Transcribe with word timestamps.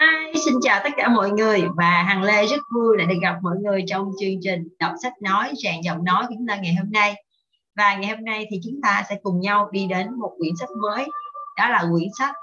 Hi, 0.00 0.40
xin 0.44 0.54
chào 0.62 0.80
tất 0.84 0.90
cả 0.96 1.08
mọi 1.08 1.30
người. 1.30 1.62
Và 1.76 2.02
Hằng 2.02 2.22
Lê 2.22 2.46
rất 2.46 2.60
vui 2.74 2.98
lại 2.98 3.06
được 3.06 3.18
gặp 3.22 3.38
mọi 3.42 3.56
người 3.56 3.84
trong 3.86 4.10
chương 4.20 4.40
trình 4.42 4.68
đọc 4.78 4.92
sách 5.02 5.12
nói 5.22 5.52
rèn 5.62 5.80
giọng 5.84 6.04
nói 6.04 6.24
của 6.28 6.34
chúng 6.38 6.46
ta 6.46 6.56
ngày 6.56 6.74
hôm 6.74 6.92
nay. 6.92 7.24
Và 7.76 7.94
ngày 7.94 8.16
hôm 8.16 8.24
nay 8.24 8.46
thì 8.50 8.60
chúng 8.64 8.80
ta 8.82 9.04
sẽ 9.08 9.18
cùng 9.22 9.40
nhau 9.40 9.68
đi 9.72 9.86
đến 9.86 10.18
một 10.18 10.32
quyển 10.38 10.56
sách 10.56 10.68
mới 10.82 11.06
đó 11.56 11.68
là 11.68 11.84
quyển 11.92 12.08
sách 12.18 12.34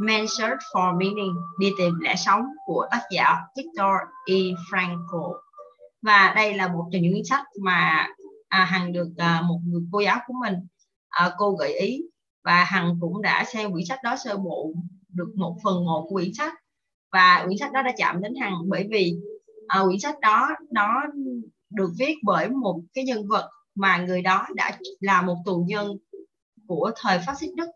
Man 0.00 0.26
Search 0.38 0.58
for 0.74 0.98
Meaning 0.98 1.34
đi 1.58 1.72
tìm 1.78 1.92
lẽ 2.00 2.14
sống 2.16 2.42
của 2.66 2.86
tác 2.90 3.02
giả 3.10 3.36
Victor 3.56 3.94
E. 4.26 4.34
Frankl. 4.70 5.32
Và 6.02 6.32
đây 6.36 6.54
là 6.54 6.68
một 6.68 6.88
trong 6.92 7.02
những 7.02 7.12
quyển 7.12 7.24
sách 7.24 7.44
mà 7.62 8.06
à, 8.48 8.64
Hằng 8.64 8.92
được 8.92 9.08
à, 9.16 9.42
một 9.42 9.58
người 9.66 9.82
cô 9.92 10.00
giáo 10.00 10.18
của 10.26 10.34
mình 10.40 10.54
à, 11.08 11.30
cô 11.38 11.50
gợi 11.50 11.78
ý. 11.78 12.02
Và 12.44 12.64
Hằng 12.64 12.98
cũng 13.00 13.22
đã 13.22 13.44
xem 13.44 13.72
quyển 13.72 13.84
sách 13.86 13.98
đó 14.04 14.16
sơ 14.24 14.36
bộ 14.36 14.72
được 15.08 15.32
một 15.36 15.56
phần 15.64 15.84
một 15.84 16.06
của 16.08 16.16
quyển 16.16 16.34
sách 16.34 16.52
và 17.12 17.42
quyển 17.46 17.58
sách 17.58 17.72
đó 17.72 17.82
đã 17.82 17.92
chạm 17.96 18.22
đến 18.22 18.34
hằng 18.40 18.54
bởi 18.68 18.88
vì 18.90 19.14
uh, 19.80 19.86
quyển 19.86 20.00
sách 20.00 20.20
đó 20.20 20.48
nó 20.70 21.02
được 21.70 21.90
viết 21.98 22.14
bởi 22.24 22.48
một 22.48 22.80
cái 22.94 23.04
nhân 23.04 23.28
vật 23.28 23.50
mà 23.74 23.98
người 23.98 24.22
đó 24.22 24.46
đã 24.54 24.78
là 25.00 25.22
một 25.22 25.36
tù 25.44 25.64
nhân 25.68 25.96
của 26.66 26.90
thời 26.96 27.18
phát 27.26 27.34
xít 27.40 27.50
Đức. 27.56 27.68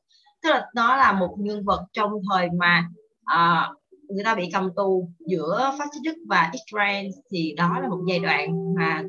Tức 0.42 0.50
là 0.50 0.66
nó 0.74 0.96
là 0.96 1.12
một 1.12 1.36
nhân 1.38 1.64
vật 1.64 1.84
trong 1.92 2.12
thời 2.30 2.48
mà 2.58 2.88
uh, 3.22 3.82
người 4.08 4.24
ta 4.24 4.34
bị 4.34 4.48
cầm 4.52 4.70
tù 4.77 5.10
giữa 5.27 5.74
phát 5.78 5.88
xít 5.94 6.00
Đức 6.05 6.16
và 6.28 6.50
Israel 6.52 7.06
thì 7.30 7.55
đó 7.56 7.78
là 7.83 7.88
một 7.88 8.05
giai 8.08 8.19
đoạn 8.19 8.74
mà 8.74 9.02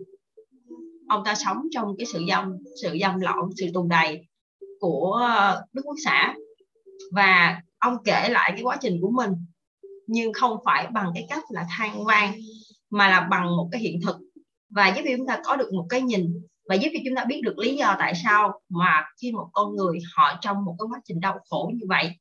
ông 1.07 1.23
ta 1.25 1.35
sống 1.35 1.57
trong 1.71 1.95
cái 1.97 2.05
sự 2.05 2.21
dâm 2.29 2.57
sự 2.81 2.97
dâm 3.01 3.19
lộn 3.19 3.49
sự 3.57 3.65
tù 3.73 3.87
đầy 3.87 4.27
của 4.79 5.21
Đức 5.73 5.81
Quốc 5.85 5.95
xã. 6.05 6.35
Và 7.11 7.61
ông 7.79 7.97
kể 8.05 8.29
lại 8.29 8.51
cái 8.55 8.63
quá 8.63 8.77
trình 8.81 8.97
của 9.01 9.11
mình 9.11 9.31
nhưng 10.07 10.33
không 10.33 10.57
phải 10.65 10.87
bằng 10.87 11.11
cái 11.13 11.25
cách 11.29 11.43
là 11.49 11.65
than 11.69 12.05
vang, 12.05 12.33
mà 12.89 13.09
là 13.09 13.27
bằng 13.31 13.45
một 13.57 13.69
cái 13.71 13.81
hiện 13.81 13.99
thực. 14.05 14.17
Và 14.69 14.87
giúp 14.87 15.01
cho 15.05 15.11
chúng 15.17 15.27
ta 15.27 15.39
có 15.43 15.55
được 15.55 15.73
một 15.73 15.85
cái 15.89 16.01
nhìn, 16.01 16.41
và 16.69 16.75
giúp 16.75 16.89
cho 16.93 16.99
chúng 17.05 17.15
ta 17.15 17.25
biết 17.25 17.41
được 17.43 17.57
lý 17.57 17.75
do 17.75 17.95
tại 17.99 18.13
sao 18.23 18.59
mà 18.69 19.05
khi 19.21 19.31
một 19.31 19.49
con 19.53 19.75
người 19.75 19.99
họ 20.15 20.37
trong 20.41 20.65
một 20.65 20.75
cái 20.79 20.87
quá 20.91 21.01
trình 21.05 21.19
đau 21.19 21.39
khổ 21.49 21.71
như 21.75 21.85
vậy, 21.89 22.11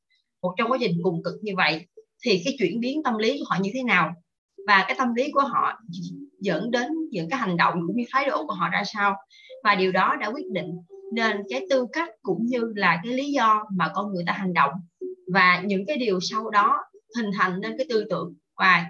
một 0.43 0.55
trong 0.57 0.71
quá 0.71 0.79
trình 0.81 1.01
cùng 1.03 1.23
cực 1.23 1.35
như 1.43 1.53
vậy, 1.57 1.87
thì 2.25 2.43
cái 2.45 2.57
chuyển 2.59 2.81
biến 2.81 3.03
tâm 3.03 3.19
lý 3.19 3.39
của 3.39 3.45
họ 3.49 3.57
như 3.61 3.71
thế 3.75 3.83
nào? 3.83 4.13
Và 4.67 4.85
cái 4.89 4.97
tâm 4.99 5.15
lý 5.15 5.31
của 5.33 5.41
họ 5.41 5.81
dẫn 6.41 6.71
đến 6.71 6.89
những 7.11 7.31
cái 7.31 7.39
hành 7.39 7.57
động 7.57 7.75
cũng 7.87 7.97
như 7.97 8.05
thái 8.13 8.27
độ 8.27 8.47
của 8.47 8.55
họ 8.55 8.69
ra 8.69 8.83
sao? 8.85 9.17
Và 9.65 9.75
điều 9.75 9.93
đó 9.93 10.17
đã 10.21 10.27
quyết 10.27 10.51
định 10.53 10.71
nên 11.13 11.43
cái 11.51 11.67
tư 11.71 11.87
cách 11.93 12.11
cũng 12.23 12.47
như 12.47 12.73
là 12.77 13.01
cái 13.05 13.13
lý 13.13 13.33
do 13.33 13.65
mà 13.77 13.91
con 13.95 14.13
người 14.13 14.25
ta 14.27 14.33
hành 14.33 14.55
động. 14.55 14.73
Và 15.33 15.63
những 15.65 15.87
cái 15.87 15.97
điều 15.97 16.21
sau 16.21 16.51
đó 16.51 16.79
hình 17.17 17.31
thành 17.39 17.61
nên 17.61 17.75
cái 17.79 17.87
tư 17.91 18.05
tưởng 18.11 18.35
và 18.57 18.87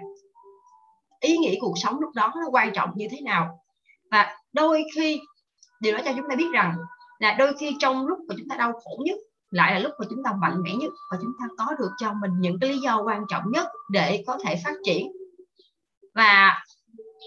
ý 1.19 1.37
nghĩa 1.37 1.55
cuộc 1.61 1.73
sống 1.83 1.99
lúc 1.99 2.13
đó 2.15 2.33
nó 2.35 2.49
quan 2.51 2.73
trọng 2.73 2.89
như 2.95 3.07
thế 3.11 3.21
nào. 3.21 3.59
Và 4.11 4.37
đôi 4.53 4.83
khi, 4.95 5.21
điều 5.81 5.93
đó 5.93 5.99
cho 6.05 6.11
chúng 6.15 6.29
ta 6.29 6.35
biết 6.35 6.47
rằng 6.53 6.75
là 7.19 7.33
đôi 7.33 7.53
khi 7.59 7.75
trong 7.79 8.07
lúc 8.07 8.19
mà 8.27 8.35
chúng 8.37 8.47
ta 8.49 8.55
đau 8.55 8.73
khổ 8.73 9.01
nhất 9.05 9.17
lại 9.51 9.73
là 9.73 9.79
lúc 9.79 9.91
mà 9.99 10.05
chúng 10.09 10.23
ta 10.23 10.33
mạnh 10.41 10.61
mẽ 10.63 10.71
nhất 10.75 10.91
và 11.11 11.17
chúng 11.21 11.31
ta 11.39 11.45
có 11.57 11.75
được 11.79 11.89
cho 11.97 12.13
mình 12.13 12.31
những 12.39 12.59
cái 12.59 12.69
lý 12.69 12.77
do 12.77 13.01
quan 13.03 13.23
trọng 13.29 13.43
nhất 13.51 13.67
để 13.91 14.23
có 14.27 14.37
thể 14.45 14.55
phát 14.63 14.73
triển. 14.85 15.11
Và 16.15 16.63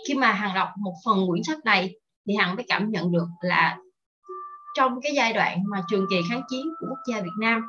khi 0.09 0.15
mà 0.15 0.33
hằng 0.33 0.55
đọc 0.55 0.69
một 0.77 0.95
phần 1.05 1.19
quyển 1.29 1.43
sách 1.43 1.59
này 1.65 1.95
thì 2.29 2.35
hằng 2.35 2.57
mới 2.57 2.65
cảm 2.69 2.91
nhận 2.91 3.13
được 3.13 3.27
là 3.41 3.79
trong 4.77 5.01
cái 5.03 5.13
giai 5.15 5.33
đoạn 5.33 5.59
mà 5.71 5.83
trường 5.89 6.07
kỳ 6.11 6.17
kháng 6.31 6.43
chiến 6.49 6.67
của 6.81 6.87
quốc 6.91 6.99
gia 7.09 7.21
Việt 7.21 7.37
Nam 7.41 7.63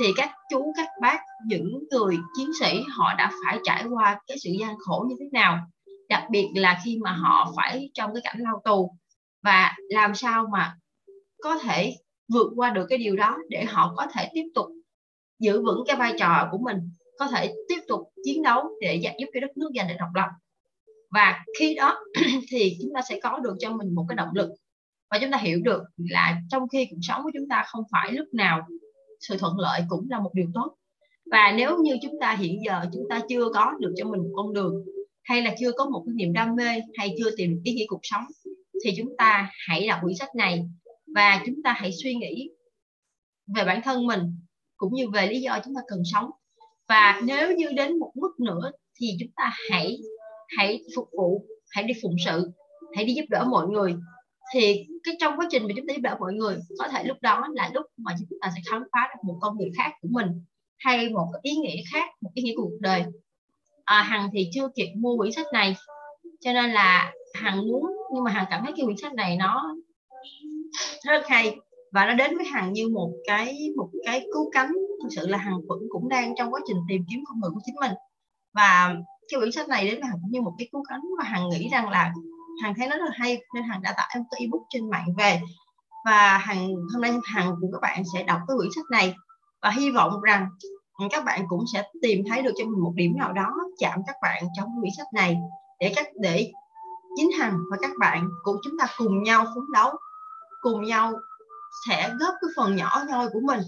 thì 0.00 0.12
các 0.16 0.30
chú, 0.50 0.72
các 0.76 0.88
bác, 1.00 1.18
những 1.46 1.78
người 1.90 2.18
chiến 2.36 2.50
sĩ, 2.60 2.82
họ 2.96 3.14
đã 3.18 3.30
phải 3.44 3.58
trải 3.64 3.84
qua 3.84 4.20
cái 4.26 4.38
sự 4.38 4.50
gian 4.60 4.74
khổ 4.78 5.06
như 5.08 5.14
thế 5.20 5.26
nào? 5.32 5.58
Đặc 6.08 6.24
biệt 6.30 6.48
là 6.54 6.80
khi 6.84 6.98
mà 7.02 7.12
họ 7.12 7.52
phải 7.56 7.90
trong 7.94 8.14
cái 8.14 8.20
cảnh 8.24 8.36
lao 8.38 8.62
tù. 8.64 8.94
Và 9.42 9.76
làm 9.88 10.14
sao 10.14 10.46
mà 10.52 10.76
có 11.42 11.58
thể 11.58 11.94
vượt 12.32 12.52
qua 12.56 12.70
được 12.70 12.86
cái 12.88 12.98
điều 12.98 13.16
đó 13.16 13.36
để 13.48 13.64
họ 13.64 13.94
có 13.96 14.06
thể 14.12 14.28
tiếp 14.34 14.44
tục 14.54 14.66
giữ 15.38 15.62
vững 15.62 15.84
cái 15.86 15.96
vai 15.96 16.12
trò 16.18 16.48
của 16.50 16.58
mình, 16.58 16.76
có 17.18 17.26
thể 17.26 17.54
tiếp 17.68 17.80
tục 17.88 18.00
chiến 18.24 18.42
đấu 18.42 18.68
để 18.80 19.00
giúp 19.18 19.26
cái 19.32 19.40
đất 19.40 19.56
nước 19.56 19.70
giành 19.76 19.88
được 19.88 19.94
độc 19.98 20.10
lập? 20.14 20.28
Và 21.10 21.44
khi 21.58 21.74
đó 21.74 21.98
thì 22.50 22.76
chúng 22.82 22.90
ta 22.94 23.00
sẽ 23.08 23.20
có 23.22 23.38
được 23.38 23.56
cho 23.58 23.70
mình 23.70 23.94
một 23.94 24.04
cái 24.08 24.16
động 24.16 24.30
lực. 24.34 24.50
Và 25.10 25.18
chúng 25.20 25.30
ta 25.30 25.38
hiểu 25.38 25.60
được 25.64 25.82
là 25.96 26.40
trong 26.50 26.68
khi 26.68 26.86
cuộc 26.90 27.00
sống 27.02 27.22
của 27.22 27.30
chúng 27.34 27.48
ta 27.48 27.64
không 27.66 27.84
phải 27.92 28.12
lúc 28.12 28.26
nào 28.32 28.66
sự 29.28 29.36
thuận 29.38 29.58
lợi 29.58 29.80
cũng 29.88 30.06
là 30.10 30.20
một 30.20 30.30
điều 30.34 30.46
tốt. 30.54 30.76
Và 31.30 31.54
nếu 31.56 31.78
như 31.82 31.96
chúng 32.02 32.14
ta 32.20 32.36
hiện 32.40 32.58
giờ 32.66 32.84
chúng 32.92 33.04
ta 33.10 33.20
chưa 33.28 33.48
có 33.54 33.72
được 33.78 33.92
cho 33.96 34.04
mình 34.04 34.20
một 34.20 34.30
con 34.36 34.54
đường, 34.54 34.74
hay 35.22 35.42
là 35.42 35.54
chưa 35.60 35.72
có 35.72 35.84
một 35.84 36.02
cái 36.06 36.14
niềm 36.14 36.32
đam 36.32 36.56
mê, 36.56 36.80
hay 36.94 37.14
chưa 37.18 37.30
tìm 37.36 37.50
được 37.50 37.60
ý 37.64 37.74
nghĩa 37.74 37.86
cuộc 37.88 38.00
sống, 38.02 38.24
thì 38.84 38.90
chúng 38.96 39.16
ta 39.18 39.50
hãy 39.68 39.86
đọc 39.88 39.98
quyển 40.02 40.16
sách 40.16 40.34
này 40.34 40.64
và 41.14 41.42
chúng 41.46 41.62
ta 41.64 41.74
hãy 41.76 41.90
suy 42.02 42.14
nghĩ 42.14 42.50
về 43.56 43.64
bản 43.64 43.80
thân 43.84 44.06
mình 44.06 44.20
cũng 44.76 44.94
như 44.94 45.10
về 45.10 45.26
lý 45.26 45.40
do 45.40 45.58
chúng 45.64 45.74
ta 45.74 45.80
cần 45.88 46.02
sống. 46.12 46.30
Và 46.88 47.20
nếu 47.24 47.56
như 47.56 47.68
đến 47.76 47.98
một 47.98 48.12
mức 48.14 48.40
nữa 48.40 48.70
thì 49.00 49.06
chúng 49.20 49.30
ta 49.36 49.52
hãy 49.70 49.96
hãy 50.58 50.82
phục 50.96 51.08
vụ, 51.18 51.46
hãy 51.70 51.84
đi 51.84 51.94
phụng 52.02 52.16
sự, 52.24 52.50
hãy 52.96 53.04
đi 53.04 53.14
giúp 53.14 53.24
đỡ 53.28 53.44
mọi 53.50 53.66
người 53.68 53.94
thì 54.52 54.86
cái 55.04 55.14
trong 55.20 55.36
quá 55.36 55.46
trình 55.50 55.62
mà 55.62 55.68
chúng 55.76 55.86
ta 55.86 55.94
giúp 55.94 56.00
đỡ 56.02 56.16
mọi 56.20 56.32
người 56.32 56.56
có 56.78 56.88
thể 56.88 57.04
lúc 57.04 57.16
đó 57.20 57.46
là 57.52 57.70
lúc 57.74 57.86
mà 57.96 58.12
chúng 58.18 58.38
ta 58.40 58.52
sẽ 58.54 58.60
khám 58.70 58.82
phá 58.92 59.08
được 59.14 59.20
một 59.24 59.38
con 59.40 59.58
người 59.58 59.70
khác 59.76 59.92
của 60.00 60.08
mình 60.10 60.26
hay 60.78 61.08
một 61.08 61.26
ý 61.42 61.56
nghĩa 61.56 61.82
khác 61.92 62.10
một 62.20 62.30
ý 62.34 62.42
nghĩa 62.42 62.54
cuộc 62.56 62.70
đời. 62.80 63.04
À, 63.84 64.02
hằng 64.02 64.30
thì 64.32 64.48
chưa 64.52 64.68
kịp 64.76 64.88
mua 64.96 65.16
quyển 65.16 65.32
sách 65.32 65.46
này 65.52 65.76
cho 66.40 66.52
nên 66.52 66.70
là 66.70 67.12
hằng 67.34 67.68
muốn 67.68 67.82
nhưng 68.14 68.24
mà 68.24 68.30
hằng 68.30 68.46
cảm 68.50 68.62
thấy 68.64 68.72
cái 68.76 68.84
quyển 68.84 68.96
sách 68.96 69.14
này 69.14 69.36
nó 69.36 69.74
rất 71.04 71.26
hay 71.26 71.56
và 71.92 72.06
nó 72.06 72.14
đến 72.14 72.36
với 72.36 72.46
hằng 72.46 72.72
như 72.72 72.88
một 72.88 73.12
cái 73.26 73.58
một 73.76 73.88
cái 74.06 74.26
cứu 74.34 74.50
cánh. 74.52 74.72
Thực 75.02 75.08
sự 75.16 75.26
là 75.26 75.38
hằng 75.38 75.60
vẫn 75.68 75.78
cũng 75.88 76.08
đang 76.08 76.34
trong 76.36 76.54
quá 76.54 76.60
trình 76.66 76.76
tìm 76.88 77.04
kiếm 77.10 77.24
con 77.26 77.40
người 77.40 77.50
của 77.54 77.60
chính 77.64 77.74
mình. 77.80 77.92
Và 78.54 78.94
cái 79.28 79.40
quyển 79.40 79.52
sách 79.52 79.68
này 79.68 79.86
đến 79.86 80.00
với 80.00 80.08
hằng 80.08 80.18
cũng 80.22 80.30
như 80.30 80.40
một 80.40 80.54
cái 80.58 80.68
cứu 80.72 80.82
cánh 80.88 81.00
và 81.18 81.24
hằng 81.24 81.48
nghĩ 81.48 81.68
rằng 81.72 81.88
là 81.90 82.12
hằng 82.62 82.74
thấy 82.76 82.88
nó 82.88 82.96
rất 82.96 83.04
là 83.04 83.10
hay, 83.14 83.40
nên 83.54 83.64
hằng 83.64 83.82
đã 83.82 83.94
tải 83.96 84.10
em 84.14 84.24
cái 84.30 84.40
ebook 84.40 84.62
trên 84.70 84.90
mạng 84.90 85.06
về. 85.18 85.40
Và 86.04 86.38
hằng, 86.38 86.74
hôm 86.92 87.02
nay 87.02 87.12
hằng 87.24 87.54
cùng 87.60 87.72
các 87.72 87.80
bạn 87.82 88.02
sẽ 88.14 88.22
đọc 88.22 88.40
cái 88.48 88.56
quyển 88.56 88.70
sách 88.74 88.84
này. 88.90 89.14
Và 89.62 89.70
hy 89.70 89.90
vọng 89.90 90.20
rằng 90.20 90.48
các 91.10 91.24
bạn 91.24 91.44
cũng 91.48 91.64
sẽ 91.72 91.90
tìm 92.02 92.24
thấy 92.30 92.42
được 92.42 92.52
cho 92.58 92.64
mình 92.64 92.80
một 92.80 92.92
điểm 92.94 93.12
nào 93.18 93.32
đó 93.32 93.54
chạm 93.78 94.00
các 94.06 94.16
bạn 94.22 94.44
trong 94.56 94.68
quyển 94.80 94.92
sách 94.96 95.06
này 95.14 95.36
để 95.80 95.92
các, 95.96 96.06
để 96.20 96.52
chính 97.16 97.30
hằng 97.38 97.58
và 97.70 97.76
các 97.80 97.90
bạn 97.98 98.28
cùng 98.42 98.56
chúng 98.64 98.78
ta 98.78 98.86
cùng 98.96 99.22
nhau 99.22 99.44
phấn 99.44 99.64
đấu, 99.72 99.90
cùng 100.60 100.82
nhau 100.82 101.12
sẽ 101.86 102.10
góp 102.20 102.34
cái 102.40 102.50
phần 102.56 102.76
nhỏ 102.76 103.04
nhoi 103.08 103.28
của 103.32 103.40
mình 103.42 103.60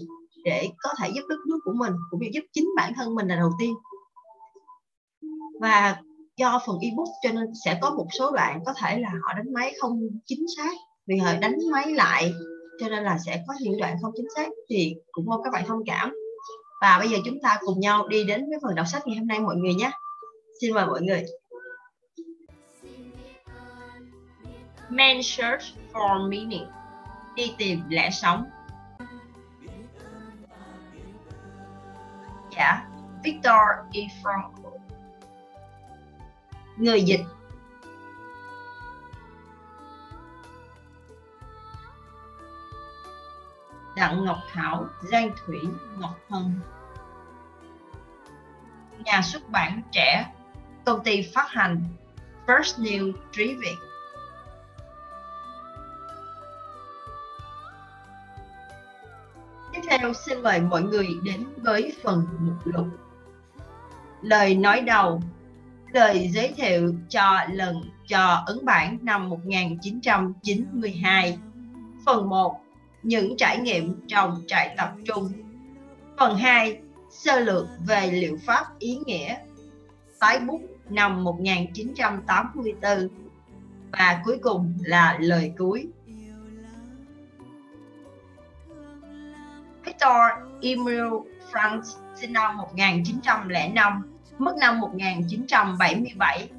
để 0.43 0.69
có 0.77 0.89
thể 0.99 1.09
giúp 1.09 1.21
đất 1.29 1.39
nước 1.47 1.59
của 1.63 1.73
mình, 1.73 1.93
cũng 2.11 2.19
như 2.21 2.29
giúp 2.33 2.43
chính 2.53 2.69
bản 2.75 2.93
thân 2.95 3.15
mình 3.15 3.27
là 3.27 3.35
đầu 3.35 3.51
tiên. 3.59 3.75
Và 5.61 5.97
do 6.37 6.61
phần 6.65 6.77
ebook 6.81 7.07
cho 7.21 7.29
nên 7.31 7.45
sẽ 7.65 7.79
có 7.81 7.91
một 7.91 8.07
số 8.19 8.31
đoạn 8.31 8.59
có 8.65 8.73
thể 8.81 8.99
là 8.99 9.09
họ 9.09 9.33
đánh 9.33 9.53
máy 9.53 9.75
không 9.79 9.99
chính 10.25 10.45
xác. 10.57 10.71
Vì 11.07 11.17
họ 11.17 11.31
đánh 11.41 11.57
máy 11.71 11.91
lại 11.93 12.33
cho 12.79 12.89
nên 12.89 13.03
là 13.03 13.17
sẽ 13.25 13.43
có 13.47 13.53
những 13.61 13.77
đoạn 13.79 13.97
không 14.01 14.11
chính 14.15 14.27
xác 14.35 14.47
thì 14.69 14.95
cũng 15.11 15.25
mong 15.25 15.41
các 15.43 15.53
bạn 15.53 15.65
thông 15.67 15.85
cảm. 15.85 16.13
Và 16.81 16.97
bây 16.99 17.09
giờ 17.09 17.17
chúng 17.25 17.37
ta 17.43 17.57
cùng 17.65 17.79
nhau 17.79 18.07
đi 18.07 18.23
đến 18.23 18.49
với 18.49 18.59
phần 18.63 18.75
đọc 18.75 18.87
sách 18.87 19.07
ngày 19.07 19.17
hôm 19.17 19.27
nay 19.27 19.39
mọi 19.39 19.55
người 19.55 19.73
nhé. 19.73 19.91
Xin 20.61 20.73
mời 20.73 20.85
mọi 20.85 21.01
người. 21.01 21.25
Man 24.89 25.23
Search 25.23 25.63
for 25.93 26.29
Meaning. 26.29 26.65
Đi 27.35 27.53
tìm 27.57 27.79
lẽ 27.89 28.09
sống. 28.11 28.45
Dạ. 32.55 32.87
Victor 33.23 33.55
E. 33.93 34.01
Frankl 34.23 34.56
người 36.77 37.01
dịch. 37.01 37.21
Đặng 43.95 44.25
Ngọc 44.25 44.37
Thảo, 44.51 44.85
Giang 45.01 45.29
Thủy, 45.45 45.59
Ngọc 45.97 46.19
Hân. 46.29 46.59
Nhà 48.99 49.21
xuất 49.21 49.49
bản 49.49 49.81
trẻ, 49.91 50.33
công 50.85 51.03
ty 51.03 51.29
phát 51.33 51.47
hành 51.49 51.83
First 52.47 52.83
New 52.83 53.13
Trí 53.31 53.55
Việt. 53.55 53.77
Tiếp 59.73 59.81
theo 59.89 60.13
xin 60.13 60.43
mời 60.43 60.61
mọi 60.61 60.81
người 60.81 61.07
đến 61.23 61.45
với 61.57 61.95
phần 62.03 62.27
mục 62.39 62.67
lục. 62.67 62.87
Lời 64.21 64.55
nói 64.55 64.81
đầu 64.81 65.21
lời 65.93 66.29
giới 66.33 66.53
thiệu 66.57 66.95
cho 67.09 67.39
lần 67.51 67.81
cho 68.07 68.43
ấn 68.45 68.65
bản 68.65 68.97
năm 69.01 69.29
1992. 69.29 71.37
Phần 72.05 72.29
1. 72.29 72.59
Những 73.03 73.37
trải 73.37 73.59
nghiệm 73.59 74.07
trong 74.07 74.41
trại 74.47 74.75
tập 74.77 74.91
trung. 75.05 75.31
Phần 76.19 76.37
2. 76.37 76.79
Sơ 77.11 77.39
lược 77.39 77.67
về 77.87 78.11
liệu 78.11 78.37
pháp 78.45 78.79
ý 78.79 78.99
nghĩa. 79.05 79.35
tái 80.19 80.39
bút 80.39 80.61
năm 80.89 81.23
1984 81.23 83.07
và 83.91 84.21
cuối 84.25 84.37
cùng 84.41 84.73
là 84.83 85.17
lời 85.21 85.53
cuối 85.57 85.87
Victor 89.85 90.17
emil 90.61 91.03
Franz 91.51 91.81
sinh 92.15 92.33
năm 92.33 92.57
1905 92.57 94.16
mất 94.37 94.55
năm 94.57 94.79
1977 94.79 96.49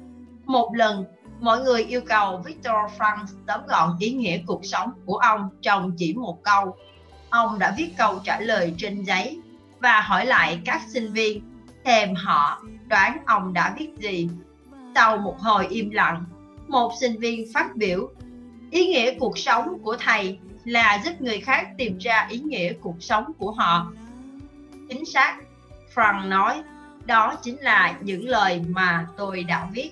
một 0.45 0.75
lần, 0.75 1.05
mọi 1.39 1.61
người 1.61 1.83
yêu 1.83 2.01
cầu 2.01 2.37
Victor 2.37 2.75
Frank 2.97 3.25
tóm 3.47 3.59
gọn 3.67 3.89
ý 3.99 4.11
nghĩa 4.11 4.37
cuộc 4.47 4.65
sống 4.65 4.91
của 5.05 5.17
ông 5.17 5.49
trong 5.61 5.91
chỉ 5.97 6.13
một 6.13 6.43
câu. 6.43 6.75
Ông 7.29 7.59
đã 7.59 7.73
viết 7.77 7.89
câu 7.97 8.19
trả 8.23 8.39
lời 8.39 8.73
trên 8.77 9.03
giấy 9.03 9.39
và 9.79 10.01
hỏi 10.01 10.25
lại 10.25 10.59
các 10.65 10.81
sinh 10.87 11.13
viên, 11.13 11.41
thèm 11.85 12.15
họ, 12.15 12.61
đoán 12.87 13.17
ông 13.25 13.53
đã 13.53 13.75
viết 13.79 13.89
gì. 13.97 14.29
Sau 14.95 15.17
một 15.17 15.39
hồi 15.39 15.67
im 15.67 15.89
lặng, 15.89 16.23
một 16.67 16.91
sinh 16.99 17.19
viên 17.19 17.53
phát 17.53 17.75
biểu, 17.75 18.09
ý 18.71 18.87
nghĩa 18.87 19.13
cuộc 19.19 19.37
sống 19.37 19.79
của 19.83 19.97
thầy 19.99 20.39
là 20.65 21.01
giúp 21.05 21.21
người 21.21 21.39
khác 21.39 21.67
tìm 21.77 21.97
ra 21.97 22.27
ý 22.29 22.39
nghĩa 22.39 22.73
cuộc 22.73 23.03
sống 23.03 23.31
của 23.37 23.51
họ. 23.51 23.91
Chính 24.89 25.05
xác, 25.05 25.37
frank 25.95 26.27
nói 26.27 26.63
đó 27.05 27.35
chính 27.41 27.61
là 27.61 27.97
những 28.01 28.29
lời 28.29 28.61
mà 28.69 29.07
tôi 29.17 29.43
đã 29.43 29.67
viết 29.71 29.91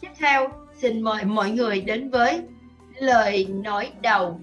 tiếp 0.00 0.10
theo 0.18 0.48
xin 0.74 1.02
mời 1.02 1.24
mọi 1.24 1.50
người 1.50 1.80
đến 1.80 2.10
với 2.10 2.42
lời 3.00 3.46
nói 3.46 3.92
đầu 4.00 4.40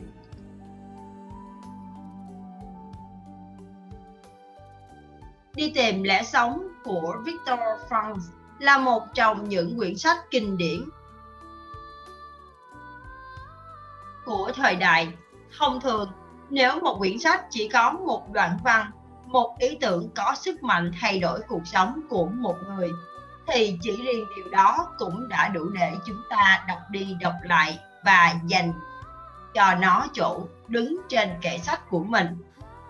đi 5.56 5.72
tìm 5.76 6.04
lẽ 6.04 6.24
sống 6.24 6.68
của 6.84 7.16
Victor 7.26 7.60
Franz 7.90 8.20
là 8.60 8.78
một 8.78 9.04
trong 9.14 9.50
những 9.50 9.78
quyển 9.78 9.98
sách 9.98 10.18
kinh 10.32 10.58
điển 10.58 10.82
của 14.26 14.52
thời 14.56 14.76
đại. 14.76 15.14
Thông 15.58 15.82
thường, 15.82 16.12
nếu 16.50 16.80
một 16.80 16.96
quyển 17.00 17.20
sách 17.20 17.46
chỉ 17.50 17.68
có 17.68 17.92
một 17.92 18.32
đoạn 18.34 18.58
văn, 18.64 18.92
một 19.36 19.56
ý 19.60 19.78
tưởng 19.82 20.10
có 20.16 20.36
sức 20.42 20.64
mạnh 20.64 20.92
thay 21.02 21.20
đổi 21.20 21.40
cuộc 21.48 21.62
sống 21.66 22.02
của 22.10 22.26
một 22.26 22.56
người, 22.68 22.90
thì 23.48 23.78
chỉ 23.82 23.92
riêng 23.92 24.26
điều 24.36 24.50
đó 24.52 24.88
cũng 24.98 25.30
đã 25.30 25.50
đủ 25.50 25.70
để 25.70 25.92
chúng 26.06 26.22
ta 26.30 26.66
đọc 26.68 26.78
đi 26.90 27.16
đọc 27.20 27.34
lại 27.44 27.80
và 28.06 28.34
dành 28.48 28.74
cho 29.54 29.76
nó 29.76 30.08
chỗ 30.14 30.48
đứng 30.68 31.02
trên 31.10 31.30
kệ 31.42 31.58
sách 31.58 31.90
của 31.90 32.04
mình. 32.04 32.28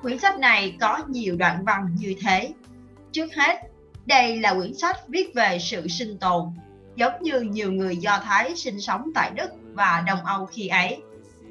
Quyển 0.02 0.20
sách 0.20 0.40
này 0.40 0.78
có 0.80 1.00
nhiều 1.08 1.36
đoạn 1.36 1.66
văn 1.66 1.96
như 2.00 2.16
thế. 2.22 2.54
Trước 3.12 3.34
hết, 3.36 3.60
đây 4.06 4.40
là 4.40 4.54
quyển 4.54 4.74
sách 4.74 5.08
viết 5.08 5.32
về 5.36 5.60
sự 5.60 5.88
sinh 5.88 6.18
tồn, 6.18 6.46
giống 6.96 7.14
như 7.22 7.40
nhiều 7.40 7.72
người 7.72 7.98
Do 7.98 8.20
Thái 8.24 8.56
sinh 8.56 8.82
sống 8.82 9.12
tại 9.16 9.32
Đức 9.36 9.50
và 9.74 10.04
Đông 10.08 10.26
Âu 10.26 10.46
khi 10.46 10.68
ấy. 10.68 11.02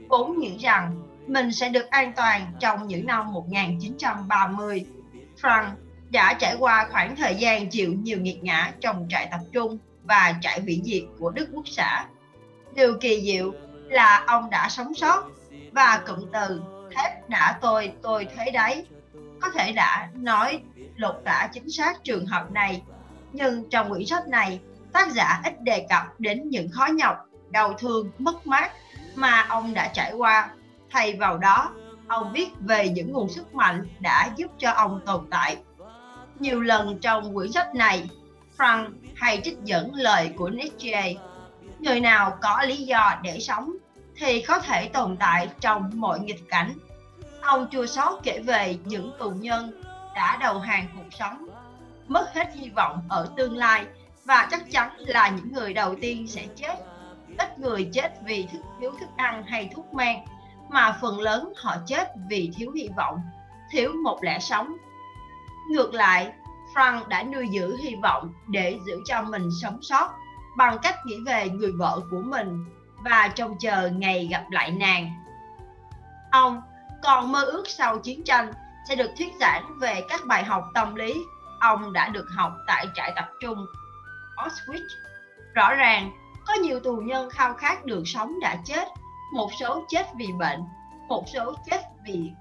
Vốn 0.08 0.38
nghĩ 0.38 0.58
rằng 0.58 1.02
mình 1.26 1.52
sẽ 1.52 1.68
được 1.68 1.90
an 1.90 2.12
toàn 2.16 2.52
trong 2.60 2.86
những 2.86 3.06
năm 3.06 3.32
1930. 3.32 4.86
Frank 5.42 5.70
đã 6.10 6.34
trải 6.34 6.56
qua 6.58 6.88
khoảng 6.90 7.16
thời 7.16 7.34
gian 7.34 7.70
chịu 7.70 7.92
nhiều 7.92 8.20
nghiệt 8.20 8.42
ngã 8.42 8.72
trong 8.80 9.06
trại 9.10 9.28
tập 9.30 9.40
trung 9.52 9.78
và 10.02 10.34
trại 10.40 10.60
hủy 10.60 10.80
diệt 10.84 11.02
của 11.18 11.30
Đức 11.30 11.48
Quốc 11.52 11.64
xã. 11.66 12.06
Điều 12.74 12.98
kỳ 13.00 13.22
diệu 13.22 13.52
là 13.88 14.24
ông 14.26 14.50
đã 14.50 14.68
sống 14.68 14.94
sót 14.94 15.24
và 15.72 16.02
cụm 16.06 16.30
từ 16.32 16.62
thép 16.96 17.28
đã 17.28 17.58
tôi 17.60 17.92
tôi 18.02 18.26
thế 18.36 18.50
đấy 18.50 18.86
có 19.40 19.50
thể 19.50 19.72
đã 19.72 20.08
nói 20.14 20.60
lột 20.96 21.14
tả 21.24 21.48
chính 21.52 21.70
xác 21.70 22.04
trường 22.04 22.26
hợp 22.26 22.52
này 22.52 22.82
nhưng 23.34 23.70
trong 23.70 23.90
quyển 23.90 24.06
sách 24.06 24.28
này, 24.28 24.60
tác 24.92 25.12
giả 25.12 25.40
ít 25.44 25.62
đề 25.62 25.86
cập 25.88 26.20
đến 26.20 26.48
những 26.48 26.70
khó 26.70 26.86
nhọc, 26.86 27.16
đau 27.50 27.72
thương, 27.72 28.10
mất 28.18 28.46
mát 28.46 28.72
mà 29.14 29.46
ông 29.48 29.74
đã 29.74 29.90
trải 29.94 30.12
qua 30.12 30.50
thay 30.94 31.14
vào 31.14 31.38
đó. 31.38 31.70
Ông 32.08 32.32
viết 32.32 32.48
về 32.60 32.88
những 32.88 33.12
nguồn 33.12 33.28
sức 33.28 33.54
mạnh 33.54 33.88
đã 34.00 34.30
giúp 34.36 34.50
cho 34.58 34.70
ông 34.70 35.00
tồn 35.06 35.26
tại. 35.30 35.56
Nhiều 36.38 36.60
lần 36.60 36.98
trong 36.98 37.34
quyển 37.34 37.52
sách 37.52 37.74
này, 37.74 38.08
frank 38.58 38.90
hay 39.14 39.40
trích 39.44 39.58
dẫn 39.64 39.94
lời 39.94 40.32
của 40.36 40.50
nietzsche, 40.50 41.14
người 41.78 42.00
nào 42.00 42.38
có 42.42 42.62
lý 42.66 42.76
do 42.76 43.14
để 43.22 43.40
sống 43.40 43.72
thì 44.16 44.42
có 44.42 44.58
thể 44.58 44.88
tồn 44.88 45.16
tại 45.16 45.48
trong 45.60 45.90
mọi 45.94 46.20
nghịch 46.20 46.48
cảnh. 46.48 46.72
Ông 47.40 47.66
chua 47.70 47.86
xót 47.86 48.20
kể 48.22 48.40
về 48.44 48.76
những 48.84 49.12
tù 49.18 49.30
nhân 49.30 49.82
đã 50.14 50.36
đầu 50.40 50.58
hàng 50.58 50.86
cuộc 50.96 51.16
sống, 51.18 51.46
mất 52.08 52.34
hết 52.34 52.54
hy 52.54 52.68
vọng 52.68 53.02
ở 53.08 53.28
tương 53.36 53.56
lai 53.56 53.86
và 54.24 54.48
chắc 54.50 54.70
chắn 54.70 54.90
là 54.98 55.28
những 55.28 55.52
người 55.52 55.72
đầu 55.74 55.94
tiên 56.00 56.26
sẽ 56.28 56.42
chết. 56.56 56.74
Ít 57.38 57.58
người 57.58 57.90
chết 57.92 58.14
vì 58.24 58.46
thức, 58.52 58.60
thiếu 58.80 58.92
thức 59.00 59.08
ăn 59.16 59.42
hay 59.42 59.70
thuốc 59.74 59.94
men 59.94 60.16
mà 60.74 60.98
phần 61.00 61.20
lớn 61.20 61.52
họ 61.56 61.76
chết 61.86 62.12
vì 62.28 62.50
thiếu 62.56 62.72
hy 62.72 62.88
vọng 62.96 63.20
thiếu 63.70 63.92
một 64.04 64.18
lẽ 64.22 64.38
sống. 64.38 64.76
Ngược 65.70 65.94
lại 65.94 66.32
frank 66.74 67.08
đã 67.08 67.22
nuôi 67.22 67.48
giữ 67.48 67.76
hy 67.76 67.94
vọng 68.02 68.32
để 68.48 68.78
giữ 68.86 69.00
cho 69.04 69.22
mình 69.22 69.48
sống 69.62 69.78
sót 69.82 70.08
bằng 70.56 70.78
cách 70.82 70.94
nghĩ 71.06 71.16
về 71.26 71.48
người 71.48 71.72
vợ 71.72 72.00
của 72.10 72.22
mình 72.24 72.64
và 73.04 73.28
trông 73.28 73.58
chờ 73.58 73.90
ngày 73.90 74.28
gặp 74.30 74.44
lại 74.50 74.70
nàng. 74.70 75.10
Ông 76.30 76.62
còn 77.02 77.32
mơ 77.32 77.44
ước 77.44 77.68
sau 77.68 77.98
chiến 77.98 78.24
tranh 78.24 78.52
sẽ 78.88 78.96
được 78.96 79.10
thuyết 79.18 79.32
giảng 79.40 79.78
về 79.80 80.02
các 80.08 80.20
bài 80.26 80.44
học 80.44 80.64
tâm 80.74 80.94
lý 80.94 81.24
ông 81.60 81.92
đã 81.92 82.08
được 82.08 82.26
học 82.36 82.52
tại 82.66 82.86
trại 82.94 83.12
tập 83.16 83.28
trung 83.40 83.66
Auschwitz. 84.36 84.88
Rõ 85.54 85.74
ràng, 85.74 86.12
có 86.46 86.54
nhiều 86.54 86.80
tù 86.80 86.96
nhân 86.96 87.30
khao 87.30 87.54
khát 87.54 87.84
được 87.84 88.02
sống 88.06 88.40
đã 88.40 88.56
chết, 88.64 88.88
một 89.34 89.50
số 89.60 89.84
chết 89.88 90.06
vì 90.16 90.26
bệnh, 90.38 90.60
một 91.08 91.24
số 91.34 91.54
chết 91.70 91.80
vì 92.04 92.32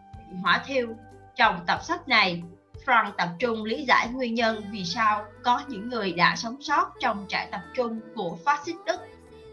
hỏa 0.44 0.64
thiêu. 0.66 0.88
Trong 1.36 1.60
tập 1.68 1.80
sách 1.84 2.08
này, 2.08 2.44
Frank 2.86 3.12
tập 3.12 3.30
trung 3.40 3.64
lý 3.64 3.86
giải 3.88 4.08
nguyên 4.08 4.36
nhân 4.36 4.64
vì 4.72 4.86
sao 4.86 5.26
có 5.44 5.62
những 5.68 5.90
người 5.90 6.12
đã 6.12 6.36
sống 6.36 6.62
sót 6.62 6.92
trong 7.00 7.26
trại 7.28 7.48
tập 7.52 7.62
trung 7.74 8.00
của 8.16 8.38
phát 8.46 8.62
xít 8.66 8.76
Đức 8.86 9.00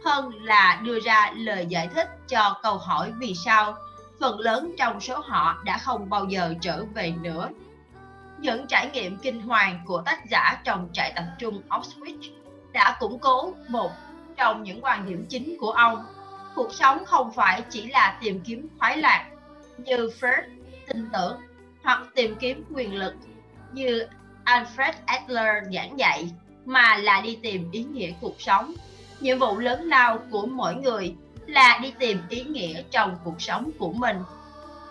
hơn 0.04 0.30
là 0.44 0.80
đưa 0.84 1.00
ra 1.00 1.32
lời 1.36 1.66
giải 1.68 1.88
thích 1.94 2.08
cho 2.28 2.60
câu 2.62 2.78
hỏi 2.78 3.12
vì 3.20 3.34
sao 3.44 3.74
phần 4.20 4.40
lớn 4.40 4.74
trong 4.78 5.00
số 5.00 5.18
họ 5.18 5.62
đã 5.64 5.78
không 5.78 6.10
bao 6.10 6.24
giờ 6.24 6.54
trở 6.60 6.84
về 6.94 7.14
nữa. 7.20 7.48
Những 8.38 8.66
trải 8.66 8.90
nghiệm 8.92 9.18
kinh 9.18 9.40
hoàng 9.40 9.80
của 9.86 10.02
tác 10.02 10.26
giả 10.30 10.60
trong 10.64 10.88
trại 10.92 11.12
tập 11.16 11.24
trung 11.38 11.62
Auschwitz 11.68 12.30
đã 12.72 12.96
củng 13.00 13.18
cố 13.18 13.52
một 13.68 13.90
trong 14.36 14.62
những 14.62 14.84
quan 14.84 15.06
điểm 15.06 15.26
chính 15.28 15.56
của 15.60 15.70
ông. 15.70 16.06
Cuộc 16.54 16.74
sống 16.74 17.04
không 17.04 17.32
phải 17.32 17.62
chỉ 17.70 17.86
là 17.86 18.18
tìm 18.20 18.40
kiếm 18.40 18.68
khoái 18.78 18.96
lạc 18.96 19.30
như 19.78 20.10
Freud 20.20 20.42
tin 20.86 21.08
tưởng 21.12 21.36
hoặc 21.82 22.02
tìm 22.14 22.34
kiếm 22.40 22.64
quyền 22.74 22.94
lực 22.94 23.14
như 23.72 24.06
Alfred 24.44 24.92
Adler 25.06 25.74
giảng 25.74 25.98
dạy 25.98 26.30
mà 26.64 26.96
là 26.96 27.20
đi 27.20 27.38
tìm 27.42 27.70
ý 27.70 27.84
nghĩa 27.84 28.10
cuộc 28.20 28.40
sống. 28.40 28.74
Nhiệm 29.20 29.38
vụ 29.38 29.58
lớn 29.58 29.88
lao 29.88 30.18
của 30.30 30.46
mỗi 30.46 30.74
người 30.74 31.14
là 31.46 31.78
đi 31.82 31.94
tìm 31.98 32.18
ý 32.28 32.44
nghĩa 32.44 32.82
trong 32.90 33.16
cuộc 33.24 33.42
sống 33.42 33.70
của 33.78 33.92
mình. 33.92 34.16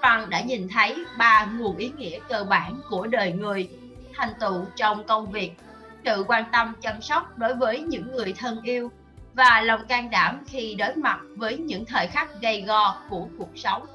Văn 0.02 0.30
đã 0.30 0.42
nhìn 0.42 0.68
thấy 0.70 0.96
ba 1.18 1.46
nguồn 1.58 1.78
ý 1.78 1.92
nghĩa 1.98 2.20
cơ 2.30 2.44
bản 2.44 2.80
của 2.90 3.08
đời 3.08 3.32
người, 3.32 3.70
thành 4.14 4.34
tựu 4.40 4.66
trong 4.76 5.04
công 5.04 5.32
việc, 5.32 5.52
sự 6.06 6.24
quan 6.28 6.44
tâm 6.52 6.74
chăm 6.82 7.02
sóc 7.02 7.38
đối 7.38 7.56
với 7.56 7.80
những 7.80 8.12
người 8.12 8.34
thân 8.38 8.62
yêu 8.64 8.92
và 9.40 9.62
lòng 9.62 9.82
can 9.88 10.10
đảm 10.10 10.44
khi 10.48 10.76
đối 10.76 10.96
mặt 10.96 11.20
với 11.36 11.58
những 11.58 11.86
thời 11.86 12.08
khắc 12.08 12.42
gay 12.42 12.62
go 12.62 12.96
của 13.10 13.28
cuộc 13.38 13.50
sống. 13.56 13.86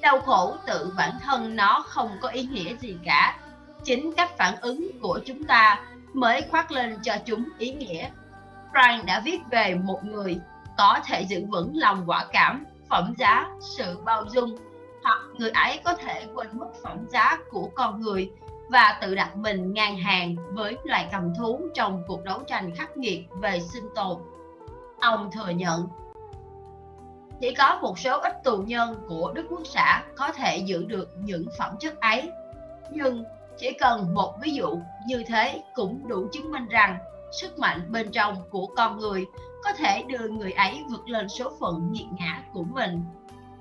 Đau 0.00 0.20
khổ 0.20 0.56
tự 0.66 0.92
bản 0.96 1.10
thân 1.22 1.56
nó 1.56 1.84
không 1.86 2.10
có 2.20 2.28
ý 2.28 2.42
nghĩa 2.42 2.76
gì 2.76 2.96
cả. 3.04 3.38
Chính 3.84 4.12
cách 4.16 4.36
phản 4.38 4.54
ứng 4.60 4.90
của 5.02 5.20
chúng 5.26 5.44
ta 5.44 5.80
mới 6.12 6.42
khoác 6.50 6.70
lên 6.70 6.98
cho 7.02 7.14
chúng 7.24 7.44
ý 7.58 7.72
nghĩa. 7.72 8.08
Frank 8.72 9.04
đã 9.04 9.20
viết 9.24 9.38
về 9.50 9.74
một 9.74 10.04
người 10.04 10.38
có 10.78 11.00
thể 11.06 11.22
giữ 11.22 11.44
vững 11.48 11.72
lòng 11.74 12.02
quả 12.06 12.26
cảm, 12.32 12.64
phẩm 12.90 13.14
giá, 13.18 13.46
sự 13.60 13.98
bao 14.04 14.24
dung 14.30 14.56
hoặc 15.02 15.18
người 15.38 15.50
ấy 15.50 15.80
có 15.84 15.94
thể 15.94 16.26
quên 16.34 16.48
mất 16.52 16.70
phẩm 16.82 16.98
giá 17.08 17.38
của 17.50 17.70
con 17.74 18.00
người 18.00 18.30
và 18.70 18.98
tự 19.00 19.14
đặt 19.14 19.36
mình 19.36 19.72
ngang 19.72 19.96
hàng 19.96 20.36
với 20.52 20.76
loài 20.84 21.08
cầm 21.12 21.34
thú 21.38 21.60
trong 21.74 22.02
cuộc 22.06 22.24
đấu 22.24 22.42
tranh 22.46 22.74
khắc 22.74 22.96
nghiệt 22.96 23.20
về 23.40 23.60
sinh 23.60 23.88
tồn. 23.94 24.18
Ông 25.00 25.30
thừa 25.30 25.48
nhận 25.48 25.88
chỉ 27.40 27.54
có 27.54 27.78
một 27.82 27.98
số 27.98 28.20
ít 28.20 28.44
tù 28.44 28.56
nhân 28.56 28.94
của 29.08 29.32
Đức 29.34 29.46
Quốc 29.50 29.62
xã 29.64 30.02
có 30.16 30.32
thể 30.32 30.56
giữ 30.56 30.84
được 30.84 31.10
những 31.18 31.46
phẩm 31.58 31.76
chất 31.80 32.00
ấy. 32.00 32.30
Nhưng 32.90 33.24
chỉ 33.58 33.72
cần 33.72 34.14
một 34.14 34.34
ví 34.42 34.50
dụ 34.50 34.80
như 35.06 35.22
thế 35.26 35.62
cũng 35.74 36.08
đủ 36.08 36.28
chứng 36.32 36.52
minh 36.52 36.68
rằng 36.68 36.98
sức 37.32 37.58
mạnh 37.58 37.80
bên 37.88 38.10
trong 38.10 38.36
của 38.50 38.66
con 38.66 38.98
người 38.98 39.26
có 39.64 39.72
thể 39.72 40.02
đưa 40.02 40.28
người 40.28 40.52
ấy 40.52 40.84
vượt 40.90 41.08
lên 41.08 41.28
số 41.28 41.52
phận 41.60 41.92
nghiệt 41.92 42.06
ngã 42.18 42.42
của 42.52 42.62
mình. 42.62 43.04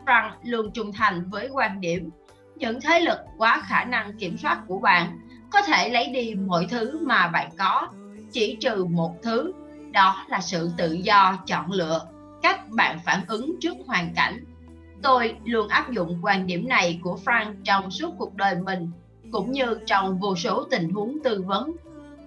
rằng 0.06 0.38
luôn 0.44 0.72
trung 0.72 0.94
thành 0.94 1.29
với 1.29 1.50
quan 1.53 1.82
điểm, 1.82 2.10
những 2.56 2.82
thế 2.82 3.00
lực 3.00 3.20
quá 3.38 3.62
khả 3.65 3.84
năng 3.84 4.17
kiểm 4.20 4.38
soát 4.38 4.62
của 4.67 4.79
bạn 4.79 5.20
có 5.51 5.62
thể 5.62 5.89
lấy 5.89 6.08
đi 6.08 6.36
mọi 6.36 6.67
thứ 6.70 7.00
mà 7.01 7.27
bạn 7.27 7.50
có, 7.58 7.88
chỉ 8.32 8.58
trừ 8.62 8.86
một 8.86 9.15
thứ 9.24 9.53
đó 9.91 10.25
là 10.27 10.41
sự 10.41 10.72
tự 10.77 10.94
do 10.94 11.38
chọn 11.48 11.72
lựa 11.72 12.06
cách 12.41 12.70
bạn 12.70 13.00
phản 13.06 13.22
ứng 13.27 13.56
trước 13.62 13.75
hoàn 13.88 14.13
cảnh. 14.15 14.44
Tôi 15.01 15.36
luôn 15.46 15.67
áp 15.67 15.91
dụng 15.91 16.20
quan 16.22 16.48
điểm 16.48 16.67
này 16.67 17.00
của 17.03 17.20
frank 17.25 17.53
trong 17.63 17.91
suốt 17.91 18.13
cuộc 18.17 18.36
đời 18.36 18.56
mình 18.56 18.91
cũng 19.32 19.51
như 19.51 19.79
trong 19.86 20.20
vô 20.20 20.36
số 20.36 20.63
tình 20.63 20.89
huống 20.89 21.17
tư 21.24 21.44
vấn. 21.48 21.72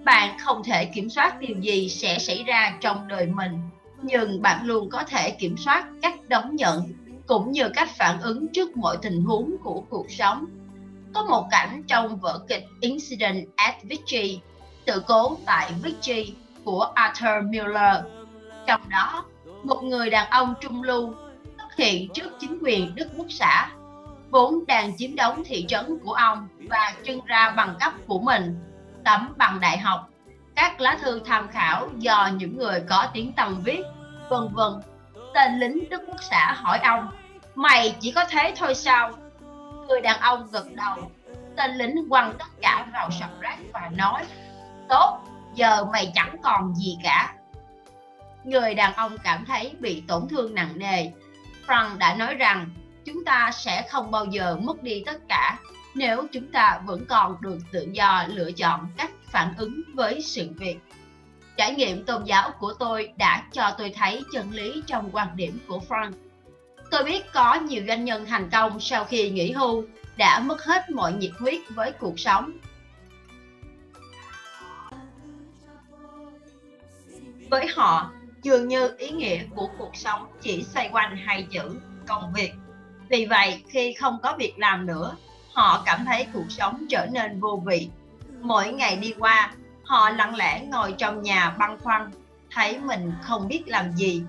Bạn 0.05 0.39
không 0.39 0.63
thể 0.65 0.85
kiểm 0.85 1.11
soát 1.11 1.41
điều 1.41 1.59
gì 1.61 1.89
sẽ 1.89 2.19
xảy 2.19 2.45
ra 2.45 2.77
trong 2.81 3.09
đời 3.09 3.27
mình 3.27 3.61
nhưng 4.03 4.43
bạn 4.43 4.67
luôn 4.67 4.91
có 4.91 5.05
thể 5.05 5.31
kiểm 5.31 5.57
soát 5.57 5.87
cách 6.03 6.15
đón 6.29 6.57
nhận 6.57 6.93
cũng 7.27 7.53
như 7.53 7.69
cách 7.69 7.89
phản 7.97 8.21
ứng 8.21 8.49
trước 8.53 8.77
mọi 8.77 8.97
tình 9.03 9.25
huống 9.25 9.57
của 9.63 9.83
cuộc 9.91 10.11
sống. 10.11 10.47
Có 11.15 11.25
một 11.25 11.47
cảnh 11.51 11.83
trong 11.87 12.17
vở 12.17 12.41
kịch 12.49 12.65
Incident 12.81 13.49
at 13.57 13.75
Vichy, 13.83 14.41
sự 14.87 15.03
cố 15.07 15.37
tại 15.45 15.73
Vichy 15.83 16.35
của 16.65 16.93
Arthur 16.95 17.45
Miller. 17.51 17.97
Trong 18.67 18.81
đó, 18.89 19.25
một 19.63 19.83
người 19.83 20.11
đàn 20.11 20.31
ông 20.31 20.55
trung 20.61 20.83
lưu 20.83 21.15
xuất 21.59 21.77
hiện 21.77 22.13
trước 22.15 22.31
chính 22.39 22.59
quyền 22.63 22.95
Đức 22.95 23.07
Quốc 23.17 23.27
xã, 23.31 23.69
vốn 24.31 24.67
đang 24.67 24.97
chiếm 24.97 25.17
đóng 25.17 25.43
thị 25.47 25.65
trấn 25.69 25.99
của 26.05 26.13
ông 26.13 26.49
và 26.71 26.95
trưng 27.05 27.25
ra 27.25 27.51
bằng 27.57 27.75
cấp 27.81 27.93
của 28.07 28.19
mình, 28.19 28.59
tấm 29.05 29.35
bằng 29.37 29.61
đại 29.61 29.79
học, 29.79 30.09
các 30.55 30.81
lá 30.81 30.99
thư 31.01 31.21
tham 31.25 31.49
khảo 31.49 31.89
do 31.99 32.31
những 32.37 32.59
người 32.59 32.83
có 32.89 33.07
tiếng 33.15 33.33
tầm 33.33 33.63
viết, 33.65 33.83
vân 34.29 34.49
vân. 34.53 34.73
Tên 35.35 35.59
lính 35.59 35.85
Đức 35.91 36.03
Quốc 36.07 36.23
xã 36.31 36.53
hỏi 36.53 36.79
ông, 36.79 37.09
mày 37.55 37.97
chỉ 38.01 38.13
có 38.13 38.25
thế 38.31 38.55
thôi 38.57 38.75
sao? 38.75 39.11
Người 39.89 40.01
đàn 40.01 40.21
ông 40.21 40.49
gật 40.53 40.67
đầu, 40.75 41.11
tên 41.57 41.75
lính 41.75 42.09
quăng 42.09 42.33
tất 42.39 42.47
cả 42.63 42.87
vào 42.93 43.11
sọt 43.11 43.31
rác 43.41 43.57
và 43.73 43.91
nói, 43.97 44.25
tốt, 44.89 45.21
giờ 45.55 45.85
mày 45.93 46.13
chẳng 46.15 46.37
còn 46.43 46.75
gì 46.75 46.99
cả. 47.05 47.35
Người 48.45 48.75
đàn 48.75 48.95
ông 48.95 49.19
cảm 49.19 49.45
thấy 49.45 49.73
bị 49.81 50.03
tổn 50.09 50.29
thương 50.29 50.55
nặng 50.55 50.73
nề. 50.79 51.11
Frank 51.67 51.99
đã 51.99 52.15
nói 52.15 52.35
rằng, 52.35 52.71
chúng 53.05 53.25
ta 53.25 53.51
sẽ 53.55 53.87
không 53.91 54.11
bao 54.11 54.25
giờ 54.25 54.57
mất 54.57 54.83
đi 54.83 55.03
tất 55.07 55.21
cả 55.29 55.59
nếu 55.95 56.27
chúng 56.33 56.53
ta 56.53 56.81
vẫn 56.87 57.05
còn 57.09 57.37
được 57.41 57.59
tự 57.73 57.89
do 57.93 58.25
lựa 58.29 58.53
chọn 58.53 58.87
cách 58.97 59.11
phản 59.31 59.55
ứng 59.57 59.83
với 59.95 60.23
sự 60.23 60.49
việc. 60.57 60.79
Trải 61.57 61.75
nghiệm 61.75 62.05
tôn 62.05 62.25
giáo 62.25 62.51
của 62.59 62.73
tôi 62.79 63.13
đã 63.17 63.43
cho 63.53 63.75
tôi 63.79 63.93
thấy 63.97 64.23
chân 64.33 64.51
lý 64.51 64.83
trong 64.87 65.11
quan 65.13 65.29
điểm 65.37 65.59
của 65.69 65.81
Frank. 65.89 66.13
Tôi 66.91 67.05
biết 67.05 67.33
có 67.33 67.55
nhiều 67.55 67.83
doanh 67.89 68.05
nhân 68.05 68.27
thành 68.27 68.51
công 68.51 68.81
sau 68.81 69.05
khi 69.05 69.31
nghỉ 69.31 69.53
hưu 69.53 69.85
đã 70.17 70.41
mất 70.41 70.65
hết 70.65 70.91
mọi 70.91 71.13
nhiệt 71.13 71.33
huyết 71.39 71.61
với 71.69 71.93
cuộc 71.93 72.21
sống 72.21 72.53
với 77.51 77.67
họ, 77.75 78.11
dường 78.43 78.69
như 78.69 78.95
ý 78.99 79.11
nghĩa 79.11 79.43
của 79.55 79.69
cuộc 79.79 79.97
sống 79.97 80.27
chỉ 80.41 80.63
xoay 80.63 80.89
quanh 80.93 81.17
hai 81.17 81.47
chữ, 81.51 81.81
công 82.07 82.33
việc. 82.33 82.53
Vì 83.09 83.27
vậy, 83.27 83.63
khi 83.69 83.93
không 83.93 84.19
có 84.23 84.37
việc 84.39 84.55
làm 84.59 84.87
nữa, 84.87 85.17
họ 85.55 85.83
cảm 85.87 86.05
thấy 86.05 86.27
cuộc 86.33 86.47
sống 86.49 86.87
trở 86.89 87.07
nên 87.13 87.41
vô 87.41 87.63
vị. 87.67 87.89
Mỗi 88.41 88.73
ngày 88.73 88.97
đi 88.97 89.15
qua, 89.19 89.53
họ 89.85 90.11
lặng 90.11 90.37
lẽ 90.37 90.65
ngồi 90.71 90.95
trong 90.99 91.23
nhà 91.23 91.55
băn 91.59 91.79
khoăn, 91.79 92.11
thấy 92.51 92.79
mình 92.79 93.13
không 93.23 93.49
biết 93.49 93.63
làm 93.67 93.93
gì. 93.93 94.23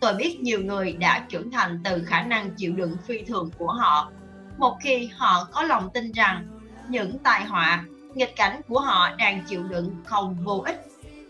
Tôi 0.00 0.14
biết 0.14 0.40
nhiều 0.40 0.60
người 0.60 0.92
đã 0.92 1.24
trưởng 1.28 1.50
thành 1.50 1.80
từ 1.84 2.04
khả 2.06 2.22
năng 2.22 2.50
chịu 2.50 2.72
đựng 2.72 2.96
phi 3.06 3.22
thường 3.22 3.50
của 3.58 3.72
họ. 3.72 4.10
Một 4.58 4.76
khi 4.80 5.10
họ 5.16 5.48
có 5.52 5.62
lòng 5.62 5.90
tin 5.94 6.12
rằng 6.12 6.46
những 6.88 7.18
tai 7.18 7.44
họa, 7.44 7.84
nghịch 8.14 8.36
cảnh 8.36 8.60
của 8.68 8.80
họ 8.80 9.10
đang 9.18 9.42
chịu 9.48 9.62
đựng 9.62 9.96
không 10.04 10.36
vô 10.44 10.62
ích 10.66 10.88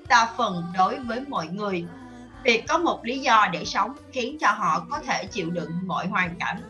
đa 0.09 0.29
phần 0.37 0.65
đối 0.79 0.99
với 0.99 1.21
mọi 1.29 1.47
người. 1.47 1.85
Việc 2.45 2.65
có 2.69 2.79
một 2.79 3.01
lý 3.05 3.19
do 3.19 3.49
để 3.53 3.65
sống 3.65 3.93
khiến 4.13 4.37
cho 4.41 4.51
họ 4.51 4.87
có 4.91 4.99
thể 4.99 5.25
chịu 5.25 5.51
đựng 5.51 5.71
mọi 5.87 6.07
hoàn 6.07 6.35
cảnh. 6.39 6.63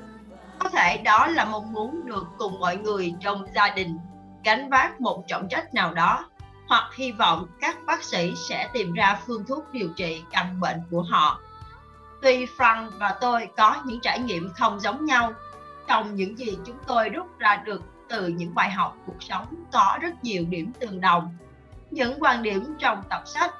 Có 0.59 0.69
thể 0.69 0.99
đó 1.05 1.27
là 1.27 1.45
mong 1.45 1.73
muốn 1.73 2.01
được 2.05 2.27
cùng 2.39 2.61
mọi 2.61 2.77
người 2.77 3.15
trong 3.21 3.47
gia 3.55 3.71
đình, 3.71 3.99
gánh 4.45 4.71
vác 4.71 5.01
một 5.01 5.25
trọng 5.29 5.49
trách 5.49 5.75
nào 5.75 5.95
đó, 5.95 6.31
hoặc 6.69 6.91
hy 6.97 7.13
vọng 7.13 7.47
các 7.61 7.79
bác 7.87 8.03
sĩ 8.03 8.33
sẽ 8.49 8.69
tìm 8.73 8.93
ra 8.93 9.21
phương 9.27 9.45
thuốc 9.45 9.73
điều 9.73 9.89
trị 9.97 10.23
căn 10.31 10.61
bệnh 10.61 10.81
của 10.91 11.03
họ. 11.03 11.41
Tuy 12.23 12.47
frank 12.47 12.91
và 12.99 13.17
tôi 13.21 13.49
có 13.57 13.77
những 13.85 14.01
trải 14.01 14.19
nghiệm 14.19 14.53
không 14.55 14.81
giống 14.81 15.05
nhau, 15.05 15.33
trong 15.87 16.15
những 16.15 16.39
gì 16.39 16.59
chúng 16.67 16.77
tôi 16.87 17.09
rút 17.09 17.39
ra 17.39 17.57
được 17.65 17.83
từ 18.09 18.27
những 18.27 18.55
bài 18.55 18.71
học 18.71 18.97
cuộc 19.07 19.23
sống 19.23 19.47
có 19.73 19.99
rất 20.01 20.25
nhiều 20.25 20.45
điểm 20.49 20.73
tương 20.81 21.01
đồng 21.01 21.37
những 21.91 22.23
quan 22.23 22.43
điểm 22.43 22.75
trong 22.79 23.03
tập 23.11 23.23
sách 23.27 23.55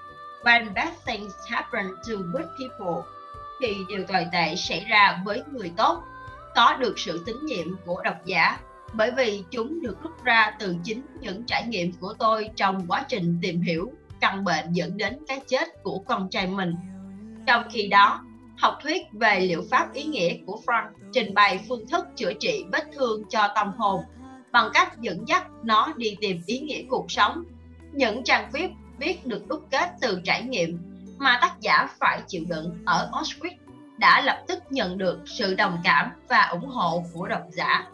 When 0.45 0.75
bad 0.75 0.89
things 1.07 1.33
happen 1.49 1.87
to 1.89 2.15
good 2.33 2.47
people 2.59 3.03
thì 3.61 3.77
điều 3.89 4.05
tồi 4.05 4.27
tệ 4.33 4.55
xảy 4.57 4.85
ra 4.89 5.23
với 5.25 5.43
người 5.53 5.73
tốt, 5.77 6.03
có 6.55 6.77
được 6.77 6.99
sự 6.99 7.23
tín 7.27 7.37
nhiệm 7.43 7.77
của 7.87 8.03
độc 8.05 8.17
giả. 8.25 8.59
Bởi 8.93 9.11
vì 9.11 9.45
chúng 9.51 9.83
được 9.83 10.03
rút 10.03 10.25
ra 10.25 10.57
từ 10.59 10.77
chính 10.85 11.03
những 11.21 11.45
trải 11.47 11.67
nghiệm 11.67 11.93
của 11.93 12.15
tôi 12.19 12.51
trong 12.57 12.87
quá 12.89 13.05
trình 13.09 13.39
tìm 13.43 13.61
hiểu 13.61 13.93
căn 14.21 14.45
bệnh 14.45 14.73
dẫn 14.73 14.97
đến 14.97 15.19
cái 15.29 15.41
chết 15.49 15.83
của 15.83 15.99
con 15.99 16.29
trai 16.31 16.47
mình. 16.47 16.75
Trong 17.47 17.63
khi 17.73 17.89
đó, 17.89 18.25
học 18.59 18.79
thuyết 18.83 19.03
về 19.13 19.41
liệu 19.41 19.65
pháp 19.71 19.93
ý 19.93 20.05
nghĩa 20.05 20.35
của 20.47 20.61
Frank 20.67 20.89
trình 21.13 21.35
bày 21.35 21.61
phương 21.69 21.89
thức 21.89 22.07
chữa 22.17 22.33
trị 22.41 22.65
vết 22.73 22.85
thương 22.97 23.23
cho 23.29 23.49
tâm 23.55 23.73
hồn 23.77 24.01
bằng 24.53 24.71
cách 24.75 24.99
dẫn 25.01 25.29
dắt 25.29 25.47
nó 25.63 25.93
đi 25.97 26.17
tìm 26.21 26.41
ý 26.47 26.59
nghĩa 26.59 26.83
cuộc 26.89 27.11
sống 27.11 27.45
những 27.93 28.25
trang 28.25 28.51
viết 28.53 28.71
viết 28.99 29.27
được 29.27 29.49
đúc 29.49 29.67
kết 29.71 29.91
từ 30.01 30.21
trải 30.25 30.43
nghiệm 30.43 30.79
mà 31.19 31.39
tác 31.41 31.61
giả 31.61 31.89
phải 31.99 32.21
chịu 32.27 32.45
đựng 32.49 32.83
ở 32.87 33.11
Auschwitz 33.13 33.55
đã 33.97 34.21
lập 34.21 34.43
tức 34.49 34.63
nhận 34.71 34.99
được 34.99 35.21
sự 35.27 35.55
đồng 35.55 35.79
cảm 35.85 36.11
và 36.29 36.43
ủng 36.43 36.67
hộ 36.67 37.05
của 37.13 37.29
độc 37.29 37.43
giả. 37.51 37.87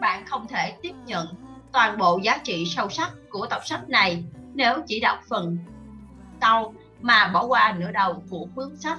Bạn 0.00 0.26
không 0.26 0.46
thể 0.46 0.72
tiếp 0.82 0.92
nhận 1.06 1.26
toàn 1.72 1.98
bộ 1.98 2.18
giá 2.22 2.38
trị 2.44 2.64
sâu 2.66 2.88
sắc 2.88 3.10
của 3.30 3.46
tập 3.46 3.62
sách 3.64 3.88
này 3.88 4.24
nếu 4.54 4.74
chỉ 4.86 5.00
đọc 5.00 5.18
phần 5.28 5.58
sau 6.40 6.74
mà 7.00 7.30
bỏ 7.34 7.46
qua 7.46 7.74
nửa 7.78 7.90
đầu 7.90 8.22
của 8.30 8.46
cuốn 8.54 8.76
sách. 8.76 8.98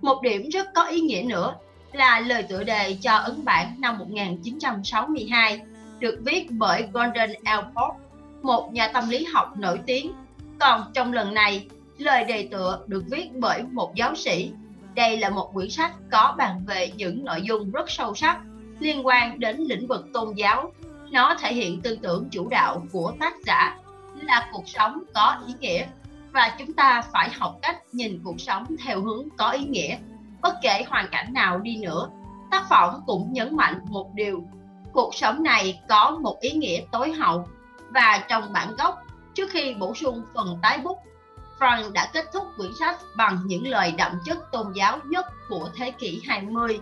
Một 0.00 0.22
điểm 0.22 0.48
rất 0.48 0.66
có 0.74 0.84
ý 0.84 1.00
nghĩa 1.00 1.22
nữa 1.26 1.54
là 1.92 2.20
lời 2.20 2.42
tựa 2.42 2.64
đề 2.64 2.96
cho 3.00 3.16
ấn 3.16 3.44
bản 3.44 3.76
năm 3.78 3.98
1962 3.98 5.60
được 5.98 6.20
viết 6.24 6.46
bởi 6.50 6.82
Gordon 6.92 7.30
Alport 7.44 8.01
một 8.42 8.72
nhà 8.72 8.88
tâm 8.88 9.08
lý 9.08 9.24
học 9.24 9.56
nổi 9.56 9.80
tiếng. 9.86 10.12
Còn 10.58 10.82
trong 10.94 11.12
lần 11.12 11.34
này, 11.34 11.66
lời 11.98 12.24
đề 12.24 12.48
tựa 12.50 12.80
được 12.86 13.04
viết 13.10 13.28
bởi 13.32 13.62
một 13.62 13.94
giáo 13.94 14.14
sĩ. 14.14 14.52
Đây 14.94 15.16
là 15.16 15.30
một 15.30 15.50
quyển 15.54 15.70
sách 15.70 15.92
có 16.10 16.34
bàn 16.38 16.62
về 16.66 16.92
những 16.96 17.24
nội 17.24 17.42
dung 17.42 17.70
rất 17.70 17.90
sâu 17.90 18.14
sắc 18.14 18.40
liên 18.78 19.06
quan 19.06 19.40
đến 19.40 19.56
lĩnh 19.56 19.86
vực 19.86 20.06
tôn 20.12 20.34
giáo. 20.34 20.72
Nó 21.10 21.36
thể 21.40 21.54
hiện 21.54 21.80
tư 21.80 21.98
tưởng 22.02 22.28
chủ 22.30 22.48
đạo 22.48 22.86
của 22.92 23.12
tác 23.20 23.34
giả 23.46 23.78
là 24.20 24.48
cuộc 24.52 24.68
sống 24.68 25.02
có 25.14 25.36
ý 25.46 25.54
nghĩa 25.60 25.86
và 26.32 26.56
chúng 26.58 26.72
ta 26.72 27.02
phải 27.12 27.30
học 27.30 27.58
cách 27.62 27.76
nhìn 27.92 28.20
cuộc 28.24 28.40
sống 28.40 28.66
theo 28.84 29.00
hướng 29.00 29.28
có 29.36 29.50
ý 29.50 29.64
nghĩa 29.64 29.96
bất 30.42 30.54
kể 30.62 30.84
hoàn 30.88 31.06
cảnh 31.10 31.32
nào 31.32 31.58
đi 31.58 31.76
nữa 31.76 32.08
tác 32.50 32.68
phẩm 32.70 33.00
cũng 33.06 33.32
nhấn 33.32 33.56
mạnh 33.56 33.80
một 33.88 34.14
điều 34.14 34.44
cuộc 34.92 35.14
sống 35.14 35.42
này 35.42 35.80
có 35.88 36.18
một 36.22 36.36
ý 36.40 36.50
nghĩa 36.50 36.80
tối 36.92 37.12
hậu 37.12 37.46
và 37.94 38.24
trong 38.28 38.52
bản 38.52 38.76
gốc 38.76 39.02
trước 39.34 39.50
khi 39.50 39.74
bổ 39.74 39.94
sung 39.94 40.24
phần 40.34 40.58
tái 40.62 40.78
bút 40.78 40.98
Frank 41.62 41.92
đã 41.92 42.10
kết 42.12 42.24
thúc 42.32 42.44
quyển 42.56 42.70
sách 42.78 42.96
bằng 43.16 43.38
những 43.44 43.66
lời 43.66 43.94
đậm 43.98 44.12
chất 44.24 44.38
tôn 44.52 44.72
giáo 44.72 44.98
nhất 45.04 45.26
của 45.48 45.68
thế 45.76 45.90
kỷ 45.90 46.22
20. 46.28 46.80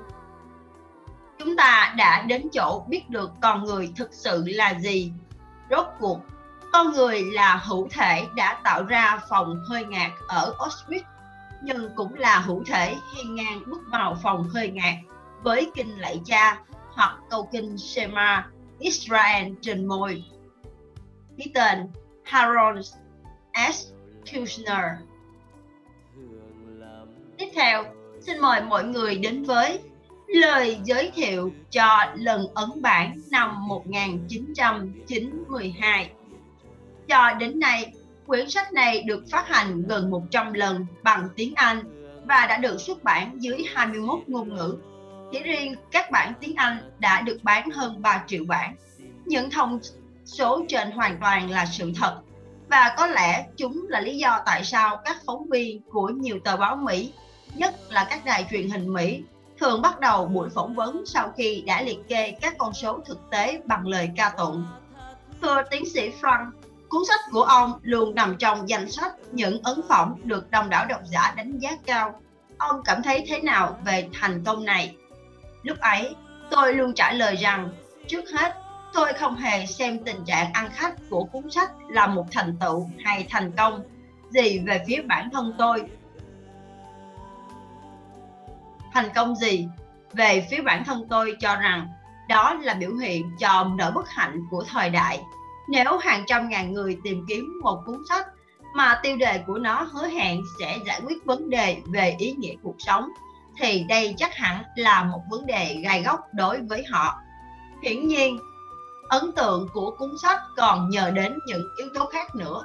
Chúng 1.39 1.57
ta 1.57 1.95
đã 1.97 2.23
đến 2.23 2.49
chỗ 2.53 2.85
biết 2.89 3.11
được 3.11 3.31
con 3.43 3.65
người 3.65 3.93
thực 3.97 4.09
sự 4.13 4.45
là 4.47 4.75
gì. 4.81 5.13
Rốt 5.71 5.87
cuộc, 5.99 6.21
con 6.73 6.93
người 6.93 7.23
là 7.33 7.57
hữu 7.57 7.89
thể 7.91 8.27
đã 8.37 8.61
tạo 8.65 8.85
ra 8.85 9.21
phòng 9.29 9.65
hơi 9.69 9.85
ngạt 9.85 10.11
ở 10.29 10.55
Auschwitz, 10.59 11.03
nhưng 11.63 11.91
cũng 11.97 12.15
là 12.15 12.39
hữu 12.39 12.65
thể 12.67 12.97
hiên 13.17 13.35
ngang 13.35 13.63
bước 13.67 13.81
vào 13.93 14.17
phòng 14.23 14.49
hơi 14.49 14.71
ngạt 14.71 14.95
với 15.43 15.71
kinh 15.75 15.99
lạy 15.99 16.21
cha 16.25 16.59
hoặc 16.95 17.19
câu 17.31 17.49
kinh 17.53 17.79
Shema 17.79 18.47
Israel 18.79 19.53
trên 19.63 19.87
môi 19.87 20.25
ký 21.41 21.51
tên 21.55 21.87
Harold 22.23 22.87
S. 23.73 23.87
Kushner. 24.33 24.85
Tiếp 27.39 27.49
theo, 27.55 27.85
xin 28.21 28.39
mời 28.39 28.61
mọi 28.61 28.85
người 28.85 29.19
đến 29.19 29.43
với 29.43 29.81
lời 30.29 30.79
giới 30.85 31.11
thiệu 31.15 31.53
cho 31.71 32.05
lần 32.15 32.47
ấn 32.55 32.83
bản 32.83 33.21
năm 33.31 33.69
1992. 33.69 36.11
Cho 37.09 37.33
đến 37.39 37.61
nay, 37.61 37.93
quyển 38.27 38.51
sách 38.51 38.73
này 38.73 39.03
được 39.03 39.25
phát 39.31 39.49
hành 39.49 39.83
gần 39.83 40.11
100 40.11 40.53
lần 40.53 40.87
bằng 41.03 41.29
tiếng 41.37 41.55
Anh 41.55 41.83
và 42.25 42.47
đã 42.47 42.57
được 42.57 42.81
xuất 42.81 43.05
bản 43.05 43.37
dưới 43.39 43.65
21 43.75 44.19
ngôn 44.27 44.57
ngữ. 44.57 44.77
Chỉ 45.33 45.43
riêng 45.43 45.75
các 45.91 46.11
bản 46.11 46.33
tiếng 46.41 46.57
Anh 46.57 46.77
đã 46.99 47.21
được 47.21 47.39
bán 47.43 47.71
hơn 47.71 48.03
3 48.03 48.25
triệu 48.27 48.45
bản. 48.45 48.75
Những 49.25 49.51
thông 49.51 49.81
số 50.31 50.65
trên 50.69 50.91
hoàn 50.91 51.19
toàn 51.21 51.51
là 51.51 51.67
sự 51.67 51.93
thật 52.01 52.21
và 52.69 52.95
có 52.97 53.07
lẽ 53.07 53.47
chúng 53.57 53.87
là 53.89 54.01
lý 54.01 54.19
do 54.19 54.41
tại 54.47 54.65
sao 54.65 54.97
các 55.05 55.17
phóng 55.27 55.47
viên 55.49 55.83
của 55.83 56.09
nhiều 56.09 56.39
tờ 56.45 56.57
báo 56.57 56.77
Mỹ, 56.77 57.13
nhất 57.55 57.75
là 57.89 58.07
các 58.11 58.25
đài 58.25 58.47
truyền 58.51 58.71
hình 58.71 58.93
Mỹ, 58.93 59.23
thường 59.59 59.83
bắt 59.83 60.01
đầu 60.01 60.27
buổi 60.27 60.49
phỏng 60.49 60.75
vấn 60.75 61.07
sau 61.07 61.33
khi 61.37 61.63
đã 61.67 61.83
liệt 61.83 61.99
kê 62.09 62.31
các 62.31 62.55
con 62.59 62.73
số 62.73 63.01
thực 63.07 63.31
tế 63.31 63.61
bằng 63.65 63.87
lời 63.87 64.11
ca 64.17 64.33
tụng. 64.39 64.67
Thưa 65.43 65.63
tiến 65.71 65.85
sĩ 65.95 66.11
Frank, 66.21 66.51
cuốn 66.89 67.03
sách 67.09 67.21
của 67.33 67.43
ông 67.43 67.73
luôn 67.83 68.15
nằm 68.15 68.37
trong 68.39 68.69
danh 68.69 68.91
sách 68.91 69.13
những 69.33 69.63
ấn 69.63 69.81
phẩm 69.89 70.15
được 70.25 70.51
đông 70.51 70.71
đảo 70.71 70.87
độc 70.87 71.01
giả 71.05 71.35
đánh 71.37 71.59
giá 71.59 71.71
cao. 71.87 72.21
Ông 72.59 72.83
cảm 72.85 73.03
thấy 73.03 73.25
thế 73.29 73.41
nào 73.41 73.79
về 73.85 74.09
thành 74.21 74.45
công 74.45 74.65
này? 74.65 74.97
Lúc 75.63 75.79
ấy, 75.79 76.15
tôi 76.51 76.75
luôn 76.75 76.95
trả 76.95 77.13
lời 77.13 77.37
rằng, 77.37 77.71
trước 78.09 78.25
hết 78.31 78.55
tôi 78.93 79.13
không 79.13 79.37
hề 79.37 79.67
xem 79.67 79.99
tình 80.05 80.25
trạng 80.27 80.53
ăn 80.53 80.71
khách 80.73 80.95
của 81.11 81.25
cuốn 81.25 81.51
sách 81.51 81.71
là 81.89 82.07
một 82.07 82.27
thành 82.33 82.57
tựu 82.61 82.91
hay 83.05 83.27
thành 83.31 83.53
công. 83.57 83.83
Gì 84.31 84.59
về 84.59 84.85
phía 84.87 85.03
bản 85.03 85.31
thân 85.31 85.55
tôi? 85.59 85.83
Thành 88.93 89.09
công 89.15 89.37
gì? 89.37 89.69
Về 90.13 90.47
phía 90.51 90.63
bản 90.63 90.85
thân 90.85 91.07
tôi 91.11 91.37
cho 91.41 91.57
rằng 91.57 91.89
đó 92.29 92.55
là 92.55 92.75
biểu 92.75 92.95
hiện 92.95 93.31
cho 93.39 93.65
nỗi 93.65 93.93
bất 93.93 94.09
hạnh 94.09 94.41
của 94.51 94.65
thời 94.69 94.91
đại. 94.91 95.21
Nếu 95.69 95.99
hàng 95.99 96.25
trăm 96.27 96.49
ngàn 96.49 96.73
người 96.73 96.99
tìm 97.05 97.25
kiếm 97.29 97.61
một 97.63 97.83
cuốn 97.87 97.99
sách 98.09 98.27
mà 98.75 99.01
tiêu 99.03 99.17
đề 99.17 99.39
của 99.47 99.59
nó 99.59 99.83
hứa 99.93 100.07
hẹn 100.07 100.41
sẽ 100.61 100.79
giải 100.87 101.01
quyết 101.07 101.25
vấn 101.25 101.51
đề 101.51 101.77
về 101.87 102.17
ý 102.19 102.33
nghĩa 102.33 102.55
cuộc 102.63 102.77
sống, 102.79 103.11
thì 103.59 103.85
đây 103.89 104.15
chắc 104.17 104.35
hẳn 104.35 104.63
là 104.77 105.05
một 105.05 105.23
vấn 105.31 105.47
đề 105.47 105.81
gai 105.85 106.03
góc 106.03 106.21
đối 106.33 106.61
với 106.61 106.85
họ. 106.91 107.21
Hiển 107.83 108.09
nhiên 108.09 108.39
ấn 109.11 109.33
tượng 109.33 109.69
của 109.73 109.91
cuốn 109.99 110.11
sách 110.23 110.41
còn 110.57 110.91
nhờ 110.91 111.11
đến 111.11 111.39
những 111.47 111.63
yếu 111.77 111.89
tố 111.95 112.07
khác 112.07 112.35
nữa. 112.35 112.65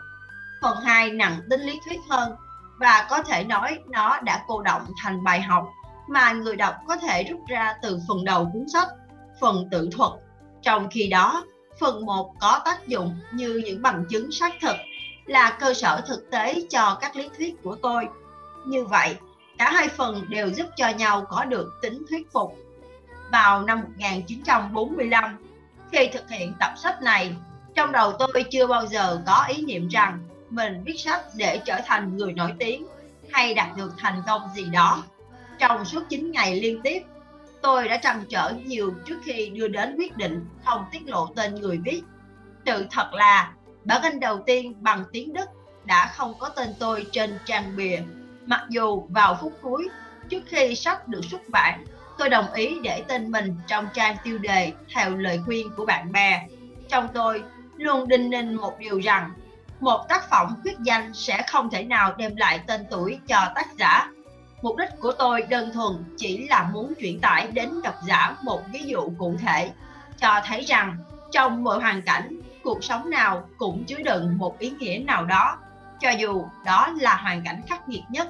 Phần 0.62 0.78
2 0.84 1.12
nặng 1.12 1.40
tính 1.50 1.62
lý 1.62 1.80
thuyết 1.86 2.00
hơn, 2.10 2.36
và 2.78 3.08
có 3.10 3.24
thể 3.24 3.44
nói 3.44 3.80
nó 3.88 4.20
đã 4.20 4.44
cô 4.48 4.62
động 4.62 4.86
thành 5.04 5.24
bài 5.24 5.42
học 5.42 5.70
mà 6.08 6.32
người 6.32 6.56
đọc 6.56 6.76
có 6.88 6.98
thể 6.98 7.24
rút 7.24 7.40
ra 7.48 7.76
từ 7.82 8.00
phần 8.08 8.26
đầu 8.26 8.50
cuốn 8.54 8.66
sách, 8.74 8.88
phần 9.42 9.68
tự 9.72 9.90
thuật. 9.92 10.12
Trong 10.62 10.88
khi 10.92 11.08
đó, 11.08 11.44
phần 11.80 12.06
1 12.06 12.34
có 12.40 12.62
tác 12.66 12.88
dụng 12.88 13.20
như 13.32 13.62
những 13.66 13.82
bằng 13.82 14.06
chứng 14.10 14.32
xác 14.32 14.54
thực 14.62 14.76
là 15.26 15.58
cơ 15.60 15.74
sở 15.74 16.02
thực 16.08 16.32
tế 16.32 16.56
cho 16.70 16.98
các 17.02 17.16
lý 17.16 17.30
thuyết 17.38 17.64
của 17.64 17.76
tôi. 17.82 18.08
Như 18.66 18.86
vậy, 18.86 19.16
cả 19.58 19.72
hai 19.72 19.90
phần 19.90 20.26
đều 20.30 20.50
giúp 20.50 20.68
cho 20.78 20.90
nhau 20.90 21.26
có 21.30 21.46
được 21.46 21.70
tính 21.82 22.06
thuyết 22.10 22.32
phục. 22.32 22.56
Vào 23.32 23.62
năm 23.62 23.82
1945 23.82 25.38
khi 25.92 26.08
thực 26.08 26.30
hiện 26.30 26.54
tập 26.60 26.74
sách 26.78 27.02
này, 27.02 27.36
trong 27.76 27.92
đầu 27.92 28.14
tôi 28.20 28.44
chưa 28.52 28.68
bao 28.68 28.86
giờ 28.86 29.22
có 29.26 29.46
ý 29.50 29.66
niệm 29.66 29.88
rằng 29.88 30.20
mình 30.50 30.84
viết 30.86 31.00
sách 31.00 31.22
để 31.36 31.62
trở 31.66 31.80
thành 31.86 32.18
người 32.18 32.34
nổi 32.34 32.54
tiếng 32.60 32.88
hay 33.32 33.54
đạt 33.54 33.78
được 33.78 33.94
thành 33.98 34.22
công 34.28 34.42
gì 34.56 34.66
đó. 34.74 35.04
Trong 35.60 35.86
suốt 35.86 36.04
9 36.10 36.32
ngày 36.32 36.56
liên 36.56 36.82
tiếp, 36.82 37.04
tôi 37.62 37.88
đã 37.88 37.98
trăn 37.98 38.24
trở 38.30 38.54
nhiều 38.66 38.94
trước 39.06 39.20
khi 39.24 39.50
đưa 39.50 39.68
đến 39.68 39.96
quyết 39.98 40.18
định 40.18 40.46
không 40.66 40.86
tiết 40.92 41.02
lộ 41.06 41.28
tên 41.36 41.56
người 41.56 41.80
viết. 41.86 42.02
Sự 42.66 42.86
thật 42.92 43.14
là, 43.14 43.54
bản 43.84 44.02
in 44.02 44.20
đầu 44.20 44.44
tiên 44.46 44.76
bằng 44.80 45.04
tiếng 45.12 45.34
Đức 45.34 45.50
đã 45.86 46.12
không 46.16 46.34
có 46.40 46.50
tên 46.50 46.70
tôi 46.80 47.06
trên 47.12 47.40
trang 47.46 47.76
bìa. 47.76 48.00
Mặc 48.46 48.66
dù 48.70 49.08
vào 49.10 49.38
phút 49.42 49.54
cuối, 49.62 49.88
trước 50.30 50.44
khi 50.46 50.76
sách 50.76 51.08
được 51.08 51.22
xuất 51.32 51.42
bản 51.50 51.86
tôi 52.18 52.30
đồng 52.30 52.54
ý 52.54 52.80
để 52.84 53.04
tên 53.08 53.32
mình 53.32 53.56
trong 53.68 53.88
trang 53.94 54.16
tiêu 54.24 54.38
đề 54.38 54.74
theo 54.94 55.18
lời 55.18 55.42
khuyên 55.46 55.70
của 55.78 55.86
bạn 55.86 56.12
bè. 56.12 56.48
Trong 56.90 57.08
tôi 57.14 57.44
luôn 57.78 58.08
đinh 58.08 58.30
ninh 58.30 58.56
một 58.56 58.80
điều 58.80 59.00
rằng 59.00 59.32
một 59.80 60.06
tác 60.10 60.30
phẩm 60.30 60.56
quyết 60.64 60.80
danh 60.80 61.14
sẽ 61.14 61.44
không 61.48 61.70
thể 61.70 61.84
nào 61.84 62.14
đem 62.18 62.36
lại 62.36 62.60
tên 62.68 62.86
tuổi 62.92 63.20
cho 63.28 63.52
tác 63.56 63.68
giả. 63.78 64.10
Mục 64.62 64.78
đích 64.78 64.90
của 65.00 65.12
tôi 65.12 65.42
đơn 65.42 65.72
thuần 65.74 66.04
chỉ 66.18 66.48
là 66.48 66.70
muốn 66.74 66.94
truyền 67.00 67.20
tải 67.20 67.48
đến 67.54 67.70
độc 67.84 67.96
giả 68.08 68.36
một 68.42 68.62
ví 68.72 68.80
dụ 68.80 69.12
cụ 69.18 69.36
thể, 69.42 69.72
cho 70.18 70.42
thấy 70.46 70.62
rằng 70.62 70.98
trong 71.32 71.64
mọi 71.64 71.80
hoàn 71.80 72.02
cảnh, 72.02 72.40
cuộc 72.64 72.84
sống 72.84 73.10
nào 73.10 73.48
cũng 73.58 73.84
chứa 73.84 73.98
đựng 74.06 74.38
một 74.38 74.60
ý 74.60 74.70
nghĩa 74.70 75.00
nào 75.06 75.26
đó, 75.26 75.58
cho 76.00 76.10
dù 76.10 76.46
đó 76.66 76.94
là 77.00 77.16
hoàn 77.16 77.44
cảnh 77.44 77.62
khắc 77.68 77.90
nghiệt 77.90 78.04
nhất. 78.10 78.28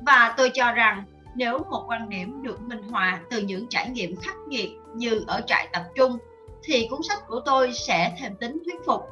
Và 0.00 0.34
tôi 0.36 0.50
cho 0.54 0.72
rằng 0.72 1.04
nếu 1.34 1.58
một 1.70 1.84
quan 1.88 2.08
điểm 2.08 2.42
được 2.42 2.60
minh 2.60 2.82
họa 2.82 3.20
từ 3.30 3.40
những 3.40 3.66
trải 3.70 3.90
nghiệm 3.90 4.16
khắc 4.16 4.34
nghiệt 4.48 4.70
như 4.94 5.24
ở 5.26 5.40
trại 5.46 5.68
tập 5.72 5.82
trung, 5.94 6.18
thì 6.62 6.88
cuốn 6.90 7.02
sách 7.02 7.26
của 7.26 7.40
tôi 7.40 7.72
sẽ 7.72 8.16
thêm 8.18 8.36
tính 8.36 8.62
thuyết 8.64 8.84
phục. 8.86 9.02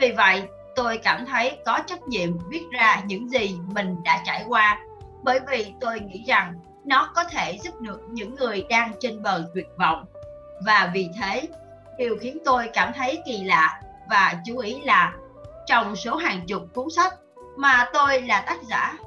Vì 0.00 0.12
vậy, 0.12 0.42
tôi 0.76 0.98
cảm 0.98 1.26
thấy 1.26 1.58
có 1.64 1.78
trách 1.86 2.08
nhiệm 2.08 2.38
viết 2.48 2.64
ra 2.70 3.02
những 3.06 3.28
gì 3.28 3.58
mình 3.74 3.96
đã 4.04 4.22
trải 4.24 4.44
qua, 4.48 4.80
bởi 5.22 5.40
vì 5.50 5.72
tôi 5.80 6.00
nghĩ 6.00 6.24
rằng 6.26 6.54
nó 6.84 7.12
có 7.14 7.24
thể 7.24 7.58
giúp 7.62 7.80
được 7.80 8.00
những 8.08 8.34
người 8.34 8.66
đang 8.70 8.92
trên 9.00 9.22
bờ 9.22 9.44
tuyệt 9.54 9.68
vọng. 9.78 10.04
Và 10.66 10.90
vì 10.94 11.08
thế, 11.20 11.48
điều 11.98 12.16
khiến 12.20 12.38
tôi 12.44 12.70
cảm 12.72 12.92
thấy 12.92 13.22
kỳ 13.26 13.44
lạ 13.44 13.80
và 14.10 14.34
chú 14.46 14.58
ý 14.58 14.80
là 14.80 15.14
trong 15.66 15.96
số 15.96 16.16
hàng 16.16 16.46
chục 16.46 16.62
cuốn 16.74 16.90
sách 16.90 17.14
mà 17.56 17.88
tôi 17.92 18.22
là 18.22 18.40
tác 18.40 18.62
giả, 18.62 18.98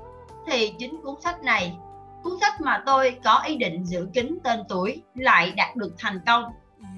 thì 0.48 0.74
chính 0.80 1.02
cuốn 1.04 1.16
sách 1.22 1.44
này 1.44 1.78
cuốn 2.24 2.34
sách 2.42 2.62
mà 2.62 2.84
tôi 2.86 3.20
có 3.24 3.44
ý 3.46 3.58
định 3.58 3.84
giữ 3.86 4.08
kín 4.14 4.38
tên 4.44 4.60
tuổi 4.70 5.04
lại 5.16 5.54
đạt 5.58 5.76
được 5.76 5.94
thành 5.98 6.20
công. 6.28 6.44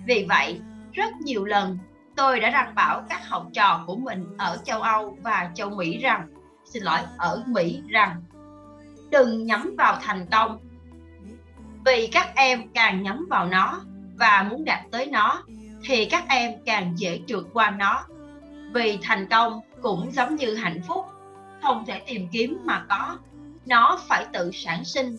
Vì 0.06 0.26
vậy, 0.30 0.60
rất 0.92 1.14
nhiều 1.22 1.46
lần 1.46 1.78
tôi 2.16 2.40
đã 2.40 2.50
răng 2.50 2.76
bảo 2.76 3.04
các 3.10 3.28
học 3.28 3.48
trò 3.54 3.84
của 3.88 3.96
mình 3.96 4.26
ở 4.38 4.58
châu 4.64 4.82
âu 4.82 5.18
và 5.22 5.52
châu 5.56 5.70
mỹ 5.70 5.98
rằng, 5.98 6.28
xin 6.66 6.84
lỗi, 6.84 7.00
ở 7.18 7.44
mỹ 7.48 7.82
rằng, 7.90 8.24
đừng 9.12 9.46
nhắm 9.46 9.76
vào 9.78 9.98
thành 10.02 10.26
công. 10.32 10.60
Vì 11.86 12.08
các 12.08 12.36
em 12.36 12.70
càng 12.74 13.04
nhắm 13.04 13.28
vào 13.30 13.46
nó 13.46 13.82
và 14.16 14.48
muốn 14.50 14.66
đạt 14.66 14.80
tới 14.92 15.06
nó, 15.06 15.44
thì 15.86 16.06
các 16.06 16.24
em 16.28 16.52
càng 16.66 16.94
dễ 16.98 17.20
trượt 17.28 17.44
qua 17.54 17.72
nó. 17.72 18.06
Vì 18.74 19.00
thành 19.02 19.28
công 19.30 19.60
cũng 19.82 20.12
giống 20.12 20.36
như 20.36 20.56
hạnh 20.56 20.82
phúc, 20.88 21.06
không 21.62 21.86
thể 21.86 22.02
tìm 22.08 22.28
kiếm 22.32 22.58
mà 22.66 22.86
có 22.90 23.18
nó 23.66 24.00
phải 24.08 24.26
tự 24.34 24.52
sản 24.54 24.86
sinh 24.86 25.18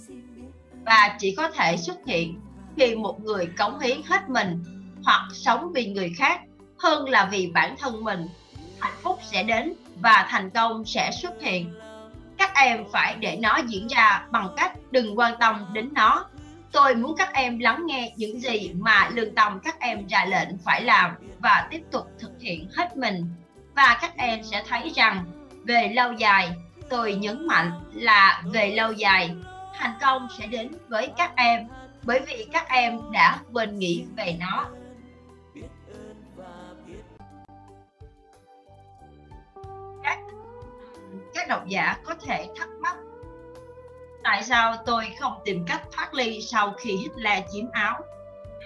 và 0.84 1.16
chỉ 1.18 1.34
có 1.36 1.50
thể 1.50 1.76
xuất 1.76 1.96
hiện 2.06 2.40
khi 2.76 2.94
một 2.94 3.20
người 3.20 3.46
cống 3.58 3.80
hiến 3.80 4.00
hết 4.06 4.28
mình 4.28 4.64
hoặc 5.04 5.28
sống 5.32 5.72
vì 5.74 5.86
người 5.86 6.12
khác 6.16 6.40
hơn 6.78 7.08
là 7.08 7.28
vì 7.32 7.46
bản 7.46 7.76
thân 7.78 8.04
mình. 8.04 8.28
Hạnh 8.80 8.96
phúc 9.02 9.18
sẽ 9.22 9.42
đến 9.42 9.72
và 10.00 10.26
thành 10.30 10.50
công 10.50 10.84
sẽ 10.84 11.10
xuất 11.22 11.42
hiện. 11.42 11.74
Các 12.38 12.54
em 12.54 12.84
phải 12.92 13.16
để 13.20 13.36
nó 13.40 13.58
diễn 13.66 13.86
ra 13.86 14.26
bằng 14.30 14.48
cách 14.56 14.72
đừng 14.90 15.18
quan 15.18 15.34
tâm 15.40 15.66
đến 15.72 15.88
nó. 15.92 16.24
Tôi 16.72 16.94
muốn 16.94 17.14
các 17.18 17.32
em 17.32 17.58
lắng 17.58 17.82
nghe 17.86 18.12
những 18.16 18.40
gì 18.40 18.72
mà 18.74 19.08
lương 19.12 19.34
tâm 19.34 19.60
các 19.64 19.80
em 19.80 20.06
ra 20.06 20.24
lệnh 20.24 20.58
phải 20.64 20.82
làm 20.82 21.14
và 21.38 21.68
tiếp 21.70 21.82
tục 21.90 22.06
thực 22.18 22.30
hiện 22.40 22.68
hết 22.76 22.96
mình. 22.96 23.26
Và 23.76 23.98
các 24.00 24.16
em 24.16 24.44
sẽ 24.44 24.64
thấy 24.68 24.92
rằng 24.94 25.24
về 25.64 25.92
lâu 25.94 26.12
dài 26.12 26.50
tôi 26.92 27.14
nhấn 27.14 27.46
mạnh 27.46 27.70
là 27.92 28.42
về 28.52 28.70
lâu 28.70 28.92
dài, 28.92 29.34
thành 29.74 29.98
công 30.00 30.28
sẽ 30.38 30.46
đến 30.46 30.70
với 30.88 31.12
các 31.16 31.32
em, 31.36 31.68
bởi 32.02 32.20
vì 32.26 32.46
các 32.52 32.68
em 32.68 33.00
đã 33.12 33.38
quên 33.52 33.78
nghĩ 33.78 34.04
về 34.16 34.36
nó. 34.40 34.66
Các 40.02 40.18
các 41.34 41.48
độc 41.48 41.66
giả 41.66 41.96
có 42.04 42.14
thể 42.26 42.48
thắc 42.56 42.68
mắc, 42.80 42.96
tại 44.22 44.42
sao 44.42 44.76
tôi 44.86 45.04
không 45.20 45.32
tìm 45.44 45.64
cách 45.66 45.82
thoát 45.92 46.14
ly 46.14 46.42
sau 46.42 46.72
khi 46.78 46.96
Hitler 46.96 47.44
chiếm 47.52 47.70
áo? 47.72 48.00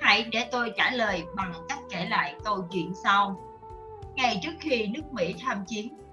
Hãy 0.03 0.23
để 0.23 0.49
tôi 0.51 0.73
trả 0.77 0.91
lời 0.91 1.25
bằng 1.35 1.53
cách 1.69 1.81
kể 1.91 2.07
lại 2.11 2.35
câu 2.45 2.69
chuyện 2.73 2.93
sau. 3.05 3.41
Ngày 4.15 4.41
trước 4.43 4.53
khi 4.61 4.87
nước 4.87 5.12
Mỹ 5.12 5.35
tham 5.47 5.65
chiến 5.67 6.06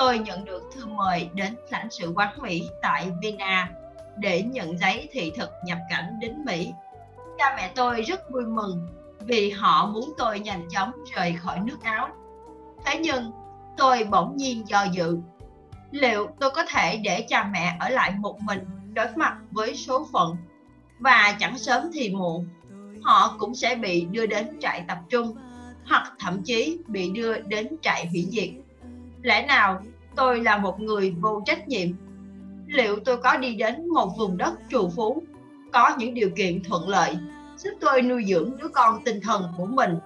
tôi 0.00 0.18
nhận 0.18 0.44
được 0.44 0.62
thư 0.74 0.86
mời 0.86 1.28
đến 1.34 1.56
lãnh 1.70 1.90
sự 1.90 2.12
quán 2.16 2.34
Mỹ 2.42 2.68
tại 2.82 3.10
Vienna 3.22 3.70
để 4.18 4.42
nhận 4.42 4.78
giấy 4.78 5.08
thị 5.12 5.32
thực 5.36 5.50
nhập 5.64 5.78
cảnh 5.90 6.18
đến 6.20 6.44
Mỹ. 6.44 6.72
Cha 7.38 7.54
mẹ 7.56 7.72
tôi 7.74 8.02
rất 8.02 8.30
vui 8.30 8.46
mừng 8.46 8.88
vì 9.20 9.50
họ 9.50 9.86
muốn 9.86 10.12
tôi 10.18 10.40
nhanh 10.40 10.68
chóng 10.70 10.92
rời 11.14 11.32
khỏi 11.32 11.60
nước 11.64 11.82
Áo. 11.82 12.08
Thế 12.84 12.98
nhưng, 12.98 13.32
tôi 13.76 14.04
bỗng 14.04 14.36
nhiên 14.36 14.68
do 14.68 14.84
dự. 14.92 15.18
Liệu 15.90 16.28
tôi 16.40 16.50
có 16.50 16.64
thể 16.68 16.96
để 16.96 17.24
cha 17.28 17.44
mẹ 17.52 17.76
ở 17.80 17.88
lại 17.88 18.12
một 18.18 18.40
mình 18.40 18.66
đối 18.94 19.06
mặt 19.16 19.36
với 19.50 19.76
số 19.76 20.06
phận 20.12 20.36
và 20.98 21.36
chẳng 21.40 21.58
sớm 21.58 21.90
thì 21.94 22.14
muộn, 22.14 22.48
họ 23.02 23.36
cũng 23.38 23.54
sẽ 23.54 23.74
bị 23.74 24.04
đưa 24.10 24.26
đến 24.26 24.58
trại 24.60 24.84
tập 24.88 24.98
trung 25.08 25.36
hoặc 25.86 26.12
thậm 26.18 26.42
chí 26.44 26.78
bị 26.86 27.10
đưa 27.10 27.40
đến 27.40 27.68
trại 27.82 28.06
hủy 28.06 28.26
diệt 28.30 28.50
lẽ 29.22 29.46
nào 29.46 29.82
tôi 30.16 30.40
là 30.40 30.58
một 30.58 30.80
người 30.80 31.10
vô 31.10 31.42
trách 31.46 31.68
nhiệm. 31.68 31.88
Liệu 32.66 32.96
tôi 33.04 33.16
có 33.16 33.36
đi 33.36 33.54
đến 33.54 33.88
một 33.88 34.12
vùng 34.18 34.36
đất 34.36 34.54
trù 34.70 34.90
phú, 34.96 35.22
có 35.72 35.90
những 35.98 36.14
điều 36.14 36.30
kiện 36.36 36.62
thuận 36.62 36.88
lợi, 36.88 37.16
giúp 37.56 37.70
tôi 37.80 38.02
nuôi 38.02 38.24
dưỡng 38.28 38.56
đứa 38.56 38.68
con 38.68 39.04
tinh 39.04 39.20
thần 39.20 39.52
của 39.56 39.66
mình? 39.66 39.98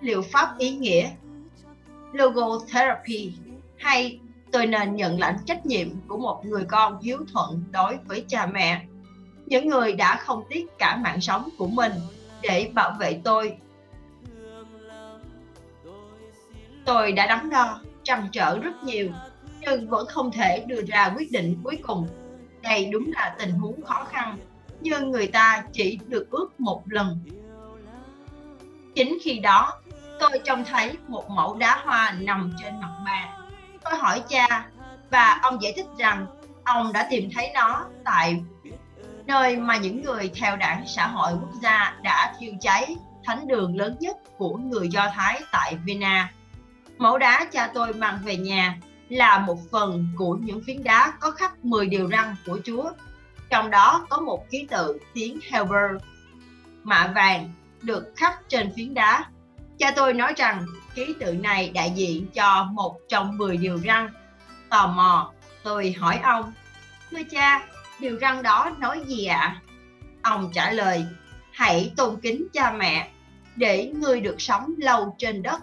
Liệu 0.00 0.22
pháp 0.22 0.58
ý 0.58 0.70
nghĩa, 0.76 1.10
logotherapy, 2.12 3.32
hay 3.76 4.20
tôi 4.52 4.66
nên 4.66 4.96
nhận 4.96 5.20
lãnh 5.20 5.36
trách 5.46 5.66
nhiệm 5.66 5.88
của 6.08 6.18
một 6.18 6.44
người 6.44 6.64
con 6.64 7.00
hiếu 7.02 7.18
thuận 7.32 7.64
đối 7.72 7.96
với 8.06 8.24
cha 8.28 8.46
mẹ? 8.46 8.86
Những 9.46 9.68
người 9.68 9.92
đã 9.92 10.16
không 10.16 10.44
tiếc 10.48 10.78
cả 10.78 10.96
mạng 10.96 11.20
sống 11.20 11.48
của 11.58 11.66
mình 11.66 11.92
để 12.42 12.70
bảo 12.74 12.96
vệ 13.00 13.20
tôi. 13.24 13.56
Tôi 16.84 17.12
đã 17.12 17.26
đắn 17.26 17.50
đo, 17.50 17.80
trăn 18.02 18.28
trở 18.32 18.58
rất 18.58 18.84
nhiều 18.84 19.08
nhưng 19.66 19.88
vẫn 19.88 20.06
không 20.06 20.30
thể 20.30 20.64
đưa 20.66 20.82
ra 20.86 21.12
quyết 21.16 21.32
định 21.32 21.60
cuối 21.64 21.78
cùng. 21.82 22.08
Đây 22.62 22.88
đúng 22.92 23.12
là 23.12 23.34
tình 23.38 23.50
huống 23.50 23.82
khó 23.82 24.04
khăn, 24.04 24.38
nhưng 24.80 25.10
người 25.10 25.26
ta 25.26 25.64
chỉ 25.72 25.98
được 26.06 26.30
ước 26.30 26.60
một 26.60 26.82
lần. 26.86 27.20
Chính 28.94 29.18
khi 29.22 29.38
đó, 29.38 29.72
tôi 30.20 30.30
trông 30.44 30.64
thấy 30.64 30.96
một 31.08 31.30
mẫu 31.30 31.54
đá 31.54 31.82
hoa 31.84 32.16
nằm 32.20 32.52
trên 32.62 32.80
mặt 32.80 33.02
bàn 33.06 33.44
tôi 33.84 33.98
hỏi 33.98 34.22
cha 34.28 34.66
và 35.10 35.38
ông 35.42 35.62
giải 35.62 35.72
thích 35.76 35.86
rằng 35.98 36.26
ông 36.64 36.92
đã 36.92 37.06
tìm 37.10 37.30
thấy 37.34 37.50
nó 37.54 37.84
tại 38.04 38.42
nơi 39.26 39.56
mà 39.56 39.76
những 39.76 40.02
người 40.02 40.30
theo 40.34 40.56
đảng 40.56 40.84
xã 40.86 41.06
hội 41.06 41.32
quốc 41.32 41.52
gia 41.62 41.96
đã 42.02 42.34
thiêu 42.38 42.52
cháy 42.60 42.96
thánh 43.24 43.48
đường 43.48 43.76
lớn 43.76 43.96
nhất 44.00 44.16
của 44.38 44.56
người 44.56 44.88
Do 44.88 45.10
Thái 45.14 45.40
tại 45.52 45.76
Vienna. 45.84 46.32
Mẫu 46.98 47.18
đá 47.18 47.46
cha 47.52 47.70
tôi 47.74 47.92
mang 47.92 48.18
về 48.24 48.36
nhà 48.36 48.78
là 49.14 49.38
một 49.38 49.58
phần 49.70 50.08
của 50.16 50.38
những 50.40 50.60
phiến 50.66 50.84
đá 50.84 51.12
có 51.20 51.30
khắc 51.30 51.64
10 51.64 51.86
điều 51.86 52.08
răn 52.10 52.36
của 52.46 52.58
Chúa. 52.64 52.90
Trong 53.50 53.70
đó 53.70 54.06
có 54.08 54.20
một 54.20 54.50
ký 54.50 54.66
tự 54.70 54.98
tiếng 55.14 55.38
Hebrew 55.50 55.98
mạ 56.82 57.12
vàng 57.14 57.52
được 57.82 58.12
khắc 58.16 58.48
trên 58.48 58.72
phiến 58.76 58.94
đá. 58.94 59.24
Cha 59.78 59.90
tôi 59.96 60.14
nói 60.14 60.32
rằng 60.36 60.66
ký 60.94 61.14
tự 61.20 61.34
này 61.34 61.70
đại 61.74 61.92
diện 61.96 62.26
cho 62.34 62.64
một 62.64 62.98
trong 63.08 63.38
10 63.38 63.56
điều 63.56 63.78
răn. 63.78 64.10
Tò 64.68 64.86
mò, 64.86 65.32
tôi 65.62 65.94
hỏi 65.98 66.20
ông, 66.22 66.52
Thưa 67.10 67.22
cha, 67.30 67.66
điều 67.98 68.18
răn 68.20 68.42
đó 68.42 68.70
nói 68.78 69.00
gì 69.06 69.26
ạ? 69.26 69.38
À? 69.38 69.60
Ông 70.22 70.50
trả 70.54 70.70
lời, 70.70 71.06
hãy 71.52 71.92
tôn 71.96 72.20
kính 72.20 72.46
cha 72.52 72.70
mẹ 72.70 73.10
để 73.56 73.92
ngươi 73.96 74.20
được 74.20 74.40
sống 74.40 74.74
lâu 74.78 75.14
trên 75.18 75.42
đất. 75.42 75.60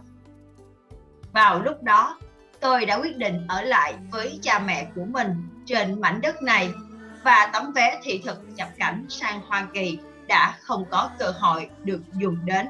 Vào 1.32 1.62
lúc 1.62 1.84
đó, 1.84 2.18
tôi 2.62 2.86
đã 2.86 2.96
quyết 2.96 3.18
định 3.18 3.48
ở 3.48 3.62
lại 3.62 3.94
với 4.12 4.40
cha 4.42 4.60
mẹ 4.60 4.88
của 4.96 5.06
mình 5.06 5.50
trên 5.66 6.02
mảnh 6.02 6.22
đất 6.22 6.44
này 6.44 6.70
và 7.24 7.50
tấm 7.54 7.72
vé 7.76 8.00
thị 8.04 8.22
thực 8.26 8.42
nhập 8.56 8.70
cảnh 8.78 9.06
sang 9.10 9.42
Hoa 9.48 9.68
Kỳ 9.74 10.00
đã 10.28 10.58
không 10.62 10.86
có 10.90 11.10
cơ 11.20 11.34
hội 11.40 11.70
được 11.84 12.02
dùng 12.14 12.38
đến. 12.46 12.68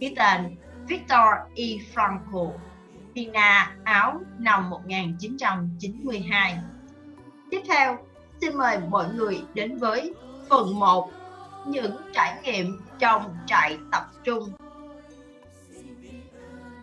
Ký 0.00 0.14
tên 0.16 0.56
Victor 0.88 1.26
E. 1.56 1.64
Franco, 1.94 2.52
Vienna, 3.14 3.74
Áo 3.84 4.20
năm 4.38 4.70
1992. 4.70 6.58
Tiếp 7.50 7.62
theo, 7.68 7.98
xin 8.40 8.56
mời 8.56 8.78
mọi 8.88 9.06
người 9.14 9.42
đến 9.54 9.78
với 9.78 10.14
phần 10.50 10.78
1 10.78 11.10
những 11.66 11.96
trải 12.14 12.34
nghiệm 12.42 12.80
trong 12.98 13.36
trại 13.46 13.78
tập 13.92 14.06
trung. 14.24 14.52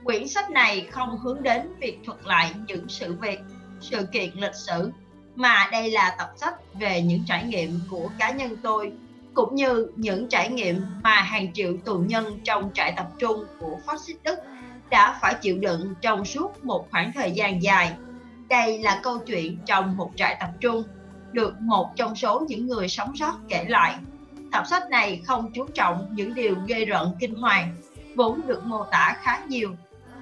Quyển 0.05 0.27
sách 0.27 0.49
này 0.49 0.87
không 0.91 1.17
hướng 1.17 1.43
đến 1.43 1.61
việc 1.79 1.99
thuật 2.05 2.17
lại 2.25 2.51
những 2.67 2.89
sự 2.89 3.15
việc, 3.21 3.39
sự 3.81 4.05
kiện 4.11 4.29
lịch 4.35 4.55
sử, 4.55 4.91
mà 5.35 5.69
đây 5.71 5.91
là 5.91 6.15
tập 6.17 6.29
sách 6.35 6.53
về 6.73 7.01
những 7.01 7.23
trải 7.27 7.43
nghiệm 7.43 7.79
của 7.89 8.09
cá 8.19 8.31
nhân 8.31 8.57
tôi, 8.63 8.91
cũng 9.33 9.55
như 9.55 9.87
những 9.95 10.29
trải 10.29 10.49
nghiệm 10.49 10.81
mà 11.03 11.13
hàng 11.13 11.53
triệu 11.53 11.77
tù 11.85 11.97
nhân 11.97 12.39
trong 12.43 12.71
trại 12.73 12.93
tập 12.97 13.07
trung 13.19 13.45
của 13.59 13.77
phát 13.85 14.01
xít 14.01 14.15
Đức 14.23 14.39
đã 14.89 15.19
phải 15.21 15.35
chịu 15.41 15.57
đựng 15.57 15.93
trong 16.01 16.25
suốt 16.25 16.65
một 16.65 16.87
khoảng 16.91 17.11
thời 17.13 17.31
gian 17.31 17.63
dài. 17.63 17.93
Đây 18.49 18.79
là 18.79 18.99
câu 19.03 19.19
chuyện 19.19 19.57
trong 19.65 19.97
một 19.97 20.11
trại 20.15 20.37
tập 20.39 20.49
trung, 20.59 20.83
được 21.31 21.61
một 21.61 21.91
trong 21.95 22.15
số 22.15 22.45
những 22.47 22.67
người 22.67 22.87
sống 22.87 23.15
sót 23.15 23.33
kể 23.49 23.65
lại. 23.67 23.95
Tập 24.51 24.63
sách 24.67 24.89
này 24.89 25.21
không 25.25 25.51
chú 25.53 25.65
trọng 25.73 26.07
những 26.11 26.33
điều 26.33 26.55
gây 26.67 26.85
rợn 26.85 27.15
kinh 27.19 27.35
hoàng, 27.35 27.75
vốn 28.15 28.41
được 28.47 28.65
mô 28.65 28.83
tả 28.83 29.17
khá 29.21 29.39
nhiều 29.47 29.75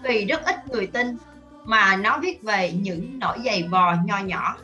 vì 0.03 0.25
rất 0.25 0.45
ít 0.45 0.67
người 0.67 0.87
tin 0.87 1.17
mà 1.63 1.95
nó 1.95 2.17
viết 2.17 2.43
về 2.43 2.71
những 2.71 3.19
nỗi 3.19 3.37
giày 3.45 3.63
vò 3.63 3.93
nho 4.05 4.17
nhỏ. 4.17 4.55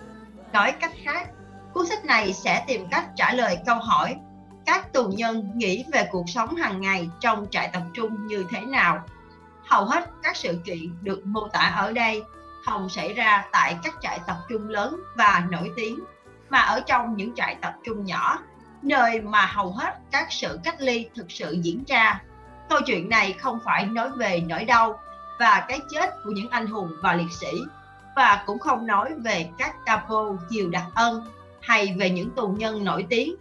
Nói 0.53 0.71
cách 0.71 0.91
khác, 1.03 1.29
cuốn 1.73 1.85
sách 1.85 2.05
này 2.05 2.33
sẽ 2.33 2.63
tìm 2.67 2.87
cách 2.91 3.05
trả 3.15 3.33
lời 3.33 3.57
câu 3.65 3.75
hỏi 3.75 4.15
các 4.69 4.93
tù 4.93 5.07
nhân 5.07 5.51
nghĩ 5.55 5.85
về 5.93 6.07
cuộc 6.11 6.29
sống 6.29 6.55
hàng 6.55 6.81
ngày 6.81 7.09
trong 7.19 7.47
trại 7.51 7.69
tập 7.73 7.83
trung 7.93 8.27
như 8.27 8.45
thế 8.49 8.61
nào. 8.61 9.05
Hầu 9.65 9.85
hết 9.85 10.09
các 10.23 10.35
sự 10.35 10.59
kiện 10.65 11.03
được 11.03 11.25
mô 11.25 11.47
tả 11.47 11.59
ở 11.59 11.91
đây 11.91 12.23
không 12.65 12.89
xảy 12.89 13.13
ra 13.13 13.45
tại 13.51 13.77
các 13.83 13.93
trại 14.01 14.19
tập 14.27 14.37
trung 14.49 14.69
lớn 14.69 14.99
và 15.15 15.47
nổi 15.49 15.71
tiếng, 15.75 15.99
mà 16.49 16.59
ở 16.59 16.79
trong 16.79 17.17
những 17.17 17.35
trại 17.35 17.55
tập 17.61 17.73
trung 17.83 18.05
nhỏ, 18.05 18.39
nơi 18.81 19.21
mà 19.21 19.45
hầu 19.45 19.71
hết 19.71 19.97
các 20.11 20.27
sự 20.29 20.59
cách 20.63 20.81
ly 20.81 21.09
thực 21.15 21.31
sự 21.31 21.57
diễn 21.61 21.83
ra. 21.87 22.21
Câu 22.69 22.79
chuyện 22.85 23.09
này 23.09 23.33
không 23.33 23.59
phải 23.65 23.85
nói 23.85 24.09
về 24.09 24.41
nỗi 24.47 24.65
đau 24.65 24.99
và 25.39 25.65
cái 25.67 25.79
chết 25.89 26.09
của 26.23 26.31
những 26.31 26.49
anh 26.49 26.67
hùng 26.67 26.89
và 27.01 27.13
liệt 27.13 27.31
sĩ 27.31 27.61
và 28.15 28.43
cũng 28.45 28.59
không 28.59 28.87
nói 28.87 29.13
về 29.17 29.49
các 29.57 29.75
capo 29.85 30.35
chiều 30.49 30.69
đặc 30.69 30.85
ân 30.95 31.23
hay 31.61 31.95
về 31.99 32.09
những 32.09 32.29
tù 32.31 32.47
nhân 32.47 32.83
nổi 32.83 33.05
tiếng. 33.09 33.35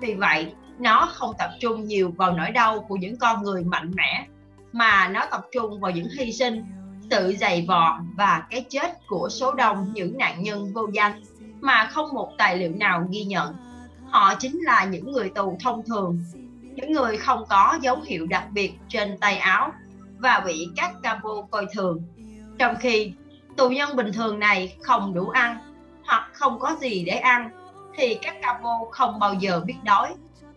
Vì 0.00 0.14
vậy, 0.14 0.54
nó 0.78 1.08
không 1.14 1.34
tập 1.38 1.50
trung 1.60 1.84
nhiều 1.84 2.12
vào 2.16 2.32
nỗi 2.32 2.50
đau 2.50 2.80
của 2.88 2.96
những 2.96 3.16
con 3.16 3.42
người 3.42 3.64
mạnh 3.64 3.92
mẽ 3.94 4.26
mà 4.72 5.08
nó 5.08 5.26
tập 5.30 5.46
trung 5.52 5.80
vào 5.80 5.90
những 5.90 6.08
hy 6.18 6.32
sinh, 6.32 6.64
sự 7.10 7.34
dày 7.40 7.64
vò 7.68 8.00
và 8.16 8.46
cái 8.50 8.64
chết 8.68 9.06
của 9.06 9.28
số 9.28 9.54
đông 9.54 9.90
những 9.94 10.18
nạn 10.18 10.42
nhân 10.42 10.72
vô 10.72 10.88
danh 10.92 11.22
mà 11.60 11.86
không 11.92 12.14
một 12.14 12.32
tài 12.38 12.56
liệu 12.56 12.72
nào 12.72 13.06
ghi 13.10 13.24
nhận. 13.24 13.54
Họ 14.10 14.34
chính 14.34 14.60
là 14.62 14.84
những 14.84 15.12
người 15.12 15.30
tù 15.30 15.58
thông 15.60 15.82
thường, 15.86 16.24
những 16.74 16.92
người 16.92 17.16
không 17.16 17.44
có 17.48 17.78
dấu 17.80 18.00
hiệu 18.00 18.26
đặc 18.26 18.44
biệt 18.50 18.72
trên 18.88 19.18
tay 19.18 19.36
áo 19.36 19.72
và 20.24 20.42
bị 20.46 20.68
các 20.76 20.92
capo 21.02 21.30
coi 21.50 21.66
thường. 21.72 22.02
Trong 22.58 22.74
khi 22.80 23.12
tù 23.56 23.68
nhân 23.68 23.96
bình 23.96 24.12
thường 24.12 24.38
này 24.38 24.76
không 24.82 25.14
đủ 25.14 25.28
ăn 25.28 25.58
hoặc 26.06 26.30
không 26.32 26.58
có 26.58 26.76
gì 26.80 27.04
để 27.04 27.12
ăn 27.12 27.50
thì 27.96 28.18
các 28.22 28.36
capo 28.42 28.78
không 28.90 29.18
bao 29.18 29.34
giờ 29.34 29.60
biết 29.60 29.76
đói. 29.82 30.14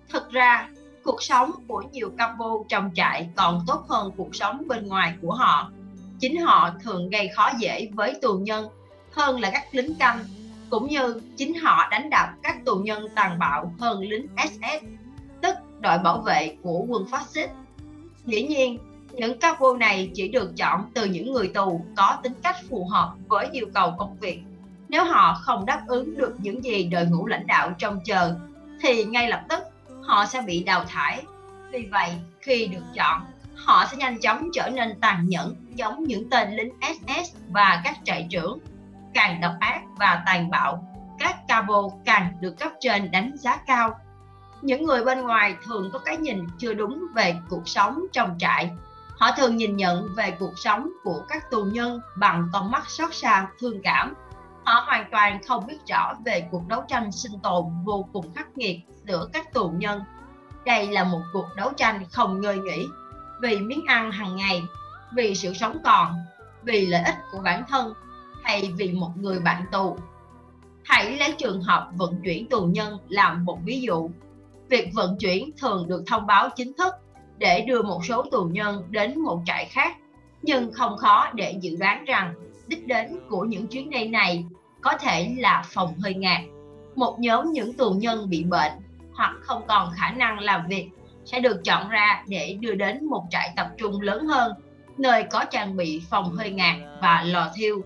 Thực 0.10 0.32
ra, 0.32 0.70
cuộc 1.04 1.24
sống 1.24 1.52
của 1.68 1.84
nhiều 1.92 2.12
capo 2.18 2.50
trong 2.70 2.92
trại 2.96 3.30
còn 3.36 3.64
tốt 3.68 3.86
hơn 3.90 4.12
cuộc 4.18 4.36
sống 4.36 4.64
bên 4.68 4.88
ngoài 4.88 5.14
của 5.22 5.32
họ. 5.32 5.72
Chính 6.20 6.42
họ 6.42 6.72
thường 6.84 7.10
gây 7.10 7.28
khó 7.28 7.52
dễ 7.60 7.90
với 7.94 8.20
tù 8.22 8.38
nhân 8.38 8.68
hơn 9.12 9.40
là 9.40 9.50
các 9.54 9.64
lính 9.72 9.96
canh, 9.96 10.20
cũng 10.70 10.88
như 10.88 11.22
chính 11.38 11.54
họ 11.54 11.88
đánh 11.92 12.10
đập 12.10 12.30
các 12.44 12.66
tù 12.66 12.76
nhân 12.76 13.08
tàn 13.16 13.40
bạo 13.40 13.74
hơn 13.80 14.00
lính 14.00 14.28
SS, 14.38 14.86
tức 15.42 15.56
đội 15.80 15.98
bảo 15.98 16.22
vệ 16.22 16.56
của 16.64 16.86
quân 16.88 17.06
phát 17.12 17.24
xít. 17.28 17.50
Dĩ 18.26 18.48
nhiên, 18.48 18.78
những 19.18 19.40
capo 19.40 19.74
này 19.80 20.12
chỉ 20.14 20.28
được 20.28 20.58
chọn 20.58 20.92
từ 20.94 21.06
những 21.06 21.34
người 21.34 21.48
tù 21.48 21.86
có 21.96 22.18
tính 22.24 22.34
cách 22.44 22.56
phù 22.70 22.86
hợp 22.86 23.14
với 23.28 23.48
yêu 23.52 23.66
cầu 23.74 23.96
công 23.98 24.18
việc. 24.20 24.42
Nếu 24.90 25.04
họ 25.04 25.34
không 25.42 25.66
đáp 25.66 25.82
ứng 25.88 26.18
được 26.18 26.36
những 26.38 26.64
gì 26.64 26.84
đội 26.84 27.06
ngũ 27.06 27.28
lãnh 27.28 27.48
đạo 27.48 27.72
trông 27.78 28.00
chờ, 28.06 28.36
thì 28.82 29.04
ngay 29.04 29.30
lập 29.30 29.44
tức 29.50 29.64
họ 30.04 30.26
sẽ 30.26 30.42
bị 30.42 30.64
đào 30.64 30.86
thải. 30.86 31.24
Vì 31.72 31.88
vậy, 31.92 32.10
khi 32.42 32.68
được 32.68 32.84
chọn, 32.96 33.22
họ 33.56 33.86
sẽ 33.92 33.98
nhanh 33.98 34.20
chóng 34.20 34.50
trở 34.54 34.70
nên 34.70 35.00
tàn 35.00 35.30
nhẫn 35.30 35.56
giống 35.76 36.04
những 36.04 36.30
tên 36.30 36.56
lính 36.56 36.74
SS 36.82 37.36
và 37.50 37.82
các 37.84 37.98
trại 38.04 38.28
trưởng. 38.30 38.60
Càng 39.14 39.42
độc 39.42 39.54
ác 39.60 39.82
và 39.96 40.24
tàn 40.26 40.50
bạo, 40.50 40.84
các 41.20 41.48
cabo 41.48 41.90
càng 42.06 42.34
được 42.42 42.60
cấp 42.60 42.72
trên 42.80 43.12
đánh 43.12 43.32
giá 43.38 43.58
cao. 43.68 44.00
Những 44.62 44.84
người 44.84 45.06
bên 45.06 45.22
ngoài 45.22 45.56
thường 45.66 45.90
có 45.94 46.00
cái 46.00 46.18
nhìn 46.18 46.48
chưa 46.60 46.74
đúng 46.74 47.04
về 47.16 47.36
cuộc 47.50 47.68
sống 47.68 48.04
trong 48.14 48.36
trại 48.40 48.72
Họ 49.20 49.32
thường 49.38 49.56
nhìn 49.58 49.76
nhận 49.76 50.16
về 50.16 50.32
cuộc 50.40 50.60
sống 50.60 50.90
của 51.04 51.26
các 51.30 51.52
tù 51.52 51.64
nhân 51.64 52.00
bằng 52.16 52.50
con 52.54 52.72
mắt 52.72 52.90
xót 52.90 53.16
xa, 53.16 53.48
thương 53.60 53.82
cảm. 53.84 54.14
Họ 54.66 54.84
hoàn 54.86 55.12
toàn 55.12 55.44
không 55.48 55.68
biết 55.68 55.78
rõ 55.88 56.14
về 56.26 56.48
cuộc 56.52 56.68
đấu 56.68 56.84
tranh 56.88 57.12
sinh 57.12 57.40
tồn 57.44 57.66
vô 57.84 58.10
cùng 58.14 58.34
khắc 58.34 58.58
nghiệt 58.58 58.80
giữa 59.06 59.30
các 59.34 59.54
tù 59.54 59.70
nhân. 59.70 60.02
Đây 60.66 60.88
là 60.88 61.04
một 61.04 61.22
cuộc 61.34 61.46
đấu 61.56 61.72
tranh 61.78 62.06
không 62.12 62.42
ngơi 62.42 62.58
nghỉ 62.58 62.88
vì 63.42 63.60
miếng 63.60 63.86
ăn 63.88 64.12
hàng 64.12 64.36
ngày, 64.36 64.64
vì 65.16 65.36
sự 65.36 65.54
sống 65.54 65.78
còn, 65.84 66.16
vì 66.64 66.86
lợi 66.86 67.04
ích 67.04 67.16
của 67.32 67.40
bản 67.40 67.64
thân 67.68 67.94
hay 68.44 68.74
vì 68.78 68.92
một 68.92 69.12
người 69.16 69.40
bạn 69.40 69.66
tù. 69.72 69.98
Hãy 70.84 71.18
lấy 71.18 71.36
trường 71.38 71.62
hợp 71.62 71.90
vận 71.94 72.22
chuyển 72.24 72.50
tù 72.50 72.66
nhân 72.66 72.98
làm 73.10 73.46
một 73.46 73.60
ví 73.64 73.82
dụ. 73.82 74.10
Việc 74.70 74.90
vận 74.94 75.18
chuyển 75.20 75.50
thường 75.58 75.88
được 75.88 76.04
thông 76.08 76.28
báo 76.28 76.50
chính 76.56 76.74
thức 76.78 76.94
để 77.38 77.62
đưa 77.62 77.82
một 77.82 78.06
số 78.06 78.23
tù 78.32 78.43
nhân 78.43 78.84
đến 78.89 79.19
một 79.19 79.41
trại 79.45 79.65
khác, 79.65 79.97
nhưng 80.41 80.71
không 80.71 80.97
khó 80.97 81.28
để 81.34 81.56
dự 81.62 81.76
đoán 81.80 82.06
rằng 82.06 82.34
đích 82.67 82.88
đến 82.88 83.19
của 83.30 83.45
những 83.45 83.67
chuyến 83.67 83.89
đi 83.89 84.08
này 84.08 84.45
có 84.82 84.93
thể 84.97 85.36
là 85.38 85.63
phòng 85.65 85.93
hơi 86.00 86.13
ngạt 86.13 86.41
một 86.97 87.19
nhóm 87.19 87.52
những 87.52 87.73
tù 87.73 87.91
nhân 87.91 88.30
bị 88.30 88.43
bệnh 88.43 88.71
hoặc 89.13 89.34
không 89.41 89.62
còn 89.67 89.91
khả 89.95 90.12
năng 90.12 90.39
làm 90.39 90.67
việc 90.67 90.89
sẽ 91.26 91.39
được 91.39 91.63
chọn 91.63 91.89
ra 91.89 92.23
để 92.28 92.58
đưa 92.62 92.76
đến 92.76 93.06
một 93.06 93.23
trại 93.30 93.54
tập 93.56 93.67
trung 93.78 94.02
lớn 94.02 94.26
hơn, 94.26 94.54
nơi 94.97 95.23
có 95.23 95.45
trang 95.52 95.78
bị 95.78 96.02
phòng 96.10 96.32
hơi 96.32 96.52
ngạt 96.52 96.76
và 97.02 97.23
lò 97.26 97.52
thiêu. 97.56 97.82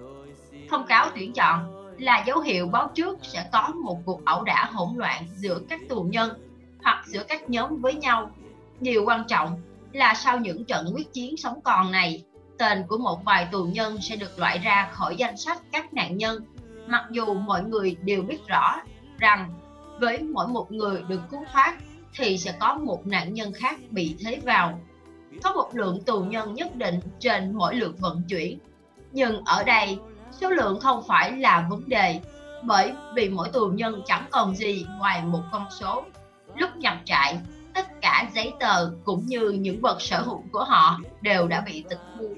Thông 0.69 0.85
cáo 0.87 1.09
tuyển 1.15 1.33
chọn 1.33 1.59
là 1.99 2.23
dấu 2.27 2.39
hiệu 2.39 2.67
báo 2.67 2.91
trước 2.95 3.17
sẽ 3.21 3.45
có 3.51 3.67
một 3.83 3.97
cuộc 4.05 4.25
ẩu 4.25 4.43
đả 4.43 4.69
hỗn 4.73 4.89
loạn 4.95 5.23
giữa 5.35 5.59
các 5.69 5.79
tù 5.89 6.01
nhân 6.01 6.31
hoặc 6.83 7.03
giữa 7.07 7.23
các 7.27 7.49
nhóm 7.49 7.77
với 7.81 7.93
nhau. 7.93 8.31
Điều 8.81 9.05
quan 9.05 9.23
trọng 9.27 9.61
là 9.93 10.13
sau 10.13 10.39
những 10.39 10.65
trận 10.65 10.91
quyết 10.95 11.13
chiến 11.13 11.37
sống 11.37 11.61
còn 11.63 11.91
này, 11.91 12.23
tên 12.57 12.83
của 12.87 12.97
một 12.97 13.25
vài 13.25 13.47
tù 13.51 13.63
nhân 13.63 13.97
sẽ 14.01 14.15
được 14.15 14.39
loại 14.39 14.57
ra 14.57 14.89
khỏi 14.91 15.15
danh 15.15 15.37
sách 15.37 15.61
các 15.71 15.93
nạn 15.93 16.17
nhân, 16.17 16.43
mặc 16.87 17.03
dù 17.11 17.33
mọi 17.33 17.63
người 17.63 17.95
đều 18.03 18.21
biết 18.21 18.47
rõ 18.47 18.75
rằng 19.19 19.53
với 19.99 20.21
mỗi 20.21 20.47
một 20.47 20.71
người 20.71 21.03
được 21.07 21.21
cứu 21.31 21.43
thoát 21.53 21.77
thì 22.17 22.37
sẽ 22.37 22.51
có 22.59 22.75
một 22.75 23.07
nạn 23.07 23.33
nhân 23.33 23.53
khác 23.53 23.79
bị 23.89 24.15
thế 24.25 24.39
vào. 24.45 24.79
Có 25.43 25.53
một 25.53 25.69
lượng 25.73 26.03
tù 26.03 26.23
nhân 26.23 26.53
nhất 26.53 26.75
định 26.75 26.99
trên 27.19 27.53
mỗi 27.53 27.75
lượt 27.75 27.99
vận 27.99 28.21
chuyển. 28.29 28.59
Nhưng 29.11 29.41
ở 29.45 29.63
đây, 29.63 29.97
số 30.31 30.49
lượng 30.49 30.79
không 30.79 31.03
phải 31.07 31.31
là 31.31 31.67
vấn 31.69 31.89
đề, 31.89 32.19
bởi 32.63 32.93
vì 33.15 33.29
mỗi 33.29 33.49
tù 33.49 33.67
nhân 33.67 34.01
chẳng 34.05 34.25
còn 34.31 34.55
gì 34.55 34.85
ngoài 34.97 35.23
một 35.23 35.41
con 35.51 35.65
số. 35.79 36.03
Lúc 36.55 36.75
nhập 36.75 36.97
trại, 37.05 37.37
tất 37.73 38.01
cả 38.01 38.29
giấy 38.35 38.53
tờ 38.59 38.91
cũng 39.05 39.25
như 39.25 39.49
những 39.49 39.81
vật 39.81 40.01
sở 40.01 40.21
hữu 40.21 40.43
của 40.51 40.63
họ 40.63 40.99
đều 41.21 41.47
đã 41.47 41.61
bị 41.61 41.83
tịch 41.89 41.99
thu. 42.17 42.29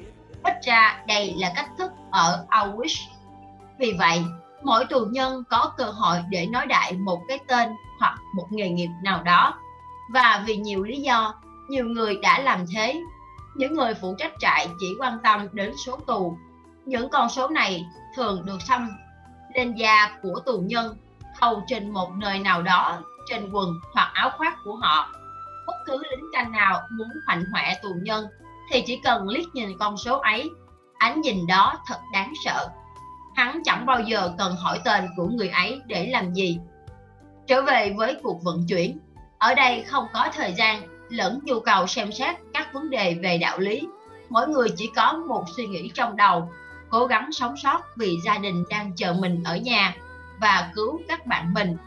Ít 0.43 0.53
ra 0.63 1.03
đây 1.07 1.33
là 1.37 1.51
cách 1.55 1.69
thức 1.77 1.91
ở 2.11 2.45
Auschwitz. 2.49 3.07
Vì 3.79 3.93
vậy, 3.99 4.23
mỗi 4.63 4.85
tù 4.85 5.05
nhân 5.05 5.43
có 5.49 5.73
cơ 5.77 5.85
hội 5.85 6.17
để 6.29 6.45
nói 6.45 6.65
đại 6.65 6.93
một 6.93 7.21
cái 7.27 7.39
tên 7.47 7.69
hoặc 7.99 8.17
một 8.35 8.47
nghề 8.51 8.69
nghiệp 8.69 8.89
nào 9.03 9.23
đó. 9.23 9.53
Và 10.13 10.43
vì 10.45 10.57
nhiều 10.57 10.83
lý 10.83 11.01
do, 11.01 11.33
nhiều 11.69 11.85
người 11.85 12.17
đã 12.21 12.39
làm 12.39 12.65
thế. 12.73 13.01
Những 13.55 13.73
người 13.73 13.93
phụ 13.93 14.15
trách 14.17 14.31
trại 14.39 14.67
chỉ 14.79 14.95
quan 14.99 15.17
tâm 15.23 15.47
đến 15.51 15.73
số 15.85 15.97
tù. 16.07 16.37
Những 16.85 17.09
con 17.09 17.29
số 17.29 17.47
này 17.47 17.85
thường 18.15 18.45
được 18.45 18.61
xăm 18.61 18.89
lên 19.55 19.75
da 19.75 20.17
của 20.21 20.39
tù 20.45 20.59
nhân 20.59 20.97
hầu 21.41 21.63
trên 21.67 21.91
một 21.91 22.11
nơi 22.17 22.39
nào 22.39 22.61
đó 22.61 22.99
trên 23.29 23.49
quần 23.51 23.69
hoặc 23.93 24.11
áo 24.13 24.29
khoác 24.37 24.57
của 24.63 24.75
họ. 24.75 25.11
Bất 25.67 25.75
cứ 25.85 26.03
lính 26.11 26.25
canh 26.33 26.51
nào 26.51 26.81
muốn 26.91 27.07
hoạnh 27.27 27.45
hoẹ 27.51 27.79
tù 27.83 27.89
nhân 28.01 28.25
thì 28.71 28.83
chỉ 28.85 28.99
cần 29.03 29.27
liếc 29.27 29.45
nhìn 29.53 29.69
con 29.79 29.97
số 29.97 30.19
ấy, 30.19 30.49
ánh 30.97 31.21
nhìn 31.21 31.47
đó 31.47 31.73
thật 31.87 31.99
đáng 32.13 32.33
sợ. 32.45 32.69
Hắn 33.35 33.61
chẳng 33.65 33.85
bao 33.85 33.99
giờ 33.99 34.31
cần 34.37 34.55
hỏi 34.55 34.79
tên 34.85 35.07
của 35.17 35.27
người 35.27 35.49
ấy 35.49 35.81
để 35.85 36.07
làm 36.07 36.33
gì. 36.33 36.59
Trở 37.47 37.61
về 37.61 37.93
với 37.97 38.17
cuộc 38.23 38.43
vận 38.43 38.65
chuyển, 38.67 38.99
ở 39.37 39.55
đây 39.55 39.83
không 39.83 40.07
có 40.13 40.29
thời 40.33 40.53
gian 40.53 40.81
lẫn 41.09 41.39
nhu 41.43 41.59
cầu 41.59 41.87
xem 41.87 42.11
xét 42.11 42.35
các 42.53 42.73
vấn 42.73 42.89
đề 42.89 43.17
về 43.23 43.37
đạo 43.37 43.59
lý. 43.59 43.87
Mỗi 44.29 44.47
người 44.47 44.69
chỉ 44.77 44.91
có 44.95 45.13
một 45.13 45.45
suy 45.57 45.67
nghĩ 45.67 45.91
trong 45.93 46.17
đầu, 46.17 46.51
cố 46.89 47.05
gắng 47.05 47.31
sống 47.31 47.57
sót 47.57 47.81
vì 47.97 48.17
gia 48.25 48.37
đình 48.37 48.63
đang 48.69 48.91
chờ 48.95 49.13
mình 49.13 49.43
ở 49.43 49.57
nhà 49.57 49.95
và 50.41 50.71
cứu 50.75 51.01
các 51.07 51.25
bạn 51.25 51.53
mình. 51.53 51.77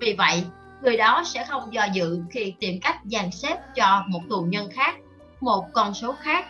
Vì 0.00 0.14
vậy, 0.18 0.44
người 0.86 0.96
đó 0.96 1.22
sẽ 1.26 1.44
không 1.44 1.74
do 1.74 1.84
dự 1.92 2.20
khi 2.30 2.54
tìm 2.60 2.80
cách 2.80 2.96
dàn 3.04 3.30
xếp 3.30 3.56
cho 3.74 4.04
một 4.06 4.20
tù 4.30 4.42
nhân 4.42 4.68
khác, 4.72 4.96
một 5.40 5.64
con 5.72 5.94
số 5.94 6.14
khác, 6.20 6.46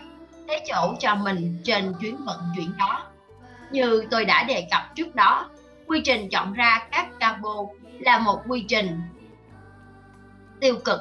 thế 0.48 0.64
chỗ 0.68 0.94
cho 1.00 1.14
mình 1.14 1.58
trên 1.64 1.94
chuyến 2.00 2.16
vận 2.24 2.40
chuyển 2.56 2.72
đó. 2.78 3.06
Như 3.70 4.04
tôi 4.10 4.24
đã 4.24 4.42
đề 4.42 4.68
cập 4.70 4.82
trước 4.94 5.14
đó, 5.14 5.50
quy 5.86 6.00
trình 6.04 6.28
chọn 6.28 6.52
ra 6.52 6.86
các 6.90 7.18
cabo 7.20 7.66
là 8.00 8.18
một 8.18 8.40
quy 8.48 8.64
trình 8.68 9.00
tiêu 10.60 10.76
cực. 10.84 11.00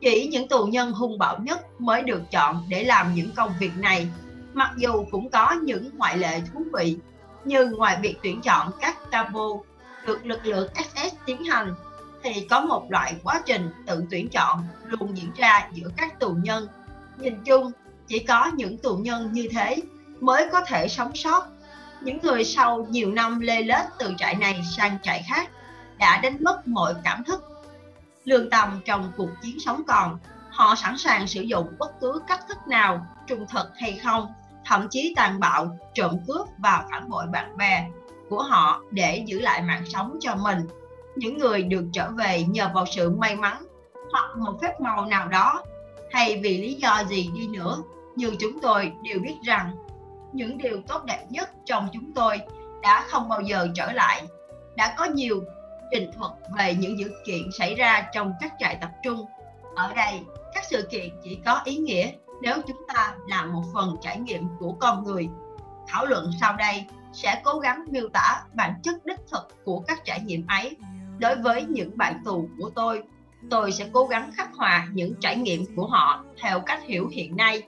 Chỉ 0.00 0.28
những 0.32 0.48
tù 0.48 0.66
nhân 0.66 0.92
hung 0.92 1.18
bạo 1.18 1.38
nhất 1.38 1.80
mới 1.80 2.02
được 2.02 2.22
chọn 2.30 2.64
để 2.68 2.84
làm 2.84 3.14
những 3.14 3.30
công 3.36 3.52
việc 3.60 3.72
này, 3.76 4.08
mặc 4.52 4.70
dù 4.76 5.04
cũng 5.10 5.30
có 5.30 5.52
những 5.62 5.90
ngoại 5.96 6.18
lệ 6.18 6.40
thú 6.52 6.64
vị, 6.72 6.96
như 7.44 7.66
ngoài 7.66 7.98
việc 8.02 8.16
tuyển 8.22 8.40
chọn 8.40 8.70
các 8.80 9.10
cabo 9.10 9.48
được 10.06 10.26
lực 10.26 10.46
lượng 10.46 10.68
SS 10.74 11.14
tiến 11.26 11.44
hành, 11.44 11.74
thì 12.22 12.46
có 12.50 12.60
một 12.60 12.86
loại 12.90 13.14
quá 13.24 13.42
trình 13.46 13.70
tự 13.86 14.04
tuyển 14.10 14.28
chọn 14.28 14.64
luôn 14.84 15.16
diễn 15.16 15.32
ra 15.36 15.68
giữa 15.72 15.88
các 15.96 16.20
tù 16.20 16.30
nhân. 16.42 16.68
Nhìn 17.16 17.44
chung, 17.44 17.72
chỉ 18.08 18.18
có 18.18 18.50
những 18.54 18.78
tù 18.78 18.96
nhân 18.96 19.32
như 19.32 19.48
thế 19.50 19.76
mới 20.20 20.48
có 20.52 20.60
thể 20.66 20.88
sống 20.88 21.14
sót. 21.14 21.46
Những 22.00 22.18
người 22.22 22.44
sau 22.44 22.86
nhiều 22.90 23.12
năm 23.12 23.40
lê 23.40 23.62
lết 23.62 23.84
từ 23.98 24.14
trại 24.18 24.34
này 24.34 24.60
sang 24.76 24.98
trại 25.02 25.24
khác 25.28 25.50
đã 25.98 26.20
đánh 26.22 26.36
mất 26.40 26.68
mọi 26.68 26.94
cảm 27.04 27.24
thức. 27.24 27.44
Lương 28.24 28.50
tâm 28.50 28.80
trong 28.84 29.12
cuộc 29.16 29.30
chiến 29.42 29.56
sống 29.60 29.82
còn 29.86 30.18
họ 30.50 30.74
sẵn 30.74 30.98
sàng 30.98 31.26
sử 31.26 31.40
dụng 31.42 31.68
bất 31.78 32.00
cứ 32.00 32.20
cách 32.28 32.40
thức 32.48 32.58
nào 32.68 33.06
trung 33.26 33.46
thực 33.52 33.66
hay 33.76 34.00
không 34.04 34.32
thậm 34.64 34.88
chí 34.90 35.12
tàn 35.16 35.40
bạo 35.40 35.78
trộm 35.94 36.16
cướp 36.26 36.46
và 36.58 36.84
phản 36.90 37.08
bội 37.08 37.26
bạn 37.26 37.56
bè 37.56 37.86
của 38.30 38.42
họ 38.42 38.82
để 38.90 39.24
giữ 39.26 39.40
lại 39.40 39.62
mạng 39.62 39.84
sống 39.86 40.18
cho 40.20 40.36
mình 40.36 40.58
những 41.16 41.38
người 41.38 41.62
được 41.62 41.84
trở 41.92 42.10
về 42.10 42.42
nhờ 42.42 42.70
vào 42.74 42.86
sự 42.86 43.10
may 43.10 43.36
mắn 43.36 43.66
hoặc 44.12 44.36
một 44.36 44.58
phép 44.62 44.80
màu 44.80 45.06
nào 45.06 45.28
đó, 45.28 45.62
hay 46.10 46.40
vì 46.42 46.58
lý 46.58 46.74
do 46.74 47.02
gì 47.08 47.30
đi 47.34 47.48
nữa, 47.48 47.82
như 48.16 48.36
chúng 48.38 48.60
tôi 48.60 48.92
đều 49.02 49.18
biết 49.18 49.36
rằng, 49.44 49.76
những 50.32 50.58
điều 50.58 50.82
tốt 50.88 51.04
đẹp 51.04 51.26
nhất 51.28 51.50
trong 51.64 51.88
chúng 51.92 52.12
tôi 52.14 52.38
đã 52.82 53.04
không 53.08 53.28
bao 53.28 53.40
giờ 53.40 53.68
trở 53.74 53.92
lại. 53.92 54.22
Đã 54.76 54.94
có 54.98 55.04
nhiều 55.04 55.42
trình 55.90 56.10
thuật 56.16 56.32
về 56.58 56.74
những 56.74 56.96
sự 57.04 57.22
kiện 57.26 57.42
xảy 57.58 57.74
ra 57.74 58.06
trong 58.12 58.32
các 58.40 58.52
trại 58.58 58.78
tập 58.80 58.90
trung. 59.02 59.26
Ở 59.76 59.94
đây, 59.94 60.20
các 60.54 60.64
sự 60.70 60.88
kiện 60.90 61.08
chỉ 61.22 61.38
có 61.44 61.60
ý 61.64 61.76
nghĩa 61.76 62.10
nếu 62.42 62.54
chúng 62.66 62.86
ta 62.94 63.14
là 63.28 63.44
một 63.44 63.62
phần 63.74 63.96
trải 64.00 64.18
nghiệm 64.18 64.48
của 64.58 64.72
con 64.72 65.04
người. 65.04 65.28
Thảo 65.88 66.06
luận 66.06 66.30
sau 66.40 66.56
đây 66.56 66.84
sẽ 67.12 67.40
cố 67.44 67.58
gắng 67.58 67.84
miêu 67.88 68.08
tả 68.12 68.42
bản 68.54 68.74
chất 68.82 69.06
đích 69.06 69.20
thực 69.30 69.64
của 69.64 69.80
các 69.80 70.04
trải 70.04 70.20
nghiệm 70.20 70.46
ấy 70.46 70.76
đối 71.20 71.36
với 71.36 71.62
những 71.62 71.98
bạn 71.98 72.14
tù 72.24 72.48
của 72.58 72.70
tôi 72.74 73.02
tôi 73.50 73.72
sẽ 73.72 73.86
cố 73.92 74.06
gắng 74.06 74.30
khắc 74.36 74.54
họa 74.54 74.88
những 74.92 75.14
trải 75.20 75.36
nghiệm 75.36 75.64
của 75.76 75.86
họ 75.86 76.24
theo 76.40 76.60
cách 76.60 76.80
hiểu 76.86 77.08
hiện 77.08 77.36
nay. 77.36 77.62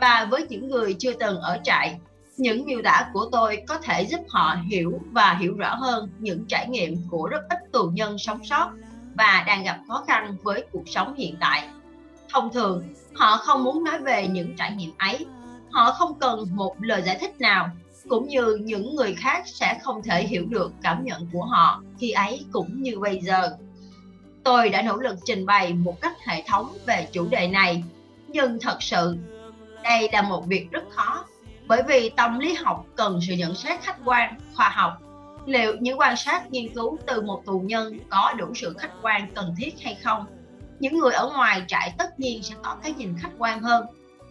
Và 0.00 0.28
với 0.30 0.46
những 0.48 0.68
người 0.68 0.96
chưa 0.98 1.12
từng 1.12 1.40
ở 1.40 1.58
trại, 1.64 1.98
những 2.36 2.66
miêu 2.66 2.80
tả 2.84 3.10
của 3.12 3.28
tôi 3.32 3.62
có 3.68 3.78
thể 3.78 4.02
giúp 4.02 4.20
họ 4.28 4.56
hiểu 4.70 5.00
và 5.12 5.36
hiểu 5.40 5.54
rõ 5.54 5.74
hơn 5.74 6.10
những 6.18 6.44
trải 6.48 6.68
nghiệm 6.68 6.96
của 7.10 7.26
rất 7.26 7.40
ít 7.48 7.58
tù 7.72 7.90
nhân 7.94 8.18
sống 8.18 8.44
sót 8.44 8.70
và 9.14 9.44
đang 9.46 9.64
gặp 9.64 9.78
khó 9.88 10.04
khăn 10.06 10.36
với 10.42 10.64
cuộc 10.72 10.84
sống 10.86 11.14
hiện 11.14 11.36
tại. 11.40 11.68
Thông 12.32 12.52
thường, 12.52 12.84
họ 13.14 13.36
không 13.36 13.64
muốn 13.64 13.84
nói 13.84 13.98
về 13.98 14.28
những 14.28 14.56
trải 14.56 14.72
nghiệm 14.72 14.90
ấy. 14.98 15.26
Họ 15.70 15.92
không 15.92 16.18
cần 16.18 16.44
một 16.52 16.76
lời 16.80 17.02
giải 17.02 17.18
thích 17.20 17.40
nào 17.40 17.70
cũng 18.10 18.28
như 18.28 18.58
những 18.60 18.96
người 18.96 19.14
khác 19.14 19.42
sẽ 19.46 19.78
không 19.82 20.02
thể 20.02 20.22
hiểu 20.22 20.46
được 20.48 20.72
cảm 20.82 21.04
nhận 21.04 21.28
của 21.32 21.44
họ 21.44 21.82
khi 21.98 22.10
ấy 22.10 22.44
cũng 22.52 22.82
như 22.82 22.98
bây 22.98 23.20
giờ. 23.20 23.56
Tôi 24.44 24.68
đã 24.68 24.82
nỗ 24.82 24.96
lực 24.96 25.16
trình 25.24 25.46
bày 25.46 25.72
một 25.72 26.00
cách 26.00 26.16
hệ 26.26 26.44
thống 26.46 26.76
về 26.86 27.08
chủ 27.12 27.26
đề 27.30 27.48
này, 27.48 27.84
nhưng 28.28 28.58
thật 28.60 28.82
sự, 28.82 29.16
đây 29.82 30.08
là 30.12 30.22
một 30.22 30.46
việc 30.46 30.70
rất 30.70 30.82
khó, 30.90 31.24
bởi 31.66 31.82
vì 31.88 32.10
tâm 32.10 32.38
lý 32.38 32.54
học 32.54 32.86
cần 32.96 33.20
sự 33.28 33.34
nhận 33.34 33.54
xét 33.54 33.80
khách 33.80 33.96
quan, 34.04 34.34
khoa 34.54 34.68
học. 34.68 34.92
Liệu 35.46 35.76
những 35.80 36.00
quan 36.00 36.16
sát 36.16 36.50
nghiên 36.50 36.74
cứu 36.74 36.98
từ 37.06 37.22
một 37.22 37.42
tù 37.46 37.60
nhân 37.60 37.98
có 38.08 38.32
đủ 38.38 38.54
sự 38.54 38.74
khách 38.78 38.92
quan 39.02 39.30
cần 39.34 39.54
thiết 39.58 39.74
hay 39.82 39.98
không? 40.02 40.24
Những 40.80 40.98
người 40.98 41.12
ở 41.12 41.30
ngoài 41.34 41.62
trại 41.66 41.94
tất 41.98 42.20
nhiên 42.20 42.42
sẽ 42.42 42.54
có 42.62 42.76
cái 42.82 42.92
nhìn 42.92 43.14
khách 43.18 43.32
quan 43.38 43.60
hơn, 43.60 43.86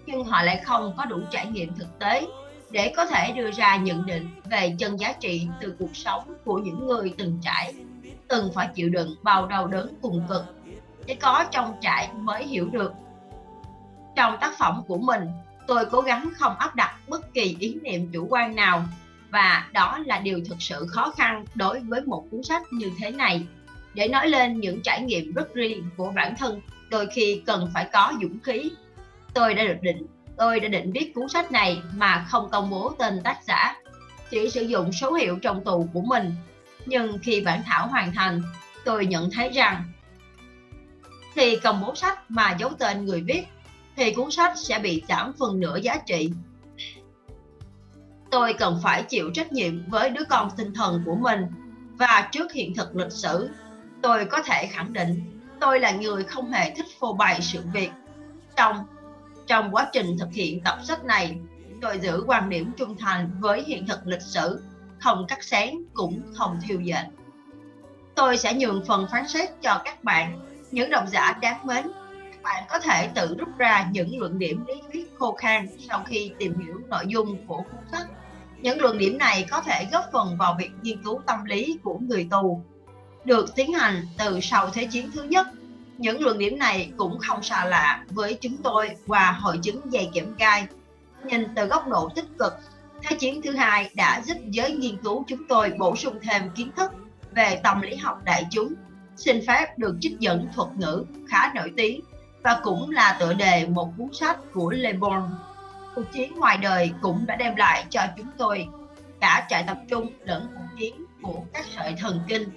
nhưng 0.06 0.24
họ 0.24 0.42
lại 0.42 0.62
không 0.66 0.94
có 0.98 1.06
đủ 1.06 1.20
trải 1.32 1.46
nghiệm 1.46 1.76
thực 1.76 2.00
tế 2.00 2.28
để 2.72 2.94
có 2.98 3.06
thể 3.06 3.32
đưa 3.32 3.52
ra 3.52 3.78
nhận 3.78 4.06
định 4.06 4.30
về 4.52 4.76
chân 4.80 5.00
giá 5.00 5.14
trị 5.14 5.48
từ 5.62 5.76
cuộc 5.80 5.96
sống 5.96 6.34
của 6.46 6.58
những 6.58 6.88
người 6.88 7.14
từng 7.18 7.40
trải, 7.42 7.74
từng 8.28 8.52
phải 8.54 8.70
chịu 8.76 8.90
đựng 8.90 9.16
bao 9.24 9.48
đau 9.48 9.68
đớn 9.68 9.94
cùng 10.02 10.26
cực 10.30 10.46
để 11.06 11.16
có 11.16 11.46
trong 11.52 11.76
trải 11.82 12.10
mới 12.14 12.44
hiểu 12.44 12.70
được. 12.70 12.94
Trong 14.16 14.38
tác 14.42 14.58
phẩm 14.58 14.82
của 14.88 14.98
mình, 14.98 15.22
tôi 15.68 15.86
cố 15.86 16.02
gắng 16.02 16.30
không 16.38 16.56
áp 16.60 16.76
đặt 16.76 17.00
bất 17.08 17.34
kỳ 17.34 17.56
ý 17.60 17.78
niệm 17.82 18.10
chủ 18.14 18.28
quan 18.30 18.56
nào 18.56 18.84
và 19.30 19.70
đó 19.74 20.00
là 20.06 20.20
điều 20.20 20.40
thực 20.50 20.62
sự 20.62 20.88
khó 20.90 21.14
khăn 21.18 21.46
đối 21.56 21.80
với 21.80 22.02
một 22.02 22.26
cuốn 22.32 22.44
sách 22.44 22.62
như 22.72 22.92
thế 23.00 23.12
này. 23.12 23.48
Để 23.94 24.08
nói 24.08 24.28
lên 24.28 24.60
những 24.60 24.82
trải 24.84 25.02
nghiệm 25.02 25.34
rất 25.34 25.54
riêng 25.54 25.90
của 25.98 26.12
bản 26.16 26.36
thân, 26.38 26.62
đôi 26.90 27.08
khi 27.08 27.42
cần 27.46 27.70
phải 27.74 27.90
có 27.94 28.14
dũng 28.22 28.40
khí. 28.40 28.72
Tôi 29.34 29.54
đã 29.54 29.64
được 29.64 29.78
định 29.82 30.06
tôi 30.40 30.60
đã 30.60 30.68
định 30.68 30.92
viết 30.92 31.12
cuốn 31.16 31.30
sách 31.30 31.52
này 31.52 31.82
mà 31.96 32.26
không 32.30 32.50
công 32.50 32.70
bố 32.70 32.94
tên 33.00 33.22
tác 33.24 33.40
giả 33.48 33.76
chỉ 34.30 34.50
sử 34.50 34.62
dụng 34.62 34.92
số 34.92 35.14
hiệu 35.14 35.40
trong 35.42 35.64
tù 35.64 35.90
của 35.94 36.02
mình 36.02 36.36
nhưng 36.86 37.18
khi 37.22 37.42
bản 37.42 37.62
thảo 37.66 37.88
hoàn 37.88 38.12
thành 38.14 38.42
tôi 38.86 39.06
nhận 39.06 39.32
thấy 39.32 39.50
rằng 39.50 39.84
khi 41.34 41.60
công 41.64 41.82
bố 41.82 41.96
sách 41.96 42.32
mà 42.32 42.56
giấu 42.60 42.70
tên 42.80 43.06
người 43.06 43.22
viết 43.22 43.44
thì 43.96 44.14
cuốn 44.14 44.32
sách 44.32 44.58
sẽ 44.58 44.80
bị 44.80 45.04
giảm 45.10 45.34
phần 45.40 45.60
nửa 45.60 45.78
giá 45.78 45.96
trị. 46.06 46.32
Tôi 48.32 48.54
cần 48.54 48.80
phải 48.84 49.04
chịu 49.04 49.32
trách 49.34 49.52
nhiệm 49.52 49.90
với 49.90 50.10
đứa 50.10 50.24
con 50.30 50.50
tinh 50.58 50.74
thần 50.74 51.04
của 51.06 51.16
mình 51.16 51.46
và 51.98 52.30
trước 52.32 52.54
hiện 52.54 52.76
thực 52.76 52.96
lịch 52.96 53.12
sử, 53.12 53.50
tôi 54.02 54.26
có 54.26 54.42
thể 54.42 54.68
khẳng 54.72 54.94
định 54.94 55.42
tôi 55.60 55.80
là 55.80 55.92
người 55.92 56.24
không 56.24 56.52
hề 56.52 56.76
thích 56.76 56.86
phô 57.00 57.14
bày 57.14 57.42
sự 57.42 57.60
việc. 57.74 57.90
Trong 58.56 58.86
trong 59.50 59.76
quá 59.76 59.90
trình 59.94 60.18
thực 60.20 60.34
hiện 60.34 60.62
tập 60.64 60.78
sách 60.84 61.06
này, 61.06 61.38
tôi 61.82 62.00
giữ 62.00 62.24
quan 62.28 62.50
điểm 62.50 62.72
trung 62.78 62.96
thành 63.00 63.32
với 63.40 63.64
hiện 63.64 63.88
thực 63.88 64.08
lịch 64.08 64.22
sử, 64.22 64.62
không 65.00 65.26
cắt 65.28 65.44
xén 65.44 65.70
cũng 65.94 66.22
không 66.34 66.60
thiêu 66.68 66.80
dệt. 66.80 67.04
Tôi 68.16 68.38
sẽ 68.38 68.54
nhường 68.54 68.86
phần 68.88 69.08
phán 69.12 69.28
xét 69.28 69.50
cho 69.62 69.82
các 69.86 70.04
bạn, 70.04 70.40
những 70.72 70.90
độc 70.90 71.04
giả 71.08 71.38
đáng 71.42 71.68
mến. 71.68 71.88
Các 72.32 72.44
bạn 72.44 72.64
có 72.70 72.80
thể 72.80 73.10
tự 73.16 73.36
rút 73.40 73.50
ra 73.58 73.90
những 73.92 74.20
luận 74.20 74.40
điểm 74.40 74.66
lý 74.68 74.82
thuyết 74.94 75.14
khô 75.20 75.34
khan 75.34 75.68
sau 75.90 76.04
khi 76.06 76.32
tìm 76.40 76.60
hiểu 76.60 76.82
nội 76.88 77.04
dung 77.08 77.48
của 77.48 77.58
cuốn 77.58 77.82
sách. 77.92 78.08
Những 78.62 78.82
luận 78.82 78.98
điểm 78.98 79.18
này 79.18 79.46
có 79.52 79.62
thể 79.62 79.88
góp 79.92 80.06
phần 80.14 80.38
vào 80.38 80.56
việc 80.60 80.72
nghiên 80.82 81.04
cứu 81.04 81.22
tâm 81.28 81.46
lý 81.46 81.78
của 81.84 81.98
người 81.98 82.28
tù, 82.32 82.62
được 83.26 83.56
tiến 83.56 83.74
hành 83.74 84.08
từ 84.18 84.40
sau 84.40 84.70
Thế 84.70 84.86
chiến 84.86 85.12
thứ 85.14 85.24
nhất 85.24 85.48
những 86.00 86.22
luận 86.22 86.38
điểm 86.38 86.60
này 86.60 86.92
cũng 86.98 87.20
không 87.20 87.44
xa 87.44 87.66
lạ 87.66 88.04
với 88.10 88.38
chúng 88.42 88.58
tôi 88.64 88.90
qua 89.08 89.32
hội 89.32 89.60
chứng 89.64 89.82
dày 89.92 90.10
kẽm 90.14 90.36
gai. 90.38 90.68
Nhìn 91.24 91.48
từ 91.56 91.66
góc 91.66 91.88
độ 91.88 92.10
tích 92.16 92.26
cực, 92.40 92.54
Thế 93.04 93.16
chiến 93.16 93.42
thứ 93.42 93.52
hai 93.52 93.90
đã 93.94 94.22
giúp 94.26 94.38
giới 94.46 94.72
nghiên 94.72 94.98
cứu 94.98 95.26
chúng 95.28 95.48
tôi 95.48 95.74
bổ 95.80 95.96
sung 95.96 96.20
thêm 96.22 96.50
kiến 96.56 96.72
thức 96.78 96.92
về 97.32 97.60
tâm 97.64 97.82
lý 97.82 97.96
học 97.96 98.22
đại 98.24 98.46
chúng. 98.52 98.74
Xin 99.16 99.48
phép 99.48 99.78
được 99.78 99.98
trích 100.02 100.20
dẫn 100.20 100.48
thuật 100.56 100.70
ngữ 100.78 101.06
khá 101.30 101.52
nổi 101.56 101.72
tiếng 101.78 102.02
và 102.44 102.60
cũng 102.64 102.92
là 102.92 103.18
tựa 103.20 103.34
đề 103.34 103.68
một 103.68 103.94
cuốn 103.98 104.08
sách 104.14 104.38
của 104.54 104.72
Le 104.72 104.94
Bon. 104.94 105.30
Cuộc 105.96 106.12
chiến 106.14 106.36
ngoài 106.36 106.58
đời 106.58 106.92
cũng 107.02 107.26
đã 107.26 107.36
đem 107.36 107.56
lại 107.56 107.86
cho 107.90 108.02
chúng 108.18 108.28
tôi 108.38 108.68
cả 109.22 109.48
trại 109.50 109.64
tập 109.68 109.78
trung 109.90 110.08
lẫn 110.26 110.48
cuộc 110.56 110.80
chiến 110.80 111.06
của 111.22 111.44
các 111.54 111.66
sợi 111.76 111.96
thần 112.00 112.20
kinh 112.28 112.50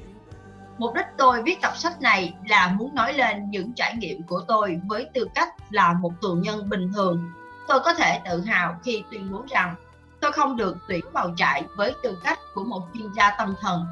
Mục 0.83 0.95
đích 0.95 1.07
tôi 1.19 1.43
viết 1.43 1.61
tập 1.61 1.77
sách 1.77 2.01
này 2.01 2.35
là 2.49 2.69
muốn 2.79 2.95
nói 2.95 3.13
lên 3.13 3.51
những 3.51 3.73
trải 3.73 3.97
nghiệm 3.97 4.23
của 4.23 4.41
tôi 4.49 4.81
với 4.87 5.07
tư 5.15 5.29
cách 5.35 5.49
là 5.71 5.93
một 5.93 6.13
tù 6.21 6.35
nhân 6.35 6.69
bình 6.69 6.93
thường. 6.95 7.31
Tôi 7.69 7.81
có 7.81 7.95
thể 7.95 8.21
tự 8.25 8.41
hào 8.41 8.77
khi 8.85 9.05
tuyên 9.11 9.33
bố 9.33 9.45
rằng 9.51 9.75
tôi 10.21 10.33
không 10.33 10.57
được 10.57 10.77
tuyển 10.89 11.05
vào 11.13 11.35
trại 11.37 11.65
với 11.77 11.95
tư 12.03 12.19
cách 12.25 12.39
của 12.55 12.65
một 12.65 12.83
chuyên 12.95 13.07
gia 13.17 13.31
tâm 13.39 13.55
thần 13.61 13.87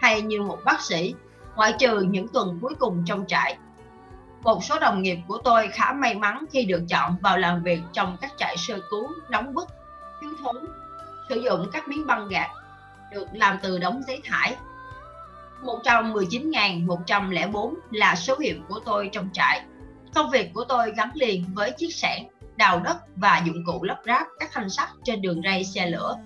hay 0.00 0.22
như 0.22 0.42
một 0.42 0.58
bác 0.64 0.80
sĩ, 0.80 1.14
ngoại 1.56 1.74
trừ 1.78 2.00
những 2.00 2.28
tuần 2.28 2.58
cuối 2.62 2.74
cùng 2.78 3.04
trong 3.06 3.26
trại. 3.26 3.58
Một 4.42 4.64
số 4.64 4.78
đồng 4.78 5.02
nghiệp 5.02 5.18
của 5.28 5.38
tôi 5.44 5.68
khá 5.72 5.92
may 5.92 6.14
mắn 6.14 6.44
khi 6.52 6.64
được 6.64 6.82
chọn 6.88 7.16
vào 7.20 7.38
làm 7.38 7.62
việc 7.62 7.80
trong 7.92 8.16
các 8.20 8.32
trại 8.36 8.56
sơ 8.56 8.78
cứu 8.90 9.08
đóng 9.28 9.54
bức, 9.54 9.68
thiếu 10.20 10.30
thốn, 10.42 10.56
sử 11.28 11.40
dụng 11.40 11.70
các 11.72 11.88
miếng 11.88 12.06
băng 12.06 12.28
gạc 12.28 12.50
được 13.12 13.26
làm 13.32 13.58
từ 13.62 13.78
đống 13.78 14.02
giấy 14.06 14.20
thải 14.24 14.56
119.104 15.62 17.74
là 17.90 18.14
số 18.14 18.38
hiệu 18.38 18.56
của 18.68 18.80
tôi 18.84 19.08
trong 19.12 19.28
trại. 19.32 19.62
Công 20.14 20.30
việc 20.30 20.54
của 20.54 20.64
tôi 20.64 20.92
gắn 20.96 21.10
liền 21.14 21.44
với 21.54 21.70
chiếc 21.70 21.94
xẻng, 21.94 22.28
đào 22.56 22.80
đất 22.80 22.96
và 23.16 23.42
dụng 23.46 23.64
cụ 23.66 23.82
lắp 23.82 23.98
ráp 24.06 24.26
các 24.38 24.50
thanh 24.52 24.70
sắt 24.70 24.88
trên 25.04 25.22
đường 25.22 25.40
ray 25.44 25.64
xe 25.64 25.86
lửa. 25.86 26.16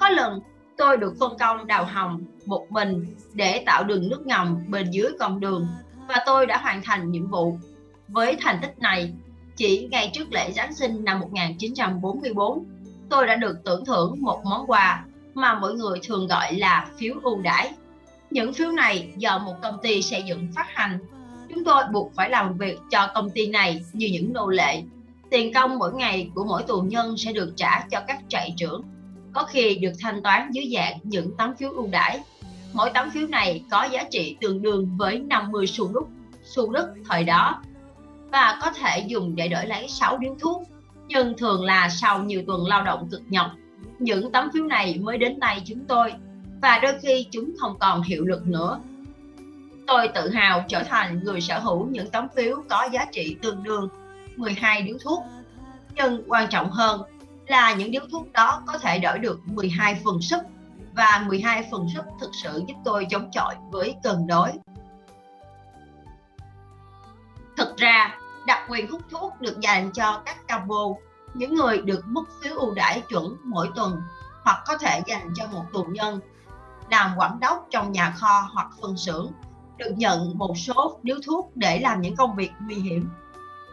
Có 0.00 0.08
lần 0.08 0.40
tôi 0.76 0.96
được 0.96 1.14
phân 1.20 1.38
công 1.38 1.66
đào 1.66 1.84
hầm 1.84 2.24
một 2.46 2.66
mình 2.70 3.16
để 3.32 3.62
tạo 3.66 3.84
đường 3.84 4.08
nước 4.08 4.26
ngầm 4.26 4.64
bên 4.68 4.90
dưới 4.90 5.10
con 5.18 5.40
đường 5.40 5.68
và 6.08 6.22
tôi 6.26 6.46
đã 6.46 6.58
hoàn 6.58 6.82
thành 6.82 7.10
nhiệm 7.10 7.26
vụ. 7.26 7.58
Với 8.08 8.36
thành 8.40 8.58
tích 8.62 8.78
này, 8.78 9.12
chỉ 9.56 9.88
ngay 9.90 10.10
trước 10.12 10.32
lễ 10.32 10.52
Giáng 10.52 10.74
sinh 10.74 11.04
năm 11.04 11.20
1944, 11.20 12.64
tôi 13.08 13.26
đã 13.26 13.36
được 13.36 13.56
tưởng 13.64 13.84
thưởng 13.84 14.16
một 14.20 14.44
món 14.44 14.66
quà 14.66 15.04
mà 15.34 15.54
mọi 15.54 15.74
người 15.74 15.98
thường 16.06 16.26
gọi 16.26 16.54
là 16.54 16.86
phiếu 16.98 17.14
ưu 17.22 17.42
đãi 17.42 17.72
những 18.30 18.52
phiếu 18.52 18.72
này 18.72 19.12
do 19.16 19.38
một 19.38 19.54
công 19.62 19.78
ty 19.82 20.02
xây 20.02 20.22
dựng 20.22 20.48
phát 20.54 20.66
hành. 20.68 20.98
Chúng 21.48 21.64
tôi 21.64 21.82
buộc 21.92 22.12
phải 22.14 22.30
làm 22.30 22.58
việc 22.58 22.78
cho 22.90 23.08
công 23.14 23.30
ty 23.30 23.46
này 23.46 23.84
như 23.92 24.08
những 24.12 24.32
nô 24.32 24.48
lệ. 24.48 24.82
Tiền 25.30 25.52
công 25.54 25.78
mỗi 25.78 25.92
ngày 25.94 26.30
của 26.34 26.44
mỗi 26.44 26.62
tù 26.62 26.80
nhân 26.80 27.16
sẽ 27.16 27.32
được 27.32 27.52
trả 27.56 27.80
cho 27.90 28.00
các 28.08 28.18
trại 28.28 28.54
trưởng, 28.56 28.82
có 29.32 29.44
khi 29.44 29.74
được 29.74 29.92
thanh 30.00 30.22
toán 30.22 30.50
dưới 30.52 30.70
dạng 30.74 30.98
những 31.02 31.36
tấm 31.38 31.56
phiếu 31.56 31.70
ưu 31.70 31.86
đãi. 31.86 32.20
Mỗi 32.72 32.90
tấm 32.94 33.10
phiếu 33.10 33.26
này 33.26 33.64
có 33.70 33.88
giá 33.92 34.04
trị 34.10 34.36
tương 34.40 34.62
đương 34.62 34.96
với 34.96 35.18
50 35.18 35.66
xu 35.66 35.92
đúc, 35.92 36.08
xu 36.44 36.72
đất 36.72 36.88
thời 37.08 37.24
đó 37.24 37.62
và 38.30 38.58
có 38.62 38.70
thể 38.70 39.04
dùng 39.06 39.36
để 39.36 39.48
đổi 39.48 39.66
lấy 39.66 39.88
6 39.88 40.18
điếu 40.18 40.36
thuốc, 40.40 40.62
nhưng 41.08 41.36
thường 41.38 41.64
là 41.64 41.88
sau 41.88 42.22
nhiều 42.24 42.42
tuần 42.46 42.66
lao 42.66 42.84
động 42.84 43.08
cực 43.10 43.22
nhọc. 43.28 43.50
Những 43.98 44.32
tấm 44.32 44.48
phiếu 44.54 44.64
này 44.64 44.98
mới 45.00 45.18
đến 45.18 45.40
tay 45.40 45.62
chúng 45.66 45.84
tôi 45.84 46.12
và 46.62 46.78
đôi 46.78 46.92
khi 47.02 47.26
chúng 47.30 47.52
không 47.58 47.78
còn 47.78 48.02
hiệu 48.02 48.24
lực 48.24 48.46
nữa. 48.46 48.80
Tôi 49.86 50.08
tự 50.08 50.30
hào 50.30 50.64
trở 50.68 50.82
thành 50.82 51.24
người 51.24 51.40
sở 51.40 51.58
hữu 51.58 51.86
những 51.86 52.10
tấm 52.10 52.26
phiếu 52.36 52.62
có 52.68 52.88
giá 52.92 53.06
trị 53.12 53.36
tương 53.42 53.62
đương 53.62 53.88
12 54.36 54.82
điếu 54.82 54.96
thuốc. 55.04 55.22
Nhưng 55.94 56.22
quan 56.28 56.50
trọng 56.50 56.70
hơn 56.70 57.02
là 57.46 57.74
những 57.74 57.90
điếu 57.90 58.02
thuốc 58.12 58.32
đó 58.32 58.62
có 58.66 58.78
thể 58.78 58.98
đổi 58.98 59.18
được 59.18 59.40
12 59.46 60.00
phần 60.04 60.22
sức 60.22 60.40
và 60.92 61.24
12 61.26 61.68
phần 61.70 61.86
sức 61.94 62.02
thực 62.20 62.30
sự 62.42 62.62
giúp 62.68 62.74
tôi 62.84 63.06
chống 63.10 63.30
chọi 63.32 63.54
với 63.70 63.94
cơn 64.02 64.26
đối. 64.26 64.52
Thực 67.56 67.76
ra, 67.76 68.18
đặc 68.46 68.58
quyền 68.68 68.90
hút 68.90 69.00
thuốc 69.10 69.40
được 69.40 69.60
dành 69.60 69.90
cho 69.92 70.22
các 70.26 70.46
cabo, 70.48 70.94
những 71.34 71.54
người 71.54 71.78
được 71.78 72.02
mức 72.06 72.24
phiếu 72.42 72.56
ưu 72.56 72.74
đãi 72.74 73.02
chuẩn 73.08 73.36
mỗi 73.44 73.68
tuần 73.76 74.02
hoặc 74.44 74.62
có 74.66 74.78
thể 74.78 75.00
dành 75.06 75.32
cho 75.34 75.46
một 75.46 75.64
tù 75.72 75.84
nhân 75.84 76.20
làm 76.90 77.10
quản 77.16 77.40
đốc 77.40 77.66
trong 77.70 77.92
nhà 77.92 78.10
kho 78.10 78.48
hoặc 78.52 78.68
phân 78.82 78.96
xưởng 78.96 79.32
được 79.78 79.90
nhận 79.96 80.38
một 80.38 80.54
số 80.56 80.98
điếu 81.02 81.16
thuốc 81.26 81.50
để 81.54 81.80
làm 81.80 82.00
những 82.00 82.16
công 82.16 82.36
việc 82.36 82.50
nguy 82.66 82.74
hiểm. 82.74 83.08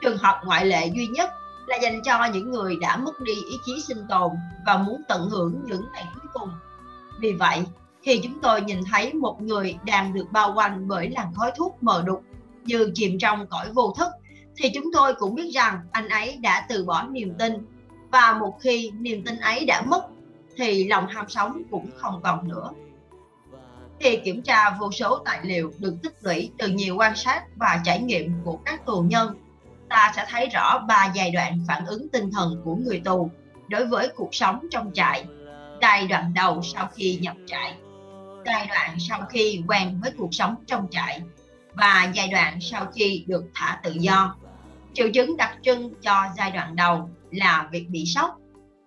Trường 0.01 0.17
hợp 0.17 0.41
ngoại 0.45 0.65
lệ 0.65 0.91
duy 0.95 1.07
nhất 1.07 1.29
là 1.67 1.77
dành 1.81 2.01
cho 2.03 2.25
những 2.33 2.51
người 2.51 2.75
đã 2.81 2.97
mất 2.97 3.21
đi 3.21 3.33
ý 3.33 3.57
chí 3.65 3.81
sinh 3.87 4.07
tồn 4.09 4.31
và 4.65 4.77
muốn 4.77 5.01
tận 5.07 5.29
hưởng 5.29 5.61
những 5.65 5.83
ngày 5.93 6.05
cuối 6.15 6.29
cùng. 6.33 6.49
Vì 7.19 7.33
vậy, 7.33 7.63
khi 8.01 8.19
chúng 8.23 8.39
tôi 8.41 8.61
nhìn 8.61 8.79
thấy 8.91 9.13
một 9.13 9.41
người 9.41 9.77
đang 9.85 10.13
được 10.13 10.25
bao 10.31 10.53
quanh 10.55 10.87
bởi 10.87 11.09
làn 11.09 11.33
khói 11.35 11.51
thuốc 11.55 11.83
mờ 11.83 12.03
đục 12.05 12.23
như 12.63 12.91
chìm 12.93 13.19
trong 13.19 13.47
cõi 13.47 13.69
vô 13.73 13.93
thức, 13.97 14.07
thì 14.57 14.69
chúng 14.73 14.93
tôi 14.93 15.13
cũng 15.13 15.35
biết 15.35 15.51
rằng 15.53 15.79
anh 15.91 16.09
ấy 16.09 16.37
đã 16.37 16.65
từ 16.69 16.85
bỏ 16.85 17.03
niềm 17.03 17.33
tin. 17.39 17.53
Và 18.11 18.37
một 18.39 18.57
khi 18.61 18.91
niềm 18.91 19.23
tin 19.23 19.39
ấy 19.39 19.65
đã 19.65 19.81
mất, 19.81 20.05
thì 20.57 20.87
lòng 20.87 21.07
ham 21.07 21.29
sống 21.29 21.61
cũng 21.71 21.89
không 21.97 22.21
còn 22.23 22.47
nữa 22.47 22.71
thì 23.99 24.17
kiểm 24.17 24.41
tra 24.41 24.69
vô 24.69 24.91
số 24.91 25.21
tài 25.25 25.39
liệu 25.43 25.73
được 25.79 25.97
tích 26.03 26.13
lũy 26.21 26.51
từ 26.57 26.67
nhiều 26.67 26.95
quan 26.95 27.15
sát 27.15 27.43
và 27.55 27.81
trải 27.85 28.01
nghiệm 28.01 28.33
của 28.43 28.59
các 28.65 28.85
tù 28.85 29.01
nhân, 29.01 29.35
ta 29.89 30.13
sẽ 30.15 30.25
thấy 30.29 30.47
rõ 30.47 30.79
ba 30.87 31.11
giai 31.15 31.31
đoạn 31.31 31.59
phản 31.67 31.85
ứng 31.85 32.09
tinh 32.09 32.31
thần 32.31 32.61
của 32.63 32.75
người 32.75 33.01
tù 33.05 33.31
đối 33.67 33.85
với 33.85 34.09
cuộc 34.15 34.35
sống 34.35 34.67
trong 34.71 34.91
trại. 34.93 35.25
Giai 35.81 36.07
đoạn 36.07 36.33
đầu 36.33 36.61
sau 36.61 36.89
khi 36.95 37.19
nhập 37.21 37.35
trại, 37.47 37.75
giai 38.45 38.67
đoạn 38.67 38.97
sau 38.99 39.21
khi 39.29 39.63
quen 39.67 39.99
với 40.01 40.11
cuộc 40.17 40.33
sống 40.33 40.55
trong 40.67 40.87
trại 40.91 41.21
và 41.73 42.11
giai 42.13 42.27
đoạn 42.27 42.61
sau 42.61 42.85
khi 42.95 43.23
được 43.27 43.45
thả 43.53 43.79
tự 43.83 43.93
do. 43.99 44.35
Triệu 44.93 45.07
chứng 45.13 45.37
đặc 45.37 45.57
trưng 45.61 45.93
cho 46.01 46.23
giai 46.37 46.51
đoạn 46.51 46.75
đầu 46.75 47.09
là 47.31 47.67
việc 47.71 47.89
bị 47.89 48.05
sốc 48.05 48.37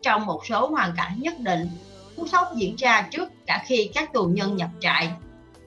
trong 0.03 0.27
một 0.27 0.41
số 0.49 0.69
hoàn 0.69 0.93
cảnh 0.97 1.17
nhất 1.19 1.35
định 1.39 1.69
cú 2.21 2.27
sốc 2.27 2.49
diễn 2.55 2.77
ra 2.77 3.09
trước 3.11 3.29
cả 3.47 3.63
khi 3.67 3.91
các 3.95 4.13
tù 4.13 4.25
nhân 4.25 4.57
nhập 4.57 4.69
trại. 4.81 5.11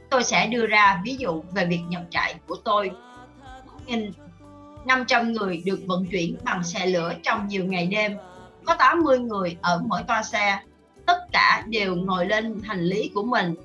Tôi 0.10 0.24
sẽ 0.24 0.48
đưa 0.48 0.66
ra 0.66 1.02
ví 1.06 1.16
dụ 1.20 1.44
về 1.52 1.66
việc 1.66 1.82
nhập 1.90 2.02
trại 2.10 2.36
của 2.48 2.56
tôi. 2.56 2.92
500 4.86 5.34
người 5.34 5.62
được 5.66 5.80
vận 5.86 6.06
chuyển 6.06 6.38
bằng 6.44 6.64
xe 6.64 6.86
lửa 6.86 7.14
trong 7.24 7.48
nhiều 7.48 7.66
ngày 7.66 7.88
đêm. 7.88 8.18
Có 8.66 8.76
80 8.76 9.20
người 9.20 9.58
ở 9.62 9.82
mỗi 9.88 10.04
toa 10.08 10.24
xe. 10.24 10.60
Tất 11.06 11.18
cả 11.32 11.64
đều 11.68 11.96
ngồi 11.96 12.26
lên 12.26 12.60
hành 12.64 12.82
lý 12.82 13.12
của 13.16 13.24
mình. 13.24 13.56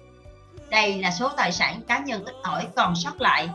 Đây 0.70 0.98
là 0.98 1.10
số 1.10 1.28
tài 1.28 1.52
sản 1.52 1.80
cá 1.88 1.98
nhân 1.98 2.24
ít 2.24 2.34
ỏi 2.42 2.66
còn 2.76 2.96
sót 2.96 3.20
lại. 3.20 3.48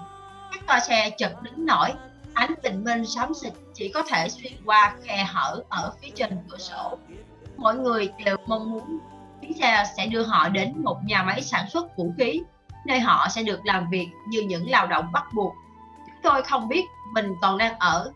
Các 0.51 0.67
toa 0.67 0.79
xe 0.79 1.09
chật 1.17 1.41
đứng 1.41 1.65
nổi. 1.65 1.89
Ánh 2.33 2.53
bình 2.63 2.83
minh 2.83 3.05
xám 3.05 3.33
xịt 3.33 3.53
chỉ 3.73 3.89
có 3.89 4.03
thể 4.09 4.29
xuyên 4.29 4.53
qua 4.65 4.95
khe 5.03 5.25
hở 5.27 5.63
ở 5.69 5.93
phía 6.01 6.09
trên 6.15 6.37
cửa 6.49 6.57
sổ. 6.57 6.97
Mọi 7.57 7.75
người 7.75 8.09
đều 8.25 8.37
mong 8.47 8.71
muốn 8.71 8.99
chúng 9.43 9.57
xe 9.57 9.83
sẽ 9.97 10.05
đưa 10.05 10.23
họ 10.23 10.49
đến 10.49 10.73
một 10.83 10.97
nhà 11.05 11.23
máy 11.23 11.41
sản 11.41 11.65
xuất 11.69 11.97
vũ 11.97 12.13
khí, 12.17 12.41
nơi 12.85 12.99
họ 12.99 13.27
sẽ 13.29 13.43
được 13.43 13.59
làm 13.63 13.89
việc 13.89 14.07
như 14.27 14.41
những 14.41 14.69
lao 14.69 14.87
động 14.87 15.11
bắt 15.11 15.23
buộc. 15.33 15.53
Chúng 16.05 16.21
tôi 16.23 16.43
không 16.43 16.69
biết 16.69 16.85
mình 17.13 17.33
còn 17.41 17.57
đang 17.57 17.79
ở 17.79 18.11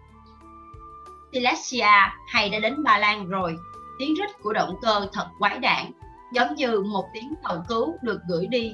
Silesia 1.34 2.10
hay 2.28 2.50
đã 2.50 2.60
đến 2.60 2.84
Ba 2.84 2.98
Lan 2.98 3.28
rồi. 3.28 3.58
Tiếng 4.00 4.14
rít 4.14 4.30
của 4.44 4.54
động 4.54 4.76
cơ 4.82 5.08
thật 5.14 5.28
quái 5.40 5.60
đản, 5.60 5.92
giống 6.34 6.56
như 6.56 6.82
một 6.82 7.06
tiếng 7.14 7.34
cầu 7.44 7.64
cứu 7.68 7.96
được 8.02 8.22
gửi 8.28 8.48
đi 8.48 8.74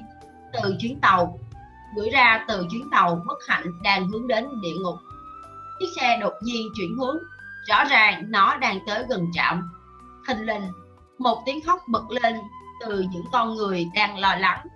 từ 0.64 0.76
chuyến 0.80 1.00
tàu, 1.00 1.40
gửi 1.96 2.10
ra 2.10 2.46
từ 2.48 2.68
chuyến 2.72 2.90
tàu 2.92 3.22
bất 3.28 3.38
hạnh 3.48 3.66
đang 3.84 4.08
hướng 4.08 4.28
đến 4.28 4.48
địa 4.62 4.76
ngục. 4.84 4.96
Chiếc 5.80 5.88
xe 5.96 6.18
đột 6.22 6.34
nhiên 6.42 6.68
chuyển 6.76 6.98
hướng, 6.98 7.18
rõ 7.70 7.84
ràng 7.84 8.24
nó 8.28 8.58
đang 8.58 8.80
tới 8.88 9.06
gần 9.10 9.32
trạm. 9.34 9.70
Hình 10.28 10.46
linh 10.46 10.64
một 11.18 11.44
tiếng 11.46 11.62
khóc 11.62 11.80
bật 11.88 12.04
lên 12.10 12.40
từ 12.80 13.06
những 13.12 13.26
con 13.32 13.56
người 13.56 13.88
đang 13.96 14.18
lo 14.18 14.36
lắng 14.36 14.68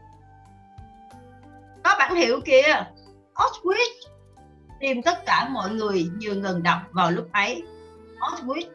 có 1.84 1.96
bản 2.00 2.16
hiệu 2.16 2.42
kìa 2.46 2.84
Auschwitz 3.36 4.08
tìm 4.80 5.02
tất 5.02 5.26
cả 5.26 5.50
mọi 5.50 5.70
người 5.70 6.10
như 6.18 6.34
ngừng 6.34 6.64
đọc 6.64 6.80
vào 6.92 7.12
lúc 7.12 7.28
ấy 7.32 7.64
Auschwitz, 8.20 8.70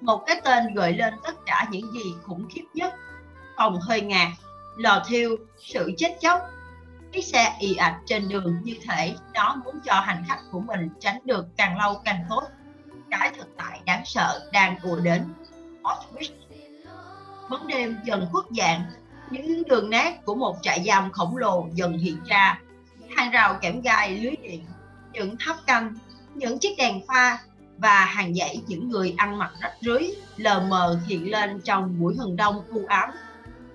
một 0.00 0.22
cái 0.26 0.40
tên 0.44 0.74
gợi 0.74 0.92
lên 0.92 1.14
tất 1.24 1.46
cả 1.46 1.66
những 1.70 1.92
gì 1.92 2.14
khủng 2.22 2.48
khiếp 2.50 2.64
nhất. 2.74 2.94
Phòng 3.56 3.80
hơi 3.80 4.00
ngạt, 4.00 4.28
lò 4.76 5.02
thiêu, 5.08 5.36
sự 5.58 5.92
chết 5.96 6.16
chóc. 6.20 6.40
Chiếc 7.12 7.24
xe 7.24 7.56
ì 7.60 7.76
ạch 7.76 8.00
trên 8.06 8.28
đường 8.28 8.58
như 8.62 8.74
thể 8.88 9.14
nó 9.34 9.56
muốn 9.64 9.78
cho 9.84 9.94
hành 9.94 10.24
khách 10.28 10.40
của 10.50 10.60
mình 10.60 10.88
tránh 11.00 11.18
được 11.24 11.46
càng 11.56 11.78
lâu 11.78 12.00
càng 12.04 12.24
tốt. 12.30 12.42
Cái 13.10 13.32
thực 13.36 13.56
tại 13.56 13.80
đáng 13.84 14.02
sợ 14.04 14.48
đang 14.52 14.78
ùa 14.82 14.96
đến. 14.96 15.24
Auschwitz. 15.82 16.45
Bóng 17.50 17.66
đêm 17.66 17.96
dần 18.04 18.28
khuất 18.32 18.44
dạng, 18.56 18.82
những 19.30 19.62
đường 19.68 19.90
nét 19.90 20.20
của 20.24 20.34
một 20.34 20.56
trại 20.62 20.84
giam 20.86 21.12
khổng 21.12 21.36
lồ 21.36 21.68
dần 21.74 21.98
hiện 21.98 22.16
ra. 22.26 22.60
Hàng 23.16 23.30
rào 23.30 23.58
kẽm 23.62 23.80
gai 23.80 24.18
lưới 24.18 24.34
điện, 24.42 24.64
những 25.12 25.36
tháp 25.40 25.56
canh, 25.66 25.94
những 26.34 26.58
chiếc 26.58 26.74
đèn 26.78 27.06
pha 27.06 27.38
và 27.78 28.04
hàng 28.04 28.34
dãy 28.34 28.60
những 28.66 28.90
người 28.90 29.14
ăn 29.16 29.38
mặc 29.38 29.52
rách 29.60 29.74
rưới 29.80 30.02
lờ 30.36 30.60
mờ 30.60 31.00
hiện 31.06 31.30
lên 31.30 31.60
trong 31.64 32.00
buổi 32.00 32.14
hừng 32.18 32.36
đông 32.36 32.62
u 32.68 32.86
ám. 32.88 33.10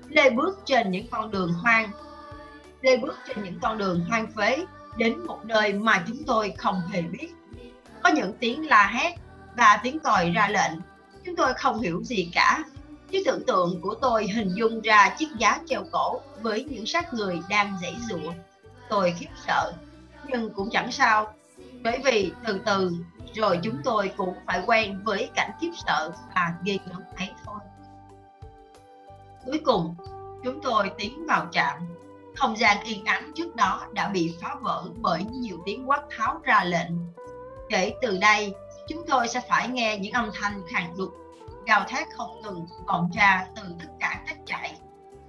Lê 0.10 0.30
bước 0.30 0.60
trên 0.66 0.92
những 0.92 1.08
con 1.12 1.32
đường 1.32 1.54
hoang 1.54 1.92
lê 2.82 2.98
bước 2.98 3.18
trên 3.28 3.44
những 3.44 3.60
con 3.62 3.78
đường 3.78 4.06
hoang 4.10 4.28
phế 4.32 4.66
đến 4.98 5.26
một 5.26 5.40
nơi 5.46 5.74
mà 5.74 6.04
chúng 6.08 6.24
tôi 6.24 6.54
không 6.58 6.82
hề 6.92 7.02
biết. 7.02 7.30
Có 8.04 8.10
những 8.10 8.34
tiếng 8.40 8.68
la 8.68 8.88
hét 8.88 9.16
và 9.58 9.80
tiếng 9.84 10.00
còi 10.00 10.32
ra 10.32 10.48
lệnh 10.48 10.72
chúng 11.26 11.36
tôi 11.36 11.54
không 11.54 11.82
hiểu 11.82 12.04
gì 12.04 12.30
cả 12.34 12.64
chứ 13.12 13.24
tưởng 13.26 13.44
tượng 13.48 13.82
của 13.82 13.96
tôi 13.96 14.28
hình 14.28 14.50
dung 14.56 14.82
ra 14.82 15.16
chiếc 15.18 15.28
giá 15.38 15.60
treo 15.66 15.84
cổ 15.92 16.20
với 16.42 16.64
những 16.64 16.86
xác 16.86 17.14
người 17.14 17.40
đang 17.50 17.78
dãy 17.82 17.96
dụa 18.10 18.32
tôi 18.92 19.14
khiếp 19.20 19.30
sợ, 19.48 19.74
nhưng 20.28 20.50
cũng 20.54 20.70
chẳng 20.72 20.92
sao. 20.92 21.34
Bởi 21.84 22.00
vì 22.04 22.32
từ 22.48 22.60
từ, 22.66 22.92
rồi 23.34 23.60
chúng 23.64 23.78
tôi 23.84 24.12
cũng 24.18 24.34
phải 24.46 24.64
quen 24.66 25.02
với 25.04 25.30
cảnh 25.36 25.52
khiếp 25.62 25.72
sợ 25.86 26.12
và 26.36 26.54
ghê 26.64 26.80
gớm 26.86 27.02
ấy 27.18 27.30
thôi. 27.46 27.60
Cuối 29.46 29.62
cùng, 29.66 29.96
chúng 30.44 30.62
tôi 30.62 30.92
tiến 30.98 31.26
vào 31.28 31.48
trạm. 31.52 31.78
Không 32.36 32.58
gian 32.58 32.84
yên 32.84 33.06
ắng 33.06 33.32
trước 33.36 33.56
đó 33.56 33.88
đã 33.94 34.10
bị 34.10 34.36
phá 34.42 34.56
vỡ 34.62 34.84
bởi 34.96 35.24
nhiều 35.24 35.58
tiếng 35.66 35.90
quát 35.90 36.02
tháo 36.18 36.40
ra 36.44 36.64
lệnh. 36.64 36.92
Kể 37.70 37.94
từ 38.02 38.18
đây, 38.18 38.54
chúng 38.88 39.04
tôi 39.08 39.28
sẽ 39.28 39.42
phải 39.50 39.68
nghe 39.68 39.98
những 39.98 40.14
âm 40.14 40.30
thanh 40.34 40.62
khàn 40.68 40.98
đục 40.98 41.14
gào 41.66 41.84
thét 41.88 42.08
không 42.18 42.42
ngừng 42.42 42.66
vọng 42.88 43.10
ra 43.14 43.48
từ 43.56 43.64
tất 43.80 43.90
cả 44.00 44.22
các 44.28 44.38
trại. 44.46 44.78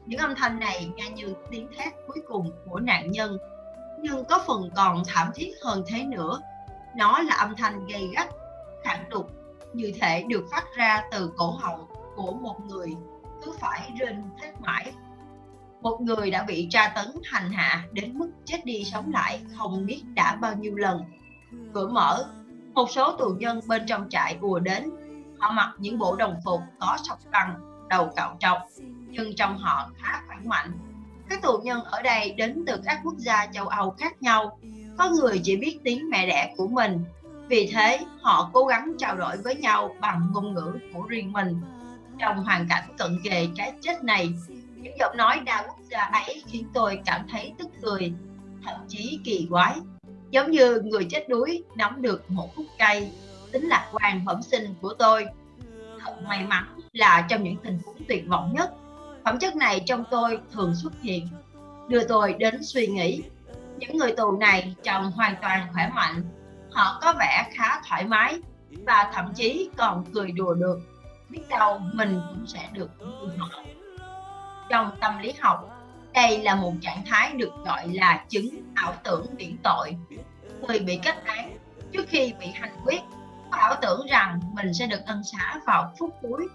Những 0.06 0.20
âm 0.20 0.34
thanh 0.34 0.60
này 0.60 0.90
nghe 0.96 1.08
như 1.08 1.34
tiếng 1.50 1.68
thét 1.76 1.92
cuối 2.06 2.22
cùng 2.28 2.50
của 2.70 2.80
nạn 2.80 3.10
nhân, 3.10 3.38
nhưng 4.00 4.24
có 4.24 4.44
phần 4.46 4.70
còn 4.76 5.02
thảm 5.06 5.30
thiết 5.34 5.50
hơn 5.64 5.84
thế 5.86 6.04
nữa. 6.04 6.40
Nó 6.96 7.18
là 7.18 7.34
âm 7.34 7.56
thanh 7.56 7.86
gây 7.86 8.08
gắt 8.14 8.28
khản 8.84 9.08
đục, 9.08 9.30
như 9.72 9.92
thể 10.00 10.24
được 10.28 10.44
phát 10.50 10.64
ra 10.76 11.04
từ 11.12 11.32
cổ 11.36 11.50
họng 11.50 11.86
của 12.16 12.32
một 12.32 12.56
người 12.68 12.96
cứ 13.44 13.52
phải 13.60 13.90
rên 13.98 14.22
thét 14.40 14.60
mãi. 14.60 14.92
Một 15.80 16.00
người 16.00 16.30
đã 16.30 16.42
bị 16.42 16.66
tra 16.70 16.92
tấn 16.94 17.06
hành 17.24 17.52
hạ 17.52 17.84
đến 17.92 18.18
mức 18.18 18.30
chết 18.44 18.64
đi 18.64 18.84
sống 18.84 19.12
lại 19.12 19.40
không 19.58 19.86
biết 19.86 20.02
đã 20.14 20.36
bao 20.40 20.54
nhiêu 20.54 20.76
lần. 20.76 21.04
Cửa 21.74 21.88
mở, 21.88 22.24
một 22.74 22.90
số 22.90 23.16
tù 23.16 23.28
nhân 23.38 23.60
bên 23.66 23.82
trong 23.86 24.08
trại 24.08 24.38
ùa 24.40 24.58
đến 24.58 24.90
họ 25.42 25.50
mặc 25.50 25.74
những 25.78 25.98
bộ 25.98 26.16
đồng 26.16 26.36
phục 26.44 26.60
có 26.80 26.98
sọc 27.08 27.18
bằng, 27.32 27.60
đầu 27.88 28.12
cạo 28.16 28.36
trọc, 28.40 28.58
nhưng 29.08 29.36
trong 29.36 29.58
họ 29.58 29.90
khá 29.98 30.22
khỏe 30.26 30.36
mạnh. 30.44 30.72
Các 31.28 31.42
tù 31.42 31.58
nhân 31.58 31.84
ở 31.84 32.02
đây 32.02 32.32
đến 32.32 32.64
từ 32.66 32.80
các 32.84 33.00
quốc 33.04 33.14
gia 33.18 33.46
châu 33.46 33.68
âu 33.68 33.90
khác 33.98 34.22
nhau. 34.22 34.58
Có 34.98 35.10
người 35.10 35.40
chỉ 35.44 35.56
biết 35.56 35.78
tiếng 35.84 36.10
mẹ 36.10 36.26
đẻ 36.26 36.54
của 36.56 36.68
mình. 36.68 37.04
Vì 37.48 37.70
thế, 37.72 38.00
họ 38.20 38.50
cố 38.52 38.64
gắng 38.64 38.92
trao 38.98 39.16
đổi 39.16 39.36
với 39.36 39.54
nhau 39.54 39.94
bằng 40.00 40.30
ngôn 40.32 40.54
ngữ 40.54 40.72
của 40.94 41.02
riêng 41.02 41.32
mình. 41.32 41.60
Trong 42.18 42.44
hoàn 42.44 42.66
cảnh 42.68 42.84
cận 42.98 43.20
kề 43.24 43.48
cái 43.56 43.72
chết 43.80 44.04
này, 44.04 44.28
những 44.76 44.98
giọng 44.98 45.16
nói 45.16 45.40
đa 45.44 45.62
quốc 45.62 45.78
gia 45.90 46.00
ấy 46.00 46.42
khiến 46.46 46.66
tôi 46.74 47.00
cảm 47.06 47.26
thấy 47.30 47.52
tức 47.58 47.68
cười, 47.82 48.12
thậm 48.64 48.76
chí 48.88 49.20
kỳ 49.24 49.46
quái. 49.50 49.74
Giống 50.30 50.50
như 50.50 50.80
người 50.84 51.06
chết 51.10 51.28
đuối 51.28 51.64
nắm 51.74 52.02
được 52.02 52.30
một 52.30 52.48
khúc 52.56 52.66
cây 52.78 53.12
tính 53.52 53.68
lạc 53.68 53.88
quan 53.92 54.24
bẩm 54.24 54.42
sinh 54.42 54.74
của 54.80 54.94
tôi. 54.98 55.26
Thật 56.00 56.14
may 56.28 56.46
mắn 56.46 56.80
là 56.92 57.26
trong 57.28 57.42
những 57.42 57.56
tình 57.56 57.78
huống 57.84 57.96
tuyệt 58.08 58.24
vọng 58.28 58.52
nhất, 58.54 58.72
phẩm 59.24 59.38
chất 59.38 59.56
này 59.56 59.82
trong 59.86 60.04
tôi 60.10 60.38
thường 60.52 60.74
xuất 60.74 60.92
hiện, 61.02 61.28
đưa 61.88 62.04
tôi 62.04 62.34
đến 62.38 62.62
suy 62.62 62.86
nghĩ. 62.86 63.22
Những 63.76 63.96
người 63.96 64.12
tù 64.12 64.36
này 64.36 64.74
trông 64.82 65.10
hoàn 65.10 65.34
toàn 65.42 65.66
khỏe 65.72 65.90
mạnh, 65.94 66.24
họ 66.70 66.98
có 67.02 67.14
vẻ 67.18 67.50
khá 67.52 67.80
thoải 67.88 68.04
mái 68.04 68.40
và 68.86 69.10
thậm 69.14 69.32
chí 69.34 69.70
còn 69.76 70.04
cười 70.14 70.32
đùa 70.32 70.54
được. 70.54 70.80
Biết 71.28 71.42
đâu 71.48 71.78
mình 71.92 72.20
cũng 72.28 72.46
sẽ 72.46 72.68
được 72.72 72.90
như 73.00 73.28
họ. 73.38 73.48
Trong 74.70 74.90
tâm 75.00 75.18
lý 75.18 75.32
học, 75.40 75.68
đây 76.14 76.42
là 76.42 76.54
một 76.54 76.72
trạng 76.80 77.04
thái 77.06 77.32
được 77.32 77.52
gọi 77.66 77.88
là 77.88 78.24
chứng 78.28 78.48
ảo 78.74 78.94
tưởng 79.04 79.26
miễn 79.36 79.56
tội. 79.62 79.96
Người 80.60 80.78
bị 80.78 81.00
kết 81.02 81.24
án 81.24 81.56
trước 81.92 82.08
khi 82.08 82.32
bị 82.40 82.46
hành 82.46 82.76
quyết 82.84 83.00
ảo 83.52 83.74
tưởng 83.82 84.06
rằng 84.06 84.40
mình 84.54 84.74
sẽ 84.74 84.86
được 84.86 85.00
ân 85.06 85.22
xá 85.24 85.60
vào 85.66 85.92
phút 85.98 86.16
cuối. 86.22 86.48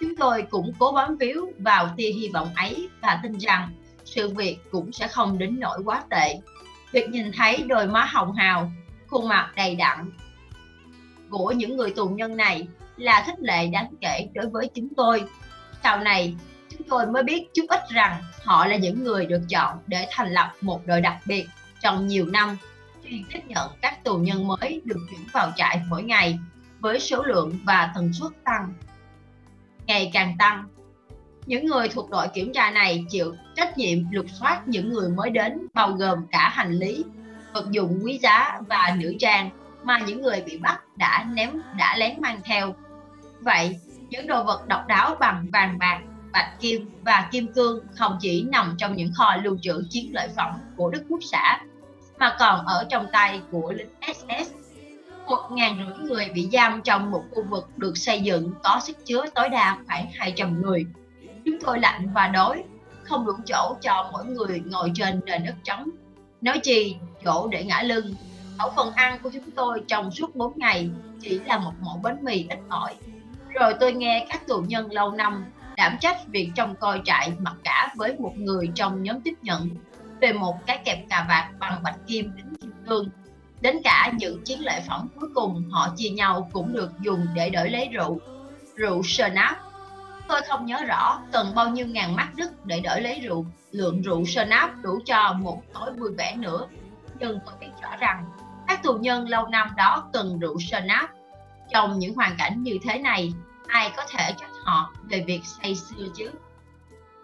Chúng 0.00 0.16
tôi 0.16 0.46
cũng 0.50 0.72
cố 0.78 0.92
bám 0.92 1.16
víu 1.16 1.52
vào 1.58 1.88
tia 1.96 2.12
hy 2.12 2.28
vọng 2.28 2.50
ấy 2.56 2.88
và 3.00 3.20
tin 3.22 3.38
rằng 3.38 3.70
sự 4.04 4.28
việc 4.28 4.58
cũng 4.70 4.92
sẽ 4.92 5.08
không 5.08 5.38
đến 5.38 5.60
nỗi 5.60 5.78
quá 5.84 6.02
tệ. 6.10 6.38
Việc 6.92 7.08
nhìn 7.08 7.32
thấy 7.36 7.62
đôi 7.66 7.86
má 7.86 8.04
hồng 8.04 8.32
hào, 8.32 8.72
khuôn 9.10 9.28
mặt 9.28 9.52
đầy 9.56 9.76
đặn 9.76 10.10
của 11.30 11.52
những 11.52 11.76
người 11.76 11.90
tù 11.90 12.08
nhân 12.08 12.36
này 12.36 12.68
là 12.96 13.24
khích 13.26 13.40
lệ 13.40 13.66
đáng 13.66 13.94
kể 14.00 14.28
đối 14.34 14.46
với 14.46 14.70
chúng 14.74 14.88
tôi. 14.96 15.24
Sau 15.82 16.00
này, 16.00 16.36
chúng 16.70 16.88
tôi 16.88 17.06
mới 17.06 17.22
biết 17.22 17.54
chút 17.54 17.64
ít 17.68 17.80
rằng 17.88 18.22
họ 18.44 18.66
là 18.66 18.76
những 18.76 19.04
người 19.04 19.26
được 19.26 19.42
chọn 19.48 19.78
để 19.86 20.06
thành 20.10 20.32
lập 20.32 20.52
một 20.60 20.86
đội 20.86 21.00
đặc 21.00 21.16
biệt 21.26 21.46
trong 21.80 22.06
nhiều 22.06 22.26
năm 22.26 22.56
chuyên 23.12 23.24
tiếp 23.32 23.40
nhận 23.46 23.70
các 23.82 24.04
tù 24.04 24.18
nhân 24.18 24.46
mới 24.46 24.80
được 24.84 25.06
chuyển 25.10 25.20
vào 25.32 25.52
trại 25.56 25.80
mỗi 25.88 26.02
ngày 26.02 26.38
với 26.80 27.00
số 27.00 27.22
lượng 27.22 27.58
và 27.64 27.92
tần 27.94 28.12
suất 28.12 28.32
tăng. 28.44 28.72
Ngày 29.86 30.10
càng 30.12 30.36
tăng, 30.38 30.64
những 31.46 31.66
người 31.66 31.88
thuộc 31.88 32.10
đội 32.10 32.28
kiểm 32.34 32.52
tra 32.52 32.70
này 32.70 33.04
chịu 33.08 33.34
trách 33.56 33.78
nhiệm 33.78 33.98
lục 34.10 34.26
soát 34.40 34.68
những 34.68 34.92
người 34.92 35.08
mới 35.08 35.30
đến, 35.30 35.66
bao 35.74 35.92
gồm 35.92 36.18
cả 36.30 36.48
hành 36.48 36.72
lý, 36.72 37.04
vật 37.52 37.70
dụng 37.70 38.00
quý 38.04 38.18
giá 38.22 38.60
và 38.68 38.96
nữ 38.98 39.14
trang 39.18 39.50
mà 39.82 39.98
những 39.98 40.22
người 40.22 40.42
bị 40.46 40.58
bắt 40.58 40.80
đã 40.96 41.26
ném, 41.32 41.50
đã 41.78 41.96
lén 41.96 42.20
mang 42.20 42.40
theo. 42.44 42.74
Vậy, 43.40 43.80
những 44.10 44.26
đồ 44.26 44.44
vật 44.44 44.68
độc 44.68 44.86
đáo 44.86 45.16
bằng 45.20 45.46
vàng 45.52 45.78
bạc, 45.78 46.00
bạch 46.32 46.60
kim 46.60 46.90
và 47.04 47.28
kim 47.32 47.52
cương 47.52 47.86
không 47.94 48.18
chỉ 48.20 48.42
nằm 48.42 48.74
trong 48.78 48.96
những 48.96 49.12
kho 49.14 49.36
lưu 49.36 49.58
trữ 49.62 49.84
chiến 49.90 50.10
lợi 50.14 50.28
phẩm 50.36 50.54
của 50.76 50.90
Đức 50.90 51.04
Quốc 51.08 51.20
xã 51.22 51.60
mà 52.22 52.36
còn 52.38 52.66
ở 52.66 52.84
trong 52.88 53.06
tay 53.12 53.40
của 53.50 53.72
lính 53.72 53.88
SS. 54.14 54.52
Một 55.26 55.48
ngàn 55.50 55.78
rưỡi 55.78 56.08
người 56.08 56.30
bị 56.34 56.48
giam 56.52 56.82
trong 56.82 57.10
một 57.10 57.24
khu 57.30 57.42
vực 57.50 57.68
được 57.76 57.96
xây 57.96 58.20
dựng 58.20 58.52
có 58.62 58.80
sức 58.82 58.96
chứa 59.04 59.24
tối 59.34 59.48
đa 59.48 59.78
khoảng 59.86 60.06
200 60.14 60.62
người. 60.62 60.86
Chúng 61.44 61.56
tôi 61.64 61.80
lạnh 61.80 62.08
và 62.14 62.28
đói, 62.28 62.64
không 63.02 63.26
đủ 63.26 63.32
chỗ 63.46 63.76
cho 63.80 64.10
mỗi 64.12 64.24
người 64.24 64.62
ngồi 64.66 64.92
trên 64.94 65.20
nền 65.26 65.44
đất 65.44 65.54
trống. 65.64 65.90
Nói 66.40 66.58
chi, 66.58 66.96
chỗ 67.24 67.48
để 67.48 67.64
ngã 67.64 67.82
lưng. 67.82 68.14
Khẩu 68.58 68.72
phần 68.76 68.92
ăn 68.94 69.18
của 69.22 69.30
chúng 69.34 69.50
tôi 69.50 69.82
trong 69.88 70.10
suốt 70.10 70.36
4 70.36 70.52
ngày 70.56 70.90
chỉ 71.20 71.38
là 71.38 71.58
một 71.58 71.72
mẫu 71.80 72.00
bánh 72.02 72.24
mì 72.24 72.46
ít 72.50 72.58
ỏi. 72.68 72.94
Rồi 73.48 73.74
tôi 73.80 73.92
nghe 73.92 74.26
các 74.28 74.46
tù 74.46 74.60
nhân 74.60 74.92
lâu 74.92 75.10
năm 75.10 75.44
đảm 75.76 75.96
trách 76.00 76.16
việc 76.26 76.50
trông 76.54 76.74
coi 76.74 77.00
trại 77.04 77.32
mặc 77.38 77.54
cả 77.64 77.94
với 77.96 78.16
một 78.18 78.32
người 78.36 78.70
trong 78.74 79.02
nhóm 79.02 79.20
tiếp 79.20 79.34
nhận 79.42 79.68
về 80.22 80.32
một 80.32 80.66
cái 80.66 80.78
kẹp 80.84 81.08
cà 81.08 81.26
vạt 81.28 81.58
bằng 81.58 81.82
bạch 81.82 81.96
kim 82.06 82.36
đến 82.36 82.46
kim 82.60 82.72
cương. 82.86 83.08
Đến 83.60 83.76
cả 83.84 84.12
những 84.18 84.44
chiến 84.44 84.64
lợi 84.64 84.80
phẩm 84.88 85.08
cuối 85.20 85.28
cùng, 85.34 85.70
họ 85.70 85.88
chia 85.96 86.08
nhau 86.08 86.48
cũng 86.52 86.72
được 86.72 86.90
dùng 87.00 87.26
để 87.34 87.50
đổi 87.50 87.70
lấy 87.70 87.88
rượu. 87.88 88.20
Rượu 88.76 89.02
Sernap 89.02 89.58
tôi 90.28 90.40
không 90.48 90.66
nhớ 90.66 90.84
rõ 90.84 91.20
cần 91.32 91.52
bao 91.54 91.68
nhiêu 91.68 91.86
ngàn 91.86 92.16
mắt 92.16 92.28
đức 92.34 92.66
để 92.66 92.80
đổi 92.80 93.00
lấy 93.00 93.20
rượu. 93.20 93.46
Lượng 93.70 94.02
rượu 94.02 94.24
Sernap 94.24 94.70
đủ 94.82 94.98
cho 95.04 95.32
một 95.32 95.62
tối 95.74 95.90
vui 95.92 96.10
vẻ 96.18 96.36
nữa. 96.36 96.66
Nhưng 97.18 97.38
tôi 97.46 97.54
biết 97.60 97.70
rõ 97.82 97.96
rằng, 97.96 98.24
các 98.68 98.82
tù 98.82 98.92
nhân 98.94 99.28
lâu 99.28 99.46
năm 99.46 99.68
đó 99.76 100.08
cần 100.12 100.38
rượu 100.38 100.58
Sernap 100.60 101.10
trong 101.70 101.98
những 101.98 102.14
hoàn 102.14 102.36
cảnh 102.38 102.62
như 102.62 102.78
thế 102.82 102.98
này, 102.98 103.32
ai 103.66 103.92
có 103.96 104.02
thể 104.10 104.32
trách 104.40 104.50
họ 104.64 104.92
về 105.08 105.24
việc 105.26 105.40
say 105.44 105.74
xưa 105.74 106.06
chứ? 106.14 106.30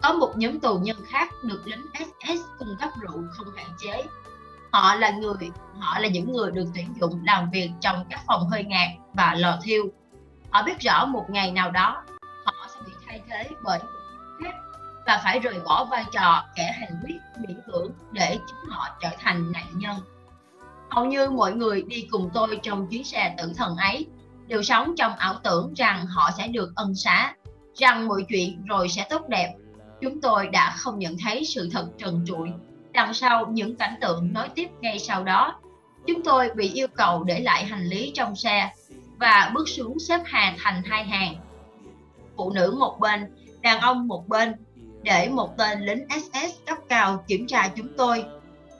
Có 0.01 0.13
một 0.13 0.33
nhóm 0.35 0.59
tù 0.59 0.77
nhân 0.77 0.97
khác 1.07 1.29
được 1.43 1.61
lính 1.65 1.85
SS 1.99 2.41
cung 2.59 2.75
cấp 2.79 2.89
rượu 3.01 3.23
không 3.31 3.47
hạn 3.55 3.67
chế. 3.79 4.03
Họ 4.71 4.95
là 4.95 5.09
người 5.09 5.51
họ 5.79 5.99
là 5.99 6.07
những 6.07 6.31
người 6.31 6.51
được 6.51 6.65
tuyển 6.75 6.93
dụng 7.01 7.21
làm 7.25 7.49
việc 7.51 7.71
trong 7.81 8.05
các 8.09 8.21
phòng 8.27 8.49
hơi 8.49 8.63
ngạt 8.63 8.89
và 9.13 9.35
lò 9.35 9.59
thiêu. 9.63 9.83
Họ 10.49 10.63
biết 10.63 10.79
rõ 10.79 11.05
một 11.05 11.25
ngày 11.29 11.51
nào 11.51 11.71
đó 11.71 12.03
họ 12.45 12.67
sẽ 12.75 12.81
bị 12.85 12.91
thay 13.07 13.21
thế 13.29 13.49
bởi 13.63 13.79
khác 14.43 14.53
và 15.05 15.21
phải 15.23 15.39
rời 15.39 15.59
bỏ 15.65 15.85
vai 15.85 16.05
trò 16.11 16.43
kẻ 16.55 16.75
hành 16.79 17.01
quyết 17.03 17.19
miễn 17.37 17.61
cưỡng 17.67 17.91
để 18.11 18.39
chúng 18.47 18.69
họ 18.69 18.87
trở 19.01 19.09
thành 19.19 19.51
nạn 19.51 19.65
nhân. 19.73 19.95
Hầu 20.89 21.05
như 21.05 21.29
mọi 21.29 21.53
người 21.53 21.81
đi 21.81 22.07
cùng 22.11 22.29
tôi 22.33 22.59
trong 22.63 22.87
chuyến 22.87 23.03
xe 23.03 23.35
tử 23.37 23.51
thần 23.57 23.75
ấy 23.75 24.07
đều 24.47 24.63
sống 24.63 24.93
trong 24.97 25.15
ảo 25.15 25.35
tưởng 25.43 25.73
rằng 25.73 26.05
họ 26.05 26.29
sẽ 26.37 26.47
được 26.47 26.71
ân 26.75 26.95
xá, 26.95 27.33
rằng 27.75 28.07
mọi 28.07 28.25
chuyện 28.29 28.65
rồi 28.65 28.89
sẽ 28.89 29.07
tốt 29.09 29.21
đẹp. 29.27 29.53
Chúng 30.01 30.21
tôi 30.21 30.47
đã 30.47 30.75
không 30.77 30.99
nhận 30.99 31.17
thấy 31.17 31.45
sự 31.45 31.69
thật 31.71 31.89
trần 31.97 32.25
trụi. 32.27 32.49
Đằng 32.91 33.13
sau 33.13 33.45
những 33.45 33.75
cảnh 33.75 33.95
tượng 34.01 34.33
nói 34.33 34.49
tiếp 34.55 34.67
ngay 34.81 34.99
sau 34.99 35.23
đó, 35.23 35.59
chúng 36.07 36.23
tôi 36.23 36.49
bị 36.55 36.71
yêu 36.73 36.87
cầu 36.87 37.23
để 37.23 37.39
lại 37.39 37.65
hành 37.65 37.85
lý 37.85 38.11
trong 38.15 38.35
xe 38.35 38.73
và 39.17 39.51
bước 39.53 39.69
xuống 39.69 39.99
xếp 39.99 40.19
hàng 40.25 40.55
thành 40.59 40.81
hai 40.85 41.03
hàng. 41.03 41.35
Phụ 42.37 42.51
nữ 42.51 42.75
một 42.79 42.99
bên, 42.99 43.25
đàn 43.61 43.79
ông 43.79 44.07
một 44.07 44.27
bên, 44.27 44.53
để 45.03 45.29
một 45.29 45.57
tên 45.57 45.79
lính 45.79 46.07
SS 46.09 46.65
cấp 46.65 46.77
cao 46.89 47.23
kiểm 47.27 47.47
tra 47.47 47.69
chúng 47.75 47.87
tôi. 47.97 48.25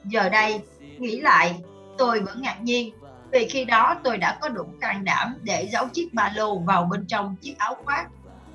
Giờ 0.05 0.29
đây, 0.29 0.61
nghĩ 0.97 1.19
lại, 1.19 1.55
tôi 1.97 2.19
vẫn 2.19 2.41
ngạc 2.41 2.61
nhiên 2.61 2.93
vì 3.31 3.47
khi 3.47 3.65
đó 3.65 3.95
tôi 4.03 4.17
đã 4.17 4.37
có 4.41 4.49
đủ 4.49 4.63
can 4.81 5.03
đảm 5.03 5.35
để 5.41 5.69
giấu 5.71 5.87
chiếc 5.87 6.13
ba 6.13 6.33
lô 6.35 6.59
vào 6.59 6.83
bên 6.83 7.05
trong 7.07 7.35
chiếc 7.41 7.57
áo 7.57 7.75
khoác. 7.85 8.07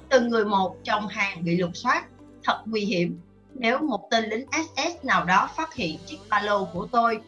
Từng 0.08 0.28
người 0.28 0.44
một 0.44 0.76
trong 0.84 1.08
hàng 1.08 1.44
bị 1.44 1.56
lục 1.56 1.70
soát, 1.74 2.04
thật 2.44 2.62
nguy 2.66 2.80
hiểm. 2.80 3.20
Nếu 3.54 3.78
một 3.78 4.08
tên 4.10 4.24
lính 4.24 4.46
SS 4.52 5.04
nào 5.04 5.24
đó 5.24 5.50
phát 5.56 5.74
hiện 5.74 5.98
chiếc 6.06 6.18
ba 6.28 6.42
lô 6.42 6.64
của 6.64 6.86
tôi, 6.86 7.20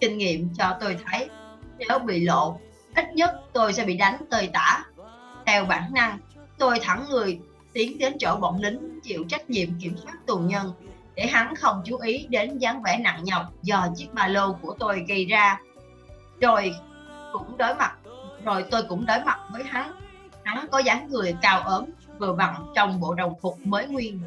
kinh 0.00 0.18
nghiệm 0.18 0.48
cho 0.58 0.76
tôi 0.80 0.96
thấy 1.04 1.28
nếu 1.78 1.98
bị 1.98 2.24
lộ, 2.24 2.60
ít 2.94 3.14
nhất 3.14 3.30
tôi 3.52 3.72
sẽ 3.72 3.84
bị 3.84 3.96
đánh 3.96 4.16
tơi 4.30 4.50
tả. 4.52 4.84
Theo 5.46 5.64
bản 5.64 5.94
năng, 5.94 6.18
tôi 6.58 6.78
thẳng 6.82 7.04
người 7.10 7.40
tiến 7.72 7.98
đến 7.98 8.16
chỗ 8.18 8.36
bọn 8.36 8.60
lính 8.62 9.00
chịu 9.02 9.24
trách 9.28 9.50
nhiệm 9.50 9.68
kiểm 9.80 9.96
soát 9.96 10.14
tù 10.26 10.38
nhân 10.38 10.72
để 11.14 11.26
hắn 11.26 11.56
không 11.56 11.82
chú 11.84 11.96
ý 11.96 12.26
đến 12.28 12.58
dáng 12.58 12.82
vẻ 12.82 12.98
nặng 12.98 13.24
nhọc 13.24 13.42
do 13.62 13.88
chiếc 13.96 14.14
ba 14.14 14.28
lô 14.28 14.52
của 14.52 14.74
tôi 14.78 15.04
gây 15.08 15.24
ra. 15.24 15.58
Rồi 16.40 16.74
cũng 17.32 17.58
đối 17.58 17.74
mặt, 17.74 17.92
rồi 18.44 18.64
tôi 18.70 18.82
cũng 18.82 19.06
đối 19.06 19.24
mặt 19.24 19.38
với 19.52 19.64
hắn. 19.64 19.92
Hắn 20.44 20.66
có 20.70 20.78
dáng 20.78 21.08
người 21.10 21.36
cao 21.42 21.62
ốm, 21.62 21.84
vừa 22.18 22.32
vặn 22.32 22.54
trong 22.74 23.00
bộ 23.00 23.14
đồng 23.14 23.34
phục 23.40 23.58
mới 23.66 23.86
nguyên. 23.86 24.20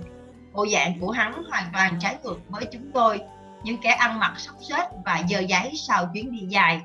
Bộ 0.53 0.65
dạng 0.73 0.99
của 0.99 1.11
hắn 1.11 1.43
hoàn 1.49 1.63
toàn 1.73 1.99
trái 1.99 2.17
ngược 2.23 2.37
với 2.49 2.65
chúng 2.71 2.91
tôi, 2.93 3.21
những 3.63 3.77
kẻ 3.77 3.89
ăn 3.89 4.19
mặc 4.19 4.33
sắp 4.37 4.55
xếp 4.69 4.85
và 5.05 5.21
dơ 5.29 5.39
giấy 5.39 5.71
sau 5.87 6.09
chuyến 6.13 6.31
đi 6.31 6.39
dài, 6.49 6.81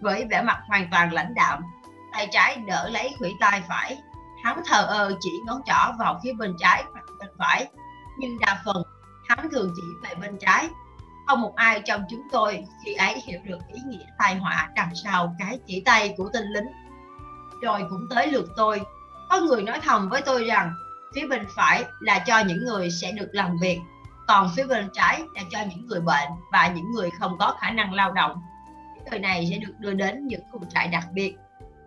với 0.00 0.24
vẻ 0.30 0.42
mặt 0.42 0.58
hoàn 0.68 0.88
toàn 0.90 1.12
lãnh 1.12 1.34
đạm, 1.34 1.62
tay 2.12 2.28
trái 2.32 2.56
đỡ 2.56 2.88
lấy 2.88 3.14
khuỷu 3.18 3.32
tay 3.40 3.62
phải. 3.68 3.98
Hắn 4.44 4.62
thờ 4.66 4.86
ơ 4.88 5.12
chỉ 5.20 5.30
ngón 5.46 5.60
trỏ 5.66 5.92
vào 5.98 6.20
phía 6.24 6.32
bên 6.32 6.54
trái 6.58 6.84
hoặc 6.92 7.04
bên 7.18 7.28
phải. 7.38 7.66
Nhưng 8.18 8.38
đa 8.38 8.62
phần 8.64 8.82
hắn 9.28 9.50
thường 9.50 9.72
chỉ 9.76 9.82
về 10.02 10.14
bên 10.14 10.38
trái. 10.38 10.68
Không 11.26 11.40
một 11.40 11.54
ai 11.56 11.82
trong 11.84 12.04
chúng 12.10 12.22
tôi 12.32 12.64
khi 12.84 12.94
ấy 12.94 13.20
hiểu 13.20 13.40
được 13.44 13.58
ý 13.68 13.80
nghĩa 13.86 14.04
tai 14.18 14.34
họa 14.34 14.70
đằng 14.74 14.90
sau 15.04 15.36
cái 15.38 15.58
chỉ 15.66 15.82
tay 15.84 16.14
của 16.16 16.28
tên 16.32 16.44
lính. 16.44 16.68
Rồi 17.62 17.86
cũng 17.90 18.06
tới 18.10 18.26
lượt 18.26 18.48
tôi. 18.56 18.80
Có 19.30 19.40
người 19.40 19.62
nói 19.62 19.80
thầm 19.82 20.08
với 20.08 20.22
tôi 20.22 20.44
rằng 20.44 20.74
phía 21.14 21.26
bên 21.26 21.46
phải 21.56 21.84
là 22.00 22.18
cho 22.18 22.38
những 22.38 22.64
người 22.64 22.90
sẽ 22.90 23.12
được 23.12 23.28
làm 23.32 23.56
việc, 23.58 23.78
còn 24.28 24.50
phía 24.56 24.66
bên 24.66 24.88
trái 24.92 25.22
là 25.34 25.42
cho 25.50 25.58
những 25.70 25.86
người 25.86 26.00
bệnh 26.00 26.28
và 26.52 26.72
những 26.76 26.90
người 26.92 27.10
không 27.18 27.36
có 27.38 27.56
khả 27.60 27.70
năng 27.70 27.94
lao 27.94 28.12
động. 28.12 28.42
Những 28.94 29.04
người 29.10 29.18
này 29.18 29.48
sẽ 29.50 29.56
được 29.56 29.74
đưa 29.78 29.92
đến 29.92 30.26
những 30.26 30.40
khu 30.50 30.60
trại 30.74 30.88
đặc 30.88 31.04
biệt. 31.12 31.36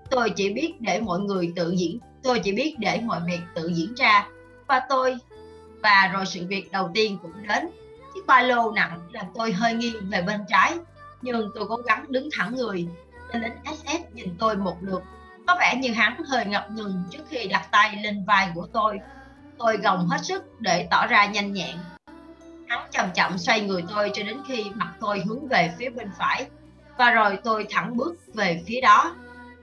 Tôi 0.09 0.29
chỉ 0.29 0.53
biết 0.53 0.81
để 0.81 1.01
mọi 1.01 1.19
người 1.19 1.53
tự 1.55 1.71
diễn, 1.71 1.99
tôi 2.23 2.39
chỉ 2.39 2.51
biết 2.51 2.75
để 2.79 3.01
mọi 3.05 3.19
việc 3.25 3.39
tự 3.55 3.67
diễn 3.67 3.93
ra. 3.95 4.27
Và 4.67 4.81
tôi, 4.89 5.17
và 5.83 6.09
rồi 6.13 6.25
sự 6.25 6.45
việc 6.47 6.71
đầu 6.71 6.89
tiên 6.93 7.17
cũng 7.21 7.47
đến. 7.47 7.69
Chiếc 8.13 8.25
ba 8.27 8.41
lô 8.41 8.71
nặng 8.71 8.99
làm 9.11 9.25
tôi 9.35 9.51
hơi 9.51 9.73
nghiêng 9.73 10.09
về 10.09 10.21
bên 10.21 10.41
trái, 10.47 10.73
nhưng 11.21 11.49
tôi 11.55 11.65
cố 11.69 11.75
gắng 11.75 12.05
đứng 12.09 12.29
thẳng 12.37 12.55
người 12.55 12.87
tên 13.31 13.41
lính 13.41 13.75
SS 13.77 14.13
nhìn 14.13 14.35
tôi 14.39 14.57
một 14.57 14.77
lượt. 14.81 15.03
Có 15.47 15.55
vẻ 15.59 15.75
như 15.81 15.93
hắn 15.93 16.23
hơi 16.27 16.45
ngập 16.45 16.71
ngừng 16.71 17.03
trước 17.11 17.23
khi 17.29 17.47
đặt 17.47 17.67
tay 17.71 17.95
lên 18.03 18.25
vai 18.25 18.51
của 18.55 18.67
tôi 18.73 18.99
tôi 19.57 19.77
gồng 19.77 20.07
hết 20.07 20.25
sức 20.25 20.61
để 20.61 20.87
tỏ 20.91 21.07
ra 21.07 21.25
nhanh 21.25 21.53
nhẹn 21.53 21.75
hắn 22.67 22.87
chậm 22.91 23.09
chậm 23.13 23.37
xoay 23.37 23.61
người 23.61 23.83
tôi 23.95 24.11
cho 24.13 24.23
đến 24.23 24.37
khi 24.47 24.65
mặt 24.75 24.93
tôi 24.99 25.23
hướng 25.25 25.47
về 25.47 25.73
phía 25.79 25.89
bên 25.89 26.09
phải 26.17 26.45
và 26.97 27.11
rồi 27.11 27.37
tôi 27.43 27.67
thẳng 27.69 27.97
bước 27.97 28.15
về 28.33 28.63
phía 28.67 28.81
đó 28.81 29.15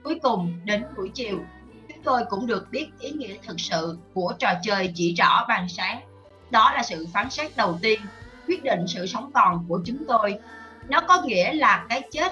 cuối 0.03 0.19
cùng 0.23 0.53
đến 0.65 0.83
buổi 0.97 1.11
chiều 1.13 1.39
chúng 2.03 2.03
tôi 2.03 2.25
cũng 2.29 2.47
được 2.47 2.67
biết 2.71 2.87
ý 2.99 3.11
nghĩa 3.11 3.35
thực 3.47 3.59
sự 3.59 3.97
của 4.13 4.33
trò 4.39 4.49
chơi 4.63 4.91
chỉ 4.95 5.13
rõ 5.13 5.45
ban 5.47 5.69
sáng. 5.69 6.01
Đó 6.49 6.71
là 6.75 6.83
sự 6.83 7.07
phán 7.13 7.29
xét 7.29 7.57
đầu 7.57 7.79
tiên, 7.81 8.01
quyết 8.47 8.63
định 8.63 8.85
sự 8.87 9.05
sống 9.05 9.31
còn 9.33 9.65
của 9.67 9.81
chúng 9.85 9.97
tôi. 10.07 10.39
Nó 10.89 11.01
có 11.01 11.21
nghĩa 11.21 11.53
là 11.53 11.85
cái 11.89 12.01
chết. 12.11 12.31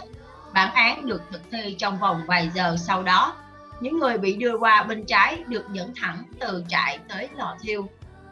Bản 0.53 0.73
án 0.73 1.05
được 1.05 1.21
thực 1.31 1.41
thi 1.51 1.75
trong 1.77 1.99
vòng 1.99 2.21
vài 2.27 2.49
giờ 2.53 2.75
sau 2.79 3.03
đó. 3.03 3.35
Những 3.81 3.99
người 3.99 4.17
bị 4.17 4.35
đưa 4.35 4.57
qua 4.57 4.83
bên 4.83 5.05
trái 5.05 5.43
được 5.47 5.65
dẫn 5.71 5.93
thẳng 6.01 6.23
từ 6.39 6.63
trại 6.67 6.99
tới 7.09 7.29
lò 7.35 7.55
thiêu. 7.61 7.87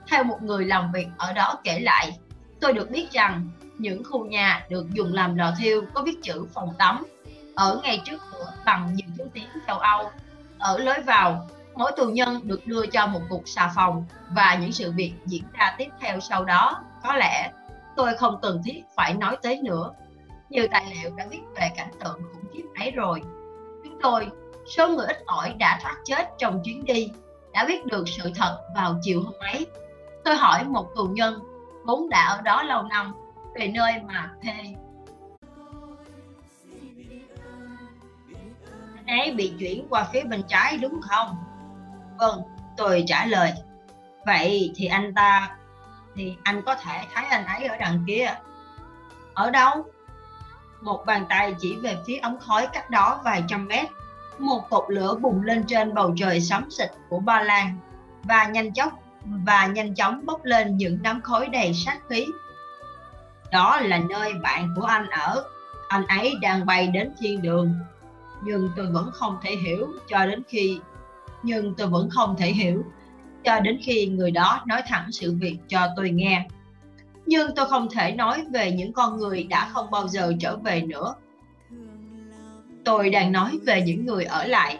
Theo 0.07 0.23
một 0.23 0.41
người 0.41 0.65
làm 0.65 0.91
việc 0.91 1.07
ở 1.17 1.33
đó 1.33 1.57
kể 1.63 1.79
lại, 1.79 2.19
tôi 2.59 2.73
được 2.73 2.91
biết 2.91 3.11
rằng 3.11 3.49
những 3.77 4.03
khu 4.03 4.25
nhà 4.25 4.65
được 4.69 4.89
dùng 4.93 5.13
làm 5.13 5.35
lò 5.35 5.53
thiêu 5.59 5.81
có 5.93 6.01
viết 6.01 6.17
chữ 6.23 6.45
phòng 6.53 6.73
tắm 6.77 7.03
ở 7.55 7.79
ngay 7.83 8.01
trước 8.05 8.17
cửa 8.31 8.53
bằng 8.65 8.93
nhiều 8.93 9.07
thứ 9.17 9.23
tiếng 9.33 9.47
châu 9.67 9.77
Âu 9.77 10.11
ở 10.59 10.77
lối 10.77 11.01
vào, 11.01 11.47
mỗi 11.75 11.91
tù 11.97 12.09
nhân 12.09 12.39
được 12.43 12.67
đưa 12.67 12.85
cho 12.85 13.07
một 13.07 13.21
cục 13.29 13.43
xà 13.45 13.71
phòng 13.75 14.05
và 14.29 14.55
những 14.61 14.71
sự 14.71 14.91
việc 14.91 15.13
diễn 15.25 15.43
ra 15.53 15.75
tiếp 15.77 15.87
theo 15.99 16.19
sau 16.19 16.45
đó 16.45 16.83
có 17.03 17.15
lẽ 17.15 17.51
tôi 17.95 18.17
không 18.17 18.39
cần 18.41 18.61
thiết 18.65 18.83
phải 18.95 19.13
nói 19.13 19.37
tới 19.41 19.61
nữa. 19.63 19.91
Nhiều 20.49 20.67
tài 20.71 20.85
liệu 20.95 21.15
đã 21.15 21.25
viết 21.29 21.41
về 21.55 21.69
cảnh 21.75 21.91
tượng 22.03 22.21
khủng 22.33 22.51
khiếp 22.53 22.63
ấy 22.79 22.91
rồi. 22.91 23.21
Chúng 23.83 24.01
tôi, 24.01 24.27
số 24.69 24.87
người 24.87 25.07
ít 25.07 25.23
ỏi 25.25 25.53
đã 25.59 25.79
thoát 25.83 25.95
chết 26.05 26.29
trong 26.37 26.61
chuyến 26.63 26.85
đi, 26.85 27.11
đã 27.53 27.65
biết 27.65 27.85
được 27.85 28.03
sự 28.07 28.31
thật 28.35 28.59
vào 28.75 28.99
chiều 29.01 29.21
hôm 29.21 29.33
ấy. 29.39 29.67
Tôi 30.23 30.35
hỏi 30.35 30.63
một 30.63 30.89
tù 30.95 31.05
nhân 31.05 31.39
vốn 31.85 32.09
đã 32.09 32.25
ở 32.27 32.41
đó 32.41 32.63
lâu 32.63 32.83
năm 32.83 33.13
về 33.55 33.67
nơi 33.67 33.93
mà 34.07 34.31
anh 39.09 39.19
ấy 39.19 39.31
bị 39.31 39.53
chuyển 39.59 39.87
qua 39.89 40.07
phía 40.13 40.23
bên 40.23 40.43
trái 40.47 40.77
đúng 40.77 41.01
không? 41.01 41.35
Vâng, 42.17 42.41
tôi 42.77 43.03
trả 43.07 43.25
lời. 43.25 43.53
Vậy 44.25 44.71
thì 44.75 44.85
anh 44.85 45.13
ta, 45.13 45.55
thì 46.15 46.35
anh 46.43 46.61
có 46.61 46.75
thể 46.75 47.05
thấy 47.13 47.25
anh 47.25 47.45
ấy 47.45 47.65
ở 47.65 47.77
đằng 47.77 48.03
kia. 48.07 48.35
Ở 49.33 49.49
đâu? 49.49 49.85
Một 50.81 51.03
bàn 51.05 51.25
tay 51.29 51.55
chỉ 51.59 51.75
về 51.75 51.97
phía 52.07 52.17
ống 52.17 52.39
khói 52.39 52.67
cách 52.73 52.89
đó 52.89 53.21
vài 53.23 53.43
trăm 53.47 53.67
mét. 53.67 53.89
Một 54.39 54.69
cột 54.69 54.83
lửa 54.87 55.15
bùng 55.21 55.41
lên 55.41 55.63
trên 55.67 55.93
bầu 55.93 56.13
trời 56.17 56.41
sấm 56.41 56.71
xịt 56.71 56.89
của 57.09 57.19
Ba 57.19 57.41
Lan 57.41 57.77
và 58.23 58.47
nhanh 58.47 58.73
chóng, 58.73 58.89
và 59.45 59.67
nhanh 59.67 59.95
chóng 59.95 60.25
bốc 60.25 60.45
lên 60.45 60.77
những 60.77 60.99
đám 61.01 61.21
khói 61.21 61.47
đầy 61.47 61.73
sát 61.73 61.99
khí. 62.09 62.25
Đó 63.51 63.79
là 63.79 63.99
nơi 64.09 64.33
bạn 64.33 64.73
của 64.75 64.85
anh 64.85 65.09
ở. 65.09 65.43
Anh 65.87 66.05
ấy 66.07 66.35
đang 66.41 66.65
bay 66.65 66.87
đến 66.87 67.11
thiên 67.19 67.41
đường, 67.41 67.73
nhưng 68.43 68.69
tôi 68.75 68.87
vẫn 68.87 69.11
không 69.13 69.37
thể 69.41 69.55
hiểu 69.55 69.87
cho 70.07 70.25
đến 70.25 70.41
khi, 70.47 70.79
nhưng 71.43 71.75
tôi 71.75 71.87
vẫn 71.87 72.09
không 72.09 72.35
thể 72.37 72.51
hiểu 72.51 72.83
cho 73.43 73.59
đến 73.59 73.79
khi 73.81 74.07
người 74.07 74.31
đó 74.31 74.61
nói 74.65 74.81
thẳng 74.87 75.11
sự 75.11 75.35
việc 75.39 75.57
cho 75.67 75.87
tôi 75.95 76.09
nghe 76.09 76.47
nhưng 77.29 77.55
tôi 77.55 77.65
không 77.65 77.87
thể 77.89 78.11
nói 78.11 78.45
về 78.51 78.71
những 78.71 78.93
con 78.93 79.17
người 79.17 79.43
đã 79.43 79.69
không 79.73 79.91
bao 79.91 80.07
giờ 80.07 80.33
trở 80.39 80.57
về 80.57 80.81
nữa 80.81 81.15
tôi 82.89 83.09
đang 83.09 83.31
nói 83.31 83.59
về 83.65 83.81
những 83.81 84.05
người 84.05 84.25
ở 84.25 84.47
lại 84.47 84.77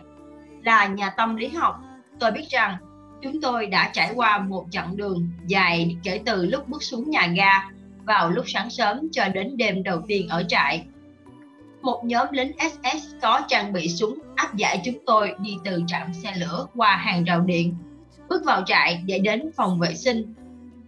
là 0.64 0.88
nhà 0.88 1.10
tâm 1.10 1.36
lý 1.36 1.48
học 1.48 1.80
tôi 2.20 2.32
biết 2.32 2.50
rằng 2.50 2.78
chúng 3.22 3.42
tôi 3.42 3.66
đã 3.66 3.90
trải 3.94 4.12
qua 4.16 4.38
một 4.40 4.66
chặng 4.72 4.98
đường 4.98 5.30
dài 5.48 5.98
kể 6.04 6.22
từ 6.26 6.46
lúc 6.46 6.68
bước 6.68 6.84
xuống 6.84 7.10
nhà 7.10 7.28
ga 7.28 7.70
vào 8.06 8.30
lúc 8.30 8.46
sáng 8.48 8.70
sớm 8.70 9.08
cho 9.12 9.28
đến 9.28 9.58
đêm 9.58 9.84
đầu 9.84 10.02
tiên 10.08 10.28
ở 10.28 10.44
trại 10.48 10.86
một 11.82 12.02
nhóm 12.06 12.28
lính 12.32 12.52
SS 12.72 13.16
có 13.22 13.42
trang 13.48 13.74
bị 13.74 13.90
súng 13.90 14.20
áp 14.36 14.56
giải 14.56 14.82
chúng 14.86 14.98
tôi 15.06 15.34
đi 15.40 15.58
từ 15.66 15.84
trạm 15.88 16.14
xe 16.14 16.34
lửa 16.38 16.68
qua 16.76 16.96
hàng 16.96 17.24
rào 17.24 17.42
điện, 17.42 17.76
bước 18.30 18.46
vào 18.46 18.64
trại 18.66 19.04
để 19.06 19.20
đến 19.20 19.52
phòng 19.56 19.80
vệ 19.80 19.96
sinh. 19.96 20.34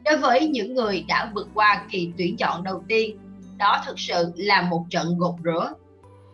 Đối 0.05 0.17
với 0.17 0.47
những 0.47 0.75
người 0.75 1.05
đã 1.07 1.31
vượt 1.33 1.47
qua 1.53 1.85
kỳ 1.91 2.11
tuyển 2.17 2.37
chọn 2.37 2.63
đầu 2.63 2.83
tiên, 2.87 3.17
đó 3.57 3.83
thực 3.85 3.99
sự 3.99 4.31
là 4.35 4.61
một 4.61 4.85
trận 4.89 5.17
gột 5.17 5.35
rửa. 5.43 5.73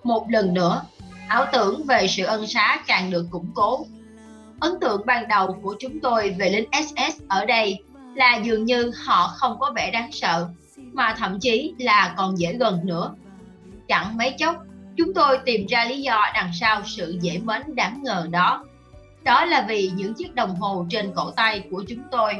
Một 0.07 0.29
lần 0.29 0.53
nữa, 0.53 0.81
ảo 1.27 1.45
tưởng 1.53 1.83
về 1.83 2.07
sự 2.07 2.25
ân 2.25 2.47
xá 2.47 2.83
càng 2.87 3.11
được 3.11 3.27
củng 3.31 3.51
cố. 3.55 3.85
Ấn 4.59 4.79
tượng 4.81 5.05
ban 5.05 5.27
đầu 5.27 5.59
của 5.61 5.75
chúng 5.79 5.99
tôi 5.99 6.35
về 6.39 6.49
lính 6.49 6.69
SS 6.87 7.21
ở 7.27 7.45
đây 7.45 7.83
là 8.15 8.35
dường 8.35 8.65
như 8.65 8.91
họ 9.05 9.27
không 9.27 9.59
có 9.59 9.71
vẻ 9.75 9.91
đáng 9.91 10.11
sợ, 10.11 10.47
mà 10.77 11.15
thậm 11.17 11.39
chí 11.39 11.73
là 11.77 12.13
còn 12.17 12.39
dễ 12.39 12.53
gần 12.53 12.79
nữa 12.83 13.15
Chẳng 13.87 14.17
mấy 14.17 14.35
chốc, 14.37 14.55
chúng 14.97 15.13
tôi 15.13 15.39
tìm 15.45 15.65
ra 15.69 15.85
lý 15.85 16.01
do 16.01 16.21
đằng 16.33 16.51
sau 16.59 16.81
sự 16.85 17.17
dễ 17.21 17.39
mến 17.43 17.75
đáng 17.75 18.03
ngờ 18.03 18.27
đó. 18.31 18.65
Đó 19.23 19.45
là 19.45 19.65
vì 19.67 19.91
những 19.95 20.13
chiếc 20.13 20.35
đồng 20.35 20.55
hồ 20.55 20.85
trên 20.89 21.11
cổ 21.15 21.31
tay 21.31 21.63
của 21.71 21.83
chúng 21.87 22.03
tôi. 22.11 22.33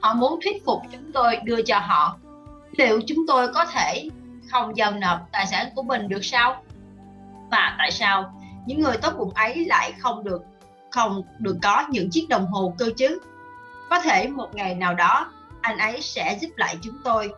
Họ 0.00 0.14
muốn 0.14 0.40
thuyết 0.44 0.64
phục 0.64 0.82
chúng 0.92 1.12
tôi 1.12 1.36
đưa 1.44 1.62
cho 1.62 1.78
họ. 1.78 2.16
Liệu 2.76 3.00
chúng 3.06 3.26
tôi 3.28 3.52
có 3.52 3.64
thể 3.64 4.08
không 4.50 4.76
giao 4.76 4.90
nộp 4.90 5.18
tài 5.32 5.46
sản 5.46 5.66
của 5.74 5.82
mình 5.82 6.08
được 6.08 6.24
sao? 6.24 6.62
Và 7.50 7.74
tại 7.78 7.90
sao 7.90 8.34
những 8.66 8.80
người 8.80 8.96
tốt 8.96 9.12
bụng 9.18 9.32
ấy 9.34 9.64
lại 9.64 9.92
không 9.98 10.24
được 10.24 10.42
không 10.90 11.22
được 11.38 11.56
có 11.62 11.84
những 11.90 12.10
chiếc 12.10 12.26
đồng 12.28 12.46
hồ 12.46 12.74
cơ 12.78 12.90
chứ? 12.96 13.18
Có 13.90 14.00
thể 14.00 14.28
một 14.28 14.54
ngày 14.54 14.74
nào 14.74 14.94
đó 14.94 15.32
anh 15.60 15.78
ấy 15.78 16.02
sẽ 16.02 16.38
giúp 16.40 16.48
lại 16.56 16.78
chúng 16.82 16.98
tôi. 17.04 17.32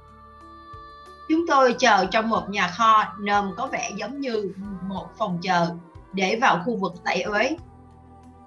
Chúng 1.29 1.47
tôi 1.49 1.75
chờ 1.79 2.07
trong 2.11 2.29
một 2.29 2.51
nhà 2.51 2.69
kho 2.69 3.05
nôm 3.21 3.51
có 3.57 3.67
vẻ 3.67 3.91
giống 3.97 4.21
như 4.21 4.55
một 4.89 5.07
phòng 5.19 5.39
chờ 5.43 5.67
để 6.13 6.39
vào 6.41 6.63
khu 6.65 6.77
vực 6.77 6.95
tẩy 7.05 7.23
uế. 7.23 7.57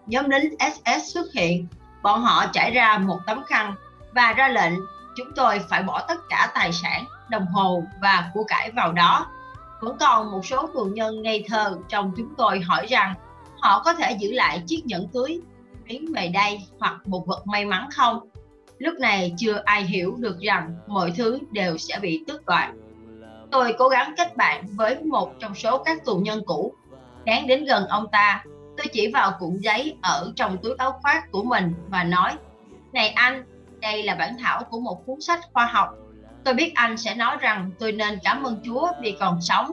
Nhóm 0.06 0.30
lính 0.30 0.56
SS 0.60 1.14
xuất 1.14 1.26
hiện, 1.34 1.68
bọn 2.02 2.22
họ 2.22 2.46
trải 2.54 2.72
ra 2.72 2.98
một 2.98 3.20
tấm 3.26 3.44
khăn 3.48 3.76
và 4.16 4.34
ra 4.34 4.48
lệnh 4.48 4.74
chúng 5.16 5.28
tôi 5.36 5.60
phải 5.70 5.84
bỏ 5.84 6.02
tất 6.08 6.18
cả 6.30 6.52
tài 6.54 6.72
sản, 6.74 7.06
đồng 7.30 7.46
hồ 7.46 7.84
và 8.02 8.32
của 8.34 8.44
cải 8.44 8.72
vào 8.72 8.92
đó. 8.92 9.26
Vẫn 9.84 9.98
còn 10.00 10.32
một 10.32 10.46
số 10.46 10.68
tù 10.74 10.86
nhân 10.86 11.22
ngây 11.22 11.46
thơ 11.48 11.78
trong 11.90 12.12
chúng 12.18 12.36
tôi 12.38 12.60
hỏi 12.60 12.86
rằng 12.90 13.14
họ 13.60 13.82
có 13.86 13.94
thể 13.94 14.18
giữ 14.20 14.32
lại 14.32 14.64
chiếc 14.68 14.86
nhẫn 14.86 15.08
cưới, 15.08 15.40
miếng 15.86 16.14
về 16.14 16.28
đây 16.28 16.60
hoặc 16.80 17.08
một 17.08 17.28
vật 17.28 17.48
may 17.48 17.66
mắn 17.66 17.90
không? 17.92 18.20
Lúc 18.78 18.94
này 19.00 19.34
chưa 19.38 19.62
ai 19.66 19.84
hiểu 19.84 20.16
được 20.18 20.40
rằng 20.40 20.76
mọi 20.88 21.14
thứ 21.18 21.40
đều 21.52 21.78
sẽ 21.78 22.00
bị 22.02 22.24
tước 22.28 22.46
đoạt. 22.46 22.70
Tôi 23.52 23.76
cố 23.78 23.90
gắng 23.90 24.14
kết 24.18 24.38
bạn 24.38 24.66
với 24.76 25.04
một 25.04 25.32
trong 25.40 25.56
số 25.56 25.78
các 25.78 26.06
tù 26.06 26.18
nhân 26.18 26.42
cũ. 26.46 26.74
Đáng 27.26 27.48
đến 27.48 27.66
gần 27.66 27.88
ông 27.88 28.08
ta, 28.12 28.44
tôi 28.78 28.88
chỉ 28.94 29.12
vào 29.14 29.32
cuộn 29.40 29.58
giấy 29.58 29.98
ở 30.02 30.34
trong 30.36 30.58
túi 30.58 30.74
áo 30.78 31.00
khoác 31.02 31.32
của 31.32 31.44
mình 31.44 31.74
và 31.90 32.04
nói 32.04 32.32
Này 32.94 33.10
anh, 33.10 33.44
đây 33.82 34.04
là 34.04 34.16
bản 34.16 34.38
thảo 34.40 34.64
của 34.70 34.80
một 34.80 35.06
cuốn 35.06 35.22
sách 35.22 35.40
khoa 35.54 35.66
học. 35.66 35.90
Tôi 36.44 36.54
biết 36.54 36.72
anh 36.76 36.98
sẽ 36.98 37.16
nói 37.16 37.38
rằng 37.40 37.72
tôi 37.80 37.92
nên 37.92 38.20
cảm 38.24 38.44
ơn 38.44 38.62
Chúa 38.66 38.88
vì 39.02 39.16
còn 39.20 39.42
sống, 39.42 39.72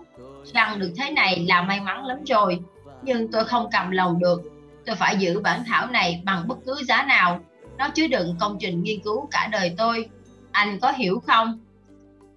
rằng 0.53 0.79
được 0.79 0.93
thế 0.97 1.11
này 1.11 1.45
là 1.49 1.63
may 1.63 1.81
mắn 1.81 2.07
lắm 2.07 2.25
rồi. 2.25 2.61
Nhưng 3.03 3.33
tôi 3.33 3.45
không 3.45 3.69
cầm 3.73 3.91
lòng 3.91 4.19
được. 4.19 4.43
Tôi 4.87 4.97
phải 4.97 5.17
giữ 5.17 5.41
bản 5.41 5.65
thảo 5.67 5.87
này 5.87 6.23
bằng 6.25 6.49
bất 6.49 6.59
cứ 6.67 6.83
giá 6.89 7.03
nào. 7.03 7.41
Nó 7.79 7.89
chứa 7.89 8.07
đựng 8.07 8.37
công 8.41 8.57
trình 8.61 8.83
nghiên 8.83 9.01
cứu 9.01 9.29
cả 9.31 9.49
đời 9.53 9.75
tôi. 9.79 10.09
Anh 10.53 10.81
có 10.81 10.93
hiểu 10.93 11.23
không? 11.27 11.59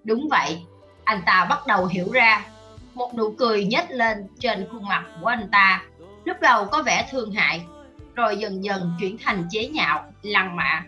Đúng 0.03 0.27
vậy, 0.29 0.61
anh 1.03 1.21
ta 1.25 1.45
bắt 1.49 1.67
đầu 1.67 1.85
hiểu 1.85 2.11
ra. 2.11 2.45
Một 2.93 3.13
nụ 3.15 3.31
cười 3.31 3.65
nhếch 3.65 3.91
lên 3.91 4.27
trên 4.39 4.67
khuôn 4.71 4.87
mặt 4.87 5.03
của 5.21 5.27
anh 5.27 5.49
ta. 5.51 5.83
Lúc 6.25 6.37
đầu 6.41 6.65
có 6.65 6.83
vẻ 6.83 7.07
thương 7.11 7.31
hại, 7.31 7.61
rồi 8.15 8.37
dần 8.37 8.63
dần 8.63 8.91
chuyển 8.99 9.17
thành 9.23 9.47
chế 9.51 9.67
nhạo, 9.67 10.03
lăng 10.21 10.55
mạ 10.55 10.83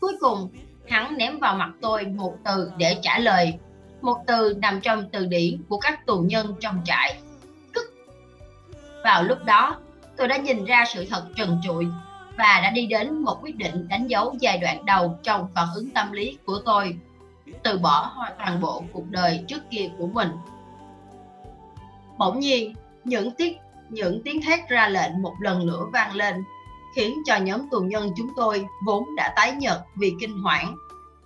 Cuối 0.00 0.16
cùng, 0.20 0.48
hắn 0.90 1.16
ném 1.16 1.38
vào 1.38 1.54
mặt 1.54 1.70
tôi 1.80 2.06
một 2.06 2.34
từ 2.44 2.72
để 2.76 2.96
trả 3.02 3.18
lời. 3.18 3.58
Một 4.00 4.16
từ 4.26 4.54
nằm 4.58 4.80
trong 4.80 5.08
từ 5.10 5.26
điển 5.26 5.62
của 5.68 5.78
các 5.78 6.06
tù 6.06 6.18
nhân 6.18 6.54
trong 6.60 6.82
trại. 6.84 7.20
Cức. 7.72 7.94
Vào 9.04 9.22
lúc 9.22 9.44
đó, 9.44 9.76
tôi 10.16 10.28
đã 10.28 10.36
nhìn 10.36 10.64
ra 10.64 10.84
sự 10.94 11.06
thật 11.10 11.26
trần 11.36 11.60
trụi 11.64 11.86
và 12.36 12.60
đã 12.62 12.70
đi 12.70 12.86
đến 12.86 13.22
một 13.22 13.38
quyết 13.42 13.56
định 13.56 13.88
đánh 13.88 14.06
dấu 14.06 14.34
giai 14.40 14.58
đoạn 14.58 14.84
đầu 14.86 15.18
trong 15.22 15.48
phản 15.54 15.66
ứng 15.74 15.90
tâm 15.90 16.12
lý 16.12 16.38
của 16.44 16.58
tôi. 16.64 16.96
Từ 17.62 17.78
bỏ 17.78 18.12
hoàn 18.14 18.32
toàn 18.38 18.60
bộ 18.60 18.84
cuộc 18.92 19.10
đời 19.10 19.44
trước 19.48 19.70
kia 19.70 19.88
của 19.98 20.06
mình. 20.06 20.30
Bỗng 22.18 22.40
nhiên, 22.40 22.74
những 23.04 23.30
tiếng 23.30 23.58
những 23.88 24.22
tiếng 24.24 24.42
thét 24.42 24.68
ra 24.68 24.88
lệnh 24.88 25.22
một 25.22 25.34
lần 25.40 25.66
nữa 25.66 25.84
vang 25.92 26.14
lên 26.14 26.34
khiến 26.94 27.22
cho 27.24 27.36
nhóm 27.36 27.68
tù 27.70 27.80
nhân 27.80 28.10
chúng 28.16 28.30
tôi 28.36 28.66
vốn 28.86 29.04
đã 29.16 29.32
tái 29.36 29.52
nhợt 29.52 29.78
vì 29.96 30.14
kinh 30.20 30.42
hoảng 30.42 30.76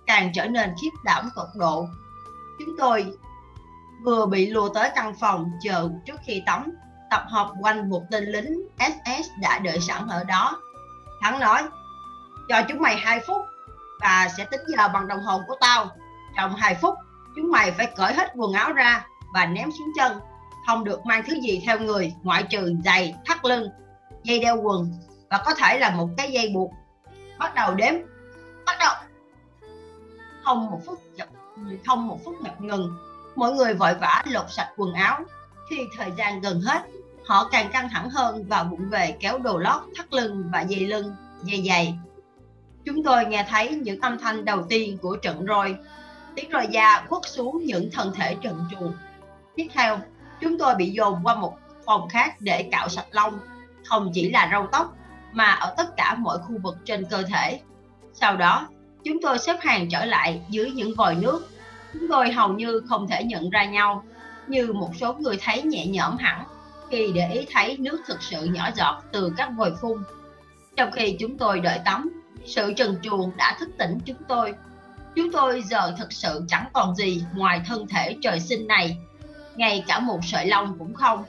càng 0.07 0.31
trở 0.33 0.45
nên 0.45 0.73
khiếp 0.81 0.89
đảm 1.03 1.29
tột 1.35 1.47
độ. 1.55 1.87
Chúng 2.59 2.77
tôi 2.77 3.05
vừa 4.03 4.25
bị 4.25 4.49
lùa 4.49 4.69
tới 4.69 4.89
căn 4.95 5.13
phòng 5.19 5.51
chờ 5.61 5.89
trước 6.05 6.15
khi 6.25 6.43
tắm, 6.45 6.71
tập 7.11 7.23
hợp 7.29 7.51
quanh 7.61 7.89
một 7.89 8.01
tên 8.11 8.25
lính 8.25 8.67
SS 8.79 9.29
đã 9.41 9.59
đợi 9.59 9.79
sẵn 9.79 10.07
ở 10.07 10.23
đó. 10.23 10.61
Hắn 11.21 11.39
nói, 11.39 11.63
cho 12.49 12.61
chúng 12.67 12.81
mày 12.81 12.97
2 12.97 13.19
phút 13.27 13.41
và 14.01 14.27
sẽ 14.37 14.45
tính 14.51 14.61
giờ 14.67 14.87
bằng 14.87 15.07
đồng 15.07 15.19
hồ 15.19 15.41
của 15.47 15.55
tao. 15.61 15.87
Trong 16.37 16.55
2 16.55 16.75
phút, 16.75 16.95
chúng 17.35 17.51
mày 17.51 17.71
phải 17.71 17.91
cởi 17.95 18.13
hết 18.13 18.31
quần 18.35 18.53
áo 18.53 18.73
ra 18.73 19.05
và 19.33 19.45
ném 19.45 19.71
xuống 19.71 19.87
chân. 19.97 20.19
Không 20.67 20.83
được 20.83 21.05
mang 21.05 21.23
thứ 21.27 21.33
gì 21.41 21.61
theo 21.65 21.79
người 21.79 22.13
ngoại 22.23 22.43
trừ 22.43 22.73
giày, 22.85 23.15
thắt 23.25 23.45
lưng, 23.45 23.69
dây 24.23 24.39
đeo 24.39 24.61
quần 24.61 24.91
và 25.29 25.43
có 25.45 25.53
thể 25.53 25.79
là 25.79 25.89
một 25.89 26.09
cái 26.17 26.31
dây 26.31 26.49
buộc 26.53 26.71
bắt 27.39 27.55
đầu 27.55 27.73
đếm, 27.73 27.93
bắt 28.65 28.75
đầu 28.79 28.93
không 30.43 30.71
một 30.71 30.81
phút 30.85 31.01
không 31.85 32.07
một 32.07 32.19
phút 32.25 32.35
ngập 32.41 32.61
ngừng. 32.61 32.97
Mọi 33.35 33.51
người 33.51 33.73
vội 33.73 33.93
vã 33.93 34.23
lột 34.25 34.51
sạch 34.51 34.69
quần 34.77 34.93
áo. 34.93 35.19
Khi 35.69 35.77
thời 35.97 36.11
gian 36.17 36.41
gần 36.41 36.61
hết, 36.61 36.81
họ 37.25 37.49
càng 37.51 37.69
căng 37.71 37.89
thẳng 37.89 38.09
hơn 38.09 38.45
và 38.47 38.63
bụng 38.63 38.89
về 38.89 39.17
kéo 39.19 39.37
đồ 39.37 39.57
lót 39.57 39.81
thắt 39.95 40.13
lưng 40.13 40.49
và 40.53 40.61
dây 40.61 40.79
lưng, 40.79 41.15
dây 41.43 41.63
dày 41.67 41.97
chúng 42.85 43.03
tôi 43.03 43.25
nghe 43.25 43.45
thấy 43.49 43.69
những 43.69 44.01
âm 44.01 44.17
thanh 44.17 44.45
đầu 44.45 44.63
tiên 44.69 44.97
của 45.01 45.15
trận 45.15 45.45
roi. 45.47 45.75
Tiếng 46.35 46.49
roi 46.51 46.67
da 46.71 47.05
khuất 47.09 47.21
xuống 47.25 47.63
những 47.65 47.89
thân 47.91 48.13
thể 48.15 48.35
trần 48.41 48.65
truồng. 48.71 48.93
Tiếp 49.55 49.67
theo, 49.73 49.99
chúng 50.41 50.57
tôi 50.57 50.75
bị 50.75 50.89
dồn 50.89 51.19
qua 51.23 51.35
một 51.35 51.57
phòng 51.85 52.09
khác 52.09 52.35
để 52.39 52.69
cạo 52.71 52.89
sạch 52.89 53.07
lông. 53.11 53.39
Không 53.85 54.11
chỉ 54.13 54.29
là 54.29 54.49
râu 54.51 54.67
tóc 54.71 54.95
mà 55.35 55.51
ở 55.51 55.73
tất 55.77 55.97
cả 55.97 56.15
mọi 56.19 56.37
khu 56.37 56.57
vực 56.63 56.77
trên 56.85 57.05
cơ 57.05 57.23
thể. 57.23 57.59
Sau 58.13 58.37
đó, 58.37 58.67
chúng 59.03 59.17
tôi 59.21 59.39
xếp 59.39 59.55
hàng 59.61 59.89
trở 59.89 60.05
lại 60.05 60.41
dưới 60.49 60.71
những 60.71 60.95
vòi 60.95 61.15
nước. 61.15 61.47
Chúng 61.93 62.07
tôi 62.09 62.31
hầu 62.31 62.53
như 62.53 62.81
không 62.89 63.07
thể 63.07 63.23
nhận 63.23 63.49
ra 63.49 63.65
nhau, 63.65 64.03
như 64.47 64.73
một 64.73 64.91
số 64.99 65.13
người 65.13 65.37
thấy 65.41 65.61
nhẹ 65.61 65.85
nhõm 65.85 66.17
hẳn 66.17 66.43
khi 66.91 67.11
để 67.15 67.29
ý 67.33 67.45
thấy 67.53 67.77
nước 67.77 68.01
thực 68.07 68.23
sự 68.23 68.45
nhỏ 68.45 68.69
giọt 68.75 69.01
từ 69.11 69.33
các 69.37 69.49
vòi 69.57 69.71
phun. 69.81 70.03
Trong 70.75 70.91
khi 70.91 71.15
chúng 71.19 71.37
tôi 71.37 71.59
đợi 71.59 71.79
tắm, 71.85 72.09
sự 72.45 72.73
trần 72.73 72.99
truồng 73.03 73.31
đã 73.37 73.55
thức 73.59 73.69
tỉnh 73.77 73.99
chúng 74.05 74.23
tôi. 74.27 74.53
Chúng 75.15 75.31
tôi 75.31 75.61
giờ 75.61 75.93
thực 75.97 76.13
sự 76.13 76.45
chẳng 76.47 76.65
còn 76.73 76.95
gì 76.95 77.23
ngoài 77.33 77.61
thân 77.67 77.87
thể 77.87 78.15
trời 78.21 78.39
sinh 78.39 78.67
này, 78.67 78.97
ngay 79.55 79.83
cả 79.87 79.99
một 79.99 80.19
sợi 80.23 80.47
lông 80.47 80.75
cũng 80.79 80.93
không. 80.93 81.23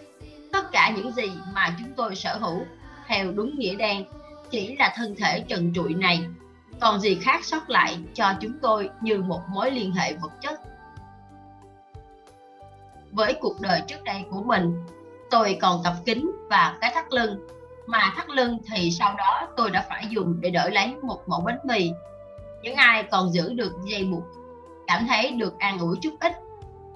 Tất 0.52 0.72
cả 0.72 0.92
những 0.96 1.12
gì 1.12 1.30
mà 1.54 1.76
chúng 1.78 1.92
tôi 1.96 2.16
sở 2.16 2.38
hữu 2.38 2.66
theo 3.08 3.32
đúng 3.32 3.58
nghĩa 3.58 3.74
đen, 3.74 4.04
chỉ 4.50 4.76
là 4.76 4.92
thân 4.96 5.14
thể 5.18 5.44
trần 5.48 5.72
trụi 5.74 5.94
này. 5.94 6.26
Còn 6.80 7.00
gì 7.00 7.18
khác 7.22 7.44
sót 7.44 7.70
lại 7.70 7.98
cho 8.14 8.32
chúng 8.40 8.52
tôi 8.62 8.90
như 9.00 9.22
một 9.22 9.40
mối 9.48 9.70
liên 9.70 9.92
hệ 9.92 10.12
vật 10.12 10.32
chất. 10.40 10.60
Với 13.12 13.36
cuộc 13.40 13.60
đời 13.60 13.82
trước 13.88 14.04
đây 14.04 14.24
của 14.30 14.42
mình, 14.42 14.84
tôi 15.30 15.58
còn 15.60 15.82
cặp 15.84 15.94
kính 16.04 16.30
và 16.50 16.78
cái 16.80 16.90
thắt 16.94 17.12
lưng. 17.12 17.46
Mà 17.86 18.12
thắt 18.16 18.28
lưng 18.28 18.58
thì 18.70 18.90
sau 18.90 19.14
đó 19.18 19.48
tôi 19.56 19.70
đã 19.70 19.86
phải 19.88 20.06
dùng 20.10 20.40
để 20.40 20.50
đỡ 20.50 20.68
lấy 20.68 20.94
một 21.02 21.28
mẫu 21.28 21.40
bánh 21.40 21.58
mì. 21.64 21.90
Những 22.62 22.74
ai 22.74 23.02
còn 23.02 23.32
giữ 23.32 23.52
được 23.52 23.72
dây 23.84 24.04
buộc, 24.04 24.24
cảm 24.86 25.06
thấy 25.06 25.30
được 25.30 25.58
an 25.58 25.78
ủi 25.78 25.96
chút 26.02 26.12
ít 26.20 26.32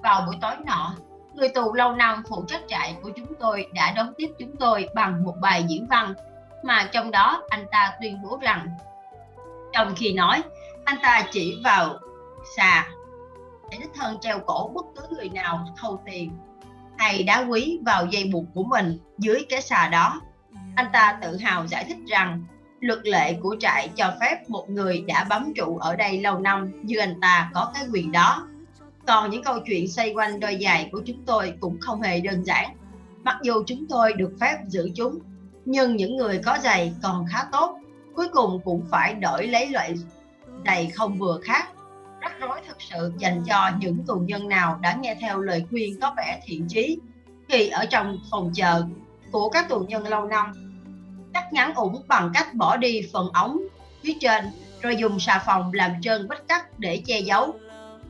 vào 0.03 0.23
buổi 0.27 0.37
tối 0.41 0.55
nọ 0.65 0.95
người 1.41 1.49
tù 1.49 1.75
lâu 1.75 1.93
năm 1.93 2.23
phụ 2.29 2.45
trách 2.49 2.61
trại 2.69 2.97
của 3.03 3.11
chúng 3.17 3.35
tôi 3.41 3.67
đã 3.75 3.93
đón 3.97 4.13
tiếp 4.17 4.29
chúng 4.39 4.57
tôi 4.57 4.89
bằng 4.95 5.25
một 5.25 5.35
bài 5.41 5.65
diễn 5.69 5.87
văn, 5.87 6.15
mà 6.63 6.89
trong 6.93 7.11
đó 7.11 7.43
anh 7.49 7.67
ta 7.71 7.93
tuyên 8.01 8.23
bố 8.23 8.39
rằng, 8.43 8.69
trong 9.73 9.95
khi 9.97 10.13
nói, 10.13 10.43
anh 10.85 10.99
ta 11.03 11.27
chỉ 11.31 11.61
vào 11.65 11.99
xà, 12.57 12.89
để 13.71 13.79
đích 13.81 13.91
thân 13.95 14.19
treo 14.21 14.39
cổ 14.39 14.71
bất 14.75 14.85
cứ 14.97 15.17
người 15.17 15.29
nào 15.29 15.67
thâu 15.77 16.03
tiền 16.07 16.33
hay 16.99 17.23
đá 17.23 17.45
quý 17.49 17.79
vào 17.87 18.07
dây 18.07 18.31
buộc 18.33 18.45
của 18.55 18.65
mình 18.65 18.99
dưới 19.19 19.47
cái 19.49 19.63
xà 19.63 19.89
đó. 19.89 20.21
Anh 20.77 20.87
ta 20.93 21.19
tự 21.23 21.37
hào 21.37 21.67
giải 21.67 21.85
thích 21.85 21.99
rằng, 22.09 22.45
luật 22.81 23.01
lệ 23.05 23.39
của 23.43 23.57
trại 23.61 23.89
cho 23.97 24.13
phép 24.21 24.49
một 24.49 24.71
người 24.71 25.05
đã 25.09 25.25
bám 25.25 25.53
trụ 25.57 25.79
ở 25.79 25.97
đây 25.97 26.21
lâu 26.21 26.39
năm 26.39 26.71
như 26.83 26.99
anh 26.99 27.21
ta 27.21 27.51
có 27.55 27.71
cái 27.75 27.85
quyền 27.93 28.13
đó 28.13 28.47
còn 29.07 29.31
những 29.31 29.43
câu 29.43 29.61
chuyện 29.67 29.89
xoay 29.89 30.13
quanh 30.15 30.41
đôi 30.41 30.59
giày 30.61 30.89
của 30.93 31.03
chúng 31.07 31.23
tôi 31.27 31.55
cũng 31.61 31.81
không 31.81 32.03
hề 32.03 32.21
đơn 32.21 32.45
giản. 32.45 32.77
Mặc 33.23 33.37
dù 33.43 33.63
chúng 33.67 33.87
tôi 33.89 34.13
được 34.13 34.33
phép 34.41 34.59
giữ 34.69 34.91
chúng, 34.97 35.19
nhưng 35.65 35.97
những 35.97 36.17
người 36.17 36.41
có 36.45 36.59
giày 36.63 36.93
còn 37.03 37.27
khá 37.31 37.45
tốt, 37.53 37.79
cuối 38.15 38.29
cùng 38.33 38.61
cũng 38.65 38.87
phải 38.91 39.15
đổi 39.15 39.47
lấy 39.47 39.69
loại 39.69 39.95
giày 40.67 40.91
không 40.91 41.19
vừa 41.19 41.41
khác. 41.43 41.69
Rắc 42.21 42.33
rối 42.41 42.61
thực 42.69 42.77
sự 42.83 43.13
dành 43.19 43.43
cho 43.47 43.71
những 43.81 43.99
tù 44.07 44.15
nhân 44.15 44.49
nào 44.49 44.79
đã 44.83 44.97
nghe 45.01 45.17
theo 45.21 45.39
lời 45.39 45.65
khuyên 45.71 46.01
có 46.01 46.15
vẻ 46.17 46.41
thiện 46.45 46.67
chí 46.69 46.99
khi 47.49 47.69
ở 47.69 47.85
trong 47.85 48.19
phòng 48.31 48.51
chờ 48.55 48.83
của 49.33 49.51
các 49.51 49.69
tù 49.69 49.81
nhân 49.81 50.09
lâu 50.09 50.25
năm. 50.25 50.53
Cắt 51.35 51.53
ngắn 51.53 51.75
ủng 51.75 52.03
bằng 52.09 52.31
cách 52.35 52.55
bỏ 52.55 52.77
đi 52.77 53.09
phần 53.13 53.31
ống 53.33 53.61
phía 54.03 54.15
trên 54.21 54.45
rồi 54.81 54.97
dùng 54.97 55.21
xà 55.21 55.43
phòng 55.47 55.71
làm 55.73 55.91
trơn 56.03 56.27
vết 56.29 56.49
cắt 56.49 56.79
để 56.79 57.03
che 57.07 57.21
giấu 57.21 57.55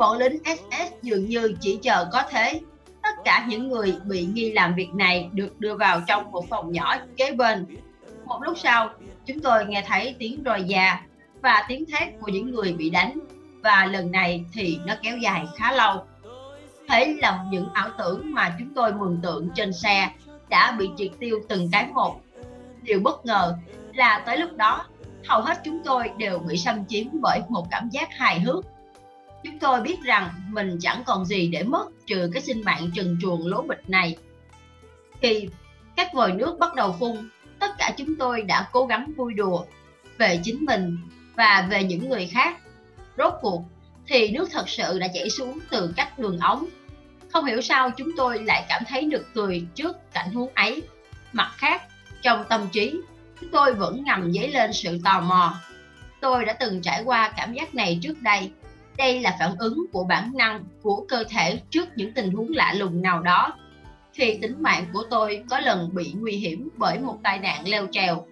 bọn 0.01 0.18
lính 0.18 0.38
SS 0.44 0.92
dường 1.03 1.26
như 1.26 1.55
chỉ 1.61 1.78
chờ 1.82 2.09
có 2.12 2.22
thế. 2.30 2.61
Tất 3.03 3.14
cả 3.24 3.46
những 3.48 3.68
người 3.68 3.96
bị 4.05 4.24
nghi 4.24 4.53
làm 4.53 4.74
việc 4.74 4.94
này 4.94 5.28
được 5.32 5.61
đưa 5.61 5.76
vào 5.76 6.01
trong 6.07 6.30
một 6.30 6.48
phòng 6.48 6.72
nhỏ 6.72 6.96
kế 7.16 7.32
bên. 7.32 7.66
Một 8.24 8.38
lúc 8.42 8.59
sau, 8.59 8.90
chúng 9.26 9.40
tôi 9.40 9.66
nghe 9.66 9.84
thấy 9.86 10.16
tiếng 10.18 10.42
roi 10.44 10.64
da 10.64 11.01
và 11.42 11.64
tiếng 11.68 11.84
thét 11.86 12.09
của 12.20 12.28
những 12.28 12.51
người 12.51 12.72
bị 12.72 12.90
đánh 12.90 13.18
và 13.62 13.84
lần 13.86 14.12
này 14.12 14.44
thì 14.53 14.78
nó 14.86 14.94
kéo 15.03 15.18
dài 15.18 15.44
khá 15.57 15.72
lâu. 15.72 16.05
Thế 16.88 17.16
là 17.18 17.44
những 17.51 17.68
ảo 17.72 17.88
tưởng 17.98 18.34
mà 18.34 18.57
chúng 18.59 18.74
tôi 18.74 18.92
mường 18.92 19.20
tượng 19.22 19.51
trên 19.55 19.72
xe 19.72 20.11
đã 20.48 20.76
bị 20.78 20.90
triệt 20.96 21.11
tiêu 21.20 21.40
từng 21.48 21.68
cái 21.72 21.86
một. 21.86 22.20
Điều 22.82 23.01
bất 23.01 23.26
ngờ 23.26 23.57
là 23.94 24.22
tới 24.26 24.36
lúc 24.36 24.57
đó 24.57 24.84
hầu 25.26 25.42
hết 25.42 25.59
chúng 25.64 25.80
tôi 25.84 26.11
đều 26.18 26.38
bị 26.38 26.57
xâm 26.57 26.84
chiếm 26.86 27.07
bởi 27.12 27.40
một 27.48 27.66
cảm 27.70 27.88
giác 27.88 28.09
hài 28.12 28.40
hước 28.40 28.64
chúng 29.45 29.59
tôi 29.59 29.80
biết 29.80 29.97
rằng 30.03 30.30
mình 30.49 30.78
chẳng 30.80 31.03
còn 31.07 31.24
gì 31.24 31.49
để 31.49 31.62
mất 31.62 31.86
trừ 32.07 32.30
cái 32.32 32.43
sinh 32.43 32.64
mạng 32.64 32.91
trần 32.95 33.18
truồng 33.22 33.47
lố 33.47 33.62
bịch 33.62 33.91
này. 33.91 34.16
Khi 35.22 35.49
các 35.97 36.14
vòi 36.14 36.32
nước 36.32 36.59
bắt 36.59 36.74
đầu 36.74 36.97
phun, 37.01 37.28
tất 37.59 37.70
cả 37.78 37.95
chúng 37.97 38.16
tôi 38.16 38.43
đã 38.43 38.68
cố 38.72 38.86
gắng 38.86 39.12
vui 39.16 39.34
đùa 39.34 39.64
về 40.18 40.41
chính 40.45 40.64
mình 40.64 40.99
và 41.34 41.66
về 41.70 41.84
những 41.84 42.09
người 42.09 42.26
khác. 42.26 42.59
Rốt 43.18 43.34
cuộc 43.41 43.62
thì 44.07 44.30
nước 44.30 44.49
thật 44.53 44.68
sự 44.68 44.99
đã 44.99 45.09
chảy 45.14 45.30
xuống 45.30 45.59
từ 45.70 45.93
các 45.97 46.18
đường 46.18 46.38
ống. 46.38 46.66
Không 47.32 47.45
hiểu 47.45 47.61
sao 47.61 47.91
chúng 47.91 48.11
tôi 48.16 48.38
lại 48.43 48.64
cảm 48.68 48.82
thấy 48.88 49.05
được 49.05 49.26
cười 49.34 49.66
trước 49.74 50.12
cảnh 50.12 50.32
huống 50.32 50.55
ấy. 50.55 50.82
Mặt 51.32 51.53
khác, 51.57 51.82
trong 52.22 52.45
tâm 52.49 52.68
trí, 52.72 52.95
chúng 53.41 53.51
tôi 53.51 53.74
vẫn 53.74 54.05
ngầm 54.05 54.32
dấy 54.32 54.51
lên 54.51 54.72
sự 54.72 54.99
tò 55.05 55.20
mò. 55.20 55.55
Tôi 56.20 56.45
đã 56.45 56.53
từng 56.53 56.82
trải 56.82 57.03
qua 57.05 57.32
cảm 57.36 57.53
giác 57.53 57.74
này 57.74 57.99
trước 58.03 58.22
đây 58.22 58.51
đây 58.99 59.20
là 59.20 59.36
phản 59.38 59.57
ứng 59.59 59.86
của 59.93 60.05
bản 60.05 60.32
năng 60.34 60.64
của 60.82 61.05
cơ 61.09 61.24
thể 61.28 61.61
trước 61.70 61.88
những 61.97 62.12
tình 62.14 62.30
huống 62.30 62.49
lạ 62.51 62.72
lùng 62.76 63.03
nào 63.03 63.22
đó. 63.22 63.53
Khi 64.12 64.38
tính 64.43 64.62
mạng 64.62 64.86
của 64.93 65.05
tôi 65.11 65.45
có 65.51 65.61
lần 65.61 65.95
bị 65.95 66.14
nguy 66.18 66.32
hiểm 66.32 66.68
bởi 66.76 66.99
một 66.99 67.18
tai 67.22 67.38
nạn 67.38 67.68
leo 67.68 67.86
trèo, 67.93 68.26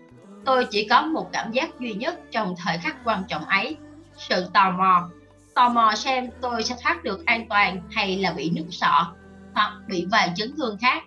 tôi 0.45 0.65
chỉ 0.71 0.89
có 0.91 1.03
một 1.03 1.33
cảm 1.33 1.53
giác 1.53 1.81
duy 1.81 1.95
nhất 1.95 2.21
trong 2.31 2.55
thời 2.59 2.79
khắc 2.79 2.97
quan 3.05 3.23
trọng 3.29 3.45
ấy, 3.45 3.77
sự 4.17 4.47
tò 4.53 4.71
mò. 4.71 5.11
Tò 5.55 5.69
mò 5.69 5.95
xem 5.95 6.31
tôi 6.41 6.63
sẽ 6.63 6.77
thoát 6.83 7.05
được 7.05 7.27
an 7.27 7.47
toàn 7.49 7.81
hay 7.91 8.17
là 8.17 8.33
bị 8.33 8.51
nứt 8.51 8.65
sọ 8.71 9.13
hoặc 9.55 9.73
bị 9.87 10.07
vài 10.11 10.33
chấn 10.37 10.57
thương 10.57 10.79
khác. 10.81 11.03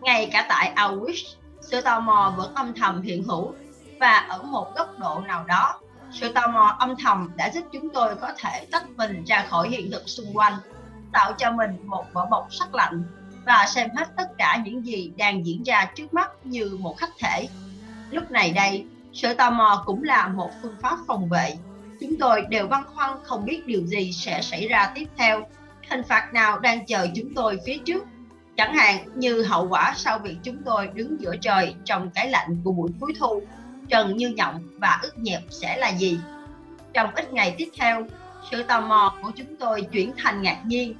Ngay 0.00 0.28
cả 0.32 0.46
tại 0.48 0.72
Auschwitz, 0.76 1.34
sự 1.60 1.80
tò 1.80 2.00
mò 2.00 2.34
vẫn 2.36 2.54
âm 2.54 2.74
thầm 2.74 3.02
hiện 3.02 3.24
hữu 3.24 3.52
và 4.00 4.16
ở 4.16 4.42
một 4.42 4.76
góc 4.76 4.98
độ 4.98 5.20
nào 5.26 5.44
đó 5.44 5.80
sự 6.14 6.32
tò 6.32 6.46
mò 6.46 6.76
âm 6.78 6.94
thầm 6.96 7.30
đã 7.36 7.50
giúp 7.50 7.64
chúng 7.72 7.90
tôi 7.90 8.16
có 8.16 8.32
thể 8.38 8.66
tách 8.70 8.84
mình 8.96 9.24
ra 9.24 9.46
khỏi 9.48 9.68
hiện 9.68 9.90
thực 9.90 10.08
xung 10.08 10.36
quanh, 10.36 10.52
tạo 11.12 11.32
cho 11.38 11.50
mình 11.52 11.70
một 11.86 12.04
vỏ 12.12 12.26
bọc 12.26 12.48
sắc 12.50 12.74
lạnh 12.74 13.04
và 13.46 13.66
xem 13.68 13.90
hết 13.96 14.08
tất 14.16 14.28
cả 14.38 14.62
những 14.64 14.86
gì 14.86 15.12
đang 15.16 15.46
diễn 15.46 15.62
ra 15.62 15.90
trước 15.94 16.14
mắt 16.14 16.30
như 16.44 16.76
một 16.80 16.96
khách 16.98 17.10
thể. 17.18 17.48
Lúc 18.10 18.30
này 18.30 18.50
đây 18.50 18.86
sự 19.12 19.34
tò 19.34 19.50
mò 19.50 19.82
cũng 19.86 20.02
là 20.02 20.28
một 20.28 20.50
phương 20.62 20.76
pháp 20.82 20.98
phòng 21.06 21.28
vệ. 21.28 21.56
Chúng 22.00 22.18
tôi 22.18 22.42
đều 22.48 22.66
băn 22.66 22.82
khoăn 22.94 23.10
không 23.22 23.44
biết 23.44 23.66
điều 23.66 23.86
gì 23.86 24.12
sẽ 24.12 24.42
xảy 24.42 24.68
ra 24.68 24.92
tiếp 24.94 25.08
theo. 25.16 25.46
Hình 25.90 26.02
phạt 26.02 26.30
nào 26.32 26.58
đang 26.58 26.86
chờ 26.86 27.06
chúng 27.14 27.34
tôi 27.34 27.58
phía 27.66 27.78
trước? 27.84 28.04
Chẳng 28.56 28.74
hạn 28.74 29.08
như 29.14 29.42
hậu 29.42 29.68
quả 29.68 29.94
sau 29.96 30.18
việc 30.18 30.36
chúng 30.42 30.62
tôi 30.64 30.88
đứng 30.94 31.20
giữa 31.20 31.36
trời 31.40 31.74
trong 31.84 32.10
cái 32.10 32.28
lạnh 32.28 32.60
của 32.64 32.72
buổi 32.72 32.90
cuối 33.00 33.12
thu 33.18 33.42
trần 33.88 34.16
như 34.16 34.28
nhộng 34.28 34.68
và 34.78 34.98
ức 35.02 35.18
nhẹp 35.18 35.42
sẽ 35.50 35.76
là 35.76 35.88
gì? 35.88 36.20
Trong 36.92 37.14
ít 37.14 37.32
ngày 37.32 37.54
tiếp 37.58 37.68
theo, 37.78 38.06
sự 38.50 38.62
tò 38.62 38.80
mò 38.80 39.14
của 39.22 39.30
chúng 39.36 39.56
tôi 39.56 39.82
chuyển 39.82 40.12
thành 40.16 40.42
ngạc 40.42 40.60
nhiên 40.64 40.94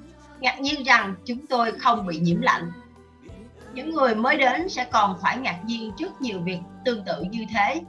ngạc 0.45 0.61
nhiên 0.61 0.85
rằng 0.85 1.14
chúng 1.24 1.47
tôi 1.47 1.72
không 1.72 2.07
bị 2.07 2.18
nhiễm 2.18 2.41
lạnh. 2.41 2.72
Những 3.72 3.95
người 3.95 4.14
mới 4.14 4.37
đến 4.37 4.68
sẽ 4.68 4.85
còn 4.85 5.18
phải 5.22 5.37
ngạc 5.37 5.59
nhiên 5.64 5.93
trước 5.99 6.20
nhiều 6.20 6.41
việc 6.41 6.59
tương 6.85 7.05
tự 7.05 7.22
như 7.30 7.45
thế. 7.55 7.80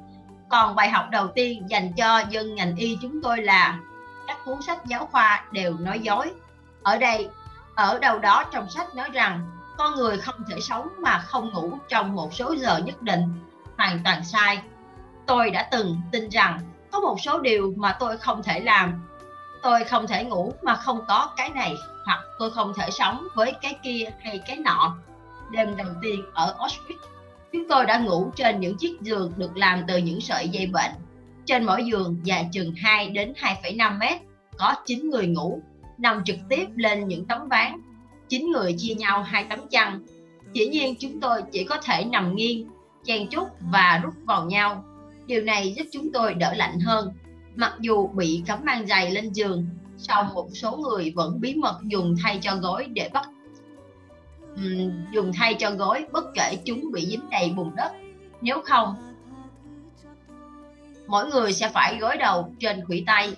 Còn 0.49 0.75
bài 0.75 0.89
học 0.89 1.05
đầu 1.11 1.27
tiên 1.27 1.69
dành 1.69 1.93
cho 1.93 2.23
dân 2.29 2.55
ngành 2.55 2.75
y 2.75 2.97
chúng 3.01 3.21
tôi 3.21 3.41
là 3.41 3.79
các 4.27 4.37
cuốn 4.45 4.61
sách 4.61 4.85
giáo 4.85 5.09
khoa 5.11 5.43
đều 5.51 5.77
nói 5.77 5.99
dối. 5.99 6.31
Ở 6.83 6.97
đây, 6.97 7.29
ở 7.75 7.99
đâu 7.99 8.19
đó 8.19 8.43
trong 8.53 8.69
sách 8.69 8.95
nói 8.95 9.09
rằng, 9.13 9.51
con 9.77 9.95
người 9.95 10.17
không 10.17 10.43
thể 10.49 10.59
sống 10.59 10.87
mà 10.97 11.19
không 11.19 11.53
ngủ 11.53 11.77
trong 11.89 12.15
một 12.15 12.33
số 12.33 12.55
giờ 12.57 12.77
nhất 12.77 13.01
định, 13.01 13.23
hoàn 13.77 13.99
toàn 14.03 14.25
sai 14.25 14.61
tôi 15.27 15.49
đã 15.49 15.67
từng 15.71 16.01
tin 16.11 16.29
rằng 16.29 16.59
có 16.91 16.99
một 16.99 17.15
số 17.21 17.39
điều 17.39 17.73
mà 17.77 17.97
tôi 17.99 18.17
không 18.17 18.43
thể 18.43 18.59
làm. 18.59 18.93
Tôi 19.63 19.83
không 19.83 20.07
thể 20.07 20.23
ngủ 20.23 20.53
mà 20.61 20.75
không 20.75 20.99
có 21.07 21.33
cái 21.37 21.49
này 21.49 21.73
hoặc 22.05 22.19
tôi 22.39 22.51
không 22.51 22.73
thể 22.77 22.91
sống 22.91 23.27
với 23.35 23.53
cái 23.61 23.75
kia 23.83 24.05
hay 24.19 24.39
cái 24.47 24.57
nọ. 24.57 24.97
Đêm 25.51 25.77
đầu 25.77 25.87
tiên 26.01 26.23
ở 26.33 26.55
Auschwitz 26.59 27.15
chúng 27.55 27.67
tôi 27.69 27.85
đã 27.85 27.97
ngủ 27.97 28.31
trên 28.35 28.59
những 28.59 28.77
chiếc 28.77 29.01
giường 29.01 29.33
được 29.37 29.57
làm 29.57 29.83
từ 29.87 29.97
những 29.97 30.21
sợi 30.21 30.49
dây 30.49 30.65
bệnh. 30.65 30.91
Trên 31.45 31.65
mỗi 31.65 31.85
giường 31.85 32.19
dài 32.23 32.49
chừng 32.51 32.73
2 32.75 33.09
đến 33.09 33.33
2,5 33.41 33.97
mét 33.97 34.21
có 34.57 34.75
9 34.85 35.09
người 35.09 35.27
ngủ 35.27 35.61
nằm 35.97 36.23
trực 36.23 36.35
tiếp 36.49 36.65
lên 36.75 37.07
những 37.07 37.25
tấm 37.25 37.47
ván. 37.49 37.81
9 38.29 38.51
người 38.51 38.75
chia 38.77 38.93
nhau 38.93 39.23
hai 39.23 39.45
tấm 39.49 39.67
chăn. 39.67 39.99
Dĩ 40.53 40.67
nhiên 40.67 40.95
chúng 40.99 41.19
tôi 41.19 41.41
chỉ 41.51 41.63
có 41.63 41.77
thể 41.77 42.05
nằm 42.05 42.35
nghiêng 42.35 42.69
chen 43.03 43.27
chúc 43.27 43.47
và 43.71 44.01
rút 44.03 44.13
vào 44.25 44.45
nhau 44.45 44.83
điều 45.27 45.41
này 45.41 45.73
giúp 45.77 45.85
chúng 45.91 46.11
tôi 46.13 46.33
đỡ 46.33 46.53
lạnh 46.53 46.79
hơn. 46.79 47.13
Mặc 47.55 47.73
dù 47.79 48.07
bị 48.07 48.43
cấm 48.47 48.59
mang 48.63 48.87
giày 48.87 49.11
lên 49.11 49.33
giường 49.33 49.67
song 49.97 50.33
một 50.33 50.47
số 50.53 50.77
người 50.77 51.13
vẫn 51.15 51.41
bí 51.41 51.55
mật 51.55 51.79
dùng 51.83 52.15
thay 52.23 52.39
cho 52.41 52.55
gối 52.55 52.85
để 52.93 53.09
bắt 53.13 53.29
um, 54.55 54.91
dùng 55.11 55.31
thay 55.33 55.53
cho 55.53 55.71
gối 55.71 56.05
bất 56.11 56.25
kể 56.33 56.57
chúng 56.65 56.91
bị 56.93 57.05
dính 57.05 57.29
đầy 57.31 57.49
bùn 57.49 57.75
đất. 57.75 57.91
Nếu 58.41 58.61
không 58.65 58.95
mỗi 61.07 61.25
người 61.29 61.53
sẽ 61.53 61.69
phải 61.69 61.97
gối 61.99 62.17
đầu 62.17 62.53
trên 62.59 62.85
khuỷu 62.85 63.03
tay. 63.05 63.35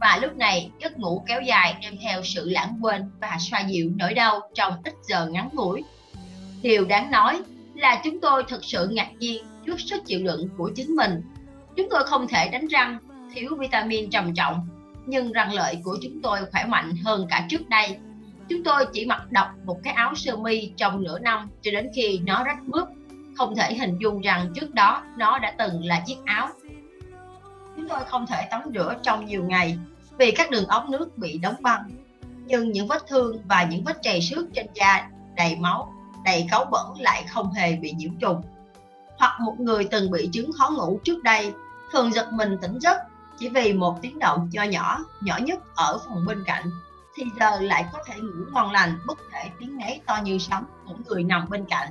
Và 0.00 0.18
lúc 0.22 0.36
này 0.36 0.70
giấc 0.80 0.98
ngủ 0.98 1.24
kéo 1.26 1.40
dài 1.40 1.76
đem 1.82 1.96
theo 2.02 2.22
sự 2.24 2.50
lãng 2.50 2.78
quên 2.82 3.10
và 3.20 3.36
xoa 3.40 3.60
dịu 3.60 3.90
nỗi 3.96 4.14
đau 4.14 4.40
trong 4.54 4.74
ít 4.84 4.94
giờ 5.02 5.26
ngắn 5.26 5.48
ngủi. 5.52 5.82
Điều 6.62 6.84
đáng 6.84 7.10
nói 7.10 7.42
là 7.74 8.00
chúng 8.04 8.20
tôi 8.20 8.44
thực 8.48 8.64
sự 8.64 8.88
ngạc 8.92 9.10
nhiên 9.18 9.44
trước 9.66 9.80
sức 9.80 10.02
chịu 10.06 10.20
đựng 10.24 10.48
của 10.56 10.70
chính 10.76 10.96
mình. 10.96 11.22
Chúng 11.76 11.88
tôi 11.90 12.04
không 12.04 12.28
thể 12.28 12.48
đánh 12.48 12.68
răng, 12.68 12.98
thiếu 13.34 13.56
vitamin 13.58 14.10
trầm 14.10 14.34
trọng, 14.34 14.68
nhưng 15.06 15.32
răng 15.32 15.52
lợi 15.52 15.78
của 15.84 15.98
chúng 16.02 16.22
tôi 16.22 16.38
khỏe 16.52 16.64
mạnh 16.64 16.96
hơn 17.04 17.26
cả 17.30 17.46
trước 17.48 17.68
đây. 17.68 17.96
Chúng 18.48 18.64
tôi 18.64 18.86
chỉ 18.92 19.06
mặc 19.06 19.32
độc 19.32 19.48
một 19.64 19.78
cái 19.82 19.94
áo 19.94 20.14
sơ 20.14 20.36
mi 20.36 20.72
trong 20.76 21.02
nửa 21.02 21.18
năm 21.18 21.50
cho 21.62 21.70
đến 21.70 21.90
khi 21.94 22.18
nó 22.18 22.44
rách 22.44 22.62
mướp. 22.62 22.88
Không 23.36 23.56
thể 23.56 23.74
hình 23.74 23.98
dung 24.00 24.20
rằng 24.20 24.52
trước 24.54 24.74
đó 24.74 25.02
nó 25.16 25.38
đã 25.38 25.54
từng 25.58 25.84
là 25.84 26.02
chiếc 26.06 26.16
áo. 26.24 26.48
Chúng 27.76 27.88
tôi 27.88 28.00
không 28.06 28.26
thể 28.26 28.46
tắm 28.50 28.60
rửa 28.74 28.94
trong 29.02 29.26
nhiều 29.26 29.44
ngày 29.44 29.78
vì 30.18 30.30
các 30.30 30.50
đường 30.50 30.66
ống 30.66 30.90
nước 30.90 31.18
bị 31.18 31.38
đóng 31.38 31.56
băng. 31.60 31.90
Nhưng 32.46 32.72
những 32.72 32.86
vết 32.86 33.02
thương 33.08 33.36
và 33.44 33.64
những 33.64 33.84
vết 33.84 33.96
chày 34.02 34.22
xước 34.22 34.46
trên 34.54 34.66
da 34.74 35.08
đầy 35.36 35.56
máu, 35.56 35.92
đầy 36.24 36.46
cáu 36.50 36.64
bẩn 36.64 37.00
lại 37.00 37.24
không 37.28 37.52
hề 37.52 37.76
bị 37.76 37.92
nhiễm 37.92 38.18
trùng 38.18 38.42
hoặc 39.22 39.40
một 39.40 39.60
người 39.60 39.88
từng 39.90 40.10
bị 40.10 40.28
chứng 40.32 40.50
khó 40.52 40.70
ngủ 40.70 41.00
trước 41.04 41.22
đây, 41.22 41.54
thường 41.92 42.12
giật 42.12 42.32
mình 42.32 42.58
tỉnh 42.62 42.78
giấc 42.78 42.96
chỉ 43.38 43.48
vì 43.48 43.72
một 43.72 43.98
tiếng 44.02 44.18
động 44.18 44.48
nho 44.52 44.62
nhỏ 44.62 44.98
nhỏ 45.20 45.38
nhất 45.42 45.58
ở 45.74 45.98
phòng 45.98 46.24
bên 46.26 46.44
cạnh, 46.46 46.70
thì 47.14 47.24
giờ 47.40 47.60
lại 47.60 47.84
có 47.92 47.98
thể 48.06 48.14
ngủ 48.20 48.44
ngon 48.52 48.72
lành, 48.72 48.98
bất 49.06 49.18
kể 49.32 49.50
tiếng 49.58 49.78
ngáy 49.78 50.00
to 50.06 50.18
như 50.24 50.38
sấm 50.38 50.64
của 50.86 50.94
người 51.06 51.24
nằm 51.24 51.46
bên 51.50 51.64
cạnh. 51.64 51.88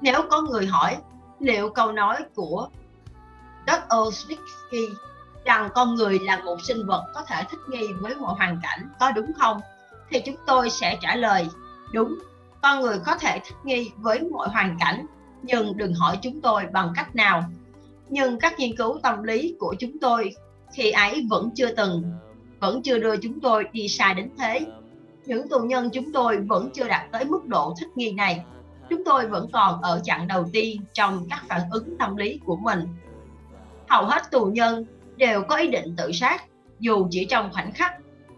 Nếu 0.00 0.22
có 0.30 0.40
người 0.40 0.66
hỏi, 0.66 0.96
liệu 1.40 1.70
câu 1.70 1.92
nói 1.92 2.16
của 2.34 2.68
Dostoevsky 3.66 4.88
rằng 5.44 5.68
con 5.74 5.94
người 5.94 6.18
là 6.18 6.38
một 6.44 6.56
sinh 6.62 6.86
vật 6.86 7.04
có 7.14 7.22
thể 7.22 7.44
thích 7.50 7.60
nghi 7.68 7.86
với 8.00 8.14
mọi 8.14 8.34
hoàn 8.34 8.60
cảnh 8.62 8.88
có 9.00 9.10
đúng 9.10 9.32
không, 9.38 9.60
thì 10.10 10.20
chúng 10.26 10.36
tôi 10.46 10.70
sẽ 10.70 10.98
trả 11.00 11.16
lời, 11.16 11.48
đúng, 11.92 12.18
con 12.62 12.80
người 12.80 12.98
có 13.06 13.16
thể 13.18 13.40
thích 13.44 13.56
nghi 13.64 13.92
với 13.96 14.20
mọi 14.20 14.48
hoàn 14.48 14.76
cảnh 14.80 15.06
nhưng 15.42 15.76
đừng 15.76 15.94
hỏi 15.94 16.18
chúng 16.22 16.40
tôi 16.40 16.62
bằng 16.72 16.92
cách 16.96 17.16
nào. 17.16 17.44
Nhưng 18.08 18.38
các 18.38 18.58
nghiên 18.58 18.76
cứu 18.76 18.98
tâm 19.02 19.22
lý 19.22 19.56
của 19.58 19.74
chúng 19.78 19.98
tôi 19.98 20.34
khi 20.72 20.90
ấy 20.90 21.26
vẫn 21.30 21.50
chưa 21.54 21.74
từng, 21.74 22.12
vẫn 22.60 22.82
chưa 22.82 22.98
đưa 22.98 23.16
chúng 23.16 23.40
tôi 23.40 23.64
đi 23.72 23.88
sai 23.88 24.14
đến 24.14 24.30
thế. 24.38 24.66
Những 25.26 25.48
tù 25.48 25.58
nhân 25.58 25.90
chúng 25.92 26.12
tôi 26.12 26.38
vẫn 26.38 26.70
chưa 26.74 26.88
đạt 26.88 27.12
tới 27.12 27.24
mức 27.24 27.46
độ 27.46 27.74
thích 27.78 27.88
nghi 27.94 28.12
này. 28.12 28.44
Chúng 28.90 29.04
tôi 29.04 29.26
vẫn 29.26 29.48
còn 29.52 29.82
ở 29.82 30.00
chặng 30.04 30.28
đầu 30.28 30.44
tiên 30.52 30.80
trong 30.92 31.26
các 31.30 31.42
phản 31.48 31.60
ứng 31.70 31.98
tâm 31.98 32.16
lý 32.16 32.40
của 32.44 32.56
mình. 32.56 32.88
Hầu 33.88 34.04
hết 34.04 34.30
tù 34.30 34.44
nhân 34.44 34.84
đều 35.16 35.42
có 35.42 35.56
ý 35.56 35.68
định 35.68 35.94
tự 35.96 36.12
sát, 36.12 36.44
dù 36.80 37.08
chỉ 37.10 37.24
trong 37.24 37.52
khoảnh 37.52 37.72
khắc. 37.72 37.92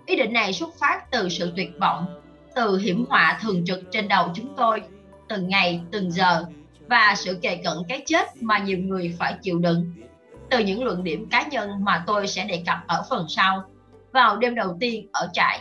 Ý 0.06 0.16
định 0.16 0.32
này 0.32 0.52
xuất 0.52 0.78
phát 0.78 1.10
từ 1.10 1.28
sự 1.28 1.52
tuyệt 1.56 1.70
vọng, 1.80 2.06
từ 2.54 2.78
hiểm 2.78 3.04
họa 3.08 3.38
thường 3.42 3.64
trực 3.64 3.80
trên 3.90 4.08
đầu 4.08 4.28
chúng 4.34 4.54
tôi 4.56 4.82
từng 5.28 5.48
ngày, 5.48 5.80
từng 5.90 6.10
giờ 6.10 6.44
và 6.90 7.14
sự 7.16 7.38
kề 7.42 7.56
cận 7.56 7.74
cái 7.88 8.02
chết 8.06 8.42
mà 8.42 8.58
nhiều 8.58 8.78
người 8.78 9.16
phải 9.18 9.34
chịu 9.42 9.58
đựng. 9.58 9.92
Từ 10.50 10.58
những 10.58 10.84
luận 10.84 11.04
điểm 11.04 11.26
cá 11.30 11.42
nhân 11.42 11.70
mà 11.84 12.04
tôi 12.06 12.26
sẽ 12.26 12.44
đề 12.44 12.62
cập 12.66 12.78
ở 12.86 13.04
phần 13.10 13.26
sau. 13.28 13.64
Vào 14.12 14.36
đêm 14.36 14.54
đầu 14.54 14.76
tiên 14.80 15.08
ở 15.12 15.28
trại, 15.32 15.60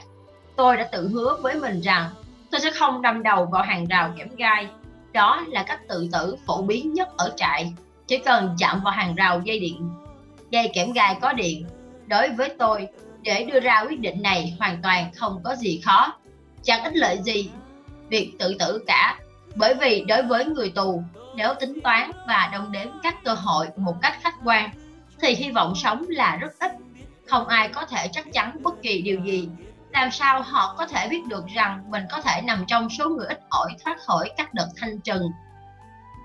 tôi 0.56 0.78
đã 0.78 0.84
tự 0.92 1.08
hứa 1.08 1.38
với 1.42 1.56
mình 1.56 1.82
rằng 1.82 2.10
tôi 2.52 2.62
sẽ 2.62 2.72
không 2.72 3.02
đâm 3.02 3.24
đầu 3.24 3.46
vào 3.46 3.64
hàng 3.64 3.86
rào 3.86 4.14
kẽm 4.18 4.36
gai. 4.36 4.68
Đó 5.14 5.46
là 5.48 5.64
cách 5.64 5.80
tự 5.88 6.10
tử 6.12 6.36
phổ 6.46 6.62
biến 6.62 6.94
nhất 6.94 7.10
ở 7.18 7.34
trại. 7.36 7.74
Chỉ 8.08 8.18
cần 8.18 8.56
chạm 8.58 8.82
vào 8.84 8.94
hàng 8.94 9.16
rào 9.16 9.42
dây 9.46 9.60
điện, 9.60 9.90
dây 10.50 10.72
kẽm 10.74 10.92
gai 10.94 11.16
có 11.22 11.34
điện. 11.34 11.66
Đối 12.08 12.30
với 12.30 12.56
tôi, 12.60 12.88
để 13.22 13.44
đưa 13.44 13.60
ra 13.60 13.86
quyết 13.90 14.00
định 14.00 14.22
này 14.22 14.56
hoàn 14.60 14.82
toàn 14.84 15.12
không 15.16 15.42
có 15.44 15.56
gì 15.56 15.82
khó. 15.86 16.14
Chẳng 16.64 16.84
ích 16.84 16.96
lợi 16.96 17.20
gì 17.24 17.50
việc 18.10 18.32
tự 18.40 18.56
tử 18.60 18.84
cả. 18.88 19.20
Bởi 19.56 19.74
vì 19.74 20.06
đối 20.08 20.24
với 20.24 20.46
người 20.46 20.70
tù 20.70 21.04
nếu 21.40 21.54
tính 21.60 21.80
toán 21.84 22.12
và 22.28 22.50
đong 22.54 22.72
đếm 22.72 22.88
các 23.04 23.16
cơ 23.24 23.34
hội 23.34 23.68
một 23.76 23.96
cách 24.02 24.18
khách 24.22 24.36
quan. 24.44 24.70
Thì 25.22 25.36
hy 25.36 25.52
vọng 25.52 25.76
sống 25.76 26.06
là 26.10 26.36
rất 26.36 26.60
ít. 26.60 26.72
Không 27.28 27.48
ai 27.48 27.70
có 27.70 27.86
thể 27.86 28.08
chắc 28.12 28.34
chắn 28.34 28.58
bất 28.64 28.82
kỳ 28.82 29.02
điều 29.02 29.20
gì. 29.24 29.50
Làm 29.92 30.12
sao 30.12 30.42
họ 30.42 30.76
có 30.78 30.88
thể 30.88 31.08
biết 31.10 31.26
được 31.28 31.46
rằng 31.56 31.92
mình 31.92 32.04
có 32.12 32.22
thể 32.22 32.42
nằm 32.42 32.66
trong 32.68 32.90
số 32.90 33.10
người 33.10 33.28
ít 33.28 33.40
ỏi 33.50 33.76
thoát 33.86 33.98
khỏi 34.08 34.32
các 34.38 34.54
đợt 34.54 34.68
thanh 34.78 35.00
trừng? 35.00 35.32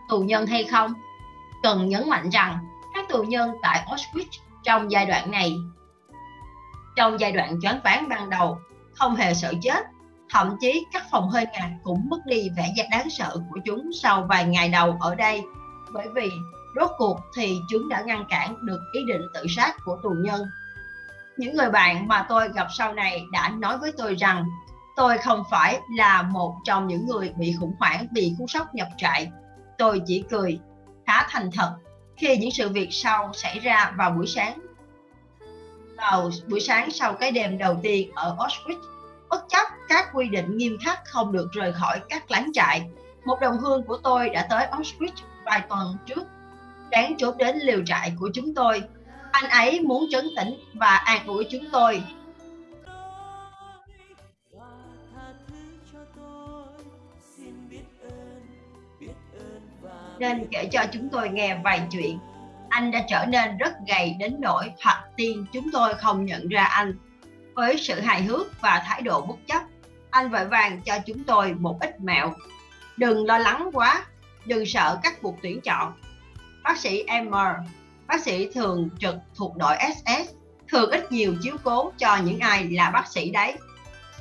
Tù 0.09 0.21
nhân 0.21 0.47
hay 0.47 0.65
không? 0.65 0.95
Cần 1.62 1.89
nhấn 1.89 2.09
mạnh 2.09 2.31
rằng 2.31 2.59
các 2.95 3.09
tù 3.09 3.23
nhân 3.23 3.51
tại 3.62 3.87
Auschwitz 3.87 4.39
trong 4.65 4.91
giai 4.91 5.07
đoạn 5.07 5.31
này, 5.31 5.53
trong 6.97 7.21
giai 7.21 7.33
đoạn 7.33 7.59
choáng 7.62 7.81
váng 7.85 8.09
ban 8.09 8.31
đầu, 8.31 8.59
không 8.95 9.17
hề 9.17 9.35
sợ 9.35 9.53
chết 9.62 9.85
thậm 10.31 10.57
chí 10.61 10.85
các 10.93 11.03
phòng 11.11 11.29
hơi 11.29 11.47
ngạt 11.53 11.70
cũng 11.83 12.09
mất 12.09 12.27
đi 12.27 12.49
vẻ 12.57 12.72
giác 12.77 12.87
đáng 12.91 13.11
sợ 13.11 13.37
của 13.51 13.61
chúng 13.64 13.91
sau 14.03 14.27
vài 14.29 14.45
ngày 14.45 14.68
đầu 14.68 14.97
ở 15.01 15.14
đây. 15.14 15.43
Bởi 15.93 16.07
vì 16.14 16.31
rốt 16.77 16.91
cuộc 16.99 17.20
thì 17.37 17.59
chúng 17.70 17.89
đã 17.89 18.03
ngăn 18.07 18.25
cản 18.29 18.57
được 18.66 18.81
ý 18.93 19.01
định 19.09 19.22
tự 19.35 19.47
sát 19.57 19.75
của 19.85 19.97
tù 20.03 20.11
nhân. 20.11 20.43
Những 21.37 21.57
người 21.57 21.70
bạn 21.70 22.09
mà 22.09 22.27
tôi 22.29 22.49
gặp 22.55 22.66
sau 22.70 22.95
này 22.95 23.25
đã 23.33 23.49
nói 23.49 23.79
với 23.79 23.93
tôi 23.93 24.14
rằng, 24.14 24.45
tôi 24.97 25.18
không 25.18 25.45
phải 25.51 25.81
là 25.97 26.22
một 26.22 26.57
trong 26.64 26.87
những 26.87 27.07
người 27.07 27.33
bị 27.37 27.55
khủng 27.61 27.75
hoảng 27.79 28.07
vì 28.12 28.35
cú 28.39 28.47
sốc 28.47 28.75
nhập 28.75 28.89
trại. 28.97 29.31
Tôi 29.79 30.03
chỉ 30.07 30.25
cười 30.31 30.59
khá 31.07 31.27
thành 31.31 31.51
thật 31.53 31.77
khi 32.16 32.37
những 32.37 32.51
sự 32.51 32.68
việc 32.68 32.89
sau 32.91 33.31
xảy 33.33 33.59
ra 33.59 33.93
vào 33.97 34.11
buổi 34.11 34.27
sáng. 34.27 34.59
Vào 35.97 36.31
buổi 36.49 36.61
sáng 36.61 36.91
sau 36.91 37.12
cái 37.12 37.31
đêm 37.31 37.59
đầu 37.59 37.77
tiên 37.83 38.11
ở 38.14 38.37
Auschwitz 38.39 38.93
bất 39.35 39.49
chấp 39.49 39.68
các 39.89 40.09
quy 40.12 40.28
định 40.28 40.57
nghiêm 40.57 40.78
khắc 40.85 41.05
không 41.05 41.32
được 41.32 41.49
rời 41.53 41.72
khỏi 41.72 42.01
các 42.09 42.30
lán 42.30 42.51
trại. 42.53 42.82
Một 43.24 43.41
đồng 43.41 43.59
hương 43.59 43.82
của 43.82 43.97
tôi 43.97 44.28
đã 44.28 44.47
tới 44.51 44.66
Auschwitz 44.70 45.12
vài 45.45 45.62
tuần 45.68 45.97
trước. 46.07 46.22
Đáng 46.91 47.14
chốt 47.18 47.37
đến 47.37 47.59
liều 47.59 47.85
trại 47.87 48.12
của 48.20 48.30
chúng 48.35 48.55
tôi. 48.55 48.82
Anh 49.30 49.51
ấy 49.51 49.80
muốn 49.80 50.07
trấn 50.11 50.28
tĩnh 50.37 50.55
và 50.74 50.97
an 50.97 51.26
ủi 51.26 51.47
chúng 51.51 51.64
tôi. 51.72 52.03
Nên 60.18 60.47
kể 60.51 60.68
cho 60.72 60.80
chúng 60.93 61.09
tôi 61.09 61.28
nghe 61.28 61.61
vài 61.64 61.87
chuyện. 61.91 62.18
Anh 62.68 62.91
đã 62.91 63.05
trở 63.09 63.24
nên 63.28 63.57
rất 63.59 63.72
gầy 63.89 64.16
đến 64.18 64.37
nỗi 64.41 64.72
thoạt 64.80 64.97
tiên 65.16 65.47
chúng 65.53 65.70
tôi 65.72 65.95
không 65.95 66.24
nhận 66.24 66.49
ra 66.49 66.64
anh 66.64 66.95
với 67.55 67.77
sự 67.79 68.01
hài 68.01 68.23
hước 68.23 68.61
và 68.61 68.83
thái 68.87 69.03
độ 69.03 69.21
bất 69.21 69.37
chấp. 69.47 69.63
Anh 70.11 70.31
vội 70.31 70.45
vàng 70.45 70.81
cho 70.85 70.99
chúng 71.07 71.25
tôi 71.25 71.55
một 71.55 71.79
ít 71.81 72.01
mẹo. 72.01 72.33
Đừng 72.97 73.27
lo 73.27 73.39
lắng 73.39 73.71
quá, 73.73 74.07
đừng 74.45 74.67
sợ 74.67 74.99
các 75.03 75.23
cuộc 75.23 75.37
tuyển 75.43 75.61
chọn. 75.61 75.93
Bác 76.63 76.79
sĩ 76.79 77.05
M 77.23 77.31
bác 78.07 78.23
sĩ 78.23 78.53
thường 78.53 78.89
trực 78.99 79.15
thuộc 79.35 79.57
đội 79.57 79.77
SS 79.95 80.31
thường 80.69 80.91
ít 80.91 81.13
nhiều 81.13 81.35
chiếu 81.43 81.57
cố 81.65 81.93
cho 81.99 82.17
những 82.17 82.39
ai 82.39 82.65
là 82.71 82.91
bác 82.91 83.09
sĩ 83.09 83.31
đấy. 83.31 83.55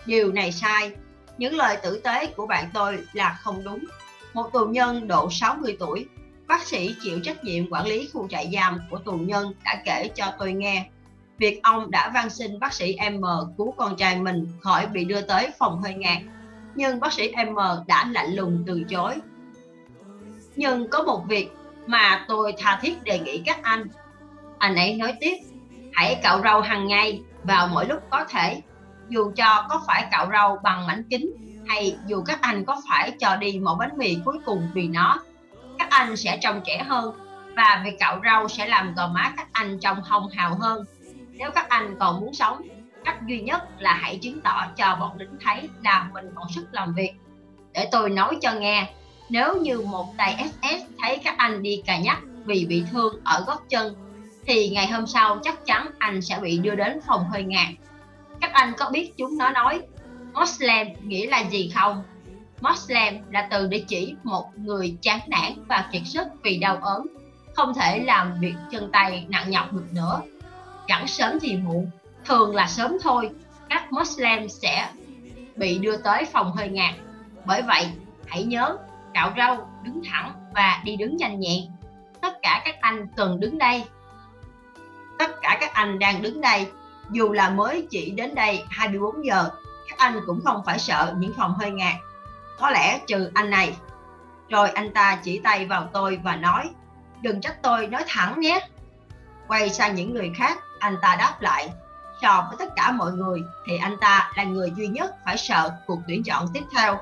Điều 0.06 0.32
này 0.32 0.52
sai, 0.52 0.92
những 1.38 1.56
lời 1.56 1.78
tử 1.84 2.02
tế 2.04 2.28
của 2.28 2.48
bạn 2.48 2.70
tôi 2.74 3.00
là 3.14 3.40
không 3.42 3.64
đúng. 3.64 3.86
Một 4.34 4.50
tù 4.54 4.66
nhân 4.66 5.08
độ 5.08 5.30
60 5.32 5.78
tuổi, 5.80 6.06
bác 6.48 6.68
sĩ 6.68 6.96
chịu 7.02 7.20
trách 7.24 7.44
nhiệm 7.44 7.72
quản 7.72 7.86
lý 7.86 8.10
khu 8.14 8.28
trại 8.28 8.52
giam 8.54 8.80
của 8.90 8.98
tù 8.98 9.12
nhân 9.12 9.54
đã 9.66 9.82
kể 9.86 10.10
cho 10.16 10.34
tôi 10.40 10.54
nghe 10.54 10.90
việc 11.44 11.64
ông 11.64 11.92
đã 11.92 12.12
van 12.14 12.30
xin 12.30 12.60
bác 12.60 12.74
sĩ 12.74 12.98
M 13.12 13.26
cứu 13.58 13.74
con 13.78 13.96
trai 13.96 14.20
mình 14.20 14.48
khỏi 14.62 14.88
bị 14.88 15.06
đưa 15.06 15.22
tới 15.22 15.50
phòng 15.60 15.82
hơi 15.82 15.94
ngạt. 15.94 16.18
Nhưng 16.76 17.00
bác 17.00 17.14
sĩ 17.14 17.32
M 17.48 17.58
đã 17.88 18.08
lạnh 18.12 18.36
lùng 18.36 18.64
từ 18.68 18.84
chối. 18.90 19.16
Nhưng 20.56 20.90
có 20.90 21.04
một 21.04 21.24
việc 21.28 21.50
mà 21.88 22.26
tôi 22.28 22.54
tha 22.58 22.80
thiết 22.82 23.04
đề 23.04 23.20
nghị 23.20 23.42
các 23.46 23.64
anh. 23.64 23.88
Anh 24.58 24.76
ấy 24.76 24.96
nói 24.96 25.14
tiếp, 25.20 25.36
hãy 25.94 26.20
cạo 26.24 26.42
râu 26.44 26.62
hàng 26.62 26.88
ngày 26.88 27.22
vào 27.44 27.68
mỗi 27.68 27.86
lúc 27.86 28.00
có 28.10 28.26
thể. 28.30 28.62
Dù 29.10 29.32
cho 29.36 29.66
có 29.70 29.82
phải 29.88 30.08
cạo 30.12 30.30
râu 30.32 30.58
bằng 30.64 30.88
mảnh 30.88 31.04
kính 31.10 31.32
hay 31.68 31.98
dù 32.08 32.24
các 32.26 32.42
anh 32.42 32.66
có 32.66 32.82
phải 32.90 33.12
cho 33.20 33.36
đi 33.36 33.60
một 33.60 33.76
bánh 33.80 33.98
mì 33.98 34.18
cuối 34.26 34.38
cùng 34.46 34.70
vì 34.74 34.88
nó, 34.88 35.20
các 35.80 35.88
anh 35.90 36.18
sẽ 36.18 36.38
trông 36.42 36.62
trẻ 36.66 36.84
hơn 36.84 37.14
và 37.56 37.82
việc 37.86 37.96
cạo 38.00 38.20
râu 38.24 38.48
sẽ 38.48 38.68
làm 38.68 38.96
gò 38.96 39.08
má 39.08 39.34
các 39.38 39.48
anh 39.52 39.80
trông 39.80 40.02
hồng 40.02 40.30
hào 40.30 40.56
hơn 40.56 40.86
nếu 41.34 41.52
các 41.52 41.70
anh 41.70 41.96
còn 42.00 42.20
muốn 42.20 42.34
sống 42.34 42.62
cách 43.06 43.28
duy 43.28 43.42
nhất 43.42 43.82
là 43.82 43.94
hãy 43.94 44.18
chứng 44.22 44.42
tỏ 44.42 44.68
cho 44.78 44.98
bọn 45.00 45.18
lính 45.18 45.38
thấy 45.42 45.70
là 45.84 46.10
mình 46.14 46.26
còn 46.36 46.48
sức 46.56 46.68
làm 46.72 46.94
việc 46.94 47.12
để 47.74 47.90
tôi 47.92 48.10
nói 48.10 48.38
cho 48.42 48.54
nghe 48.54 48.94
nếu 49.30 49.56
như 49.56 49.82
một 49.82 50.18
tay 50.18 50.46
SS 50.52 50.84
thấy 51.00 51.18
các 51.24 51.38
anh 51.38 51.64
đi 51.64 51.82
cà 51.86 51.98
nhắc 51.98 52.20
vì 52.46 52.66
bị 52.66 52.84
thương 52.92 53.20
ở 53.24 53.44
gót 53.48 53.64
chân 53.70 53.96
thì 54.46 54.70
ngày 54.70 54.88
hôm 54.88 55.08
sau 55.08 55.40
chắc 55.44 55.66
chắn 55.66 55.88
anh 56.00 56.22
sẽ 56.22 56.40
bị 56.40 56.58
đưa 56.58 56.76
đến 56.76 57.00
phòng 57.08 57.26
hơi 57.30 57.44
ngạt 57.44 57.70
các 58.42 58.54
anh 58.54 58.74
có 58.78 58.90
biết 58.90 59.18
chúng 59.18 59.38
nó 59.38 59.50
nói 59.50 59.82
Moslem 60.34 60.88
nghĩa 61.04 61.28
là 61.28 61.40
gì 61.40 61.72
không? 61.76 62.04
Moslem 62.62 63.16
là 63.32 63.48
từ 63.52 63.68
để 63.68 63.86
chỉ 63.88 64.16
một 64.24 64.50
người 64.56 64.98
chán 65.02 65.20
nản 65.28 65.52
và 65.68 65.90
kiệt 65.92 66.02
sức 66.06 66.28
vì 66.44 66.58
đau 66.58 66.78
ốm, 66.82 67.08
không 67.54 67.74
thể 67.74 68.00
làm 68.00 68.40
việc 68.40 68.54
chân 68.72 68.90
tay 68.92 69.26
nặng 69.30 69.50
nhọc 69.50 69.74
được 69.74 69.86
nữa. 69.92 70.22
Chẳng 70.88 71.08
sớm 71.08 71.40
thì 71.42 71.58
muộn, 71.58 71.90
thường 72.26 72.56
là 72.56 72.68
sớm 72.68 72.98
thôi, 73.02 73.30
các 73.70 73.92
Muslim 73.92 74.50
sẽ 74.50 74.90
bị 75.56 75.78
đưa 75.78 75.98
tới 75.98 76.26
phòng 76.26 76.52
hơi 76.56 76.70
ngạt. 76.70 76.94
Bởi 77.46 77.62
vậy, 77.62 77.88
hãy 78.28 78.44
nhớ 78.44 78.78
cạo 79.14 79.34
râu, 79.38 79.68
đứng 79.84 80.02
thẳng 80.04 80.34
và 80.54 80.82
đi 80.84 80.96
đứng 80.96 81.18
nhanh 81.18 81.40
nhẹn. 81.40 81.64
Tất 82.22 82.42
cả 82.42 82.62
các 82.66 82.76
anh 82.82 83.08
cần 83.16 83.40
đứng 83.40 83.58
đây. 83.58 83.84
Tất 85.20 85.42
cả 85.42 85.58
các 85.62 85.74
anh 85.74 86.00
đang 86.00 86.22
đứng 86.22 86.42
đây, 86.42 86.68
dù 87.12 87.32
là 87.32 87.50
mới 87.50 87.88
chỉ 87.90 88.12
đến 88.12 88.36
đây 88.36 88.64
24 88.70 89.26
giờ 89.26 89.50
các 89.88 89.98
anh 89.98 90.20
cũng 90.26 90.42
không 90.46 90.62
phải 90.66 90.80
sợ 90.80 91.14
những 91.18 91.34
phòng 91.38 91.56
hơi 91.60 91.72
ngạt 91.72 91.96
có 92.60 92.70
lẽ 92.70 93.00
trừ 93.08 93.32
anh 93.34 93.50
này 93.50 93.78
rồi 94.50 94.70
anh 94.70 94.94
ta 94.94 95.20
chỉ 95.24 95.40
tay 95.40 95.66
vào 95.66 95.90
tôi 95.94 96.20
và 96.24 96.36
nói 96.36 96.70
đừng 97.22 97.42
trách 97.42 97.62
tôi 97.62 97.88
nói 97.88 98.04
thẳng 98.08 98.40
nhé 98.40 98.68
quay 99.48 99.70
sang 99.70 99.96
những 99.96 100.14
người 100.14 100.32
khác 100.38 100.60
anh 100.84 100.98
ta 101.02 101.16
đáp 101.20 101.42
lại. 101.42 101.70
So 102.22 102.48
với 102.50 102.58
tất 102.60 102.74
cả 102.76 102.92
mọi 102.92 103.12
người, 103.12 103.42
thì 103.66 103.78
anh 103.78 103.98
ta 104.02 104.32
là 104.36 104.44
người 104.44 104.74
duy 104.78 104.88
nhất 104.88 105.16
phải 105.26 105.38
sợ 105.38 105.72
cuộc 105.88 106.00
tuyển 106.08 106.24
chọn 106.24 106.48
tiếp 106.54 106.64
theo. 106.76 106.98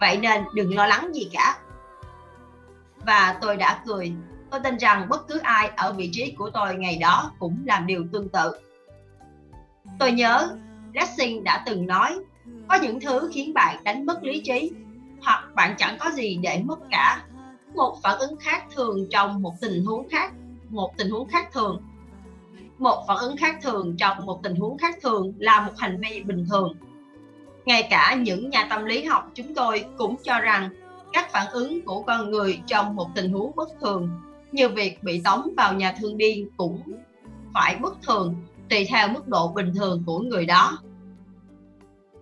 Vậy 0.00 0.16
nên 0.16 0.44
đừng 0.54 0.76
lo 0.76 0.86
lắng 0.86 1.10
gì 1.14 1.28
cả. 1.32 1.58
Và 3.06 3.38
tôi 3.40 3.56
đã 3.56 3.82
cười. 3.86 4.12
Tôi 4.50 4.60
tin 4.60 4.76
rằng 4.76 5.08
bất 5.08 5.28
cứ 5.28 5.38
ai 5.38 5.70
ở 5.76 5.92
vị 5.92 6.10
trí 6.12 6.34
của 6.38 6.50
tôi 6.50 6.74
ngày 6.74 6.98
đó 7.00 7.30
cũng 7.38 7.62
làm 7.64 7.86
điều 7.86 8.04
tương 8.12 8.28
tự. 8.28 8.52
Tôi 9.98 10.12
nhớ 10.12 10.48
Lessing 10.92 11.44
đã 11.44 11.62
từng 11.66 11.86
nói, 11.86 12.18
có 12.68 12.74
những 12.74 13.00
thứ 13.00 13.30
khiến 13.32 13.54
bạn 13.54 13.84
đánh 13.84 14.06
mất 14.06 14.22
lý 14.22 14.42
trí, 14.44 14.72
hoặc 15.22 15.44
bạn 15.54 15.74
chẳng 15.78 15.96
có 16.00 16.10
gì 16.10 16.38
để 16.42 16.62
mất 16.64 16.78
cả. 16.90 17.22
Một 17.74 17.96
phản 18.02 18.18
ứng 18.18 18.36
khác 18.40 18.64
thường 18.74 19.06
trong 19.10 19.42
một 19.42 19.54
tình 19.60 19.84
huống 19.84 20.08
khác, 20.08 20.32
một 20.68 20.92
tình 20.96 21.10
huống 21.10 21.28
khác 21.28 21.48
thường 21.52 21.82
một 22.82 23.04
phản 23.08 23.16
ứng 23.16 23.36
khác 23.36 23.58
thường 23.62 23.96
trong 23.96 24.26
một 24.26 24.40
tình 24.42 24.56
huống 24.56 24.78
khác 24.78 24.98
thường 25.02 25.32
là 25.38 25.60
một 25.60 25.72
hành 25.78 26.00
vi 26.00 26.22
bình 26.22 26.46
thường. 26.50 26.72
Ngay 27.64 27.86
cả 27.90 28.14
những 28.14 28.50
nhà 28.50 28.66
tâm 28.70 28.84
lý 28.84 29.04
học 29.04 29.30
chúng 29.34 29.54
tôi 29.54 29.84
cũng 29.98 30.16
cho 30.22 30.40
rằng 30.40 30.70
các 31.12 31.32
phản 31.32 31.46
ứng 31.52 31.84
của 31.84 32.02
con 32.02 32.30
người 32.30 32.60
trong 32.66 32.96
một 32.96 33.08
tình 33.14 33.32
huống 33.32 33.56
bất 33.56 33.68
thường, 33.80 34.10
như 34.52 34.68
việc 34.68 35.02
bị 35.02 35.20
tống 35.24 35.50
vào 35.56 35.74
nhà 35.74 35.94
thương 36.00 36.18
điên 36.18 36.48
cũng 36.56 36.82
phải 37.54 37.76
bất 37.76 38.02
thường, 38.02 38.34
tùy 38.68 38.86
theo 38.88 39.08
mức 39.08 39.28
độ 39.28 39.48
bình 39.48 39.74
thường 39.74 40.02
của 40.06 40.18
người 40.18 40.46
đó. 40.46 40.78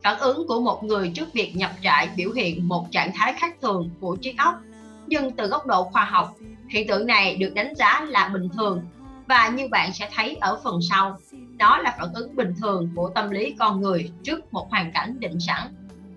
Phản 0.03 0.19
ứng 0.19 0.49
của 0.49 0.61
một 0.61 0.85
người 0.85 1.13
trước 1.15 1.33
việc 1.33 1.57
nhập 1.57 1.71
trại 1.83 2.09
biểu 2.17 2.33
hiện 2.33 2.69
một 2.69 2.87
trạng 2.91 3.11
thái 3.15 3.33
khác 3.33 3.57
thường 3.63 3.91
của 4.01 4.17
trí 4.17 4.35
óc, 4.39 4.55
nhưng 5.07 5.31
từ 5.31 5.47
góc 5.47 5.67
độ 5.67 5.85
khoa 5.85 6.05
học, 6.05 6.35
hiện 6.69 6.89
tượng 6.89 7.07
này 7.07 7.37
được 7.37 7.51
đánh 7.55 7.75
giá 7.75 8.07
là 8.09 8.29
bình 8.29 8.49
thường 8.57 8.83
và 9.31 9.49
như 9.49 9.69
bạn 9.69 9.93
sẽ 9.93 10.09
thấy 10.15 10.37
ở 10.41 10.61
phần 10.65 10.79
sau, 10.83 11.19
đó 11.57 11.79
là 11.79 11.95
phản 11.99 12.15
ứng 12.15 12.37
bình 12.37 12.55
thường 12.61 12.91
của 12.97 13.09
tâm 13.09 13.31
lý 13.31 13.55
con 13.59 13.81
người 13.81 14.11
trước 14.23 14.53
một 14.53 14.71
hoàn 14.71 14.93
cảnh 14.93 15.21
định 15.21 15.41
sẵn. 15.41 15.69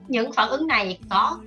Những 0.07 0.33
phản 0.33 0.49
ứng 0.49 0.67
này 0.67 0.99
có 1.09 1.37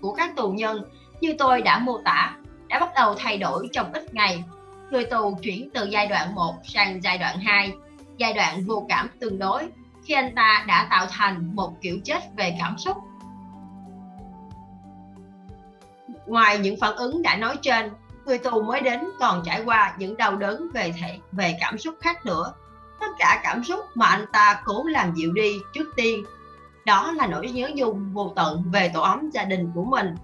của 0.00 0.12
các 0.12 0.36
tù 0.36 0.50
nhân 0.50 0.84
như 1.20 1.34
tôi 1.38 1.62
đã 1.62 1.78
mô 1.78 1.98
tả, 2.04 2.36
đã 2.68 2.78
bắt 2.78 2.90
đầu 2.94 3.14
thay 3.18 3.38
đổi 3.38 3.68
trong 3.72 3.92
ít 3.92 4.14
ngày. 4.14 4.44
Người 4.90 5.04
tù 5.04 5.38
chuyển 5.42 5.68
từ 5.74 5.84
giai 5.84 6.06
đoạn 6.06 6.34
1 6.34 6.54
sang 6.64 7.02
giai 7.02 7.18
đoạn 7.18 7.38
2 7.38 7.72
giai 8.18 8.32
đoạn 8.32 8.64
vô 8.66 8.86
cảm 8.88 9.08
tương 9.20 9.38
đối, 9.38 9.68
khi 10.04 10.14
anh 10.14 10.34
ta 10.34 10.64
đã 10.68 10.86
tạo 10.90 11.06
thành 11.10 11.56
một 11.56 11.72
kiểu 11.80 11.98
chết 12.04 12.22
về 12.36 12.56
cảm 12.60 12.78
xúc. 12.78 12.96
Ngoài 16.26 16.58
những 16.58 16.76
phản 16.80 16.96
ứng 16.96 17.22
đã 17.22 17.36
nói 17.36 17.56
trên 17.62 17.90
người 18.26 18.38
tù 18.38 18.62
mới 18.62 18.80
đến 18.80 19.00
còn 19.20 19.42
trải 19.44 19.62
qua 19.64 19.94
những 19.98 20.16
đau 20.16 20.36
đớn 20.36 20.68
về 20.74 20.92
thể, 21.00 21.18
về 21.32 21.56
cảm 21.60 21.78
xúc 21.78 21.94
khác 22.00 22.26
nữa. 22.26 22.52
Tất 23.00 23.06
cả 23.18 23.40
cảm 23.42 23.64
xúc 23.64 23.80
mà 23.94 24.06
anh 24.06 24.24
ta 24.32 24.62
cố 24.64 24.84
làm 24.84 25.14
dịu 25.14 25.32
đi 25.32 25.58
trước 25.72 25.92
tiên. 25.96 26.24
Đó 26.86 27.12
là 27.12 27.26
nỗi 27.26 27.50
nhớ 27.50 27.70
nhung 27.74 28.12
vô 28.12 28.32
tận 28.36 28.64
về 28.72 28.90
tổ 28.94 29.00
ấm 29.00 29.30
gia 29.30 29.44
đình 29.44 29.70
của 29.74 29.84
mình. 29.84 30.14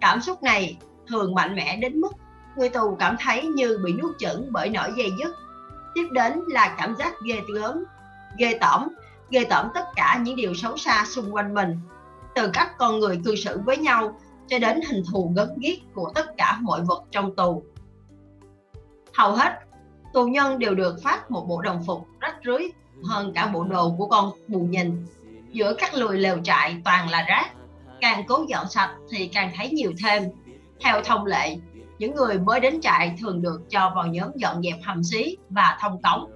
Cảm 0.00 0.20
xúc 0.20 0.42
này 0.42 0.76
thường 1.08 1.34
mạnh 1.34 1.54
mẽ 1.54 1.76
đến 1.76 2.00
mức 2.00 2.12
người 2.56 2.68
tù 2.68 2.96
cảm 2.98 3.16
thấy 3.20 3.46
như 3.46 3.78
bị 3.84 3.92
nuốt 3.92 4.18
chửng 4.18 4.48
bởi 4.50 4.68
nỗi 4.68 4.92
dây 4.96 5.10
dứt. 5.18 5.36
Tiếp 5.94 6.08
đến 6.12 6.40
là 6.48 6.74
cảm 6.78 6.96
giác 6.96 7.14
ghê 7.24 7.40
gớm 7.54 7.84
ghê 8.38 8.58
tởm 8.60 8.88
ghê 9.30 9.44
tởm 9.50 9.68
tất 9.74 9.84
cả 9.96 10.18
những 10.22 10.36
điều 10.36 10.54
xấu 10.54 10.76
xa 10.76 11.04
xung 11.08 11.34
quanh 11.34 11.54
mình. 11.54 11.78
Từ 12.34 12.50
cách 12.52 12.78
con 12.78 13.00
người 13.00 13.20
cư 13.24 13.36
xử 13.36 13.60
với 13.64 13.76
nhau 13.76 14.20
cho 14.50 14.58
đến 14.58 14.80
hình 14.88 15.02
thù 15.12 15.32
gớm 15.36 15.48
ghiếc 15.56 15.78
của 15.94 16.12
tất 16.14 16.36
cả 16.36 16.58
mọi 16.60 16.80
vật 16.84 17.04
trong 17.10 17.36
tù. 17.36 17.62
Hầu 19.14 19.32
hết, 19.32 19.52
tù 20.12 20.26
nhân 20.26 20.58
đều 20.58 20.74
được 20.74 21.02
phát 21.02 21.30
một 21.30 21.46
bộ 21.48 21.60
đồng 21.60 21.82
phục 21.86 22.06
rách 22.20 22.36
rưới 22.44 22.62
hơn 23.04 23.32
cả 23.34 23.46
bộ 23.46 23.64
đồ 23.64 23.94
của 23.98 24.06
con 24.06 24.30
bù 24.48 24.58
nhìn. 24.60 25.06
Giữa 25.52 25.74
các 25.78 25.94
lùi 25.94 26.18
lều 26.18 26.38
trại 26.44 26.76
toàn 26.84 27.10
là 27.10 27.24
rác, 27.28 27.50
càng 28.00 28.24
cố 28.28 28.44
dọn 28.48 28.68
sạch 28.68 28.94
thì 29.10 29.26
càng 29.26 29.52
thấy 29.56 29.70
nhiều 29.70 29.92
thêm. 30.04 30.22
Theo 30.80 31.02
thông 31.04 31.26
lệ, 31.26 31.56
những 31.98 32.14
người 32.14 32.38
mới 32.38 32.60
đến 32.60 32.80
trại 32.80 33.16
thường 33.20 33.42
được 33.42 33.70
cho 33.70 33.92
vào 33.94 34.06
nhóm 34.06 34.30
dọn 34.34 34.62
dẹp 34.62 34.80
hầm 34.84 35.04
xí 35.04 35.36
và 35.50 35.78
thông 35.80 36.02
cống. 36.02 36.30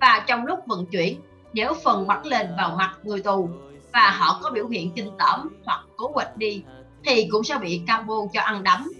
Và 0.00 0.24
trong 0.26 0.46
lúc 0.46 0.58
vận 0.66 0.86
chuyển, 0.86 1.20
nếu 1.52 1.72
phần 1.84 2.06
bắt 2.06 2.26
lên 2.26 2.46
vào 2.56 2.76
mặt 2.78 2.98
người 3.02 3.22
tù 3.22 3.48
và 3.92 4.10
họ 4.10 4.40
có 4.42 4.50
biểu 4.50 4.68
hiện 4.68 4.92
kinh 4.92 5.10
tởm 5.18 5.48
hoặc 5.64 5.80
cố 5.96 6.12
quạch 6.12 6.36
đi 6.36 6.62
thì 7.04 7.28
cũng 7.30 7.44
sẽ 7.44 7.58
bị 7.58 7.80
combo 7.88 8.14
cho 8.32 8.40
ăn 8.40 8.62
đấm. 8.62 8.92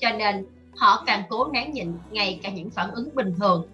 Cho 0.00 0.10
nên 0.10 0.46
họ 0.76 1.02
càng 1.06 1.22
cố 1.28 1.48
nén 1.52 1.72
nhịn 1.72 1.92
ngay 2.10 2.40
cả 2.42 2.50
những 2.50 2.70
phản 2.70 2.90
ứng 2.90 3.08
bình 3.14 3.34
thường. 3.38 3.66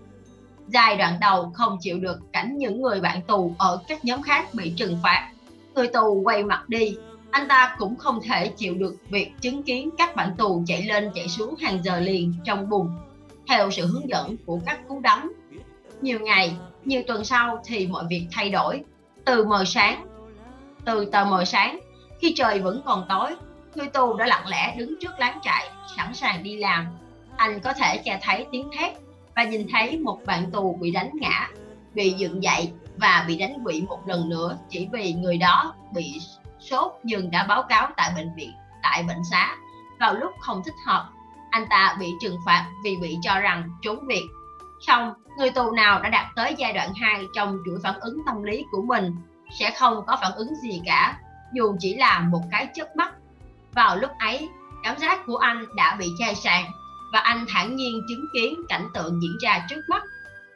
Giai 0.69 0.97
đoạn 0.97 1.15
đầu 1.21 1.53
không 1.55 1.79
chịu 1.81 1.99
được 1.99 2.21
cảnh 2.33 2.59
những 2.59 2.83
người 2.83 3.01
bạn 3.01 3.23
tù 3.23 3.55
ở 3.59 3.81
các 3.89 4.05
nhóm 4.05 4.23
khác 4.23 4.55
bị 4.55 4.73
trừng 4.77 4.99
phạt. 5.03 5.31
Người 5.75 5.89
tù 5.89 6.23
quay 6.25 6.45
mặt 6.45 6.69
đi, 6.69 6.97
anh 7.31 7.49
ta 7.49 7.77
cũng 7.79 7.97
không 7.97 8.21
thể 8.23 8.49
chịu 8.49 8.75
được 8.75 8.97
việc 9.09 9.33
chứng 9.41 9.63
kiến 9.63 9.91
các 9.99 10.17
bạn 10.17 10.35
tù 10.39 10.63
chạy 10.67 10.83
lên 10.83 11.11
chạy 11.15 11.29
xuống 11.29 11.55
hàng 11.57 11.85
giờ 11.85 12.01
liền 12.01 12.35
trong 12.45 12.69
bùn. 12.69 12.89
Theo 13.49 13.71
sự 13.71 13.87
hướng 13.87 14.09
dẫn 14.09 14.37
của 14.47 14.61
các 14.67 14.89
cú 14.89 15.01
đấm, 15.01 15.33
nhiều 16.01 16.21
ngày, 16.21 16.57
nhiều 16.85 17.03
tuần 17.07 17.25
sau 17.25 17.63
thì 17.65 17.87
mọi 17.87 18.05
việc 18.11 18.27
thay 18.33 18.51
đổi. 18.51 18.83
Từ 19.25 19.45
mờ 19.45 19.65
sáng, 19.65 20.07
từ 20.85 21.05
tờ 21.05 21.25
mờ 21.25 21.45
sáng, 21.45 21.81
khi 22.21 22.35
trời 22.37 22.61
vẫn 22.61 22.83
còn 22.85 23.07
tối 23.09 23.31
người 23.79 23.89
tù 23.89 24.17
đã 24.17 24.27
lặng 24.27 24.49
lẽ 24.49 24.75
đứng 24.77 24.95
trước 25.01 25.19
láng 25.19 25.39
trại 25.43 25.71
sẵn 25.97 26.15
sàng 26.15 26.43
đi 26.43 26.57
làm, 26.57 26.87
anh 27.37 27.61
có 27.61 27.73
thể 27.73 28.03
nghe 28.05 28.19
thấy 28.23 28.47
tiếng 28.53 28.71
thét 28.79 28.93
và 29.37 29.45
nhìn 29.45 29.67
thấy 29.73 29.99
một 29.99 30.21
bạn 30.27 30.51
tù 30.51 30.79
bị 30.81 30.91
đánh 30.91 31.11
ngã, 31.15 31.49
bị 31.95 32.11
dựng 32.11 32.43
dậy 32.43 32.73
và 32.97 33.25
bị 33.29 33.37
đánh 33.37 33.65
quỵ 33.65 33.83
một 33.89 33.99
lần 34.07 34.29
nữa 34.29 34.59
chỉ 34.69 34.89
vì 34.93 35.13
người 35.13 35.39
đó 35.39 35.75
bị 35.95 36.21
sốt 36.61 36.93
nhưng 37.03 37.31
đã 37.31 37.47
báo 37.47 37.63
cáo 37.63 37.89
tại 37.97 38.13
bệnh 38.17 38.35
viện, 38.37 38.53
tại 38.83 39.03
bệnh 39.03 39.25
xá. 39.31 39.57
Vào 40.01 40.15
lúc 40.15 40.33
không 40.41 40.63
thích 40.65 40.75
hợp, 40.87 41.09
anh 41.51 41.67
ta 41.71 41.97
bị 42.01 42.07
trừng 42.21 42.37
phạt 42.47 42.67
vì 42.85 42.97
bị 42.97 43.17
cho 43.23 43.41
rằng 43.41 43.71
trốn 43.83 44.07
việc. 44.07 44.25
Xong, 44.87 45.13
người 45.37 45.51
tù 45.51 45.71
nào 45.71 46.03
đã 46.03 46.09
đạt 46.09 46.27
tới 46.37 46.55
giai 46.59 46.73
đoạn 46.73 46.93
2 47.01 47.25
trong 47.35 47.59
chuỗi 47.67 47.79
phản 47.83 48.01
ứng 48.01 48.19
tâm 48.27 48.43
lý 48.43 48.65
của 48.71 48.83
mình 48.83 49.17
sẽ 49.59 49.71
không 49.79 50.07
có 50.07 50.19
phản 50.23 50.33
ứng 50.33 50.55
gì 50.55 50.83
cả, 50.87 51.19
dù 51.53 51.77
chỉ 51.79 51.95
là 51.95 52.21
một 52.21 52.43
cái 52.51 52.69
chớp 52.75 52.97
mắt 52.97 53.15
vào 53.79 53.97
lúc 53.97 54.11
ấy 54.19 54.49
cảm 54.83 54.99
giác 54.99 55.27
của 55.27 55.37
anh 55.37 55.65
đã 55.77 55.97
bị 55.99 56.13
chai 56.19 56.35
sàn 56.35 56.65
và 57.13 57.19
anh 57.19 57.47
thản 57.49 57.77
nhiên 57.77 58.01
chứng 58.09 58.27
kiến 58.35 58.61
cảnh 58.69 58.89
tượng 58.95 59.23
diễn 59.23 59.37
ra 59.43 59.67
trước 59.69 59.81
mắt. 59.89 60.03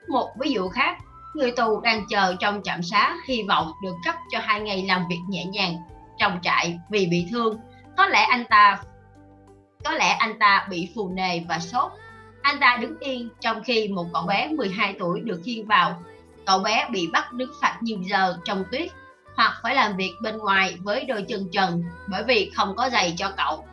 Một 0.08 0.30
ví 0.40 0.50
dụ 0.50 0.68
khác, 0.68 0.98
người 1.34 1.50
tù 1.50 1.80
đang 1.80 2.06
chờ 2.08 2.34
trong 2.40 2.62
trạm 2.64 2.82
xá 2.82 3.16
hy 3.26 3.42
vọng 3.48 3.72
được 3.82 3.94
cấp 4.04 4.14
cho 4.30 4.38
hai 4.42 4.60
ngày 4.60 4.84
làm 4.88 5.02
việc 5.08 5.20
nhẹ 5.28 5.44
nhàng 5.44 5.76
trong 6.18 6.38
trại 6.42 6.78
vì 6.90 7.06
bị 7.06 7.26
thương. 7.30 7.58
Có 7.96 8.06
lẽ 8.06 8.22
anh 8.22 8.44
ta, 8.50 8.78
có 9.84 9.92
lẽ 9.92 10.08
anh 10.08 10.38
ta 10.38 10.66
bị 10.70 10.88
phù 10.94 11.08
nề 11.08 11.40
và 11.48 11.58
sốt. 11.58 11.92
Anh 12.42 12.60
ta 12.60 12.78
đứng 12.80 12.98
yên 13.00 13.28
trong 13.40 13.62
khi 13.64 13.88
một 13.88 14.06
cậu 14.12 14.26
bé 14.26 14.48
12 14.48 14.94
tuổi 14.98 15.20
được 15.20 15.40
khiêng 15.44 15.66
vào. 15.66 16.02
Cậu 16.46 16.58
bé 16.58 16.88
bị 16.90 17.08
bắt 17.12 17.32
đứng 17.32 17.50
phạt 17.60 17.78
nhiều 17.80 17.98
giờ 18.02 18.36
trong 18.44 18.64
tuyết 18.72 18.90
hoặc 19.36 19.60
phải 19.62 19.74
làm 19.74 19.96
việc 19.96 20.14
bên 20.20 20.38
ngoài 20.38 20.76
với 20.82 21.04
đôi 21.04 21.24
chân 21.28 21.48
trần 21.52 21.84
bởi 22.08 22.24
vì 22.24 22.50
không 22.56 22.76
có 22.76 22.90
giày 22.90 23.14
cho 23.18 23.32
cậu. 23.36 23.64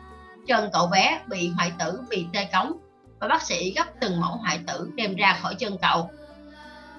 Chân 0.46 0.70
cậu 0.72 0.86
bé 0.86 1.20
bị 1.26 1.48
hoại 1.48 1.72
tử 1.78 2.00
vì 2.10 2.26
tê 2.32 2.48
cống 2.52 2.72
và 3.20 3.28
bác 3.28 3.42
sĩ 3.42 3.72
gấp 3.76 3.86
từng 4.00 4.20
mẫu 4.20 4.36
hoại 4.36 4.60
tử 4.66 4.90
đem 4.94 5.14
ra 5.16 5.38
khỏi 5.42 5.54
chân 5.54 5.76
cậu. 5.82 6.10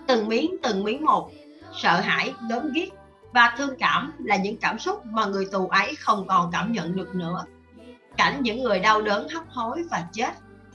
Từng 0.08 0.28
miếng 0.28 0.56
từng 0.64 0.84
miếng 0.84 1.06
một. 1.06 1.32
Sợ 1.74 2.00
hãi, 2.00 2.34
gớm 2.50 2.72
ghiếc 2.74 2.90
và 3.34 3.56
thương 3.58 3.76
cảm 3.80 4.14
là 4.20 4.36
những 4.36 4.58
cảm 4.58 4.80
xúc 4.80 5.06
mà 5.06 5.26
người 5.26 5.46
tù 5.52 5.68
ấy 5.68 5.96
không 5.96 6.28
còn 6.28 6.52
cảm 6.52 6.72
nhận 6.72 6.96
được 6.96 7.16
nữa. 7.16 7.46
Cảnh 8.18 8.38
những 8.42 8.64
người 8.64 8.80
đau 8.80 9.02
đớn, 9.02 9.30
hấp 9.30 9.44
hối 9.50 9.84
và 9.92 10.04
chết 10.14 10.32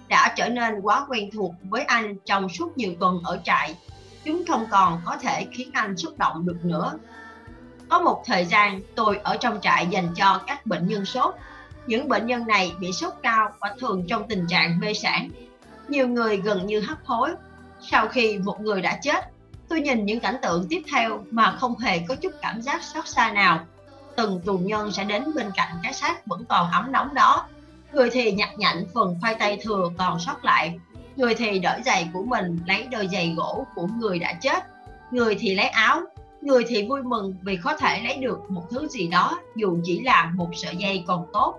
đã 0.08 0.34
trở 0.36 0.48
nên 0.48 0.80
quá 0.80 1.06
quen 1.08 1.30
thuộc 1.32 1.54
với 1.68 1.82
anh 1.82 2.16
trong 2.24 2.48
suốt 2.48 2.78
nhiều 2.78 2.94
tuần 3.00 3.20
ở 3.24 3.38
trại. 3.44 3.74
Chúng 4.24 4.42
không 4.48 4.66
còn 4.70 5.00
có 5.04 5.16
thể 5.16 5.46
khiến 5.52 5.70
anh 5.72 5.96
xúc 5.96 6.18
động 6.18 6.46
được 6.46 6.64
nữa 6.64 6.92
có 7.88 7.98
một 7.98 8.22
thời 8.26 8.44
gian 8.44 8.80
tôi 8.94 9.20
ở 9.22 9.36
trong 9.36 9.60
trại 9.62 9.86
dành 9.86 10.08
cho 10.16 10.40
các 10.46 10.66
bệnh 10.66 10.86
nhân 10.86 11.04
sốt. 11.04 11.34
Những 11.86 12.08
bệnh 12.08 12.26
nhân 12.26 12.46
này 12.46 12.72
bị 12.80 12.92
sốt 12.92 13.12
cao 13.22 13.52
và 13.60 13.74
thường 13.80 14.04
trong 14.08 14.28
tình 14.28 14.46
trạng 14.48 14.80
mê 14.80 14.94
sản 14.94 15.30
nhiều 15.88 16.08
người 16.08 16.36
gần 16.36 16.66
như 16.66 16.80
hấp 16.80 16.98
hối. 17.04 17.30
Sau 17.80 18.08
khi 18.08 18.38
một 18.38 18.60
người 18.60 18.82
đã 18.82 18.98
chết, 19.02 19.24
tôi 19.68 19.80
nhìn 19.80 20.04
những 20.04 20.20
cảnh 20.20 20.36
tượng 20.42 20.66
tiếp 20.70 20.82
theo 20.92 21.24
mà 21.30 21.56
không 21.60 21.78
hề 21.78 21.98
có 21.98 22.14
chút 22.14 22.32
cảm 22.42 22.62
giác 22.62 22.82
xót 22.82 23.08
xa 23.08 23.32
nào. 23.32 23.66
Từng 24.16 24.40
tù 24.44 24.58
nhân 24.58 24.92
sẽ 24.92 25.04
đến 25.04 25.24
bên 25.34 25.50
cạnh 25.56 25.68
cái 25.82 25.92
xác 25.92 26.26
vẫn 26.26 26.44
còn 26.48 26.70
ấm 26.70 26.92
nóng 26.92 27.14
đó. 27.14 27.46
Người 27.92 28.10
thì 28.10 28.32
nhặt 28.32 28.50
nhạnh 28.56 28.84
phần 28.94 29.16
khoai 29.20 29.34
tây 29.34 29.58
thừa 29.62 29.88
còn 29.98 30.20
sót 30.20 30.44
lại. 30.44 30.78
Người 31.16 31.34
thì 31.34 31.58
đổi 31.58 31.82
giày 31.84 32.08
của 32.12 32.22
mình, 32.22 32.58
lấy 32.66 32.86
đôi 32.90 33.08
giày 33.12 33.34
gỗ 33.36 33.66
của 33.74 33.86
người 33.86 34.18
đã 34.18 34.32
chết. 34.32 34.64
Người 35.10 35.36
thì 35.40 35.54
lấy 35.54 35.66
áo 35.66 36.00
người 36.46 36.64
thì 36.68 36.86
vui 36.88 37.02
mừng 37.02 37.34
vì 37.42 37.58
có 37.64 37.76
thể 37.76 38.00
lấy 38.04 38.16
được 38.16 38.50
một 38.50 38.62
thứ 38.70 38.88
gì 38.88 39.08
đó, 39.08 39.40
dù 39.54 39.78
chỉ 39.84 40.00
là 40.00 40.32
một 40.34 40.48
sợi 40.54 40.76
dây 40.76 41.04
còn 41.06 41.26
tốt. 41.32 41.58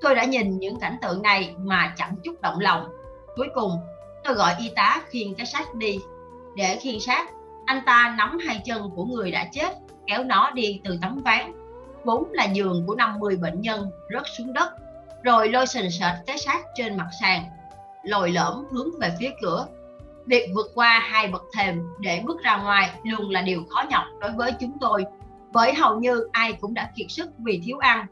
Tôi 0.00 0.14
đã 0.14 0.24
nhìn 0.24 0.58
những 0.58 0.80
cảnh 0.80 0.96
tượng 1.02 1.22
này 1.22 1.54
mà 1.58 1.94
chẳng 1.96 2.14
chút 2.24 2.40
động 2.40 2.60
lòng. 2.60 2.88
Cuối 3.36 3.48
cùng, 3.54 3.72
tôi 4.24 4.34
gọi 4.34 4.54
y 4.58 4.70
tá 4.76 5.02
khiêng 5.10 5.34
cái 5.34 5.46
xác 5.46 5.74
đi. 5.74 5.98
Để 6.56 6.76
khiêng 6.80 7.00
xác, 7.00 7.30
anh 7.66 7.82
ta 7.86 8.14
nắm 8.18 8.38
hai 8.46 8.60
chân 8.64 8.90
của 8.96 9.04
người 9.04 9.30
đã 9.30 9.48
chết, 9.52 9.76
kéo 10.06 10.24
nó 10.24 10.50
đi 10.50 10.80
từ 10.84 10.98
tấm 11.02 11.20
ván. 11.24 11.52
Vốn 12.04 12.28
là 12.32 12.44
giường 12.44 12.84
của 12.86 12.94
50 12.94 13.36
bệnh 13.36 13.60
nhân, 13.60 13.90
rớt 14.14 14.22
xuống 14.38 14.52
đất. 14.52 14.70
Rồi 15.22 15.48
lôi 15.48 15.66
sình 15.66 15.90
sệt 15.90 16.12
cái 16.26 16.38
xác 16.38 16.60
trên 16.74 16.96
mặt 16.96 17.08
sàn, 17.20 17.44
lồi 18.02 18.30
lõm 18.30 18.64
hướng 18.70 18.88
về 19.00 19.12
phía 19.20 19.30
cửa 19.42 19.66
việc 20.26 20.50
vượt 20.54 20.66
qua 20.74 20.98
hai 20.98 21.26
bậc 21.28 21.42
thềm 21.56 21.82
để 22.00 22.22
bước 22.24 22.42
ra 22.42 22.56
ngoài 22.56 22.90
luôn 23.04 23.30
là 23.30 23.42
điều 23.42 23.64
khó 23.70 23.84
nhọc 23.90 24.04
đối 24.20 24.32
với 24.32 24.52
chúng 24.60 24.76
tôi. 24.80 25.04
Bởi 25.52 25.74
hầu 25.74 26.00
như 26.00 26.26
ai 26.32 26.52
cũng 26.52 26.74
đã 26.74 26.90
kiệt 26.96 27.06
sức 27.08 27.30
vì 27.38 27.60
thiếu 27.64 27.78
ăn. 27.78 28.06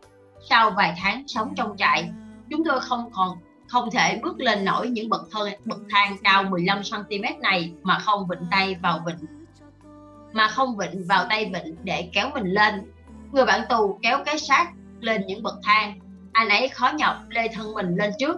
Sau 0.51 0.71
vài 0.71 0.95
tháng 1.03 1.25
sống 1.27 1.55
trong 1.57 1.77
trại, 1.77 2.11
chúng 2.51 2.65
tôi 2.65 2.81
không 2.81 3.11
còn, 3.13 3.39
không 3.69 3.91
thể 3.91 4.21
bước 4.23 4.41
lên 4.41 4.65
nổi 4.65 4.89
những 4.89 5.09
bậc 5.09 5.23
thang 5.33 5.55
bậc 5.65 5.79
thang 5.91 6.17
cao 6.25 6.43
15 6.43 6.81
cm 6.91 7.41
này 7.43 7.73
mà 7.83 7.99
không 7.99 8.27
vịnh 8.29 8.47
tay 8.51 8.77
vào 8.83 9.01
vịnh 9.07 9.39
mà 10.33 10.49
không 10.49 10.77
vịnh 10.77 11.05
vào 11.09 11.27
tay 11.29 11.45
vịnh 11.55 11.77
để 11.85 12.11
kéo 12.13 12.31
mình 12.35 12.47
lên. 12.47 12.93
Người 13.33 13.45
bạn 13.45 13.61
tù 13.69 13.99
kéo 14.03 14.19
cái 14.25 14.39
xác 14.39 14.73
lên 15.01 15.27
những 15.27 15.43
bậc 15.43 15.55
thang. 15.63 15.99
Anh 16.33 16.49
ấy 16.49 16.69
khó 16.69 16.93
nhọc 16.99 17.17
lê 17.29 17.49
thân 17.49 17.75
mình 17.75 17.97
lên 17.97 18.11
trước. 18.19 18.37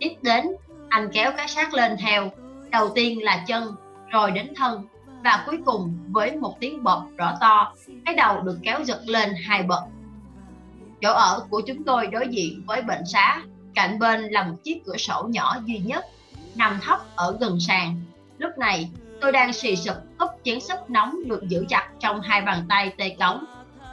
Tiếp 0.00 0.14
đến, 0.22 0.46
anh 0.88 1.08
kéo 1.12 1.32
cái 1.36 1.48
xác 1.48 1.74
lên 1.74 1.96
theo 1.98 2.30
đầu 2.70 2.90
tiên 2.94 3.22
là 3.22 3.44
chân, 3.46 3.74
rồi 4.08 4.30
đến 4.30 4.52
thân. 4.56 4.86
Và 5.24 5.44
cuối 5.46 5.58
cùng, 5.64 5.98
với 6.10 6.36
một 6.36 6.56
tiếng 6.60 6.84
bọt 6.84 7.02
rõ 7.16 7.34
to, 7.40 7.74
cái 8.06 8.14
đầu 8.14 8.40
được 8.40 8.58
kéo 8.62 8.80
giật 8.84 9.00
lên 9.06 9.32
hai 9.46 9.62
bậc. 9.62 9.82
Chỗ 11.02 11.12
ở 11.12 11.46
của 11.50 11.60
chúng 11.66 11.84
tôi 11.84 12.06
đối 12.06 12.28
diện 12.28 12.62
với 12.66 12.82
bệnh 12.82 13.06
xá, 13.06 13.42
cạnh 13.74 13.98
bên 13.98 14.22
là 14.22 14.42
một 14.42 14.56
chiếc 14.64 14.82
cửa 14.86 14.96
sổ 14.96 15.26
nhỏ 15.28 15.56
duy 15.64 15.78
nhất, 15.78 16.04
nằm 16.54 16.78
thấp 16.82 17.00
ở 17.16 17.36
gần 17.40 17.60
sàn. 17.60 18.00
Lúc 18.38 18.58
này, 18.58 18.90
tôi 19.20 19.32
đang 19.32 19.52
xì 19.52 19.76
sụp 19.76 19.96
úp 20.18 20.30
chén 20.44 20.60
súp 20.60 20.90
nóng 20.90 21.16
được 21.26 21.42
giữ 21.48 21.64
chặt 21.68 21.88
trong 22.00 22.20
hai 22.20 22.42
bàn 22.42 22.66
tay 22.68 22.92
tê 22.96 23.16
cống. 23.20 23.44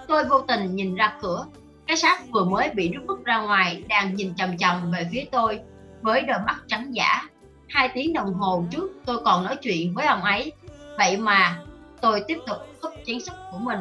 Tôi 0.08 0.24
vô 0.24 0.42
tình 0.42 0.76
nhìn 0.76 0.96
ra 0.96 1.18
cửa. 1.22 1.46
Cái 1.88 1.98
xác 1.98 2.30
vừa 2.32 2.44
mới 2.44 2.70
bị 2.70 2.92
rút 2.94 3.04
vứt 3.08 3.26
ra 3.26 3.38
ngoài 3.38 3.84
đang 3.90 4.16
nhìn 4.16 4.36
chầm 4.36 4.58
chầm 4.58 4.92
về 4.92 5.10
phía 5.12 5.26
tôi, 5.32 5.60
với 6.02 6.22
đôi 6.22 6.38
mắt 6.46 6.56
trắng 6.68 6.96
giả 6.96 7.28
hai 7.76 7.90
tiếng 7.94 8.14
đồng 8.14 8.34
hồ 8.34 8.66
trước 8.72 8.92
tôi 9.06 9.18
còn 9.26 9.44
nói 9.44 9.56
chuyện 9.62 9.94
với 9.94 10.06
ông 10.06 10.22
ấy. 10.22 10.52
Vậy 10.98 11.18
mà 11.18 11.62
tôi 12.02 12.24
tiếp 12.28 12.38
tục 12.48 12.58
húp 12.82 12.94
chén 13.06 13.20
súp 13.20 13.36
của 13.52 13.58
mình. 13.58 13.80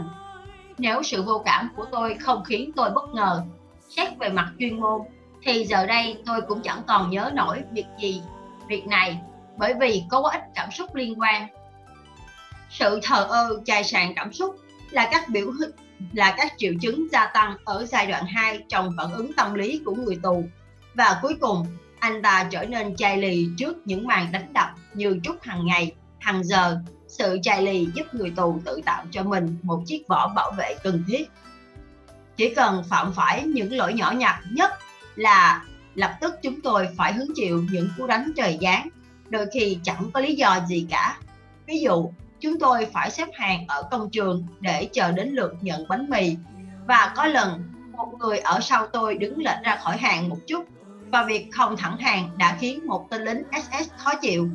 Nếu 0.79 1.03
sự 1.03 1.23
vô 1.23 1.43
cảm 1.45 1.69
của 1.77 1.85
tôi 1.93 2.15
không 2.15 2.45
khiến 2.45 2.71
tôi 2.77 2.91
bất 2.91 3.15
ngờ, 3.15 3.43
xét 3.89 4.19
về 4.19 4.29
mặt 4.29 4.53
chuyên 4.59 4.81
môn, 4.81 5.01
thì 5.43 5.65
giờ 5.65 5.87
đây 5.87 6.17
tôi 6.27 6.41
cũng 6.41 6.63
chẳng 6.63 6.83
còn 6.87 7.11
nhớ 7.11 7.31
nổi 7.35 7.63
việc 7.73 7.87
gì, 8.01 8.23
việc 8.69 8.87
này, 8.87 9.19
bởi 9.57 9.75
vì 9.81 10.03
có 10.11 10.21
quá 10.21 10.33
ít 10.33 10.43
cảm 10.55 10.71
xúc 10.71 10.95
liên 10.95 11.21
quan. 11.21 11.47
Sự 12.71 13.01
thờ 13.03 13.27
ơ, 13.29 13.61
chai 13.65 13.85
sàn 13.85 14.13
cảm 14.17 14.33
xúc 14.33 14.57
là 14.91 15.09
các 15.13 15.29
biểu 15.29 15.53
là 16.13 16.35
các 16.37 16.53
triệu 16.57 16.73
chứng 16.81 17.07
gia 17.13 17.27
tăng 17.27 17.57
ở 17.65 17.87
giai 17.87 18.07
đoạn 18.07 18.27
2 18.27 18.59
trong 18.69 18.91
phản 18.99 19.13
ứng 19.13 19.33
tâm 19.33 19.55
lý 19.55 19.81
của 19.85 19.95
người 19.95 20.19
tù. 20.23 20.45
Và 20.95 21.19
cuối 21.23 21.37
cùng 21.41 21.67
anh 22.05 22.23
ta 22.23 22.49
trở 22.51 22.65
nên 22.65 22.97
chai 22.97 23.19
lì 23.19 23.49
trước 23.59 23.77
những 23.85 24.07
màn 24.07 24.33
đánh 24.33 24.53
đập 24.53 24.71
như 24.95 25.21
chút 25.23 25.37
hàng 25.43 25.67
ngày, 25.67 25.93
hàng 26.21 26.45
giờ. 26.45 26.79
Sự 27.09 27.39
chai 27.43 27.63
lì 27.63 27.89
giúp 27.95 28.07
người 28.13 28.33
tù 28.37 28.61
tự 28.65 28.81
tạo 28.85 29.05
cho 29.11 29.23
mình 29.23 29.57
một 29.63 29.83
chiếc 29.87 30.09
vỏ 30.09 30.33
bảo 30.37 30.51
vệ 30.51 30.75
cần 30.83 31.05
thiết. 31.09 31.31
Chỉ 32.37 32.55
cần 32.55 32.85
phạm 32.89 33.13
phải 33.13 33.43
những 33.43 33.73
lỗi 33.73 33.93
nhỏ 33.93 34.13
nhặt 34.13 34.41
nhất 34.51 34.73
là 35.17 35.65
lập 35.95 36.17
tức 36.21 36.35
chúng 36.43 36.61
tôi 36.61 36.89
phải 36.97 37.13
hứng 37.13 37.33
chịu 37.35 37.65
những 37.73 37.89
cú 37.99 38.07
đánh 38.07 38.33
trời 38.37 38.59
giáng, 38.63 38.89
đôi 39.29 39.47
khi 39.55 39.79
chẳng 39.83 40.11
có 40.15 40.21
lý 40.21 40.35
do 40.35 40.61
gì 40.69 40.87
cả. 40.91 41.19
Ví 41.67 41.79
dụ, 41.79 42.11
chúng 42.41 42.59
tôi 42.59 42.87
phải 42.93 43.11
xếp 43.11 43.29
hàng 43.35 43.65
ở 43.69 43.83
công 43.91 44.11
trường 44.11 44.47
để 44.61 44.89
chờ 44.93 45.13
đến 45.13 45.29
lượt 45.29 45.55
nhận 45.61 45.89
bánh 45.89 46.11
mì 46.11 46.37
và 46.87 47.13
có 47.17 47.27
lần 47.27 47.63
một 47.93 48.13
người 48.19 48.39
ở 48.39 48.61
sau 48.61 48.87
tôi 48.87 49.15
đứng 49.15 49.39
lệch 49.39 49.63
ra 49.65 49.77
khỏi 49.77 49.97
hàng 49.97 50.29
một 50.29 50.39
chút 50.47 50.65
và 51.15 51.25
việc 51.25 51.49
không 51.53 51.77
thẳng 51.77 51.99
hàng 51.99 52.31
đã 52.37 52.57
khiến 52.61 52.87
một 52.87 53.07
tên 53.11 53.25
lính 53.25 53.43
SS 53.53 53.91
khó 53.97 54.15
chịu. 54.15 54.49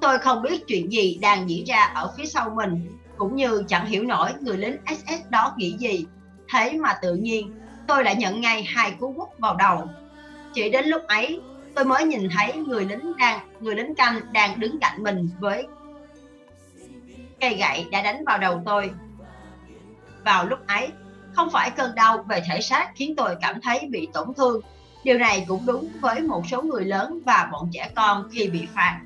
Tôi 0.00 0.18
không 0.18 0.42
biết 0.42 0.66
chuyện 0.66 0.92
gì 0.92 1.18
đang 1.22 1.50
diễn 1.50 1.64
ra 1.64 1.82
ở 1.94 2.12
phía 2.16 2.26
sau 2.26 2.50
mình, 2.50 2.98
cũng 3.16 3.36
như 3.36 3.64
chẳng 3.68 3.86
hiểu 3.86 4.04
nổi 4.04 4.30
người 4.40 4.56
lính 4.56 4.76
SS 4.86 5.30
đó 5.30 5.54
nghĩ 5.56 5.76
gì. 5.78 6.06
Thế 6.52 6.78
mà 6.78 6.94
tự 7.02 7.14
nhiên, 7.14 7.54
tôi 7.86 8.04
đã 8.04 8.12
nhận 8.12 8.40
ngay 8.40 8.62
hai 8.62 8.90
cú 8.90 9.12
quất 9.16 9.38
vào 9.38 9.56
đầu. 9.56 9.88
Chỉ 10.54 10.70
đến 10.70 10.86
lúc 10.86 11.02
ấy, 11.08 11.40
tôi 11.74 11.84
mới 11.84 12.04
nhìn 12.04 12.28
thấy 12.36 12.52
người 12.52 12.84
lính 12.84 13.12
đang 13.18 13.40
người 13.60 13.74
lính 13.74 13.94
canh 13.94 14.20
đang 14.32 14.60
đứng 14.60 14.80
cạnh 14.80 15.02
mình 15.02 15.30
với 15.38 15.66
cây 17.40 17.54
gậy 17.54 17.86
đã 17.90 18.02
đánh 18.02 18.24
vào 18.26 18.38
đầu 18.38 18.62
tôi. 18.66 18.90
Vào 20.24 20.46
lúc 20.46 20.66
ấy, 20.66 20.88
không 21.32 21.50
phải 21.50 21.70
cơn 21.70 21.94
đau 21.94 22.24
về 22.28 22.42
thể 22.50 22.60
xác 22.60 22.90
khiến 22.94 23.14
tôi 23.16 23.36
cảm 23.40 23.60
thấy 23.60 23.88
bị 23.90 24.08
tổn 24.12 24.34
thương 24.36 24.60
Điều 25.04 25.18
này 25.18 25.44
cũng 25.48 25.66
đúng 25.66 25.88
với 26.00 26.20
một 26.20 26.42
số 26.50 26.62
người 26.62 26.84
lớn 26.84 27.20
và 27.26 27.48
bọn 27.52 27.70
trẻ 27.72 27.90
con 27.96 28.28
khi 28.32 28.48
bị 28.48 28.66
phạt. 28.74 29.00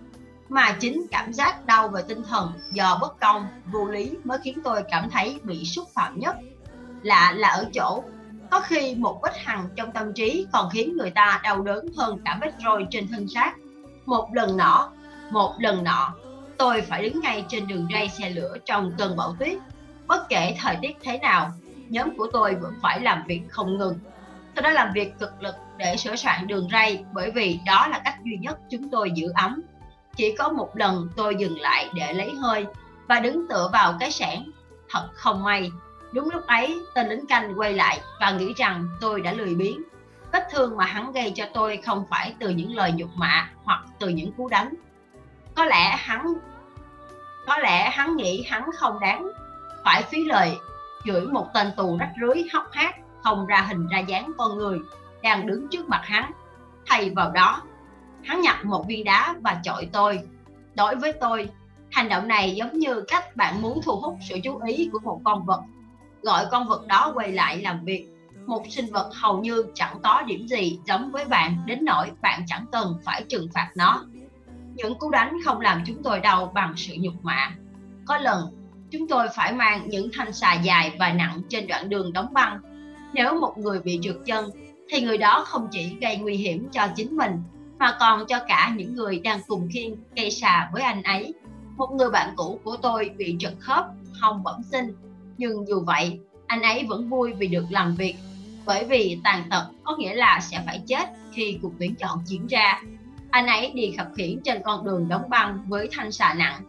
Mà 0.49 0.76
chính 0.80 1.07
cảm 1.11 1.32
giác 1.32 1.66
đau 1.66 1.88
về 1.88 2.03
tinh 2.09 2.22
thần 2.28 2.53
do 2.72 2.99
bất 3.01 3.20
công, 3.20 3.47
vô 3.72 3.84
lý 3.84 4.11
mới 4.24 4.38
khiến 4.45 4.59
tôi 4.64 4.82
cảm 4.90 5.11
thấy 5.11 5.40
bị 5.43 5.64
xúc 5.64 5.88
phạm 5.95 6.20
nhất. 6.20 6.36
Lạ 7.03 7.32
là 7.36 7.49
ở 7.49 7.64
chỗ, 7.74 8.03
có 8.51 8.61
khi 8.61 8.95
một 8.95 9.20
vết 9.22 9.32
hằn 9.45 9.68
trong 9.76 9.93
tâm 9.93 10.12
trí 10.12 10.47
còn 10.53 10.70
khiến 10.70 10.97
người 10.97 11.11
ta 11.11 11.40
đau 11.43 11.62
đớn 11.62 11.86
hơn 11.97 12.18
cả 12.24 12.38
vết 12.40 12.53
roi 12.64 12.86
trên 12.90 13.09
thân 13.09 13.28
xác. 13.28 13.53
Một 14.07 14.28
lần 14.34 14.57
nọ, 14.57 14.90
một 15.30 15.55
lần 15.59 15.84
nọ, 15.84 16.14
tôi 16.59 16.80
phải 16.80 17.03
đứng 17.03 17.20
ngay 17.20 17.45
trên 17.49 17.66
đường 17.66 17.88
ray 17.93 18.09
xe 18.09 18.30
lửa 18.30 18.57
trong 18.64 18.93
cơn 18.99 19.16
bão 19.16 19.36
tuyết. 19.38 19.59
Bất 20.07 20.28
kể 20.28 20.57
thời 20.61 20.76
tiết 20.82 20.97
thế 21.03 21.18
nào, 21.18 21.53
nhóm 21.88 22.16
của 22.16 22.26
tôi 22.32 22.55
vẫn 22.55 22.74
phải 22.82 23.01
làm 23.01 23.22
việc 23.26 23.43
không 23.51 23.78
ngừng 23.78 23.99
tôi 24.55 24.62
đã 24.62 24.70
làm 24.70 24.92
việc 24.92 25.18
cực 25.18 25.42
lực 25.42 25.55
để 25.76 25.96
sửa 25.96 26.16
soạn 26.16 26.46
đường 26.46 26.68
ray, 26.72 27.05
bởi 27.12 27.30
vì 27.30 27.61
đó 27.66 27.86
là 27.90 27.98
cách 28.05 28.16
duy 28.24 28.36
nhất 28.36 28.59
chúng 28.70 28.90
tôi 28.90 29.11
giữ 29.11 29.32
ấm. 29.34 29.62
Chỉ 30.16 30.34
có 30.38 30.48
một 30.48 30.70
lần 30.74 31.09
tôi 31.16 31.34
dừng 31.34 31.61
lại 31.61 31.88
để 31.94 32.12
lấy 32.12 32.34
hơi 32.34 32.66
và 33.09 33.20
đứng 33.20 33.48
tựa 33.48 33.70
vào 33.72 33.94
cái 34.00 34.11
sẻn 34.11 34.38
thật 34.90 35.09
không 35.14 35.42
may. 35.42 35.70
Đúng 36.12 36.30
lúc 36.30 36.46
ấy, 36.46 36.78
tên 36.94 37.09
lính 37.09 37.26
canh 37.26 37.59
quay 37.59 37.72
lại 37.72 38.00
và 38.20 38.30
nghĩ 38.30 38.53
rằng 38.57 38.88
tôi 39.00 39.20
đã 39.20 39.32
lười 39.32 39.55
biếng. 39.55 39.82
Vết 40.32 40.48
thương 40.50 40.76
mà 40.76 40.84
hắn 40.84 41.12
gây 41.12 41.32
cho 41.34 41.44
tôi 41.55 41.76
không 41.76 42.05
phải 42.11 42.34
từ 42.38 42.48
những 42.48 42.74
lời 42.74 42.92
nhục 42.92 43.11
mạ 43.16 43.50
hoặc 43.64 43.84
từ 43.98 44.09
những 44.09 44.32
cú 44.32 44.48
đánh. 44.48 44.74
Có 45.55 45.64
lẽ 45.64 45.96
hắn, 45.98 46.34
có 47.46 47.59
lẽ 47.59 47.90
hắn 47.90 48.16
nghĩ 48.16 48.46
hắn 48.50 48.70
không 48.78 49.00
đáng. 49.00 49.28
Phải 49.84 50.03
phí 50.03 50.24
lời, 50.24 50.57
chửi 51.05 51.26
một 51.26 51.48
tên 51.55 51.72
tù 51.76 51.98
rách 51.98 52.12
rưới 52.20 52.44
hóc 52.53 52.68
hát 52.72 52.94
không 53.22 53.46
ra 53.46 53.60
hình 53.60 53.88
ra 53.88 53.98
dáng 53.98 54.32
con 54.38 54.58
người 54.58 54.78
đang 55.22 55.46
đứng 55.46 55.68
trước 55.68 55.88
mặt 55.88 56.00
hắn. 56.04 56.32
Thay 56.86 57.10
vào 57.10 57.30
đó, 57.30 57.62
hắn 58.24 58.40
nhặt 58.40 58.64
một 58.64 58.84
viên 58.88 59.04
đá 59.04 59.34
và 59.40 59.60
chọi 59.62 59.88
tôi. 59.92 60.20
Đối 60.74 60.96
với 60.96 61.12
tôi, 61.12 61.50
hành 61.90 62.08
động 62.08 62.28
này 62.28 62.54
giống 62.54 62.78
như 62.78 63.04
cách 63.08 63.36
bạn 63.36 63.62
muốn 63.62 63.80
thu 63.84 63.96
hút 63.96 64.16
sự 64.28 64.38
chú 64.44 64.60
ý 64.66 64.88
của 64.92 64.98
một 64.98 65.20
con 65.24 65.44
vật. 65.44 65.60
Gọi 66.22 66.46
con 66.50 66.68
vật 66.68 66.86
đó 66.86 67.12
quay 67.14 67.32
lại 67.32 67.62
làm 67.62 67.84
việc. 67.84 68.06
Một 68.46 68.62
sinh 68.70 68.92
vật 68.92 69.10
hầu 69.14 69.40
như 69.40 69.64
chẳng 69.74 69.98
có 70.02 70.22
điểm 70.26 70.46
gì 70.48 70.78
giống 70.86 71.10
với 71.10 71.24
bạn 71.24 71.62
đến 71.66 71.78
nỗi 71.82 72.10
bạn 72.22 72.42
chẳng 72.46 72.64
cần 72.72 72.98
phải 73.04 73.24
trừng 73.28 73.48
phạt 73.54 73.70
nó. 73.76 74.04
Những 74.74 74.98
cú 74.98 75.10
đánh 75.10 75.38
không 75.44 75.60
làm 75.60 75.82
chúng 75.86 76.02
tôi 76.02 76.20
đau 76.20 76.52
bằng 76.54 76.72
sự 76.76 76.94
nhục 76.98 77.24
mạ. 77.24 77.50
Có 78.06 78.18
lần, 78.18 78.40
chúng 78.90 79.08
tôi 79.08 79.28
phải 79.36 79.52
mang 79.52 79.88
những 79.88 80.10
thanh 80.12 80.32
xà 80.32 80.54
dài 80.54 80.96
và 80.98 81.12
nặng 81.12 81.42
trên 81.48 81.66
đoạn 81.66 81.88
đường 81.88 82.12
đóng 82.12 82.32
băng 82.32 82.60
nếu 83.12 83.40
một 83.40 83.58
người 83.58 83.80
bị 83.80 83.98
trượt 84.02 84.16
chân 84.26 84.50
thì 84.88 85.00
người 85.00 85.18
đó 85.18 85.44
không 85.46 85.68
chỉ 85.70 85.96
gây 86.00 86.16
nguy 86.16 86.34
hiểm 86.34 86.68
cho 86.72 86.88
chính 86.96 87.16
mình 87.16 87.32
mà 87.78 87.96
còn 88.00 88.26
cho 88.26 88.40
cả 88.48 88.72
những 88.76 88.94
người 88.94 89.20
đang 89.24 89.40
cùng 89.46 89.68
khiêng 89.72 89.96
cây 90.16 90.30
xà 90.30 90.70
với 90.72 90.82
anh 90.82 91.02
ấy. 91.02 91.34
Một 91.76 91.92
người 91.92 92.10
bạn 92.10 92.32
cũ 92.36 92.60
của 92.64 92.76
tôi 92.76 93.10
bị 93.16 93.36
trật 93.38 93.52
khớp, 93.58 93.84
hồng 94.20 94.42
bẩm 94.42 94.62
sinh. 94.72 94.94
Nhưng 95.38 95.68
dù 95.68 95.80
vậy, 95.80 96.18
anh 96.46 96.62
ấy 96.62 96.86
vẫn 96.88 97.08
vui 97.08 97.32
vì 97.32 97.46
được 97.46 97.64
làm 97.70 97.94
việc. 97.94 98.14
Bởi 98.66 98.84
vì 98.84 99.18
tàn 99.24 99.44
tật 99.50 99.64
có 99.84 99.96
nghĩa 99.96 100.14
là 100.14 100.40
sẽ 100.42 100.62
phải 100.66 100.82
chết 100.86 101.08
khi 101.32 101.58
cuộc 101.62 101.72
tuyển 101.78 101.94
chọn 101.94 102.18
diễn 102.26 102.46
ra. 102.46 102.82
Anh 103.30 103.46
ấy 103.46 103.70
đi 103.74 103.94
khập 103.96 104.08
khiễng 104.16 104.40
trên 104.44 104.62
con 104.64 104.84
đường 104.84 105.08
đóng 105.08 105.30
băng 105.30 105.64
với 105.68 105.88
thanh 105.92 106.12
xà 106.12 106.34
nặng, 106.34 106.60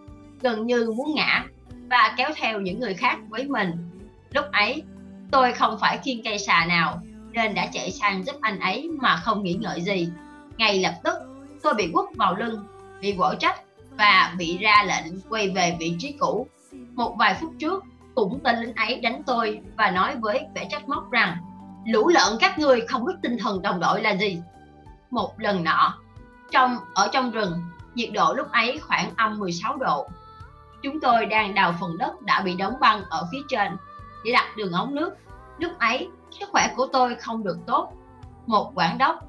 gần 0.41 0.65
như 0.65 0.93
muốn 0.97 1.15
ngã 1.15 1.45
và 1.89 2.13
kéo 2.17 2.29
theo 2.35 2.61
những 2.61 2.79
người 2.79 2.93
khác 2.93 3.17
với 3.29 3.47
mình. 3.47 3.71
Lúc 4.31 4.45
ấy, 4.51 4.83
Tôi 5.31 5.53
không 5.53 5.79
phải 5.79 5.99
khiêng 6.03 6.23
cây 6.23 6.39
xà 6.39 6.65
nào 6.65 7.01
nên 7.31 7.53
đã 7.53 7.67
chạy 7.73 7.91
sang 7.91 8.23
giúp 8.23 8.35
anh 8.41 8.59
ấy 8.59 8.89
mà 9.01 9.15
không 9.15 9.43
nghĩ 9.43 9.53
ngợi 9.53 9.81
gì. 9.81 10.09
Ngay 10.57 10.79
lập 10.79 10.93
tức 11.03 11.13
tôi 11.63 11.73
bị 11.73 11.89
quất 11.93 12.05
vào 12.15 12.35
lưng, 12.35 12.65
bị 13.01 13.15
quở 13.17 13.35
trách 13.39 13.61
và 13.97 14.33
bị 14.37 14.57
ra 14.57 14.83
lệnh 14.87 15.21
quay 15.29 15.49
về 15.49 15.75
vị 15.79 15.95
trí 15.99 16.11
cũ. 16.19 16.47
Một 16.93 17.15
vài 17.19 17.37
phút 17.41 17.53
trước 17.59 17.83
cũng 18.15 18.39
tên 18.43 18.55
lính 18.59 18.75
ấy 18.75 18.99
đánh 18.99 19.23
tôi 19.25 19.61
và 19.77 19.91
nói 19.91 20.15
với 20.15 20.45
vẻ 20.55 20.67
trách 20.69 20.89
móc 20.89 21.11
rằng 21.11 21.37
lũ 21.85 22.07
lợn 22.07 22.37
các 22.39 22.59
ngươi 22.59 22.81
không 22.81 23.05
biết 23.05 23.13
tinh 23.21 23.37
thần 23.37 23.61
đồng 23.61 23.79
đội 23.79 24.01
là 24.01 24.11
gì. 24.11 24.41
Một 25.11 25.39
lần 25.39 25.63
nọ, 25.63 25.97
trong 26.51 26.77
ở 26.93 27.09
trong 27.13 27.31
rừng, 27.31 27.61
nhiệt 27.95 28.09
độ 28.13 28.33
lúc 28.33 28.51
ấy 28.51 28.79
khoảng 28.79 29.11
âm 29.17 29.39
16 29.39 29.77
độ. 29.77 30.07
Chúng 30.83 30.99
tôi 30.99 31.25
đang 31.25 31.53
đào 31.53 31.75
phần 31.79 31.97
đất 31.97 32.21
đã 32.21 32.41
bị 32.41 32.55
đóng 32.55 32.73
băng 32.79 33.03
ở 33.09 33.27
phía 33.31 33.41
trên 33.49 33.71
để 34.23 34.31
đặt 34.31 34.57
đường 34.57 34.71
ống 34.71 34.95
nước. 34.95 35.13
Lúc 35.57 35.71
ấy, 35.79 36.09
sức 36.39 36.49
khỏe 36.51 36.73
của 36.75 36.87
tôi 36.93 37.15
không 37.15 37.43
được 37.43 37.57
tốt. 37.67 37.93
Một 38.45 38.71
quản 38.75 38.97
đốc 38.97 39.19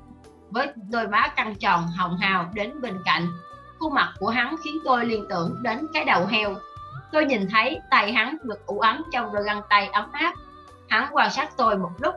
với 0.51 0.69
đôi 0.91 1.09
má 1.09 1.29
căng 1.37 1.55
tròn, 1.55 1.87
hồng 1.97 2.17
hào 2.17 2.51
đến 2.55 2.81
bên 2.81 2.99
cạnh. 3.05 3.29
Khuôn 3.79 3.95
mặt 3.95 4.15
của 4.19 4.29
hắn 4.29 4.57
khiến 4.65 4.75
tôi 4.85 5.05
liên 5.05 5.25
tưởng 5.31 5.57
đến 5.63 5.87
cái 5.95 6.05
đầu 6.05 6.27
heo. 6.27 6.55
Tôi 7.13 7.25
nhìn 7.25 7.49
thấy 7.51 7.81
tay 7.91 8.13
hắn 8.13 8.37
được 8.43 8.67
ủ 8.67 8.79
ấm 8.79 9.03
trong 9.13 9.33
đôi 9.35 9.45
găng 9.45 9.63
tay 9.69 9.89
ấm 9.93 10.13
áp. 10.13 10.35
Hắn 10.89 11.09
quan 11.13 11.31
sát 11.31 11.57
tôi 11.57 11.79
một 11.79 11.91
lúc. 11.99 12.15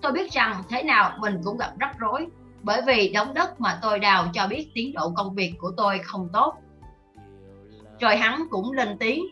Tôi 0.00 0.12
biết 0.12 0.32
rằng 0.32 0.62
thế 0.68 0.82
nào 0.82 1.12
mình 1.18 1.40
cũng 1.44 1.58
gặp 1.58 1.72
rắc 1.78 1.98
rối, 1.98 2.26
bởi 2.62 2.82
vì 2.86 3.12
đống 3.12 3.34
đất 3.34 3.60
mà 3.60 3.78
tôi 3.82 3.98
đào 3.98 4.26
cho 4.32 4.46
biết 4.46 4.70
tiến 4.74 4.92
độ 4.94 5.12
công 5.16 5.34
việc 5.34 5.54
của 5.58 5.72
tôi 5.76 5.98
không 5.98 6.28
tốt. 6.32 6.54
Rồi 8.00 8.16
hắn 8.16 8.44
cũng 8.50 8.72
lên 8.72 8.96
tiếng, 8.98 9.24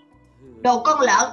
đồ 0.60 0.82
con 0.84 1.00
lợn 1.00 1.30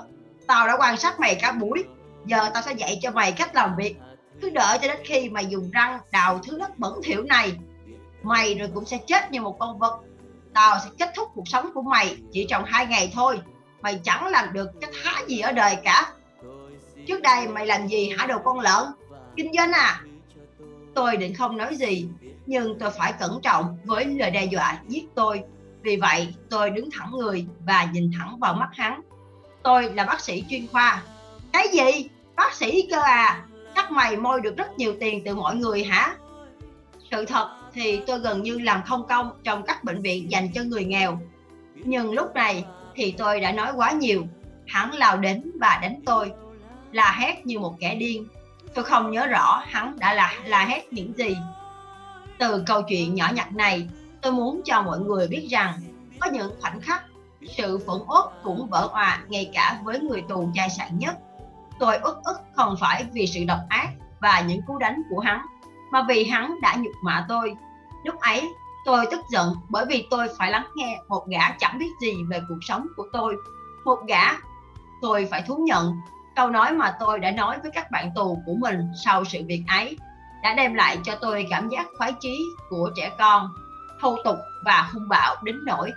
tao 0.48 0.68
đã 0.68 0.78
quan 0.80 0.98
sát 0.98 1.20
mày 1.20 1.36
cả 1.36 1.52
buổi, 1.52 1.84
giờ 2.26 2.49
tao 2.53 2.64
sẽ 2.64 2.74
dạy 2.74 2.99
cho 3.02 3.11
mày 3.11 3.32
cách 3.32 3.56
làm 3.56 3.76
việc. 3.76 3.95
Cứ 4.41 4.49
đợi 4.49 4.78
cho 4.82 4.88
đến 4.88 4.98
khi 5.03 5.30
mày 5.30 5.45
dùng 5.45 5.72
răng 5.72 5.99
đào 6.11 6.40
thứ 6.44 6.57
đất 6.60 6.80
bẩn 6.80 6.94
thỉu 7.03 7.24
này, 7.24 7.53
mày 8.24 8.56
rồi 8.56 8.70
cũng 8.74 8.86
sẽ 8.86 8.98
chết 9.07 9.32
như 9.32 9.41
một 9.41 9.60
con 9.60 9.80
vật. 9.80 9.99
Tao 10.53 10.78
sẽ 10.84 10.90
kết 10.99 11.11
thúc 11.15 11.30
cuộc 11.36 11.48
sống 11.48 11.70
của 11.74 11.82
mày 11.82 12.18
chỉ 12.32 12.45
trong 12.49 12.64
hai 12.65 12.86
ngày 12.86 13.11
thôi. 13.14 13.40
Mày 13.82 13.99
chẳng 14.03 14.28
làm 14.28 14.53
được 14.53 14.70
cái 14.82 14.91
thá 15.03 15.22
gì 15.28 15.40
ở 15.40 15.52
đời 15.52 15.78
cả. 15.84 16.11
Trước 17.07 17.22
đây 17.22 17.48
mày 17.48 17.65
làm 17.65 17.88
gì 17.88 18.10
hả 18.18 18.26
đồ 18.26 18.40
con 18.44 18.60
lợn? 18.60 18.84
Kinh 19.36 19.52
doanh 19.57 19.72
à? 19.72 20.02
Tôi 20.95 21.18
định 21.18 21.34
không 21.34 21.57
nói 21.57 21.76
gì, 21.76 22.07
nhưng 22.45 22.80
tôi 22.80 22.91
phải 22.91 23.14
cẩn 23.20 23.40
trọng 23.41 23.78
với 23.84 24.06
lời 24.06 24.32
đe 24.32 24.45
dọa 24.45 24.80
giết 24.88 25.06
tôi. 25.15 25.41
Vì 25.82 25.95
vậy, 25.95 26.34
tôi 26.49 26.70
đứng 26.70 26.90
thẳng 26.91 27.11
người 27.11 27.45
và 27.65 27.84
nhìn 27.84 28.11
thẳng 28.20 28.40
vào 28.40 28.53
mắt 28.53 28.70
hắn 28.74 29.02
tôi 29.64 29.90
là 29.94 30.03
bác 30.03 30.22
sĩ 30.22 30.44
chuyên 30.49 30.68
khoa. 30.68 31.03
Cái 31.53 31.68
gì? 31.73 32.10
Bác 32.35 32.53
sĩ 32.53 32.88
cơ 32.91 33.02
à? 33.02 33.45
Chắc 33.76 33.91
mày 33.91 34.18
môi 34.18 34.41
được 34.41 34.57
rất 34.57 34.77
nhiều 34.77 34.95
tiền 34.99 35.22
từ 35.26 35.35
mọi 35.35 35.56
người 35.56 35.84
hả? 35.84 36.15
Sự 37.11 37.26
thật 37.26 37.49
thì 37.73 38.02
tôi 38.07 38.19
gần 38.19 38.44
như 38.44 38.60
làm 38.60 38.84
không 38.84 39.07
công 39.07 39.31
trong 39.44 39.64
các 39.64 39.84
bệnh 39.84 40.02
viện 40.02 40.31
dành 40.31 40.49
cho 40.53 40.64
người 40.64 40.85
nghèo. 40.85 41.19
Nhưng 41.76 42.11
lúc 42.11 42.34
này 42.35 42.65
thì 42.95 43.11
tôi 43.18 43.40
đã 43.40 43.52
nói 43.52 43.72
quá 43.76 43.91
nhiều. 43.91 44.23
Hắn 44.68 44.94
lao 44.94 45.18
đến 45.18 45.52
và 45.60 45.80
đánh 45.81 45.99
tôi. 46.06 46.31
La 46.91 47.15
hét 47.19 47.45
như 47.45 47.60
một 47.60 47.76
kẻ 47.80 47.95
điên. 47.95 48.27
Tôi 48.73 48.85
không 48.85 49.11
nhớ 49.11 49.27
rõ 49.27 49.64
hắn 49.68 49.99
đã 49.99 50.14
là 50.14 50.34
la 50.45 50.65
hét 50.65 50.94
những 50.94 51.14
gì. 51.18 51.35
Từ 52.38 52.64
câu 52.68 52.81
chuyện 52.81 53.15
nhỏ 53.15 53.30
nhặt 53.34 53.53
này, 53.53 53.88
tôi 54.22 54.31
muốn 54.31 54.61
cho 54.65 54.81
mọi 54.81 54.99
người 54.99 55.27
biết 55.27 55.48
rằng 55.49 55.73
có 56.19 56.30
những 56.30 56.52
khoảnh 56.61 56.81
khắc 56.81 57.03
sự 57.57 57.78
phẫn 57.78 57.98
uất 58.07 58.26
cũng 58.44 58.68
vỡ 58.70 58.88
hòa 58.91 59.20
ngay 59.28 59.52
cả 59.53 59.80
với 59.84 59.99
người 59.99 60.24
tù 60.30 60.52
chai 60.53 60.70
sạn 60.70 60.99
nhất 60.99 61.15
tôi 61.80 61.98
ức 61.98 62.22
ức 62.24 62.38
không 62.56 62.76
phải 62.80 63.06
vì 63.14 63.28
sự 63.28 63.44
độc 63.48 63.60
ác 63.70 63.90
và 64.22 64.41
những 64.41 64.61
cú 64.68 64.78
đánh 64.78 65.02
của 65.10 65.20
hắn 65.20 65.41
mà 65.91 66.06
vì 66.07 66.26
hắn 66.26 66.61
đã 66.61 66.76
nhục 66.76 66.94
mạ 67.03 67.26
tôi 67.30 67.56
lúc 68.03 68.20
ấy 68.20 68.53
Tôi 68.84 69.06
tức 69.11 69.20
giận 69.30 69.56
bởi 69.70 69.86
vì 69.86 70.07
tôi 70.10 70.28
phải 70.38 70.52
lắng 70.52 70.68
nghe 70.76 71.02
một 71.07 71.28
gã 71.28 71.52
chẳng 71.60 71.78
biết 71.78 71.90
gì 72.02 72.14
về 72.30 72.41
cuộc 72.49 72.60
sống 72.61 72.88
của 72.95 73.07
tôi. 73.14 73.36
Một 73.86 73.99
gã, 74.07 74.24
tôi 75.02 75.28
phải 75.32 75.41
thú 75.41 75.56
nhận, 75.56 75.95
câu 76.36 76.49
nói 76.49 76.72
mà 76.72 76.95
tôi 76.99 77.20
đã 77.20 77.32
nói 77.32 77.57
với 77.61 77.72
các 77.72 77.91
bạn 77.91 78.11
tù 78.15 78.41
của 78.45 78.53
mình 78.60 78.80
sau 79.03 79.26
sự 79.26 79.40
việc 79.48 79.64
ấy 79.68 79.98
đã 80.44 80.53
đem 80.53 80.74
lại 80.74 80.98
cho 81.03 81.15
tôi 81.22 81.48
cảm 81.49 81.70
giác 81.70 81.88
khoái 81.98 82.14
chí 82.20 82.45
của 82.70 82.91
trẻ 82.95 83.11
con, 83.20 83.49
thô 84.02 84.18
tục 84.24 84.38
và 84.65 84.90
hung 84.94 85.10
bạo 85.10 85.36
đến 85.44 85.56
nỗi 85.65 85.91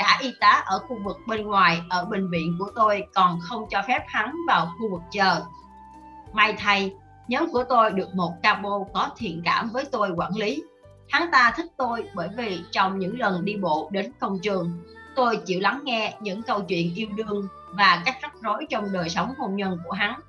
cả 0.00 0.18
y 0.20 0.32
tá 0.40 0.62
ở 0.66 0.78
khu 0.78 0.98
vực 1.04 1.18
bên 1.26 1.46
ngoài 1.46 1.82
ở 1.88 2.04
bệnh 2.04 2.30
viện 2.30 2.56
của 2.58 2.70
tôi 2.76 3.02
còn 3.14 3.38
không 3.40 3.66
cho 3.70 3.82
phép 3.88 4.04
hắn 4.08 4.34
vào 4.48 4.66
khu 4.66 4.90
vực 4.90 5.02
chờ. 5.10 5.42
May 6.32 6.54
thay, 6.58 6.94
nhóm 7.28 7.50
của 7.52 7.64
tôi 7.64 7.90
được 7.90 8.14
một 8.14 8.32
cabo 8.42 8.80
có 8.94 9.10
thiện 9.16 9.42
cảm 9.44 9.70
với 9.70 9.84
tôi 9.92 10.10
quản 10.16 10.36
lý. 10.36 10.62
Hắn 11.08 11.28
ta 11.32 11.52
thích 11.56 11.66
tôi 11.76 12.04
bởi 12.14 12.28
vì 12.36 12.62
trong 12.70 12.98
những 12.98 13.18
lần 13.18 13.44
đi 13.44 13.56
bộ 13.56 13.88
đến 13.92 14.12
công 14.20 14.38
trường, 14.42 14.72
tôi 15.14 15.36
chịu 15.36 15.60
lắng 15.60 15.80
nghe 15.84 16.14
những 16.20 16.42
câu 16.42 16.60
chuyện 16.60 16.94
yêu 16.94 17.08
đương 17.16 17.48
và 17.70 18.02
các 18.04 18.16
rắc 18.22 18.34
rối 18.40 18.66
trong 18.70 18.92
đời 18.92 19.08
sống 19.08 19.34
hôn 19.38 19.56
nhân 19.56 19.78
của 19.84 19.92
hắn. 19.92 20.20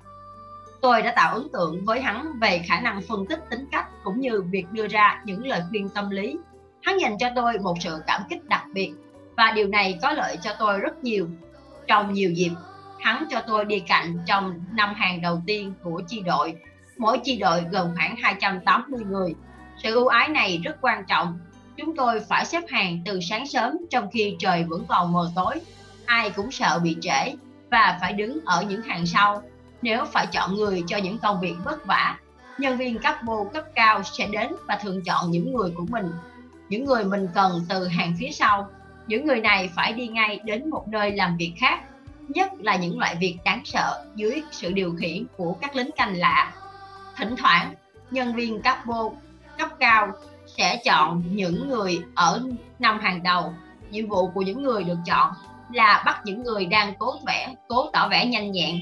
Tôi 0.80 1.02
đã 1.02 1.12
tạo 1.16 1.34
ấn 1.34 1.48
tượng 1.52 1.84
với 1.84 2.00
hắn 2.00 2.38
về 2.40 2.62
khả 2.68 2.80
năng 2.80 3.02
phân 3.08 3.26
tích 3.26 3.40
tính 3.50 3.64
cách 3.72 3.86
cũng 4.04 4.20
như 4.20 4.42
việc 4.42 4.64
đưa 4.72 4.88
ra 4.88 5.22
những 5.24 5.46
lời 5.46 5.62
khuyên 5.70 5.88
tâm 5.88 6.10
lý. 6.10 6.38
Hắn 6.82 6.98
dành 7.00 7.18
cho 7.18 7.28
tôi 7.34 7.58
một 7.58 7.74
sự 7.80 7.98
cảm 8.06 8.22
kích 8.30 8.44
đặc 8.48 8.64
biệt 8.74 8.94
và 9.36 9.52
điều 9.56 9.68
này 9.68 9.98
có 10.02 10.12
lợi 10.12 10.36
cho 10.42 10.54
tôi 10.58 10.78
rất 10.78 11.04
nhiều. 11.04 11.28
Trong 11.86 12.12
nhiều 12.12 12.30
dịp, 12.30 12.50
hắn 13.00 13.24
cho 13.30 13.40
tôi 13.46 13.64
đi 13.64 13.80
cạnh 13.80 14.18
trong 14.26 14.64
năm 14.72 14.94
hàng 14.94 15.20
đầu 15.20 15.42
tiên 15.46 15.72
của 15.82 16.02
chi 16.08 16.20
đội. 16.20 16.54
Mỗi 16.98 17.20
chi 17.24 17.38
đội 17.38 17.64
gồm 17.70 17.94
khoảng 17.96 18.16
280 18.16 19.00
người. 19.10 19.34
Sự 19.82 19.94
ưu 19.94 20.06
ái 20.06 20.28
này 20.28 20.60
rất 20.64 20.76
quan 20.80 21.04
trọng. 21.08 21.38
Chúng 21.76 21.96
tôi 21.96 22.20
phải 22.20 22.44
xếp 22.44 22.62
hàng 22.68 23.02
từ 23.04 23.20
sáng 23.20 23.46
sớm 23.46 23.78
trong 23.90 24.10
khi 24.12 24.36
trời 24.38 24.64
vẫn 24.64 24.84
còn 24.88 25.12
mờ 25.12 25.30
tối. 25.34 25.60
Ai 26.06 26.30
cũng 26.30 26.50
sợ 26.50 26.80
bị 26.82 26.96
trễ 27.00 27.32
và 27.70 27.98
phải 28.00 28.12
đứng 28.12 28.40
ở 28.44 28.62
những 28.62 28.82
hàng 28.82 29.06
sau 29.06 29.42
nếu 29.82 30.04
phải 30.04 30.26
chọn 30.26 30.54
người 30.54 30.84
cho 30.86 30.96
những 30.96 31.18
công 31.18 31.40
việc 31.40 31.54
vất 31.64 31.86
vả. 31.86 32.18
Nhân 32.58 32.76
viên 32.76 32.98
cấp 32.98 33.14
bô 33.24 33.44
cấp 33.44 33.64
cao 33.74 34.02
sẽ 34.02 34.26
đến 34.26 34.52
và 34.68 34.78
thường 34.82 35.02
chọn 35.04 35.30
những 35.30 35.54
người 35.54 35.70
của 35.70 35.86
mình, 35.88 36.10
những 36.68 36.84
người 36.84 37.04
mình 37.04 37.28
cần 37.34 37.66
từ 37.68 37.86
hàng 37.86 38.14
phía 38.18 38.30
sau 38.32 38.68
những 39.12 39.26
người 39.26 39.40
này 39.40 39.70
phải 39.76 39.92
đi 39.92 40.08
ngay 40.08 40.40
đến 40.44 40.70
một 40.70 40.88
nơi 40.88 41.12
làm 41.12 41.36
việc 41.36 41.52
khác, 41.56 41.80
nhất 42.28 42.52
là 42.58 42.76
những 42.76 42.98
loại 42.98 43.16
việc 43.20 43.36
đáng 43.44 43.60
sợ 43.64 44.04
dưới 44.14 44.42
sự 44.50 44.72
điều 44.72 44.94
khiển 44.98 45.24
của 45.36 45.56
các 45.60 45.76
lính 45.76 45.90
canh 45.96 46.16
lạ. 46.16 46.52
Thỉnh 47.16 47.34
thoảng, 47.38 47.74
nhân 48.10 48.34
viên 48.34 48.62
cấp 48.62 48.78
vô 48.84 49.12
cấp 49.58 49.68
cao 49.80 50.12
sẽ 50.46 50.80
chọn 50.84 51.22
những 51.30 51.68
người 51.68 52.02
ở 52.14 52.42
năm 52.78 53.00
hàng 53.00 53.22
đầu. 53.22 53.54
Nhiệm 53.90 54.08
vụ 54.08 54.30
của 54.30 54.42
những 54.42 54.62
người 54.62 54.84
được 54.84 54.98
chọn 55.06 55.32
là 55.72 56.02
bắt 56.06 56.20
những 56.24 56.42
người 56.42 56.66
đang 56.66 56.94
cố 56.98 57.14
vẻ 57.26 57.54
cố 57.68 57.90
tỏ 57.92 58.08
vẻ 58.08 58.26
nhanh 58.26 58.52
nhẹn. 58.52 58.76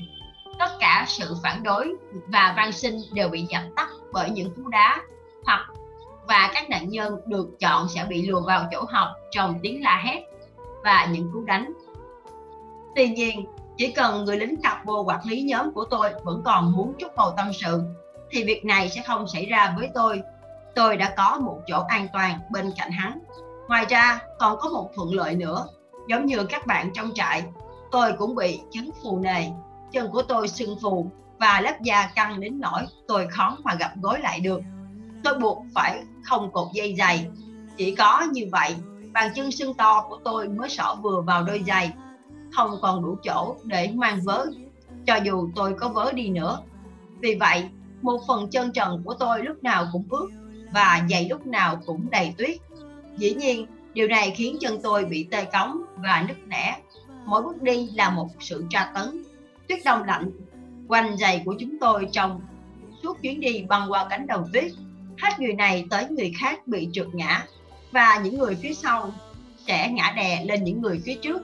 Tất 0.59 0.71
cả 0.81 1.05
sự 1.09 1.37
phản 1.43 1.63
đối 1.63 1.95
và 2.29 2.55
van 2.57 2.73
sinh 2.73 2.99
đều 3.13 3.29
bị 3.29 3.47
dập 3.49 3.63
tắt 3.77 3.89
bởi 4.13 4.31
những 4.31 4.55
cú 4.55 4.69
đá 4.69 4.99
hoặc 5.45 5.67
và 6.31 6.51
các 6.55 6.71
nạn 6.71 6.89
nhân 6.89 7.17
được 7.27 7.49
chọn 7.61 7.89
sẽ 7.89 8.05
bị 8.09 8.27
lùa 8.27 8.41
vào 8.41 8.69
chỗ 8.73 8.85
học 8.89 9.09
trong 9.31 9.59
tiếng 9.63 9.83
la 9.83 10.03
hét 10.05 10.23
và 10.85 11.09
những 11.13 11.31
cú 11.33 11.45
đánh. 11.45 11.73
Tuy 12.97 13.09
nhiên, 13.09 13.47
chỉ 13.77 13.93
cần 13.93 14.25
người 14.25 14.37
lính 14.37 14.63
capo 14.63 15.03
quản 15.03 15.27
lý 15.27 15.43
nhóm 15.43 15.73
của 15.73 15.85
tôi 15.85 16.11
vẫn 16.25 16.43
còn 16.45 16.73
muốn 16.73 16.95
chút 16.99 17.13
bầu 17.17 17.35
tâm 17.37 17.53
sự, 17.53 17.83
thì 18.31 18.45
việc 18.45 18.65
này 18.65 18.89
sẽ 18.89 19.03
không 19.07 19.29
xảy 19.29 19.47
ra 19.47 19.75
với 19.79 19.91
tôi. 19.95 20.23
Tôi 20.75 20.97
đã 20.97 21.15
có 21.17 21.39
một 21.41 21.61
chỗ 21.67 21.85
an 21.89 22.07
toàn 22.13 22.39
bên 22.51 22.73
cạnh 22.79 22.91
hắn. 22.91 23.19
Ngoài 23.69 23.85
ra, 23.89 24.21
còn 24.39 24.59
có 24.61 24.69
một 24.69 24.91
thuận 24.95 25.15
lợi 25.15 25.35
nữa. 25.35 25.67
Giống 26.09 26.27
như 26.27 26.45
các 26.45 26.67
bạn 26.67 26.91
trong 26.95 27.11
trại, 27.15 27.43
tôi 27.91 28.13
cũng 28.19 28.35
bị 28.35 28.61
chứng 28.71 28.91
phù 29.03 29.19
nề. 29.19 29.45
Chân 29.93 30.11
của 30.11 30.23
tôi 30.23 30.49
sưng 30.49 30.77
phù 30.83 31.11
và 31.39 31.61
lớp 31.61 31.81
da 31.81 32.11
căng 32.15 32.41
đến 32.41 32.61
nỗi 32.61 32.83
tôi 33.09 33.29
khó 33.31 33.57
mà 33.63 33.75
gặp 33.75 33.91
gối 34.03 34.19
lại 34.21 34.41
được 34.41 34.61
tôi 35.25 35.39
buộc 35.39 35.65
phải 35.75 36.03
không 36.23 36.53
cột 36.53 36.69
dây 36.73 36.95
dày 36.99 37.27
chỉ 37.81 37.95
có 37.95 38.27
như 38.33 38.47
vậy, 38.53 38.75
bàn 39.13 39.33
chân 39.35 39.51
sưng 39.51 39.75
to 39.75 40.07
của 40.09 40.19
tôi 40.25 40.49
mới 40.49 40.69
sỏ 40.69 40.99
vừa 41.03 41.21
vào 41.21 41.43
đôi 41.45 41.63
giày. 41.67 41.93
Không 42.53 42.71
còn 42.83 43.03
đủ 43.03 43.17
chỗ 43.25 43.57
để 43.65 43.91
mang 43.95 44.21
vớ, 44.25 44.47
cho 45.07 45.17
dù 45.17 45.51
tôi 45.55 45.75
có 45.75 45.89
vớ 45.89 46.13
đi 46.13 46.29
nữa. 46.29 46.59
Vì 47.21 47.35
vậy, 47.35 47.69
một 48.03 48.21
phần 48.29 48.51
chân 48.51 48.73
trần 48.73 49.03
của 49.05 49.15
tôi 49.15 49.43
lúc 49.43 49.63
nào 49.63 49.87
cũng 49.93 50.05
ướt 50.11 50.29
và 50.73 51.07
giày 51.11 51.29
lúc 51.29 51.47
nào 51.47 51.83
cũng 51.87 52.11
đầy 52.11 52.35
tuyết. 52.39 52.57
Dĩ 53.17 53.35
nhiên, 53.35 53.67
điều 53.93 54.09
này 54.09 54.31
khiến 54.37 54.57
chân 54.61 54.83
tôi 54.83 55.05
bị 55.05 55.29
tê 55.31 55.45
cống 55.45 55.83
và 55.97 56.25
nứt 56.29 56.37
nẻ. 56.47 56.81
Mỗi 57.25 57.43
bước 57.43 57.63
đi 57.63 57.89
là 57.95 58.11
một 58.11 58.29
sự 58.41 58.65
tra 58.71 58.93
tấn. 58.95 59.25
Tuyết 59.69 59.79
đông 59.85 60.03
lạnh 60.03 60.31
quanh 60.89 61.17
giày 61.17 61.43
của 61.45 61.55
chúng 61.59 61.79
tôi 61.81 62.09
trong 62.13 62.41
suốt 63.03 63.23
chuyến 63.23 63.41
đi 63.41 63.65
băng 63.69 63.93
qua 63.93 64.07
cánh 64.11 64.27
đồng 64.27 64.45
tuyết 64.53 64.73
hết 65.23 65.41
người 65.41 65.55
này 65.55 65.85
tới 65.91 66.07
người 66.11 66.33
khác 66.41 66.67
bị 66.67 66.89
trượt 66.93 67.07
ngã, 67.13 67.45
và 67.93 68.21
những 68.25 68.39
người 68.39 68.57
phía 68.63 68.75
sau 68.75 69.13
sẽ 69.67 69.91
ngã 69.91 70.13
đè 70.17 70.45
lên 70.45 70.65
những 70.65 70.83
người 70.83 71.01
phía 71.05 71.15
trước. 71.15 71.43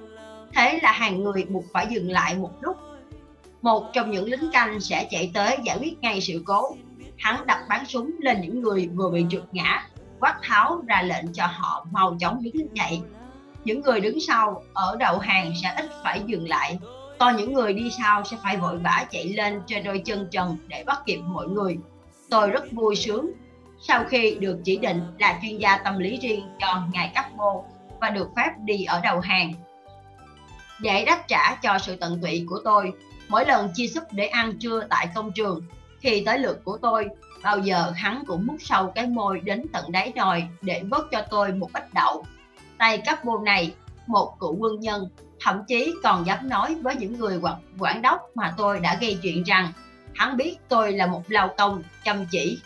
Thế 0.54 0.78
là 0.82 0.92
hàng 0.92 1.22
người 1.24 1.44
buộc 1.44 1.64
phải 1.72 1.86
dừng 1.90 2.10
lại 2.10 2.34
một 2.34 2.50
lúc. 2.60 2.76
Một 3.62 3.90
trong 3.92 4.10
những 4.10 4.24
lính 4.24 4.50
canh 4.52 4.80
sẽ 4.80 5.08
chạy 5.10 5.30
tới 5.34 5.58
giải 5.64 5.78
quyết 5.80 6.00
ngay 6.00 6.20
sự 6.20 6.42
cố. 6.46 6.76
Hắn 7.18 7.46
đặt 7.46 7.64
bắn 7.68 7.86
súng 7.86 8.10
lên 8.18 8.40
những 8.40 8.60
người 8.60 8.88
vừa 8.94 9.10
bị 9.10 9.24
trượt 9.30 9.44
ngã, 9.52 9.88
quát 10.20 10.38
tháo 10.42 10.82
ra 10.86 11.02
lệnh 11.02 11.32
cho 11.32 11.46
họ 11.46 11.86
mau 11.90 12.16
chóng 12.20 12.42
đứng 12.42 12.76
dậy. 12.76 13.00
Những 13.64 13.80
người 13.80 14.00
đứng 14.00 14.20
sau 14.20 14.62
ở 14.72 14.96
đầu 15.00 15.18
hàng 15.18 15.52
sẽ 15.62 15.74
ít 15.76 15.90
phải 16.04 16.22
dừng 16.26 16.48
lại. 16.48 16.78
Còn 17.18 17.36
những 17.36 17.52
người 17.52 17.72
đi 17.72 17.90
sau 17.98 18.24
sẽ 18.24 18.36
phải 18.42 18.56
vội 18.56 18.78
vã 18.78 19.06
chạy 19.10 19.24
lên 19.24 19.60
trên 19.66 19.84
đôi 19.84 20.02
chân 20.04 20.28
trần 20.30 20.56
để 20.68 20.84
bắt 20.86 21.02
kịp 21.06 21.18
mọi 21.18 21.46
người. 21.48 21.78
Tôi 22.30 22.50
rất 22.50 22.72
vui 22.72 22.96
sướng 22.96 23.32
sau 23.80 24.04
khi 24.04 24.36
được 24.40 24.58
chỉ 24.64 24.76
định 24.76 25.00
là 25.18 25.38
chuyên 25.42 25.58
gia 25.58 25.78
tâm 25.78 25.98
lý 25.98 26.18
riêng 26.22 26.48
cho 26.60 26.82
ngài 26.92 27.12
cấp 27.14 27.24
mô 27.36 27.64
và 28.00 28.10
được 28.10 28.28
phép 28.36 28.50
đi 28.58 28.84
ở 28.84 29.00
đầu 29.00 29.20
hàng. 29.20 29.52
Để 30.80 31.04
đáp 31.04 31.24
trả 31.28 31.54
cho 31.62 31.78
sự 31.78 31.96
tận 31.96 32.18
tụy 32.22 32.46
của 32.48 32.60
tôi, 32.64 32.92
mỗi 33.28 33.44
lần 33.46 33.70
chia 33.74 33.86
súp 33.86 34.04
để 34.12 34.26
ăn 34.26 34.58
trưa 34.58 34.82
tại 34.90 35.08
công 35.14 35.32
trường, 35.32 35.62
thì 36.00 36.24
tới 36.24 36.38
lượt 36.38 36.64
của 36.64 36.78
tôi, 36.82 37.08
bao 37.42 37.58
giờ 37.58 37.92
hắn 37.96 38.24
cũng 38.26 38.46
mút 38.46 38.56
sâu 38.60 38.92
cái 38.94 39.06
môi 39.06 39.40
đến 39.40 39.66
tận 39.72 39.92
đáy 39.92 40.12
nồi 40.16 40.44
để 40.62 40.82
vớt 40.90 41.04
cho 41.10 41.22
tôi 41.30 41.52
một 41.52 41.70
ít 41.72 41.94
đậu. 41.94 42.24
Tay 42.78 42.98
cấp 43.06 43.24
mô 43.24 43.38
này, 43.38 43.74
một 44.06 44.36
cựu 44.40 44.56
quân 44.56 44.80
nhân, 44.80 45.08
thậm 45.40 45.62
chí 45.68 45.94
còn 46.02 46.26
dám 46.26 46.48
nói 46.48 46.74
với 46.74 46.96
những 46.96 47.18
người 47.18 47.40
quản 47.78 48.02
đốc 48.02 48.30
mà 48.34 48.54
tôi 48.56 48.80
đã 48.80 48.98
gây 49.00 49.18
chuyện 49.22 49.42
rằng 49.42 49.72
hắn 50.14 50.36
biết 50.36 50.56
tôi 50.68 50.92
là 50.92 51.06
một 51.06 51.22
lao 51.28 51.54
công 51.58 51.82
chăm 52.04 52.26
chỉ 52.30 52.60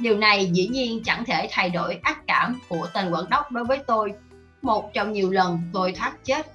Điều 0.00 0.18
này 0.18 0.50
dĩ 0.52 0.68
nhiên 0.68 1.02
chẳng 1.04 1.24
thể 1.24 1.48
thay 1.50 1.70
đổi 1.70 2.00
ác 2.02 2.26
cảm 2.26 2.58
của 2.68 2.86
tên 2.94 3.10
quản 3.12 3.24
đốc 3.30 3.52
đối 3.52 3.64
với 3.64 3.78
tôi. 3.86 4.12
Một 4.62 4.90
trong 4.94 5.12
nhiều 5.12 5.30
lần 5.30 5.60
tôi 5.72 5.92
thoát 5.92 6.24
chết. 6.24 6.46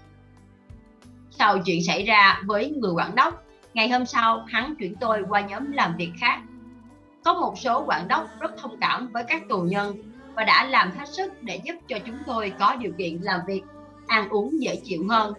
Sau 1.31 1.59
chuyện 1.59 1.83
xảy 1.83 2.03
ra 2.03 2.41
với 2.45 2.69
người 2.69 2.91
quản 2.91 3.15
đốc, 3.15 3.43
ngày 3.73 3.89
hôm 3.89 4.05
sau 4.05 4.45
hắn 4.47 4.75
chuyển 4.75 4.95
tôi 4.95 5.23
qua 5.29 5.41
nhóm 5.41 5.71
làm 5.71 5.95
việc 5.97 6.11
khác. 6.19 6.41
Có 7.23 7.33
một 7.33 7.53
số 7.57 7.83
quản 7.87 8.07
đốc 8.07 8.27
rất 8.39 8.51
thông 8.57 8.77
cảm 8.81 9.07
với 9.07 9.23
các 9.27 9.41
tù 9.49 9.61
nhân 9.61 9.95
và 10.35 10.43
đã 10.43 10.65
làm 10.65 10.91
hết 10.97 11.09
sức 11.09 11.43
để 11.43 11.61
giúp 11.63 11.75
cho 11.87 11.97
chúng 12.05 12.17
tôi 12.25 12.53
có 12.59 12.75
điều 12.75 12.91
kiện 12.97 13.17
làm 13.21 13.39
việc, 13.47 13.61
ăn 14.07 14.29
uống 14.29 14.61
dễ 14.61 14.81
chịu 14.83 15.05
hơn, 15.09 15.33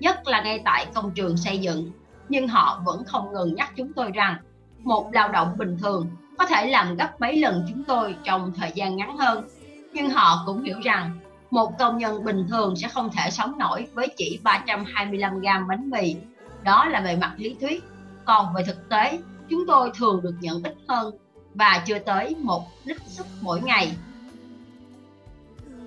nhất 0.00 0.26
là 0.26 0.42
ngay 0.42 0.62
tại 0.64 0.86
công 0.94 1.10
trường 1.14 1.36
xây 1.36 1.58
dựng. 1.58 1.90
Nhưng 2.28 2.48
họ 2.48 2.82
vẫn 2.84 3.04
không 3.04 3.32
ngừng 3.32 3.54
nhắc 3.54 3.72
chúng 3.76 3.92
tôi 3.92 4.10
rằng 4.14 4.36
một 4.78 5.10
lao 5.12 5.28
động 5.28 5.54
bình 5.58 5.78
thường 5.80 6.10
có 6.38 6.46
thể 6.46 6.66
làm 6.66 6.96
gấp 6.96 7.20
mấy 7.20 7.36
lần 7.36 7.66
chúng 7.68 7.84
tôi 7.84 8.16
trong 8.24 8.52
thời 8.56 8.72
gian 8.74 8.96
ngắn 8.96 9.16
hơn. 9.16 9.48
Nhưng 9.92 10.10
họ 10.10 10.42
cũng 10.46 10.62
hiểu 10.62 10.80
rằng 10.84 11.18
một 11.50 11.78
công 11.78 11.98
nhân 11.98 12.24
bình 12.24 12.46
thường 12.48 12.76
sẽ 12.76 12.88
không 12.88 13.10
thể 13.12 13.30
sống 13.30 13.58
nổi 13.58 13.86
với 13.94 14.08
chỉ 14.16 14.40
325 14.42 15.40
gram 15.40 15.68
bánh 15.68 15.90
mì. 15.90 16.16
Đó 16.62 16.84
là 16.84 17.00
về 17.00 17.16
mặt 17.16 17.34
lý 17.36 17.56
thuyết. 17.60 17.84
Còn 18.24 18.54
về 18.54 18.62
thực 18.66 18.88
tế, 18.88 19.18
chúng 19.48 19.66
tôi 19.66 19.90
thường 19.94 20.20
được 20.22 20.34
nhận 20.40 20.62
ít 20.62 20.76
hơn 20.88 21.14
và 21.54 21.82
chưa 21.86 21.98
tới 21.98 22.36
một 22.38 22.64
lít 22.84 22.96
sức 23.06 23.26
mỗi 23.40 23.60
ngày. 23.60 23.92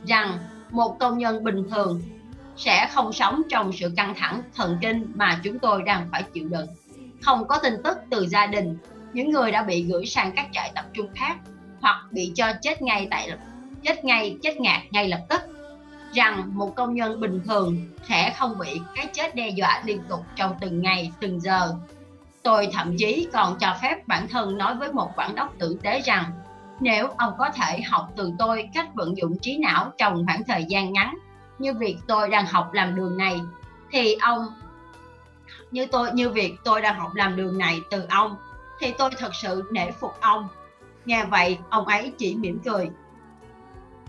Rằng 0.06 0.38
một 0.72 1.00
công 1.00 1.18
nhân 1.18 1.44
bình 1.44 1.64
thường 1.70 2.02
sẽ 2.58 2.90
không 2.94 3.14
sống 3.14 3.42
trong 3.50 3.72
sự 3.74 3.94
căng 3.98 4.16
thẳng 4.18 4.42
thần 4.56 4.78
kinh 4.82 5.12
mà 5.16 5.40
chúng 5.44 5.60
tôi 5.60 5.84
đang 5.84 6.08
phải 6.12 6.24
chịu 6.24 6.50
đựng. 6.50 6.68
Không 7.22 7.48
có 7.48 7.58
tin 7.64 7.74
tức 7.84 7.98
từ 8.10 8.28
gia 8.28 8.46
đình 8.46 8.78
những 9.14 9.32
người 9.32 9.52
đã 9.52 9.64
bị 9.64 9.84
gửi 9.84 10.06
sang 10.06 10.32
các 10.36 10.48
trại 10.52 10.72
tập 10.76 10.86
trung 10.94 11.10
khác 11.16 11.36
hoặc 11.82 12.06
bị 12.12 12.32
cho 12.36 12.54
chết 12.62 12.82
ngay 12.82 13.08
tại 13.12 13.32
chết 13.84 14.06
ngay 14.06 14.38
chết 14.42 14.62
ngạt 14.62 14.82
ngay 14.92 15.08
lập 15.08 15.22
tức 15.30 15.42
rằng 16.14 16.52
một 16.54 16.76
công 16.76 16.96
nhân 16.96 17.20
bình 17.20 17.42
thường 17.46 17.88
sẽ 18.10 18.34
không 18.38 18.60
bị 18.60 18.82
cái 18.96 19.08
chết 19.14 19.36
đe 19.36 19.50
dọa 19.50 19.82
liên 19.86 20.02
tục 20.10 20.20
trong 20.36 20.56
từng 20.62 20.82
ngày 20.82 21.12
từng 21.20 21.40
giờ. 21.40 21.74
Tôi 22.44 22.70
thậm 22.74 22.96
chí 22.98 23.28
còn 23.34 23.58
cho 23.60 23.76
phép 23.82 24.08
bản 24.08 24.28
thân 24.28 24.58
nói 24.58 24.76
với 24.76 24.94
một 24.94 25.12
quản 25.16 25.36
đốc 25.36 25.54
tử 25.60 25.78
tế 25.84 26.02
rằng 26.02 26.24
Nếu 26.80 27.08
ông 27.18 27.34
có 27.38 27.50
thể 27.50 27.82
học 27.82 28.10
từ 28.16 28.32
tôi 28.40 28.70
cách 28.74 28.96
vận 28.96 29.18
dụng 29.18 29.40
trí 29.40 29.58
não 29.58 29.92
trong 29.98 30.26
khoảng 30.26 30.44
thời 30.44 30.66
gian 30.68 30.94
ngắn, 30.94 31.18
như 31.60 31.74
việc 31.74 31.98
tôi 32.08 32.30
đang 32.30 32.46
học 32.46 32.74
làm 32.74 32.96
đường 32.96 33.18
này, 33.18 33.42
thì 33.92 34.16
ông 34.22 34.48
như 35.72 35.86
tôi 35.86 36.12
như 36.14 36.30
việc 36.30 36.56
tôi 36.64 36.82
đang 36.82 37.00
học 37.00 37.12
làm 37.16 37.36
đường 37.36 37.58
này 37.58 37.80
từ 37.92 38.06
ông, 38.10 38.36
thì 38.82 38.94
tôi 38.98 39.10
thật 39.18 39.36
sự 39.36 39.64
nể 39.72 39.92
phục 39.92 40.14
ông. 40.22 40.48
Nghe 41.06 41.26
vậy, 41.26 41.58
ông 41.70 41.86
ấy 41.86 42.14
chỉ 42.18 42.36
mỉm 42.36 42.60
cười. 42.66 42.90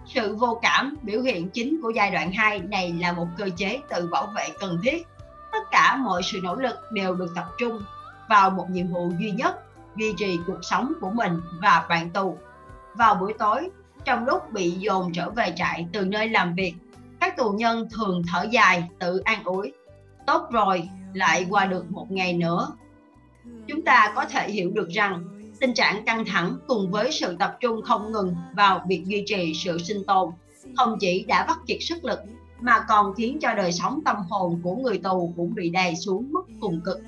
Sự 0.07 0.36
vô 0.36 0.59
cảm 0.62 0.97
biểu 1.03 1.23
hiện 1.23 1.51
chính 1.51 1.81
của 1.82 1.90
giai 1.90 2.11
đoạn 2.11 2.32
2 2.32 2.59
này 2.59 2.93
là 3.01 3.12
một 3.12 3.27
cơ 3.39 3.49
chế 3.57 3.81
tự 3.90 4.07
bảo 4.07 4.27
vệ 4.36 4.49
cần 4.61 4.78
thiết. 4.82 5.07
Tất 5.53 5.70
cả 5.70 5.97
mọi 5.97 6.23
sự 6.23 6.40
nỗ 6.43 6.55
lực 6.55 6.77
đều 6.93 7.15
được 7.15 7.32
tập 7.35 7.47
trung 7.59 7.82
vào 8.28 8.51
một 8.51 8.70
nhiệm 8.70 8.86
vụ 8.89 9.12
duy 9.20 9.31
nhất, 9.31 9.65
duy 9.97 10.15
trì 10.16 10.39
cuộc 10.47 10.59
sống 10.62 10.93
của 11.01 11.11
mình 11.11 11.40
và 11.61 11.86
bạn 11.89 12.11
tù 12.11 12.39
vào 12.94 13.15
buổi 13.15 13.32
tối, 13.39 13.70
trong 14.05 14.24
lúc 14.24 14.53
bị 14.53 14.70
dồn 14.70 15.12
trở 15.12 15.31
về 15.31 15.53
trại 15.57 15.86
từ 15.93 16.05
nơi 16.05 16.28
làm 16.28 16.55
việc, 16.55 16.74
các 17.20 17.36
tù 17.36 17.51
nhân 17.51 17.89
thường 17.90 18.23
thở 18.32 18.47
dài 18.51 18.89
tự 18.99 19.19
an 19.19 19.44
ủi. 19.44 19.73
Tốt 20.27 20.49
rồi, 20.51 20.89
lại 21.12 21.47
qua 21.51 21.66
được 21.66 21.90
một 21.90 22.11
ngày 22.11 22.32
nữa. 22.32 22.69
Chúng 23.68 23.82
ta 23.82 24.12
có 24.14 24.24
thể 24.24 24.51
hiểu 24.51 24.70
được 24.70 24.89
rằng 24.89 25.24
tình 25.60 25.74
trạng 25.74 26.05
căng 26.05 26.24
thẳng 26.24 26.56
cùng 26.66 26.90
với 26.90 27.12
sự 27.12 27.36
tập 27.39 27.56
trung 27.60 27.82
không 27.82 28.12
ngừng 28.12 28.34
vào 28.56 28.84
việc 28.89 29.02
duy 29.06 29.24
trì 29.26 29.52
sự 29.55 29.78
sinh 29.78 30.05
tồn 30.05 30.30
không 30.76 30.97
chỉ 31.01 31.24
đã 31.28 31.44
vắt 31.48 31.56
kiệt 31.66 31.78
sức 31.80 32.05
lực 32.05 32.18
mà 32.60 32.84
còn 32.89 33.14
khiến 33.14 33.39
cho 33.40 33.55
đời 33.55 33.72
sống 33.72 34.01
tâm 34.05 34.16
hồn 34.30 34.60
của 34.62 34.74
người 34.74 34.98
tù 34.98 35.32
cũng 35.36 35.55
bị 35.55 35.70
đè 35.70 35.94
xuống 35.94 36.32
mức 36.32 36.43
cùng 36.60 36.80
cực. 36.84 37.01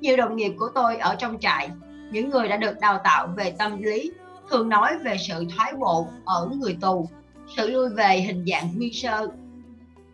Nhiều 0.00 0.16
đồng 0.16 0.36
nghiệp 0.36 0.52
của 0.58 0.68
tôi 0.74 0.96
ở 0.96 1.14
trong 1.14 1.38
trại, 1.40 1.70
những 2.10 2.30
người 2.30 2.48
đã 2.48 2.56
được 2.56 2.80
đào 2.80 3.00
tạo 3.04 3.26
về 3.36 3.50
tâm 3.58 3.82
lý 3.82 4.12
thường 4.50 4.68
nói 4.68 4.98
về 4.98 5.16
sự 5.28 5.44
thoái 5.56 5.72
bộ 5.72 6.06
ở 6.24 6.50
người 6.60 6.76
tù, 6.80 7.08
sự 7.56 7.70
lui 7.70 7.88
về 7.88 8.20
hình 8.20 8.44
dạng 8.46 8.76
nguyên 8.76 8.92
sơ 8.92 9.28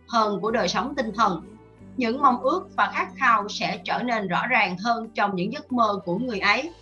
hơn 0.09 0.41
của 0.41 0.51
đời 0.51 0.69
sống 0.69 0.95
tinh 0.97 1.13
thần. 1.15 1.56
Những 1.97 2.23
mong 2.23 2.43
ước 2.43 2.69
và 2.77 2.91
khát 2.95 3.09
khao 3.17 3.49
sẽ 3.49 3.81
trở 3.85 4.03
nên 4.03 4.29
rõ 4.29 4.47
ràng 4.47 4.77
hơn 4.79 5.09
trong 5.15 5.37
những 5.37 5.53
giấc 5.53 5.73
mơ 5.73 6.01
của 6.05 6.19
người 6.19 6.39
ấy. 6.39 6.73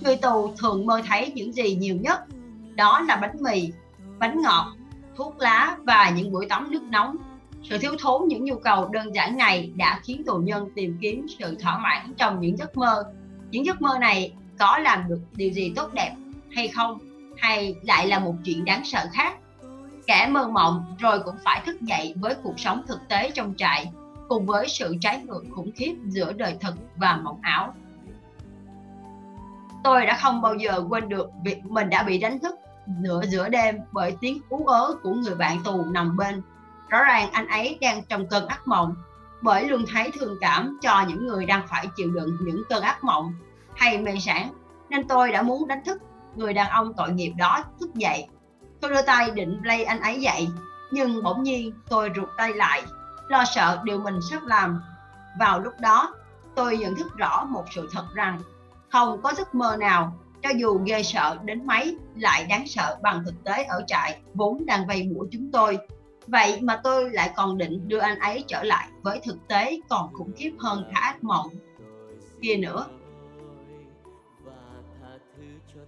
Người 0.00 0.16
tù 0.16 0.54
thường 0.58 0.86
mơ 0.86 1.02
thấy 1.06 1.32
những 1.34 1.52
gì 1.52 1.74
nhiều 1.74 1.96
nhất, 1.96 2.20
đó 2.74 3.00
là 3.00 3.16
bánh 3.16 3.36
mì, 3.40 3.72
bánh 4.18 4.42
ngọt, 4.42 4.72
thuốc 5.16 5.38
lá 5.38 5.76
và 5.84 6.10
những 6.10 6.32
buổi 6.32 6.46
tắm 6.46 6.70
nước 6.70 6.82
nóng. 6.82 7.16
Sự 7.62 7.78
thiếu 7.78 7.92
thốn 8.00 8.28
những 8.28 8.44
nhu 8.44 8.56
cầu 8.56 8.88
đơn 8.88 9.14
giản 9.14 9.36
này 9.36 9.72
đã 9.76 10.00
khiến 10.02 10.22
tù 10.26 10.38
nhân 10.38 10.68
tìm 10.74 10.98
kiếm 11.00 11.26
sự 11.38 11.56
thỏa 11.60 11.78
mãn 11.78 12.14
trong 12.16 12.40
những 12.40 12.56
giấc 12.56 12.76
mơ. 12.76 13.04
Những 13.50 13.66
giấc 13.66 13.82
mơ 13.82 13.98
này 14.00 14.32
có 14.58 14.78
làm 14.78 15.08
được 15.08 15.20
điều 15.32 15.50
gì 15.52 15.72
tốt 15.76 15.92
đẹp 15.92 16.14
hay 16.54 16.68
không 16.68 16.98
hay 17.36 17.74
lại 17.82 18.06
là 18.06 18.18
một 18.18 18.34
chuyện 18.44 18.64
đáng 18.64 18.84
sợ 18.84 19.08
khác 19.12 19.36
kẻ 20.06 20.28
mơ 20.30 20.48
mộng 20.48 20.96
rồi 20.98 21.20
cũng 21.24 21.36
phải 21.44 21.62
thức 21.66 21.80
dậy 21.80 22.14
với 22.16 22.34
cuộc 22.42 22.60
sống 22.60 22.82
thực 22.86 23.08
tế 23.08 23.30
trong 23.30 23.54
trại 23.56 23.90
cùng 24.28 24.46
với 24.46 24.68
sự 24.68 24.96
trái 25.00 25.22
ngược 25.22 25.42
khủng 25.50 25.70
khiếp 25.76 25.94
giữa 26.06 26.32
đời 26.32 26.56
thực 26.60 26.74
và 26.96 27.16
mộng 27.16 27.38
ảo. 27.42 27.74
Tôi 29.84 30.06
đã 30.06 30.18
không 30.22 30.40
bao 30.40 30.54
giờ 30.54 30.84
quên 30.88 31.08
được 31.08 31.30
việc 31.44 31.64
mình 31.64 31.90
đã 31.90 32.02
bị 32.02 32.18
đánh 32.18 32.38
thức 32.38 32.54
nửa 32.86 33.22
giữa 33.28 33.48
đêm 33.48 33.76
bởi 33.92 34.16
tiếng 34.20 34.40
ú 34.48 34.66
ớ 34.66 34.94
của 35.02 35.14
người 35.14 35.34
bạn 35.34 35.62
tù 35.64 35.84
nằm 35.84 36.16
bên. 36.16 36.42
Rõ 36.88 37.02
ràng 37.04 37.30
anh 37.32 37.46
ấy 37.48 37.78
đang 37.80 38.02
trong 38.08 38.26
cơn 38.26 38.46
ác 38.46 38.68
mộng, 38.68 38.94
bởi 39.42 39.68
luôn 39.68 39.84
thấy 39.92 40.10
thương 40.18 40.36
cảm 40.40 40.78
cho 40.82 41.04
những 41.08 41.26
người 41.26 41.46
đang 41.46 41.66
phải 41.68 41.86
chịu 41.96 42.10
đựng 42.10 42.36
những 42.40 42.62
cơn 42.68 42.82
ác 42.82 43.04
mộng 43.04 43.34
hay 43.76 43.98
mê 43.98 44.12
sản 44.20 44.52
nên 44.88 45.08
tôi 45.08 45.32
đã 45.32 45.42
muốn 45.42 45.68
đánh 45.68 45.84
thức 45.84 46.02
người 46.34 46.54
đàn 46.54 46.70
ông 46.70 46.92
tội 46.96 47.12
nghiệp 47.12 47.32
đó 47.36 47.64
thức 47.80 47.94
dậy. 47.94 48.26
Tôi 48.80 48.90
đưa 48.90 49.02
tay 49.02 49.30
định 49.30 49.60
lay 49.64 49.84
anh 49.84 50.00
ấy 50.00 50.20
dậy, 50.20 50.48
nhưng 50.90 51.22
bỗng 51.22 51.42
nhiên 51.42 51.72
tôi 51.88 52.10
rụt 52.16 52.28
tay 52.36 52.52
lại 52.52 52.82
lo 53.28 53.44
sợ 53.54 53.80
điều 53.84 53.98
mình 53.98 54.18
sắp 54.30 54.46
làm. 54.46 54.82
Vào 55.38 55.60
lúc 55.60 55.74
đó, 55.80 56.14
tôi 56.54 56.78
nhận 56.78 56.96
thức 56.96 57.16
rõ 57.16 57.44
một 57.44 57.64
sự 57.74 57.88
thật 57.92 58.04
rằng 58.14 58.40
không 58.90 59.22
có 59.22 59.32
giấc 59.36 59.54
mơ 59.54 59.76
nào, 59.80 60.16
cho 60.42 60.50
dù 60.56 60.80
ghê 60.84 61.02
sợ 61.02 61.38
đến 61.44 61.66
mấy, 61.66 61.98
lại 62.16 62.46
đáng 62.48 62.66
sợ 62.66 62.98
bằng 63.02 63.22
thực 63.24 63.44
tế 63.44 63.64
ở 63.64 63.82
trại 63.86 64.18
vốn 64.34 64.66
đang 64.66 64.86
vây 64.86 65.02
mũi 65.02 65.28
chúng 65.30 65.52
tôi. 65.52 65.78
Vậy 66.26 66.60
mà 66.60 66.80
tôi 66.84 67.10
lại 67.10 67.30
còn 67.36 67.58
định 67.58 67.88
đưa 67.88 67.98
anh 67.98 68.18
ấy 68.18 68.44
trở 68.48 68.62
lại 68.62 68.88
với 69.02 69.20
thực 69.24 69.48
tế 69.48 69.80
còn 69.88 70.14
khủng 70.14 70.32
khiếp 70.36 70.52
hơn 70.58 70.84
cả 70.94 71.00
ác 71.00 71.24
mộng. 71.24 71.48
Kia 72.42 72.56
nữa. 72.56 72.86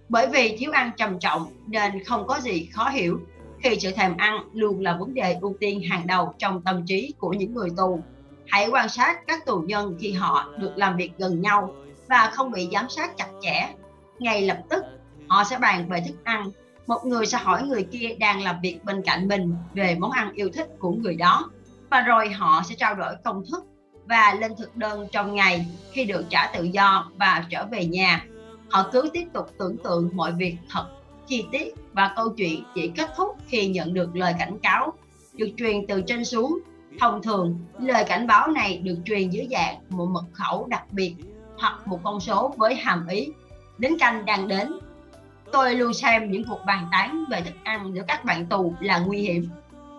Bởi 0.09 0.27
vì 0.27 0.57
thiếu 0.57 0.71
ăn 0.71 0.91
trầm 0.97 1.19
trọng 1.19 1.51
nên 1.67 2.03
không 2.03 2.27
có 2.27 2.39
gì 2.39 2.69
khó 2.73 2.89
hiểu 2.89 3.19
khi 3.61 3.79
sự 3.79 3.91
thèm 3.91 4.17
ăn 4.17 4.49
luôn 4.53 4.81
là 4.81 4.97
vấn 4.99 5.13
đề 5.13 5.37
ưu 5.41 5.55
tiên 5.59 5.81
hàng 5.89 6.07
đầu 6.07 6.33
trong 6.37 6.61
tâm 6.61 6.85
trí 6.85 7.13
của 7.17 7.33
những 7.33 7.53
người 7.53 7.69
tù. 7.77 8.01
Hãy 8.47 8.69
quan 8.71 8.89
sát 8.89 9.27
các 9.27 9.45
tù 9.45 9.61
nhân 9.61 9.97
khi 9.99 10.11
họ 10.11 10.49
được 10.57 10.71
làm 10.75 10.97
việc 10.97 11.11
gần 11.17 11.41
nhau 11.41 11.73
và 12.07 12.31
không 12.33 12.51
bị 12.51 12.69
giám 12.73 12.89
sát 12.89 13.17
chặt 13.17 13.27
chẽ. 13.41 13.69
Ngay 14.19 14.41
lập 14.41 14.59
tức, 14.69 14.83
họ 15.27 15.43
sẽ 15.43 15.57
bàn 15.57 15.89
về 15.89 16.03
thức 16.07 16.15
ăn. 16.23 16.51
Một 16.87 17.05
người 17.05 17.25
sẽ 17.25 17.37
hỏi 17.37 17.63
người 17.63 17.83
kia 17.83 18.15
đang 18.19 18.43
làm 18.43 18.61
việc 18.61 18.79
bên 18.83 19.01
cạnh 19.01 19.27
mình 19.27 19.55
về 19.73 19.95
món 19.99 20.11
ăn 20.11 20.33
yêu 20.33 20.49
thích 20.53 20.67
của 20.79 20.91
người 20.91 21.15
đó. 21.15 21.51
Và 21.89 22.01
rồi 22.01 22.29
họ 22.29 22.61
sẽ 22.65 22.75
trao 22.75 22.95
đổi 22.95 23.15
công 23.23 23.43
thức 23.51 23.63
và 24.05 24.33
lên 24.33 24.51
thực 24.57 24.75
đơn 24.75 25.07
trong 25.11 25.35
ngày 25.35 25.65
khi 25.91 26.05
được 26.05 26.25
trả 26.29 26.51
tự 26.53 26.63
do 26.63 27.11
và 27.17 27.45
trở 27.49 27.65
về 27.65 27.85
nhà 27.85 28.25
họ 28.69 28.89
cứ 28.91 29.09
tiếp 29.13 29.25
tục 29.33 29.49
tưởng 29.57 29.77
tượng 29.83 30.09
mọi 30.13 30.31
việc 30.31 30.55
thật 30.69 30.85
chi 31.29 31.45
tiết 31.51 31.73
và 31.93 32.13
câu 32.15 32.29
chuyện 32.37 32.63
chỉ 32.75 32.91
kết 32.95 33.09
thúc 33.15 33.37
khi 33.47 33.67
nhận 33.67 33.93
được 33.93 34.15
lời 34.15 34.33
cảnh 34.39 34.59
cáo, 34.59 34.93
được 35.33 35.49
truyền 35.57 35.87
từ 35.87 36.01
trên 36.01 36.25
xuống. 36.25 36.59
Thông 36.99 37.21
thường, 37.23 37.59
lời 37.79 38.05
cảnh 38.07 38.27
báo 38.27 38.47
này 38.47 38.77
được 38.77 38.95
truyền 39.05 39.29
dưới 39.29 39.47
dạng 39.51 39.75
một 39.89 40.05
mật 40.05 40.25
khẩu 40.33 40.65
đặc 40.65 40.83
biệt 40.91 41.15
hoặc 41.59 41.87
một 41.87 41.99
con 42.03 42.19
số 42.19 42.53
với 42.57 42.75
hàm 42.75 43.07
ý. 43.07 43.29
Đến 43.77 43.97
canh 43.99 44.25
đang 44.25 44.47
đến, 44.47 44.71
tôi 45.51 45.75
luôn 45.75 45.93
xem 45.93 46.31
những 46.31 46.43
cuộc 46.49 46.59
bàn 46.65 46.87
tán 46.91 47.23
về 47.31 47.41
thức 47.41 47.53
ăn 47.63 47.95
giữa 47.95 48.03
các 48.07 48.25
bạn 48.25 48.45
tù 48.45 48.73
là 48.79 48.99
nguy 48.99 49.21
hiểm. 49.21 49.49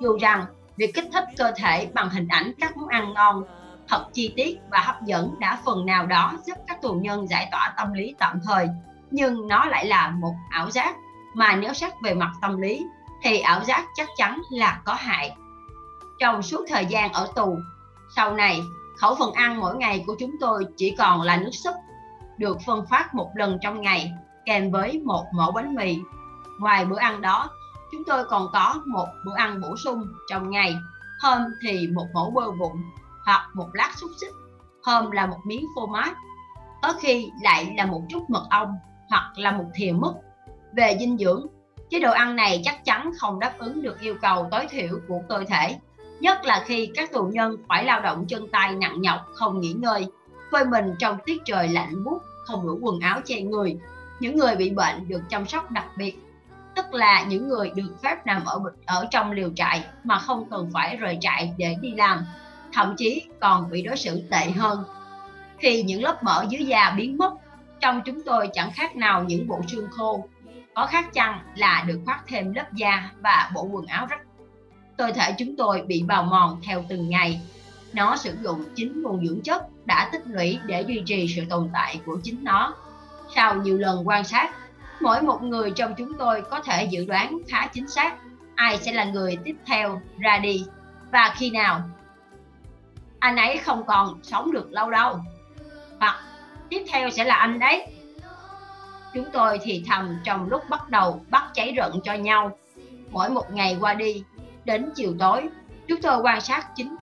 Dù 0.01 0.19
rằng, 0.19 0.45
việc 0.77 0.95
kích 0.95 1.09
thích 1.13 1.25
cơ 1.37 1.53
thể 1.57 1.89
bằng 1.95 2.11
hình 2.11 2.29
ảnh 2.29 2.53
các 2.61 2.77
món 2.77 2.89
ăn 2.89 3.15
ngon, 3.15 3.45
thật 3.89 4.07
chi 4.13 4.33
tiết 4.37 4.59
và 4.71 4.79
hấp 4.79 5.03
dẫn 5.03 5.35
đã 5.39 5.59
phần 5.65 5.87
nào 5.87 6.07
đó 6.07 6.39
giúp 6.47 6.57
các 6.67 6.83
tù 6.83 6.95
nhân 6.95 7.29
giải 7.29 7.49
tỏa 7.53 7.75
tâm 7.77 7.93
lý 7.93 8.15
tạm 8.19 8.41
thời, 8.45 8.69
nhưng 9.11 9.49
nó 9.49 9.65
lại 9.65 9.87
là 9.87 10.11
một 10.11 10.35
ảo 10.51 10.71
giác 10.71 10.97
mà 11.35 11.57
nếu 11.57 11.73
xét 11.73 11.93
về 12.03 12.15
mặt 12.15 12.33
tâm 12.43 12.61
lý 12.61 12.87
thì 13.23 13.41
ảo 13.41 13.65
giác 13.65 13.87
chắc 13.95 14.09
chắn 14.17 14.41
là 14.51 14.81
có 14.85 14.95
hại. 14.95 15.37
Trong 16.19 16.43
suốt 16.43 16.65
thời 16.69 16.87
gian 16.87 17.13
ở 17.13 17.29
tù 17.35 17.59
sau 18.17 18.35
này 18.35 18.63
khẩu 18.99 19.15
phần 19.15 19.33
ăn 19.33 19.61
mỗi 19.61 19.77
ngày 19.77 20.05
của 20.07 20.17
chúng 20.19 20.37
tôi 20.41 20.65
chỉ 20.77 20.95
còn 20.99 21.23
là 21.23 21.37
nước 21.37 21.51
súp 21.53 21.75
được 22.39 22.59
phân 22.67 22.87
phát 22.91 23.15
một 23.15 23.31
lần 23.35 23.59
trong 23.63 23.81
ngày 23.81 24.13
kèm 24.47 24.71
với 24.71 25.01
một 25.05 25.25
mẫu 25.35 25.53
bánh 25.53 25.75
mì. 25.75 25.99
Ngoài 26.61 26.85
bữa 26.85 26.99
ăn 26.99 27.21
đó 27.21 27.51
chúng 27.93 28.05
tôi 28.07 28.25
còn 28.25 28.49
có 28.53 28.75
một 28.87 29.07
bữa 29.27 29.37
ăn 29.37 29.61
bổ 29.61 29.77
sung 29.77 30.05
trong 30.29 30.51
ngày 30.51 30.77
hôm 31.21 31.43
thì 31.63 31.89
một 31.89 32.07
mẫu 32.15 32.31
bơ 32.31 32.51
vụn 32.51 32.83
hoặc 33.25 33.51
một 33.55 33.69
lát 33.73 33.93
xúc 33.97 34.11
xích, 34.21 34.35
hôm 34.83 35.11
là 35.11 35.27
một 35.27 35.39
miếng 35.45 35.67
phô 35.77 35.87
mát, 35.87 36.15
có 36.83 36.93
khi 37.01 37.31
lại 37.43 37.75
là 37.77 37.87
một 37.87 38.03
chút 38.09 38.31
mật 38.31 38.47
ong 38.51 38.75
hoặc 39.09 39.33
là 39.37 39.53
một 39.53 39.67
thìa 39.75 39.93
mứt. 39.93 40.13
Về 40.73 40.97
dinh 41.01 41.19
dưỡng, 41.19 41.47
chế 41.91 42.01
độ 42.01 42.13
ăn 42.13 42.37
này 42.37 42.61
chắc 42.65 42.85
chắn 42.85 43.11
không 43.19 43.41
đáp 43.41 43.53
ứng 43.59 43.83
được 43.83 44.01
yêu 44.01 44.15
cầu 44.23 44.49
tối 44.51 44.67
thiểu 44.71 45.01
của 45.09 45.21
cơ 45.29 45.45
thể, 45.49 45.77
nhất 46.21 46.45
là 46.45 46.65
khi 46.67 46.91
các 46.95 47.13
tù 47.13 47.27
nhân 47.27 47.57
phải 47.69 47.85
lao 47.85 48.01
động 48.01 48.27
chân 48.29 48.49
tay 48.49 48.73
nặng 48.73 49.01
nhọc 49.01 49.21
không 49.35 49.61
nghỉ 49.61 49.73
ngơi, 49.73 50.07
phơi 50.53 50.65
mình 50.65 50.95
trong 50.99 51.19
tiết 51.27 51.43
trời 51.45 51.69
lạnh 51.69 52.05
buốt, 52.05 52.23
không 52.47 52.67
đủ 52.67 52.79
quần 52.83 53.01
áo 53.01 53.21
che 53.25 53.41
người. 53.41 53.77
Những 54.21 54.37
người 54.37 54.57
bị 54.57 54.71
bệnh 54.71 55.09
được 55.09 55.21
chăm 55.29 55.47
sóc 55.47 55.71
đặc 55.71 55.87
biệt, 55.97 56.19
tức 56.75 56.95
là 56.95 57.25
những 57.25 57.49
người 57.49 57.71
được 57.75 57.97
phép 58.03 58.27
nằm 58.27 58.45
ở 58.45 58.61
ở 58.87 59.07
trong 59.11 59.33
liều 59.33 59.51
trại 59.57 59.85
mà 60.05 60.19
không 60.19 60.51
cần 60.51 60.71
phải 60.73 60.97
rời 60.97 61.19
trại 61.21 61.55
để 61.59 61.77
đi 61.81 61.95
làm 61.95 62.25
thậm 62.73 62.95
chí 62.99 63.23
còn 63.41 63.71
bị 63.71 63.83
đối 63.83 63.97
xử 63.97 64.23
tệ 64.31 64.51
hơn. 64.51 64.85
Khi 65.59 65.83
những 65.83 66.03
lớp 66.03 66.23
mỡ 66.23 66.45
dưới 66.49 66.67
da 66.67 66.95
biến 66.97 67.19
mất, 67.19 67.35
trong 67.81 68.03
chúng 68.05 68.23
tôi 68.23 68.49
chẳng 68.53 68.71
khác 68.73 68.97
nào 68.97 69.25
những 69.25 69.49
bộ 69.49 69.61
xương 69.69 69.89
khô. 69.91 70.25
Có 70.75 70.87
khác 70.87 71.13
chăng 71.13 71.41
là 71.55 71.85
được 71.87 72.01
khoác 72.05 72.25
thêm 72.27 72.55
lớp 72.55 72.73
da 72.73 73.11
và 73.21 73.51
bộ 73.55 73.63
quần 73.63 73.87
áo 73.87 74.07
rách. 74.07 74.21
Cơ 74.99 75.13
thể 75.13 75.35
chúng 75.39 75.57
tôi 75.57 75.83
bị 75.83 76.03
bào 76.03 76.23
mòn 76.23 76.61
theo 76.67 76.85
từng 76.89 77.09
ngày. 77.09 77.41
Nó 77.93 78.17
sử 78.17 78.37
dụng 78.43 78.65
chính 78.75 79.03
nguồn 79.03 79.27
dưỡng 79.27 79.41
chất 79.43 79.87
đã 79.87 80.09
tích 80.13 80.23
lũy 80.27 80.59
để 80.67 80.83
duy 80.83 81.03
trì 81.07 81.29
sự 81.37 81.43
tồn 81.51 81.71
tại 81.73 82.01
của 82.07 82.21
chính 82.23 82.45
nó. 82.45 82.75
Sau 83.35 83.55
nhiều 83.55 83.79
lần 83.79 84.09
quan 84.09 84.25
sát, 84.25 84.51
mỗi 85.01 85.23
một 85.23 85.43
người 85.43 85.71
trong 85.71 85.95
chúng 85.95 86.19
tôi 86.19 86.43
có 86.51 86.61
thể 86.61 86.85
dự 86.85 87.05
đoán 87.05 87.39
khá 87.49 87.67
chính 87.67 87.89
xác 87.89 88.15
ai 88.61 88.79
sẽ 88.79 88.93
là 88.93 89.05
người 89.05 89.37
tiếp 89.45 89.57
theo 89.67 90.01
ra 90.19 90.39
đi 90.39 90.65
và 91.13 91.35
khi 91.37 91.51
nào 91.51 91.81
anh 93.19 93.37
ấy 93.37 93.59
không 93.59 93.85
còn 93.87 94.21
sống 94.23 94.53
được 94.53 94.73
lâu 94.73 94.91
đâu 94.91 95.21
hoặc 96.01 96.21
tiếp 96.69 96.85
theo 96.93 97.11
sẽ 97.11 97.25
là 97.25 97.35
anh 97.35 97.59
đấy 97.59 97.87
chúng 99.15 99.25
tôi 99.33 99.59
thì 99.63 99.85
thầm 99.89 100.21
trong 100.25 100.49
lúc 100.49 100.63
bắt 100.69 100.89
đầu 100.89 101.21
bắt 101.31 101.51
cháy 101.55 101.75
rận 101.77 102.01
cho 102.05 102.15
nhau. 102.15 102.57
Mỗi 103.11 103.31
một 103.31 103.51
ngày 103.51 103.77
qua 103.81 103.95
đi, 103.95 104.25
đến 104.65 104.91
chiều 104.95 105.15
tối, 105.19 105.49
chúng 105.89 106.03
tôi 106.03 106.21
quan 106.23 106.41
sát 106.41 106.67
chính 106.75 106.97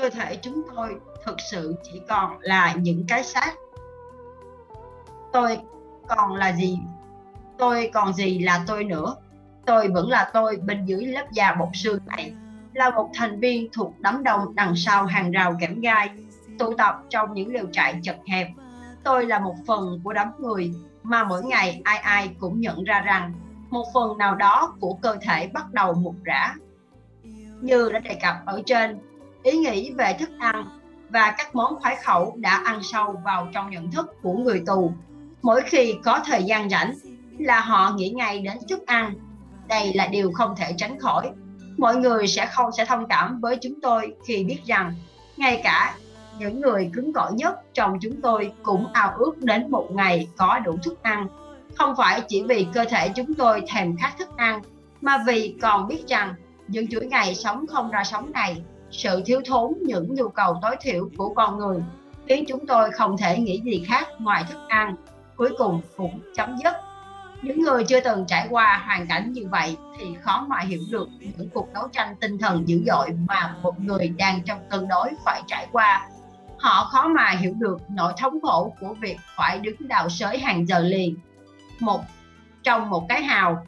cơ 0.00 0.10
thể 0.10 0.36
chúng 0.36 0.62
tôi 0.76 0.96
thực 1.24 1.36
sự 1.50 1.74
chỉ 1.82 2.00
còn 2.08 2.38
là 2.40 2.74
những 2.74 3.04
cái 3.08 3.24
xác. 3.24 3.54
Tôi 5.32 5.58
còn 6.08 6.34
là 6.34 6.52
gì? 6.52 6.78
Tôi 7.58 7.90
còn 7.94 8.14
gì 8.14 8.38
là 8.38 8.64
tôi 8.66 8.84
nữa? 8.84 9.16
Tôi 9.66 9.88
vẫn 9.88 10.10
là 10.10 10.30
tôi 10.32 10.56
bên 10.56 10.84
dưới 10.84 11.04
lớp 11.04 11.26
da 11.32 11.54
bọc 11.54 11.70
xương 11.74 11.98
này, 12.06 12.32
là 12.74 12.90
một 12.90 13.10
thành 13.14 13.40
viên 13.40 13.68
thuộc 13.72 13.94
đám 13.98 14.24
đông 14.24 14.54
đằng 14.54 14.76
sau 14.76 15.06
hàng 15.06 15.30
rào 15.30 15.56
kẽm 15.60 15.80
gai 15.80 16.10
tụ 16.60 16.74
tập 16.74 17.02
trong 17.10 17.34
những 17.34 17.52
lều 17.52 17.66
trại 17.72 18.00
chật 18.02 18.16
hẹp. 18.26 18.48
Tôi 19.04 19.26
là 19.26 19.38
một 19.38 19.54
phần 19.66 20.00
của 20.04 20.12
đám 20.12 20.28
người 20.38 20.72
mà 21.02 21.24
mỗi 21.24 21.42
ngày 21.44 21.80
ai 21.84 21.98
ai 21.98 22.30
cũng 22.38 22.60
nhận 22.60 22.84
ra 22.84 23.00
rằng 23.00 23.32
một 23.70 23.84
phần 23.94 24.18
nào 24.18 24.34
đó 24.34 24.74
của 24.80 24.94
cơ 24.94 25.16
thể 25.22 25.48
bắt 25.52 25.72
đầu 25.72 25.94
mục 25.94 26.14
rã. 26.24 26.54
Như 27.60 27.90
đã 27.92 27.98
đề 27.98 28.14
cập 28.22 28.36
ở 28.46 28.62
trên, 28.66 28.98
ý 29.42 29.52
nghĩ 29.58 29.92
về 29.92 30.16
thức 30.18 30.30
ăn 30.38 30.64
và 31.08 31.34
các 31.38 31.54
món 31.54 31.80
khoái 31.80 31.96
khẩu 31.96 32.34
đã 32.36 32.62
ăn 32.64 32.80
sâu 32.82 33.20
vào 33.24 33.48
trong 33.52 33.70
nhận 33.70 33.90
thức 33.90 34.06
của 34.22 34.32
người 34.32 34.62
tù. 34.66 34.92
Mỗi 35.42 35.62
khi 35.62 35.94
có 36.04 36.20
thời 36.26 36.42
gian 36.42 36.70
rảnh 36.70 36.94
là 37.38 37.60
họ 37.60 37.90
nghĩ 37.96 38.10
ngay 38.10 38.40
đến 38.40 38.58
thức 38.68 38.86
ăn. 38.86 39.14
Đây 39.68 39.94
là 39.94 40.06
điều 40.06 40.32
không 40.32 40.54
thể 40.56 40.74
tránh 40.76 40.98
khỏi. 40.98 41.30
Mọi 41.78 41.96
người 41.96 42.26
sẽ 42.26 42.46
không 42.46 42.72
sẽ 42.72 42.84
thông 42.84 43.08
cảm 43.08 43.40
với 43.40 43.56
chúng 43.56 43.80
tôi 43.80 44.14
khi 44.24 44.44
biết 44.44 44.60
rằng 44.66 44.94
ngay 45.36 45.60
cả 45.64 45.94
những 46.40 46.60
người 46.60 46.90
cứng 46.92 47.12
cỏi 47.12 47.32
nhất 47.32 47.60
trong 47.74 47.98
chúng 48.00 48.20
tôi 48.20 48.52
cũng 48.62 48.86
ao 48.92 49.12
ước 49.18 49.38
đến 49.38 49.70
một 49.70 49.88
ngày 49.90 50.28
có 50.36 50.58
đủ 50.58 50.76
thức 50.82 51.02
ăn. 51.02 51.26
Không 51.78 51.94
phải 51.96 52.20
chỉ 52.28 52.42
vì 52.42 52.66
cơ 52.74 52.84
thể 52.84 53.08
chúng 53.08 53.34
tôi 53.34 53.62
thèm 53.68 53.96
khát 53.96 54.12
thức 54.18 54.28
ăn, 54.36 54.62
mà 55.00 55.24
vì 55.26 55.56
còn 55.62 55.88
biết 55.88 56.08
rằng 56.08 56.34
những 56.68 56.88
chuỗi 56.88 57.06
ngày 57.06 57.34
sống 57.34 57.66
không 57.66 57.90
ra 57.90 58.04
sống 58.04 58.32
này, 58.32 58.62
sự 58.90 59.22
thiếu 59.26 59.40
thốn 59.46 59.72
những 59.80 60.14
nhu 60.14 60.28
cầu 60.28 60.58
tối 60.62 60.76
thiểu 60.80 61.08
của 61.16 61.34
con 61.34 61.58
người 61.58 61.82
khiến 62.28 62.44
chúng 62.48 62.66
tôi 62.66 62.90
không 62.90 63.16
thể 63.16 63.38
nghĩ 63.38 63.60
gì 63.64 63.84
khác 63.86 64.08
ngoài 64.18 64.44
thức 64.50 64.58
ăn, 64.68 64.96
cuối 65.36 65.50
cùng 65.58 65.80
cũng 65.96 66.20
chấm 66.36 66.56
dứt. 66.64 66.74
Những 67.42 67.62
người 67.62 67.84
chưa 67.84 68.00
từng 68.00 68.24
trải 68.26 68.46
qua 68.50 68.82
hoàn 68.86 69.06
cảnh 69.06 69.32
như 69.32 69.46
vậy 69.50 69.76
thì 69.98 70.06
khó 70.20 70.46
mà 70.48 70.60
hiểu 70.60 70.80
được 70.90 71.08
những 71.20 71.48
cuộc 71.54 71.72
đấu 71.74 71.88
tranh 71.92 72.16
tinh 72.20 72.38
thần 72.38 72.68
dữ 72.68 72.82
dội 72.86 73.08
mà 73.28 73.56
một 73.62 73.80
người 73.80 74.08
đang 74.08 74.42
trong 74.42 74.58
cân 74.70 74.88
đối 74.88 75.10
phải 75.24 75.42
trải 75.46 75.66
qua 75.72 76.08
họ 76.60 76.84
khó 76.92 77.08
mà 77.08 77.30
hiểu 77.30 77.54
được 77.58 77.78
nỗi 77.88 78.12
thống 78.18 78.40
khổ 78.42 78.74
của 78.80 78.94
việc 78.94 79.16
phải 79.36 79.58
đứng 79.58 79.76
đào 79.88 80.08
sới 80.08 80.38
hàng 80.38 80.68
giờ 80.68 80.78
liền 80.78 81.16
một 81.80 82.04
trong 82.62 82.90
một 82.90 83.06
cái 83.08 83.22
hào 83.22 83.66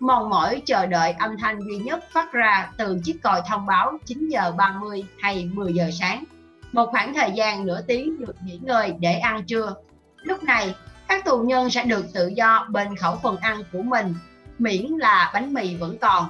mòn 0.00 0.30
mỏi 0.30 0.62
chờ 0.66 0.86
đợi 0.86 1.12
âm 1.12 1.36
thanh 1.38 1.60
duy 1.60 1.76
nhất 1.76 2.04
phát 2.12 2.32
ra 2.32 2.70
từ 2.76 3.00
chiếc 3.04 3.22
còi 3.22 3.42
thông 3.48 3.66
báo 3.66 3.98
9 4.04 4.28
giờ 4.28 4.52
30 4.56 5.04
hay 5.20 5.50
10 5.52 5.72
giờ 5.72 5.90
sáng. 5.92 6.24
Một 6.72 6.86
khoảng 6.90 7.14
thời 7.14 7.32
gian 7.32 7.66
nửa 7.66 7.80
tiếng 7.82 8.20
được 8.20 8.36
nghỉ 8.44 8.58
ngơi 8.62 8.94
để 8.98 9.12
ăn 9.12 9.44
trưa. 9.44 9.74
Lúc 10.22 10.42
này, 10.42 10.74
các 11.08 11.24
tù 11.24 11.42
nhân 11.42 11.70
sẽ 11.70 11.84
được 11.84 12.06
tự 12.14 12.28
do 12.28 12.66
bên 12.70 12.96
khẩu 12.96 13.16
phần 13.22 13.36
ăn 13.36 13.62
của 13.72 13.82
mình, 13.82 14.14
miễn 14.58 14.86
là 14.86 15.30
bánh 15.34 15.54
mì 15.54 15.76
vẫn 15.76 15.98
còn. 15.98 16.28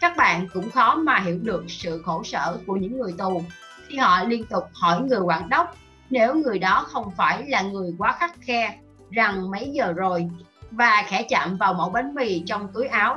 Các 0.00 0.16
bạn 0.16 0.48
cũng 0.54 0.70
khó 0.70 0.94
mà 0.94 1.18
hiểu 1.18 1.38
được 1.42 1.64
sự 1.68 2.02
khổ 2.04 2.22
sở 2.24 2.56
của 2.66 2.76
những 2.76 2.98
người 2.98 3.14
tù 3.18 3.44
khi 3.92 3.98
họ 3.98 4.24
liên 4.24 4.44
tục 4.46 4.64
hỏi 4.74 5.00
người 5.00 5.20
quản 5.20 5.48
đốc, 5.48 5.76
nếu 6.10 6.34
người 6.34 6.58
đó 6.58 6.86
không 6.88 7.10
phải 7.16 7.44
là 7.46 7.62
người 7.62 7.94
quá 7.98 8.16
khắc 8.18 8.34
khe, 8.40 8.78
rằng 9.10 9.50
mấy 9.50 9.70
giờ 9.72 9.92
rồi? 9.92 10.30
và 10.72 11.04
khẽ 11.06 11.22
chạm 11.22 11.56
vào 11.56 11.74
mẫu 11.74 11.90
bánh 11.90 12.14
mì 12.14 12.42
trong 12.46 12.68
túi 12.74 12.86
áo. 12.86 13.16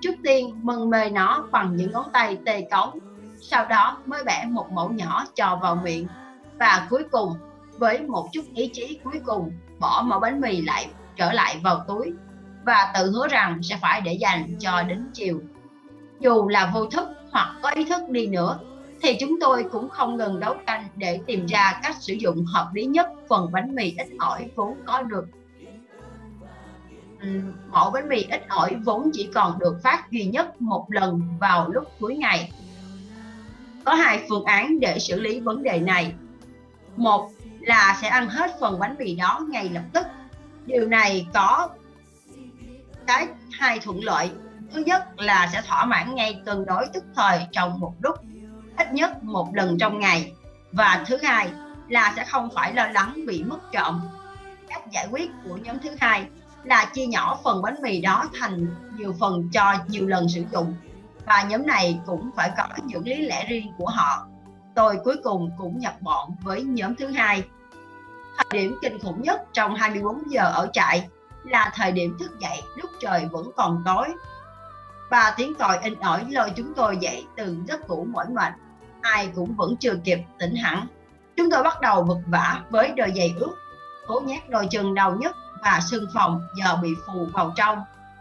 Trước 0.00 0.14
tiên, 0.24 0.60
mân 0.62 0.90
mê 0.90 1.10
nó 1.10 1.44
bằng 1.50 1.76
những 1.76 1.92
ngón 1.92 2.06
tay 2.12 2.38
tê 2.46 2.68
cống, 2.70 2.98
sau 3.40 3.64
đó 3.64 3.98
mới 4.06 4.24
bẻ 4.24 4.44
một 4.48 4.72
mẫu 4.72 4.88
nhỏ 4.88 5.24
cho 5.34 5.58
vào 5.62 5.76
miệng. 5.76 6.06
Và 6.58 6.86
cuối 6.90 7.04
cùng, 7.10 7.34
với 7.78 8.02
một 8.02 8.28
chút 8.32 8.42
ý 8.54 8.70
chí 8.72 9.00
cuối 9.04 9.20
cùng, 9.26 9.52
bỏ 9.78 10.02
mẫu 10.06 10.20
bánh 10.20 10.40
mì 10.40 10.60
lại, 10.60 10.86
trở 11.16 11.32
lại 11.32 11.60
vào 11.62 11.84
túi 11.88 12.12
và 12.64 12.92
tự 12.94 13.10
hứa 13.10 13.28
rằng 13.28 13.62
sẽ 13.62 13.78
phải 13.80 14.00
để 14.00 14.12
dành 14.12 14.56
cho 14.58 14.82
đến 14.82 15.10
chiều. 15.14 15.40
Dù 16.20 16.48
là 16.48 16.70
vô 16.74 16.86
thức 16.86 17.08
hoặc 17.32 17.56
có 17.62 17.70
ý 17.70 17.84
thức 17.84 18.08
đi 18.08 18.26
nữa 18.26 18.58
thì 19.06 19.16
chúng 19.20 19.40
tôi 19.40 19.64
cũng 19.72 19.88
không 19.88 20.16
ngừng 20.16 20.40
đấu 20.40 20.56
tranh 20.66 20.88
để 20.96 21.20
tìm 21.26 21.46
ra 21.46 21.80
cách 21.82 21.96
sử 22.00 22.12
dụng 22.12 22.44
hợp 22.44 22.70
lý 22.74 22.84
nhất 22.84 23.08
phần 23.28 23.52
bánh 23.52 23.74
mì 23.74 23.94
ít 23.98 24.06
ỏi 24.18 24.50
vốn 24.54 24.76
có 24.86 25.02
được. 25.02 25.26
Mẫu 27.70 27.90
bánh 27.90 28.08
mì 28.08 28.26
ít 28.30 28.48
ỏi 28.48 28.76
vốn 28.84 29.10
chỉ 29.12 29.28
còn 29.34 29.58
được 29.58 29.76
phát 29.82 30.10
duy 30.10 30.24
nhất 30.24 30.62
một 30.62 30.86
lần 30.90 31.22
vào 31.40 31.68
lúc 31.68 31.84
cuối 32.00 32.16
ngày. 32.16 32.52
Có 33.84 33.94
hai 33.94 34.26
phương 34.28 34.44
án 34.44 34.80
để 34.80 34.98
xử 34.98 35.20
lý 35.20 35.40
vấn 35.40 35.62
đề 35.62 35.80
này. 35.80 36.14
Một 36.96 37.30
là 37.60 37.98
sẽ 38.02 38.08
ăn 38.08 38.28
hết 38.28 38.50
phần 38.60 38.78
bánh 38.78 38.94
mì 38.98 39.14
đó 39.14 39.40
ngay 39.48 39.68
lập 39.68 39.84
tức. 39.92 40.06
Điều 40.66 40.88
này 40.88 41.26
có 41.34 41.68
cái 43.06 43.26
hai 43.52 43.78
thuận 43.78 44.04
lợi. 44.04 44.30
Thứ 44.72 44.82
nhất 44.86 45.20
là 45.20 45.50
sẽ 45.52 45.62
thỏa 45.66 45.84
mãn 45.84 46.14
ngay 46.14 46.40
cân 46.46 46.64
đối 46.64 46.86
tức 46.94 47.04
thời 47.14 47.40
trong 47.52 47.80
một 47.80 47.94
lúc 48.00 48.16
ít 48.76 48.92
nhất 48.92 49.24
một 49.24 49.54
lần 49.54 49.78
trong 49.78 50.00
ngày. 50.00 50.32
Và 50.72 51.04
thứ 51.06 51.16
hai 51.22 51.50
là 51.88 52.12
sẽ 52.16 52.24
không 52.24 52.48
phải 52.54 52.74
lo 52.74 52.86
lắng 52.86 53.20
bị 53.26 53.42
mất 53.42 53.72
trộm. 53.72 54.00
Cách 54.68 54.82
giải 54.90 55.08
quyết 55.10 55.30
của 55.44 55.56
nhóm 55.56 55.78
thứ 55.78 55.90
hai 56.00 56.26
là 56.64 56.84
chia 56.84 57.06
nhỏ 57.06 57.38
phần 57.44 57.62
bánh 57.62 57.76
mì 57.82 58.00
đó 58.00 58.24
thành 58.40 58.66
nhiều 58.96 59.14
phần 59.20 59.48
cho 59.52 59.74
nhiều 59.88 60.06
lần 60.06 60.28
sử 60.28 60.44
dụng. 60.52 60.74
Và 61.26 61.42
nhóm 61.42 61.66
này 61.66 62.00
cũng 62.06 62.30
phải 62.36 62.50
có 62.56 62.64
những 62.84 63.04
lý 63.04 63.22
lẽ 63.22 63.46
riêng 63.48 63.72
của 63.78 63.88
họ. 63.88 64.26
Tôi 64.74 64.98
cuối 65.04 65.16
cùng 65.24 65.50
cũng 65.58 65.78
nhập 65.78 65.94
bọn 66.00 66.36
với 66.42 66.62
nhóm 66.62 66.94
thứ 66.94 67.06
hai. 67.06 67.44
Thời 68.36 68.60
điểm 68.60 68.76
kinh 68.82 68.98
khủng 68.98 69.22
nhất 69.22 69.42
trong 69.52 69.74
24 69.74 70.30
giờ 70.30 70.50
ở 70.54 70.68
trại 70.72 71.08
là 71.44 71.72
thời 71.74 71.92
điểm 71.92 72.16
thức 72.20 72.40
dậy 72.40 72.62
lúc 72.76 72.90
trời 73.00 73.28
vẫn 73.30 73.50
còn 73.56 73.82
tối. 73.86 74.08
Ba 75.10 75.34
tiếng 75.36 75.54
còi 75.54 75.78
in 75.82 75.94
ỏi 76.00 76.24
lôi 76.30 76.50
chúng 76.56 76.74
tôi 76.74 76.96
dậy 77.00 77.26
từ 77.36 77.56
giấc 77.66 77.88
ngủ 77.88 78.06
mỏi 78.12 78.26
mệt 78.28 78.52
ai 79.12 79.28
cũng 79.34 79.56
vẫn 79.56 79.76
chưa 79.76 79.94
kịp 80.04 80.18
tỉnh 80.38 80.54
hẳn. 80.54 80.86
Chúng 81.36 81.50
tôi 81.50 81.62
bắt 81.62 81.80
đầu 81.80 82.02
vật 82.02 82.20
vả 82.26 82.62
với 82.70 82.92
đôi 82.96 83.12
giày 83.16 83.34
ướt, 83.40 83.54
cố 84.06 84.20
nhét 84.20 84.50
đôi 84.50 84.66
chân 84.70 84.94
đau 84.94 85.16
nhất 85.16 85.36
và 85.62 85.80
sưng 85.90 86.06
phòng 86.14 86.40
giờ 86.58 86.78
bị 86.82 86.88
phù 87.06 87.26
vào 87.32 87.52
trong. 87.56 87.78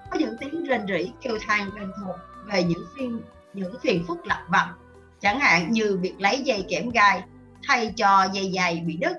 Có 0.09 0.19
những 0.19 0.35
tiếng 0.39 0.63
rên 0.63 0.87
rỉ 0.87 1.11
kêu 1.21 1.37
than 1.47 1.71
quen 1.71 1.91
thuộc 2.01 2.15
về 2.45 2.63
những 2.63 2.85
phiên, 2.97 3.21
những 3.53 3.75
phiền 3.81 4.05
phức 4.07 4.27
lặt 4.27 4.43
vặt. 4.47 4.73
Chẳng 5.21 5.39
hạn 5.39 5.71
như 5.71 5.97
việc 6.01 6.13
lấy 6.19 6.39
dây 6.39 6.65
kẽm 6.69 6.89
gai 6.89 7.23
thay 7.63 7.93
cho 7.97 8.27
dây 8.33 8.51
giày 8.55 8.83
bị 8.87 8.97
đứt. 8.97 9.17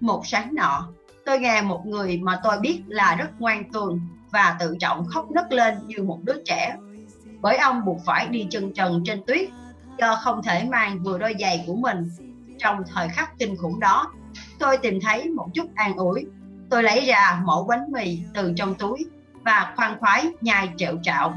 Một 0.00 0.26
sáng 0.26 0.54
nọ, 0.54 0.88
tôi 1.26 1.38
nghe 1.38 1.62
một 1.62 1.86
người 1.86 2.18
mà 2.18 2.40
tôi 2.44 2.58
biết 2.58 2.82
là 2.86 3.14
rất 3.14 3.28
ngoan 3.38 3.72
cường 3.72 4.00
và 4.30 4.56
tự 4.60 4.76
trọng 4.80 5.06
khóc 5.06 5.30
nấc 5.30 5.52
lên 5.52 5.78
như 5.86 6.02
một 6.02 6.18
đứa 6.22 6.42
trẻ. 6.44 6.76
Bởi 7.40 7.56
ông 7.56 7.84
buộc 7.84 7.98
phải 8.06 8.26
đi 8.26 8.46
chân 8.50 8.74
trần 8.74 9.02
trên 9.06 9.22
tuyết 9.26 9.48
do 9.98 10.16
không 10.16 10.42
thể 10.42 10.64
mang 10.70 11.02
vừa 11.02 11.18
đôi 11.18 11.34
giày 11.40 11.64
của 11.66 11.74
mình. 11.74 12.10
Trong 12.58 12.82
thời 12.94 13.08
khắc 13.08 13.38
kinh 13.38 13.56
khủng 13.56 13.80
đó, 13.80 14.12
tôi 14.58 14.76
tìm 14.76 15.00
thấy 15.00 15.30
một 15.30 15.48
chút 15.54 15.66
an 15.74 15.96
ủi. 15.96 16.26
Tôi 16.70 16.82
lấy 16.82 17.06
ra 17.06 17.40
mẫu 17.44 17.64
bánh 17.64 17.92
mì 17.92 18.18
từ 18.34 18.52
trong 18.56 18.74
túi 18.74 19.06
và 19.44 19.72
khoan 19.76 19.98
khoái 20.00 20.26
nhai 20.40 20.68
trệu 20.76 20.96
trạo. 21.02 21.34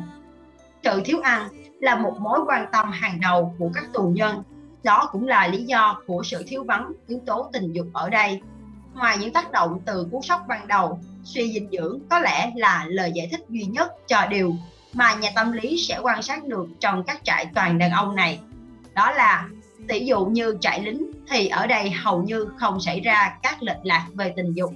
Sự 0.83 1.01
thiếu 1.05 1.19
ăn 1.23 1.49
là 1.79 1.95
một 1.95 2.17
mối 2.19 2.39
quan 2.47 2.65
tâm 2.71 2.91
hàng 2.91 3.19
đầu 3.21 3.55
của 3.59 3.69
các 3.73 3.83
tù 3.93 4.03
nhân. 4.03 4.43
Đó 4.83 5.09
cũng 5.11 5.27
là 5.27 5.47
lý 5.47 5.63
do 5.63 6.01
của 6.07 6.23
sự 6.23 6.43
thiếu 6.47 6.63
vắng, 6.63 6.91
yếu 7.07 7.19
tố 7.25 7.49
tình 7.53 7.73
dục 7.73 7.87
ở 7.93 8.09
đây. 8.09 8.41
Ngoài 8.93 9.17
những 9.17 9.33
tác 9.33 9.51
động 9.51 9.79
từ 9.85 10.07
cú 10.11 10.21
sốc 10.21 10.41
ban 10.47 10.67
đầu, 10.67 10.99
suy 11.23 11.53
dinh 11.53 11.69
dưỡng 11.71 11.99
có 12.09 12.19
lẽ 12.19 12.51
là 12.55 12.85
lời 12.87 13.11
giải 13.15 13.27
thích 13.31 13.45
duy 13.49 13.63
nhất 13.63 13.91
cho 14.07 14.25
điều 14.29 14.53
mà 14.95 15.13
nhà 15.13 15.29
tâm 15.35 15.51
lý 15.51 15.77
sẽ 15.77 15.99
quan 16.01 16.21
sát 16.21 16.45
được 16.45 16.67
trong 16.79 17.03
các 17.03 17.21
trại 17.23 17.45
toàn 17.55 17.77
đàn 17.77 17.91
ông 17.91 18.15
này. 18.15 18.39
Đó 18.93 19.11
là 19.11 19.49
tỷ 19.87 20.05
dụ 20.05 20.25
như 20.25 20.57
trại 20.61 20.81
lính 20.81 21.11
thì 21.29 21.47
ở 21.47 21.67
đây 21.67 21.91
hầu 21.91 22.23
như 22.23 22.47
không 22.57 22.79
xảy 22.79 22.99
ra 22.99 23.37
các 23.43 23.63
lệch 23.63 23.77
lạc 23.83 24.07
về 24.13 24.33
tình 24.35 24.53
dục. 24.53 24.71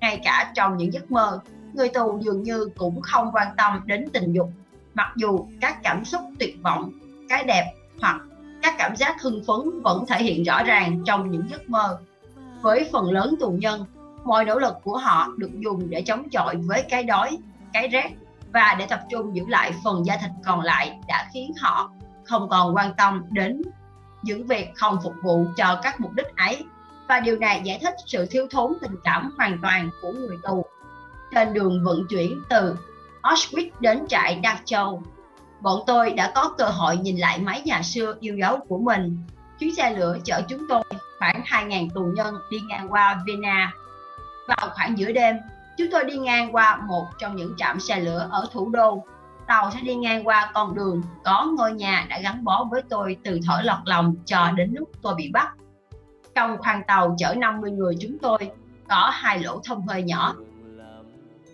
Ngay 0.00 0.20
cả 0.24 0.52
trong 0.54 0.76
những 0.76 0.92
giấc 0.92 1.10
mơ, 1.10 1.40
người 1.72 1.88
tù 1.88 2.20
dường 2.22 2.42
như 2.42 2.68
cũng 2.76 3.00
không 3.00 3.30
quan 3.32 3.48
tâm 3.56 3.80
đến 3.86 4.08
tình 4.12 4.32
dục. 4.32 4.50
Mặc 4.94 5.12
dù 5.16 5.46
các 5.60 5.82
cảm 5.82 6.04
xúc 6.04 6.20
tuyệt 6.38 6.56
vọng, 6.62 6.92
cái 7.28 7.44
đẹp 7.44 7.72
hoặc 8.00 8.20
các 8.62 8.74
cảm 8.78 8.96
giác 8.96 9.22
hưng 9.22 9.44
phấn 9.46 9.82
vẫn 9.82 10.06
thể 10.06 10.22
hiện 10.22 10.42
rõ 10.42 10.62
ràng 10.62 11.02
trong 11.06 11.30
những 11.30 11.48
giấc 11.50 11.70
mơ. 11.70 11.98
Với 12.60 12.88
phần 12.92 13.10
lớn 13.10 13.34
tù 13.40 13.50
nhân, 13.50 13.84
mọi 14.24 14.44
nỗ 14.44 14.58
lực 14.58 14.74
của 14.82 14.96
họ 14.96 15.28
được 15.36 15.50
dùng 15.60 15.90
để 15.90 16.02
chống 16.02 16.28
chọi 16.30 16.56
với 16.56 16.84
cái 16.90 17.04
đói, 17.04 17.38
cái 17.72 17.88
rét 17.88 18.10
và 18.54 18.76
để 18.78 18.86
tập 18.86 19.00
trung 19.10 19.36
giữ 19.36 19.44
lại 19.48 19.72
phần 19.84 20.06
da 20.06 20.16
thịt 20.16 20.30
còn 20.44 20.60
lại 20.60 20.98
đã 21.08 21.28
khiến 21.32 21.52
họ 21.60 21.90
không 22.24 22.48
còn 22.48 22.76
quan 22.76 22.94
tâm 22.96 23.22
đến 23.30 23.62
những 24.22 24.46
việc 24.46 24.72
không 24.74 24.98
phục 25.02 25.14
vụ 25.22 25.46
cho 25.56 25.80
các 25.82 26.00
mục 26.00 26.12
đích 26.12 26.36
ấy 26.36 26.64
và 27.08 27.20
điều 27.20 27.38
này 27.38 27.60
giải 27.64 27.78
thích 27.82 27.94
sự 28.06 28.26
thiếu 28.30 28.46
thốn 28.50 28.72
tình 28.80 28.96
cảm 29.04 29.30
hoàn 29.36 29.58
toàn 29.62 29.90
của 30.02 30.12
người 30.12 30.36
tù 30.42 30.64
trên 31.34 31.54
đường 31.54 31.84
vận 31.84 32.06
chuyển 32.08 32.42
từ 32.48 32.76
Auschwitz 33.22 33.70
đến 33.80 34.06
trại 34.08 34.40
Dachau. 34.42 35.02
Bọn 35.60 35.80
tôi 35.86 36.10
đã 36.10 36.32
có 36.34 36.54
cơ 36.58 36.64
hội 36.64 36.96
nhìn 36.96 37.16
lại 37.16 37.38
mái 37.38 37.62
nhà 37.64 37.82
xưa 37.82 38.14
yêu 38.20 38.36
dấu 38.36 38.58
của 38.68 38.78
mình. 38.78 39.18
Chuyến 39.58 39.74
xe 39.74 39.90
lửa 39.90 40.18
chở 40.24 40.42
chúng 40.48 40.68
tôi 40.68 40.82
khoảng 41.18 41.42
2.000 41.42 41.90
tù 41.90 42.04
nhân 42.14 42.34
đi 42.50 42.58
ngang 42.68 42.92
qua 42.92 43.22
Vienna. 43.26 43.72
Vào 44.48 44.70
khoảng 44.74 44.98
giữa 44.98 45.12
đêm, 45.12 45.36
chúng 45.78 45.88
tôi 45.90 46.04
đi 46.04 46.16
ngang 46.16 46.54
qua 46.54 46.80
một 46.86 47.04
trong 47.18 47.36
những 47.36 47.54
trạm 47.56 47.80
xe 47.80 48.00
lửa 48.00 48.28
ở 48.30 48.46
thủ 48.52 48.70
đô. 48.70 49.04
Tàu 49.46 49.70
sẽ 49.74 49.80
đi 49.80 49.94
ngang 49.94 50.26
qua 50.26 50.50
con 50.54 50.74
đường 50.74 51.02
có 51.24 51.52
ngôi 51.56 51.72
nhà 51.72 52.06
đã 52.08 52.18
gắn 52.18 52.44
bó 52.44 52.64
với 52.70 52.82
tôi 52.88 53.16
từ 53.24 53.40
thở 53.46 53.60
lọt 53.64 53.78
lòng 53.84 54.14
cho 54.24 54.50
đến 54.50 54.74
lúc 54.74 54.90
tôi 55.02 55.14
bị 55.14 55.30
bắt. 55.32 55.54
Trong 56.34 56.58
khoang 56.58 56.82
tàu 56.86 57.14
chở 57.18 57.34
50 57.34 57.70
người 57.70 57.96
chúng 58.00 58.18
tôi, 58.18 58.38
có 58.88 59.10
hai 59.12 59.38
lỗ 59.38 59.60
thông 59.64 59.86
hơi 59.86 60.02
nhỏ 60.02 60.34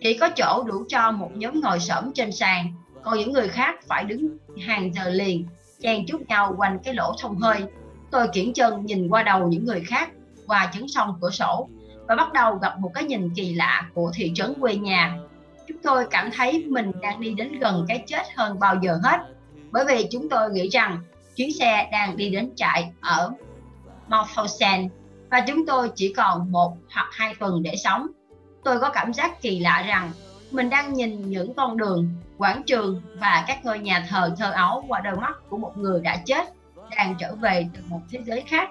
chỉ 0.01 0.17
có 0.17 0.29
chỗ 0.35 0.63
đủ 0.63 0.83
cho 0.89 1.11
một 1.11 1.31
nhóm 1.35 1.61
ngồi 1.61 1.79
xổm 1.79 2.11
trên 2.13 2.31
sàn 2.31 2.73
còn 3.03 3.17
những 3.17 3.33
người 3.33 3.47
khác 3.47 3.75
phải 3.87 4.03
đứng 4.03 4.37
hàng 4.67 4.93
giờ 4.93 5.09
liền, 5.09 5.47
chen 5.81 6.05
chúc 6.07 6.21
nhau 6.27 6.55
quanh 6.57 6.79
cái 6.83 6.93
lỗ 6.93 7.13
thông 7.21 7.37
hơi 7.37 7.63
tôi 8.11 8.27
kiển 8.33 8.53
chân 8.53 8.85
nhìn 8.85 9.09
qua 9.09 9.23
đầu 9.23 9.47
những 9.47 9.65
người 9.65 9.83
khác 9.87 10.09
và 10.47 10.71
chấn 10.73 10.87
song 10.87 11.17
cửa 11.21 11.29
sổ 11.29 11.67
và 12.11 12.15
bắt 12.15 12.33
đầu 12.33 12.55
gặp 12.55 12.79
một 12.79 12.91
cái 12.93 13.03
nhìn 13.03 13.29
kỳ 13.35 13.53
lạ 13.53 13.89
của 13.93 14.11
thị 14.15 14.31
trấn 14.35 14.53
quê 14.61 14.75
nhà 14.75 15.17
chúng 15.67 15.77
tôi 15.83 16.05
cảm 16.11 16.29
thấy 16.31 16.65
mình 16.67 16.91
đang 17.01 17.21
đi 17.21 17.33
đến 17.33 17.59
gần 17.59 17.85
cái 17.87 18.03
chết 18.07 18.23
hơn 18.35 18.59
bao 18.59 18.75
giờ 18.81 18.99
hết 19.03 19.17
bởi 19.71 19.85
vì 19.85 20.07
chúng 20.11 20.29
tôi 20.29 20.51
nghĩ 20.51 20.69
rằng 20.69 21.03
chuyến 21.35 21.53
xe 21.59 21.89
đang 21.91 22.17
đi 22.17 22.29
đến 22.29 22.51
trại 22.55 22.91
ở 23.01 23.31
Mauthausen 24.07 24.89
và 25.29 25.41
chúng 25.47 25.65
tôi 25.65 25.91
chỉ 25.95 26.13
còn 26.13 26.51
một 26.51 26.77
hoặc 26.93 27.09
hai 27.11 27.35
tuần 27.39 27.63
để 27.63 27.75
sống 27.75 28.07
tôi 28.63 28.79
có 28.79 28.89
cảm 28.89 29.13
giác 29.13 29.41
kỳ 29.41 29.59
lạ 29.59 29.83
rằng 29.87 30.11
mình 30.51 30.69
đang 30.69 30.93
nhìn 30.93 31.29
những 31.29 31.53
con 31.53 31.77
đường, 31.77 32.09
quảng 32.37 32.63
trường 32.63 33.01
và 33.19 33.45
các 33.47 33.65
ngôi 33.65 33.79
nhà 33.79 34.05
thờ 34.09 34.35
thơ 34.37 34.51
ấu 34.51 34.85
qua 34.87 34.99
đôi 34.99 35.15
mắt 35.15 35.33
của 35.49 35.57
một 35.57 35.77
người 35.77 36.01
đã 36.01 36.17
chết 36.25 36.53
đang 36.97 37.15
trở 37.19 37.35
về 37.35 37.67
từ 37.73 37.81
một 37.87 38.01
thế 38.11 38.19
giới 38.25 38.41
khác 38.41 38.69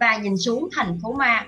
và 0.00 0.16
nhìn 0.16 0.36
xuống 0.36 0.68
thành 0.72 0.98
phố 1.02 1.12
ma. 1.12 1.46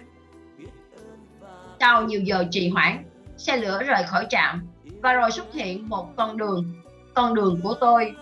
Sau 1.82 2.04
nhiều 2.04 2.20
giờ 2.20 2.44
trì 2.50 2.68
hoãn, 2.68 3.04
xe 3.36 3.56
lửa 3.56 3.82
rời 3.82 4.02
khỏi 4.06 4.26
trạm 4.30 4.66
và 5.02 5.12
rồi 5.12 5.30
xuất 5.30 5.52
hiện 5.52 5.88
một 5.88 6.16
con 6.16 6.36
đường, 6.36 6.74
con 7.14 7.34
đường 7.34 7.60
của 7.62 7.74
tôi. 7.80 8.14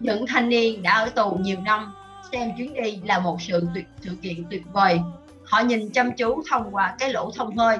Những 0.00 0.26
thanh 0.26 0.48
niên 0.48 0.82
đã 0.82 0.92
ở 0.92 1.08
tù 1.08 1.30
nhiều 1.40 1.56
năm 1.64 1.94
xem 2.32 2.50
chuyến 2.58 2.74
đi 2.74 3.00
là 3.04 3.18
một 3.18 3.42
sự 3.42 3.68
tuyệt 3.74 3.86
sự 4.00 4.10
kiện 4.22 4.44
tuyệt 4.50 4.62
vời. 4.72 5.00
Họ 5.46 5.60
nhìn 5.60 5.90
chăm 5.90 6.12
chú 6.12 6.42
thông 6.50 6.74
qua 6.74 6.94
cái 6.98 7.12
lỗ 7.12 7.30
thông 7.36 7.56
hơi 7.56 7.78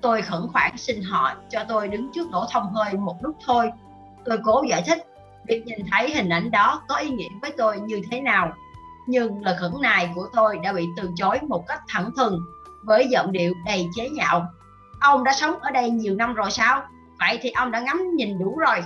Tôi 0.00 0.22
khẩn 0.22 0.40
khoản 0.52 0.76
xin 0.76 1.02
họ 1.02 1.34
cho 1.50 1.64
tôi 1.68 1.88
đứng 1.88 2.10
trước 2.14 2.30
lỗ 2.32 2.46
thông 2.52 2.72
hơi 2.72 2.94
một 2.94 3.16
lúc 3.22 3.36
thôi. 3.46 3.70
Tôi 4.24 4.38
cố 4.44 4.64
giải 4.68 4.82
thích 4.86 5.06
việc 5.46 5.66
nhìn 5.66 5.78
thấy 5.90 6.14
hình 6.14 6.28
ảnh 6.28 6.50
đó 6.50 6.82
có 6.88 6.96
ý 6.96 7.10
nghĩa 7.10 7.28
với 7.42 7.52
tôi 7.56 7.80
như 7.80 8.00
thế 8.10 8.20
nào. 8.20 8.52
Nhưng 9.06 9.44
lời 9.44 9.56
khẩn 9.58 9.72
nài 9.82 10.10
của 10.14 10.26
tôi 10.34 10.58
đã 10.62 10.72
bị 10.72 10.86
từ 10.96 11.10
chối 11.16 11.38
một 11.48 11.64
cách 11.68 11.80
thẳng 11.88 12.10
thừng 12.16 12.40
với 12.84 13.08
giọng 13.10 13.32
điệu 13.32 13.54
đầy 13.66 13.86
chế 13.96 14.08
nhạo. 14.08 14.46
Ông 15.00 15.24
đã 15.24 15.32
sống 15.32 15.58
ở 15.60 15.70
đây 15.70 15.90
nhiều 15.90 16.14
năm 16.14 16.34
rồi 16.34 16.50
sao? 16.50 16.82
Vậy 17.18 17.38
thì 17.42 17.50
ông 17.50 17.70
đã 17.70 17.80
ngắm 17.80 18.16
nhìn 18.16 18.38
đủ 18.38 18.58
rồi. 18.58 18.84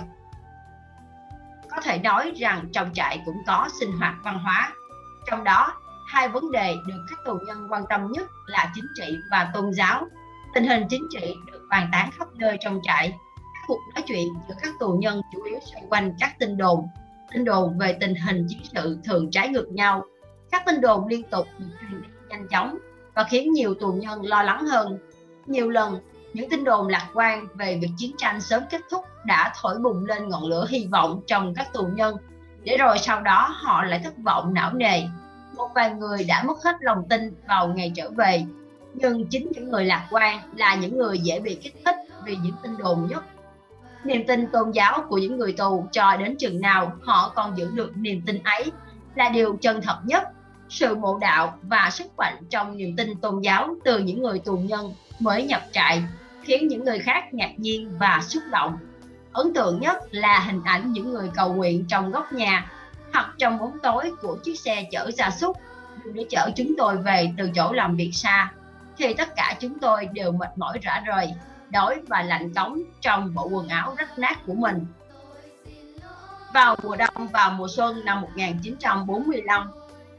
Có 1.69 1.81
thể 1.81 1.99
nói 1.99 2.31
rằng 2.35 2.65
trong 2.73 2.93
trại 2.93 3.21
cũng 3.25 3.37
có 3.47 3.69
sinh 3.79 3.91
hoạt 3.91 4.13
văn 4.23 4.39
hóa. 4.39 4.71
Trong 5.29 5.43
đó, 5.43 5.73
hai 6.07 6.29
vấn 6.29 6.51
đề 6.51 6.75
được 6.87 7.05
các 7.09 7.19
tù 7.25 7.37
nhân 7.47 7.67
quan 7.69 7.83
tâm 7.89 8.11
nhất 8.11 8.29
là 8.47 8.71
chính 8.75 8.85
trị 8.95 9.17
và 9.31 9.51
tôn 9.53 9.73
giáo 9.73 10.07
tình 10.53 10.67
hình 10.67 10.83
chính 10.89 11.07
trị 11.09 11.35
được 11.51 11.67
bàn 11.69 11.89
tán 11.91 12.09
khắp 12.17 12.27
nơi 12.35 12.57
trong 12.59 12.79
trại 12.83 13.09
các 13.53 13.61
cuộc 13.67 13.79
nói 13.95 14.03
chuyện 14.07 14.27
giữa 14.47 14.55
các 14.61 14.73
tù 14.79 14.97
nhân 15.01 15.21
chủ 15.33 15.43
yếu 15.43 15.59
xoay 15.71 15.83
quanh 15.89 16.13
các 16.19 16.39
tin 16.39 16.57
đồn 16.57 16.87
tin 17.33 17.45
đồn 17.45 17.77
về 17.77 17.97
tình 18.01 18.15
hình 18.15 18.45
chiến 18.49 18.59
sự 18.63 18.99
thường 19.03 19.31
trái 19.31 19.49
ngược 19.49 19.67
nhau 19.71 20.05
các 20.51 20.63
tin 20.65 20.81
đồn 20.81 21.07
liên 21.07 21.23
tục 21.23 21.47
được 21.57 21.67
truyền 21.81 22.01
đi 22.01 22.07
nhanh 22.29 22.47
chóng 22.47 22.77
và 23.13 23.23
khiến 23.23 23.53
nhiều 23.53 23.73
tù 23.73 23.93
nhân 23.93 24.25
lo 24.25 24.43
lắng 24.43 24.65
hơn 24.65 24.99
nhiều 25.45 25.69
lần, 25.69 25.99
những 26.33 26.49
tin 26.49 26.63
đồn 26.63 26.87
lạc 26.87 27.09
quan 27.13 27.47
về 27.53 27.79
việc 27.81 27.89
chiến 27.97 28.11
tranh 28.17 28.41
sớm 28.41 28.63
kết 28.69 28.81
thúc 28.91 29.05
đã 29.25 29.53
thổi 29.61 29.79
bùng 29.79 30.05
lên 30.05 30.29
ngọn 30.29 30.43
lửa 30.45 30.65
hy 30.69 30.87
vọng 30.91 31.21
trong 31.27 31.53
các 31.55 31.73
tù 31.73 31.87
nhân. 31.93 32.15
Để 32.63 32.77
rồi 32.77 32.97
sau 32.97 33.21
đó, 33.21 33.49
họ 33.53 33.83
lại 33.83 34.01
thất 34.03 34.13
vọng 34.17 34.53
não 34.53 34.73
nề. 34.73 35.01
Một 35.55 35.67
vài 35.75 35.91
người 35.91 36.23
đã 36.23 36.43
mất 36.43 36.63
hết 36.63 36.75
lòng 36.79 37.03
tin 37.09 37.35
vào 37.47 37.67
ngày 37.67 37.91
trở 37.95 38.09
về. 38.09 38.45
Nhưng 38.93 39.27
chính 39.27 39.51
những 39.51 39.69
người 39.69 39.85
lạc 39.85 40.07
quan 40.11 40.39
là 40.55 40.75
những 40.75 40.97
người 40.97 41.19
dễ 41.19 41.39
bị 41.39 41.55
kích 41.55 41.75
thích 41.85 41.95
vì 42.25 42.35
những 42.35 42.55
tin 42.63 42.77
đồn 42.77 43.07
nhất. 43.09 43.23
Niềm 44.03 44.27
tin 44.27 44.47
tôn 44.47 44.71
giáo 44.71 45.05
của 45.09 45.17
những 45.17 45.37
người 45.37 45.53
tù 45.53 45.85
cho 45.91 46.17
đến 46.17 46.35
chừng 46.39 46.61
nào 46.61 46.91
họ 47.01 47.31
còn 47.35 47.57
giữ 47.57 47.71
được 47.73 47.97
niềm 47.97 48.21
tin 48.25 48.39
ấy 48.43 48.71
là 49.15 49.29
điều 49.29 49.57
chân 49.61 49.81
thật 49.81 49.97
nhất. 50.03 50.23
Sự 50.69 50.95
mộ 50.95 51.17
đạo 51.17 51.57
và 51.61 51.89
sức 51.91 52.07
mạnh 52.17 52.37
trong 52.49 52.77
niềm 52.77 52.95
tin 52.95 53.15
tôn 53.15 53.41
giáo 53.41 53.75
từ 53.85 53.99
những 53.99 54.21
người 54.21 54.39
tù 54.39 54.57
nhân 54.57 54.93
mới 55.19 55.43
nhập 55.43 55.61
trại 55.71 56.03
khiến 56.43 56.67
những 56.67 56.85
người 56.85 56.99
khác 56.99 57.33
ngạc 57.33 57.51
nhiên 57.57 57.97
và 57.99 58.21
xúc 58.23 58.43
động 58.51 58.77
ấn 59.33 59.53
tượng 59.53 59.79
nhất 59.79 59.97
là 60.11 60.39
hình 60.39 60.61
ảnh 60.63 60.91
những 60.91 61.11
người 61.11 61.29
cầu 61.35 61.53
nguyện 61.53 61.85
trong 61.87 62.11
góc 62.11 62.33
nhà 62.33 62.71
hoặc 63.13 63.33
trong 63.37 63.59
bóng 63.59 63.77
tối 63.83 64.11
của 64.21 64.37
chiếc 64.43 64.59
xe 64.59 64.87
chở 64.91 65.11
gia 65.11 65.29
súc 65.29 65.57
để 66.13 66.25
chở 66.29 66.49
chúng 66.55 66.75
tôi 66.77 66.97
về 66.97 67.33
từ 67.37 67.49
chỗ 67.55 67.71
làm 67.71 67.95
việc 67.95 68.11
xa 68.13 68.51
thì 68.97 69.13
tất 69.13 69.35
cả 69.35 69.55
chúng 69.59 69.79
tôi 69.79 70.09
đều 70.13 70.31
mệt 70.31 70.49
mỏi 70.55 70.79
rã 70.81 71.03
rời, 71.05 71.33
đói 71.69 72.01
và 72.07 72.21
lạnh 72.21 72.53
cống 72.53 72.81
trong 73.01 73.33
bộ 73.33 73.47
quần 73.47 73.67
áo 73.67 73.95
rách 73.97 74.19
nát 74.19 74.45
của 74.45 74.53
mình. 74.53 74.85
Vào 76.53 76.75
mùa 76.83 76.95
đông 76.95 77.27
và 77.27 77.49
mùa 77.49 77.67
xuân 77.67 78.05
năm 78.05 78.21
1945, 78.21 79.71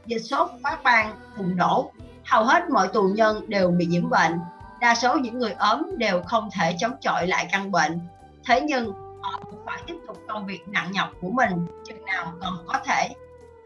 dịch 0.05 0.21
sốt 0.21 0.49
phát 0.63 0.83
ban 0.83 1.15
bùng 1.37 1.55
nổ, 1.55 1.91
hầu 2.25 2.43
hết 2.43 2.69
mọi 2.69 2.87
tù 2.87 3.03
nhân 3.15 3.49
đều 3.49 3.71
bị 3.71 3.85
nhiễm 3.85 4.09
bệnh. 4.09 4.39
Đa 4.79 4.95
số 4.95 5.17
những 5.17 5.39
người 5.39 5.51
ốm 5.59 5.97
đều 5.97 6.21
không 6.21 6.49
thể 6.53 6.75
chống 6.79 6.95
chọi 7.01 7.27
lại 7.27 7.47
căn 7.51 7.71
bệnh. 7.71 7.99
Thế 8.45 8.61
nhưng 8.61 8.93
họ 9.21 9.39
cũng 9.51 9.59
phải 9.65 9.81
tiếp 9.87 9.95
tục 10.07 10.17
công 10.27 10.45
việc 10.45 10.67
nặng 10.67 10.91
nhọc 10.91 11.09
của 11.21 11.29
mình 11.29 11.51
chừng 11.85 12.05
nào 12.05 12.33
còn 12.41 12.65
có 12.67 12.79
thể. 12.85 13.09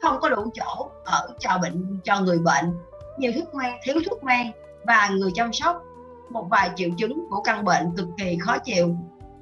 Không 0.02 0.20
có 0.20 0.30
đủ 0.30 0.52
chỗ 0.54 0.90
ở 1.06 1.30
cho 1.40 1.58
bệnh 1.62 2.00
cho 2.04 2.22
người 2.22 2.40
bệnh, 2.40 2.80
nhiều 3.18 3.32
thuốc 3.36 3.56
men, 3.56 3.74
thiếu 3.84 3.96
thuốc 4.10 4.24
men 4.24 4.52
và 4.84 5.10
người 5.10 5.32
chăm 5.36 5.54
sóc 5.54 5.84
một 6.30 6.48
vài 6.50 6.70
triệu 6.76 6.90
chứng 6.98 7.26
của 7.30 7.42
căn 7.42 7.66
bệnh 7.66 7.96
cực 7.98 8.08
kỳ 8.18 8.38
khó 8.42 8.58
chịu 8.58 8.96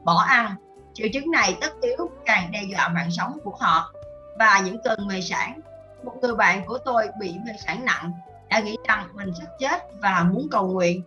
bỏ 0.04 0.24
ăn 0.28 0.56
triệu 0.94 1.08
chứng 1.14 1.32
này 1.32 1.58
tất 1.62 1.82
yếu 1.82 2.10
càng 2.26 2.52
đe 2.52 2.64
dọa 2.64 2.88
mạng 2.88 3.12
sống 3.12 3.38
của 3.44 3.56
họ 3.60 3.94
và 4.40 4.62
những 4.66 4.78
cơn 4.84 5.08
mê 5.08 5.22
sản 5.22 5.60
một 6.04 6.14
người 6.22 6.36
bạn 6.36 6.66
của 6.66 6.78
tôi 6.78 7.10
bị 7.20 7.36
mê 7.46 7.52
sản 7.66 7.86
nặng 7.86 8.12
đã 8.50 8.60
nghĩ 8.60 8.78
rằng 8.88 9.08
mình 9.14 9.34
sắp 9.40 9.48
chết 9.60 9.84
và 10.02 10.26
muốn 10.32 10.48
cầu 10.52 10.68
nguyện 10.68 11.04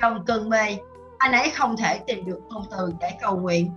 trong 0.00 0.24
cơn 0.24 0.48
mê 0.48 0.76
anh 1.18 1.32
ấy 1.32 1.50
không 1.50 1.76
thể 1.76 1.98
tìm 1.98 2.24
được 2.24 2.40
ngôn 2.50 2.62
từ 2.70 2.92
để 3.00 3.10
cầu 3.20 3.36
nguyện 3.36 3.70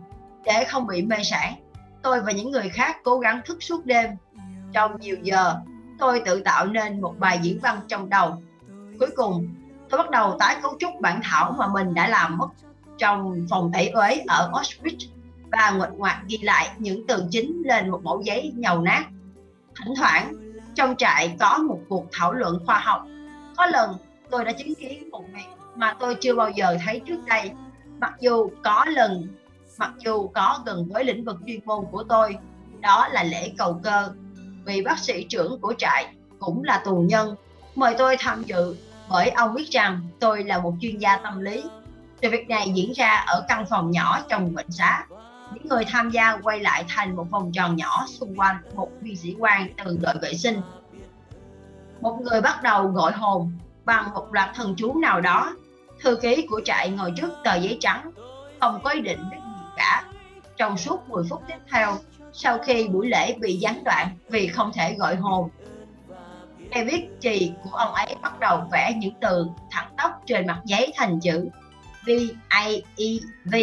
để 0.45 0.65
không 0.69 0.87
bị 0.87 1.01
mê 1.01 1.17
sản 1.23 1.53
tôi 2.01 2.21
và 2.21 2.31
những 2.31 2.51
người 2.51 2.69
khác 2.69 2.97
cố 3.03 3.19
gắng 3.19 3.41
thức 3.45 3.63
suốt 3.63 3.85
đêm 3.85 4.09
trong 4.73 4.99
nhiều 4.99 5.15
giờ 5.21 5.55
tôi 5.99 6.21
tự 6.25 6.41
tạo 6.41 6.65
nên 6.65 7.01
một 7.01 7.15
bài 7.19 7.39
diễn 7.41 7.59
văn 7.59 7.79
trong 7.87 8.09
đầu 8.09 8.43
cuối 8.99 9.09
cùng 9.15 9.55
tôi 9.89 9.97
bắt 9.97 10.09
đầu 10.09 10.35
tái 10.39 10.57
cấu 10.61 10.77
trúc 10.79 10.91
bản 11.01 11.19
thảo 11.23 11.55
mà 11.57 11.67
mình 11.67 11.93
đã 11.93 12.07
làm 12.07 12.37
mất 12.37 12.47
trong 12.97 13.45
phòng 13.49 13.71
tẩy 13.73 13.89
uế 13.89 14.23
ở 14.27 14.51
Auschwitz 14.53 15.07
và 15.51 15.71
nguệch 15.71 15.89
ngoạc 15.89 16.23
ghi 16.27 16.37
lại 16.37 16.69
những 16.77 17.07
từ 17.07 17.25
chính 17.31 17.61
lên 17.65 17.89
một 17.89 18.03
mẫu 18.03 18.21
giấy 18.21 18.53
nhầu 18.55 18.81
nát. 18.81 19.05
Thỉnh 19.75 19.93
thoảng, 19.97 20.33
trong 20.75 20.95
trại 20.95 21.35
có 21.39 21.57
một 21.57 21.79
cuộc 21.89 22.05
thảo 22.11 22.33
luận 22.33 22.59
khoa 22.65 22.79
học. 22.79 23.05
Có 23.57 23.65
lần 23.65 23.95
tôi 24.29 24.45
đã 24.45 24.51
chứng 24.51 24.75
kiến 24.75 25.09
một 25.09 25.23
việc 25.33 25.56
mà 25.77 25.95
tôi 25.99 26.15
chưa 26.15 26.35
bao 26.35 26.49
giờ 26.49 26.77
thấy 26.85 27.01
trước 27.05 27.25
đây. 27.25 27.51
Mặc 27.99 28.13
dù 28.19 28.49
có 28.63 28.85
lần, 28.87 29.27
mặc 29.77 29.91
dù 29.97 30.27
có 30.27 30.59
gần 30.65 30.89
với 30.93 31.03
lĩnh 31.03 31.25
vực 31.25 31.37
chuyên 31.47 31.59
môn 31.65 31.85
của 31.91 32.03
tôi, 32.03 32.37
đó 32.79 33.07
là 33.11 33.23
lễ 33.23 33.51
cầu 33.57 33.79
cơ. 33.83 34.09
Vị 34.65 34.81
bác 34.81 34.99
sĩ 34.99 35.23
trưởng 35.29 35.61
của 35.61 35.73
trại 35.77 36.13
cũng 36.39 36.63
là 36.63 36.81
tù 36.85 36.95
nhân, 36.95 37.35
mời 37.75 37.95
tôi 37.97 38.15
tham 38.19 38.43
dự 38.43 38.75
bởi 39.09 39.29
ông 39.29 39.53
biết 39.53 39.69
rằng 39.71 40.01
tôi 40.19 40.43
là 40.43 40.57
một 40.57 40.73
chuyên 40.81 40.97
gia 40.97 41.17
tâm 41.17 41.39
lý. 41.39 41.63
Sự 42.21 42.29
việc 42.29 42.49
này 42.49 42.71
diễn 42.75 42.91
ra 42.91 43.15
ở 43.27 43.45
căn 43.47 43.65
phòng 43.69 43.91
nhỏ 43.91 44.19
trong 44.29 44.55
bệnh 44.55 44.71
xá. 44.71 45.05
Những 45.53 45.67
người 45.67 45.85
tham 45.85 46.09
gia 46.09 46.37
quay 46.37 46.59
lại 46.59 46.85
thành 46.87 47.15
một 47.15 47.27
vòng 47.31 47.51
tròn 47.51 47.75
nhỏ 47.75 48.05
xung 48.07 48.35
quanh 48.35 48.55
một 48.75 48.89
viên 49.01 49.15
sĩ 49.15 49.35
quan 49.39 49.69
từ 49.85 49.97
đội 50.01 50.15
vệ 50.21 50.33
sinh. 50.33 50.61
Một 52.01 52.19
người 52.21 52.41
bắt 52.41 52.63
đầu 52.63 52.87
gọi 52.87 53.11
hồn 53.11 53.51
bằng 53.85 54.13
một 54.13 54.33
loạt 54.33 54.49
thần 54.55 54.75
chú 54.77 54.99
nào 54.99 55.21
đó. 55.21 55.55
Thư 56.01 56.15
ký 56.15 56.47
của 56.49 56.61
trại 56.65 56.89
ngồi 56.89 57.13
trước 57.17 57.29
tờ 57.43 57.55
giấy 57.55 57.77
trắng, 57.79 58.11
không 58.59 58.79
có 58.83 58.89
ý 58.89 59.01
định 59.01 59.19
biết 59.31 59.37
gì 59.37 59.63
cả. 59.77 60.03
Trong 60.57 60.77
suốt 60.77 61.09
10 61.09 61.23
phút 61.29 61.43
tiếp 61.47 61.57
theo, 61.71 61.97
sau 62.33 62.57
khi 62.57 62.87
buổi 62.87 63.07
lễ 63.07 63.35
bị 63.39 63.57
gián 63.57 63.83
đoạn 63.83 64.07
vì 64.29 64.47
không 64.47 64.71
thể 64.73 64.93
gọi 64.93 65.15
hồn, 65.15 65.49
cây 66.73 66.83
viết 66.83 67.07
của 67.63 67.77
ông 67.77 67.93
ấy 67.93 68.15
bắt 68.21 68.39
đầu 68.39 68.67
vẽ 68.71 68.93
những 68.97 69.13
từ 69.21 69.45
thẳng 69.71 69.93
tóc 69.97 70.11
trên 70.25 70.47
mặt 70.47 70.61
giấy 70.65 70.93
thành 70.95 71.19
chữ 71.19 71.49
V 72.05 72.09
A 72.47 72.67
E 72.97 73.05
V 73.45 73.55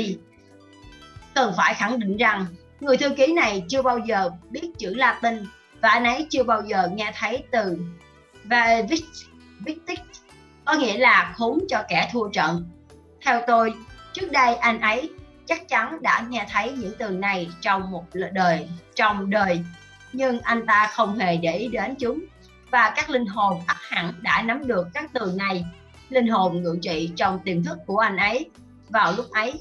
cần 1.35 1.53
phải 1.57 1.75
khẳng 1.75 1.99
định 1.99 2.17
rằng 2.17 2.47
người 2.81 2.97
thư 2.97 3.11
ký 3.11 3.33
này 3.33 3.65
chưa 3.69 3.83
bao 3.83 3.99
giờ 3.99 4.31
biết 4.51 4.71
chữ 4.79 4.95
Latin 4.95 5.47
và 5.81 5.89
anh 5.89 6.05
ấy 6.05 6.27
chưa 6.31 6.43
bao 6.43 6.63
giờ 6.67 6.89
nghe 6.95 7.13
thấy 7.19 7.45
từ 7.53 7.79
victic 9.61 10.01
có 10.65 10.75
nghĩa 10.75 10.99
là 10.99 11.35
khốn 11.37 11.59
cho 11.69 11.83
kẻ 11.89 12.09
thua 12.13 12.29
trận. 12.29 12.71
Theo 13.25 13.41
tôi, 13.47 13.75
trước 14.13 14.33
đây 14.33 14.55
anh 14.55 14.81
ấy 14.81 15.11
chắc 15.47 15.69
chắn 15.69 16.03
đã 16.03 16.25
nghe 16.29 16.47
thấy 16.53 16.73
những 16.73 16.93
từ 16.99 17.09
này 17.09 17.49
trong 17.61 17.91
một 17.91 18.05
đời 18.33 18.69
trong 18.95 19.31
đời. 19.31 19.65
Nhưng 20.13 20.41
anh 20.41 20.67
ta 20.67 20.91
không 20.93 21.19
hề 21.19 21.37
để 21.37 21.53
ý 21.57 21.69
đến 21.69 21.95
chúng. 21.99 22.25
Và 22.71 22.93
các 22.97 23.11
linh 23.11 23.27
hồn 23.27 23.61
ắt 23.67 23.77
hẳn 23.81 24.13
đã 24.23 24.43
nắm 24.43 24.67
được 24.67 24.89
các 24.95 25.11
từ 25.13 25.33
này. 25.37 25.65
Linh 26.09 26.27
hồn 26.27 26.63
ngự 26.63 26.79
trị 26.83 27.11
trong 27.17 27.39
tiềm 27.45 27.65
thức 27.65 27.79
của 27.87 27.99
anh 27.99 28.17
ấy. 28.17 28.51
Vào 28.89 29.13
lúc 29.13 29.31
ấy 29.31 29.61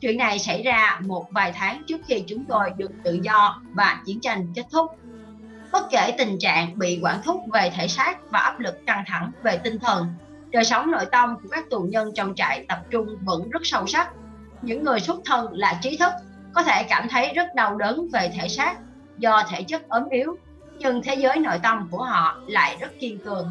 chuyện 0.00 0.18
này 0.18 0.38
xảy 0.38 0.62
ra 0.62 1.00
một 1.06 1.26
vài 1.30 1.52
tháng 1.52 1.82
trước 1.86 2.00
khi 2.06 2.24
chúng 2.26 2.44
tôi 2.44 2.70
được 2.76 2.90
tự 3.04 3.20
do 3.22 3.62
và 3.72 4.02
chiến 4.06 4.20
tranh 4.20 4.52
kết 4.54 4.64
thúc. 4.72 4.98
Bất 5.72 5.86
kể 5.90 6.14
tình 6.18 6.38
trạng 6.38 6.78
bị 6.78 7.00
quản 7.02 7.22
thúc 7.22 7.40
về 7.52 7.70
thể 7.76 7.88
xác 7.88 8.30
và 8.30 8.38
áp 8.38 8.60
lực 8.60 8.86
căng 8.86 9.04
thẳng 9.06 9.30
về 9.42 9.56
tinh 9.56 9.78
thần 9.78 10.06
đời 10.52 10.64
sống 10.64 10.90
nội 10.90 11.06
tâm 11.12 11.36
của 11.42 11.48
các 11.50 11.70
tù 11.70 11.82
nhân 11.82 12.12
trong 12.14 12.34
trại 12.34 12.64
tập 12.68 12.78
trung 12.90 13.16
vẫn 13.24 13.50
rất 13.50 13.62
sâu 13.64 13.86
sắc. 13.86 14.10
Những 14.62 14.84
người 14.84 15.00
xuất 15.00 15.20
thân 15.24 15.52
là 15.52 15.78
trí 15.82 15.96
thức, 15.96 16.12
có 16.54 16.62
thể 16.62 16.82
cảm 16.88 17.08
thấy 17.08 17.32
rất 17.34 17.54
đau 17.54 17.76
đớn 17.76 18.08
về 18.12 18.30
thể 18.40 18.48
xác 18.48 18.74
do 19.18 19.42
thể 19.48 19.62
chất 19.62 19.88
ốm 19.88 20.08
yếu, 20.10 20.36
nhưng 20.78 21.02
thế 21.02 21.14
giới 21.14 21.38
nội 21.38 21.58
tâm 21.62 21.88
của 21.90 22.04
họ 22.04 22.40
lại 22.46 22.76
rất 22.80 22.90
kiên 23.00 23.18
cường. 23.18 23.50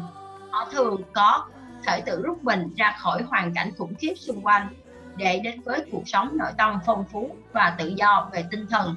Họ 0.50 0.68
thường 0.72 1.02
có 1.12 1.44
thể 1.86 2.00
tự 2.00 2.22
rút 2.22 2.44
mình 2.44 2.74
ra 2.76 2.96
khỏi 2.98 3.22
hoàn 3.22 3.54
cảnh 3.54 3.72
khủng 3.78 3.94
khiếp 3.94 4.14
xung 4.16 4.46
quanh 4.46 4.68
để 5.16 5.38
đến 5.38 5.60
với 5.60 5.84
cuộc 5.92 6.02
sống 6.06 6.36
nội 6.38 6.50
tâm 6.58 6.78
phong 6.86 7.04
phú 7.12 7.36
và 7.52 7.74
tự 7.78 7.92
do 7.96 8.28
về 8.32 8.44
tinh 8.50 8.66
thần. 8.70 8.96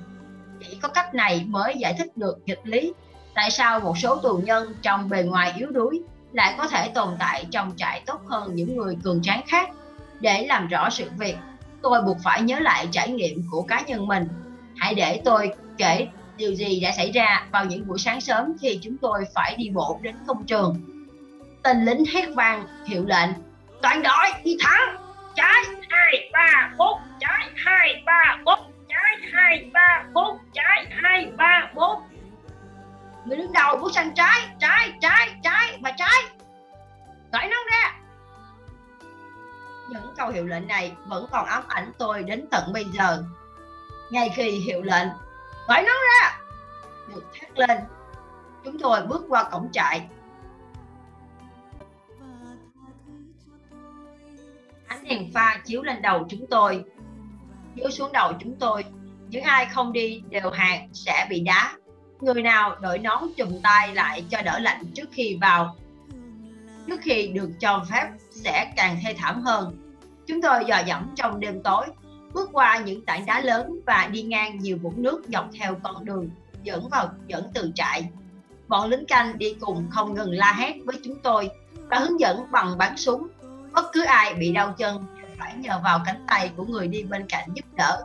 Chỉ 0.60 0.80
có 0.82 0.88
cách 0.88 1.16
này 1.16 1.46
mới 1.48 1.74
giải 1.78 1.96
thích 1.98 2.18
được 2.18 2.38
nghịch 2.46 2.62
lý 2.64 2.94
tại 3.36 3.52
sao 3.52 3.80
một 3.80 3.98
số 3.98 4.16
tù 4.16 4.38
nhân 4.38 4.76
trong 4.82 5.10
bề 5.10 5.24
ngoài 5.24 5.54
yếu 5.58 5.72
đuối 5.72 6.02
lại 6.36 6.56
có 6.58 6.68
thể 6.68 6.92
tồn 6.96 7.16
tại 7.20 7.46
trong 7.52 7.72
trại 7.78 8.02
tốt 8.06 8.22
hơn 8.28 8.56
những 8.56 8.78
người 8.78 8.98
cường 9.04 9.22
tráng 9.22 9.42
khác. 9.48 9.70
Để 10.20 10.46
làm 10.48 10.68
rõ 10.68 10.90
sự 10.90 11.10
việc, 11.18 11.36
tôi 11.82 12.02
buộc 12.02 12.18
phải 12.24 12.42
nhớ 12.42 12.60
lại 12.60 12.88
trải 12.92 13.10
nghiệm 13.10 13.44
của 13.52 13.62
cá 13.62 13.82
nhân 13.82 14.08
mình. 14.08 14.28
Hãy 14.78 14.94
để 14.96 15.22
tôi 15.26 15.52
kể 15.78 16.08
điều 16.38 16.54
gì 16.54 16.80
đã 16.80 16.92
xảy 16.92 17.12
ra 17.12 17.46
vào 17.52 17.66
những 17.66 17.88
buổi 17.88 18.00
sáng 18.00 18.22
sớm 18.22 18.54
khi 18.62 18.80
chúng 18.84 18.98
tôi 18.98 19.24
phải 19.36 19.56
đi 19.58 19.70
bộ 19.70 20.00
đến 20.02 20.16
công 20.28 20.46
trường. 20.46 20.82
Tên 21.64 21.86
lính 21.86 22.04
hét 22.14 22.26
vang, 22.36 22.68
hiệu 22.88 23.06
lệnh, 23.06 23.30
toàn 23.82 24.04
đội 24.04 24.42
đi 24.44 24.58
thắng 24.60 24.96
trái 25.36 25.64
hai 25.90 26.30
ba 26.34 26.72
bốn, 26.78 27.00
trái 27.20 27.50
hai 27.56 28.04
ba 28.06 28.38
bốn, 28.46 28.60
trái 28.90 29.30
hai 29.34 29.70
ba 29.74 30.04
bốn, 30.14 30.38
trái 30.54 30.86
hai 30.90 31.28
ba 31.38 31.72
bốn 31.76 32.02
người 33.26 33.38
đứng 33.38 33.54
đầu 33.54 33.78
bước 33.78 33.92
sang 33.94 34.14
trái 34.14 34.50
trái 34.60 34.94
trái 35.02 35.36
trái 35.44 35.80
và 35.82 35.92
trái. 35.92 36.24
Cởi 37.32 37.48
nó 37.48 37.58
ra. 37.72 37.96
Những 39.90 40.14
câu 40.18 40.30
hiệu 40.30 40.46
lệnh 40.46 40.68
này 40.68 40.96
vẫn 41.06 41.28
còn 41.32 41.46
ám 41.46 41.64
ảnh 41.68 41.92
tôi 41.98 42.24
đến 42.24 42.46
tận 42.52 42.74
bây 42.74 42.86
giờ. 42.86 43.24
Ngay 44.12 44.30
khi 44.36 44.50
hiệu 44.50 44.82
lệnh 44.82 45.08
cởi 45.68 45.84
nó 45.84 45.94
ra. 45.94 46.40
Được 47.08 47.26
thét 47.34 47.60
lên, 47.60 47.78
chúng 48.64 48.80
tôi 48.80 49.02
bước 49.08 49.26
qua 49.30 49.44
cổng 49.44 49.70
trại. 49.72 50.08
Ánh 54.88 55.04
đèn 55.04 55.32
pha 55.34 55.62
chiếu 55.66 55.84
lên 55.84 56.02
đầu 56.02 56.26
chúng 56.30 56.46
tôi. 56.50 56.84
Chiếu 57.76 57.90
xuống 57.90 58.12
đầu 58.12 58.34
chúng 58.40 58.56
tôi, 58.60 58.86
những 59.30 59.44
ai 59.44 59.66
không 59.66 59.94
đi 59.94 60.24
đều 60.30 60.50
hàng 60.50 60.90
sẽ 60.94 61.28
bị 61.30 61.40
đá 61.40 61.74
người 62.26 62.42
nào 62.42 62.76
đội 62.82 62.98
nón 62.98 63.24
chùm 63.38 63.50
tay 63.64 63.96
lại 63.96 64.26
cho 64.30 64.42
đỡ 64.42 64.60
lạnh 64.60 64.84
trước 64.96 65.10
khi 65.12 65.38
vào. 65.42 65.76
Trước 66.88 67.00
khi 67.02 67.28
được 67.28 67.50
cho 67.60 67.86
phép, 67.92 68.08
sẽ 68.32 68.74
càng 68.76 69.00
thê 69.04 69.16
thảm 69.18 69.42
hơn. 69.42 69.78
Chúng 70.28 70.42
tôi 70.42 70.66
dò 70.66 70.82
dẫm 70.86 71.12
trong 71.16 71.40
đêm 71.40 71.64
tối, 71.64 71.86
bước 72.34 72.50
qua 72.54 72.78
những 72.78 73.06
tảng 73.06 73.26
đá 73.26 73.42
lớn 73.42 73.80
và 73.86 74.08
đi 74.12 74.22
ngang 74.22 74.60
nhiều 74.60 74.78
vũng 74.82 75.04
nước 75.04 75.24
dọc 75.34 75.46
theo 75.60 75.76
con 75.84 76.06
đường, 76.06 76.30
dẫn 76.64 76.90
vào, 76.90 77.10
dẫn 77.28 77.52
từ 77.54 77.72
trại. 77.76 78.10
Bọn 78.68 78.90
lính 78.90 79.06
canh 79.06 79.38
đi 79.38 79.56
cùng 79.60 79.88
không 79.92 80.14
ngừng 80.14 80.32
la 80.32 80.54
hét 80.54 80.74
với 80.86 80.96
chúng 81.04 81.20
tôi 81.24 81.50
và 81.90 82.00
hướng 82.00 82.20
dẫn 82.20 82.52
bằng 82.52 82.78
bắn 82.78 82.98
súng. 82.98 83.28
Bất 83.72 83.86
cứ 83.94 84.04
ai 84.04 84.34
bị 84.34 84.52
đau 84.52 84.74
chân 84.78 85.06
phải 85.40 85.56
nhờ 85.56 85.80
vào 85.84 86.00
cánh 86.06 86.26
tay 86.28 86.52
của 86.56 86.66
người 86.66 86.88
đi 86.88 87.04
bên 87.04 87.26
cạnh 87.30 87.50
giúp 87.54 87.66
đỡ. 87.78 88.04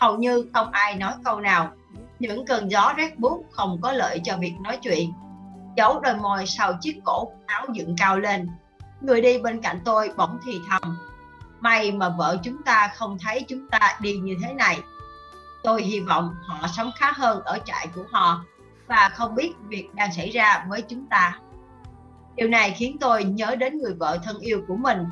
Hầu 0.00 0.18
như 0.18 0.46
không 0.52 0.70
ai 0.70 0.94
nói 0.94 1.12
câu 1.24 1.40
nào 1.40 1.72
những 2.18 2.46
cơn 2.46 2.70
gió 2.70 2.94
rét 2.96 3.18
buốt 3.18 3.44
không 3.50 3.80
có 3.82 3.92
lợi 3.92 4.20
cho 4.24 4.36
việc 4.36 4.54
nói 4.60 4.78
chuyện. 4.82 5.12
Giấu 5.76 6.00
đôi 6.00 6.16
môi 6.16 6.46
sau 6.46 6.72
chiếc 6.80 7.00
cổ 7.04 7.32
áo 7.46 7.66
dựng 7.72 7.96
cao 7.98 8.18
lên. 8.18 8.48
Người 9.00 9.20
đi 9.20 9.38
bên 9.38 9.60
cạnh 9.60 9.80
tôi 9.84 10.10
bỗng 10.16 10.38
thì 10.46 10.60
thầm, 10.70 10.96
may 11.60 11.92
mà 11.92 12.08
vợ 12.08 12.36
chúng 12.42 12.62
ta 12.62 12.92
không 12.94 13.18
thấy 13.18 13.44
chúng 13.48 13.68
ta 13.70 13.96
đi 14.00 14.16
như 14.16 14.36
thế 14.42 14.52
này. 14.52 14.80
Tôi 15.62 15.82
hy 15.82 16.00
vọng 16.00 16.34
họ 16.46 16.68
sống 16.68 16.90
khá 16.98 17.12
hơn 17.12 17.40
ở 17.44 17.58
trại 17.64 17.88
của 17.94 18.04
họ 18.12 18.44
và 18.86 19.08
không 19.14 19.34
biết 19.34 19.52
việc 19.68 19.94
đang 19.94 20.12
xảy 20.12 20.30
ra 20.30 20.64
với 20.68 20.82
chúng 20.82 21.06
ta. 21.06 21.38
Điều 22.36 22.48
này 22.48 22.74
khiến 22.76 22.96
tôi 23.00 23.24
nhớ 23.24 23.56
đến 23.56 23.78
người 23.78 23.94
vợ 23.94 24.18
thân 24.24 24.38
yêu 24.38 24.62
của 24.68 24.76
mình. 24.76 25.04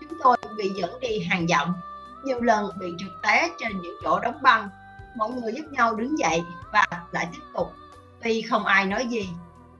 Chúng 0.00 0.18
tôi 0.24 0.36
bị 0.58 0.70
dẫn 0.80 1.00
đi 1.00 1.20
hàng 1.20 1.48
dặm, 1.48 1.76
nhiều 2.24 2.40
lần 2.40 2.70
bị 2.80 2.86
trượt 2.98 3.12
té 3.22 3.48
trên 3.58 3.80
những 3.80 3.94
chỗ 4.02 4.20
đóng 4.20 4.38
băng 4.42 4.68
mọi 5.16 5.30
người 5.30 5.52
giúp 5.52 5.64
nhau 5.70 5.94
đứng 5.94 6.18
dậy 6.18 6.42
và 6.72 6.86
lại 7.12 7.28
tiếp 7.32 7.42
tục. 7.54 7.66
Tuy 8.22 8.42
không 8.42 8.64
ai 8.64 8.86
nói 8.86 9.06
gì, 9.06 9.28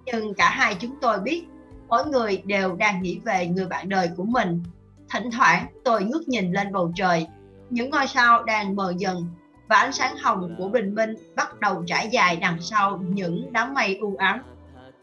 nhưng 0.04 0.34
cả 0.34 0.50
hai 0.50 0.74
chúng 0.74 0.96
tôi 1.00 1.20
biết 1.20 1.44
mỗi 1.88 2.06
người 2.06 2.42
đều 2.44 2.76
đang 2.76 3.02
nghĩ 3.02 3.20
về 3.24 3.46
người 3.46 3.66
bạn 3.66 3.88
đời 3.88 4.10
của 4.16 4.24
mình. 4.24 4.62
Thỉnh 5.10 5.30
thoảng, 5.30 5.66
tôi 5.84 6.04
ngước 6.04 6.28
nhìn 6.28 6.52
lên 6.52 6.72
bầu 6.72 6.92
trời. 6.96 7.26
Những 7.70 7.90
ngôi 7.90 8.06
sao 8.06 8.42
đang 8.42 8.76
mờ 8.76 8.94
dần 8.96 9.26
và 9.68 9.76
ánh 9.76 9.92
sáng 9.92 10.16
hồng 10.16 10.54
của 10.58 10.68
bình 10.68 10.94
minh 10.94 11.14
bắt 11.36 11.60
đầu 11.60 11.84
trải 11.86 12.08
dài 12.08 12.36
đằng 12.36 12.60
sau 12.60 12.98
những 12.98 13.52
đám 13.52 13.74
mây 13.74 13.96
u 13.96 14.16
ám. 14.16 14.42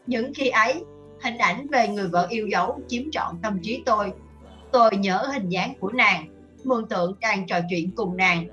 Những 0.06 0.34
khi 0.34 0.48
ấy, 0.48 0.84
hình 1.22 1.38
ảnh 1.38 1.66
về 1.66 1.88
người 1.88 2.08
vợ 2.08 2.26
yêu 2.30 2.46
dấu 2.46 2.80
chiếm 2.88 3.02
trọn 3.12 3.34
tâm 3.42 3.58
trí 3.62 3.82
tôi. 3.86 4.12
Tôi 4.72 4.90
nhớ 4.96 5.28
hình 5.32 5.48
dáng 5.48 5.74
của 5.80 5.92
nàng, 5.92 6.26
mường 6.64 6.88
tượng 6.88 7.14
đang 7.20 7.46
trò 7.46 7.60
chuyện 7.70 7.90
cùng 7.96 8.16
nàng 8.16 8.46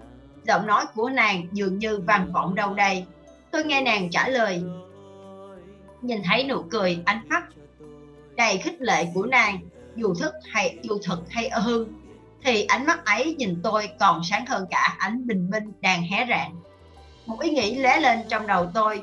giọng 0.44 0.68
nói 0.68 0.86
của 0.96 1.10
nàng 1.10 1.48
dường 1.52 1.80
như 1.80 2.00
vang 2.00 2.32
vọng 2.34 2.56
đâu 2.56 2.74
đây. 2.74 3.06
Tôi 3.52 3.64
nghe 3.66 3.82
nàng 3.82 4.10
trả 4.10 4.28
lời. 4.28 4.64
Nhìn 6.02 6.22
thấy 6.24 6.44
nụ 6.44 6.62
cười, 6.62 7.00
ánh 7.06 7.30
mắt 7.30 7.44
đầy 8.36 8.58
khích 8.58 8.82
lệ 8.82 9.08
của 9.14 9.26
nàng, 9.26 9.60
dù 9.96 10.14
thức 10.14 10.34
hay, 10.52 10.78
dù 10.82 10.98
thật 11.04 11.20
hay 11.30 11.50
hư, 11.50 11.86
thì 12.44 12.64
ánh 12.64 12.86
mắt 12.86 13.06
ấy 13.06 13.36
nhìn 13.38 13.60
tôi 13.64 13.90
còn 14.00 14.24
sáng 14.24 14.46
hơn 14.46 14.66
cả 14.70 14.96
ánh 15.00 15.28
bình 15.28 15.50
minh 15.50 15.72
đang 15.82 16.04
hé 16.04 16.26
rạng. 16.30 16.56
Một 17.26 17.40
ý 17.40 17.50
nghĩ 17.50 17.76
lóe 17.76 18.00
lên 18.00 18.20
trong 18.30 18.48
đầu 18.48 18.72
tôi. 18.74 19.02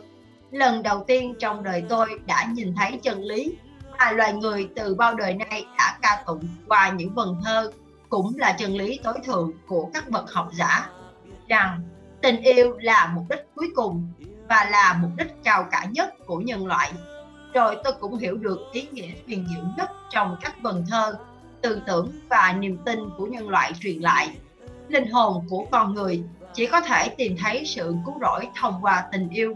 Lần 0.50 0.82
đầu 0.82 1.04
tiên 1.06 1.34
trong 1.38 1.62
đời 1.62 1.84
tôi 1.88 2.20
đã 2.26 2.46
nhìn 2.52 2.74
thấy 2.74 2.98
chân 3.02 3.22
lý 3.22 3.56
mà 3.98 4.12
loài 4.12 4.32
người 4.32 4.68
từ 4.76 4.94
bao 4.94 5.14
đời 5.14 5.34
nay 5.34 5.66
đã 5.78 5.98
ca 6.02 6.22
tụng 6.26 6.48
qua 6.68 6.90
những 6.90 7.14
vần 7.14 7.36
thơ 7.44 7.72
cũng 8.08 8.32
là 8.38 8.52
chân 8.52 8.76
lý 8.76 9.00
tối 9.02 9.14
thượng 9.24 9.52
của 9.66 9.90
các 9.94 10.10
bậc 10.10 10.32
học 10.32 10.48
giả 10.52 10.88
rằng 11.50 11.82
tình 12.22 12.42
yêu 12.42 12.76
là 12.78 13.12
mục 13.14 13.24
đích 13.30 13.46
cuối 13.54 13.68
cùng 13.74 14.12
và 14.48 14.64
là 14.70 14.98
mục 15.02 15.10
đích 15.16 15.44
cao 15.44 15.66
cả 15.70 15.86
nhất 15.90 16.14
của 16.26 16.38
nhân 16.38 16.66
loại. 16.66 16.92
Rồi 17.54 17.76
tôi 17.84 17.92
cũng 18.00 18.18
hiểu 18.18 18.36
được 18.36 18.58
ý 18.72 18.88
nghĩa 18.92 19.12
huyền 19.26 19.46
diệu 19.50 19.64
nhất 19.76 19.90
trong 20.10 20.36
các 20.40 20.54
vần 20.62 20.84
thơ, 20.90 21.14
tư 21.62 21.82
tưởng 21.86 22.12
và 22.28 22.54
niềm 22.58 22.78
tin 22.84 22.98
của 23.18 23.26
nhân 23.26 23.48
loại 23.48 23.72
truyền 23.80 23.98
lại. 23.98 24.36
Linh 24.88 25.10
hồn 25.10 25.46
của 25.50 25.66
con 25.70 25.94
người 25.94 26.22
chỉ 26.54 26.66
có 26.66 26.80
thể 26.80 27.08
tìm 27.08 27.36
thấy 27.38 27.64
sự 27.66 27.94
cứu 28.06 28.14
rỗi 28.20 28.48
thông 28.60 28.78
qua 28.82 29.04
tình 29.12 29.28
yêu 29.28 29.54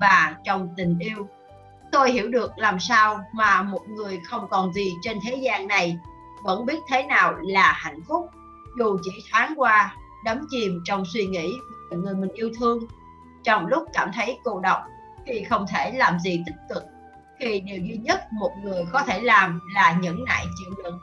và 0.00 0.34
trong 0.44 0.68
tình 0.76 0.98
yêu. 0.98 1.28
Tôi 1.92 2.10
hiểu 2.10 2.28
được 2.28 2.58
làm 2.58 2.80
sao 2.80 3.20
mà 3.32 3.62
một 3.62 3.82
người 3.88 4.20
không 4.24 4.48
còn 4.50 4.72
gì 4.72 4.92
trên 5.02 5.18
thế 5.24 5.36
gian 5.36 5.66
này 5.66 5.98
vẫn 6.44 6.66
biết 6.66 6.78
thế 6.90 7.02
nào 7.02 7.32
là 7.32 7.72
hạnh 7.72 8.00
phúc, 8.08 8.30
dù 8.78 8.98
chỉ 9.04 9.10
thoáng 9.30 9.54
qua 9.56 9.96
đắm 10.26 10.46
chìm 10.50 10.80
trong 10.84 11.04
suy 11.04 11.26
nghĩ 11.26 11.54
về 11.90 11.96
người 11.96 12.14
mình 12.14 12.30
yêu 12.32 12.50
thương. 12.58 12.78
Trong 13.44 13.66
lúc 13.66 13.84
cảm 13.92 14.10
thấy 14.14 14.38
cô 14.44 14.60
độc, 14.60 14.78
khi 15.26 15.44
không 15.50 15.66
thể 15.68 15.92
làm 15.92 16.18
gì 16.18 16.42
tích 16.46 16.56
cực 16.68 16.82
khi 17.38 17.60
điều 17.60 17.78
duy 17.78 17.96
nhất 17.96 18.32
một 18.32 18.50
người 18.62 18.84
có 18.92 19.02
thể 19.02 19.20
làm 19.20 19.60
là 19.74 19.98
nhẫn 20.00 20.24
nại 20.24 20.46
chịu 20.58 20.74
đựng. 20.84 20.98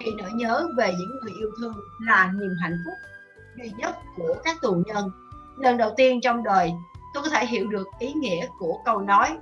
Khi 0.00 0.10
nỗi 0.18 0.30
nhớ 0.32 0.66
về 0.76 0.92
những 0.98 1.10
người 1.22 1.32
yêu 1.38 1.50
thương 1.60 1.74
là 2.00 2.32
niềm 2.40 2.56
hạnh 2.62 2.78
phúc 2.84 2.94
duy 3.56 3.70
nhất 3.78 3.96
của 4.16 4.34
các 4.44 4.56
tù 4.62 4.82
nhân. 4.86 5.10
Lần 5.56 5.76
đầu 5.76 5.92
tiên 5.96 6.20
trong 6.20 6.42
đời, 6.42 6.72
tôi 7.14 7.22
có 7.22 7.28
thể 7.28 7.46
hiểu 7.46 7.68
được 7.68 7.86
ý 7.98 8.12
nghĩa 8.12 8.46
của 8.58 8.78
câu 8.84 9.00
nói, 9.00 9.38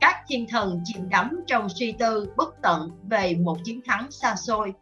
các 0.00 0.16
thiên 0.28 0.46
thần 0.50 0.80
chìm 0.84 1.08
đắm 1.08 1.40
trong 1.46 1.68
suy 1.68 1.92
tư 1.92 2.32
bất 2.36 2.54
tận 2.62 2.90
về 3.08 3.34
một 3.34 3.56
chiến 3.64 3.80
thắng 3.86 4.10
xa 4.10 4.36
xôi 4.36 4.74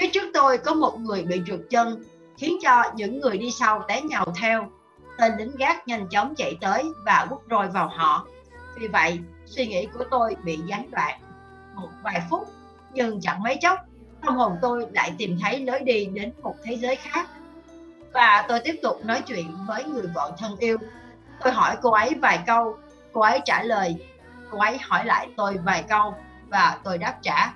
phía 0.00 0.10
trước 0.12 0.30
tôi 0.34 0.58
có 0.58 0.74
một 0.74 0.98
người 0.98 1.22
bị 1.22 1.42
trượt 1.46 1.60
chân, 1.70 2.04
khiến 2.38 2.58
cho 2.62 2.82
những 2.94 3.20
người 3.20 3.38
đi 3.38 3.50
sau 3.50 3.84
té 3.88 4.02
nhào 4.02 4.26
theo. 4.40 4.70
Tên 5.18 5.32
lính 5.38 5.56
gác 5.56 5.88
nhanh 5.88 6.08
chóng 6.08 6.34
chạy 6.36 6.58
tới 6.60 6.84
và 7.04 7.26
quất 7.28 7.40
roi 7.50 7.68
vào 7.68 7.88
họ. 7.88 8.26
Vì 8.78 8.88
vậy, 8.88 9.18
suy 9.46 9.66
nghĩ 9.66 9.86
của 9.86 10.04
tôi 10.10 10.36
bị 10.44 10.58
gián 10.66 10.90
đoạn 10.90 11.20
một 11.74 11.88
vài 12.02 12.22
phút, 12.30 12.48
nhưng 12.92 13.20
chẳng 13.20 13.42
mấy 13.42 13.56
chốc, 13.56 13.78
tâm 14.26 14.36
hồn 14.36 14.56
tôi 14.62 14.86
lại 14.92 15.12
tìm 15.18 15.38
thấy 15.42 15.60
lối 15.60 15.80
đi 15.80 16.04
đến 16.04 16.32
một 16.42 16.54
thế 16.64 16.76
giới 16.76 16.96
khác. 16.96 17.28
Và 18.12 18.44
tôi 18.48 18.60
tiếp 18.64 18.80
tục 18.82 19.04
nói 19.04 19.22
chuyện 19.26 19.56
với 19.66 19.84
người 19.84 20.06
vợ 20.14 20.32
thân 20.38 20.56
yêu. 20.58 20.76
Tôi 21.40 21.52
hỏi 21.52 21.76
cô 21.82 21.90
ấy 21.90 22.14
vài 22.22 22.38
câu, 22.46 22.76
cô 23.12 23.20
ấy 23.20 23.40
trả 23.44 23.62
lời, 23.62 23.96
cô 24.50 24.58
ấy 24.58 24.78
hỏi 24.78 25.04
lại 25.04 25.28
tôi 25.36 25.58
vài 25.64 25.82
câu 25.88 26.14
và 26.48 26.78
tôi 26.84 26.98
đáp 26.98 27.18
trả 27.22 27.52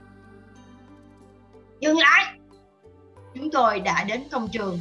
dừng 1.85 1.99
lại. 1.99 2.25
Chúng 3.35 3.51
tôi 3.51 3.81
đã 3.81 4.05
đến 4.05 4.25
công 4.31 4.49
trường. 4.49 4.79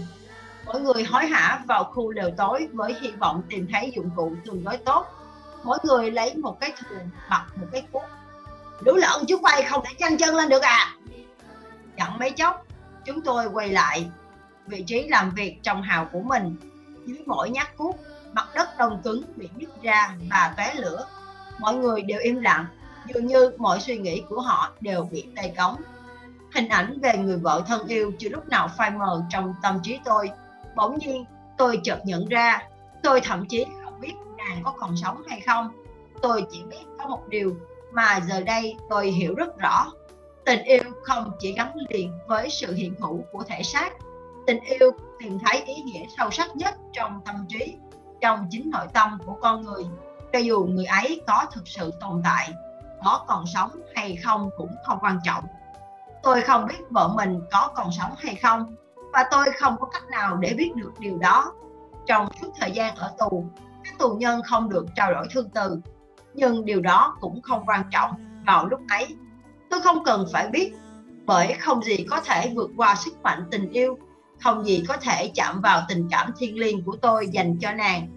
Mỗi 0.66 0.82
người 0.82 1.04
hối 1.04 1.26
hả 1.26 1.60
vào 1.66 1.84
khu 1.84 2.12
lều 2.12 2.32
tối 2.38 2.68
với 2.74 2.96
hy 3.02 3.12
vọng 3.12 3.42
tìm 3.50 3.68
thấy 3.74 3.92
dụng 3.96 4.10
cụ 4.16 4.36
tương 4.46 4.64
đối 4.64 4.78
tốt. 4.78 5.06
Mỗi 5.64 5.78
người 5.84 6.12
lấy 6.12 6.36
một 6.36 6.58
cái 6.60 6.74
thuyền 6.78 7.10
mặc 7.30 7.46
một 7.56 7.68
cái 7.72 7.84
cuốc. 7.92 8.04
Lũ 8.80 8.94
lợn, 8.94 9.26
chúng 9.28 9.42
quay 9.42 9.64
không 9.64 9.84
thể 9.86 9.94
nhanh 9.98 10.18
chân 10.18 10.36
lên 10.36 10.50
được 10.50 10.62
à? 10.62 10.96
Chẳng 11.98 12.20
mấy 12.20 12.32
chốc, 12.32 12.66
chúng 13.06 13.22
tôi 13.22 13.46
quay 13.48 13.70
lại 13.70 14.10
vị 14.68 14.84
trí 14.88 15.08
làm 15.08 15.32
việc 15.32 15.60
trong 15.64 15.82
hào 15.82 16.06
của 16.06 16.22
mình. 16.22 16.56
Dưới 17.06 17.18
mỗi 17.26 17.50
nhát 17.50 17.78
cuốc, 17.78 17.96
mặt 18.34 18.48
đất 18.56 18.70
đông 18.78 19.02
cứng 19.04 19.24
bị 19.36 19.50
nứt 19.58 19.70
ra 19.82 20.16
và 20.32 20.54
tóe 20.58 20.74
lửa. 20.76 21.08
Mọi 21.60 21.76
người 21.76 22.02
đều 22.02 22.20
im 22.20 22.42
lặng. 22.42 22.66
Dường 23.08 23.28
như 23.28 23.52
mọi 23.58 23.80
suy 23.80 23.98
nghĩ 23.98 24.24
của 24.30 24.42
họ 24.42 24.72
đều 24.82 25.10
bị 25.12 25.26
tay 25.36 25.54
cống 25.58 25.76
hình 26.54 26.68
ảnh 26.68 27.00
về 27.02 27.18
người 27.18 27.38
vợ 27.38 27.64
thân 27.68 27.88
yêu 27.88 28.12
chưa 28.20 28.30
lúc 28.30 28.50
nào 28.50 28.68
phai 28.78 28.92
mờ 28.92 29.24
trong 29.30 29.54
tâm 29.62 29.80
trí 29.84 30.00
tôi. 30.06 30.30
Bỗng 30.76 30.98
nhiên, 31.00 31.26
tôi 31.58 31.80
chợt 31.84 32.00
nhận 32.06 32.26
ra, 32.26 32.62
tôi 33.04 33.22
thậm 33.22 33.46
chí 33.50 33.66
không 33.84 34.00
biết 34.00 34.14
nàng 34.38 34.64
có 34.64 34.74
còn 34.78 34.98
sống 34.98 35.22
hay 35.28 35.40
không. 35.40 35.70
Tôi 36.22 36.46
chỉ 36.52 36.64
biết 36.64 36.86
có 37.00 37.08
một 37.08 37.28
điều 37.28 37.56
mà 37.92 38.20
giờ 38.28 38.42
đây 38.42 38.76
tôi 38.90 39.08
hiểu 39.08 39.36
rất 39.36 39.58
rõ. 39.58 39.92
Tình 40.46 40.64
yêu 40.64 40.84
không 41.04 41.32
chỉ 41.40 41.54
gắn 41.54 41.72
liền 41.90 42.12
với 42.28 42.50
sự 42.50 42.74
hiện 42.74 42.96
hữu 43.00 43.24
của 43.32 43.44
thể 43.44 43.64
xác. 43.64 43.94
Tình 44.48 44.60
yêu 44.60 44.92
tìm 45.20 45.40
thấy 45.46 45.64
ý 45.64 45.82
nghĩa 45.82 46.06
sâu 46.18 46.32
sắc 46.32 46.56
nhất 46.56 46.76
trong 46.94 47.22
tâm 47.26 47.46
trí, 47.50 47.76
trong 48.22 48.48
chính 48.52 48.72
nội 48.72 48.88
tâm 48.94 49.18
của 49.26 49.38
con 49.42 49.62
người, 49.62 49.84
cho 50.34 50.40
dù 50.40 50.66
người 50.66 50.86
ấy 50.86 51.22
có 51.28 51.46
thực 51.54 51.68
sự 51.68 51.92
tồn 52.00 52.22
tại, 52.24 52.54
có 53.04 53.26
còn 53.28 53.46
sống 53.54 53.70
hay 53.96 54.16
không 54.16 54.50
cũng 54.58 54.76
không 54.86 54.98
quan 55.02 55.20
trọng 55.24 55.44
tôi 56.24 56.42
không 56.42 56.66
biết 56.68 56.80
vợ 56.90 57.08
mình 57.16 57.40
có 57.52 57.72
còn 57.76 57.92
sống 57.92 58.12
hay 58.18 58.36
không, 58.36 58.76
và 59.14 59.26
tôi 59.32 59.46
không 59.60 59.76
có 59.80 59.86
cách 59.86 60.10
nào 60.10 60.38
để 60.38 60.54
biết 60.58 60.72
được 60.76 60.92
điều 61.00 61.18
đó. 61.18 61.54
Trong 62.08 62.28
suốt 62.42 62.48
thời 62.60 62.72
gian 62.72 62.96
ở 62.96 63.14
tù, 63.20 63.46
các 63.84 63.94
tù 64.00 64.14
nhân 64.14 64.42
không 64.46 64.70
được 64.70 64.86
trao 64.96 65.14
đổi 65.14 65.28
thư 65.32 65.48
từ, 65.54 65.80
nhưng 66.34 66.66
điều 66.66 66.82
đó 66.82 67.18
cũng 67.22 67.42
không 67.42 67.64
quan 67.66 67.84
trọng 67.92 68.12
vào 68.46 68.68
lúc 68.68 68.80
ấy. 68.90 69.08
Tôi 69.70 69.82
không 69.82 70.04
cần 70.04 70.26
phải 70.34 70.48
biết, 70.48 70.74
bởi 71.26 71.54
không 71.54 71.84
gì 71.84 72.06
có 72.10 72.20
thể 72.20 72.52
vượt 72.56 72.70
qua 72.78 72.96
sức 72.96 73.22
mạnh 73.24 73.44
tình 73.52 73.72
yêu, 73.72 73.98
không 74.42 74.64
gì 74.64 74.84
có 74.88 74.98
thể 74.98 75.32
chạm 75.36 75.62
vào 75.62 75.82
tình 75.90 76.08
cảm 76.12 76.32
thiêng 76.38 76.60
liêng 76.60 76.84
của 76.84 76.96
tôi 77.02 77.28
dành 77.28 77.58
cho 77.60 77.72
nàng. 77.72 78.08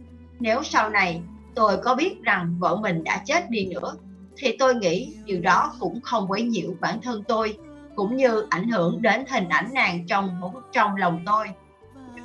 Nếu 0.41 0.63
sau 0.63 0.91
này 0.91 1.23
tôi 1.55 1.77
có 1.77 1.95
biết 1.95 2.23
rằng 2.23 2.57
vợ 2.59 2.77
mình 2.77 3.05
đã 3.05 3.23
chết 3.27 3.51
đi 3.51 3.67
nữa, 3.67 3.95
thì 4.37 4.57
tôi 4.59 4.75
nghĩ 4.75 5.15
điều 5.25 5.41
đó 5.41 5.73
cũng 5.81 6.01
không 6.01 6.31
quấy 6.31 6.43
nhiễu 6.43 6.71
bản 6.81 7.01
thân 7.03 7.23
tôi 7.29 7.59
cũng 7.97 8.17
như 8.17 8.47
ảnh 8.51 8.69
hưởng 8.69 9.03
đến 9.03 9.25
hình 9.31 9.49
ảnh 9.49 9.69
nàng 9.73 10.07
trong 10.07 10.41
trong 10.73 10.97
lòng 10.97 11.23
tôi. 11.27 11.47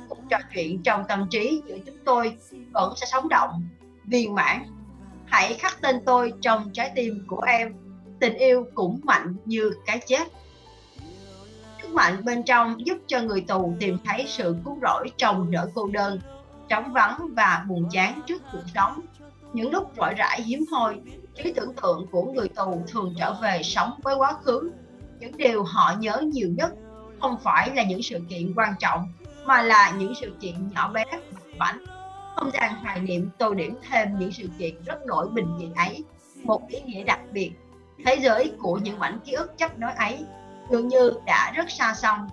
Cuộc 0.08 0.18
trò 0.30 0.38
chuyện 0.54 0.82
trong 0.82 1.04
tâm 1.08 1.26
trí 1.30 1.62
giữa 1.66 1.78
chúng 1.86 1.96
tôi 2.04 2.36
vẫn 2.72 2.92
sẽ 2.96 3.06
sống 3.06 3.28
động, 3.28 3.68
viên 4.04 4.34
mãn. 4.34 4.62
Hãy 5.26 5.54
khắc 5.54 5.80
tên 5.80 5.96
tôi 6.06 6.32
trong 6.40 6.70
trái 6.72 6.92
tim 6.94 7.24
của 7.26 7.40
em. 7.40 7.74
Tình 8.20 8.34
yêu 8.34 8.66
cũng 8.74 9.00
mạnh 9.02 9.36
như 9.44 9.70
cái 9.86 10.00
chết. 10.06 10.28
Sức 11.82 11.90
mạnh 11.90 12.24
bên 12.24 12.42
trong 12.42 12.86
giúp 12.86 12.98
cho 13.06 13.20
người 13.20 13.40
tù 13.40 13.74
tìm 13.80 13.98
thấy 14.04 14.24
sự 14.28 14.56
cứu 14.64 14.78
rỗi 14.82 15.10
trong 15.16 15.50
nỗi 15.50 15.66
cô 15.74 15.86
đơn, 15.86 16.20
trống 16.68 16.92
vắng 16.92 17.28
và 17.32 17.64
buồn 17.68 17.88
chán 17.90 18.20
trước 18.26 18.42
cuộc 18.52 18.62
sống. 18.74 19.00
Những 19.52 19.70
lúc 19.70 19.92
rỗi 19.96 20.14
rãi 20.14 20.42
hiếm 20.42 20.64
hoi, 20.72 21.00
trí 21.34 21.52
tưởng 21.52 21.74
tượng 21.82 22.06
của 22.10 22.32
người 22.32 22.48
tù 22.48 22.82
thường 22.88 23.14
trở 23.18 23.34
về 23.42 23.60
sống 23.62 24.00
với 24.02 24.14
quá 24.14 24.32
khứ 24.42 24.70
những 25.22 25.36
điều 25.36 25.64
họ 25.64 25.94
nhớ 25.98 26.22
nhiều 26.32 26.48
nhất 26.56 26.72
không 27.20 27.36
phải 27.42 27.70
là 27.74 27.82
những 27.82 28.02
sự 28.02 28.18
kiện 28.28 28.52
quan 28.56 28.74
trọng, 28.78 29.12
mà 29.44 29.62
là 29.62 29.90
những 29.90 30.14
sự 30.20 30.32
kiện 30.40 30.54
nhỏ 30.74 30.90
bé 30.92 31.04
vặt 31.58 31.74
không 32.36 32.50
gian 32.50 32.74
hoài 32.74 33.00
niệm 33.00 33.28
tô 33.38 33.54
điểm 33.54 33.74
thêm 33.90 34.18
những 34.18 34.32
sự 34.32 34.48
kiện 34.58 34.82
rất 34.84 35.06
nổi 35.06 35.28
bình 35.28 35.46
dị 35.58 35.66
ấy, 35.76 36.04
một 36.42 36.68
ý 36.68 36.80
nghĩa 36.80 37.04
đặc 37.04 37.20
biệt. 37.32 37.52
Thế 38.04 38.14
giới 38.14 38.52
của 38.58 38.76
những 38.76 38.98
mảnh 38.98 39.18
ký 39.24 39.32
ức 39.32 39.58
chấp 39.58 39.78
nối 39.78 39.92
ấy 39.92 40.24
dường 40.70 40.88
như 40.88 41.12
đã 41.26 41.52
rất 41.54 41.70
xa 41.70 41.94
xăm, 41.94 42.28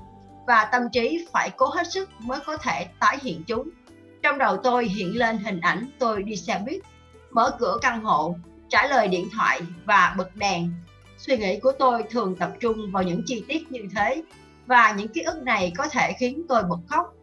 và 0.47 0.69
tâm 0.71 0.81
trí 0.91 1.27
phải 1.33 1.49
cố 1.57 1.65
hết 1.65 1.91
sức 1.91 2.09
mới 2.19 2.39
có 2.45 2.57
thể 2.57 2.87
tái 2.99 3.17
hiện 3.21 3.43
chúng. 3.47 3.69
Trong 4.23 4.37
đầu 4.37 4.57
tôi 4.57 4.85
hiện 4.85 5.17
lên 5.17 5.37
hình 5.37 5.61
ảnh 5.61 5.89
tôi 5.99 6.23
đi 6.23 6.35
xe 6.35 6.61
buýt, 6.65 6.81
mở 7.31 7.51
cửa 7.59 7.77
căn 7.81 8.03
hộ, 8.03 8.35
trả 8.69 8.87
lời 8.87 9.07
điện 9.07 9.27
thoại 9.35 9.61
và 9.85 10.15
bật 10.17 10.35
đèn 10.35 10.71
suy 11.19 11.37
nghĩ 11.37 11.59
của 11.59 11.71
tôi 11.79 12.03
thường 12.09 12.35
tập 12.35 12.51
trung 12.59 12.91
vào 12.91 13.03
những 13.03 13.21
chi 13.25 13.43
tiết 13.47 13.71
như 13.71 13.81
thế. 13.95 14.23
Và 14.65 14.91
những 14.91 15.07
ký 15.07 15.21
ức 15.21 15.41
này 15.43 15.73
có 15.77 15.87
thể 15.91 16.13
khiến 16.19 16.43
tôi 16.49 16.63
bật 16.63 16.79
khóc. 16.87 17.13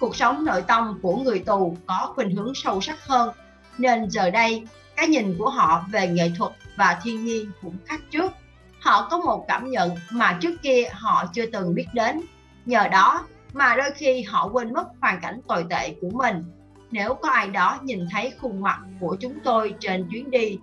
Cuộc 0.00 0.16
sống 0.16 0.44
nội 0.44 0.62
tâm 0.62 0.98
của 1.02 1.16
người 1.16 1.38
tù 1.38 1.76
có 1.86 2.12
khuynh 2.14 2.36
hướng 2.36 2.52
sâu 2.54 2.80
sắc 2.80 3.06
hơn. 3.06 3.34
Nên 3.78 4.10
giờ 4.10 4.30
đây, 4.30 4.66
cái 4.96 5.08
nhìn 5.08 5.34
của 5.38 5.48
họ 5.48 5.84
về 5.92 6.08
nghệ 6.08 6.30
thuật 6.38 6.52
và 6.76 7.00
thiên 7.02 7.24
nhiên 7.24 7.50
cũng 7.62 7.76
khác 7.84 8.00
trước. 8.10 8.32
Họ 8.80 9.08
có 9.10 9.18
một 9.18 9.44
cảm 9.48 9.70
nhận 9.70 9.90
mà 10.10 10.38
trước 10.40 10.62
kia 10.62 10.84
họ 10.92 11.24
chưa 11.34 11.46
từng 11.46 11.74
biết 11.74 11.86
đến. 11.92 12.20
Nhờ 12.66 12.88
đó 12.88 13.26
mà 13.52 13.74
đôi 13.76 13.90
khi 13.90 14.22
họ 14.22 14.48
quên 14.52 14.72
mất 14.72 14.86
hoàn 15.00 15.20
cảnh 15.20 15.40
tồi 15.48 15.64
tệ 15.70 15.94
của 16.00 16.10
mình. 16.10 16.44
Nếu 16.90 17.14
có 17.14 17.30
ai 17.30 17.48
đó 17.48 17.78
nhìn 17.82 18.06
thấy 18.10 18.32
khuôn 18.40 18.62
mặt 18.62 18.78
của 19.00 19.16
chúng 19.20 19.38
tôi 19.44 19.74
trên 19.80 20.08
chuyến 20.10 20.30
đi 20.30 20.58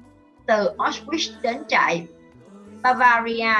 từ 0.48 0.72
Auschwitz 0.78 1.42
đến 1.42 1.58
trại 1.68 2.08
Bavaria. 2.82 3.54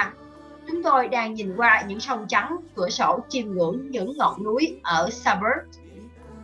Chúng 0.68 0.84
tôi 0.84 1.08
đang 1.08 1.34
nhìn 1.34 1.56
qua 1.58 1.84
những 1.88 2.00
sông 2.00 2.26
trắng, 2.28 2.58
cửa 2.76 2.90
sổ 2.90 3.20
chiêm 3.30 3.48
ngưỡng 3.48 3.92
những 3.92 4.18
ngọn 4.18 4.44
núi 4.44 4.80
ở 4.84 5.10
suburb 5.12 5.80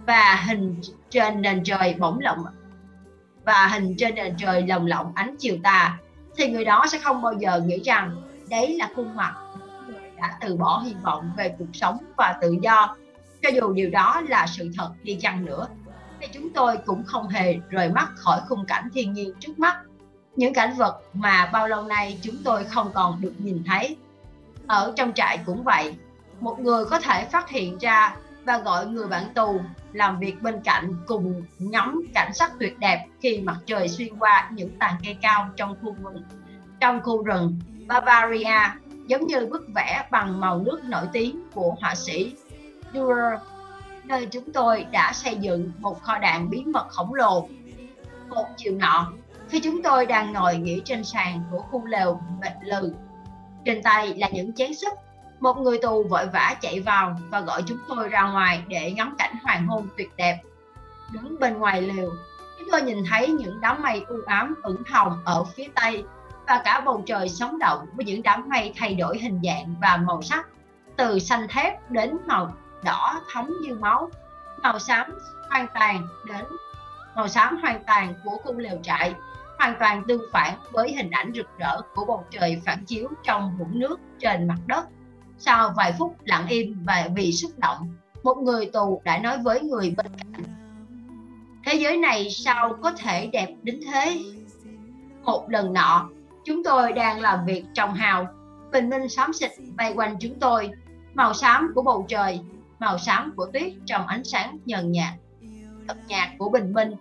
và 0.05 0.35
hình 0.47 0.81
trên 1.09 1.41
nền 1.41 1.63
trời 1.63 1.95
bỗng 1.99 2.19
lộng. 2.19 2.45
Và 3.43 3.67
hình 3.67 3.95
trên 3.97 4.15
nền 4.15 4.35
trời 4.37 4.67
lồng 4.67 4.85
lộng 4.85 5.11
ánh 5.15 5.35
chiều 5.39 5.57
tà, 5.63 5.97
thì 6.37 6.47
người 6.51 6.65
đó 6.65 6.85
sẽ 6.87 6.99
không 6.99 7.21
bao 7.21 7.33
giờ 7.33 7.61
nghĩ 7.65 7.79
rằng 7.83 8.21
đấy 8.49 8.75
là 8.77 8.89
khuôn 8.95 9.15
mặt 9.15 9.35
người 9.87 10.11
đã 10.17 10.37
từ 10.41 10.55
bỏ 10.55 10.81
hy 10.85 10.93
vọng 11.03 11.31
về 11.37 11.55
cuộc 11.59 11.65
sống 11.73 11.97
và 12.17 12.35
tự 12.41 12.55
do, 12.61 12.95
cho 13.41 13.49
dù 13.49 13.73
điều 13.73 13.89
đó 13.89 14.21
là 14.27 14.47
sự 14.47 14.71
thật 14.77 14.91
đi 15.03 15.17
chăng 15.21 15.45
nữa. 15.45 15.67
Thì 16.21 16.27
chúng 16.33 16.49
tôi 16.49 16.77
cũng 16.85 17.03
không 17.03 17.27
hề 17.27 17.55
rời 17.69 17.89
mắt 17.89 18.09
khỏi 18.15 18.39
khung 18.49 18.65
cảnh 18.65 18.89
thiên 18.93 19.13
nhiên 19.13 19.33
trước 19.39 19.59
mắt 19.59 19.77
những 20.35 20.53
cảnh 20.53 20.73
vật 20.77 21.01
mà 21.13 21.49
bao 21.53 21.67
lâu 21.67 21.83
nay 21.83 22.17
chúng 22.21 22.35
tôi 22.43 22.63
không 22.63 22.91
còn 22.93 23.21
được 23.21 23.33
nhìn 23.37 23.63
thấy. 23.65 23.97
Ở 24.67 24.93
trong 24.95 25.13
trại 25.13 25.39
cũng 25.45 25.63
vậy, 25.63 25.95
một 26.39 26.59
người 26.59 26.85
có 26.85 26.99
thể 26.99 27.25
phát 27.25 27.49
hiện 27.49 27.77
ra 27.77 28.15
và 28.45 28.57
gọi 28.57 28.87
người 28.87 29.07
bạn 29.07 29.33
tù 29.33 29.61
làm 29.93 30.19
việc 30.19 30.41
bên 30.41 30.61
cạnh 30.63 30.93
cùng 31.07 31.43
ngắm 31.59 32.01
cảnh 32.13 32.33
sắc 32.33 32.51
tuyệt 32.59 32.79
đẹp 32.79 33.05
khi 33.21 33.39
mặt 33.41 33.57
trời 33.65 33.87
xuyên 33.87 34.19
qua 34.19 34.49
những 34.51 34.79
tàn 34.79 34.95
cây 35.03 35.17
cao 35.21 35.49
trong 35.55 35.75
khu 35.81 35.95
rừng. 36.03 36.23
Trong 36.79 37.01
khu 37.01 37.23
rừng, 37.23 37.59
Bavaria 37.87 38.59
giống 39.07 39.27
như 39.27 39.45
bức 39.45 39.67
vẽ 39.75 40.07
bằng 40.11 40.39
màu 40.39 40.59
nước 40.59 40.83
nổi 40.83 41.05
tiếng 41.13 41.39
của 41.53 41.75
họa 41.81 41.95
sĩ 41.95 42.35
Dürer 42.93 43.39
nơi 44.03 44.25
chúng 44.25 44.51
tôi 44.53 44.85
đã 44.91 45.13
xây 45.13 45.35
dựng 45.35 45.71
một 45.79 46.03
kho 46.03 46.17
đạn 46.17 46.49
bí 46.49 46.63
mật 46.65 46.87
khổng 46.89 47.13
lồ. 47.13 47.47
Một 48.29 48.47
chiều 48.57 48.75
nọ 48.75 49.11
khi 49.49 49.59
chúng 49.59 49.83
tôi 49.83 50.05
đang 50.05 50.33
ngồi 50.33 50.57
nghỉ 50.57 50.81
trên 50.85 51.03
sàn 51.03 51.43
của 51.51 51.59
khu 51.59 51.85
lều 51.85 52.21
mệt 52.41 52.53
lừ, 52.61 52.93
trên 53.65 53.83
tay 53.83 54.13
là 54.17 54.29
những 54.29 54.53
chén 54.53 54.73
súp. 54.73 54.93
Một 55.39 55.57
người 55.57 55.77
tù 55.77 56.03
vội 56.03 56.25
vã 56.25 56.55
chạy 56.61 56.79
vào 56.79 57.17
và 57.29 57.39
gọi 57.39 57.63
chúng 57.65 57.77
tôi 57.87 58.09
ra 58.09 58.31
ngoài 58.31 58.63
để 58.67 58.91
ngắm 58.91 59.15
cảnh 59.17 59.35
hoàng 59.43 59.67
hôn 59.67 59.87
tuyệt 59.97 60.09
đẹp. 60.17 60.41
Đứng 61.11 61.39
bên 61.39 61.57
ngoài 61.57 61.81
lều, 61.81 62.11
chúng 62.59 62.67
tôi 62.71 62.81
nhìn 62.81 63.03
thấy 63.09 63.27
những 63.27 63.61
đám 63.61 63.81
mây 63.81 64.05
u 64.07 64.15
ám 64.25 64.55
ửng 64.63 64.83
hồng 64.85 65.21
ở 65.25 65.43
phía 65.43 65.67
tây 65.75 66.03
và 66.47 66.61
cả 66.65 66.81
bầu 66.85 67.03
trời 67.05 67.29
sống 67.29 67.59
động 67.59 67.85
với 67.93 68.05
những 68.05 68.23
đám 68.23 68.49
mây 68.49 68.73
thay 68.75 68.95
đổi 68.95 69.17
hình 69.17 69.39
dạng 69.43 69.75
và 69.81 69.97
màu 69.97 70.21
sắc, 70.21 70.47
từ 70.95 71.19
xanh 71.19 71.47
thép 71.47 71.91
đến 71.91 72.17
màu 72.25 72.53
đỏ 72.83 73.21
thấm 73.33 73.49
như 73.61 73.75
máu. 73.75 74.09
Màu 74.61 74.79
xám 74.79 75.11
hoang 75.49 75.67
tàn 75.73 76.07
đến 76.27 76.45
màu 77.15 77.27
xám 77.27 77.57
hoàn 77.61 77.83
toàn 77.87 78.13
của 78.23 78.37
cung 78.43 78.57
lều 78.57 78.77
trại 78.83 79.13
hoàn 79.57 79.75
toàn 79.79 80.03
tương 80.07 80.21
phản 80.31 80.57
với 80.71 80.93
hình 80.93 81.09
ảnh 81.11 81.31
rực 81.35 81.57
rỡ 81.57 81.81
của 81.95 82.05
bầu 82.05 82.25
trời 82.31 82.61
phản 82.65 82.85
chiếu 82.85 83.09
trong 83.23 83.57
vũng 83.57 83.79
nước 83.79 83.99
trên 84.19 84.47
mặt 84.47 84.59
đất. 84.65 84.85
Sau 85.37 85.73
vài 85.77 85.93
phút 85.99 86.15
lặng 86.23 86.47
im 86.47 86.83
và 86.83 87.07
vì 87.15 87.31
xúc 87.31 87.51
động, 87.57 87.95
một 88.23 88.37
người 88.37 88.65
tù 88.65 89.01
đã 89.05 89.17
nói 89.17 89.37
với 89.37 89.61
người 89.61 89.93
bên 89.97 90.05
cạnh. 90.17 90.43
Thế 91.65 91.73
giới 91.73 91.97
này 91.97 92.29
sao 92.29 92.77
có 92.81 92.91
thể 92.91 93.27
đẹp 93.27 93.49
đến 93.63 93.79
thế? 93.91 94.19
Một 95.23 95.45
lần 95.49 95.73
nọ, 95.73 96.09
chúng 96.45 96.63
tôi 96.63 96.93
đang 96.93 97.21
làm 97.21 97.45
việc 97.45 97.65
trong 97.73 97.93
hào. 97.93 98.27
Bình 98.71 98.89
minh 98.89 99.09
xám 99.09 99.33
xịt 99.33 99.51
bay 99.75 99.93
quanh 99.95 100.15
chúng 100.19 100.39
tôi, 100.39 100.71
màu 101.13 101.33
xám 101.33 101.71
của 101.75 101.81
bầu 101.81 102.05
trời, 102.09 102.39
màu 102.79 102.97
xám 102.97 103.33
của 103.37 103.45
tuyết 103.53 103.73
trong 103.85 104.07
ánh 104.07 104.23
sáng 104.23 104.57
nhờn 104.65 104.91
nhạt 104.91 105.13
âm 105.87 105.97
nhạc 106.07 106.35
của 106.37 106.49
bình 106.49 106.73
minh 106.73 106.91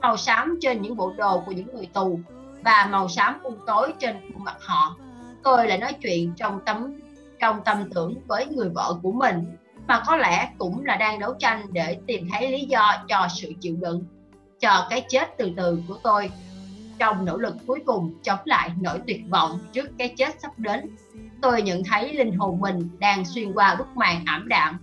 màu 0.00 0.16
xám 0.16 0.58
trên 0.60 0.82
những 0.82 0.96
bộ 0.96 1.12
đồ 1.16 1.40
của 1.46 1.52
những 1.52 1.74
người 1.74 1.86
tù 1.92 2.20
và 2.64 2.88
màu 2.90 3.08
xám 3.08 3.38
u 3.42 3.52
tối 3.66 3.92
trên 3.98 4.16
khuôn 4.20 4.44
mặt 4.44 4.56
họ. 4.60 4.96
Tôi 5.42 5.68
lại 5.68 5.78
nói 5.78 5.92
chuyện 5.92 6.32
trong 6.36 6.60
tấm 6.66 7.00
trong 7.40 7.60
tâm 7.64 7.90
tưởng 7.94 8.14
với 8.26 8.46
người 8.46 8.68
vợ 8.68 8.94
của 9.02 9.12
mình 9.12 9.56
mà 9.86 10.02
có 10.06 10.16
lẽ 10.16 10.50
cũng 10.58 10.84
là 10.84 10.96
đang 10.96 11.18
đấu 11.18 11.34
tranh 11.38 11.66
để 11.72 11.98
tìm 12.06 12.28
thấy 12.32 12.50
lý 12.50 12.64
do 12.64 12.92
cho 13.08 13.28
sự 13.30 13.52
chịu 13.60 13.76
đựng, 13.80 14.04
cho 14.60 14.86
cái 14.90 15.04
chết 15.08 15.38
từ 15.38 15.52
từ 15.56 15.82
của 15.88 15.98
tôi. 16.02 16.30
Trong 16.98 17.24
nỗ 17.24 17.36
lực 17.36 17.54
cuối 17.66 17.80
cùng 17.86 18.14
chống 18.22 18.38
lại 18.44 18.70
nỗi 18.80 18.98
tuyệt 19.06 19.20
vọng 19.30 19.58
trước 19.72 19.90
cái 19.98 20.14
chết 20.16 20.40
sắp 20.42 20.58
đến, 20.58 20.96
tôi 21.42 21.62
nhận 21.62 21.84
thấy 21.84 22.12
linh 22.12 22.32
hồn 22.32 22.60
mình 22.60 22.88
đang 22.98 23.24
xuyên 23.24 23.52
qua 23.52 23.74
bức 23.74 23.96
màn 23.96 24.22
ảm 24.26 24.48
đạm. 24.48 24.78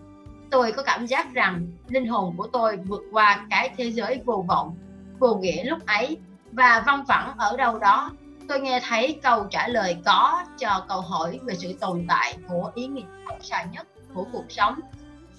Tôi 0.52 0.72
có 0.72 0.84
cảm 0.84 1.06
giác 1.06 1.34
rằng 1.34 1.68
linh 1.88 2.08
hồn 2.08 2.34
của 2.38 2.48
tôi 2.48 2.78
vượt 2.78 3.02
qua 3.12 3.46
cái 3.50 3.70
thế 3.78 3.92
giới 3.92 4.22
vô 4.26 4.46
vọng, 4.48 4.78
vô 5.20 5.36
nghĩa 5.36 5.64
lúc 5.64 5.86
ấy 5.86 6.18
và 6.52 6.84
văng 6.86 7.04
vẳng 7.04 7.34
ở 7.38 7.58
đâu 7.58 7.80
đó. 7.80 8.12
Tôi 8.48 8.60
nghe 8.60 8.80
thấy 8.90 9.20
câu 9.24 9.48
trả 9.50 9.68
lời 9.68 9.98
có 10.06 10.44
cho 10.58 10.86
câu 10.90 11.02
hỏi 11.02 11.40
về 11.44 11.56
sự 11.56 11.74
tồn 11.80 12.06
tại 12.08 12.38
của 12.50 12.72
ý 12.76 12.88
nghĩa 12.88 13.02
sâu 13.28 13.38
xa 13.42 13.64
nhất 13.72 13.88
của 14.14 14.26
cuộc 14.32 14.46
sống. 14.50 14.80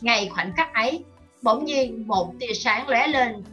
Ngày 0.01 0.28
khoảnh 0.28 0.52
khắc 0.56 0.74
ấy, 0.74 1.05
bỗng 1.43 1.64
nhiên 1.64 2.06
một 2.06 2.34
tia 2.40 2.52
sáng 2.55 2.89
lóe 2.89 3.06
lên 3.06 3.44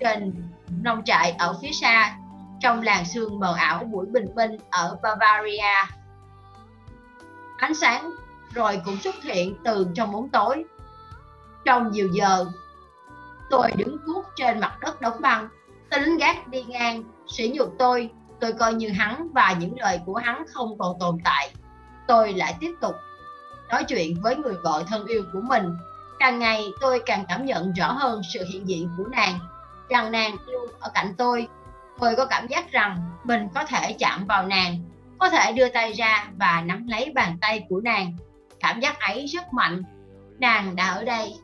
trên 0.00 0.34
nông 0.82 1.04
trại 1.04 1.30
ở 1.30 1.58
phía 1.62 1.72
xa, 1.72 2.16
trong 2.60 2.82
làng 2.82 3.04
sương 3.04 3.40
mờ 3.40 3.54
ảo 3.58 3.84
buổi 3.84 4.06
bình 4.06 4.26
minh 4.34 4.58
ở 4.70 4.98
Bavaria. 5.02 5.86
Ánh 7.56 7.74
sáng 7.74 8.10
rồi 8.54 8.80
cũng 8.84 8.96
xuất 9.00 9.22
hiện 9.22 9.56
từ 9.64 9.86
trong 9.94 10.12
bóng 10.12 10.28
tối 10.28 10.64
trong 11.64 11.92
nhiều 11.92 12.08
giờ, 12.12 12.46
tôi 13.50 13.72
đứng 13.76 13.96
cuốc 14.06 14.24
trên 14.36 14.60
mặt 14.60 14.76
đất 14.80 15.00
đóng 15.00 15.20
băng 15.20 15.48
tên 15.90 16.02
lính 16.02 16.16
gác 16.16 16.48
đi 16.48 16.62
ngang, 16.62 17.04
sỉ 17.26 17.52
nhục 17.54 17.74
tôi 17.78 18.10
tôi 18.40 18.52
coi 18.52 18.74
như 18.74 18.88
hắn 18.88 19.28
và 19.32 19.56
những 19.60 19.78
lời 19.78 20.00
của 20.06 20.14
hắn 20.14 20.44
không 20.52 20.78
còn 20.78 20.98
tồn 21.00 21.18
tại. 21.24 21.50
Tôi 22.06 22.32
lại 22.32 22.54
tiếp 22.60 22.74
tục 22.80 22.94
nói 23.68 23.84
chuyện 23.84 24.20
với 24.22 24.36
người 24.36 24.54
vợ 24.64 24.84
thân 24.88 25.06
yêu 25.06 25.24
của 25.32 25.40
mình. 25.40 25.76
Càng 26.18 26.38
ngày 26.38 26.66
tôi 26.80 27.02
càng 27.06 27.24
cảm 27.28 27.44
nhận 27.44 27.72
rõ 27.72 27.92
hơn 27.92 28.22
sự 28.34 28.44
hiện 28.52 28.68
diện 28.68 28.90
của 28.98 29.04
nàng, 29.04 29.38
rằng 29.88 30.12
nàng 30.12 30.36
luôn 30.46 30.70
ở 30.80 30.90
cạnh 30.94 31.14
tôi. 31.18 31.48
Tôi 31.98 32.16
có 32.16 32.26
cảm 32.26 32.46
giác 32.46 32.72
rằng 32.72 33.10
mình 33.24 33.48
có 33.54 33.64
thể 33.64 33.96
chạm 33.98 34.26
vào 34.26 34.46
nàng, 34.46 34.78
có 35.18 35.30
thể 35.30 35.52
đưa 35.52 35.68
tay 35.68 35.92
ra 35.92 36.26
và 36.38 36.62
nắm 36.66 36.86
lấy 36.88 37.12
bàn 37.14 37.38
tay 37.40 37.66
của 37.68 37.80
nàng. 37.80 38.16
Cảm 38.60 38.80
giác 38.80 39.00
ấy 39.00 39.26
rất 39.26 39.52
mạnh. 39.52 39.82
Nàng 40.38 40.76
đã 40.76 40.88
ở 40.88 41.04
đây 41.04 41.34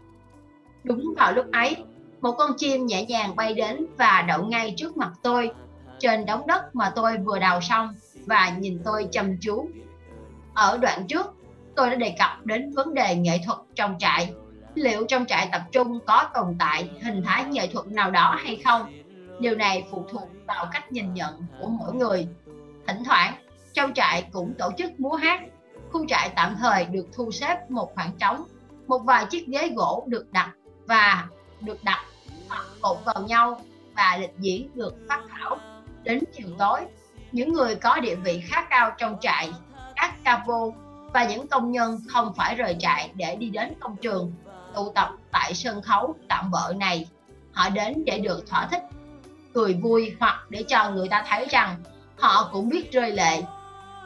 đúng 0.85 1.15
vào 1.17 1.33
lúc 1.33 1.47
ấy, 1.53 1.77
một 2.21 2.33
con 2.39 2.51
chim 2.57 2.87
nhẹ 2.87 3.05
nhàng 3.05 3.37
bay 3.37 3.55
đến 3.55 3.87
và 3.97 4.25
đậu 4.29 4.45
ngay 4.45 4.75
trước 4.77 4.97
mặt 4.97 5.11
tôi, 5.23 5.51
trên 5.99 6.27
đống 6.27 6.47
đất 6.47 6.75
mà 6.77 6.93
tôi 6.97 7.17
vừa 7.19 7.39
đào 7.39 7.61
xong 7.61 7.95
và 8.27 8.57
nhìn 8.59 8.81
tôi 8.85 9.09
chăm 9.13 9.37
chú. 9.41 9.69
Ở 10.55 10.79
đoạn 10.79 11.07
trước, 11.07 11.27
tôi 11.77 11.91
đã 11.91 11.97
đề 11.97 12.15
cập 12.19 12.47
đến 12.47 12.73
vấn 12.75 12.95
đề 12.95 13.17
nghệ 13.17 13.41
thuật 13.47 13.59
trong 13.75 13.97
trại. 13.99 14.35
Liệu 14.75 15.05
trong 15.09 15.27
trại 15.27 15.49
tập 15.53 15.63
trung 15.73 15.99
có 16.07 16.29
tồn 16.35 16.57
tại 16.59 16.91
hình 17.03 17.23
thái 17.23 17.45
nghệ 17.45 17.67
thuật 17.67 17.87
nào 17.87 18.11
đó 18.11 18.37
hay 18.45 18.61
không? 18.65 18.93
Điều 19.41 19.55
này 19.55 19.87
phụ 19.91 20.05
thuộc 20.11 20.29
vào 20.47 20.67
cách 20.73 20.93
nhìn 20.93 21.15
nhận 21.15 21.35
của 21.61 21.69
mỗi 21.69 21.95
người. 21.95 22.27
Thỉnh 22.87 23.05
thoảng, 23.05 23.35
trong 23.73 23.95
trại 23.95 24.29
cũng 24.33 24.55
tổ 24.59 24.71
chức 24.79 25.01
múa 25.01 25.15
hát. 25.15 25.41
Khu 25.93 26.07
trại 26.09 26.31
tạm 26.37 26.57
thời 26.61 26.85
được 26.85 27.07
thu 27.13 27.31
xếp 27.31 27.71
một 27.71 27.95
khoảng 27.95 28.13
trống, 28.19 28.45
một 28.87 28.99
vài 28.99 29.25
chiếc 29.31 29.47
ghế 29.47 29.71
gỗ 29.77 30.05
được 30.07 30.33
đặt 30.33 30.53
và 30.91 31.27
được 31.61 31.85
đặt 31.85 32.05
hoặc 32.49 32.67
cột 32.81 32.99
vào 33.05 33.25
nhau 33.29 33.61
và 33.97 34.19
lịch 34.21 34.35
diễn 34.39 34.71
được 34.75 34.95
phát 35.09 35.21
thảo. 35.31 35.59
Đến 36.03 36.25
chiều 36.37 36.49
tối, 36.59 36.81
những 37.33 37.53
người 37.53 37.75
có 37.75 38.01
địa 38.01 38.15
vị 38.15 38.43
khá 38.47 38.67
cao 38.71 38.93
trong 38.99 39.17
trại, 39.21 39.53
các 39.97 40.25
capo 40.25 40.71
và 41.13 41.25
những 41.25 41.47
công 41.47 41.73
nhân 41.73 42.01
không 42.09 42.35
phải 42.37 42.55
rời 42.55 42.77
trại 42.79 43.11
để 43.15 43.37
đi 43.37 43.51
đến 43.51 43.73
công 43.81 43.97
trường, 43.97 44.33
tụ 44.75 44.93
tập 44.95 45.11
tại 45.31 45.55
sân 45.55 45.83
khấu 45.83 46.15
tạm 46.29 46.51
bỡ 46.51 46.73
này. 46.77 47.09
Họ 47.53 47.69
đến 47.69 48.03
để 48.07 48.19
được 48.19 48.49
thỏa 48.49 48.67
thích, 48.67 48.83
cười 49.55 49.75
vui 49.75 50.17
hoặc 50.21 50.47
để 50.49 50.65
cho 50.69 50.91
người 50.91 51.09
ta 51.09 51.25
thấy 51.29 51.47
rằng 51.51 51.77
họ 52.19 52.49
cũng 52.53 52.69
biết 52.69 52.93
rơi 52.93 53.13
lệ. 53.13 53.43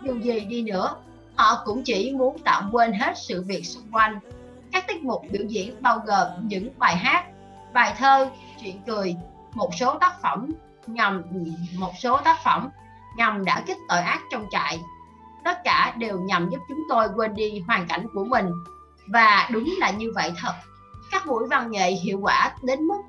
Dù 0.02 0.20
gì 0.20 0.40
đi 0.40 0.62
nữa, 0.62 0.94
họ 1.36 1.62
cũng 1.64 1.82
chỉ 1.84 2.12
muốn 2.12 2.36
tạm 2.44 2.70
quên 2.72 2.92
hết 2.92 3.12
sự 3.16 3.42
việc 3.42 3.62
xung 3.66 3.92
quanh 3.92 4.18
các 4.74 4.86
tiết 4.88 5.04
mục 5.04 5.22
biểu 5.30 5.42
diễn 5.48 5.82
bao 5.82 6.02
gồm 6.06 6.28
những 6.48 6.78
bài 6.78 6.96
hát, 6.96 7.24
bài 7.72 7.94
thơ, 7.98 8.30
chuyện 8.60 8.82
cười, 8.86 9.16
một 9.52 9.70
số 9.74 9.98
tác 9.98 10.20
phẩm 10.22 10.52
nhằm, 10.86 11.22
một 11.78 11.92
số 11.98 12.18
tác 12.24 12.44
phẩm 12.44 12.68
nhằm 13.16 13.44
đã 13.44 13.62
kích 13.66 13.78
tội 13.88 13.98
ác 13.98 14.20
trong 14.30 14.46
trại. 14.50 14.80
Tất 15.44 15.58
cả 15.64 15.94
đều 15.98 16.20
nhằm 16.20 16.50
giúp 16.50 16.58
chúng 16.68 16.82
tôi 16.88 17.08
quên 17.16 17.34
đi 17.34 17.62
hoàn 17.66 17.86
cảnh 17.88 18.06
của 18.14 18.24
mình. 18.24 18.50
Và 19.06 19.48
đúng 19.52 19.74
là 19.78 19.90
như 19.90 20.12
vậy 20.14 20.32
thật. 20.40 20.52
Các 21.10 21.26
buổi 21.26 21.48
văn 21.50 21.70
nghệ 21.70 21.90
hiệu 21.90 22.18
quả 22.22 22.52
đến 22.62 22.80
mức 22.80 23.02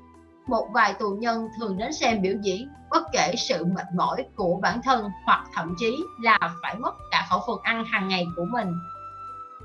một 0.46 0.68
vài 0.72 0.94
tù 0.94 1.10
nhân 1.10 1.48
thường 1.58 1.78
đến 1.78 1.92
xem 1.92 2.22
biểu 2.22 2.34
diễn 2.42 2.68
bất 2.90 3.02
kể 3.12 3.34
sự 3.38 3.64
mệt 3.64 3.86
mỏi 3.94 4.24
của 4.36 4.58
bản 4.62 4.82
thân 4.82 5.10
hoặc 5.24 5.44
thậm 5.54 5.74
chí 5.78 5.96
là 6.22 6.38
phải 6.62 6.76
mất 6.78 6.94
cả 7.10 7.26
khẩu 7.30 7.40
phần 7.46 7.58
ăn 7.62 7.84
hàng 7.84 8.08
ngày 8.08 8.26
của 8.36 8.44
mình. 8.52 8.72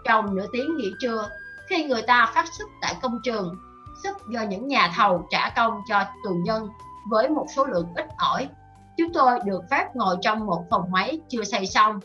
Trong 0.03 0.35
nửa 0.35 0.45
tiếng 0.51 0.77
nghỉ 0.77 0.91
trưa 1.01 1.29
khi 1.71 1.83
người 1.83 2.01
ta 2.01 2.31
phát 2.35 2.53
sức 2.53 2.69
tại 2.81 2.95
công 3.01 3.19
trường 3.23 3.55
sức 4.03 4.17
do 4.27 4.41
những 4.41 4.67
nhà 4.67 4.91
thầu 4.95 5.27
trả 5.29 5.49
công 5.49 5.81
cho 5.87 6.03
tù 6.23 6.29
nhân 6.29 6.69
với 7.09 7.29
một 7.29 7.45
số 7.55 7.65
lượng 7.65 7.87
ít 7.95 8.05
ỏi. 8.17 8.49
Chúng 8.97 9.13
tôi 9.13 9.39
được 9.45 9.61
phép 9.71 9.95
ngồi 9.95 10.15
trong 10.21 10.45
một 10.45 10.65
phòng 10.69 10.91
máy 10.91 11.19
chưa 11.29 11.43
xây 11.43 11.65
xong. 11.65 11.99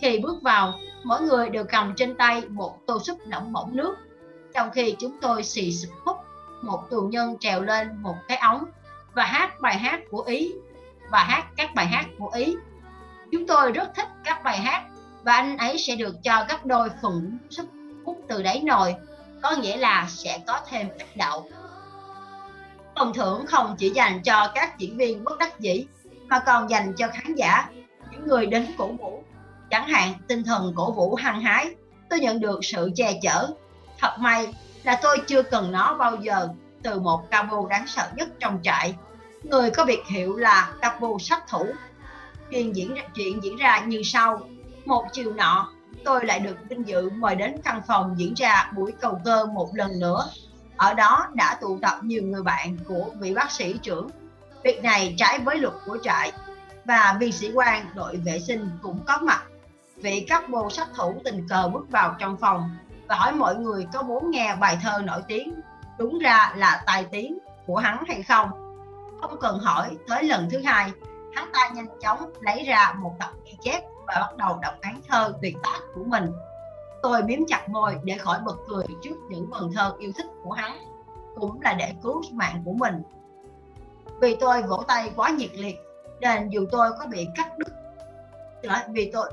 Khi 0.00 0.18
bước 0.18 0.42
vào, 0.42 0.74
mỗi 1.04 1.20
người 1.20 1.48
đều 1.48 1.64
cầm 1.64 1.94
trên 1.96 2.16
tay 2.16 2.42
một 2.48 2.78
tô 2.86 2.98
súp 2.98 3.18
nóng 3.26 3.52
bỏng 3.52 3.76
nước. 3.76 3.96
Trong 4.54 4.70
khi 4.70 4.96
chúng 4.98 5.16
tôi 5.20 5.42
xì 5.42 5.72
xịt 5.72 5.90
hút, 6.04 6.16
một 6.62 6.90
tù 6.90 7.00
nhân 7.00 7.36
trèo 7.40 7.62
lên 7.62 8.02
một 8.02 8.16
cái 8.28 8.38
ống 8.38 8.64
và 9.14 9.24
hát 9.24 9.60
bài 9.60 9.78
hát 9.78 10.00
của 10.10 10.22
Ý 10.22 10.52
và 11.10 11.24
hát 11.24 11.46
các 11.56 11.74
bài 11.74 11.86
hát 11.86 12.06
của 12.18 12.30
Ý. 12.34 12.56
Chúng 13.32 13.46
tôi 13.46 13.72
rất 13.72 13.94
thích 13.94 14.08
các 14.24 14.42
bài 14.44 14.58
hát 14.58 14.82
và 15.22 15.32
anh 15.32 15.56
ấy 15.56 15.78
sẽ 15.78 15.96
được 15.96 16.14
cho 16.22 16.46
gấp 16.48 16.66
đôi 16.66 16.88
phần 17.02 17.38
súp 17.50 17.66
từ 18.30 18.42
đáy 18.42 18.62
nồi 18.64 18.94
có 19.42 19.50
nghĩa 19.50 19.76
là 19.76 20.06
sẽ 20.08 20.38
có 20.46 20.60
thêm 20.68 20.88
ít 20.98 21.06
đậu. 21.14 21.48
Phần 22.96 23.12
thưởng 23.14 23.46
không 23.46 23.74
chỉ 23.78 23.90
dành 23.90 24.22
cho 24.22 24.52
các 24.54 24.78
diễn 24.78 24.96
viên 24.96 25.24
bất 25.24 25.38
đắc 25.38 25.60
dĩ 25.60 25.86
mà 26.26 26.38
còn 26.46 26.70
dành 26.70 26.92
cho 26.96 27.08
khán 27.12 27.34
giả, 27.34 27.68
những 28.10 28.26
người 28.26 28.46
đến 28.46 28.66
cổ 28.78 28.86
vũ. 28.86 29.24
Chẳng 29.70 29.88
hạn 29.88 30.14
tinh 30.28 30.44
thần 30.44 30.72
cổ 30.76 30.92
vũ 30.92 31.14
hăng 31.14 31.40
hái, 31.40 31.74
tôi 32.10 32.20
nhận 32.20 32.40
được 32.40 32.60
sự 32.62 32.90
che 32.96 33.18
chở. 33.22 33.48
Thật 33.98 34.16
may 34.18 34.54
là 34.82 34.98
tôi 35.02 35.18
chưa 35.26 35.42
cần 35.42 35.72
nó 35.72 35.96
bao 35.96 36.16
giờ 36.16 36.48
từ 36.82 37.00
một 37.00 37.30
cabo 37.30 37.66
đáng 37.70 37.86
sợ 37.86 38.08
nhất 38.16 38.28
trong 38.40 38.58
trại. 38.62 38.94
Người 39.42 39.70
có 39.70 39.84
biệt 39.84 40.02
hiệu 40.06 40.36
là 40.36 40.72
cabo 40.80 41.08
sát 41.20 41.48
thủ. 41.48 41.66
Chuyện 42.50 42.76
diễn, 42.76 42.94
chuyện 43.14 43.44
diễn 43.44 43.56
ra 43.56 43.80
như 43.80 44.02
sau. 44.04 44.40
Một 44.84 45.04
chiều 45.12 45.32
nọ, 45.32 45.72
tôi 46.04 46.24
lại 46.24 46.40
được 46.40 46.56
vinh 46.68 46.88
dự 46.88 47.10
mời 47.10 47.34
đến 47.34 47.56
căn 47.64 47.82
phòng 47.86 48.14
diễn 48.18 48.34
ra 48.34 48.70
buổi 48.76 48.92
cầu 49.00 49.20
cơ 49.24 49.46
một 49.46 49.70
lần 49.74 50.00
nữa. 50.00 50.24
Ở 50.76 50.94
đó 50.94 51.28
đã 51.34 51.58
tụ 51.60 51.78
tập 51.82 51.98
nhiều 52.02 52.22
người 52.22 52.42
bạn 52.42 52.78
của 52.88 53.04
vị 53.20 53.34
bác 53.34 53.50
sĩ 53.50 53.78
trưởng. 53.82 54.10
Việc 54.64 54.82
này 54.82 55.14
trái 55.18 55.38
với 55.38 55.56
luật 55.56 55.74
của 55.86 55.98
trại 56.02 56.32
và 56.84 57.16
viên 57.20 57.32
sĩ 57.32 57.52
quan 57.54 57.86
đội 57.94 58.16
vệ 58.16 58.40
sinh 58.40 58.70
cũng 58.82 59.00
có 59.06 59.18
mặt. 59.22 59.42
Vị 59.96 60.26
các 60.28 60.48
bồ 60.48 60.70
sát 60.70 60.88
thủ 60.96 61.14
tình 61.24 61.48
cờ 61.48 61.68
bước 61.68 61.90
vào 61.90 62.16
trong 62.18 62.36
phòng 62.36 62.70
và 63.08 63.16
hỏi 63.16 63.32
mọi 63.32 63.56
người 63.56 63.86
có 63.92 64.02
muốn 64.02 64.30
nghe 64.30 64.56
bài 64.60 64.78
thơ 64.82 65.02
nổi 65.04 65.22
tiếng 65.28 65.54
đúng 65.98 66.18
ra 66.18 66.52
là 66.56 66.82
tài 66.86 67.04
tiếng 67.04 67.38
của 67.66 67.76
hắn 67.76 68.04
hay 68.08 68.22
không. 68.22 68.50
Không 69.20 69.40
cần 69.40 69.58
hỏi 69.58 69.96
tới 70.08 70.22
lần 70.22 70.48
thứ 70.50 70.62
hai, 70.64 70.90
hắn 71.34 71.50
ta 71.52 71.70
nhanh 71.74 71.86
chóng 72.02 72.32
lấy 72.40 72.64
ra 72.64 72.94
một 72.98 73.16
tập 73.18 73.30
ghi 73.44 73.56
chép 73.62 73.82
và 74.06 74.14
bắt 74.20 74.36
đầu 74.36 74.58
đọc 74.62 74.74
án 74.80 75.00
thơ 75.08 75.32
tuyệt 75.42 75.56
tác 75.62 75.80
của 75.94 76.04
mình. 76.04 76.32
Tôi 77.02 77.22
miếm 77.22 77.38
chặt 77.48 77.68
môi 77.68 77.96
để 78.04 78.14
khỏi 78.18 78.38
bật 78.44 78.56
cười 78.68 78.84
trước 79.02 79.16
những 79.28 79.46
vần 79.50 79.72
thơ 79.74 79.94
yêu 79.98 80.12
thích 80.16 80.26
của 80.44 80.52
hắn, 80.52 80.78
cũng 81.36 81.60
là 81.60 81.74
để 81.74 81.94
cứu 82.02 82.22
mạng 82.32 82.62
của 82.64 82.72
mình. 82.72 83.02
Vì 84.20 84.36
tôi 84.40 84.62
vỗ 84.62 84.84
tay 84.88 85.10
quá 85.16 85.30
nhiệt 85.30 85.50
liệt, 85.54 85.76
nên 86.20 86.48
dù 86.48 86.66
tôi 86.70 86.90
có 86.98 87.06
bị 87.06 87.28
cắt 87.36 87.58
đứt 87.58 87.68
vì 88.88 89.10
tôi 89.12 89.30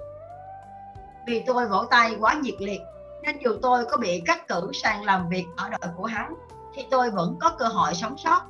vì 1.27 1.43
tôi 1.45 1.67
vỗ 1.67 1.85
tay 1.89 2.15
quá 2.19 2.33
nhiệt 2.33 2.55
liệt, 2.59 2.81
nên 3.21 3.37
dù 3.39 3.51
tôi 3.61 3.85
có 3.85 3.97
bị 3.97 4.21
cắt 4.25 4.47
cử 4.47 4.71
sang 4.73 5.03
làm 5.03 5.29
việc 5.29 5.45
ở 5.55 5.69
đội 5.69 5.91
của 5.97 6.05
hắn, 6.05 6.33
thì 6.75 6.85
tôi 6.91 7.11
vẫn 7.11 7.37
có 7.41 7.55
cơ 7.59 7.65
hội 7.65 7.93
sống 7.93 8.17
sót. 8.17 8.41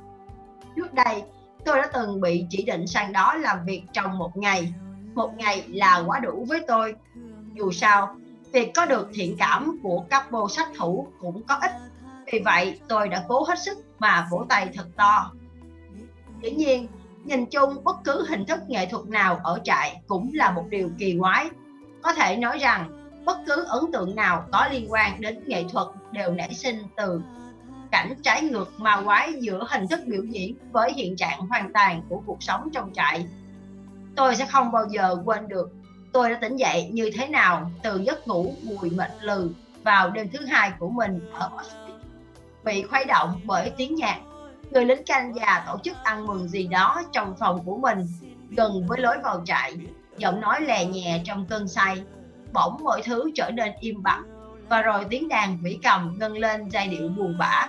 Trước 0.76 0.92
đây, 0.92 1.22
tôi 1.64 1.76
đã 1.76 1.90
từng 1.92 2.20
bị 2.20 2.46
chỉ 2.50 2.62
định 2.62 2.86
sang 2.86 3.12
đó 3.12 3.34
làm 3.34 3.64
việc 3.64 3.82
trong 3.92 4.18
một 4.18 4.36
ngày 4.36 4.72
một 5.14 5.32
ngày 5.36 5.64
là 5.68 6.02
quá 6.06 6.18
đủ 6.18 6.44
với 6.48 6.60
tôi. 6.68 6.94
Dù 7.54 7.72
sao, 7.72 8.16
việc 8.52 8.70
có 8.74 8.86
được 8.86 9.08
thiện 9.14 9.36
cảm 9.38 9.78
của 9.82 10.04
các 10.10 10.30
bộ 10.30 10.48
sát 10.48 10.68
thủ 10.78 11.08
cũng 11.20 11.42
có 11.42 11.54
ích. 11.54 11.72
Vì 12.32 12.38
vậy, 12.44 12.80
tôi 12.88 13.08
đã 13.08 13.24
cố 13.28 13.44
hết 13.44 13.58
sức 13.58 13.78
mà 13.98 14.28
vỗ 14.30 14.46
tay 14.48 14.68
thật 14.74 14.86
to. 14.96 15.32
Dĩ 16.42 16.50
nhiên, 16.50 16.88
nhìn 17.24 17.46
chung 17.46 17.84
bất 17.84 17.96
cứ 18.04 18.26
hình 18.28 18.44
thức 18.46 18.60
nghệ 18.68 18.86
thuật 18.86 19.06
nào 19.06 19.40
ở 19.44 19.60
trại 19.64 20.00
cũng 20.06 20.30
là 20.34 20.50
một 20.50 20.64
điều 20.70 20.90
kỳ 20.98 21.16
quái. 21.20 21.50
Có 22.02 22.12
thể 22.12 22.36
nói 22.36 22.58
rằng, 22.58 23.10
bất 23.24 23.38
cứ 23.46 23.64
ấn 23.68 23.92
tượng 23.92 24.16
nào 24.16 24.44
có 24.52 24.68
liên 24.70 24.92
quan 24.92 25.20
đến 25.20 25.44
nghệ 25.46 25.64
thuật 25.72 25.86
đều 26.12 26.30
nảy 26.30 26.54
sinh 26.54 26.78
từ 26.96 27.22
cảnh 27.90 28.14
trái 28.22 28.42
ngược 28.42 28.80
ma 28.80 29.02
quái 29.04 29.32
giữa 29.40 29.66
hình 29.70 29.88
thức 29.88 30.00
biểu 30.06 30.22
diễn 30.22 30.56
với 30.72 30.92
hiện 30.92 31.16
trạng 31.16 31.40
hoàn 31.40 31.72
toàn 31.72 32.02
của 32.08 32.22
cuộc 32.26 32.42
sống 32.42 32.68
trong 32.72 32.92
trại 32.94 33.26
tôi 34.18 34.36
sẽ 34.36 34.46
không 34.46 34.72
bao 34.72 34.88
giờ 34.88 35.16
quên 35.24 35.48
được. 35.48 35.70
Tôi 36.12 36.30
đã 36.30 36.38
tỉnh 36.40 36.56
dậy 36.56 36.90
như 36.92 37.10
thế 37.14 37.28
nào 37.28 37.70
từ 37.82 38.02
giấc 38.02 38.28
ngủ 38.28 38.54
mùi 38.62 38.90
mệt 38.90 39.10
lừ 39.20 39.50
vào 39.82 40.10
đêm 40.10 40.28
thứ 40.32 40.46
hai 40.46 40.72
của 40.78 40.88
mình 40.88 41.20
ở 41.32 41.50
Auschwitz 41.56 41.98
bị 42.64 42.82
khuấy 42.82 43.04
động 43.04 43.40
bởi 43.44 43.70
tiếng 43.76 43.94
nhạc. 43.94 44.20
Người 44.70 44.84
lính 44.84 45.04
canh 45.06 45.34
già 45.34 45.64
tổ 45.66 45.78
chức 45.84 45.96
ăn 46.02 46.26
mừng 46.26 46.48
gì 46.48 46.66
đó 46.66 47.02
trong 47.12 47.34
phòng 47.38 47.64
của 47.64 47.76
mình, 47.76 48.06
gần 48.50 48.86
với 48.86 48.98
lối 48.98 49.16
vào 49.22 49.42
trại. 49.44 49.76
Giọng 50.16 50.40
nói 50.40 50.60
lè 50.60 50.84
nhẹ 50.84 51.22
trong 51.24 51.46
cơn 51.46 51.68
say. 51.68 52.02
Bỗng 52.52 52.76
mọi 52.84 53.02
thứ 53.02 53.30
trở 53.34 53.50
nên 53.50 53.72
im 53.80 54.02
bặt. 54.02 54.20
Và 54.68 54.82
rồi 54.82 55.04
tiếng 55.10 55.28
đàn 55.28 55.58
vĩ 55.62 55.78
cầm 55.82 56.16
ngân 56.18 56.38
lên 56.38 56.68
giai 56.68 56.88
điệu 56.88 57.08
buồn 57.08 57.38
bã. 57.38 57.68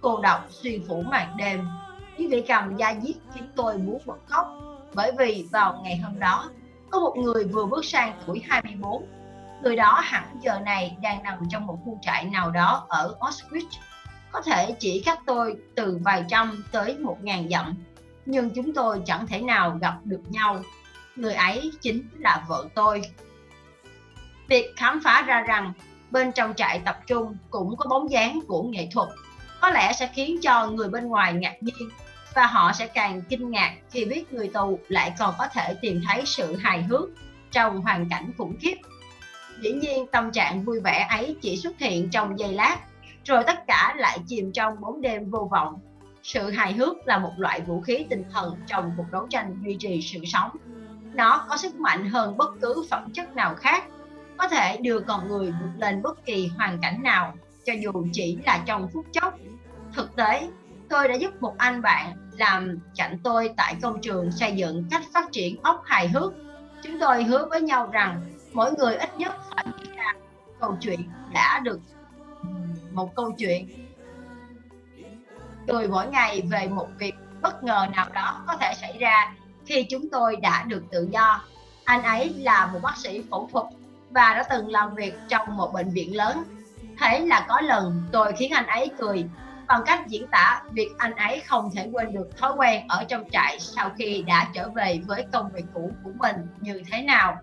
Cô 0.00 0.20
độc 0.20 0.46
xuyên 0.50 0.82
phủ 0.88 1.02
màn 1.02 1.36
đêm. 1.36 1.68
Tiếng 2.16 2.30
vĩ 2.30 2.42
cầm 2.48 2.76
da 2.76 2.94
diết 3.02 3.16
khiến 3.34 3.48
tôi 3.56 3.78
muốn 3.78 3.98
bật 4.06 4.18
khóc 4.26 4.67
bởi 4.98 5.12
vì 5.18 5.46
vào 5.52 5.80
ngày 5.82 5.96
hôm 5.96 6.18
đó, 6.18 6.50
có 6.90 7.00
một 7.00 7.14
người 7.16 7.44
vừa 7.44 7.66
bước 7.66 7.84
sang 7.84 8.20
tuổi 8.26 8.42
24 8.48 9.06
người 9.62 9.76
đó 9.76 10.00
hẳn 10.04 10.36
giờ 10.40 10.58
này 10.58 10.96
đang 11.02 11.22
nằm 11.22 11.38
trong 11.50 11.66
một 11.66 11.78
khu 11.84 11.98
trại 12.02 12.24
nào 12.24 12.50
đó 12.50 12.86
ở 12.88 13.16
Auschwitz 13.20 13.78
có 14.32 14.42
thể 14.42 14.74
chỉ 14.78 15.02
cách 15.06 15.18
tôi 15.26 15.56
từ 15.74 15.98
vài 16.04 16.24
trăm 16.28 16.64
tới 16.72 16.98
một 16.98 17.16
ngàn 17.22 17.48
dặm, 17.48 17.74
nhưng 18.26 18.50
chúng 18.50 18.74
tôi 18.74 19.02
chẳng 19.06 19.26
thể 19.26 19.40
nào 19.40 19.78
gặp 19.80 19.94
được 20.04 20.20
nhau. 20.28 20.62
Người 21.16 21.34
ấy 21.34 21.72
chính 21.80 22.08
là 22.18 22.44
vợ 22.48 22.68
tôi. 22.74 23.02
Việc 24.48 24.74
khám 24.76 25.00
phá 25.04 25.24
ra 25.26 25.40
rằng 25.40 25.72
bên 26.10 26.32
trong 26.32 26.54
trại 26.54 26.78
tập 26.78 26.98
trung 27.06 27.36
cũng 27.50 27.76
có 27.76 27.88
bóng 27.88 28.10
dáng 28.10 28.40
của 28.48 28.62
nghệ 28.62 28.88
thuật, 28.92 29.08
có 29.60 29.70
lẽ 29.70 29.92
sẽ 29.92 30.10
khiến 30.14 30.40
cho 30.42 30.66
người 30.66 30.88
bên 30.88 31.08
ngoài 31.08 31.32
ngạc 31.32 31.62
nhiên 31.62 31.88
và 32.38 32.46
họ 32.46 32.72
sẽ 32.72 32.86
càng 32.86 33.22
kinh 33.28 33.50
ngạc 33.50 33.76
khi 33.90 34.04
biết 34.04 34.32
người 34.32 34.48
tù 34.48 34.78
lại 34.88 35.12
còn 35.18 35.34
có 35.38 35.48
thể 35.52 35.74
tìm 35.80 36.00
thấy 36.08 36.22
sự 36.26 36.56
hài 36.56 36.82
hước 36.82 37.08
trong 37.50 37.80
hoàn 37.80 38.08
cảnh 38.08 38.30
khủng 38.38 38.56
khiếp. 38.60 38.76
Dĩ 39.60 39.72
nhiên, 39.72 40.06
tâm 40.12 40.32
trạng 40.32 40.64
vui 40.64 40.80
vẻ 40.80 41.06
ấy 41.10 41.36
chỉ 41.42 41.56
xuất 41.56 41.78
hiện 41.78 42.10
trong 42.10 42.38
giây 42.38 42.52
lát, 42.52 42.76
rồi 43.24 43.44
tất 43.46 43.66
cả 43.66 43.94
lại 43.96 44.18
chìm 44.26 44.52
trong 44.52 44.80
bóng 44.80 45.00
đêm 45.00 45.30
vô 45.30 45.48
vọng. 45.50 45.78
Sự 46.22 46.50
hài 46.50 46.72
hước 46.72 46.96
là 47.06 47.18
một 47.18 47.32
loại 47.36 47.60
vũ 47.60 47.80
khí 47.80 48.06
tinh 48.10 48.24
thần 48.32 48.54
trong 48.66 48.92
cuộc 48.96 49.06
đấu 49.12 49.26
tranh 49.30 49.58
duy 49.64 49.76
trì 49.80 50.02
sự 50.02 50.18
sống. 50.24 50.50
Nó 51.14 51.46
có 51.48 51.56
sức 51.56 51.74
mạnh 51.74 52.10
hơn 52.10 52.36
bất 52.36 52.60
cứ 52.60 52.86
phẩm 52.90 53.10
chất 53.14 53.36
nào 53.36 53.54
khác, 53.54 53.84
có 54.36 54.48
thể 54.48 54.76
đưa 54.76 55.00
con 55.00 55.28
người 55.28 55.46
vượt 55.46 55.70
lên 55.78 56.02
bất 56.02 56.24
kỳ 56.24 56.46
hoàn 56.46 56.78
cảnh 56.82 57.02
nào, 57.02 57.34
cho 57.66 57.72
dù 57.72 57.92
chỉ 58.12 58.38
là 58.46 58.62
trong 58.66 58.88
phút 58.92 59.06
chốc. 59.12 59.38
Thực 59.92 60.16
tế 60.16 60.48
tôi 60.90 61.08
đã 61.08 61.14
giúp 61.14 61.42
một 61.42 61.54
anh 61.58 61.82
bạn 61.82 62.16
làm 62.38 62.78
cạnh 62.96 63.18
tôi 63.24 63.50
tại 63.56 63.74
công 63.82 64.00
trường 64.00 64.32
xây 64.32 64.52
dựng 64.52 64.84
cách 64.90 65.02
phát 65.12 65.28
triển 65.32 65.62
ốc 65.62 65.82
hài 65.86 66.08
hước. 66.08 66.32
Chúng 66.82 67.00
tôi 67.00 67.24
hứa 67.24 67.46
với 67.50 67.60
nhau 67.60 67.88
rằng 67.92 68.20
mỗi 68.52 68.72
người 68.72 68.96
ít 68.96 69.18
nhất 69.18 69.34
phải 69.50 69.64
nghĩ 69.66 69.90
ra 69.96 70.12
câu 70.60 70.76
chuyện 70.80 71.00
đã 71.32 71.60
được 71.64 71.80
một 72.92 73.14
câu 73.14 73.32
chuyện. 73.38 73.68
Cười 75.68 75.88
mỗi 75.88 76.06
ngày 76.06 76.42
về 76.50 76.68
một 76.68 76.88
việc 76.98 77.14
bất 77.42 77.64
ngờ 77.64 77.86
nào 77.96 78.08
đó 78.14 78.44
có 78.46 78.56
thể 78.56 78.72
xảy 78.80 78.98
ra 78.98 79.34
khi 79.66 79.86
chúng 79.90 80.08
tôi 80.08 80.36
đã 80.36 80.64
được 80.68 80.82
tự 80.90 81.08
do. 81.10 81.44
Anh 81.84 82.02
ấy 82.02 82.34
là 82.38 82.66
một 82.66 82.78
bác 82.82 82.96
sĩ 82.96 83.22
phẫu 83.30 83.48
thuật 83.52 83.66
và 84.10 84.34
đã 84.34 84.42
từng 84.50 84.68
làm 84.68 84.94
việc 84.94 85.14
trong 85.28 85.56
một 85.56 85.72
bệnh 85.72 85.90
viện 85.90 86.16
lớn. 86.16 86.44
Thế 87.00 87.18
là 87.18 87.46
có 87.48 87.60
lần 87.60 88.02
tôi 88.12 88.32
khiến 88.32 88.52
anh 88.52 88.66
ấy 88.66 88.90
cười 88.98 89.24
bằng 89.68 89.82
cách 89.86 90.06
diễn 90.06 90.26
tả, 90.30 90.62
việc 90.70 90.88
anh 90.98 91.14
ấy 91.14 91.40
không 91.40 91.70
thể 91.74 91.88
quên 91.92 92.12
được 92.12 92.38
thói 92.38 92.52
quen 92.56 92.84
ở 92.88 93.04
trong 93.04 93.30
trại 93.30 93.58
sau 93.58 93.90
khi 93.98 94.24
đã 94.26 94.48
trở 94.54 94.68
về 94.68 95.00
với 95.06 95.26
công 95.32 95.50
việc 95.52 95.64
cũ 95.74 95.92
của 96.04 96.10
mình 96.20 96.36
như 96.60 96.82
thế 96.92 97.02
nào. 97.02 97.36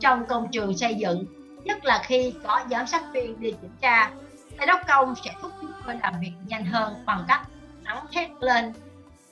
Trong 0.00 0.26
công 0.26 0.48
trường 0.52 0.76
xây 0.76 0.94
dựng, 0.94 1.24
nhất 1.64 1.84
là 1.84 2.02
khi 2.06 2.34
có 2.44 2.60
giám 2.70 2.86
sát 2.86 3.02
viên 3.12 3.40
đi 3.40 3.50
kiểm 3.50 3.70
tra 3.80 4.10
thầy 4.58 4.66
đốc 4.66 4.80
công 4.88 5.14
sẽ 5.24 5.30
thúc 5.42 5.52
chúng 5.60 5.72
tôi 5.86 5.96
làm 6.02 6.14
việc 6.20 6.32
nhanh 6.46 6.64
hơn 6.64 7.02
bằng 7.06 7.24
cách 7.28 7.40
hắn 7.84 8.06
thét 8.12 8.30
lên. 8.40 8.72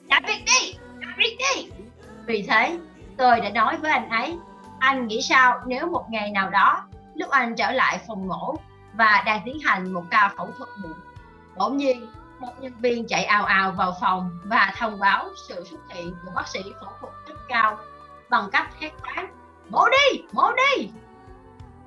Làm 0.08 0.22
việc 0.26 0.44
đi, 0.46 0.74
làm 1.00 1.14
việc 1.18 1.38
đi. 1.38 1.70
Vì 2.26 2.42
thế, 2.42 2.78
tôi 3.16 3.40
đã 3.40 3.50
nói 3.50 3.76
với 3.76 3.90
anh 3.90 4.08
ấy, 4.08 4.38
anh 4.78 5.06
nghĩ 5.06 5.22
sao 5.22 5.60
nếu 5.66 5.86
một 5.86 6.04
ngày 6.10 6.30
nào 6.30 6.50
đó, 6.50 6.84
lúc 7.14 7.30
anh 7.30 7.54
trở 7.56 7.70
lại 7.70 7.98
phòng 8.06 8.28
mổ 8.28 8.54
và 8.94 9.22
đang 9.26 9.40
tiến 9.44 9.58
hành 9.64 9.92
một 9.92 10.04
ca 10.10 10.32
phẫu 10.36 10.50
thuật 10.58 10.68
bụng? 10.82 10.92
Bỗng 11.56 11.76
nhiên 11.76 12.06
một 12.38 12.52
nhân 12.60 12.72
viên 12.80 13.06
chạy 13.06 13.24
ào 13.24 13.44
ào 13.44 13.72
vào 13.72 13.96
phòng 14.00 14.38
và 14.44 14.74
thông 14.78 14.98
báo 14.98 15.28
sự 15.48 15.64
xuất 15.70 15.80
hiện 15.90 16.14
của 16.24 16.30
bác 16.34 16.48
sĩ 16.48 16.62
phẫu 16.80 16.90
thuật 17.00 17.12
cấp 17.26 17.36
cao 17.48 17.78
bằng 18.30 18.50
cách 18.52 18.70
hét 18.80 18.90
toán 19.02 19.26
mổ 19.70 19.84
đi 19.88 20.22
mổ 20.32 20.50
đi! 20.52 20.90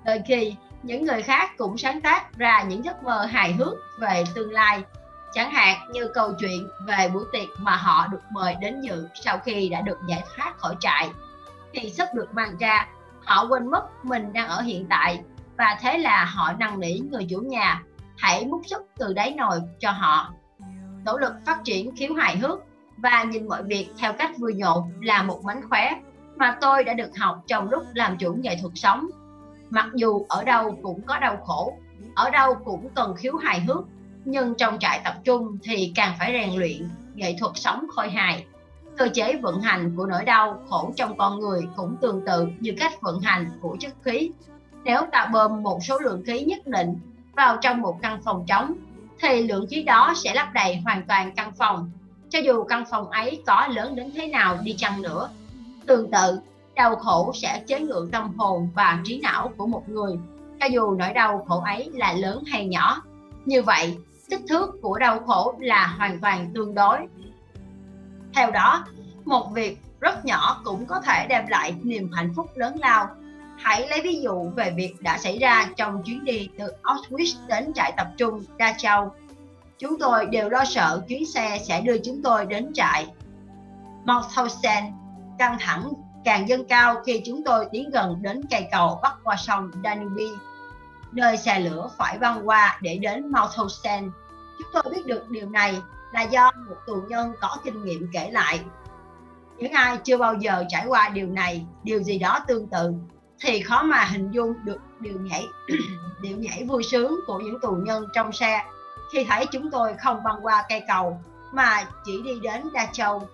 Đôi 0.05 0.21
khi 0.27 0.55
những 0.83 1.05
người 1.05 1.21
khác 1.21 1.57
cũng 1.57 1.77
sáng 1.77 2.01
tác 2.01 2.37
ra 2.37 2.63
những 2.63 2.85
giấc 2.85 3.03
mơ 3.03 3.25
hài 3.25 3.53
hước 3.53 3.73
về 3.99 4.23
tương 4.35 4.51
lai. 4.51 4.83
Chẳng 5.33 5.51
hạn 5.51 5.91
như 5.91 6.07
câu 6.13 6.33
chuyện 6.39 6.67
về 6.87 7.09
buổi 7.13 7.23
tiệc 7.31 7.47
mà 7.57 7.75
họ 7.75 8.07
được 8.07 8.21
mời 8.31 8.55
đến 8.61 8.81
dự 8.81 9.07
sau 9.13 9.37
khi 9.37 9.69
đã 9.69 9.81
được 9.81 9.99
giải 10.09 10.23
thoát 10.35 10.57
khỏi 10.57 10.75
trại. 10.79 11.09
Thì 11.73 11.89
sức 11.89 12.09
được 12.13 12.33
mang 12.33 12.57
ra, 12.57 12.87
họ 13.25 13.45
quên 13.49 13.71
mất 13.71 14.05
mình 14.05 14.33
đang 14.33 14.47
ở 14.47 14.61
hiện 14.61 14.87
tại 14.89 15.21
và 15.57 15.77
thế 15.81 15.97
là 15.97 16.25
họ 16.25 16.53
năn 16.53 16.79
nỉ 16.79 16.99
người 17.11 17.27
chủ 17.29 17.39
nhà 17.39 17.83
hãy 18.17 18.45
múc 18.45 18.61
sức 18.65 18.81
từ 18.97 19.13
đáy 19.13 19.33
nồi 19.37 19.59
cho 19.79 19.91
họ. 19.91 20.33
Nỗ 21.05 21.17
lực 21.17 21.33
phát 21.45 21.63
triển 21.63 21.95
khiếu 21.95 22.13
hài 22.13 22.37
hước 22.37 22.59
và 22.97 23.23
nhìn 23.23 23.47
mọi 23.47 23.63
việc 23.63 23.89
theo 23.97 24.13
cách 24.13 24.31
vui 24.37 24.53
nhộn 24.53 24.83
là 25.01 25.23
một 25.23 25.45
mánh 25.45 25.61
khóe 25.69 25.91
mà 26.35 26.57
tôi 26.61 26.83
đã 26.83 26.93
được 26.93 27.17
học 27.17 27.43
trong 27.47 27.69
lúc 27.69 27.83
làm 27.93 28.17
chủ 28.17 28.33
nghệ 28.33 28.57
thuật 28.61 28.73
sống. 28.75 29.07
Mặc 29.69 29.87
dù 29.95 30.25
ở 30.29 30.43
đâu 30.43 30.77
cũng 30.83 31.01
có 31.01 31.19
đau 31.19 31.37
khổ, 31.45 31.77
ở 32.15 32.29
đâu 32.29 32.55
cũng 32.65 32.89
cần 32.95 33.15
khiếu 33.15 33.35
hài 33.35 33.59
hước, 33.59 33.83
nhưng 34.25 34.55
trong 34.55 34.79
trại 34.79 35.01
tập 35.03 35.15
trung 35.23 35.57
thì 35.63 35.91
càng 35.95 36.15
phải 36.19 36.31
rèn 36.33 36.59
luyện 36.59 36.89
nghệ 37.15 37.35
thuật 37.39 37.51
sống 37.55 37.85
khôi 37.95 38.09
hài. 38.09 38.45
Cơ 38.97 39.07
chế 39.13 39.39
vận 39.41 39.61
hành 39.61 39.95
của 39.95 40.05
nỗi 40.05 40.25
đau 40.25 40.59
khổ 40.69 40.91
trong 40.95 41.17
con 41.17 41.39
người 41.39 41.61
cũng 41.75 41.97
tương 42.01 42.25
tự 42.25 42.47
như 42.59 42.73
cách 42.79 43.01
vận 43.01 43.19
hành 43.21 43.59
của 43.61 43.77
chất 43.79 43.93
khí. 44.03 44.31
Nếu 44.83 45.01
ta 45.11 45.29
bơm 45.33 45.63
một 45.63 45.79
số 45.83 45.99
lượng 45.99 46.23
khí 46.25 46.39
nhất 46.39 46.67
định 46.67 46.95
vào 47.37 47.57
trong 47.61 47.81
một 47.81 48.01
căn 48.01 48.21
phòng 48.23 48.43
trống, 48.47 48.73
thì 49.21 49.43
lượng 49.43 49.67
khí 49.69 49.83
đó 49.83 50.13
sẽ 50.15 50.33
lấp 50.35 50.47
đầy 50.53 50.81
hoàn 50.85 51.03
toàn 51.07 51.31
căn 51.35 51.51
phòng. 51.57 51.91
Cho 52.29 52.39
dù 52.39 52.63
căn 52.63 52.83
phòng 52.91 53.09
ấy 53.09 53.43
có 53.45 53.67
lớn 53.67 53.95
đến 53.95 54.11
thế 54.15 54.27
nào 54.27 54.57
đi 54.63 54.75
chăng 54.77 55.01
nữa 55.01 55.29
tương 55.87 56.11
tự 56.11 56.39
đau 56.75 56.95
khổ 56.95 57.31
sẽ 57.35 57.63
chế 57.67 57.79
ngự 57.79 58.09
tâm 58.11 58.37
hồn 58.37 58.69
và 58.75 58.99
trí 59.03 59.19
não 59.19 59.51
của 59.57 59.67
một 59.67 59.89
người. 59.89 60.19
Cho 60.59 60.65
dù 60.65 60.91
nỗi 60.91 61.13
đau 61.13 61.45
khổ 61.47 61.61
ấy 61.65 61.89
là 61.93 62.13
lớn 62.13 62.43
hay 62.51 62.65
nhỏ, 62.65 63.01
như 63.45 63.61
vậy, 63.61 63.97
kích 64.29 64.41
thước 64.49 64.81
của 64.81 64.99
đau 64.99 65.19
khổ 65.19 65.55
là 65.59 65.87
hoàn 65.87 66.19
toàn 66.19 66.51
tương 66.53 66.75
đối. 66.75 66.97
Theo 68.33 68.51
đó, 68.51 68.85
một 69.25 69.51
việc 69.53 69.77
rất 69.99 70.25
nhỏ 70.25 70.61
cũng 70.63 70.85
có 70.85 71.01
thể 71.01 71.25
đem 71.29 71.47
lại 71.47 71.75
niềm 71.83 72.11
hạnh 72.11 72.33
phúc 72.35 72.47
lớn 72.55 72.75
lao 72.79 73.07
hãy 73.57 73.87
lấy 73.89 74.01
ví 74.01 74.21
dụ 74.21 74.49
về 74.55 74.73
việc 74.75 74.93
đã 75.01 75.17
xảy 75.17 75.37
ra 75.37 75.69
trong 75.77 76.03
chuyến 76.03 76.25
đi 76.25 76.49
từ 76.59 76.73
Auschwitz 76.83 77.47
đến 77.47 77.73
trại 77.73 77.93
tập 77.97 78.07
trung 78.17 78.43
Dachau 78.59 79.15
chúng 79.77 79.99
tôi 79.99 80.25
đều 80.25 80.49
lo 80.49 80.63
sợ 80.65 81.01
chuyến 81.07 81.25
xe 81.25 81.59
sẽ 81.67 81.81
đưa 81.81 81.97
chúng 81.97 82.23
tôi 82.23 82.45
đến 82.45 82.71
trại 82.73 83.07
Mauthausen 84.05 84.83
căng 85.39 85.57
thẳng 85.59 85.93
càng 86.25 86.49
dâng 86.49 86.67
cao 86.67 86.95
khi 87.05 87.21
chúng 87.25 87.43
tôi 87.43 87.67
tiến 87.71 87.89
gần 87.89 88.21
đến 88.21 88.41
cây 88.51 88.67
cầu 88.71 88.99
bắc 89.03 89.13
qua 89.23 89.35
sông 89.35 89.71
Danube, 89.83 90.23
nơi 91.11 91.37
xe 91.37 91.59
lửa 91.59 91.89
phải 91.97 92.17
băng 92.17 92.47
qua 92.47 92.79
để 92.81 92.97
đến 92.97 93.31
Mauthausen. 93.31 94.11
Chúng 94.57 94.67
tôi 94.73 94.93
biết 94.95 95.05
được 95.05 95.29
điều 95.29 95.49
này 95.49 95.81
là 96.13 96.21
do 96.21 96.51
một 96.69 96.75
tù 96.87 96.95
nhân 97.09 97.33
có 97.41 97.57
kinh 97.63 97.83
nghiệm 97.83 98.09
kể 98.13 98.29
lại. 98.31 98.59
những 99.57 99.71
ai 99.71 99.97
chưa 99.97 100.17
bao 100.17 100.33
giờ 100.33 100.65
trải 100.69 100.85
qua 100.87 101.09
điều 101.09 101.27
này 101.27 101.65
điều 101.83 102.03
gì 102.03 102.19
đó 102.19 102.39
tương 102.47 102.67
tự 102.67 102.93
thì 103.39 103.61
khó 103.61 103.83
mà 103.83 104.03
hình 104.03 104.31
dung 104.31 104.53
được 104.63 104.79
điều 104.99 105.19
nhảy 105.19 105.45
điều 106.21 106.37
nhảy 106.37 106.63
vui 106.63 106.83
sướng 106.83 107.19
của 107.27 107.39
những 107.39 107.59
tù 107.61 107.71
nhân 107.71 108.05
trong 108.13 108.31
xe 108.31 108.65
khi 109.13 109.23
thấy 109.23 109.45
chúng 109.45 109.71
tôi 109.71 109.93
không 110.03 110.23
băng 110.23 110.45
qua 110.45 110.65
cây 110.69 110.81
cầu 110.87 111.19
mà 111.51 111.87
chỉ 112.05 112.21
đi 112.23 112.39
đến 112.43 112.61
Đa 112.73 112.87
Châu. 112.93 113.27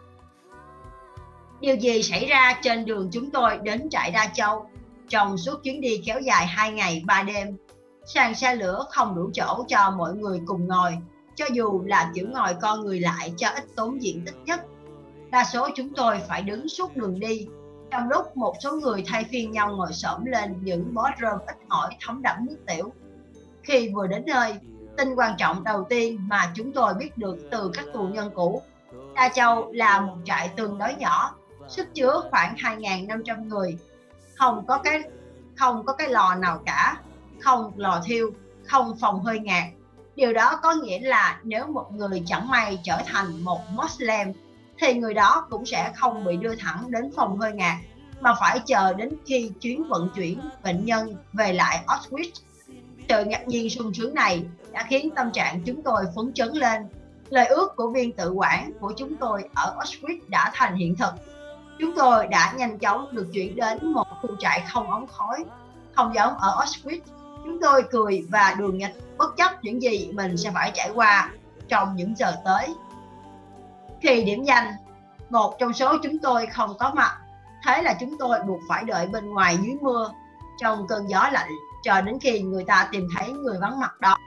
Điều 1.60 1.76
gì 1.76 2.04
xảy 2.04 2.26
ra 2.26 2.60
trên 2.62 2.86
đường 2.86 3.10
chúng 3.12 3.32
tôi 3.32 3.58
đến 3.64 3.90
trại 3.90 4.12
Đa 4.12 4.32
Châu 4.34 4.70
trong 5.10 5.38
suốt 5.38 5.64
chuyến 5.64 5.82
đi 5.82 6.02
kéo 6.06 6.20
dài 6.20 6.48
2 6.48 6.72
ngày 6.72 7.04
3 7.06 7.24
đêm? 7.24 7.58
Sàn 8.06 8.36
xe 8.36 8.56
lửa 8.56 8.86
không 8.92 9.16
đủ 9.16 9.30
chỗ 9.34 9.66
cho 9.68 9.92
mọi 9.98 10.14
người 10.14 10.42
cùng 10.46 10.68
ngồi, 10.68 10.98
cho 11.36 11.46
dù 11.54 11.84
là 11.86 12.12
kiểu 12.16 12.28
ngồi 12.30 12.54
con 12.62 12.86
người 12.86 13.00
lại 13.00 13.34
cho 13.38 13.50
ít 13.50 13.64
tốn 13.76 14.02
diện 14.02 14.22
tích 14.26 14.36
nhất. 14.46 14.62
Đa 15.32 15.44
số 15.54 15.70
chúng 15.76 15.94
tôi 15.94 16.20
phải 16.28 16.42
đứng 16.42 16.70
suốt 16.70 16.98
đường 16.98 17.20
đi, 17.20 17.48
trong 17.94 18.10
lúc 18.10 18.38
một 18.38 18.56
số 18.60 18.72
người 18.72 19.04
thay 19.08 19.24
phiên 19.24 19.52
nhau 19.52 19.76
ngồi 19.76 19.94
xổm 19.94 20.26
lên 20.26 20.56
những 20.62 20.94
bó 20.94 21.10
rơm 21.22 21.40
ít 21.48 21.56
ỏi 21.68 21.96
thấm 22.06 22.22
đẫm 22.22 22.36
nước 22.40 22.58
tiểu. 22.68 22.94
Khi 23.64 23.90
vừa 23.90 24.08
đến 24.08 24.24
nơi, 24.26 24.54
tin 24.98 25.16
quan 25.16 25.36
trọng 25.38 25.64
đầu 25.64 25.86
tiên 25.90 26.20
mà 26.28 26.52
chúng 26.56 26.74
tôi 26.74 26.94
biết 26.94 27.18
được 27.18 27.38
từ 27.52 27.72
các 27.74 27.86
tù 27.94 28.04
nhân 28.04 28.32
cũ. 28.36 28.62
Đa 29.16 29.30
Châu 29.30 29.72
là 29.72 30.02
một 30.02 30.18
trại 30.26 30.50
tương 30.56 30.78
đối 30.78 30.96
nhỏ, 30.96 31.36
sức 31.68 31.88
chứa 31.94 32.22
khoảng 32.32 32.56
2.500 32.56 33.48
người. 33.48 33.78
Không 34.36 34.66
có 34.68 34.78
cái 34.78 35.02
không 35.56 35.86
có 35.86 35.94
cái 35.94 36.10
lò 36.10 36.36
nào 36.36 36.60
cả, 36.66 36.98
không 37.42 37.72
lò 37.76 38.02
thiêu, 38.06 38.32
không 38.66 38.98
phòng 39.02 39.24
hơi 39.24 39.40
ngạt. 39.40 39.64
Điều 40.16 40.34
đó 40.34 40.60
có 40.64 40.74
nghĩa 40.74 41.00
là 41.00 41.40
nếu 41.44 41.68
một 41.68 41.92
người 41.92 42.24
chẳng 42.26 42.48
may 42.48 42.80
trở 42.84 42.98
thành 43.06 43.44
một 43.44 43.60
Muslim 43.70 44.34
thì 44.84 44.94
người 44.94 45.14
đó 45.14 45.48
cũng 45.50 45.66
sẽ 45.66 45.92
không 45.96 46.26
bị 46.26 46.38
đưa 46.38 46.56
thẳng 46.56 46.92
đến 46.92 47.12
phòng 47.16 47.40
hơi 47.40 47.52
ngạt 47.52 47.76
mà 48.22 48.34
phải 48.40 48.60
chờ 48.66 48.94
đến 48.94 49.10
khi 49.26 49.52
chuyến 49.62 49.84
vận 49.88 50.10
chuyển 50.16 50.40
bệnh 50.64 50.86
nhân 50.86 51.16
về 51.34 51.54
lại 51.54 51.84
Auschwitz. 51.88 52.32
Sự 53.10 53.26
ngạc 53.26 53.48
nhiên 53.48 53.70
sung 53.70 53.94
sướng 53.94 54.14
này 54.14 54.44
đã 54.72 54.86
khiến 54.90 55.10
tâm 55.16 55.32
trạng 55.32 55.62
chúng 55.66 55.84
tôi 55.84 56.04
phấn 56.16 56.34
chấn 56.34 56.50
lên. 56.50 56.88
Lời 57.30 57.46
ước 57.46 57.76
của 57.76 57.90
viên 57.90 58.12
tự 58.12 58.32
quản 58.32 58.72
của 58.80 58.94
chúng 58.98 59.16
tôi 59.16 59.44
ở 59.54 59.76
Auschwitz 59.80 60.20
đã 60.28 60.52
thành 60.54 60.76
hiện 60.76 60.96
thực. 60.96 61.14
Chúng 61.80 61.96
tôi 61.96 62.28
đã 62.28 62.54
nhanh 62.58 62.80
chóng 62.80 63.08
được 63.12 63.28
chuyển 63.34 63.56
đến 63.56 63.94
một 63.94 64.08
khu 64.22 64.30
trại 64.40 64.64
không 64.74 64.92
ống 64.92 65.08
khói, 65.08 65.46
không 65.96 66.16
giống 66.16 66.38
ở 66.38 66.66
Auschwitz. 66.66 67.02
Chúng 67.46 67.62
tôi 67.62 67.84
cười 67.92 68.26
và 68.30 68.56
đường 68.60 68.78
nghịch 68.78 69.18
bất 69.18 69.38
chấp 69.38 69.64
những 69.64 69.82
gì 69.82 70.10
mình 70.14 70.38
sẽ 70.38 70.52
phải 70.52 70.72
trải 70.74 70.90
qua 70.94 71.32
trong 71.68 71.96
những 71.96 72.14
giờ 72.18 72.36
tới. 72.46 72.68
Khi 74.04 74.24
điểm 74.24 74.44
danh, 74.44 74.74
một 75.30 75.56
trong 75.60 75.74
số 75.74 75.98
chúng 76.04 76.20
tôi 76.20 76.46
không 76.46 76.78
có 76.80 76.92
mặt, 76.96 77.18
thế 77.66 77.82
là 77.82 77.94
chúng 78.00 78.18
tôi 78.20 78.40
buộc 78.48 78.60
phải 78.70 78.84
đợi 78.84 79.08
bên 79.08 79.30
ngoài 79.30 79.58
dưới 79.62 79.76
mưa 79.82 80.12
trong 80.62 80.88
cơn 80.88 81.10
gió 81.10 81.30
lạnh 81.32 81.50
chờ 81.84 82.02
đến 82.02 82.20
khi 82.22 82.42
người 82.42 82.64
ta 82.64 82.90
tìm 82.92 83.08
thấy 83.16 83.32
người 83.32 83.58
vắng 83.62 83.80
mặt 83.80 84.00
đó 84.00 84.18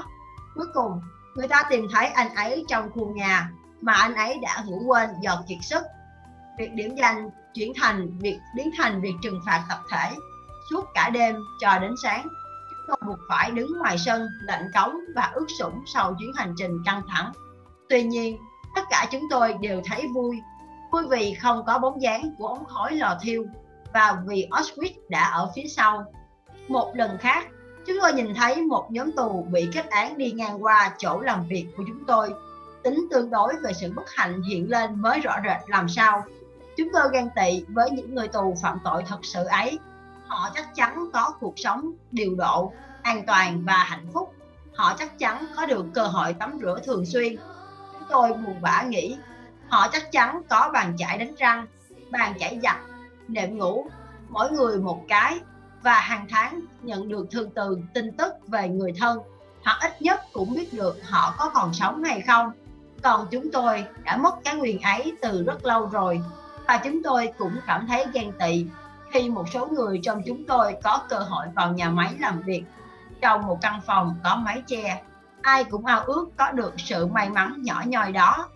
Cuối 0.54 0.66
cùng, 0.74 1.00
người 1.34 1.48
ta 1.48 1.62
tìm 1.70 1.86
thấy 1.92 2.06
anh 2.06 2.34
ấy 2.34 2.64
trong 2.68 2.90
khu 2.90 3.14
nhà 3.14 3.50
mà 3.80 3.92
anh 3.92 4.14
ấy 4.14 4.38
đã 4.42 4.62
ngủ 4.66 4.82
quên 4.86 5.10
do 5.20 5.42
kiệt 5.48 5.58
sức. 5.62 5.82
Việc 6.58 6.72
điểm 6.72 6.94
danh 6.96 7.30
chuyển 7.54 7.72
thành 7.80 8.18
việc 8.18 8.38
biến 8.56 8.70
thành 8.78 9.00
việc 9.00 9.14
trừng 9.22 9.40
phạt 9.46 9.64
tập 9.68 9.78
thể 9.92 10.10
suốt 10.70 10.84
cả 10.94 11.10
đêm 11.10 11.36
cho 11.60 11.78
đến 11.78 11.94
sáng. 12.02 12.22
Chúng 12.22 12.86
tôi 12.88 12.96
buộc 13.06 13.18
phải 13.28 13.50
đứng 13.50 13.78
ngoài 13.78 13.98
sân, 13.98 14.28
lạnh 14.42 14.70
cống 14.74 14.96
và 15.14 15.30
ướt 15.34 15.46
sũng 15.58 15.82
sau 15.86 16.14
chuyến 16.18 16.32
hành 16.36 16.54
trình 16.56 16.82
căng 16.84 17.02
thẳng. 17.08 17.32
Tuy 17.88 18.02
nhiên, 18.02 18.38
tất 18.76 18.82
cả 18.90 19.06
chúng 19.10 19.22
tôi 19.30 19.54
đều 19.60 19.80
thấy 19.84 20.06
vui, 20.14 20.42
vui 20.90 21.02
vì 21.10 21.34
không 21.34 21.62
có 21.66 21.78
bóng 21.78 22.02
dáng 22.02 22.34
của 22.38 22.46
ống 22.46 22.64
khói 22.64 22.94
lò 22.94 23.18
thiêu 23.22 23.44
và 23.92 24.16
vì 24.26 24.48
Auschwitz 24.50 24.92
đã 25.08 25.30
ở 25.32 25.50
phía 25.54 25.66
sau. 25.68 26.04
Một 26.68 26.92
lần 26.94 27.18
khác, 27.18 27.46
chúng 27.86 27.96
tôi 28.02 28.12
nhìn 28.12 28.34
thấy 28.34 28.62
một 28.62 28.86
nhóm 28.90 29.12
tù 29.12 29.46
bị 29.50 29.68
kết 29.74 29.90
án 29.90 30.18
đi 30.18 30.30
ngang 30.30 30.64
qua 30.64 30.94
chỗ 30.98 31.20
làm 31.20 31.46
việc 31.48 31.66
của 31.76 31.84
chúng 31.86 32.04
tôi. 32.06 32.30
Tính 32.82 33.06
tương 33.10 33.30
đối 33.30 33.54
về 33.62 33.72
sự 33.72 33.92
bất 33.96 34.10
hạnh 34.10 34.42
hiện 34.42 34.70
lên 34.70 35.02
mới 35.02 35.20
rõ 35.20 35.36
rệt 35.44 35.68
làm 35.68 35.88
sao. 35.88 36.24
Chúng 36.76 36.88
tôi 36.92 37.02
ghen 37.12 37.28
tị 37.36 37.64
với 37.68 37.90
những 37.90 38.14
người 38.14 38.28
tù 38.28 38.56
phạm 38.62 38.78
tội 38.84 39.02
thật 39.06 39.18
sự 39.22 39.44
ấy. 39.44 39.78
Họ 40.26 40.50
chắc 40.54 40.74
chắn 40.74 41.10
có 41.12 41.32
cuộc 41.40 41.54
sống 41.56 41.92
điều 42.10 42.34
độ 42.34 42.72
an 43.02 43.26
toàn 43.26 43.62
và 43.64 43.76
hạnh 43.76 44.06
phúc. 44.14 44.34
Họ 44.74 44.94
chắc 44.98 45.18
chắn 45.18 45.46
có 45.56 45.66
được 45.66 45.86
cơ 45.94 46.02
hội 46.02 46.32
tắm 46.32 46.58
rửa 46.62 46.80
thường 46.84 47.06
xuyên 47.06 47.36
tôi 48.10 48.32
buồn 48.32 48.56
bã 48.60 48.82
nghĩ, 48.82 49.16
họ 49.68 49.88
chắc 49.92 50.12
chắn 50.12 50.42
có 50.48 50.70
bàn 50.72 50.96
chải 50.98 51.18
đánh 51.18 51.34
răng, 51.38 51.66
bàn 52.10 52.34
chải 52.38 52.60
giặt, 52.62 52.76
nệm 53.28 53.58
ngủ, 53.58 53.86
mỗi 54.28 54.50
người 54.50 54.78
một 54.78 55.04
cái, 55.08 55.40
và 55.82 56.00
hàng 56.00 56.26
tháng 56.30 56.60
nhận 56.82 57.08
được 57.08 57.26
thư 57.30 57.48
từ, 57.54 57.78
tin 57.94 58.16
tức 58.16 58.32
về 58.46 58.68
người 58.68 58.92
thân. 58.98 59.18
Hoặc 59.64 59.78
ít 59.82 60.02
nhất 60.02 60.20
cũng 60.32 60.54
biết 60.54 60.74
được 60.74 60.96
họ 61.08 61.34
có 61.38 61.50
còn 61.54 61.74
sống 61.74 62.04
hay 62.04 62.20
không. 62.20 62.50
Còn 63.02 63.26
chúng 63.30 63.52
tôi 63.52 63.84
đã 64.04 64.16
mất 64.16 64.34
cái 64.44 64.56
quyền 64.56 64.80
ấy 64.80 65.12
từ 65.22 65.44
rất 65.44 65.64
lâu 65.64 65.86
rồi, 65.86 66.20
và 66.66 66.80
chúng 66.84 67.02
tôi 67.02 67.32
cũng 67.38 67.56
cảm 67.66 67.86
thấy 67.86 68.06
ghen 68.12 68.32
tị 68.38 68.66
khi 69.12 69.30
một 69.30 69.44
số 69.52 69.66
người 69.66 70.00
trong 70.02 70.22
chúng 70.26 70.44
tôi 70.44 70.76
có 70.82 71.00
cơ 71.08 71.18
hội 71.18 71.46
vào 71.54 71.72
nhà 71.72 71.90
máy 71.90 72.14
làm 72.18 72.42
việc. 72.42 72.64
Trong 73.20 73.46
một 73.46 73.58
căn 73.62 73.80
phòng 73.86 74.14
có 74.24 74.36
mái 74.36 74.62
che 74.66 75.02
ai 75.46 75.64
cũng 75.64 75.86
ao 75.86 76.00
ước 76.00 76.28
có 76.36 76.52
được 76.52 76.74
sự 76.76 77.06
may 77.06 77.30
mắn 77.30 77.54
nhỏ 77.62 77.82
nhoi 77.86 78.12
đó 78.12 78.48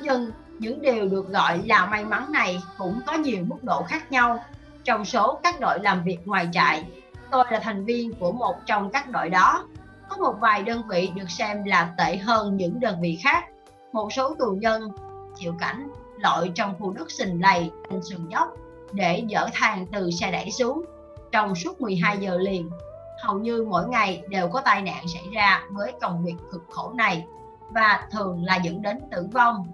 nhưng 0.00 0.30
những 0.58 0.82
điều 0.82 1.08
được 1.08 1.28
gọi 1.28 1.62
là 1.66 1.86
may 1.86 2.04
mắn 2.04 2.32
này 2.32 2.62
cũng 2.78 3.00
có 3.06 3.12
nhiều 3.12 3.44
mức 3.48 3.64
độ 3.64 3.82
khác 3.82 4.12
nhau 4.12 4.44
trong 4.84 5.04
số 5.04 5.40
các 5.42 5.60
đội 5.60 5.78
làm 5.80 6.04
việc 6.04 6.18
ngoài 6.24 6.48
trại, 6.52 6.84
tôi 7.30 7.44
là 7.50 7.58
thành 7.58 7.84
viên 7.84 8.14
của 8.14 8.32
một 8.32 8.54
trong 8.66 8.90
các 8.90 9.10
đội 9.10 9.30
đó. 9.30 9.68
Có 10.08 10.16
một 10.16 10.34
vài 10.40 10.62
đơn 10.62 10.82
vị 10.88 11.10
được 11.14 11.30
xem 11.30 11.64
là 11.64 11.94
tệ 11.98 12.16
hơn 12.16 12.56
những 12.56 12.80
đơn 12.80 13.00
vị 13.00 13.18
khác. 13.22 13.44
Một 13.92 14.12
số 14.12 14.34
tù 14.38 14.50
nhân 14.60 14.90
chịu 15.36 15.54
cảnh 15.60 15.88
lội 16.18 16.52
trong 16.54 16.74
khu 16.78 16.92
đất 16.92 17.10
sình 17.10 17.42
lầy 17.42 17.70
trên 17.90 18.02
sườn 18.02 18.28
dốc 18.28 18.48
để 18.92 19.24
dỡ 19.30 19.46
than 19.52 19.86
từ 19.92 20.10
xe 20.10 20.30
đẩy 20.30 20.50
xuống 20.50 20.84
trong 21.32 21.54
suốt 21.54 21.80
12 21.80 22.18
giờ 22.18 22.38
liền. 22.38 22.70
Hầu 23.22 23.38
như 23.38 23.66
mỗi 23.68 23.88
ngày 23.88 24.22
đều 24.28 24.48
có 24.48 24.60
tai 24.60 24.82
nạn 24.82 25.04
xảy 25.08 25.24
ra 25.34 25.62
với 25.70 25.92
công 26.00 26.24
việc 26.24 26.36
cực 26.52 26.64
khổ 26.70 26.92
này 26.94 27.26
và 27.70 28.08
thường 28.10 28.44
là 28.44 28.56
dẫn 28.56 28.82
đến 28.82 29.00
tử 29.10 29.28
vong. 29.32 29.66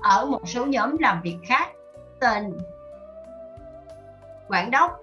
Ở 0.00 0.26
một 0.26 0.48
số 0.48 0.66
nhóm 0.66 0.96
làm 0.98 1.22
việc 1.22 1.38
khác, 1.46 1.68
tên 2.20 2.58
quản 4.48 4.70
đốc 4.70 5.00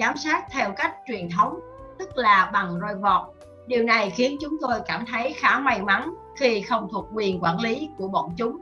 giám 0.00 0.16
sát 0.16 0.44
theo 0.50 0.72
cách 0.76 0.94
truyền 1.06 1.28
thống 1.30 1.60
tức 1.98 2.16
là 2.16 2.50
bằng 2.52 2.80
roi 2.80 2.94
vọt. 2.94 3.26
Điều 3.66 3.82
này 3.82 4.10
khiến 4.10 4.36
chúng 4.40 4.56
tôi 4.60 4.80
cảm 4.86 5.04
thấy 5.06 5.32
khá 5.32 5.58
may 5.58 5.82
mắn 5.82 6.14
khi 6.36 6.60
không 6.60 6.88
thuộc 6.92 7.06
quyền 7.14 7.42
quản 7.42 7.60
lý 7.60 7.88
của 7.98 8.08
bọn 8.08 8.30
chúng. 8.36 8.60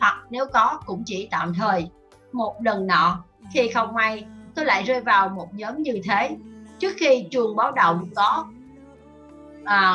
Hoặc 0.00 0.24
nếu 0.30 0.46
có 0.52 0.80
cũng 0.86 1.02
chỉ 1.06 1.28
tạm 1.30 1.54
thời. 1.54 1.90
Một 2.32 2.56
lần 2.62 2.86
nọ 2.86 3.24
khi 3.52 3.68
không 3.68 3.94
may 3.94 4.26
tôi 4.54 4.64
lại 4.64 4.82
rơi 4.82 5.00
vào 5.00 5.28
một 5.28 5.54
nhóm 5.54 5.82
như 5.82 6.00
thế 6.04 6.36
trước 6.78 6.92
khi 6.98 7.26
chuông 7.30 7.56
báo 7.56 7.72
động 7.72 8.08
có 8.16 8.46
à, 9.64 9.94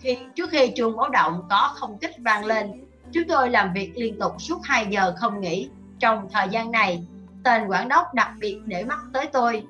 khi 0.00 0.18
trước 0.34 0.50
khi 0.50 0.72
chuông 0.76 0.96
báo 0.96 1.08
động 1.08 1.42
có 1.50 1.72
không 1.74 1.98
kích 1.98 2.14
vang 2.18 2.44
lên 2.44 2.84
chúng 3.12 3.24
tôi 3.28 3.50
làm 3.50 3.72
việc 3.72 3.92
liên 3.94 4.18
tục 4.18 4.32
suốt 4.38 4.58
2 4.64 4.86
giờ 4.90 5.14
không 5.16 5.40
nghỉ 5.40 5.68
trong 5.98 6.28
thời 6.32 6.48
gian 6.48 6.70
này 6.70 7.04
tên 7.44 7.66
quản 7.68 7.88
đốc 7.88 8.14
đặc 8.14 8.30
biệt 8.40 8.58
để 8.64 8.84
mắt 8.84 8.98
tới 9.12 9.26
tôi. 9.32 9.62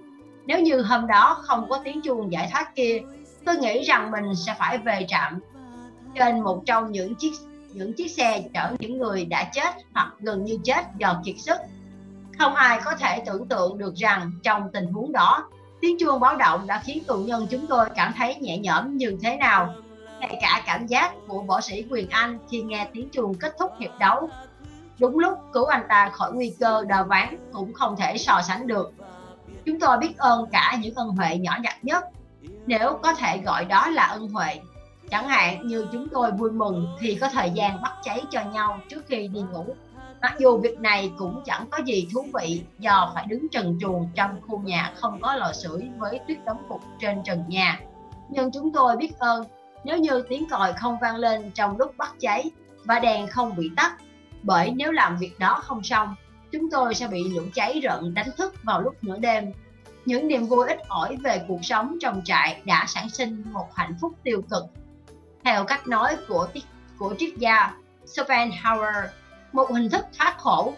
Nếu 0.46 0.60
như 0.60 0.82
hôm 0.82 1.06
đó 1.06 1.42
không 1.42 1.68
có 1.68 1.78
tiếng 1.84 2.00
chuông 2.02 2.32
giải 2.32 2.48
thoát 2.52 2.74
kia, 2.74 3.00
tôi 3.44 3.56
nghĩ 3.56 3.82
rằng 3.82 4.10
mình 4.10 4.34
sẽ 4.34 4.54
phải 4.58 4.78
về 4.78 5.06
trạm 5.08 5.40
trên 6.14 6.40
một 6.40 6.62
trong 6.66 6.92
những 6.92 7.14
chiếc 7.14 7.32
những 7.72 7.92
chiếc 7.92 8.10
xe 8.10 8.42
chở 8.54 8.72
những 8.78 8.98
người 8.98 9.24
đã 9.24 9.50
chết 9.52 9.74
hoặc 9.94 10.12
gần 10.20 10.44
như 10.44 10.58
chết 10.64 10.84
do 10.98 11.20
kiệt 11.24 11.34
sức. 11.38 11.56
Không 12.38 12.54
ai 12.54 12.80
có 12.84 12.94
thể 12.94 13.22
tưởng 13.26 13.48
tượng 13.48 13.78
được 13.78 13.94
rằng 13.94 14.30
trong 14.42 14.70
tình 14.72 14.86
huống 14.86 15.12
đó, 15.12 15.48
tiếng 15.80 15.98
chuông 15.98 16.20
báo 16.20 16.36
động 16.36 16.66
đã 16.66 16.82
khiến 16.84 17.04
tù 17.04 17.16
nhân 17.16 17.46
chúng 17.50 17.66
tôi 17.66 17.88
cảm 17.96 18.12
thấy 18.16 18.34
nhẹ 18.34 18.58
nhõm 18.58 18.96
như 18.96 19.18
thế 19.22 19.36
nào. 19.36 19.74
Ngay 20.20 20.38
cả 20.40 20.62
cảm 20.66 20.86
giác 20.86 21.12
của 21.28 21.42
võ 21.42 21.60
sĩ 21.60 21.84
quyền 21.90 22.10
Anh 22.10 22.38
khi 22.50 22.62
nghe 22.62 22.88
tiếng 22.92 23.08
chuông 23.12 23.34
kết 23.34 23.54
thúc 23.58 23.72
hiệp 23.80 23.90
đấu. 23.98 24.28
Đúng 24.98 25.18
lúc 25.18 25.38
cứu 25.52 25.64
anh 25.64 25.82
ta 25.88 26.10
khỏi 26.12 26.32
nguy 26.32 26.54
cơ 26.60 26.84
đờ 26.88 27.04
ván 27.04 27.36
cũng 27.52 27.72
không 27.72 27.96
thể 27.96 28.18
so 28.18 28.42
sánh 28.42 28.66
được. 28.66 28.92
Chúng 29.64 29.80
tôi 29.80 29.98
biết 29.98 30.18
ơn 30.18 30.46
cả 30.52 30.78
những 30.80 30.94
ân 30.94 31.08
huệ 31.08 31.36
nhỏ 31.36 31.58
nhặt 31.62 31.84
nhất. 31.84 32.04
Nếu 32.66 32.98
có 33.02 33.14
thể 33.14 33.38
gọi 33.44 33.64
đó 33.64 33.88
là 33.88 34.02
ân 34.02 34.28
huệ, 34.28 34.60
chẳng 35.10 35.28
hạn 35.28 35.66
như 35.66 35.86
chúng 35.92 36.08
tôi 36.08 36.30
vui 36.32 36.50
mừng 36.50 36.86
khi 37.00 37.18
có 37.20 37.28
thời 37.28 37.50
gian 37.50 37.82
bắt 37.82 37.92
cháy 38.02 38.22
cho 38.30 38.44
nhau 38.44 38.80
trước 38.88 39.04
khi 39.08 39.28
đi 39.28 39.40
ngủ 39.52 39.66
mặc 40.26 40.36
dù 40.38 40.58
việc 40.58 40.80
này 40.80 41.12
cũng 41.18 41.42
chẳng 41.44 41.66
có 41.70 41.78
gì 41.84 42.08
thú 42.12 42.26
vị, 42.34 42.62
do 42.78 43.12
phải 43.14 43.26
đứng 43.26 43.48
trần 43.48 43.78
truồng 43.80 44.08
trong 44.14 44.40
khu 44.46 44.60
nhà 44.60 44.92
không 44.96 45.20
có 45.20 45.34
lò 45.34 45.52
sưởi 45.52 45.88
với 45.98 46.20
tuyết 46.28 46.44
đóng 46.44 46.62
cục 46.68 46.80
trên 47.00 47.22
trần 47.24 47.44
nhà. 47.48 47.80
Nhưng 48.30 48.50
chúng 48.52 48.72
tôi 48.72 48.96
biết 48.96 49.18
ơn, 49.18 49.44
nếu 49.84 49.98
như 49.98 50.22
tiếng 50.28 50.48
còi 50.50 50.72
không 50.72 50.96
vang 51.00 51.16
lên 51.16 51.50
trong 51.54 51.76
lúc 51.78 51.96
bắt 51.96 52.14
cháy 52.20 52.50
và 52.84 52.98
đèn 52.98 53.26
không 53.26 53.56
bị 53.56 53.70
tắt, 53.76 53.96
bởi 54.42 54.70
nếu 54.76 54.92
làm 54.92 55.16
việc 55.16 55.38
đó 55.38 55.60
không 55.62 55.82
xong, 55.82 56.14
chúng 56.52 56.70
tôi 56.70 56.94
sẽ 56.94 57.08
bị 57.08 57.24
lửa 57.24 57.44
cháy 57.54 57.80
rận 57.82 58.14
đánh 58.14 58.30
thức 58.36 58.54
vào 58.62 58.82
lúc 58.82 59.04
nửa 59.04 59.18
đêm. 59.18 59.52
Những 60.04 60.28
niềm 60.28 60.46
vui 60.46 60.68
ít 60.68 60.78
ỏi 60.88 61.16
về 61.24 61.44
cuộc 61.48 61.60
sống 61.62 61.96
trong 62.00 62.22
trại 62.24 62.62
đã 62.64 62.84
sản 62.88 63.10
sinh 63.10 63.44
một 63.52 63.74
hạnh 63.74 63.94
phúc 64.00 64.12
tiêu 64.22 64.42
cực. 64.50 64.64
Theo 65.44 65.64
cách 65.64 65.86
nói 65.86 66.16
của 66.28 66.48
của 66.98 67.14
triết 67.18 67.34
gia 67.38 67.74
Schopenhauer 68.06 69.10
một 69.56 69.72
hình 69.72 69.90
thức 69.90 70.04
thoát 70.18 70.38
khổ. 70.38 70.74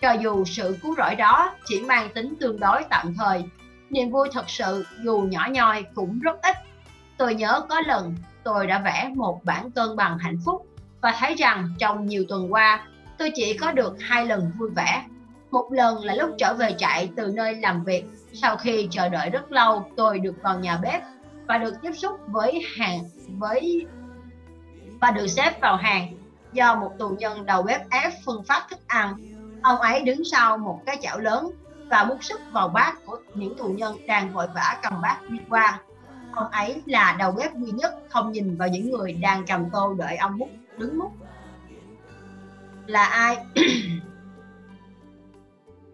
Cho 0.00 0.12
dù 0.12 0.44
sự 0.44 0.78
cứu 0.82 0.94
rỗi 0.96 1.14
đó 1.14 1.54
chỉ 1.66 1.80
mang 1.80 2.08
tính 2.14 2.34
tương 2.40 2.60
đối 2.60 2.82
tạm 2.90 3.14
thời, 3.14 3.44
niềm 3.90 4.10
vui 4.10 4.28
thật 4.32 4.50
sự 4.50 4.86
dù 5.02 5.20
nhỏ 5.20 5.48
nhoi 5.50 5.84
cũng 5.94 6.18
rất 6.18 6.42
ít. 6.42 6.56
Tôi 7.16 7.34
nhớ 7.34 7.60
có 7.68 7.80
lần 7.80 8.14
tôi 8.44 8.66
đã 8.66 8.78
vẽ 8.78 9.10
một 9.16 9.40
bản 9.44 9.70
cân 9.70 9.96
bằng 9.96 10.18
hạnh 10.18 10.38
phúc 10.44 10.66
và 11.00 11.14
thấy 11.18 11.34
rằng 11.34 11.68
trong 11.78 12.06
nhiều 12.06 12.24
tuần 12.28 12.52
qua, 12.52 12.86
tôi 13.18 13.30
chỉ 13.34 13.56
có 13.56 13.72
được 13.72 13.96
hai 14.00 14.26
lần 14.26 14.52
vui 14.58 14.70
vẻ. 14.76 15.04
Một 15.50 15.72
lần 15.72 16.04
là 16.04 16.14
lúc 16.14 16.30
trở 16.38 16.54
về 16.54 16.74
trại 16.78 17.10
từ 17.16 17.32
nơi 17.34 17.54
làm 17.54 17.84
việc. 17.84 18.04
Sau 18.32 18.56
khi 18.56 18.88
chờ 18.90 19.08
đợi 19.08 19.30
rất 19.30 19.52
lâu, 19.52 19.90
tôi 19.96 20.18
được 20.18 20.34
vào 20.42 20.58
nhà 20.58 20.78
bếp 20.82 21.02
và 21.46 21.58
được 21.58 21.74
tiếp 21.82 21.92
xúc 21.92 22.12
với 22.26 22.62
hàng, 22.76 23.00
với, 23.28 23.86
và 25.00 25.10
được 25.10 25.26
xếp 25.26 25.60
vào 25.60 25.76
hàng 25.76 26.19
do 26.52 26.74
một 26.74 26.92
tù 26.98 27.08
nhân 27.08 27.46
đầu 27.46 27.62
bếp 27.62 27.90
ép 27.90 28.12
phân 28.24 28.44
phát 28.44 28.66
thức 28.70 28.78
ăn. 28.86 29.14
Ông 29.62 29.78
ấy 29.78 30.02
đứng 30.02 30.24
sau 30.24 30.58
một 30.58 30.80
cái 30.86 30.98
chảo 31.02 31.18
lớn 31.18 31.50
và 31.88 32.04
múc 32.04 32.24
sức 32.24 32.40
vào 32.52 32.68
bát 32.68 32.94
của 33.06 33.18
những 33.34 33.56
tù 33.56 33.68
nhân 33.68 33.96
đang 34.06 34.32
vội 34.32 34.46
vã 34.54 34.78
cầm 34.82 35.00
bát 35.00 35.18
đi 35.28 35.38
qua. 35.48 35.80
Ông 36.32 36.50
ấy 36.50 36.82
là 36.86 37.16
đầu 37.18 37.32
bếp 37.32 37.54
duy 37.54 37.70
nhất 37.70 37.94
không 38.08 38.32
nhìn 38.32 38.56
vào 38.56 38.68
những 38.68 38.90
người 38.90 39.12
đang 39.12 39.46
cầm 39.46 39.70
tô 39.70 39.94
đợi 39.94 40.16
ông 40.16 40.38
múc 40.38 40.48
đứng 40.78 40.98
múc 40.98 41.12
là 42.86 43.04
ai? 43.04 43.36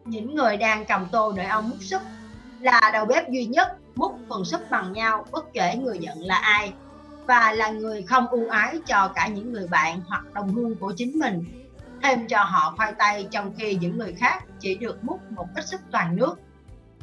Những 0.05 0.35
người 0.35 0.57
đang 0.57 0.85
cầm 0.85 1.07
tô 1.12 1.33
đợi 1.33 1.47
ông 1.47 1.70
múc 1.70 1.78
súp 1.81 2.03
là 2.61 2.81
đầu 2.93 3.07
bếp 3.07 3.31
duy 3.31 3.47
nhất 3.47 3.77
múc 3.95 4.19
phần 4.28 4.45
súp 4.45 4.61
bằng 4.70 4.93
nhau, 4.93 5.27
bất 5.31 5.53
kể 5.53 5.77
người 5.77 5.99
nhận 5.99 6.20
là 6.20 6.35
ai 6.35 6.73
và 7.27 7.53
là 7.53 7.69
người 7.69 8.03
không 8.03 8.27
ưu 8.27 8.48
ái 8.48 8.78
cho 8.86 9.09
cả 9.15 9.27
những 9.27 9.53
người 9.53 9.66
bạn 9.69 10.01
hoặc 10.09 10.24
đồng 10.32 10.55
hương 10.55 10.77
của 10.77 10.93
chính 10.97 11.19
mình. 11.19 11.44
Thêm 12.03 12.27
cho 12.27 12.43
họ 12.43 12.74
khoai 12.77 12.93
tây 12.98 13.28
trong 13.31 13.53
khi 13.59 13.74
những 13.74 13.98
người 13.98 14.12
khác 14.12 14.44
chỉ 14.61 14.74
được 14.74 15.05
múc 15.05 15.32
một 15.32 15.47
ít 15.55 15.66
sức 15.66 15.81
toàn 15.90 16.16
nước. 16.16 16.35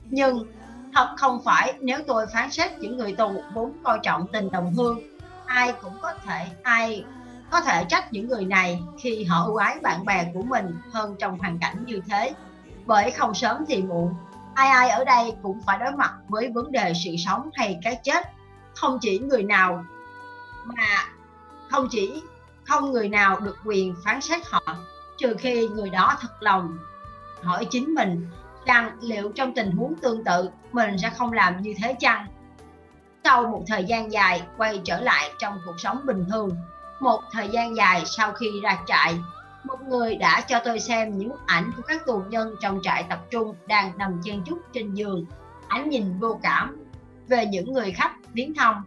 Nhưng 0.10 0.48
thật 0.94 1.16
không 1.18 1.42
phải, 1.46 1.74
nếu 1.82 2.00
tôi 2.08 2.28
phán 2.34 2.52
xét 2.52 2.80
những 2.80 2.98
người 2.98 3.16
tù 3.16 3.44
vốn 3.54 3.74
coi 3.84 4.00
trọng 4.04 4.28
tình 4.28 4.52
đồng 4.52 4.74
hương, 4.74 5.00
ai 5.46 5.74
cũng 5.82 5.94
có 6.02 6.14
thể, 6.26 6.48
ai 6.64 7.06
có 7.50 7.62
thể 7.62 7.86
trách 7.90 8.14
những 8.14 8.28
người 8.28 8.46
này 8.46 8.82
khi 9.00 9.24
họ 9.24 9.46
ưu 9.46 9.56
ái 9.56 9.78
bạn 9.82 10.06
bè 10.06 10.32
của 10.34 10.42
mình 10.42 10.76
hơn 10.92 11.16
trong 11.20 11.40
hoàn 11.40 11.60
cảnh 11.60 11.84
như 11.86 12.02
thế. 12.10 12.34
Bởi 12.86 13.12
không 13.12 13.34
sớm 13.34 13.66
thì 13.68 13.82
muộn, 13.82 14.14
ai 14.54 14.70
ai 14.70 14.90
ở 14.90 15.04
đây 15.04 15.34
cũng 15.42 15.62
phải 15.66 15.78
đối 15.80 15.92
mặt 15.92 16.14
với 16.28 16.52
vấn 16.54 16.72
đề 16.72 16.94
sự 17.06 17.12
sống 17.18 17.50
hay 17.54 17.80
cái 17.84 18.00
chết. 18.04 18.28
Không 18.76 18.98
chỉ 19.02 19.20
người 19.20 19.44
nào 19.44 19.86
mà 20.66 21.06
không 21.70 21.88
chỉ 21.92 22.22
không 22.64 22.92
người 22.92 23.10
nào 23.10 23.40
được 23.40 23.58
quyền 23.66 23.96
phán 24.06 24.22
xét 24.22 24.42
họ, 24.46 24.76
trừ 25.18 25.36
khi 25.40 25.68
người 25.68 25.90
đó 25.90 26.18
thật 26.22 26.44
lòng 26.44 26.78
hỏi 27.42 27.68
chính 27.70 27.94
mình 27.94 28.28
rằng 28.66 28.98
liệu 29.02 29.32
trong 29.36 29.54
tình 29.54 29.72
huống 29.72 29.96
tương 29.96 30.24
tự 30.24 30.50
mình 30.72 30.98
sẽ 30.98 31.10
không 31.10 31.34
làm 31.34 31.62
như 31.62 31.74
thế 31.84 31.96
chăng? 32.00 32.28
Sau 33.24 33.44
một 33.48 33.64
thời 33.68 33.84
gian 33.84 34.12
dài 34.12 34.44
quay 34.58 34.82
trở 34.84 35.02
lại 35.02 35.32
trong 35.40 35.60
cuộc 35.66 35.80
sống 35.80 36.02
bình 36.06 36.26
thường, 36.30 36.58
một 37.00 37.22
thời 37.32 37.50
gian 37.50 37.76
dài 37.76 38.04
sau 38.06 38.32
khi 38.32 38.62
ra 38.64 38.80
trại, 38.88 39.16
một 39.64 39.82
người 39.82 40.16
đã 40.16 40.42
cho 40.42 40.60
tôi 40.66 40.80
xem 40.80 41.18
những 41.18 41.30
bức 41.30 41.46
ảnh 41.46 41.72
của 41.76 41.82
các 41.88 42.06
tù 42.06 42.22
nhân 42.30 42.56
trong 42.62 42.80
trại 42.84 43.06
tập 43.10 43.20
trung 43.30 43.56
đang 43.68 43.98
nằm 43.98 44.22
chen 44.24 44.44
chúc 44.46 44.60
trên 44.74 44.94
giường. 44.94 45.26
Ánh 45.68 45.90
nhìn 45.90 46.20
vô 46.20 46.40
cảm 46.44 46.78
về 47.28 47.46
những 47.46 47.74
người 47.74 47.92
khách 47.92 48.14
viếng 48.34 48.56
thăm, 48.56 48.84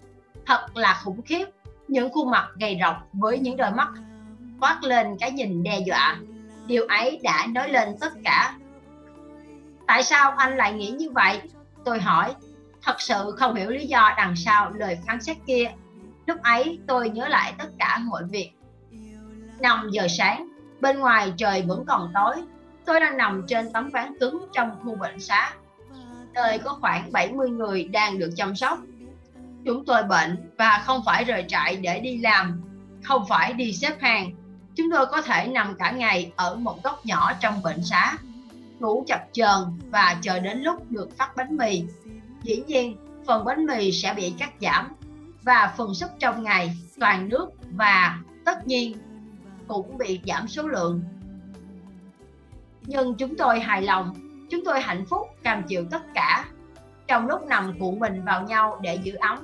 thật 0.47 0.67
là 0.75 1.01
khủng 1.05 1.23
khiếp 1.23 1.45
những 1.89 2.13
khuôn 2.13 2.31
mặt 2.31 2.49
gầy 2.61 2.79
rộc 2.81 2.97
với 3.13 3.39
những 3.39 3.57
đôi 3.57 3.71
mắt 3.71 3.89
toát 4.61 4.83
lên 4.83 5.17
cái 5.21 5.31
nhìn 5.31 5.63
đe 5.63 5.79
dọa. 5.87 6.17
Điều 6.67 6.87
ấy 6.87 7.21
đã 7.23 7.47
nói 7.47 7.69
lên 7.69 7.89
tất 8.01 8.13
cả. 8.25 8.55
Tại 9.87 10.03
sao 10.03 10.31
anh 10.31 10.57
lại 10.57 10.73
nghĩ 10.73 10.91
như 10.91 11.11
vậy? 11.11 11.41
Tôi 11.85 12.01
hỏi. 12.01 12.35
Thật 12.83 13.01
sự 13.01 13.35
không 13.37 13.55
hiểu 13.55 13.71
lý 13.71 13.87
do 13.87 14.15
đằng 14.17 14.37
sau 14.37 14.71
lời 14.71 14.99
phán 15.07 15.23
xét 15.23 15.37
kia. 15.47 15.71
Lúc 16.27 16.43
ấy 16.43 16.79
tôi 16.87 17.09
nhớ 17.09 17.29
lại 17.29 17.55
tất 17.59 17.69
cả 17.79 17.99
mọi 18.05 18.25
việc. 18.25 18.53
5 19.61 19.89
giờ 19.91 20.07
sáng, 20.09 20.49
bên 20.81 20.99
ngoài 20.99 21.33
trời 21.37 21.63
vẫn 21.63 21.85
còn 21.87 22.11
tối. 22.15 22.35
Tôi 22.85 23.01
đang 23.01 23.17
nằm 23.17 23.45
trên 23.49 23.73
tấm 23.73 23.91
ván 23.91 24.19
cứng 24.21 24.47
trong 24.53 24.71
khu 24.85 24.97
bệnh 24.97 25.21
xá. 25.21 25.55
Nơi 26.35 26.59
có 26.59 26.79
khoảng 26.81 27.13
70 27.13 27.51
người 27.51 27.85
đang 27.85 28.19
được 28.19 28.31
chăm 28.37 28.57
sóc 28.57 28.79
chúng 29.67 29.85
tôi 29.85 30.03
bệnh 30.03 30.51
và 30.59 30.83
không 30.85 31.03
phải 31.07 31.25
rời 31.25 31.45
trại 31.49 31.77
để 31.77 32.01
đi 32.01 32.19
làm, 32.19 32.63
không 33.03 33.25
phải 33.29 33.53
đi 33.53 33.73
xếp 33.73 34.01
hàng. 34.01 34.31
Chúng 34.77 34.87
tôi 34.93 35.07
có 35.07 35.23
thể 35.23 35.47
nằm 35.47 35.75
cả 35.79 35.91
ngày 35.91 36.33
ở 36.37 36.55
một 36.55 36.83
góc 36.83 37.07
nhỏ 37.07 37.33
trong 37.41 37.63
bệnh 37.63 37.85
xá, 37.85 38.17
ngủ 38.79 39.05
chập 39.07 39.21
chờn 39.33 39.59
và 39.91 40.17
chờ 40.23 40.39
đến 40.39 40.59
lúc 40.59 40.91
được 40.91 41.17
phát 41.19 41.37
bánh 41.37 41.57
mì. 41.57 41.85
Dĩ 42.43 42.63
nhiên, 42.67 42.97
phần 43.27 43.45
bánh 43.45 43.67
mì 43.67 43.93
sẽ 43.93 44.15
bị 44.15 44.35
cắt 44.39 44.51
giảm 44.61 44.93
và 45.43 45.75
phần 45.77 45.95
súp 45.95 46.11
trong 46.19 46.43
ngày, 46.43 46.77
toàn 47.01 47.29
nước 47.29 47.49
và 47.73 48.19
tất 48.45 48.67
nhiên 48.67 48.97
cũng 49.69 49.99
bị 49.99 50.21
giảm 50.27 50.49
số 50.49 50.69
lượng. 50.69 51.03
Nhưng 52.83 53.15
chúng 53.15 53.37
tôi 53.37 53.61
hài 53.61 53.83
lòng, 53.83 54.15
chúng 54.51 54.65
tôi 54.65 54.81
hạnh 54.81 55.07
phúc 55.07 55.23
cam 55.43 55.63
chịu 55.63 55.85
tất 55.91 56.03
cả. 56.15 56.45
Trong 57.09 57.27
lúc 57.27 57.47
nằm 57.47 57.79
cuộn 57.79 57.99
mình 57.99 58.25
vào 58.25 58.43
nhau 58.43 58.79
để 58.83 58.99
giữ 59.03 59.15
ấm 59.15 59.39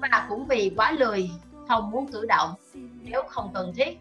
và 0.00 0.26
cũng 0.28 0.46
vì 0.46 0.72
quá 0.76 0.92
lười, 0.92 1.30
không 1.68 1.90
muốn 1.90 2.12
cử 2.12 2.26
động, 2.26 2.54
nếu 3.02 3.22
không 3.28 3.50
cần 3.54 3.72
thiết. 3.76 4.00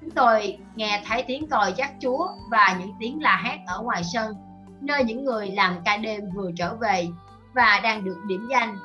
Chúng 0.00 0.10
tôi 0.10 0.58
nghe 0.74 1.02
thấy 1.06 1.24
tiếng 1.26 1.46
còi 1.46 1.72
giác 1.72 1.92
chúa 2.00 2.28
và 2.50 2.76
những 2.80 2.92
tiếng 3.00 3.22
la 3.22 3.42
hét 3.44 3.58
ở 3.66 3.80
ngoài 3.80 4.02
sân, 4.12 4.34
nơi 4.80 5.04
những 5.04 5.24
người 5.24 5.50
làm 5.50 5.76
ca 5.84 5.96
đêm 5.96 6.20
vừa 6.34 6.50
trở 6.56 6.74
về 6.74 7.08
và 7.54 7.80
đang 7.82 8.04
được 8.04 8.16
điểm 8.26 8.48
danh. 8.50 8.78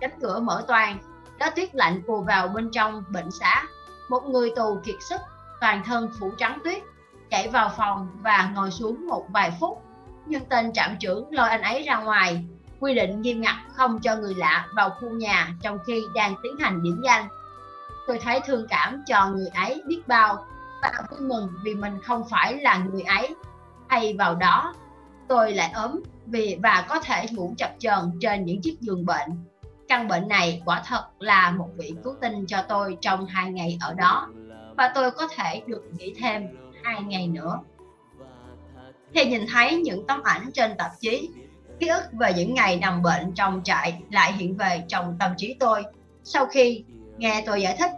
Cánh 0.00 0.20
cửa 0.20 0.40
mở 0.40 0.64
toang 0.68 0.98
đó 1.38 1.50
tuyết 1.56 1.74
lạnh 1.74 2.02
vù 2.06 2.20
vào 2.20 2.48
bên 2.48 2.70
trong 2.72 3.04
bệnh 3.12 3.30
xá. 3.30 3.64
Một 4.08 4.20
người 4.24 4.50
tù 4.56 4.78
kiệt 4.84 4.96
sức, 5.00 5.20
toàn 5.60 5.82
thân 5.84 6.10
phủ 6.20 6.30
trắng 6.38 6.58
tuyết, 6.64 6.82
chạy 7.30 7.48
vào 7.48 7.70
phòng 7.76 8.08
và 8.22 8.50
ngồi 8.54 8.70
xuống 8.70 9.06
một 9.06 9.26
vài 9.28 9.52
phút. 9.60 9.82
Nhưng 10.26 10.44
tên 10.44 10.72
trạm 10.72 10.96
trưởng 11.00 11.32
lôi 11.32 11.48
anh 11.48 11.62
ấy 11.62 11.82
ra 11.82 12.00
ngoài 12.00 12.44
quy 12.80 12.94
định 12.94 13.22
nghiêm 13.22 13.40
ngặt 13.40 13.56
không 13.74 13.98
cho 14.02 14.16
người 14.16 14.34
lạ 14.34 14.66
vào 14.72 14.90
khu 14.90 15.10
nhà 15.10 15.54
trong 15.62 15.78
khi 15.86 16.02
đang 16.14 16.34
tiến 16.42 16.56
hành 16.60 16.82
điểm 16.82 17.00
danh. 17.04 17.28
Tôi 18.06 18.18
thấy 18.18 18.40
thương 18.46 18.66
cảm 18.68 19.02
cho 19.06 19.28
người 19.28 19.48
ấy 19.48 19.82
biết 19.86 20.02
bao. 20.06 20.46
Và 20.82 20.92
vui 21.10 21.20
mừng 21.20 21.48
vì 21.64 21.74
mình 21.74 22.00
không 22.02 22.28
phải 22.30 22.56
là 22.60 22.78
người 22.78 23.02
ấy. 23.02 23.34
Thay 23.88 24.14
vào 24.18 24.34
đó, 24.34 24.74
tôi 25.28 25.52
lại 25.52 25.72
ốm 25.74 26.00
vì 26.26 26.58
và 26.62 26.86
có 26.88 27.00
thể 27.00 27.26
ngủ 27.30 27.54
chập 27.58 27.70
chờn 27.78 28.18
trên 28.20 28.44
những 28.44 28.60
chiếc 28.62 28.80
giường 28.80 29.06
bệnh. 29.06 29.30
Căn 29.88 30.08
bệnh 30.08 30.28
này 30.28 30.62
quả 30.64 30.82
thật 30.86 31.04
là 31.18 31.50
một 31.50 31.68
vị 31.76 31.94
cứu 32.04 32.14
tinh 32.20 32.46
cho 32.46 32.62
tôi 32.68 32.96
trong 33.00 33.26
hai 33.26 33.50
ngày 33.50 33.78
ở 33.80 33.94
đó. 33.94 34.28
Và 34.76 34.92
tôi 34.94 35.10
có 35.10 35.28
thể 35.36 35.62
được 35.66 35.82
nghỉ 35.98 36.14
thêm 36.18 36.46
hai 36.82 37.02
ngày 37.02 37.26
nữa. 37.26 37.58
Khi 39.14 39.24
nhìn 39.24 39.46
thấy 39.52 39.76
những 39.76 40.06
tấm 40.06 40.22
ảnh 40.24 40.50
trên 40.52 40.76
tạp 40.76 40.90
chí 41.00 41.30
ký 41.80 41.88
ức 41.88 42.02
về 42.12 42.32
những 42.36 42.54
ngày 42.54 42.76
nằm 42.76 43.02
bệnh 43.02 43.32
trong 43.32 43.60
trại 43.64 44.02
lại 44.10 44.32
hiện 44.32 44.56
về 44.56 44.82
trong 44.88 45.16
tâm 45.18 45.32
trí 45.36 45.56
tôi. 45.60 45.84
Sau 46.24 46.46
khi 46.46 46.84
nghe 47.18 47.42
tôi 47.46 47.62
giải 47.62 47.76
thích, 47.78 47.90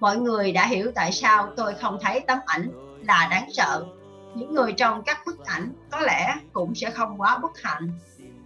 mọi 0.00 0.16
người 0.16 0.52
đã 0.52 0.66
hiểu 0.66 0.92
tại 0.94 1.12
sao 1.12 1.52
tôi 1.56 1.74
không 1.74 1.98
thấy 2.02 2.20
tấm 2.20 2.38
ảnh 2.46 2.70
là 3.06 3.28
đáng 3.30 3.48
sợ. 3.52 3.86
Những 4.34 4.54
người 4.54 4.72
trong 4.72 5.02
các 5.02 5.18
bức 5.26 5.44
ảnh 5.46 5.72
có 5.90 6.00
lẽ 6.00 6.34
cũng 6.52 6.74
sẽ 6.74 6.90
không 6.90 7.20
quá 7.20 7.38
bất 7.38 7.62
hạnh. 7.62 7.90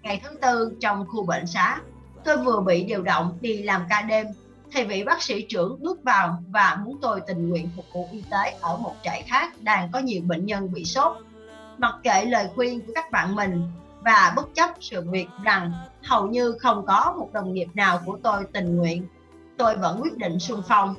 Ngày 0.03 0.21
thứ 0.25 0.31
tư 0.43 0.77
trong 0.81 1.07
khu 1.09 1.27
bệnh 1.27 1.47
xá, 1.47 1.81
tôi 2.25 2.37
vừa 2.37 2.61
bị 2.61 2.85
điều 2.85 3.03
động 3.03 3.39
đi 3.41 3.63
làm 3.63 3.83
ca 3.89 4.03
đêm. 4.03 4.27
Thì 4.73 4.85
vị 4.85 5.05
bác 5.05 5.23
sĩ 5.23 5.47
trưởng 5.49 5.77
bước 5.81 6.03
vào 6.03 6.43
và 6.49 6.79
muốn 6.85 6.99
tôi 7.03 7.21
tình 7.27 7.49
nguyện 7.49 7.71
phục 7.77 7.85
vụ 7.93 8.09
y 8.13 8.23
tế 8.31 8.55
ở 8.61 8.77
một 8.77 8.95
trại 9.03 9.23
khác 9.23 9.53
đang 9.61 9.89
có 9.93 9.99
nhiều 9.99 10.23
bệnh 10.27 10.47
nhân 10.47 10.73
bị 10.73 10.85
sốt, 10.85 11.17
mặc 11.79 11.95
kệ 12.03 12.25
lời 12.25 12.49
khuyên 12.55 12.81
của 12.81 12.93
các 12.95 13.11
bạn 13.11 13.35
mình 13.37 13.71
và 14.07 14.33
bất 14.37 14.55
chấp 14.55 14.71
sự 14.81 15.03
việc 15.11 15.27
rằng 15.43 15.73
hầu 16.05 16.27
như 16.27 16.57
không 16.61 16.87
có 16.87 17.15
một 17.19 17.29
đồng 17.33 17.53
nghiệp 17.53 17.69
nào 17.75 18.03
của 18.07 18.19
tôi 18.23 18.45
tình 18.53 18.77
nguyện, 18.77 19.07
tôi 19.57 19.77
vẫn 19.77 20.01
quyết 20.03 20.17
định 20.17 20.39
xung 20.39 20.63
phong. 20.69 20.95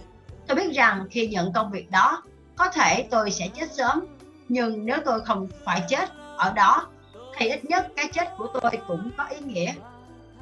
Tôi 0.47 0.57
biết 0.57 0.73
rằng 0.73 1.05
khi 1.11 1.27
nhận 1.27 1.53
công 1.53 1.71
việc 1.71 1.91
đó, 1.91 2.23
có 2.55 2.69
thể 2.69 3.07
tôi 3.11 3.31
sẽ 3.31 3.47
chết 3.47 3.71
sớm, 3.71 4.05
nhưng 4.47 4.85
nếu 4.85 4.97
tôi 5.05 5.21
không 5.25 5.47
phải 5.65 5.83
chết 5.89 6.09
ở 6.37 6.53
đó, 6.53 6.87
thì 7.37 7.49
ít 7.49 7.65
nhất 7.65 7.87
cái 7.95 8.09
chết 8.13 8.27
của 8.37 8.47
tôi 8.61 8.71
cũng 8.87 9.11
có 9.17 9.23
ý 9.23 9.37
nghĩa. 9.39 9.73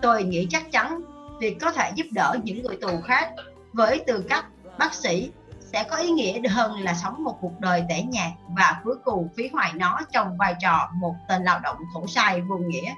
Tôi 0.02 0.24
nghĩ 0.24 0.48
chắc 0.50 0.72
chắn 0.72 1.02
việc 1.40 1.58
có 1.62 1.72
thể 1.72 1.92
giúp 1.96 2.06
đỡ 2.12 2.36
những 2.44 2.64
người 2.64 2.78
tù 2.82 3.02
khác 3.04 3.32
với 3.74 4.04
tư 4.08 4.26
cách 4.30 4.46
bác 4.78 4.94
sĩ 4.94 5.32
sẽ 5.76 5.84
có 5.84 5.98
ý 5.98 6.10
nghĩa 6.10 6.48
hơn 6.48 6.80
là 6.80 6.94
sống 6.94 7.24
một 7.24 7.38
cuộc 7.42 7.60
đời 7.60 7.84
tẻ 7.90 8.02
nhạt 8.02 8.32
và 8.58 8.82
cuối 8.84 8.96
cùng 9.06 9.30
phí 9.38 9.50
hoài 9.54 9.72
nó 9.74 10.00
trong 10.12 10.38
vai 10.38 10.56
trò 10.62 10.90
một 10.94 11.16
tên 11.30 11.44
lao 11.44 11.60
động 11.60 11.78
khổ 11.94 12.08
sai 12.08 12.42
vô 12.42 12.58
nghĩa. 12.58 12.94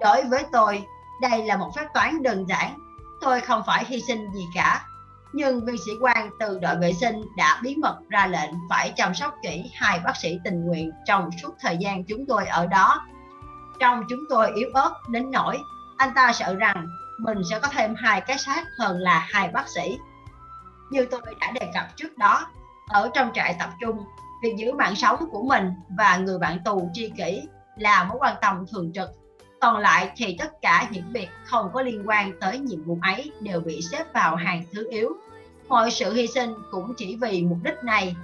Đối 0.00 0.24
với 0.24 0.44
tôi, 0.52 0.84
đây 1.20 1.46
là 1.46 1.56
một 1.56 1.70
phép 1.76 1.86
toán 1.94 2.22
đơn 2.22 2.48
giản. 2.48 2.78
Tôi 3.20 3.40
không 3.40 3.62
phải 3.66 3.84
hy 3.84 4.00
sinh 4.00 4.32
gì 4.32 4.46
cả. 4.54 4.84
Nhưng 5.32 5.64
viên 5.64 5.76
sĩ 5.86 5.92
quan 6.00 6.30
từ 6.40 6.58
đội 6.58 6.76
vệ 6.76 6.92
sinh 6.92 7.22
đã 7.36 7.60
bí 7.62 7.76
mật 7.76 7.98
ra 8.08 8.26
lệnh 8.26 8.50
phải 8.70 8.92
chăm 8.96 9.14
sóc 9.14 9.34
kỹ 9.42 9.70
hai 9.74 10.00
bác 10.00 10.16
sĩ 10.16 10.38
tình 10.44 10.64
nguyện 10.64 10.90
trong 11.06 11.30
suốt 11.42 11.54
thời 11.60 11.76
gian 11.76 12.04
chúng 12.04 12.26
tôi 12.26 12.46
ở 12.46 12.66
đó. 12.66 13.06
Trong 13.78 14.02
chúng 14.08 14.20
tôi 14.30 14.52
yếu 14.54 14.70
ớt 14.74 14.92
đến 15.08 15.30
nỗi 15.30 15.58
anh 15.96 16.14
ta 16.14 16.32
sợ 16.32 16.54
rằng 16.54 16.86
mình 17.18 17.38
sẽ 17.50 17.60
có 17.60 17.68
thêm 17.68 17.94
hai 17.94 18.20
cái 18.20 18.38
xác 18.38 18.64
hơn 18.78 18.98
là 18.98 19.18
hai 19.18 19.48
bác 19.48 19.68
sĩ 19.68 19.98
như 20.90 21.06
tôi 21.10 21.20
đã 21.40 21.50
đề 21.50 21.70
cập 21.74 21.96
trước 21.96 22.18
đó, 22.18 22.46
ở 22.88 23.10
trong 23.14 23.30
trại 23.34 23.56
tập 23.58 23.70
trung, 23.80 24.04
việc 24.42 24.54
giữ 24.56 24.72
mạng 24.72 24.94
sống 24.96 25.24
của 25.32 25.42
mình 25.42 25.72
và 25.88 26.16
người 26.16 26.38
bạn 26.38 26.58
tù 26.64 26.90
chi 26.94 27.12
kỷ 27.16 27.42
là 27.76 28.04
mối 28.04 28.18
quan 28.20 28.36
tâm 28.40 28.66
thường 28.72 28.92
trực. 28.92 29.10
Còn 29.60 29.78
lại 29.78 30.10
thì 30.16 30.36
tất 30.38 30.62
cả 30.62 30.88
những 30.90 31.12
việc 31.12 31.28
không 31.44 31.70
có 31.72 31.82
liên 31.82 32.02
quan 32.08 32.32
tới 32.40 32.58
nhiệm 32.58 32.84
vụ 32.84 32.98
ấy 33.02 33.32
đều 33.40 33.60
bị 33.60 33.80
xếp 33.92 34.04
vào 34.14 34.36
hàng 34.36 34.64
thứ 34.72 34.90
yếu. 34.90 35.12
Mọi 35.68 35.90
sự 35.90 36.14
hy 36.14 36.26
sinh 36.26 36.54
cũng 36.70 36.94
chỉ 36.96 37.16
vì 37.16 37.42
mục 37.42 37.58
đích 37.62 37.84
này. 37.84 38.16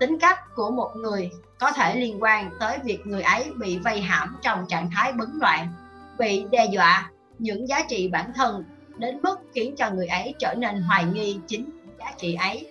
Tính 0.00 0.18
cách 0.18 0.54
của 0.54 0.70
một 0.70 0.90
người 0.96 1.30
có 1.58 1.72
thể 1.72 1.96
liên 1.96 2.22
quan 2.22 2.50
tới 2.60 2.78
việc 2.84 3.06
người 3.06 3.22
ấy 3.22 3.52
bị 3.56 3.78
vây 3.78 4.00
hãm 4.00 4.36
trong 4.42 4.66
trạng 4.68 4.90
thái 4.90 5.12
bấn 5.12 5.28
loạn, 5.40 5.68
bị 6.18 6.44
đe 6.50 6.66
dọa. 6.66 7.10
Những 7.38 7.68
giá 7.68 7.82
trị 7.88 8.08
bản 8.08 8.32
thân 8.34 8.64
đến 8.96 9.20
mức 9.22 9.38
khiến 9.54 9.76
cho 9.76 9.90
người 9.90 10.06
ấy 10.06 10.34
trở 10.38 10.54
nên 10.54 10.82
hoài 10.82 11.04
nghi 11.04 11.38
chính 11.46 11.77
giá 11.98 12.12
trị 12.18 12.34
ấy. 12.34 12.70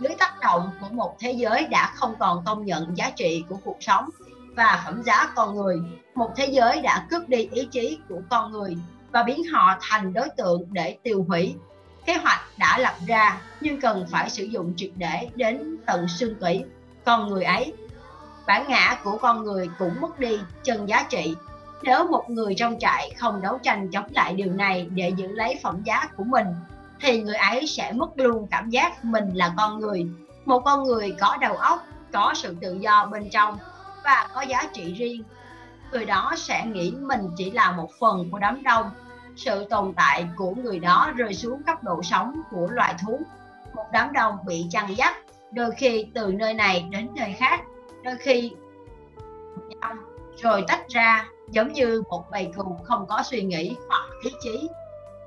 Dưới 0.00 0.14
tác 0.18 0.40
động 0.40 0.70
của 0.80 0.88
một 0.90 1.16
thế 1.18 1.30
giới 1.30 1.66
đã 1.66 1.92
không 1.94 2.14
còn 2.18 2.44
công 2.44 2.64
nhận 2.64 2.96
giá 2.96 3.10
trị 3.10 3.44
của 3.48 3.56
cuộc 3.64 3.76
sống 3.80 4.08
và 4.56 4.82
phẩm 4.84 5.02
giá 5.02 5.32
con 5.34 5.56
người. 5.56 5.76
Một 6.14 6.30
thế 6.36 6.46
giới 6.46 6.80
đã 6.82 7.06
cướp 7.10 7.28
đi 7.28 7.48
ý 7.52 7.68
chí 7.70 7.98
của 8.08 8.20
con 8.30 8.52
người 8.52 8.76
và 9.12 9.22
biến 9.22 9.44
họ 9.52 9.78
thành 9.80 10.12
đối 10.12 10.28
tượng 10.36 10.62
để 10.70 10.98
tiêu 11.02 11.24
hủy. 11.28 11.54
Kế 12.06 12.14
hoạch 12.14 12.40
đã 12.58 12.78
lập 12.78 12.94
ra, 13.06 13.40
nhưng 13.60 13.80
cần 13.80 14.06
phải 14.10 14.30
sử 14.30 14.44
dụng 14.44 14.72
triệt 14.76 14.90
để 14.96 15.28
đến 15.34 15.76
tận 15.86 16.08
xương 16.08 16.34
tủy. 16.40 16.64
Con 17.04 17.28
người 17.28 17.44
ấy, 17.44 17.72
bản 18.46 18.64
ngã 18.68 18.98
của 19.04 19.18
con 19.18 19.44
người 19.44 19.70
cũng 19.78 20.00
mất 20.00 20.18
đi 20.18 20.38
chân 20.64 20.88
giá 20.88 21.06
trị. 21.10 21.34
Nếu 21.82 22.06
một 22.06 22.30
người 22.30 22.54
trong 22.54 22.78
trại 22.78 23.14
không 23.18 23.42
đấu 23.42 23.58
tranh 23.62 23.88
chống 23.88 24.06
lại 24.14 24.34
điều 24.34 24.52
này 24.52 24.86
để 24.90 25.12
giữ 25.16 25.26
lấy 25.28 25.60
phẩm 25.62 25.82
giá 25.84 26.08
của 26.16 26.24
mình 26.24 26.46
thì 27.00 27.22
người 27.22 27.34
ấy 27.34 27.66
sẽ 27.66 27.92
mất 27.92 28.08
luôn 28.14 28.46
cảm 28.50 28.70
giác 28.70 29.04
mình 29.04 29.30
là 29.34 29.54
con 29.56 29.80
người. 29.80 30.06
Một 30.44 30.60
con 30.64 30.84
người 30.84 31.16
có 31.20 31.36
đầu 31.40 31.56
óc, 31.56 31.86
có 32.12 32.32
sự 32.36 32.56
tự 32.60 32.74
do 32.74 33.06
bên 33.06 33.30
trong 33.30 33.58
và 34.04 34.28
có 34.34 34.40
giá 34.40 34.62
trị 34.72 34.94
riêng. 34.94 35.22
Người 35.92 36.04
đó 36.04 36.32
sẽ 36.36 36.66
nghĩ 36.66 36.94
mình 37.00 37.28
chỉ 37.36 37.50
là 37.50 37.72
một 37.72 37.90
phần 38.00 38.30
của 38.30 38.38
đám 38.38 38.62
đông. 38.62 38.90
Sự 39.36 39.64
tồn 39.64 39.92
tại 39.96 40.28
của 40.36 40.54
người 40.54 40.78
đó 40.78 41.12
rơi 41.16 41.34
xuống 41.34 41.62
cấp 41.62 41.84
độ 41.84 42.02
sống 42.02 42.40
của 42.50 42.68
loài 42.70 42.94
thú. 43.06 43.20
Một 43.74 43.86
đám 43.92 44.12
đông 44.12 44.38
bị 44.46 44.66
chăn 44.70 44.96
dắt, 44.96 45.16
đôi 45.52 45.70
khi 45.70 46.06
từ 46.14 46.32
nơi 46.32 46.54
này 46.54 46.86
đến 46.90 47.08
nơi 47.14 47.34
khác, 47.38 47.60
đôi 48.04 48.16
khi 48.16 48.52
rồi 50.42 50.64
tách 50.68 50.88
ra, 50.88 51.28
giống 51.50 51.72
như 51.72 52.02
một 52.10 52.24
bầy 52.30 52.52
cừu 52.56 52.78
không 52.84 53.06
có 53.08 53.22
suy 53.24 53.42
nghĩ 53.42 53.76
hoặc 53.88 54.04
ý 54.22 54.30
chí 54.42 54.68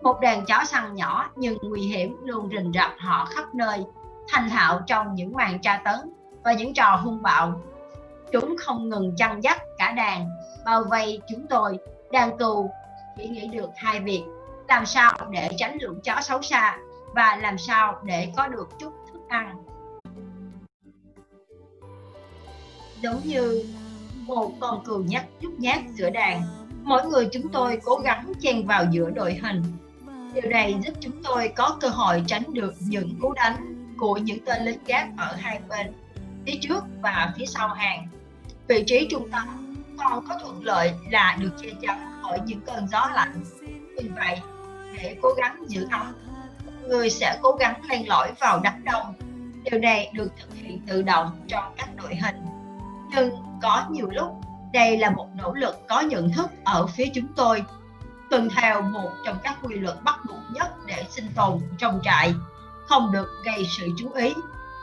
một 0.02 0.20
đàn 0.22 0.46
chó 0.46 0.64
săn 0.66 0.96
nhỏ 0.96 1.30
nhưng 1.36 1.58
nguy 1.62 1.82
hiểm 1.82 2.18
luôn 2.24 2.50
rình 2.52 2.72
rập 2.74 2.92
họ 2.98 3.26
khắp 3.26 3.56
nơi, 3.56 3.84
thành 4.28 4.50
thạo 4.50 4.82
trong 4.88 5.16
những 5.16 5.34
màn 5.34 5.62
tra 5.62 5.82
tấn 5.86 6.14
và 6.44 6.54
những 6.54 6.74
trò 6.74 6.96
hung 6.96 7.22
bạo. 7.22 7.62
Chúng 8.32 8.56
không 8.60 8.90
ngừng 8.90 9.16
chăn 9.16 9.44
dắt 9.44 9.62
cả 9.78 9.92
đàn, 9.92 10.30
bao 10.66 10.84
vây 10.84 11.22
chúng 11.30 11.48
tôi, 11.48 11.78
đàn 12.12 12.38
cừu. 12.38 12.70
Chỉ 13.18 13.28
nghĩ 13.28 13.48
được 13.48 13.70
hai 13.76 14.00
việc, 14.00 14.24
làm 14.68 14.86
sao 14.86 15.14
để 15.30 15.50
tránh 15.58 15.78
lũ 15.82 15.94
chó 16.04 16.22
xấu 16.22 16.42
xa 16.42 16.78
và 17.16 17.36
làm 17.36 17.58
sao 17.58 18.00
để 18.04 18.32
có 18.38 18.48
được 18.48 18.70
chút 18.80 18.94
thức 19.14 19.22
ăn. 19.28 19.64
Giống 23.02 23.22
như 23.24 23.64
một 24.14 24.52
con 24.60 24.84
cừu 24.86 25.04
nhắc 25.04 25.26
nhút 25.42 25.54
nhát 25.58 25.80
giữa 25.94 26.10
đàn, 26.10 26.42
mỗi 26.84 27.06
người 27.06 27.30
chúng 27.32 27.50
tôi 27.50 27.80
cố 27.84 27.96
gắng 27.96 28.32
chen 28.42 28.68
vào 28.68 28.86
giữa 28.92 29.10
đội 29.10 29.34
hình 29.34 29.64
điều 30.34 30.50
này 30.50 30.76
giúp 30.86 30.94
chúng 31.00 31.24
tôi 31.24 31.52
có 31.56 31.78
cơ 31.82 31.88
hội 31.88 32.24
tránh 32.28 32.44
được 32.54 32.74
những 32.80 33.20
cú 33.22 33.34
đánh 33.34 33.76
của 33.98 34.18
những 34.18 34.46
tên 34.46 34.66
lính 34.66 34.80
gác 34.86 35.08
ở 35.18 35.36
hai 35.40 35.60
bên, 35.70 35.94
phía 36.46 36.60
trước 36.62 36.84
và 37.02 37.34
phía 37.38 37.46
sau 37.46 37.68
hàng. 37.68 38.08
Vị 38.68 38.84
trí 38.88 39.08
trung 39.12 39.30
tâm 39.32 39.76
còn 39.98 40.28
có 40.28 40.40
thuận 40.42 40.64
lợi 40.64 40.94
là 41.12 41.38
được 41.40 41.52
che 41.62 41.70
chắn 41.82 42.20
khỏi 42.22 42.40
những 42.46 42.62
cơn 42.62 42.88
gió 42.88 43.10
lạnh. 43.16 43.44
Vì 43.98 44.10
vậy, 44.16 44.40
để 44.98 45.16
cố 45.22 45.30
gắng 45.38 45.64
giữ 45.68 45.88
ấm 45.92 46.14
người 46.90 47.10
sẽ 47.10 47.38
cố 47.42 47.52
gắng 47.52 47.82
len 47.90 48.08
lỏi 48.08 48.32
vào 48.40 48.60
đám 48.64 48.84
đông. 48.84 49.14
Điều 49.64 49.80
này 49.80 50.12
được 50.14 50.32
thực 50.42 50.56
hiện 50.56 50.82
tự 50.88 51.02
động 51.02 51.32
trong 51.48 51.64
các 51.78 51.90
đội 51.96 52.16
hình. 52.16 52.36
Nhưng 53.16 53.30
có 53.62 53.86
nhiều 53.90 54.10
lúc, 54.10 54.32
đây 54.74 54.98
là 54.98 55.10
một 55.10 55.28
nỗ 55.36 55.54
lực 55.54 55.88
có 55.88 56.02
nhận 56.02 56.32
thức 56.32 56.50
ở 56.64 56.88
phía 56.88 57.06
chúng 57.14 57.28
tôi 57.36 57.64
tuân 58.30 58.50
theo 58.56 58.82
một 58.82 59.12
trong 59.26 59.38
các 59.44 59.58
quy 59.62 59.76
luật 59.76 60.04
bắt 60.04 60.20
buộc 60.28 60.40
nhất 60.54 60.86
để 60.86 61.06
sinh 61.10 61.28
tồn 61.36 61.60
trong 61.78 62.00
trại. 62.04 62.34
Không 62.88 63.12
được 63.12 63.28
gây 63.46 63.68
sự 63.78 63.88
chú 63.98 64.12
ý. 64.12 64.34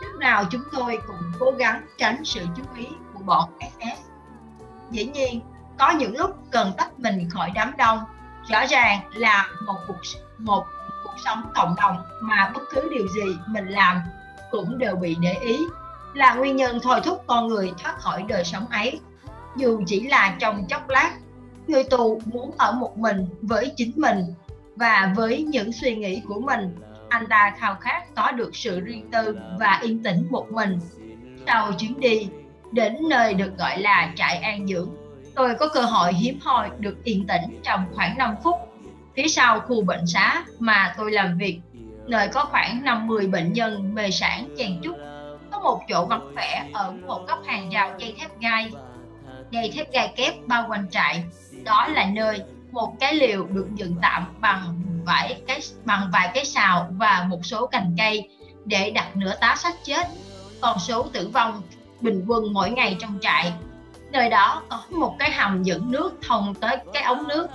Lúc 0.02 0.20
nào 0.20 0.44
chúng 0.50 0.62
tôi 0.72 0.98
cũng 1.06 1.32
cố 1.38 1.50
gắng 1.50 1.86
tránh 1.98 2.24
sự 2.24 2.46
chú 2.56 2.62
ý 2.76 2.86
của 3.14 3.20
bọn 3.20 3.50
SS 3.60 4.06
dĩ 4.90 5.04
nhiên, 5.04 5.40
có 5.78 5.90
những 5.90 6.16
lúc 6.16 6.36
cần 6.50 6.72
tách 6.76 6.98
mình 6.98 7.30
khỏi 7.30 7.52
đám 7.54 7.72
đông. 7.78 7.98
Rõ 8.50 8.66
ràng 8.66 9.00
là 9.14 9.48
một 9.66 9.76
cuộc 9.88 9.96
một 10.38 10.64
cuộc 11.04 11.14
sống 11.24 11.42
cộng 11.54 11.74
đồng 11.82 11.96
mà 12.20 12.50
bất 12.54 12.62
cứ 12.70 12.88
điều 12.90 13.08
gì 13.08 13.36
mình 13.46 13.68
làm 13.68 14.00
cũng 14.50 14.78
đều 14.78 14.96
bị 14.96 15.16
để 15.20 15.32
ý. 15.32 15.58
Là 16.14 16.34
nguyên 16.34 16.56
nhân 16.56 16.78
thôi 16.82 17.00
thúc 17.04 17.24
con 17.26 17.48
người 17.48 17.72
thoát 17.82 17.98
khỏi 17.98 18.22
đời 18.22 18.44
sống 18.44 18.66
ấy. 18.70 19.00
Dù 19.56 19.82
chỉ 19.86 20.08
là 20.08 20.36
trong 20.38 20.66
chốc 20.66 20.88
lát 20.88 21.10
người 21.66 21.84
tù 21.84 22.20
muốn 22.32 22.50
ở 22.58 22.72
một 22.72 22.98
mình 22.98 23.26
với 23.42 23.72
chính 23.76 23.92
mình 23.96 24.24
và 24.76 25.12
với 25.16 25.42
những 25.42 25.72
suy 25.72 25.96
nghĩ 25.96 26.22
của 26.28 26.40
mình. 26.40 26.76
Anh 27.08 27.26
ta 27.26 27.54
khao 27.58 27.74
khát 27.80 28.14
có 28.14 28.30
được 28.32 28.56
sự 28.56 28.80
riêng 28.80 29.10
tư 29.10 29.38
và 29.58 29.80
yên 29.82 30.02
tĩnh 30.02 30.26
một 30.30 30.52
mình. 30.52 30.78
Sau 31.46 31.72
chuyến 31.72 32.00
đi, 32.00 32.28
đến 32.72 32.96
nơi 33.08 33.34
được 33.34 33.58
gọi 33.58 33.80
là 33.80 34.12
trại 34.16 34.36
an 34.36 34.66
dưỡng, 34.66 34.90
tôi 35.34 35.54
có 35.54 35.68
cơ 35.68 35.80
hội 35.80 36.12
hiếm 36.12 36.38
hoi 36.40 36.70
được 36.78 37.04
yên 37.04 37.26
tĩnh 37.26 37.60
trong 37.62 37.84
khoảng 37.94 38.18
5 38.18 38.34
phút. 38.44 38.54
Phía 39.16 39.28
sau 39.28 39.60
khu 39.60 39.84
bệnh 39.84 40.06
xá 40.06 40.44
mà 40.58 40.94
tôi 40.98 41.12
làm 41.12 41.38
việc, 41.38 41.60
nơi 42.06 42.28
có 42.28 42.44
khoảng 42.44 42.84
50 42.84 43.26
bệnh 43.26 43.52
nhân 43.52 43.94
mê 43.94 44.10
sản 44.10 44.48
chen 44.58 44.80
chúc, 44.82 44.96
có 45.50 45.60
một 45.60 45.80
chỗ 45.88 46.06
vắng 46.06 46.34
vẻ 46.34 46.68
ở 46.72 46.92
một 47.06 47.24
góc 47.28 47.42
hàng 47.46 47.70
rào 47.70 47.94
dây 47.98 48.14
thép 48.18 48.40
gai. 48.40 48.72
Dây 49.50 49.72
thép 49.74 49.92
gai 49.92 50.12
kép 50.16 50.34
bao 50.46 50.66
quanh 50.68 50.86
trại 50.90 51.24
đó 51.66 51.88
là 51.94 52.06
nơi 52.12 52.42
một 52.72 52.94
cái 53.00 53.14
liều 53.14 53.46
được 53.46 53.66
dựng 53.74 53.96
tạm 54.02 54.24
bằng 54.40 54.82
vài 55.04 55.42
cái, 55.46 55.60
bằng 55.84 56.10
vài 56.12 56.30
cái 56.34 56.44
xào 56.44 56.88
và 56.90 57.26
một 57.28 57.46
số 57.46 57.66
cành 57.66 57.94
cây 57.98 58.28
để 58.64 58.90
đặt 58.90 59.16
nửa 59.16 59.32
tá 59.40 59.54
xác 59.58 59.84
chết. 59.84 60.06
Còn 60.60 60.78
số 60.78 61.02
tử 61.02 61.28
vong 61.28 61.62
bình 62.00 62.24
quân 62.28 62.52
mỗi 62.52 62.70
ngày 62.70 62.96
trong 62.98 63.18
trại. 63.20 63.52
Nơi 64.12 64.30
đó 64.30 64.62
có 64.68 64.82
một 64.90 65.16
cái 65.18 65.30
hầm 65.30 65.62
dẫn 65.62 65.90
nước 65.90 66.14
thông 66.28 66.54
tới 66.54 66.76
cái 66.92 67.02
ống 67.02 67.28
nước, 67.28 67.46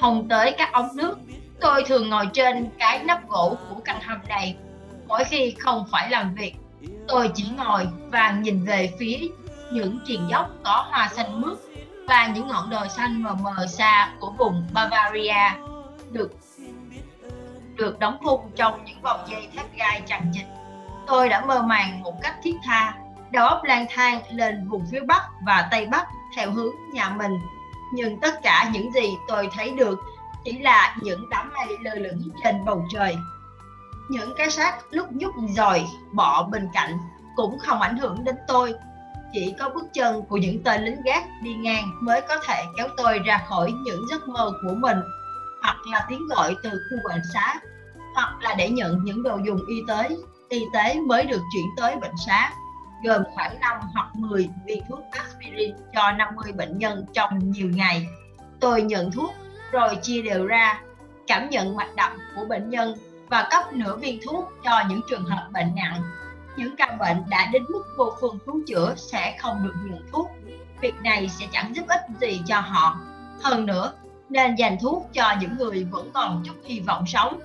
thông 0.00 0.28
tới 0.28 0.52
các 0.58 0.72
ống 0.72 0.88
nước. 0.94 1.18
Tôi 1.60 1.84
thường 1.86 2.10
ngồi 2.10 2.26
trên 2.32 2.70
cái 2.78 3.04
nắp 3.04 3.28
gỗ 3.28 3.56
của 3.68 3.80
căn 3.84 4.00
hầm 4.00 4.18
này. 4.28 4.56
Mỗi 5.06 5.24
khi 5.24 5.54
không 5.58 5.84
phải 5.90 6.10
làm 6.10 6.34
việc, 6.34 6.54
tôi 7.08 7.30
chỉ 7.34 7.44
ngồi 7.56 7.86
và 8.10 8.30
nhìn 8.30 8.64
về 8.64 8.92
phía 8.98 9.18
những 9.72 9.98
triền 10.06 10.20
dốc 10.30 10.50
có 10.64 10.86
hoa 10.90 11.08
xanh 11.08 11.40
mướt 11.40 11.58
và 12.08 12.26
những 12.26 12.48
ngọn 12.48 12.70
đồi 12.70 12.88
xanh 12.88 13.22
mờ 13.22 13.34
mờ 13.34 13.66
xa 13.66 14.12
của 14.20 14.30
vùng 14.30 14.66
Bavaria 14.72 15.50
được 16.10 16.32
được 17.76 17.98
đóng 17.98 18.18
khung 18.24 18.50
trong 18.56 18.84
những 18.84 19.00
vòng 19.02 19.20
dây 19.28 19.48
thép 19.56 19.76
gai 19.76 20.02
chằng 20.06 20.30
chịt. 20.32 20.44
Tôi 21.06 21.28
đã 21.28 21.44
mơ 21.44 21.62
màng 21.62 22.02
một 22.02 22.22
cách 22.22 22.34
thiết 22.42 22.54
tha, 22.64 22.94
đầu 23.30 23.46
óc 23.46 23.64
lang 23.64 23.86
thang 23.90 24.20
lên 24.30 24.68
vùng 24.68 24.86
phía 24.90 25.00
Bắc 25.00 25.22
và 25.46 25.68
Tây 25.70 25.86
Bắc 25.86 26.06
theo 26.36 26.50
hướng 26.50 26.74
nhà 26.92 27.08
mình. 27.08 27.32
Nhưng 27.92 28.20
tất 28.20 28.42
cả 28.42 28.70
những 28.72 28.92
gì 28.92 29.08
tôi 29.28 29.48
thấy 29.52 29.70
được 29.70 30.00
chỉ 30.44 30.58
là 30.58 30.96
những 31.02 31.30
đám 31.30 31.52
mây 31.54 31.76
lơ 31.80 31.94
lửng 31.94 32.30
trên 32.42 32.64
bầu 32.64 32.84
trời. 32.90 33.16
Những 34.08 34.34
cái 34.36 34.50
xác 34.50 34.78
lúc 34.90 35.12
nhúc 35.12 35.32
rồi 35.56 35.86
bỏ 36.12 36.42
bên 36.42 36.68
cạnh 36.74 36.98
cũng 37.36 37.58
không 37.58 37.80
ảnh 37.80 37.96
hưởng 37.96 38.24
đến 38.24 38.36
tôi 38.48 38.74
chỉ 39.34 39.54
có 39.58 39.68
bước 39.68 39.84
chân 39.92 40.22
của 40.22 40.36
những 40.36 40.62
tên 40.62 40.84
lính 40.84 41.02
gác 41.04 41.24
đi 41.42 41.54
ngang 41.54 41.90
mới 42.00 42.20
có 42.28 42.36
thể 42.46 42.62
kéo 42.76 42.88
tôi 42.96 43.18
ra 43.18 43.44
khỏi 43.48 43.72
những 43.72 44.04
giấc 44.10 44.28
mơ 44.28 44.52
của 44.62 44.74
mình 44.74 44.98
hoặc 45.62 45.76
là 45.92 46.06
tiếng 46.08 46.28
gọi 46.28 46.56
từ 46.62 46.70
khu 46.70 47.08
bệnh 47.08 47.20
xá 47.34 47.54
hoặc 48.14 48.34
là 48.40 48.54
để 48.54 48.70
nhận 48.70 49.04
những 49.04 49.22
đồ 49.22 49.38
dùng 49.44 49.60
y 49.68 49.76
tế 49.88 50.08
y 50.48 50.66
tế 50.72 51.00
mới 51.00 51.24
được 51.24 51.40
chuyển 51.52 51.66
tới 51.76 51.96
bệnh 51.96 52.16
xá, 52.26 52.52
gồm 53.04 53.22
khoảng 53.34 53.60
5 53.60 53.78
hoặc 53.94 54.16
10 54.16 54.48
viên 54.66 54.82
thuốc 54.88 55.00
aspirin 55.10 55.74
cho 55.94 56.12
50 56.12 56.52
bệnh 56.52 56.78
nhân 56.78 57.06
trong 57.12 57.38
nhiều 57.38 57.70
ngày. 57.74 58.06
Tôi 58.60 58.82
nhận 58.82 59.10
thuốc 59.10 59.34
rồi 59.72 59.96
chia 60.02 60.22
đều 60.22 60.46
ra, 60.46 60.80
cảm 61.26 61.50
nhận 61.50 61.76
mạch 61.76 61.96
đập 61.96 62.12
của 62.36 62.44
bệnh 62.44 62.70
nhân 62.70 62.94
và 63.28 63.48
cấp 63.50 63.72
nửa 63.72 63.96
viên 63.96 64.20
thuốc 64.26 64.52
cho 64.64 64.82
những 64.88 65.00
trường 65.10 65.24
hợp 65.24 65.48
bệnh 65.52 65.74
nặng. 65.76 66.02
Những 66.56 66.76
ca 66.76 66.96
bệnh 67.00 67.22
đã 67.28 67.48
đến 67.52 67.64
mức 67.68 67.82
vô 67.98 68.12
phương 68.20 68.38
cứu 68.46 68.60
chữa 68.66 68.94
sẽ 68.96 69.36
không 69.40 69.64
được 69.64 69.74
dùng 69.88 70.02
thuốc. 70.12 70.30
Việc 70.80 70.94
này 71.02 71.28
sẽ 71.28 71.46
chẳng 71.52 71.76
giúp 71.76 71.84
ích 71.88 72.00
gì 72.20 72.40
cho 72.46 72.60
họ. 72.60 73.00
Hơn 73.42 73.66
nữa, 73.66 73.92
nên 74.28 74.54
dành 74.54 74.76
thuốc 74.80 75.08
cho 75.12 75.34
những 75.40 75.56
người 75.58 75.84
vẫn 75.84 76.10
còn 76.12 76.42
chút 76.46 76.54
hy 76.64 76.80
vọng 76.80 77.04
sống. 77.06 77.40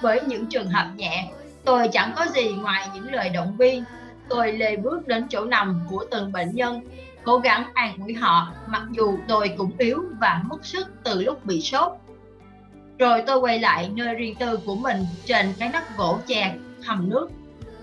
Với 0.00 0.20
những 0.26 0.46
trường 0.46 0.70
hợp 0.70 0.90
nhẹ, 0.96 1.30
tôi 1.64 1.88
chẳng 1.92 2.12
có 2.16 2.26
gì 2.34 2.52
ngoài 2.52 2.88
những 2.94 3.12
lời 3.12 3.28
động 3.28 3.56
viên. 3.56 3.84
Tôi 4.28 4.52
lê 4.52 4.76
bước 4.76 5.06
đến 5.06 5.26
chỗ 5.30 5.44
nằm 5.44 5.80
của 5.90 6.04
từng 6.10 6.32
bệnh 6.32 6.54
nhân, 6.54 6.80
cố 7.24 7.38
gắng 7.38 7.64
an 7.74 7.96
ủi 8.04 8.14
họ 8.14 8.52
mặc 8.66 8.82
dù 8.90 9.18
tôi 9.28 9.54
cũng 9.58 9.72
yếu 9.78 10.04
và 10.20 10.42
mất 10.44 10.64
sức 10.64 10.86
từ 11.04 11.22
lúc 11.22 11.44
bị 11.44 11.60
sốt. 11.60 11.92
Rồi 12.98 13.22
tôi 13.26 13.38
quay 13.38 13.58
lại 13.58 13.90
nơi 13.94 14.14
riêng 14.14 14.34
tư 14.34 14.58
của 14.66 14.74
mình 14.74 15.06
trên 15.24 15.52
cái 15.58 15.68
nắp 15.68 15.96
gỗ 15.96 16.18
chè 16.26 16.54
hầm 16.84 17.10
nước. 17.10 17.28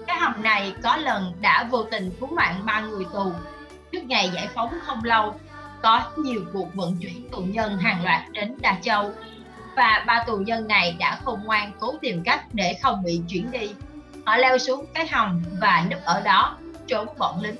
Cái 0.08 0.18
hầm 0.20 0.44
này 0.44 0.74
có 0.84 0.98
lần 0.98 1.34
đã 1.42 1.68
vô 1.72 1.84
tình 1.84 2.12
cứu 2.20 2.30
mạng 2.30 2.62
ba 2.66 2.82
người 2.82 3.06
tù. 3.14 3.32
Trước 3.92 4.04
ngày 4.04 4.30
giải 4.34 4.48
phóng 4.56 4.74
không 4.86 5.04
lâu, 5.04 5.40
có 5.82 6.02
nhiều 6.18 6.42
cuộc 6.54 6.76
vận 6.76 6.98
chuyển 7.02 7.30
tù 7.32 7.42
nhân 7.42 7.78
hàng 7.78 8.04
loạt 8.04 8.22
đến 8.32 8.56
Đà 8.62 8.78
Châu 8.82 9.12
và 9.76 10.04
ba 10.08 10.24
tù 10.28 10.38
nhân 10.38 10.68
này 10.68 10.96
đã 11.00 11.20
khôn 11.26 11.40
ngoan 11.44 11.72
cố 11.80 11.94
tìm 12.02 12.24
cách 12.24 12.46
để 12.54 12.78
không 12.82 13.04
bị 13.04 13.22
chuyển 13.28 13.52
đi. 13.52 13.72
Họ 14.26 14.38
leo 14.38 14.58
xuống 14.58 14.86
cái 14.94 15.08
hầm 15.08 15.44
và 15.62 15.84
núp 15.92 16.00
ở 16.04 16.22
đó, 16.22 16.58
trốn 16.88 17.08
bọn 17.18 17.42
lính. 17.42 17.56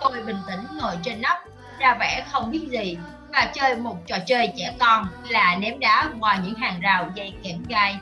Tôi 0.00 0.22
bình 0.22 0.38
tĩnh 0.46 0.78
ngồi 0.80 0.94
trên 1.02 1.22
nóc 1.22 1.38
ra 1.78 1.94
vẻ 2.00 2.24
không 2.32 2.50
biết 2.50 2.68
gì 2.70 2.98
và 3.32 3.50
chơi 3.54 3.76
một 3.76 3.96
trò 4.06 4.16
chơi 4.26 4.52
trẻ 4.56 4.74
con 4.80 5.06
là 5.28 5.56
ném 5.56 5.80
đá 5.80 6.10
qua 6.20 6.40
những 6.44 6.54
hàng 6.54 6.80
rào 6.80 7.10
dây 7.14 7.34
kẽm 7.42 7.64
gai. 7.68 7.96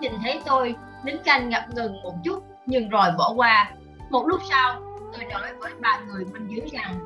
Nhìn 0.00 0.12
thấy 0.22 0.40
tôi, 0.46 0.74
lính 1.04 1.22
canh 1.24 1.48
ngập 1.48 1.64
ngừng 1.74 2.02
một 2.02 2.14
chút 2.24 2.49
nhưng 2.66 2.88
rồi 2.88 3.10
bỏ 3.18 3.32
qua. 3.36 3.70
Một 4.10 4.26
lúc 4.26 4.40
sau, 4.50 4.80
tôi 5.12 5.24
nói 5.24 5.54
với 5.58 5.72
ba 5.80 6.00
người 6.06 6.24
bên 6.24 6.46
dưới 6.48 6.68
rằng 6.72 7.00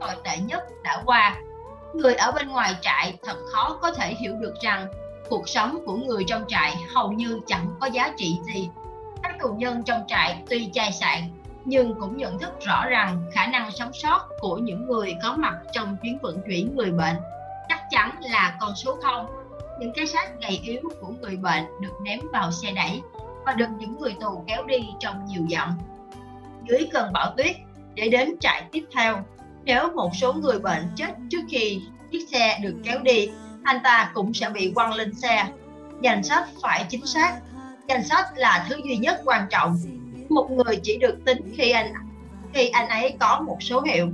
tồi 0.00 0.14
tệ 0.24 0.38
nhất 0.38 0.64
đã 0.82 1.02
qua. 1.04 1.36
Người 1.94 2.14
ở 2.14 2.32
bên 2.32 2.48
ngoài 2.48 2.74
trại 2.80 3.18
thật 3.24 3.36
khó 3.52 3.78
có 3.82 3.92
thể 3.92 4.14
hiểu 4.14 4.34
được 4.40 4.54
rằng 4.62 4.86
cuộc 5.30 5.48
sống 5.48 5.78
của 5.86 5.96
người 5.96 6.24
trong 6.26 6.44
trại 6.48 6.76
hầu 6.94 7.12
như 7.12 7.40
chẳng 7.46 7.66
có 7.80 7.86
giá 7.86 8.12
trị 8.16 8.38
gì. 8.54 8.70
Các 9.22 9.36
tù 9.40 9.48
nhân 9.48 9.82
trong 9.82 10.04
trại 10.08 10.42
tuy 10.50 10.70
chai 10.72 10.92
sạn 10.92 11.22
nhưng 11.64 12.00
cũng 12.00 12.16
nhận 12.16 12.38
thức 12.38 12.50
rõ 12.60 12.86
rằng 12.86 13.22
khả 13.32 13.46
năng 13.46 13.70
sống 13.70 13.92
sót 13.92 14.28
của 14.40 14.56
những 14.56 14.86
người 14.86 15.14
có 15.22 15.36
mặt 15.36 15.54
trong 15.72 15.96
chuyến 16.02 16.18
vận 16.22 16.42
chuyển 16.46 16.76
người 16.76 16.90
bệnh 16.90 17.16
chắc 17.68 17.80
chắn 17.90 18.10
là 18.22 18.56
con 18.60 18.74
số 18.74 18.98
không. 19.02 19.26
Những 19.80 19.92
cái 19.92 20.06
xác 20.06 20.40
gầy 20.40 20.60
yếu 20.64 20.80
của 21.00 21.12
người 21.20 21.36
bệnh 21.36 21.64
được 21.80 21.94
ném 22.02 22.20
vào 22.32 22.50
xe 22.50 22.72
đẩy 22.72 23.02
và 23.46 23.52
được 23.52 23.68
những 23.78 23.98
người 23.98 24.14
tù 24.20 24.44
kéo 24.46 24.64
đi 24.64 24.78
trong 25.00 25.24
nhiều 25.26 25.42
dặm. 25.50 25.78
Dưới 26.68 26.88
cơn 26.92 27.12
bão 27.12 27.34
tuyết, 27.36 27.56
để 27.94 28.08
đến 28.08 28.34
trại 28.40 28.64
tiếp 28.72 28.84
theo, 28.94 29.24
nếu 29.64 29.92
một 29.94 30.10
số 30.14 30.32
người 30.32 30.58
bệnh 30.58 30.88
chết 30.96 31.14
trước 31.30 31.40
khi 31.48 31.80
chiếc 32.10 32.28
xe 32.28 32.58
được 32.62 32.74
kéo 32.84 32.98
đi, 32.98 33.28
anh 33.62 33.76
ta 33.84 34.10
cũng 34.14 34.34
sẽ 34.34 34.50
bị 34.50 34.72
quăng 34.74 34.92
lên 34.92 35.14
xe. 35.14 35.46
Danh 36.02 36.22
sách 36.22 36.48
phải 36.62 36.86
chính 36.88 37.06
xác. 37.06 37.36
Danh 37.88 38.04
sách 38.04 38.26
là 38.36 38.66
thứ 38.68 38.76
duy 38.84 38.96
nhất 38.96 39.20
quan 39.24 39.46
trọng. 39.50 39.76
Một 40.28 40.50
người 40.50 40.80
chỉ 40.82 40.98
được 40.98 41.18
tính 41.24 41.54
khi 41.56 41.70
anh 41.70 41.92
khi 42.54 42.68
anh 42.68 42.88
ấy 42.88 43.16
có 43.20 43.40
một 43.40 43.56
số 43.60 43.80
hiệu. 43.80 44.08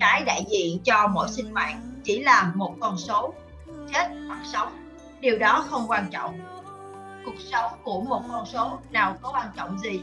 Cái 0.00 0.22
đại 0.24 0.44
diện 0.50 0.78
cho 0.84 1.08
mỗi 1.08 1.28
sinh 1.28 1.54
mạng 1.54 1.80
chỉ 2.04 2.22
là 2.22 2.52
một 2.54 2.74
con 2.80 2.98
số, 2.98 3.34
chết 3.94 4.08
hoặc 4.26 4.40
sống. 4.52 4.68
Điều 5.20 5.38
đó 5.38 5.64
không 5.68 5.84
quan 5.88 6.10
trọng. 6.10 6.38
Cuộc 7.28 7.40
sống 7.52 7.72
của 7.84 8.00
một 8.00 8.22
con 8.32 8.46
số 8.46 8.78
nào 8.90 9.16
có 9.22 9.30
quan 9.34 9.46
trọng 9.56 9.78
gì? 9.78 10.00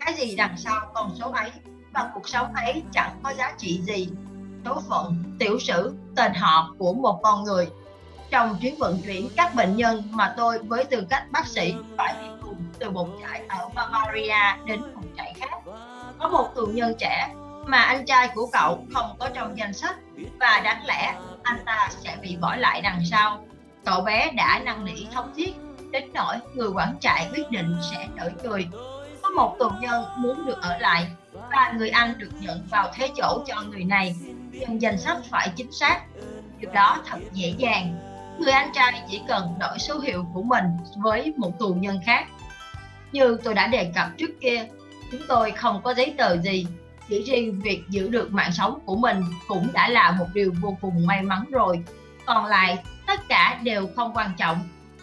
Cái 0.00 0.14
gì 0.14 0.36
đằng 0.36 0.54
sau 0.56 0.80
con 0.94 1.10
số 1.14 1.30
ấy 1.30 1.50
và 1.92 2.10
cuộc 2.14 2.28
sống 2.28 2.54
ấy 2.54 2.82
chẳng 2.92 3.20
có 3.22 3.32
giá 3.34 3.52
trị 3.58 3.80
gì 3.82 4.08
số 4.64 4.82
phận, 4.88 5.24
tiểu 5.38 5.58
sử, 5.58 5.94
tên 6.16 6.34
họ 6.34 6.74
của 6.78 6.92
một 6.92 7.20
con 7.22 7.44
người. 7.44 7.68
Trong 8.30 8.56
chuyến 8.60 8.78
vận 8.78 9.02
chuyển 9.06 9.28
các 9.36 9.54
bệnh 9.54 9.76
nhân 9.76 10.02
mà 10.10 10.34
tôi 10.36 10.58
với 10.58 10.84
tư 10.84 11.06
cách 11.10 11.24
bác 11.30 11.46
sĩ 11.46 11.74
phải 11.96 12.14
đi 12.22 12.28
cùng 12.42 12.56
từ 12.78 12.90
một 12.90 13.08
trại 13.22 13.42
ở 13.48 13.68
Bavaria 13.74 14.64
đến 14.66 14.80
một 14.94 15.02
trại 15.16 15.34
khác. 15.36 15.60
Có 16.18 16.28
một 16.28 16.48
tù 16.54 16.66
nhân 16.66 16.94
trẻ 16.98 17.34
mà 17.66 17.78
anh 17.78 18.06
trai 18.06 18.28
của 18.34 18.48
cậu 18.52 18.84
không 18.94 19.16
có 19.18 19.28
trong 19.34 19.58
danh 19.58 19.72
sách 19.72 19.96
và 20.40 20.60
đáng 20.64 20.86
lẽ 20.86 21.14
anh 21.42 21.58
ta 21.66 21.88
sẽ 21.90 22.16
bị 22.22 22.36
bỏ 22.36 22.56
lại 22.56 22.80
đằng 22.80 23.00
sau. 23.10 23.44
Cậu 23.84 24.00
bé 24.00 24.30
đã 24.30 24.60
năn 24.64 24.84
nỉ 24.84 25.06
thống 25.12 25.32
thiết 25.36 25.54
đến 25.90 26.10
nỗi 26.14 26.36
người 26.54 26.68
quản 26.68 26.96
trại 27.00 27.28
quyết 27.32 27.50
định 27.50 27.76
sẽ 27.90 28.08
đổi 28.16 28.30
cười. 28.42 28.68
Có 29.22 29.30
một 29.30 29.56
tù 29.58 29.70
nhân 29.80 30.04
muốn 30.16 30.46
được 30.46 30.62
ở 30.62 30.78
lại 30.78 31.06
và 31.50 31.74
người 31.76 31.90
Anh 31.90 32.18
được 32.18 32.30
nhận 32.40 32.66
vào 32.70 32.90
thế 32.94 33.10
chỗ 33.16 33.44
cho 33.46 33.62
người 33.62 33.84
này. 33.84 34.16
Nhưng 34.52 34.82
danh 34.82 34.98
sách 34.98 35.18
phải 35.30 35.52
chính 35.56 35.72
xác. 35.72 36.00
Điều 36.58 36.72
đó 36.72 37.02
thật 37.06 37.18
dễ 37.32 37.54
dàng. 37.58 37.98
Người 38.38 38.52
anh 38.52 38.70
trai 38.74 39.02
chỉ 39.10 39.20
cần 39.28 39.54
đổi 39.60 39.78
số 39.78 39.98
hiệu 39.98 40.26
của 40.34 40.42
mình 40.42 40.64
với 40.96 41.34
một 41.36 41.58
tù 41.58 41.74
nhân 41.74 42.00
khác. 42.06 42.26
Như 43.12 43.38
tôi 43.44 43.54
đã 43.54 43.66
đề 43.66 43.92
cập 43.94 44.08
trước 44.18 44.40
kia, 44.40 44.66
chúng 45.12 45.20
tôi 45.28 45.50
không 45.50 45.80
có 45.82 45.94
giấy 45.94 46.14
tờ 46.18 46.36
gì. 46.36 46.66
Chỉ 47.08 47.22
riêng 47.22 47.60
việc 47.60 47.82
giữ 47.88 48.08
được 48.08 48.32
mạng 48.32 48.52
sống 48.52 48.78
của 48.86 48.96
mình 48.96 49.24
cũng 49.48 49.68
đã 49.72 49.88
là 49.88 50.10
một 50.10 50.26
điều 50.34 50.52
vô 50.60 50.76
cùng 50.80 51.06
may 51.06 51.22
mắn 51.22 51.44
rồi. 51.50 51.84
Còn 52.26 52.46
lại, 52.46 52.78
tất 53.06 53.20
cả 53.28 53.60
đều 53.62 53.88
không 53.96 54.12
quan 54.14 54.30
trọng 54.38 54.58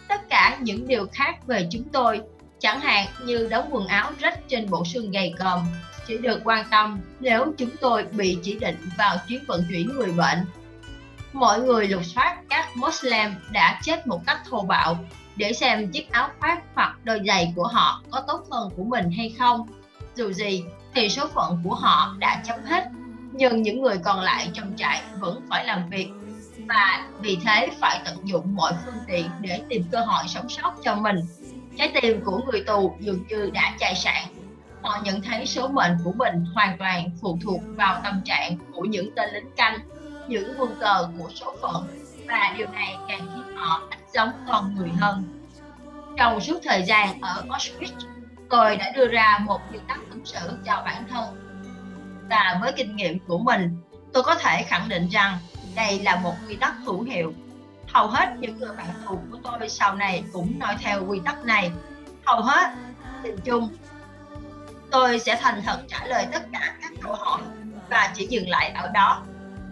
tất 0.08 0.28
cả 0.28 0.58
những 0.60 0.88
điều 0.88 1.06
khác 1.12 1.46
về 1.46 1.68
chúng 1.70 1.84
tôi 1.92 2.20
chẳng 2.58 2.80
hạn 2.80 3.06
như 3.24 3.48
đóng 3.50 3.68
quần 3.70 3.86
áo 3.86 4.12
rách 4.18 4.48
trên 4.48 4.70
bộ 4.70 4.84
xương 4.84 5.10
gầy 5.10 5.34
còm 5.38 5.66
chỉ 6.06 6.18
được 6.18 6.40
quan 6.44 6.66
tâm 6.70 7.00
nếu 7.20 7.52
chúng 7.58 7.70
tôi 7.80 8.04
bị 8.12 8.38
chỉ 8.42 8.58
định 8.58 8.88
vào 8.98 9.16
chuyến 9.28 9.44
vận 9.46 9.64
chuyển 9.70 9.88
người 9.88 10.12
bệnh. 10.12 10.38
Mọi 11.32 11.60
người 11.60 11.88
lục 11.88 12.04
soát 12.04 12.36
các 12.48 12.76
Muslim 12.76 13.30
đã 13.50 13.80
chết 13.82 14.06
một 14.06 14.20
cách 14.26 14.40
thô 14.50 14.62
bạo 14.62 14.98
để 15.36 15.52
xem 15.52 15.90
chiếc 15.90 16.10
áo 16.10 16.28
khoác 16.40 16.62
hoặc 16.74 16.96
đôi 17.04 17.20
giày 17.26 17.52
của 17.56 17.66
họ 17.66 18.02
có 18.10 18.20
tốt 18.26 18.44
hơn 18.50 18.70
của 18.76 18.84
mình 18.84 19.10
hay 19.10 19.34
không. 19.38 19.68
Dù 20.14 20.32
gì 20.32 20.64
thì 20.94 21.08
số 21.08 21.28
phận 21.28 21.60
của 21.64 21.74
họ 21.74 22.16
đã 22.18 22.42
chấm 22.44 22.64
hết, 22.64 22.84
nhưng 23.32 23.62
những 23.62 23.82
người 23.82 23.98
còn 24.04 24.20
lại 24.20 24.50
trong 24.52 24.72
trại 24.76 25.02
vẫn 25.18 25.40
phải 25.48 25.64
làm 25.64 25.90
việc 25.90 26.08
và 26.68 27.06
vì 27.20 27.38
thế 27.44 27.68
phải 27.80 28.00
tận 28.04 28.16
dụng 28.24 28.56
mọi 28.56 28.72
phương 28.84 29.04
tiện 29.06 29.30
để 29.40 29.60
tìm 29.68 29.84
cơ 29.90 30.00
hội 30.00 30.24
sống 30.28 30.48
sót 30.48 30.74
cho 30.82 30.96
mình. 30.96 31.16
Trái 31.78 31.92
tim 32.02 32.24
của 32.24 32.40
người 32.46 32.64
tù 32.66 32.96
dường 33.00 33.24
như 33.28 33.50
đã 33.54 33.74
chạy 33.78 33.94
sạn 33.94 34.24
họ 34.86 34.98
nhận 35.04 35.22
thấy 35.22 35.46
số 35.46 35.68
mệnh 35.68 35.96
của 36.04 36.12
mình 36.12 36.44
hoàn 36.54 36.78
toàn 36.78 37.10
phụ 37.22 37.38
thuộc 37.44 37.60
vào 37.76 38.00
tâm 38.04 38.20
trạng 38.24 38.56
của 38.74 38.82
những 38.82 39.10
tên 39.16 39.30
lính 39.34 39.50
canh, 39.56 39.78
những 40.28 40.54
quân 40.58 40.76
cờ 40.80 41.08
của 41.18 41.30
số 41.34 41.54
phận 41.62 41.86
và 42.28 42.54
điều 42.58 42.66
này 42.68 42.96
càng 43.08 43.20
khiến 43.20 43.56
họ 43.56 43.82
ít 43.90 43.98
giống 44.14 44.30
con 44.48 44.74
người 44.74 44.90
hơn. 45.00 45.24
Trong 46.16 46.40
suốt 46.40 46.58
thời 46.64 46.82
gian 46.82 47.20
ở 47.20 47.44
Auschwitz, 47.48 48.06
tôi 48.50 48.76
đã 48.76 48.92
đưa 48.96 49.06
ra 49.06 49.38
một 49.44 49.60
nguyên 49.70 49.82
tắc 49.88 49.98
ứng 50.10 50.26
xử 50.26 50.58
cho 50.64 50.82
bản 50.84 51.04
thân. 51.10 51.24
Và 52.30 52.58
với 52.62 52.72
kinh 52.72 52.96
nghiệm 52.96 53.18
của 53.18 53.38
mình, 53.38 53.76
tôi 54.12 54.22
có 54.22 54.34
thể 54.34 54.62
khẳng 54.62 54.88
định 54.88 55.08
rằng 55.08 55.38
đây 55.76 56.00
là 56.00 56.16
một 56.16 56.34
quy 56.48 56.56
tắc 56.56 56.74
hữu 56.84 57.02
hiệu. 57.02 57.32
Hầu 57.88 58.06
hết 58.06 58.36
những 58.38 58.58
người 58.58 58.74
bạn 58.76 58.86
tù 59.06 59.18
của 59.30 59.38
tôi 59.42 59.68
sau 59.68 59.94
này 59.94 60.24
cũng 60.32 60.58
nói 60.58 60.76
theo 60.80 61.06
quy 61.06 61.20
tắc 61.24 61.44
này. 61.44 61.70
Hầu 62.24 62.42
hết, 62.42 62.70
nhìn 63.22 63.36
chung, 63.44 63.68
tôi 64.90 65.18
sẽ 65.18 65.36
thành 65.40 65.62
thật 65.66 65.78
trả 65.88 66.06
lời 66.06 66.26
tất 66.32 66.42
cả 66.52 66.74
các 66.82 66.92
câu 67.02 67.14
hỏi 67.14 67.40
và 67.90 68.12
chỉ 68.14 68.26
dừng 68.26 68.48
lại 68.48 68.70
ở 68.70 68.88
đó 68.88 69.22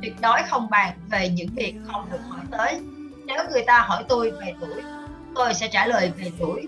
tuyệt 0.03 0.15
đối 0.21 0.43
không 0.49 0.71
bàn 0.71 0.99
về 1.11 1.29
những 1.29 1.49
việc 1.55 1.75
không 1.93 2.11
được 2.13 2.21
hỏi 2.29 2.41
tới 2.51 2.81
nếu 3.27 3.45
người 3.51 3.65
ta 3.67 3.79
hỏi 3.79 4.05
tôi 4.09 4.31
về 4.31 4.55
tuổi 4.61 4.83
tôi 5.35 5.55
sẽ 5.55 5.69
trả 5.69 5.87
lời 5.87 6.13
về 6.17 6.31
tuổi 6.39 6.67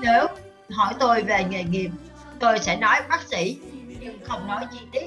nếu 0.00 0.26
hỏi 0.70 0.94
tôi 0.98 1.22
về 1.22 1.44
nghề 1.44 1.64
nghiệp 1.64 1.90
tôi 2.38 2.58
sẽ 2.58 2.76
nói 2.76 3.00
bác 3.08 3.22
sĩ 3.22 3.58
nhưng 4.00 4.18
không 4.24 4.46
nói 4.46 4.66
chi 4.72 4.78
tiết 4.92 5.06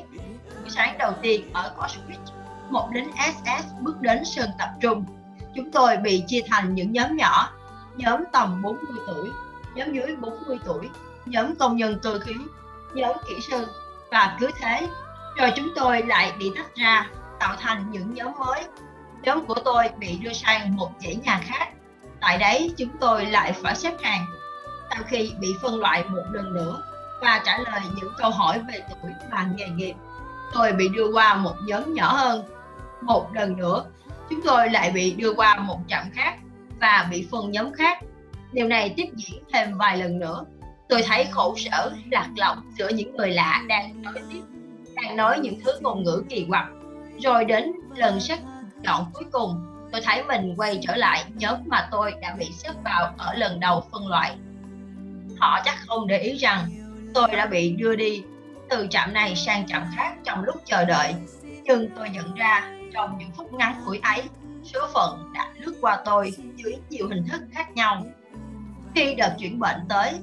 buổi 0.61 0.69
sáng 0.69 0.97
đầu 0.97 1.13
tiên 1.21 1.49
ở 1.53 1.73
Auschwitz 1.77 2.42
một 2.69 2.89
lính 2.93 3.11
SS 3.17 3.65
bước 3.81 4.01
đến 4.01 4.25
sân 4.25 4.49
tập 4.59 4.69
trung 4.81 5.05
chúng 5.55 5.71
tôi 5.71 5.97
bị 5.97 6.23
chia 6.27 6.41
thành 6.49 6.75
những 6.75 6.91
nhóm 6.91 7.17
nhỏ 7.17 7.49
nhóm 7.95 8.23
tầm 8.31 8.61
40 8.61 9.03
tuổi 9.07 9.29
nhóm 9.75 9.93
dưới 9.93 10.15
40 10.15 10.59
tuổi 10.65 10.89
nhóm 11.25 11.55
công 11.55 11.77
nhân 11.77 11.99
cơ 12.03 12.19
khí, 12.19 12.33
nhóm 12.93 13.15
kỹ 13.27 13.35
sư 13.41 13.67
và 14.11 14.37
cứ 14.39 14.51
thế. 14.59 14.87
Rồi 15.37 15.51
chúng 15.55 15.67
tôi 15.75 16.03
lại 16.03 16.33
bị 16.39 16.51
tách 16.55 16.75
ra, 16.75 17.09
tạo 17.39 17.55
thành 17.59 17.91
những 17.91 18.13
nhóm 18.13 18.31
mới. 18.39 18.63
Nhóm 19.21 19.45
của 19.45 19.55
tôi 19.65 19.89
bị 19.97 20.17
đưa 20.17 20.33
sang 20.33 20.75
một 20.75 20.91
dãy 20.99 21.15
nhà 21.15 21.41
khác. 21.43 21.67
Tại 22.21 22.37
đấy 22.37 22.73
chúng 22.77 22.89
tôi 22.99 23.25
lại 23.25 23.53
phải 23.53 23.75
xếp 23.75 23.93
hàng. 24.01 24.25
Sau 24.89 25.03
khi 25.07 25.33
bị 25.39 25.53
phân 25.61 25.79
loại 25.79 26.03
một 26.03 26.23
lần 26.31 26.53
nữa, 26.53 26.83
và 27.21 27.41
trả 27.45 27.57
lời 27.57 27.81
những 27.95 28.13
câu 28.17 28.31
hỏi 28.31 28.59
về 28.59 28.83
tuổi 28.89 29.11
và 29.31 29.47
nghề 29.55 29.67
nghiệp. 29.67 29.93
Tôi 30.53 30.71
bị 30.71 30.89
đưa 30.89 31.11
qua 31.13 31.35
một 31.35 31.55
nhóm 31.65 31.93
nhỏ 31.93 32.13
hơn. 32.13 32.43
Một 33.05 33.33
lần 33.33 33.57
nữa, 33.57 33.85
chúng 34.29 34.41
tôi 34.45 34.69
lại 34.69 34.91
bị 34.91 35.13
đưa 35.13 35.33
qua 35.33 35.59
một 35.59 35.79
trạm 35.87 36.03
khác 36.13 36.37
và 36.81 37.07
bị 37.11 37.27
phân 37.31 37.51
nhóm 37.51 37.73
khác. 37.73 37.99
Điều 38.51 38.67
này 38.67 38.93
tiếp 38.97 39.07
diễn 39.15 39.43
thêm 39.53 39.77
vài 39.77 39.97
lần 39.97 40.19
nữa. 40.19 40.45
Tôi 40.89 41.03
thấy 41.07 41.25
khổ 41.31 41.55
sở, 41.57 41.91
lạc 42.11 42.29
lòng 42.37 42.71
giữa 42.77 42.89
những 42.89 43.15
người 43.15 43.31
lạ 43.31 43.63
đang 43.67 44.01
nói 44.01 44.13
tiếp, 44.29 44.41
đang 44.95 45.15
nói 45.15 45.39
những 45.39 45.59
thứ 45.65 45.71
ngôn 45.81 46.03
ngữ 46.03 46.23
kỳ 46.29 46.45
quặc. 46.49 46.65
Rồi 47.19 47.45
đến 47.45 47.71
lần 47.95 48.19
xét 48.19 48.39
chọn 48.83 49.05
cuối 49.13 49.23
cùng, 49.31 49.65
tôi 49.91 50.01
thấy 50.01 50.23
mình 50.23 50.53
quay 50.57 50.79
trở 50.81 50.95
lại 50.95 51.23
nhóm 51.35 51.55
mà 51.65 51.87
tôi 51.91 52.13
đã 52.21 52.35
bị 52.39 52.51
xếp 52.51 52.71
vào 52.83 53.13
ở 53.17 53.33
lần 53.33 53.59
đầu 53.59 53.83
phân 53.91 54.07
loại. 54.07 54.35
Họ 55.39 55.59
chắc 55.65 55.75
không 55.87 56.07
để 56.07 56.19
ý 56.19 56.37
rằng 56.37 56.67
tôi 57.13 57.27
đã 57.31 57.45
bị 57.45 57.71
đưa 57.71 57.95
đi 57.95 58.23
từ 58.69 58.87
trạm 58.89 59.13
này 59.13 59.35
sang 59.35 59.67
trạm 59.67 59.83
khác 59.95 60.13
trong 60.23 60.43
lúc 60.43 60.55
chờ 60.65 60.85
đợi. 60.85 61.15
Nhưng 61.63 61.89
tôi 61.95 62.09
nhận 62.09 62.35
ra 62.35 62.71
trong 62.93 63.17
những 63.17 63.31
phút 63.37 63.53
ngắn 63.53 63.83
ngủi 63.85 63.99
ấy, 64.03 64.23
số 64.63 64.79
phận 64.93 65.31
đã 65.33 65.49
lướt 65.59 65.75
qua 65.81 66.01
tôi 66.05 66.33
dưới 66.55 66.75
nhiều 66.89 67.07
hình 67.07 67.27
thức 67.31 67.41
khác 67.51 67.71
nhau. 67.75 68.03
Khi 68.95 69.15
đợt 69.15 69.35
chuyển 69.39 69.59
bệnh 69.59 69.77
tới, 69.89 70.13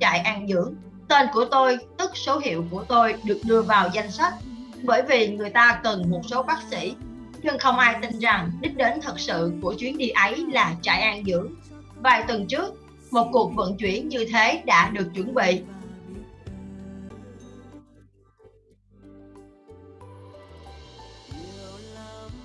trại 0.00 0.18
an 0.18 0.48
dưỡng, 0.48 0.74
tên 1.08 1.26
của 1.32 1.44
tôi, 1.44 1.78
tức 1.98 2.10
số 2.14 2.38
hiệu 2.38 2.64
của 2.70 2.84
tôi 2.84 3.14
được 3.24 3.40
đưa 3.44 3.62
vào 3.62 3.88
danh 3.92 4.10
sách 4.10 4.34
bởi 4.82 5.02
vì 5.02 5.36
người 5.36 5.50
ta 5.50 5.80
cần 5.84 6.10
một 6.10 6.20
số 6.30 6.42
bác 6.42 6.58
sĩ 6.70 6.94
nhưng 7.42 7.58
không 7.58 7.78
ai 7.78 7.96
tin 8.02 8.18
rằng 8.18 8.50
đích 8.60 8.76
đến 8.76 9.00
thật 9.02 9.20
sự 9.20 9.52
của 9.62 9.74
chuyến 9.74 9.98
đi 9.98 10.08
ấy 10.08 10.46
là 10.52 10.74
trại 10.82 11.02
an 11.02 11.24
dưỡng. 11.24 11.48
Vài 11.96 12.24
tuần 12.28 12.46
trước, 12.46 12.74
một 13.10 13.28
cuộc 13.32 13.52
vận 13.54 13.76
chuyển 13.76 14.08
như 14.08 14.26
thế 14.32 14.62
đã 14.66 14.90
được 14.90 15.08
chuẩn 15.14 15.34
bị. 15.34 15.62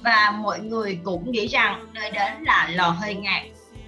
Và 0.06 0.34
mọi 0.42 0.60
người 0.60 1.00
cũng 1.04 1.32
nghĩ 1.32 1.48
rằng 1.48 1.86
nơi 1.94 2.12
đến 2.12 2.34
là 2.42 2.70
lò 2.74 2.90
hơi 2.90 3.16
ngạt. 3.16 3.42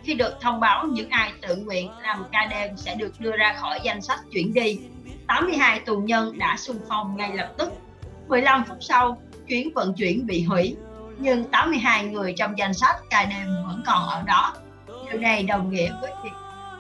Khi 0.04 0.14
được 0.14 0.38
thông 0.42 0.60
báo 0.60 0.86
những 0.86 1.10
ai 1.10 1.32
tự 1.42 1.56
nguyện 1.56 1.92
làm 2.02 2.26
ca 2.32 2.46
đêm 2.46 2.78
sẽ 2.78 2.96
được 2.96 3.20
đưa 3.20 3.38
ra 3.38 3.54
khỏi 3.54 3.80
danh 3.84 4.02
sách 4.02 4.20
chuyển 4.32 4.54
đi, 4.54 4.80
82 5.28 5.80
tù 5.80 5.98
nhân 5.98 6.38
đã 6.38 6.56
xung 6.58 6.80
phong 6.90 7.18
ngay 7.18 7.32
lập 7.34 7.54
tức. 7.58 7.74
15 8.28 8.64
phút 8.68 8.78
sau, 8.82 9.22
chuyến 9.48 9.74
vận 9.74 9.94
chuyển 9.94 10.28
bị 10.28 10.44
hủy 10.44 10.76
nhưng 11.18 11.44
82 11.44 12.06
người 12.06 12.34
trong 12.38 12.58
danh 12.58 12.74
sách 12.74 12.96
ca 13.10 13.26
đêm 13.26 13.48
vẫn 13.68 13.84
còn 13.86 14.08
ở 14.10 14.24
đó. 14.28 14.56
Điều 15.12 15.20
này 15.22 15.44
đồng 15.44 15.72
nghĩa 15.72 15.92
với 16.02 16.12
việc 16.24 16.32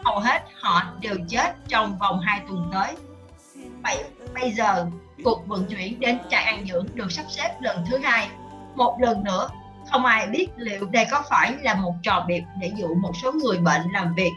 hầu 0.03 0.19
hết 0.19 0.41
họ 0.61 0.83
đều 1.01 1.15
chết 1.27 1.55
trong 1.67 1.97
vòng 1.97 2.19
2 2.19 2.41
tuần 2.47 2.69
tới. 2.73 2.95
Vậy 3.83 4.03
bây 4.33 4.51
giờ, 4.51 4.85
cuộc 5.23 5.47
vận 5.47 5.65
chuyển 5.65 5.99
đến 5.99 6.19
trại 6.29 6.43
an 6.43 6.65
dưỡng 6.71 6.87
được 6.93 7.11
sắp 7.11 7.25
xếp 7.29 7.55
lần 7.61 7.85
thứ 7.89 7.97
hai. 7.97 8.29
Một 8.77 8.97
lần 8.99 9.23
nữa, 9.23 9.49
không 9.91 10.05
ai 10.05 10.27
biết 10.27 10.47
liệu 10.57 10.85
đây 10.85 11.07
có 11.11 11.23
phải 11.29 11.55
là 11.61 11.75
một 11.75 11.93
trò 12.03 12.25
biệt 12.27 12.43
để 12.59 12.71
dụ 12.75 12.95
một 12.95 13.11
số 13.21 13.31
người 13.31 13.57
bệnh 13.57 13.81
làm 13.91 14.13
việc 14.15 14.31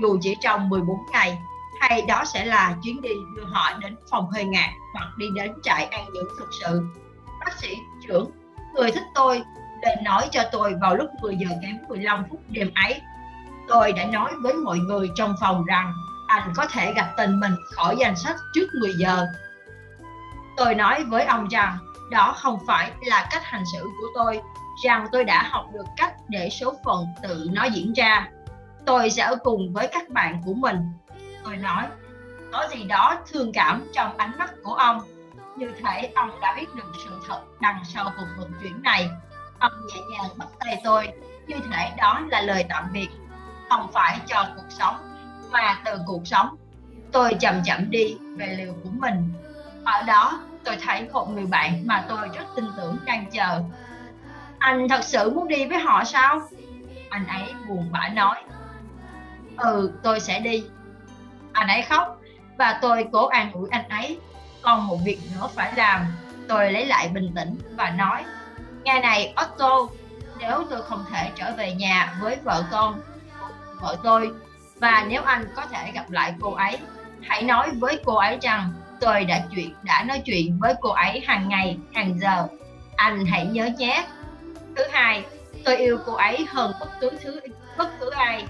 dù 0.00 0.18
chỉ 0.20 0.36
trong 0.40 0.68
14 0.68 0.96
ngày 1.12 1.38
hay 1.80 2.02
đó 2.08 2.24
sẽ 2.24 2.44
là 2.44 2.76
chuyến 2.82 3.02
đi 3.02 3.10
đưa 3.36 3.44
họ 3.44 3.78
đến 3.80 3.96
phòng 4.10 4.30
hơi 4.30 4.44
ngạt 4.44 4.70
hoặc 4.92 5.08
đi 5.18 5.26
đến 5.34 5.52
trại 5.62 5.84
an 5.84 6.06
dưỡng 6.14 6.28
thực 6.38 6.48
sự. 6.60 6.82
Bác 7.40 7.58
sĩ 7.58 7.76
trưởng 8.06 8.30
người 8.74 8.90
thích 8.90 9.04
tôi 9.14 9.42
lên 9.82 10.04
nói 10.04 10.28
cho 10.30 10.42
tôi 10.52 10.74
vào 10.80 10.96
lúc 10.96 11.10
10 11.22 11.36
giờ 11.36 11.48
kém 11.62 11.78
15 11.88 12.24
phút 12.30 12.40
đêm 12.48 12.70
ấy. 12.74 13.00
Tôi 13.68 13.92
đã 13.92 14.04
nói 14.04 14.32
với 14.42 14.54
mọi 14.54 14.78
người 14.78 15.10
trong 15.16 15.34
phòng 15.40 15.64
rằng 15.64 15.92
anh 16.28 16.52
có 16.56 16.66
thể 16.66 16.92
gặp 16.92 17.12
tình 17.16 17.40
mình 17.40 17.54
khỏi 17.72 17.96
danh 17.98 18.16
sách 18.16 18.36
trước 18.54 18.66
10 18.80 18.92
giờ. 18.98 19.26
Tôi 20.56 20.74
nói 20.74 21.04
với 21.04 21.24
ông 21.24 21.48
rằng 21.48 21.78
đó 22.10 22.34
không 22.36 22.58
phải 22.66 22.92
là 23.02 23.28
cách 23.30 23.44
hành 23.44 23.62
xử 23.72 23.82
của 23.82 24.06
tôi, 24.14 24.40
rằng 24.84 25.06
tôi 25.12 25.24
đã 25.24 25.42
học 25.42 25.66
được 25.72 25.86
cách 25.96 26.14
để 26.28 26.48
số 26.50 26.74
phận 26.84 27.06
tự 27.22 27.48
nó 27.52 27.64
diễn 27.64 27.92
ra. 27.92 28.28
Tôi 28.86 29.10
sẽ 29.10 29.22
ở 29.22 29.36
cùng 29.36 29.72
với 29.72 29.88
các 29.92 30.08
bạn 30.08 30.42
của 30.44 30.54
mình. 30.54 30.76
Tôi 31.44 31.56
nói, 31.56 31.84
có 32.52 32.68
gì 32.70 32.84
đó 32.84 33.16
thương 33.26 33.52
cảm 33.52 33.86
trong 33.92 34.16
ánh 34.16 34.38
mắt 34.38 34.50
của 34.62 34.74
ông. 34.74 35.00
Như 35.56 35.72
thể 35.84 36.10
ông 36.14 36.40
đã 36.40 36.54
biết 36.56 36.74
được 36.74 36.92
sự 37.04 37.20
thật 37.28 37.40
đằng 37.60 37.82
sau 37.84 38.12
cuộc 38.16 38.26
vận 38.38 38.52
chuyển 38.62 38.82
này. 38.82 39.10
Ông 39.58 39.72
nhẹ 39.88 40.00
nhàng 40.10 40.30
bắt 40.36 40.48
tay 40.58 40.80
tôi. 40.84 41.08
Như 41.46 41.56
thể 41.72 41.92
đó 41.96 42.20
là 42.28 42.40
lời 42.40 42.64
tạm 42.68 42.84
biệt. 42.92 43.08
Không 43.70 43.92
phải 43.92 44.18
cho 44.26 44.46
cuộc 44.56 44.66
sống 44.68 44.96
mà 45.50 45.78
từ 45.84 45.98
cuộc 46.06 46.26
sống. 46.26 46.56
Tôi 47.12 47.34
chậm 47.40 47.62
chậm 47.64 47.90
đi 47.90 48.16
về 48.36 48.46
liều 48.46 48.72
của 48.84 48.90
mình. 48.92 49.32
Ở 49.84 50.02
đó 50.02 50.40
tôi 50.64 50.76
thấy 50.76 51.08
một 51.12 51.30
người 51.30 51.46
bạn 51.46 51.82
mà 51.86 52.04
tôi 52.08 52.28
rất 52.34 52.44
tin 52.56 52.64
tưởng 52.76 52.96
đang 53.04 53.26
chờ. 53.30 53.62
Anh 54.58 54.88
thật 54.88 55.04
sự 55.04 55.30
muốn 55.30 55.48
đi 55.48 55.66
với 55.66 55.78
họ 55.78 56.04
sao? 56.04 56.40
Anh 57.10 57.26
ấy 57.26 57.54
buồn 57.68 57.88
bã 57.92 58.08
nói. 58.08 58.36
Ừ 59.56 59.92
tôi 60.02 60.20
sẽ 60.20 60.40
đi. 60.40 60.64
Anh 61.52 61.68
ấy 61.68 61.82
khóc 61.82 62.20
và 62.58 62.78
tôi 62.82 63.06
cố 63.12 63.26
an 63.26 63.52
ủi 63.52 63.68
anh 63.70 63.88
ấy. 63.88 64.20
Còn 64.62 64.86
một 64.86 64.96
việc 65.04 65.18
nữa 65.34 65.48
phải 65.54 65.72
làm. 65.76 66.06
Tôi 66.48 66.72
lấy 66.72 66.86
lại 66.86 67.08
bình 67.08 67.32
tĩnh 67.34 67.58
và 67.76 67.90
nói, 67.90 68.24
ngày 68.84 69.00
này, 69.00 69.34
Otto, 69.44 69.78
nếu 70.38 70.64
tôi 70.70 70.82
không 70.82 71.04
thể 71.10 71.30
trở 71.36 71.52
về 71.56 71.74
nhà 71.74 72.14
với 72.20 72.36
vợ 72.44 72.64
con, 72.70 73.00
vợ 73.80 73.96
tôi, 74.02 74.30
và 74.80 75.06
nếu 75.08 75.22
anh 75.22 75.44
có 75.56 75.62
thể 75.66 75.90
gặp 75.94 76.10
lại 76.10 76.34
cô 76.40 76.54
ấy, 76.54 76.78
hãy 77.22 77.42
nói 77.42 77.70
với 77.78 78.00
cô 78.04 78.14
ấy 78.14 78.38
rằng 78.42 78.72
tôi 79.00 79.24
đã 79.24 79.46
chuyện, 79.54 79.74
đã 79.82 80.04
nói 80.08 80.22
chuyện 80.24 80.58
với 80.60 80.74
cô 80.80 80.90
ấy 80.90 81.20
hàng 81.26 81.48
ngày, 81.48 81.78
hàng 81.94 82.18
giờ. 82.20 82.46
Anh 82.96 83.26
hãy 83.26 83.46
nhớ 83.46 83.68
nhé. 83.78 84.06
Thứ 84.76 84.82
hai, 84.92 85.24
tôi 85.64 85.76
yêu 85.76 85.98
cô 86.06 86.12
ấy 86.12 86.46
hơn 86.48 86.72
bất 86.80 86.88
cứ 87.00 87.10
thứ, 87.22 87.40
bất 87.78 88.00
cứ 88.00 88.10
ai. 88.10 88.46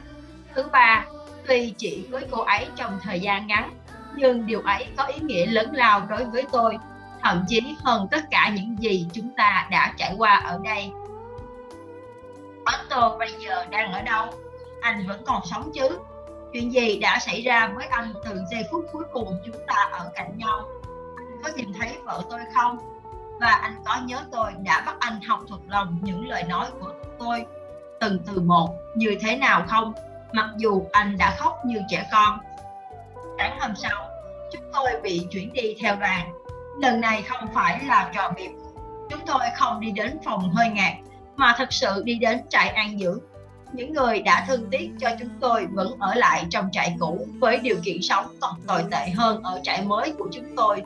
Thứ 0.55 0.63
ba 0.73 1.05
tuy 1.47 1.75
chỉ 1.77 2.07
với 2.11 2.25
cô 2.31 2.43
ấy 2.43 2.67
trong 2.77 2.99
thời 3.03 3.21
gian 3.21 3.47
ngắn. 3.47 3.71
Nhưng 4.17 4.47
điều 4.47 4.61
ấy 4.61 4.87
có 4.97 5.05
ý 5.05 5.21
nghĩa 5.21 5.47
lớn 5.47 5.71
lao 5.73 6.07
đối 6.09 6.25
với 6.25 6.45
tôi, 6.53 6.79
thậm 7.23 7.45
chí 7.49 7.77
hơn 7.85 8.09
tất 8.11 8.25
cả 8.31 8.53
những 8.55 8.77
gì 8.83 9.07
chúng 9.13 9.31
ta 9.37 9.69
đã 9.71 9.95
trải 9.97 10.15
qua 10.19 10.35
ở 10.35 10.61
đây. 10.65 10.91
Otto 12.75 13.17
bây 13.19 13.33
giờ 13.39 13.65
đang 13.71 13.93
ở 13.93 14.03
đâu? 14.03 14.27
Anh 14.81 15.07
vẫn 15.07 15.23
còn 15.27 15.43
sống 15.51 15.71
chứ? 15.75 15.99
Chuyện 16.55 16.73
gì 16.73 16.99
đã 16.99 17.19
xảy 17.19 17.43
ra 17.43 17.73
với 17.75 17.87
anh 17.87 18.13
từ 18.25 18.41
giây 18.51 18.65
phút 18.71 18.85
cuối 18.93 19.05
cùng 19.13 19.37
chúng 19.47 19.57
ta 19.67 19.89
ở 19.93 20.11
cạnh 20.15 20.39
nhau? 20.39 20.69
Anh 21.17 21.43
có 21.43 21.51
nhìn 21.57 21.73
thấy 21.81 21.97
vợ 22.05 22.23
tôi 22.31 22.41
không? 22.55 22.79
Và 23.41 23.51
anh 23.51 23.77
có 23.85 23.97
nhớ 24.05 24.19
tôi 24.33 24.53
đã 24.65 24.83
bắt 24.87 24.97
anh 24.99 25.21
học 25.21 25.41
thuộc 25.49 25.61
lòng 25.69 25.99
những 26.03 26.29
lời 26.29 26.43
nói 26.43 26.67
của 26.81 26.93
tôi 27.19 27.47
từng 28.01 28.19
từ 28.27 28.41
một 28.41 28.69
như 28.97 29.17
thế 29.21 29.37
nào 29.37 29.65
không? 29.69 29.93
Mặc 30.33 30.51
dù 30.57 30.87
anh 30.93 31.17
đã 31.19 31.37
khóc 31.39 31.57
như 31.67 31.81
trẻ 31.91 32.09
con. 32.13 32.39
Sáng 33.39 33.61
hôm 33.61 33.71
sau, 33.77 34.09
chúng 34.53 34.63
tôi 34.73 34.91
bị 35.03 35.27
chuyển 35.31 35.53
đi 35.53 35.77
theo 35.81 35.97
đoàn. 35.97 36.33
Lần 36.81 37.01
này 37.01 37.23
không 37.23 37.49
phải 37.55 37.85
là 37.85 38.11
trò 38.15 38.33
biệt 38.37 38.51
chúng 39.11 39.21
tôi 39.27 39.41
không 39.57 39.81
đi 39.81 39.91
đến 39.91 40.19
phòng 40.25 40.51
hơi 40.51 40.69
ngạt, 40.69 40.93
mà 41.37 41.55
thật 41.59 41.73
sự 41.73 42.03
đi 42.05 42.15
đến 42.15 42.41
trại 42.49 42.69
an 42.69 42.99
dưỡng 42.99 43.19
những 43.75 43.93
người 43.93 44.21
đã 44.21 44.45
thương 44.49 44.71
tiếc 44.71 44.91
cho 45.01 45.09
chúng 45.21 45.29
tôi 45.41 45.67
vẫn 45.73 45.99
ở 45.99 46.15
lại 46.15 46.47
trong 46.51 46.69
trại 46.73 46.97
cũ 47.01 47.27
với 47.39 47.59
điều 47.59 47.77
kiện 47.85 48.03
sống 48.03 48.27
còn 48.41 48.55
tồi 48.67 48.85
tệ 48.91 49.11
hơn 49.11 49.43
ở 49.43 49.61
trại 49.63 49.83
mới 49.83 50.13
của 50.19 50.29
chúng 50.33 50.57
tôi. 50.57 50.83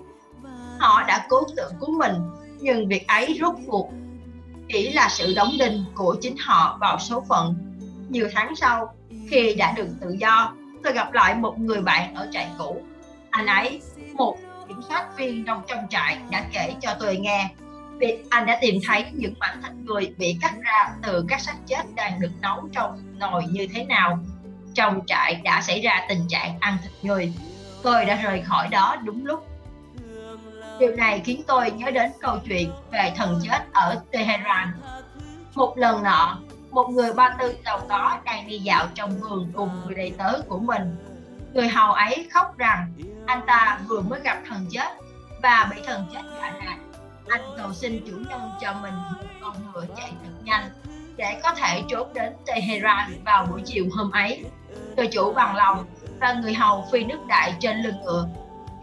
Họ 0.78 1.04
đã 1.08 1.26
cố 1.28 1.42
tự 1.56 1.62
cứu 1.80 1.98
mình, 1.98 2.14
nhưng 2.60 2.88
việc 2.88 3.06
ấy 3.06 3.38
rốt 3.40 3.54
cuộc 3.66 3.90
chỉ 4.68 4.90
là 4.90 5.08
sự 5.08 5.34
đóng 5.36 5.50
đinh 5.58 5.84
của 5.94 6.16
chính 6.20 6.36
họ 6.38 6.78
vào 6.80 6.98
số 6.98 7.24
phận. 7.28 7.54
Nhiều 8.08 8.28
tháng 8.34 8.56
sau, 8.56 8.94
khi 9.30 9.54
đã 9.54 9.72
được 9.72 9.88
tự 10.00 10.16
do, 10.18 10.54
tôi 10.84 10.92
gặp 10.92 11.12
lại 11.12 11.34
một 11.34 11.58
người 11.58 11.80
bạn 11.80 12.14
ở 12.14 12.28
trại 12.32 12.48
cũ. 12.58 12.82
Anh 13.30 13.46
ấy, 13.46 13.80
một 14.14 14.38
kiểm 14.68 14.80
soát 14.88 15.16
viên 15.16 15.44
trong 15.44 15.62
trong 15.68 15.86
trại, 15.90 16.18
đã 16.30 16.44
kể 16.52 16.74
cho 16.80 16.94
tôi 17.00 17.16
nghe 17.16 17.50
việc 17.98 18.24
anh 18.30 18.46
đã 18.46 18.58
tìm 18.60 18.74
thấy 18.86 19.04
những 19.12 19.34
mảnh 19.38 19.62
thịt 19.62 19.72
người 19.72 20.14
bị 20.18 20.38
cắt 20.42 20.54
ra 20.60 20.88
từ 21.02 21.24
các 21.28 21.40
xác 21.40 21.54
chết 21.66 21.82
đang 21.94 22.20
được 22.20 22.30
nấu 22.40 22.68
trong 22.72 23.02
nồi 23.18 23.44
như 23.50 23.66
thế 23.74 23.84
nào. 23.84 24.18
Trong 24.74 25.06
trại 25.06 25.34
đã 25.34 25.60
xảy 25.60 25.80
ra 25.80 26.06
tình 26.08 26.28
trạng 26.28 26.58
ăn 26.60 26.76
thịt 26.82 26.92
người. 27.02 27.32
Tôi 27.82 28.04
đã 28.04 28.14
rời 28.14 28.42
khỏi 28.42 28.68
đó 28.68 28.96
đúng 29.04 29.26
lúc. 29.26 29.46
Điều 30.78 30.96
này 30.96 31.22
khiến 31.24 31.42
tôi 31.46 31.70
nhớ 31.70 31.90
đến 31.90 32.10
câu 32.20 32.38
chuyện 32.48 32.70
về 32.92 33.12
thần 33.16 33.40
chết 33.44 33.58
ở 33.72 34.02
Tehran. 34.10 34.72
Một 35.54 35.78
lần 35.78 36.02
nọ, 36.02 36.38
một 36.70 36.88
người 36.88 37.12
ba 37.12 37.36
tư 37.40 37.54
giàu 37.64 37.80
có 37.88 38.18
đang 38.24 38.46
đi 38.46 38.58
dạo 38.58 38.86
trong 38.94 39.20
vườn 39.20 39.52
cùng 39.54 39.70
người 39.84 39.94
đầy 39.94 40.12
tớ 40.18 40.40
của 40.48 40.58
mình. 40.58 40.96
Người 41.54 41.68
hầu 41.68 41.92
ấy 41.92 42.28
khóc 42.32 42.58
rằng 42.58 42.92
anh 43.26 43.40
ta 43.46 43.80
vừa 43.88 44.00
mới 44.00 44.20
gặp 44.20 44.38
thần 44.48 44.66
chết 44.70 44.88
và 45.42 45.70
bị 45.74 45.82
thần 45.86 46.06
chết 46.12 46.22
dọa 46.40 46.50
nạt 46.50 46.78
anh 47.28 47.42
cầu 47.56 47.72
xin 47.72 48.04
chủ 48.06 48.16
nhân 48.28 48.40
cho 48.60 48.74
mình 48.82 48.94
một 48.94 49.28
con 49.40 49.72
ngựa 49.72 49.86
chạy 49.96 50.12
thật 50.22 50.32
nhanh 50.42 50.70
để 51.16 51.40
có 51.42 51.54
thể 51.54 51.82
trốn 51.88 52.14
đến 52.14 52.32
Tehran 52.46 53.12
vào 53.24 53.46
buổi 53.50 53.62
chiều 53.64 53.88
hôm 53.96 54.10
ấy 54.10 54.44
người 54.96 55.06
chủ 55.06 55.32
bằng 55.32 55.56
lòng 55.56 55.84
và 56.20 56.32
người 56.32 56.54
hầu 56.54 56.88
phi 56.92 57.04
nước 57.04 57.26
đại 57.28 57.54
trên 57.60 57.82
lưng 57.82 58.00
ngựa. 58.04 58.28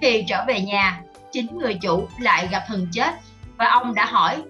Khi 0.02 0.24
trở 0.28 0.46
về 0.48 0.62
nhà, 0.62 1.02
chính 1.32 1.58
người 1.58 1.78
chủ 1.82 2.08
lại 2.20 2.48
gặp 2.52 2.64
thần 2.68 2.88
chết 2.92 3.14
và 3.58 3.70
ông 3.70 3.96
đã 3.96 4.06
hỏi 4.06 4.44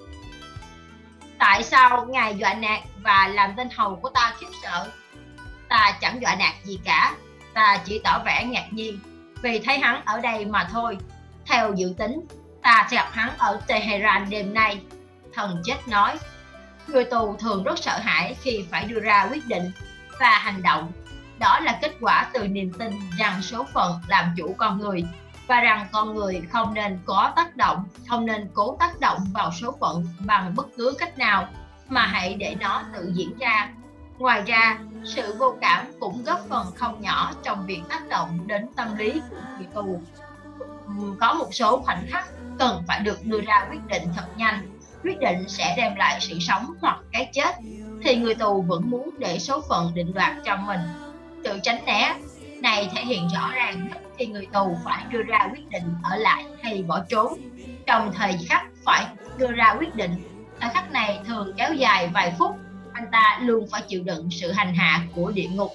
Tại 1.37 1.63
sao 1.63 2.05
ngài 2.05 2.35
dọa 2.35 2.53
nạt 2.53 2.79
và 3.03 3.27
làm 3.27 3.53
tên 3.57 3.69
hầu 3.75 3.95
của 3.95 4.09
ta 4.09 4.33
khiếp 4.39 4.47
sợ? 4.63 4.87
Ta 5.69 5.97
chẳng 6.01 6.21
dọa 6.21 6.35
nạt 6.35 6.53
gì 6.63 6.79
cả, 6.85 7.15
ta 7.53 7.81
chỉ 7.85 8.01
tỏ 8.03 8.21
vẻ 8.25 8.45
ngạc 8.45 8.67
nhiên 8.71 8.99
vì 9.41 9.59
thấy 9.59 9.79
hắn 9.79 10.01
ở 10.05 10.21
đây 10.21 10.45
mà 10.45 10.67
thôi. 10.71 10.97
Theo 11.45 11.73
dự 11.73 11.93
tính, 11.97 12.21
ta 12.65 12.87
sẽ 12.91 12.97
gặp 12.97 13.09
hắn 13.11 13.29
ở 13.37 13.61
Tehran 13.67 14.29
đêm 14.29 14.53
nay. 14.53 14.81
Thần 15.33 15.61
chết 15.65 15.87
nói, 15.87 16.17
người 16.87 17.05
tù 17.05 17.35
thường 17.35 17.63
rất 17.63 17.79
sợ 17.79 17.99
hãi 17.99 18.35
khi 18.41 18.65
phải 18.71 18.85
đưa 18.85 18.99
ra 18.99 19.27
quyết 19.31 19.47
định 19.47 19.71
và 20.19 20.29
hành 20.29 20.63
động. 20.63 20.91
Đó 21.39 21.59
là 21.59 21.79
kết 21.81 21.91
quả 22.01 22.29
từ 22.33 22.47
niềm 22.47 22.73
tin 22.79 22.91
rằng 23.17 23.41
số 23.41 23.65
phận 23.73 23.93
làm 24.07 24.33
chủ 24.37 24.55
con 24.57 24.79
người 24.79 25.05
và 25.47 25.61
rằng 25.61 25.87
con 25.91 26.15
người 26.15 26.41
không 26.51 26.73
nên 26.73 26.99
có 27.05 27.33
tác 27.35 27.55
động, 27.55 27.83
không 28.09 28.25
nên 28.25 28.49
cố 28.53 28.77
tác 28.79 28.99
động 28.99 29.19
vào 29.33 29.51
số 29.51 29.77
phận 29.79 30.05
bằng 30.19 30.55
bất 30.55 30.67
cứ 30.77 30.95
cách 30.99 31.17
nào 31.17 31.47
mà 31.89 32.05
hãy 32.05 32.33
để 32.33 32.55
nó 32.59 32.83
tự 32.93 33.11
diễn 33.13 33.37
ra. 33.37 33.69
Ngoài 34.17 34.41
ra, 34.45 34.79
sự 35.03 35.35
vô 35.39 35.57
cảm 35.61 35.85
cũng 35.99 36.23
góp 36.23 36.39
phần 36.49 36.67
không 36.75 37.01
nhỏ 37.01 37.33
trong 37.43 37.65
việc 37.65 37.81
tác 37.89 38.09
động 38.09 38.39
đến 38.47 38.67
tâm 38.75 38.97
lý 38.97 39.21
của 39.29 39.37
người 39.57 39.67
tù. 39.73 40.01
Có 41.19 41.33
một 41.33 41.53
số 41.53 41.81
khoảnh 41.81 42.05
khắc 42.09 42.25
cần 42.59 42.83
phải 42.87 42.99
được 42.99 43.25
đưa 43.25 43.41
ra 43.41 43.67
quyết 43.71 43.87
định 43.87 44.03
thật 44.15 44.25
nhanh, 44.37 44.67
quyết 45.03 45.19
định 45.19 45.49
sẽ 45.49 45.73
đem 45.77 45.95
lại 45.95 46.17
sự 46.21 46.39
sống 46.39 46.65
hoặc 46.81 46.97
cái 47.11 47.29
chết, 47.33 47.55
thì 48.03 48.15
người 48.15 48.35
tù 48.35 48.61
vẫn 48.61 48.89
muốn 48.89 49.09
để 49.19 49.39
số 49.39 49.61
phận 49.69 49.91
định 49.93 50.13
đoạt 50.13 50.33
cho 50.45 50.57
mình. 50.57 50.79
Sự 51.43 51.59
tránh 51.63 51.85
né 51.85 52.15
này 52.61 52.89
thể 52.95 53.05
hiện 53.05 53.27
rõ 53.35 53.51
ràng 53.53 53.87
nhất 53.89 53.97
khi 54.17 54.25
người 54.25 54.47
tù 54.53 54.77
phải 54.85 55.05
đưa 55.11 55.23
ra 55.23 55.49
quyết 55.51 55.69
định 55.69 55.95
ở 56.03 56.15
lại 56.15 56.45
hay 56.63 56.83
bỏ 56.83 56.99
trốn. 57.09 57.39
Trong 57.85 58.11
thời 58.13 58.37
khắc 58.49 58.65
phải 58.85 59.05
đưa 59.37 59.51
ra 59.51 59.75
quyết 59.79 59.95
định, 59.95 60.11
thời 60.59 60.69
khắc 60.69 60.91
này 60.91 61.19
thường 61.27 61.53
kéo 61.57 61.73
dài 61.73 62.09
vài 62.13 62.33
phút, 62.39 62.55
anh 62.93 63.05
ta 63.11 63.39
luôn 63.41 63.67
phải 63.71 63.81
chịu 63.87 64.03
đựng 64.03 64.29
sự 64.31 64.51
hành 64.51 64.75
hạ 64.75 65.01
của 65.15 65.31
địa 65.31 65.47
ngục. 65.47 65.71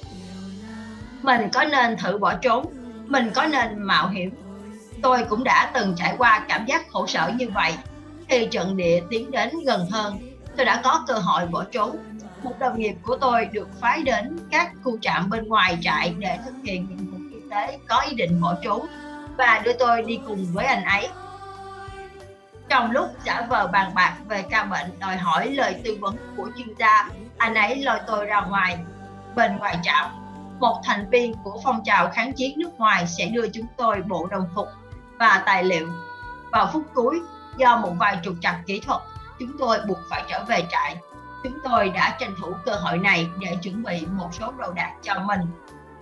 Mình 1.22 1.40
có 1.52 1.64
nên 1.64 1.96
thử 1.96 2.18
bỏ 2.18 2.34
trốn, 2.34 2.66
mình 3.06 3.30
có 3.34 3.46
nên 3.46 3.78
mạo 3.78 4.08
hiểm. 4.08 4.30
Tôi 5.02 5.24
cũng 5.28 5.44
đã 5.44 5.70
từng 5.74 5.94
trải 5.96 6.14
qua 6.18 6.44
cảm 6.48 6.66
giác 6.66 6.88
khổ 6.88 7.06
sở 7.06 7.30
như 7.36 7.48
vậy. 7.54 7.74
Khi 8.28 8.48
trận 8.50 8.76
địa 8.76 9.02
tiến 9.10 9.30
đến 9.30 9.50
gần 9.66 9.86
hơn, 9.90 10.18
tôi 10.56 10.66
đã 10.66 10.80
có 10.84 11.04
cơ 11.06 11.14
hội 11.14 11.46
bỏ 11.46 11.64
trốn 11.72 11.96
một 12.42 12.58
đồng 12.58 12.78
nghiệp 12.78 12.94
của 13.02 13.16
tôi 13.16 13.44
được 13.44 13.68
phái 13.80 14.02
đến 14.02 14.38
các 14.50 14.72
khu 14.84 14.98
trạm 15.00 15.30
bên 15.30 15.48
ngoài 15.48 15.78
trại 15.82 16.14
để 16.18 16.38
thực 16.44 16.54
hiện 16.64 16.86
nhiệm 16.88 17.10
vụ 17.10 17.18
y 17.34 17.40
tế 17.50 17.78
có 17.88 18.00
ý 18.00 18.14
định 18.14 18.40
bỏ 18.40 18.54
trốn 18.62 18.86
và 19.36 19.60
đưa 19.64 19.72
tôi 19.72 20.02
đi 20.02 20.20
cùng 20.26 20.46
với 20.52 20.66
anh 20.66 20.84
ấy. 20.84 21.08
Trong 22.68 22.90
lúc 22.90 23.08
giả 23.24 23.46
vờ 23.48 23.66
bàn 23.66 23.90
bạc 23.94 24.16
về 24.28 24.44
ca 24.50 24.64
bệnh 24.64 24.98
đòi 24.98 25.16
hỏi 25.16 25.50
lời 25.50 25.80
tư 25.84 25.96
vấn 26.00 26.16
của 26.36 26.48
chuyên 26.56 26.74
gia, 26.78 27.08
anh 27.36 27.54
ấy 27.54 27.76
lôi 27.76 27.98
tôi 28.06 28.26
ra 28.26 28.40
ngoài. 28.40 28.78
Bên 29.36 29.56
ngoài 29.56 29.78
trạm, 29.82 30.10
một 30.60 30.80
thành 30.84 31.10
viên 31.10 31.34
của 31.44 31.60
phong 31.64 31.84
trào 31.84 32.10
kháng 32.10 32.32
chiến 32.32 32.58
nước 32.58 32.70
ngoài 32.78 33.06
sẽ 33.06 33.26
đưa 33.26 33.48
chúng 33.48 33.66
tôi 33.76 34.02
bộ 34.02 34.26
đồng 34.26 34.48
phục 34.54 34.66
và 35.20 35.42
tài 35.46 35.64
liệu. 35.64 35.88
Vào 36.52 36.70
phút 36.72 36.82
cuối, 36.94 37.20
do 37.56 37.76
một 37.76 37.92
vài 37.98 38.18
trục 38.24 38.34
trặc 38.40 38.56
kỹ 38.66 38.80
thuật, 38.80 39.00
chúng 39.38 39.58
tôi 39.58 39.78
buộc 39.86 39.98
phải 40.10 40.24
trở 40.28 40.44
về 40.44 40.66
trại. 40.70 40.96
Chúng 41.44 41.58
tôi 41.64 41.88
đã 41.88 42.16
tranh 42.20 42.34
thủ 42.40 42.52
cơ 42.64 42.72
hội 42.72 42.98
này 42.98 43.28
để 43.38 43.56
chuẩn 43.62 43.82
bị 43.82 44.06
một 44.06 44.28
số 44.32 44.52
đồ 44.58 44.72
đạc 44.72 44.92
cho 45.02 45.14
mình 45.18 45.40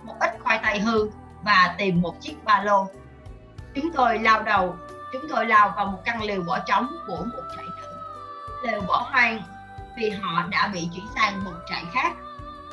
một 0.03 0.15
ít 0.19 0.31
khoai 0.43 0.59
tây 0.63 0.79
hư 0.79 1.09
và 1.43 1.75
tìm 1.77 2.01
một 2.01 2.21
chiếc 2.21 2.43
ba 2.43 2.63
lô. 2.63 2.87
Chúng 3.75 3.91
tôi 3.93 4.19
lao 4.19 4.43
đầu 4.43 4.75
chúng 5.13 5.21
tôi 5.29 5.45
lao 5.45 5.73
vào 5.75 5.85
một 5.85 5.99
căn 6.05 6.23
lều 6.23 6.41
bỏ 6.41 6.59
trống 6.59 6.87
của 7.07 7.17
một 7.17 7.43
trại 7.55 7.65
nữ. 7.65 7.87
Lều 8.63 8.81
bỏ 8.81 9.07
hoang 9.11 9.41
vì 9.97 10.09
họ 10.09 10.43
đã 10.49 10.69
bị 10.73 10.89
chuyển 10.95 11.05
sang 11.15 11.43
một 11.43 11.53
trại 11.69 11.83
khác. 11.93 12.13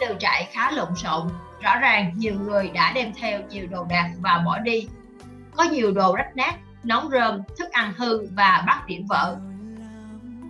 Lều 0.00 0.14
trại 0.20 0.48
khá 0.52 0.70
lộn 0.70 0.96
xộn 0.96 1.28
rõ 1.60 1.76
ràng 1.76 2.12
nhiều 2.16 2.34
người 2.34 2.68
đã 2.68 2.92
đem 2.92 3.12
theo 3.14 3.40
nhiều 3.48 3.66
đồ 3.70 3.86
đạc 3.90 4.10
và 4.20 4.42
bỏ 4.44 4.58
đi 4.58 4.88
có 5.56 5.64
nhiều 5.64 5.92
đồ 5.92 6.14
rách 6.16 6.36
nát 6.36 6.54
nóng 6.82 7.08
rơm, 7.10 7.42
thức 7.58 7.70
ăn 7.70 7.92
hư 7.96 8.26
và 8.36 8.64
bát 8.66 8.86
đĩa 8.86 9.00
vỡ 9.08 9.36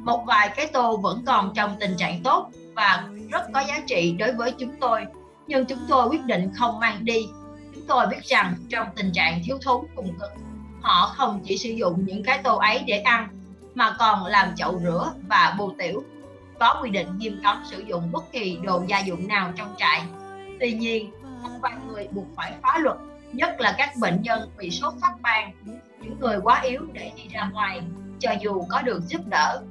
một 0.06 0.24
vài 0.26 0.48
cái 0.56 0.66
tô 0.66 0.96
vẫn 0.96 1.22
còn 1.26 1.52
trong 1.54 1.76
tình 1.80 1.96
trạng 1.96 2.22
tốt 2.22 2.50
và 2.74 3.04
rất 3.30 3.42
có 3.54 3.60
giá 3.68 3.80
trị 3.86 4.16
đối 4.18 4.32
với 4.32 4.52
chúng 4.58 4.76
tôi, 4.80 5.06
nhưng 5.46 5.66
chúng 5.66 5.78
tôi 5.88 6.08
quyết 6.08 6.24
định 6.24 6.50
không 6.54 6.80
mang 6.80 7.04
đi. 7.04 7.28
Chúng 7.74 7.86
tôi 7.86 8.06
biết 8.06 8.24
rằng 8.24 8.54
trong 8.68 8.86
tình 8.96 9.12
trạng 9.12 9.40
thiếu 9.44 9.58
thốn 9.62 9.84
cùng 9.94 10.18
cực, 10.20 10.30
họ 10.82 11.12
không 11.16 11.40
chỉ 11.44 11.58
sử 11.58 11.70
dụng 11.70 12.04
những 12.06 12.22
cái 12.22 12.38
tô 12.38 12.56
ấy 12.56 12.82
để 12.86 12.98
ăn, 12.98 13.28
mà 13.74 13.96
còn 13.98 14.26
làm 14.26 14.56
chậu 14.56 14.80
rửa 14.82 15.12
và 15.28 15.54
bù 15.58 15.72
tiểu. 15.78 16.02
Có 16.60 16.80
quy 16.82 16.90
định 16.90 17.18
nghiêm 17.18 17.40
cấm 17.44 17.62
sử 17.70 17.80
dụng 17.86 18.12
bất 18.12 18.32
kỳ 18.32 18.58
đồ 18.62 18.82
gia 18.86 19.00
dụng 19.00 19.28
nào 19.28 19.52
trong 19.56 19.74
trại. 19.78 20.02
Tuy 20.60 20.72
nhiên 20.72 21.10
một 21.42 21.50
vài 21.60 21.74
người 21.88 22.08
buộc 22.10 22.26
phải 22.36 22.52
phá 22.62 22.78
luật 22.78 22.96
nhất 23.36 23.60
là 23.60 23.74
các 23.78 23.90
bệnh 24.00 24.22
nhân 24.22 24.50
bị 24.58 24.70
sốt 24.70 24.94
phát 25.00 25.14
ban, 25.22 25.52
những 26.00 26.20
người 26.20 26.38
quá 26.42 26.60
yếu 26.60 26.80
để 26.92 27.12
đi 27.16 27.28
ra 27.28 27.50
ngoài, 27.52 27.80
cho 28.20 28.32
dù 28.40 28.64
có 28.68 28.82
được 28.82 29.02
giúp 29.08 29.20
đỡ. 29.26 29.62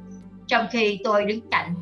Trong 0.47 0.67
khi 0.71 0.99
tôi 1.03 1.25
đứng 1.25 1.49
cạnh, 1.51 1.75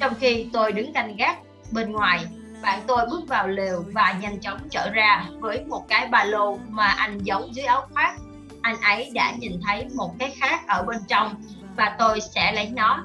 trong 0.00 0.14
khi 0.20 0.48
tôi 0.52 0.72
đứng 0.72 0.92
canh 0.92 1.16
gác 1.16 1.38
bên 1.72 1.92
ngoài, 1.92 2.24
bạn 2.62 2.80
tôi 2.86 3.06
bước 3.10 3.28
vào 3.28 3.48
lều 3.48 3.84
và 3.92 4.14
nhanh 4.20 4.40
chóng 4.40 4.58
trở 4.70 4.90
ra 4.90 5.24
với 5.38 5.64
một 5.64 5.88
cái 5.88 6.08
ba 6.08 6.24
lô 6.24 6.58
mà 6.68 6.86
anh 6.86 7.18
giấu 7.18 7.48
dưới 7.52 7.64
áo 7.64 7.86
khoác. 7.94 8.14
Anh 8.62 8.80
ấy 8.80 9.10
đã 9.14 9.32
nhìn 9.38 9.60
thấy 9.66 9.86
một 9.94 10.14
cái 10.18 10.34
khác 10.40 10.60
ở 10.66 10.82
bên 10.82 10.98
trong 11.08 11.42
và 11.76 11.96
tôi 11.98 12.20
sẽ 12.20 12.52
lấy 12.52 12.70
nó. 12.70 13.04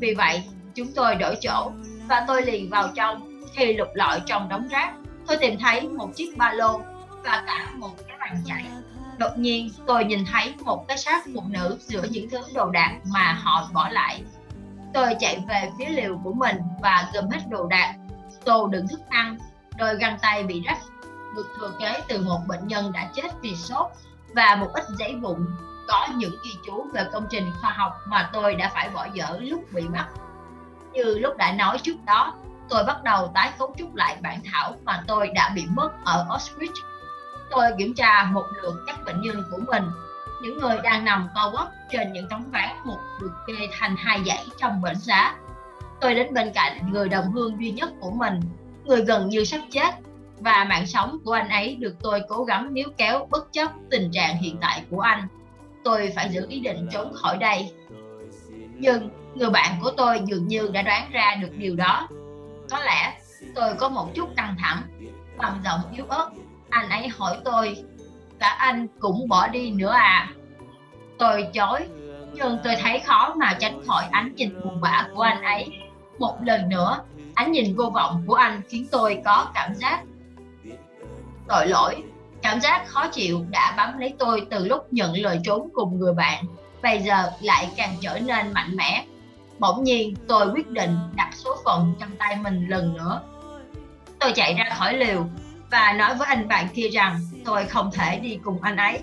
Vì 0.00 0.14
vậy, 0.14 0.42
chúng 0.74 0.88
tôi 0.94 1.14
đổi 1.14 1.36
chỗ 1.40 1.70
và 2.08 2.24
tôi 2.28 2.42
liền 2.42 2.70
vào 2.70 2.88
trong 2.94 3.42
khi 3.54 3.72
lục 3.72 3.88
lọi 3.94 4.20
trong 4.26 4.48
đống 4.48 4.68
rác 4.68 4.94
tôi 5.26 5.36
tìm 5.40 5.58
thấy 5.58 5.88
một 5.88 6.10
chiếc 6.16 6.36
ba 6.36 6.52
lô 6.52 6.80
và 7.22 7.44
cả 7.46 7.68
một 7.76 7.94
cái 8.08 8.18
bàn 8.20 8.42
chải 8.46 8.64
đột 9.18 9.38
nhiên, 9.38 9.70
tôi 9.86 10.04
nhìn 10.04 10.24
thấy 10.32 10.54
một 10.64 10.88
cái 10.88 10.98
xác 10.98 11.24
phụ 11.34 11.42
nữ 11.48 11.78
giữa 11.80 12.02
những 12.10 12.30
thứ 12.30 12.38
đồ 12.54 12.70
đạc 12.70 12.94
mà 13.12 13.32
họ 13.42 13.68
bỏ 13.72 13.88
lại. 13.88 14.22
Tôi 14.94 15.16
chạy 15.20 15.44
về 15.48 15.70
phía 15.78 15.88
liều 15.88 16.20
của 16.24 16.32
mình 16.32 16.56
và 16.82 17.10
gom 17.14 17.28
hết 17.28 17.40
đồ 17.50 17.66
đạc. 17.66 17.94
Tô 18.44 18.66
đựng 18.66 18.88
thức 18.88 19.00
ăn. 19.08 19.38
Đôi 19.78 19.96
găng 19.96 20.18
tay 20.22 20.42
bị 20.42 20.62
rách, 20.66 20.78
được 21.36 21.46
thừa 21.58 21.72
kế 21.80 22.00
từ 22.08 22.18
một 22.18 22.38
bệnh 22.48 22.68
nhân 22.68 22.92
đã 22.92 23.10
chết 23.14 23.28
vì 23.40 23.56
sốt 23.56 23.86
và 24.34 24.56
một 24.60 24.68
ít 24.74 24.84
giấy 24.98 25.14
vụn. 25.22 25.46
Có 25.88 26.08
những 26.16 26.34
ghi 26.44 26.50
chú 26.66 26.86
về 26.92 27.06
công 27.12 27.26
trình 27.30 27.50
khoa 27.60 27.70
học 27.70 27.92
mà 28.06 28.30
tôi 28.32 28.54
đã 28.54 28.70
phải 28.74 28.90
bỏ 28.90 29.06
dở 29.12 29.38
lúc 29.40 29.72
bị 29.72 29.88
bắt. 29.88 30.08
Như 30.92 31.18
lúc 31.18 31.36
đã 31.36 31.52
nói 31.52 31.78
trước 31.82 31.96
đó 32.06 32.34
tôi 32.68 32.84
bắt 32.84 33.02
đầu 33.02 33.30
tái 33.34 33.52
cấu 33.58 33.74
trúc 33.78 33.94
lại 33.94 34.16
bản 34.22 34.40
thảo 34.52 34.74
mà 34.84 35.04
tôi 35.06 35.30
đã 35.34 35.52
bị 35.54 35.66
mất 35.70 35.90
ở 36.04 36.26
Auschwitz. 36.28 36.72
Tôi 37.50 37.64
kiểm 37.78 37.94
tra 37.94 38.30
một 38.32 38.44
lượt 38.62 38.74
các 38.86 39.04
bệnh 39.04 39.20
nhân 39.22 39.42
của 39.50 39.58
mình. 39.66 39.84
Những 40.42 40.58
người 40.58 40.76
đang 40.82 41.04
nằm 41.04 41.28
co 41.34 41.50
quắp 41.50 41.68
trên 41.90 42.12
những 42.12 42.28
tấm 42.30 42.44
ván 42.52 42.68
một 42.84 42.98
được 43.20 43.32
kê 43.46 43.68
thành 43.78 43.96
hai 43.98 44.20
dãy 44.26 44.44
trong 44.58 44.82
bệnh 44.82 44.98
xá. 44.98 45.34
Tôi 46.00 46.14
đến 46.14 46.34
bên 46.34 46.52
cạnh 46.54 46.92
người 46.92 47.08
đồng 47.08 47.32
hương 47.32 47.60
duy 47.60 47.70
nhất 47.70 47.90
của 48.00 48.10
mình, 48.10 48.40
người 48.84 49.04
gần 49.04 49.28
như 49.28 49.44
sắp 49.44 49.60
chết. 49.70 49.94
Và 50.38 50.64
mạng 50.64 50.86
sống 50.86 51.18
của 51.24 51.32
anh 51.32 51.48
ấy 51.48 51.76
được 51.76 51.94
tôi 52.02 52.22
cố 52.28 52.44
gắng 52.44 52.74
níu 52.74 52.88
kéo 52.96 53.26
bất 53.30 53.52
chấp 53.52 53.70
tình 53.90 54.10
trạng 54.12 54.36
hiện 54.36 54.56
tại 54.60 54.84
của 54.90 55.00
anh. 55.00 55.28
Tôi 55.84 56.12
phải 56.16 56.30
giữ 56.30 56.46
ý 56.48 56.60
định 56.60 56.88
trốn 56.92 57.12
khỏi 57.14 57.38
đây. 57.38 57.72
Nhưng 58.74 59.10
người 59.34 59.50
bạn 59.50 59.78
của 59.82 59.90
tôi 59.96 60.20
dường 60.24 60.48
như 60.48 60.70
đã 60.72 60.82
đoán 60.82 61.10
ra 61.12 61.34
được 61.34 61.50
điều 61.56 61.76
đó 61.76 62.08
có 62.70 62.78
lẽ 62.78 63.18
tôi 63.54 63.74
có 63.74 63.88
một 63.88 64.14
chút 64.14 64.28
căng 64.36 64.56
thẳng, 64.58 64.82
bằng 65.36 65.60
giọng 65.64 65.80
yếu 65.92 66.06
ớt. 66.08 66.30
Anh 66.70 66.88
ấy 66.88 67.08
hỏi 67.08 67.38
tôi, 67.44 67.84
cả 68.38 68.48
anh 68.48 68.86
cũng 69.00 69.28
bỏ 69.28 69.48
đi 69.48 69.70
nữa 69.70 69.92
à? 69.92 70.28
Tôi 71.18 71.48
chối, 71.54 71.80
nhưng 72.32 72.58
tôi 72.64 72.76
thấy 72.82 73.00
khó 73.06 73.34
mà 73.36 73.56
tránh 73.60 73.82
khỏi 73.86 74.04
ánh 74.10 74.34
nhìn 74.34 74.60
buồn 74.60 74.80
bã 74.80 75.08
của 75.14 75.22
anh 75.22 75.42
ấy. 75.42 75.68
Một 76.18 76.38
lần 76.42 76.68
nữa, 76.68 77.00
ánh 77.34 77.52
nhìn 77.52 77.76
vô 77.76 77.90
vọng 77.90 78.24
của 78.26 78.34
anh 78.34 78.62
khiến 78.68 78.86
tôi 78.90 79.22
có 79.24 79.50
cảm 79.54 79.74
giác 79.74 80.02
tội 81.48 81.66
lỗi. 81.66 82.02
Cảm 82.42 82.60
giác 82.60 82.86
khó 82.86 83.08
chịu 83.08 83.44
đã 83.50 83.74
bám 83.76 83.98
lấy 83.98 84.14
tôi 84.18 84.46
từ 84.50 84.64
lúc 84.64 84.92
nhận 84.92 85.16
lời 85.16 85.40
trốn 85.44 85.68
cùng 85.74 85.98
người 85.98 86.14
bạn. 86.14 86.44
Bây 86.82 86.98
giờ 86.98 87.30
lại 87.40 87.68
càng 87.76 87.94
trở 88.00 88.18
nên 88.18 88.52
mạnh 88.52 88.76
mẽ 88.76 89.04
bỗng 89.58 89.84
nhiên 89.84 90.14
tôi 90.28 90.50
quyết 90.54 90.70
định 90.70 90.98
đặt 91.16 91.30
số 91.34 91.56
phận 91.64 91.94
trong 92.00 92.10
tay 92.18 92.36
mình 92.42 92.68
lần 92.68 92.94
nữa 92.96 93.22
tôi 94.24 94.32
chạy 94.32 94.54
ra 94.54 94.64
khỏi 94.78 94.96
liều 94.96 95.26
và 95.70 95.92
nói 95.92 96.14
với 96.14 96.26
anh 96.28 96.48
bạn 96.48 96.68
kia 96.74 96.88
rằng 96.88 97.20
tôi 97.44 97.64
không 97.64 97.90
thể 97.92 98.18
đi 98.18 98.38
cùng 98.44 98.62
anh 98.62 98.76
ấy. 98.76 98.98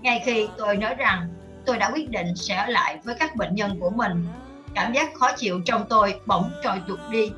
Ngay 0.00 0.22
khi 0.24 0.48
tôi 0.58 0.76
nói 0.76 0.94
rằng 0.94 1.28
tôi 1.66 1.78
đã 1.78 1.90
quyết 1.94 2.10
định 2.10 2.36
sẽ 2.36 2.56
ở 2.56 2.66
lại 2.66 2.98
với 3.04 3.14
các 3.14 3.36
bệnh 3.36 3.54
nhân 3.54 3.80
của 3.80 3.90
mình, 3.90 4.26
cảm 4.74 4.92
giác 4.92 5.14
khó 5.14 5.32
chịu 5.36 5.60
trong 5.64 5.84
tôi 5.88 6.20
bỗng 6.26 6.50
trồi 6.62 6.82
tuột 6.88 6.98
đi. 7.10 7.30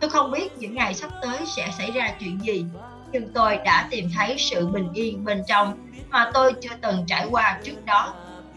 Tôi 0.00 0.10
không 0.10 0.30
biết 0.30 0.58
những 0.58 0.74
ngày 0.74 0.94
sắp 0.94 1.10
tới 1.22 1.38
sẽ 1.46 1.68
xảy 1.78 1.90
ra 1.90 2.14
chuyện 2.20 2.38
gì. 2.42 2.64
nhưng 3.12 3.32
tôi 3.32 3.56
đã 3.56 3.88
tìm 3.90 4.10
thấy 4.16 4.36
sự 4.38 4.66
bình 4.66 4.88
yên 4.94 5.24
bên 5.24 5.42
trong 5.48 5.88
mà 6.10 6.30
tôi 6.34 6.52
chưa 6.60 6.76
từng 6.80 7.04
trải 7.06 7.26
qua 7.30 7.58
trước 7.64 7.84
đó. 7.84 8.14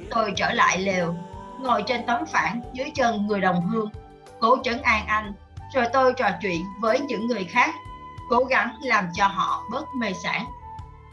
Tôi 0.10 0.34
trở 0.36 0.54
lại 0.54 0.78
lều, 0.78 1.16
ngồi 1.66 1.84
trên 1.88 2.06
tấm 2.06 2.26
phản 2.26 2.62
dưới 2.74 2.92
chân 2.96 3.28
người 3.28 3.42
đồng 3.42 3.68
hương, 3.68 3.90
cố 4.40 4.58
trấn 4.64 4.82
an 4.82 5.08
anh, 5.08 5.34
rồi 5.74 5.86
tôi 5.94 6.14
trò 6.14 6.30
chuyện 6.42 6.62
với 6.82 7.00
những 7.00 7.28
người 7.28 7.44
khác, 7.44 7.76
cố 8.30 8.44
gắng 8.44 8.76
làm 8.82 9.08
cho 9.14 9.28
họ 9.28 9.64
bớt 9.72 9.86
mê 10.00 10.14
sản. 10.24 10.46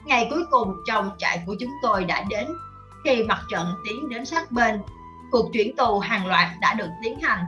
Ngày 0.05 0.27
cuối 0.31 0.45
cùng 0.51 0.77
trong 0.87 1.11
trại 1.19 1.43
của 1.47 1.55
chúng 1.61 1.71
tôi 1.83 2.05
đã 2.05 2.25
đến, 2.29 2.49
khi 3.05 3.23
mặt 3.23 3.41
trận 3.51 3.75
tiến 3.85 4.09
đến 4.09 4.25
sát 4.25 4.51
bên, 4.51 4.83
cuộc 5.31 5.53
chuyển 5.53 5.77
tù 5.77 5.99
hàng 5.99 6.27
loạt 6.27 6.49
đã 6.61 6.75
được 6.75 6.89
tiến 7.03 7.21
hành. 7.21 7.47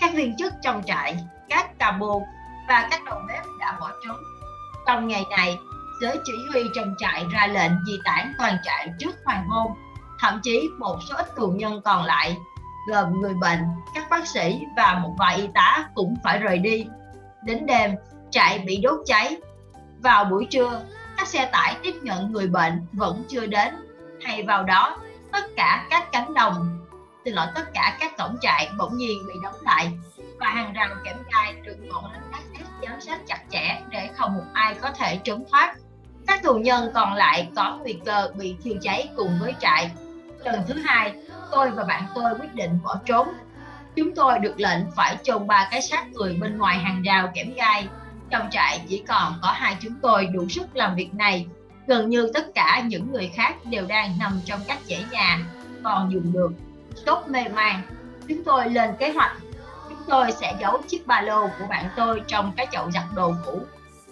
Các 0.00 0.14
viên 0.14 0.36
chức 0.36 0.52
trong 0.62 0.82
trại, 0.86 1.18
các 1.48 1.78
cà 1.78 1.92
bô 1.92 2.22
và 2.68 2.88
các 2.90 3.04
đầu 3.04 3.18
bếp 3.28 3.44
đã 3.60 3.76
bỏ 3.80 3.90
trốn. 4.06 4.16
Trong 4.86 5.08
ngày 5.08 5.24
này, 5.30 5.58
giới 6.02 6.18
chỉ 6.24 6.32
huy 6.52 6.62
trong 6.74 6.94
trại 6.98 7.24
ra 7.32 7.46
lệnh 7.46 7.72
di 7.86 7.98
tản 8.04 8.32
toàn 8.38 8.56
trại 8.64 8.88
trước 8.98 9.16
hoàng 9.24 9.48
hôn. 9.48 9.72
Thậm 10.20 10.40
chí 10.42 10.68
một 10.78 10.98
số 11.08 11.16
ít 11.16 11.36
tù 11.36 11.48
nhân 11.48 11.80
còn 11.84 12.04
lại, 12.04 12.36
gồm 12.90 13.20
người 13.20 13.34
bệnh, 13.34 13.60
các 13.94 14.10
bác 14.10 14.26
sĩ 14.26 14.62
và 14.76 14.98
một 15.02 15.14
vài 15.18 15.36
y 15.36 15.48
tá 15.54 15.88
cũng 15.94 16.16
phải 16.24 16.38
rời 16.38 16.58
đi. 16.58 16.86
Đến 17.44 17.66
đêm, 17.66 17.94
trại 18.30 18.58
bị 18.58 18.76
đốt 18.76 19.00
cháy. 19.06 19.36
Vào 19.98 20.24
buổi 20.24 20.46
trưa, 20.50 20.82
các 21.16 21.28
xe 21.28 21.48
tải 21.52 21.76
tiếp 21.82 21.94
nhận 22.02 22.32
người 22.32 22.46
bệnh 22.46 22.86
vẫn 22.92 23.24
chưa 23.28 23.46
đến. 23.46 23.74
Hay 24.24 24.42
vào 24.42 24.64
đó, 24.64 24.98
tất 25.32 25.44
cả 25.56 25.86
các 25.90 26.12
cánh 26.12 26.34
đồng, 26.34 26.86
xin 27.24 27.34
lỗi 27.34 27.46
tất 27.54 27.74
cả 27.74 27.96
các 28.00 28.16
cổng 28.18 28.36
trại 28.40 28.70
bỗng 28.78 28.96
nhiên 28.96 29.18
bị 29.26 29.34
đóng 29.42 29.60
lại 29.62 29.92
và 30.40 30.46
hàng 30.46 30.72
rào 30.72 30.88
kẽm 31.04 31.16
gai 31.32 31.54
được 31.64 31.76
bọn 31.92 32.04
lính 32.12 32.22
SS 32.32 32.70
giám 32.82 33.00
sát 33.00 33.26
chặt 33.26 33.40
chẽ 33.50 33.82
để 33.90 34.08
không 34.16 34.34
một 34.34 34.44
ai 34.52 34.74
có 34.74 34.90
thể 34.90 35.20
trốn 35.24 35.44
thoát. 35.50 35.74
Các 36.26 36.42
tù 36.42 36.54
nhân 36.54 36.90
còn 36.94 37.14
lại 37.14 37.48
có 37.56 37.78
nguy 37.82 37.98
cơ 38.04 38.30
bị 38.38 38.56
thiêu 38.62 38.74
cháy 38.82 39.08
cùng 39.16 39.38
với 39.40 39.54
trại. 39.60 39.90
Lần 40.46 40.62
thứ 40.68 40.74
hai, 40.74 41.14
tôi 41.50 41.70
và 41.70 41.84
bạn 41.84 42.02
tôi 42.14 42.34
quyết 42.40 42.54
định 42.54 42.78
bỏ 42.84 43.00
trốn. 43.04 43.28
Chúng 43.96 44.14
tôi 44.14 44.38
được 44.38 44.60
lệnh 44.60 44.90
phải 44.96 45.16
chôn 45.22 45.46
ba 45.46 45.68
cái 45.70 45.82
xác 45.82 46.12
người 46.12 46.36
bên 46.40 46.58
ngoài 46.58 46.78
hàng 46.78 47.02
rào 47.02 47.32
kẽm 47.34 47.54
gai. 47.54 47.88
Trong 48.30 48.48
trại 48.50 48.80
chỉ 48.88 49.04
còn 49.08 49.34
có 49.42 49.52
hai 49.52 49.76
chúng 49.80 49.94
tôi 50.02 50.26
đủ 50.26 50.48
sức 50.48 50.76
làm 50.76 50.94
việc 50.94 51.14
này. 51.14 51.46
Gần 51.86 52.10
như 52.10 52.30
tất 52.34 52.54
cả 52.54 52.82
những 52.86 53.12
người 53.12 53.30
khác 53.34 53.56
đều 53.64 53.86
đang 53.86 54.18
nằm 54.18 54.40
trong 54.44 54.60
các 54.68 54.78
dãy 54.88 55.04
nhà, 55.10 55.38
còn 55.84 56.12
dùng 56.12 56.32
được. 56.32 56.52
tốt 57.06 57.24
mê 57.28 57.44
man, 57.54 57.82
chúng 58.28 58.44
tôi 58.44 58.70
lên 58.70 58.90
kế 58.98 59.12
hoạch 59.12 59.36
Chúng 59.88 59.98
tôi 60.06 60.32
sẽ 60.32 60.54
giấu 60.60 60.82
chiếc 60.88 61.06
ba 61.06 61.20
lô 61.20 61.46
của 61.46 61.66
bạn 61.68 61.90
tôi 61.96 62.22
trong 62.26 62.52
cái 62.56 62.66
chậu 62.72 62.90
giặt 62.90 63.04
đồ 63.14 63.34
cũ 63.46 63.60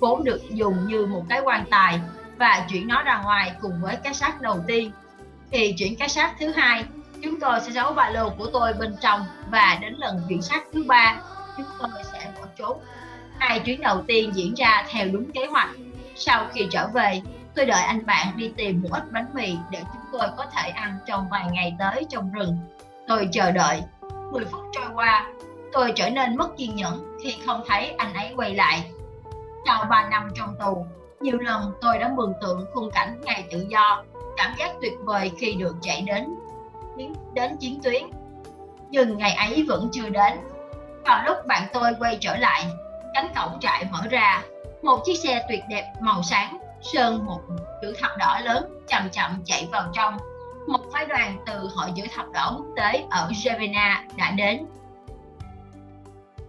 vốn 0.01 0.25
được 0.25 0.41
dùng 0.51 0.87
như 0.87 1.07
một 1.07 1.25
cái 1.29 1.41
quan 1.45 1.65
tài 1.71 2.01
và 2.39 2.67
chuyển 2.69 2.89
nó 2.89 3.03
ra 3.03 3.23
ngoài 3.23 3.53
cùng 3.61 3.73
với 3.83 3.97
cái 3.97 4.15
xác 4.15 4.41
đầu 4.41 4.65
tiên 4.67 4.93
thì 5.55 5.75
chuyển 5.79 5.97
cái 5.97 6.09
sát 6.09 6.35
thứ 6.41 6.51
hai. 6.51 6.85
Chúng 7.23 7.41
tôi 7.41 7.61
sẽ 7.61 7.73
giấu 7.73 7.93
ba 7.93 8.11
lô 8.11 8.31
của 8.31 8.47
tôi 8.53 8.73
bên 8.73 8.97
trong 9.01 9.25
và 9.51 9.79
đến 9.81 9.95
lần 9.99 10.21
chuyển 10.29 10.43
sát 10.43 10.65
thứ 10.73 10.85
ba. 10.87 11.21
Chúng 11.57 11.67
tôi 11.79 11.91
sẽ 12.13 12.33
bỏ 12.39 12.47
trốn. 12.59 12.79
Hai 13.39 13.61
chuyến 13.61 13.81
đầu 13.81 14.03
tiên 14.07 14.33
diễn 14.35 14.55
ra 14.55 14.85
theo 14.91 15.09
đúng 15.13 15.33
kế 15.33 15.47
hoạch. 15.47 15.71
Sau 16.17 16.47
khi 16.53 16.67
trở 16.71 16.89
về 16.95 17.23
tôi 17.55 17.67
đợi 17.67 17.83
anh 17.83 18.07
bạn 18.07 18.37
đi 18.37 18.53
tìm 18.57 18.83
một 18.83 18.89
ít 18.93 19.03
bánh 19.13 19.27
mì 19.35 19.57
để 19.71 19.79
chúng 19.93 20.03
tôi 20.13 20.29
có 20.37 20.47
thể 20.57 20.69
ăn 20.69 20.99
trong 21.07 21.29
vài 21.31 21.45
ngày 21.53 21.77
tới 21.79 22.07
trong 22.11 22.33
rừng. 22.33 22.59
Tôi 23.09 23.29
chờ 23.33 23.51
đợi. 23.51 23.83
10 24.33 24.45
phút 24.45 24.63
trôi 24.73 24.87
qua 24.95 25.27
tôi 25.73 25.93
trở 25.97 26.11
nên 26.11 26.37
mất 26.37 26.57
kiên 26.57 26.77
nhẫn 26.77 27.19
khi 27.23 27.35
không 27.47 27.63
thấy 27.69 27.95
anh 27.99 28.15
ấy 28.15 28.33
quay 28.37 28.55
lại. 28.55 28.91
Sau 29.67 29.87
3 29.91 30.09
năm 30.11 30.29
trong 30.35 30.55
tù, 30.61 30.87
nhiều 31.21 31.39
lần 31.39 31.73
tôi 31.81 31.99
đã 31.99 32.11
mường 32.17 32.33
tượng 32.43 32.67
khung 32.75 32.91
cảnh 32.91 33.21
ngày 33.25 33.45
tự 33.51 33.67
do, 33.69 34.05
cảm 34.37 34.55
giác 34.59 34.71
tuyệt 34.83 34.93
vời 35.05 35.31
khi 35.39 35.53
được 35.53 35.77
chạy 35.83 36.03
đến 36.03 36.35
đến 37.35 37.57
chiến 37.57 37.81
tuyến. 37.83 38.03
Nhưng 38.91 39.19
ngày 39.19 39.35
ấy 39.35 39.65
vẫn 39.69 39.89
chưa 39.93 40.09
đến. 40.09 40.39
Vào 41.05 41.25
lúc 41.27 41.37
bạn 41.47 41.69
tôi 41.73 41.93
quay 41.99 42.19
trở 42.21 42.37
lại, 42.37 42.65
cánh 43.15 43.29
cổng 43.37 43.61
trại 43.61 43.85
mở 43.93 44.01
ra, 44.11 44.43
một 44.83 45.03
chiếc 45.05 45.17
xe 45.17 45.45
tuyệt 45.49 45.61
đẹp 45.69 45.93
màu 46.01 46.23
sáng 46.23 46.59
sơn 46.83 47.27
một 47.27 47.41
chữ 47.83 47.95
thập 48.01 48.11
đỏ 48.19 48.41
lớn 48.45 48.83
chậm 48.89 49.09
chậm 49.13 49.43
chạy 49.45 49.69
vào 49.73 49.91
trong. 49.93 50.19
Một 50.67 50.81
phái 50.93 51.07
đoàn 51.07 51.37
từ 51.47 51.69
Hội 51.75 51.91
chữ 51.97 52.03
thập 52.15 52.27
đỏ 52.33 52.55
quốc 52.57 52.67
tế 52.77 53.05
ở 53.11 53.31
Geneva 53.45 54.05
đã 54.17 54.31
đến 54.31 54.67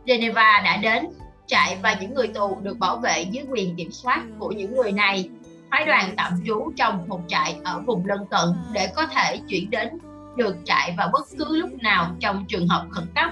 Geneva 0.06 0.62
đã 0.66 0.78
đến, 0.78 1.06
trại 1.48 1.78
và 1.84 1.98
những 2.02 2.14
người 2.14 2.28
tù 2.28 2.58
được 2.62 2.78
bảo 2.78 2.98
vệ 2.98 3.26
dưới 3.32 3.46
quyền 3.50 3.76
kiểm 3.76 3.92
soát 3.92 4.24
của 4.40 4.52
những 4.52 4.76
người 4.76 4.92
này. 4.92 5.30
Phái 5.76 5.86
đoàn 5.86 6.14
tạm 6.18 6.34
trú 6.46 6.72
trong 6.76 7.08
một 7.08 7.22
trại 7.28 7.56
ở 7.64 7.80
vùng 7.80 8.06
lân 8.06 8.26
cận 8.26 8.50
để 8.72 8.88
có 8.96 9.08
thể 9.08 9.40
chuyển 9.50 9.70
đến 9.70 9.90
được 10.36 10.56
trại 10.66 10.96
vào 10.98 11.10
bất 11.14 11.28
cứ 11.38 11.58
lúc 11.58 11.70
nào 11.74 12.16
trong 12.20 12.46
trường 12.48 12.68
hợp 12.68 12.86
khẩn 12.92 13.06
cấp. 13.16 13.30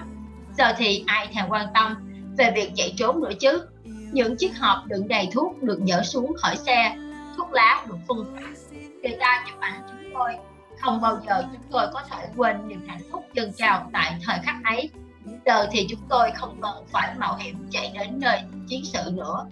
Giờ 0.57 0.73
thì 0.77 1.03
ai 1.07 1.27
thèm 1.33 1.45
quan 1.49 1.67
tâm 1.73 1.95
về 2.38 2.51
việc 2.55 2.72
chạy 2.75 2.93
trốn 2.97 3.22
nữa 3.22 3.31
chứ? 3.39 3.67
Những 4.11 4.38
chiếc 4.38 4.57
hộp 4.59 4.77
đựng 4.85 5.07
đầy 5.07 5.30
thuốc 5.33 5.63
được 5.63 5.80
dỡ 5.88 6.01
xuống 6.03 6.33
khỏi 6.38 6.57
xe, 6.57 6.95
thuốc 7.38 7.51
lá 7.51 7.85
được 7.88 7.97
phân 8.07 8.35
phát. 8.35 8.75
Người 9.03 9.17
ta 9.19 9.45
chụp 9.47 9.59
ảnh 9.59 9.81
chúng 9.88 10.11
tôi. 10.13 10.30
Không 10.80 11.01
bao 11.01 11.19
giờ 11.27 11.43
chúng 11.53 11.63
tôi 11.72 11.88
có 11.93 12.01
thể 12.11 12.27
quên 12.38 12.67
niềm 12.67 12.88
hạnh 12.88 13.01
phúc 13.11 13.25
dân 13.33 13.53
trào 13.53 13.89
tại 13.93 14.15
thời 14.25 14.39
khắc 14.43 14.55
ấy 14.63 14.89
giờ 15.45 15.67
thì 15.72 15.88
chúng 15.89 16.01
tôi 16.09 16.31
không 16.35 16.57
cần 16.61 16.85
phải 16.91 17.13
mạo 17.17 17.35
hiểm 17.35 17.67
chạy 17.72 17.91
đến 17.93 18.19
nơi 18.19 18.39
chiến 18.67 18.81
sự 18.85 19.11
nữa 19.13 19.47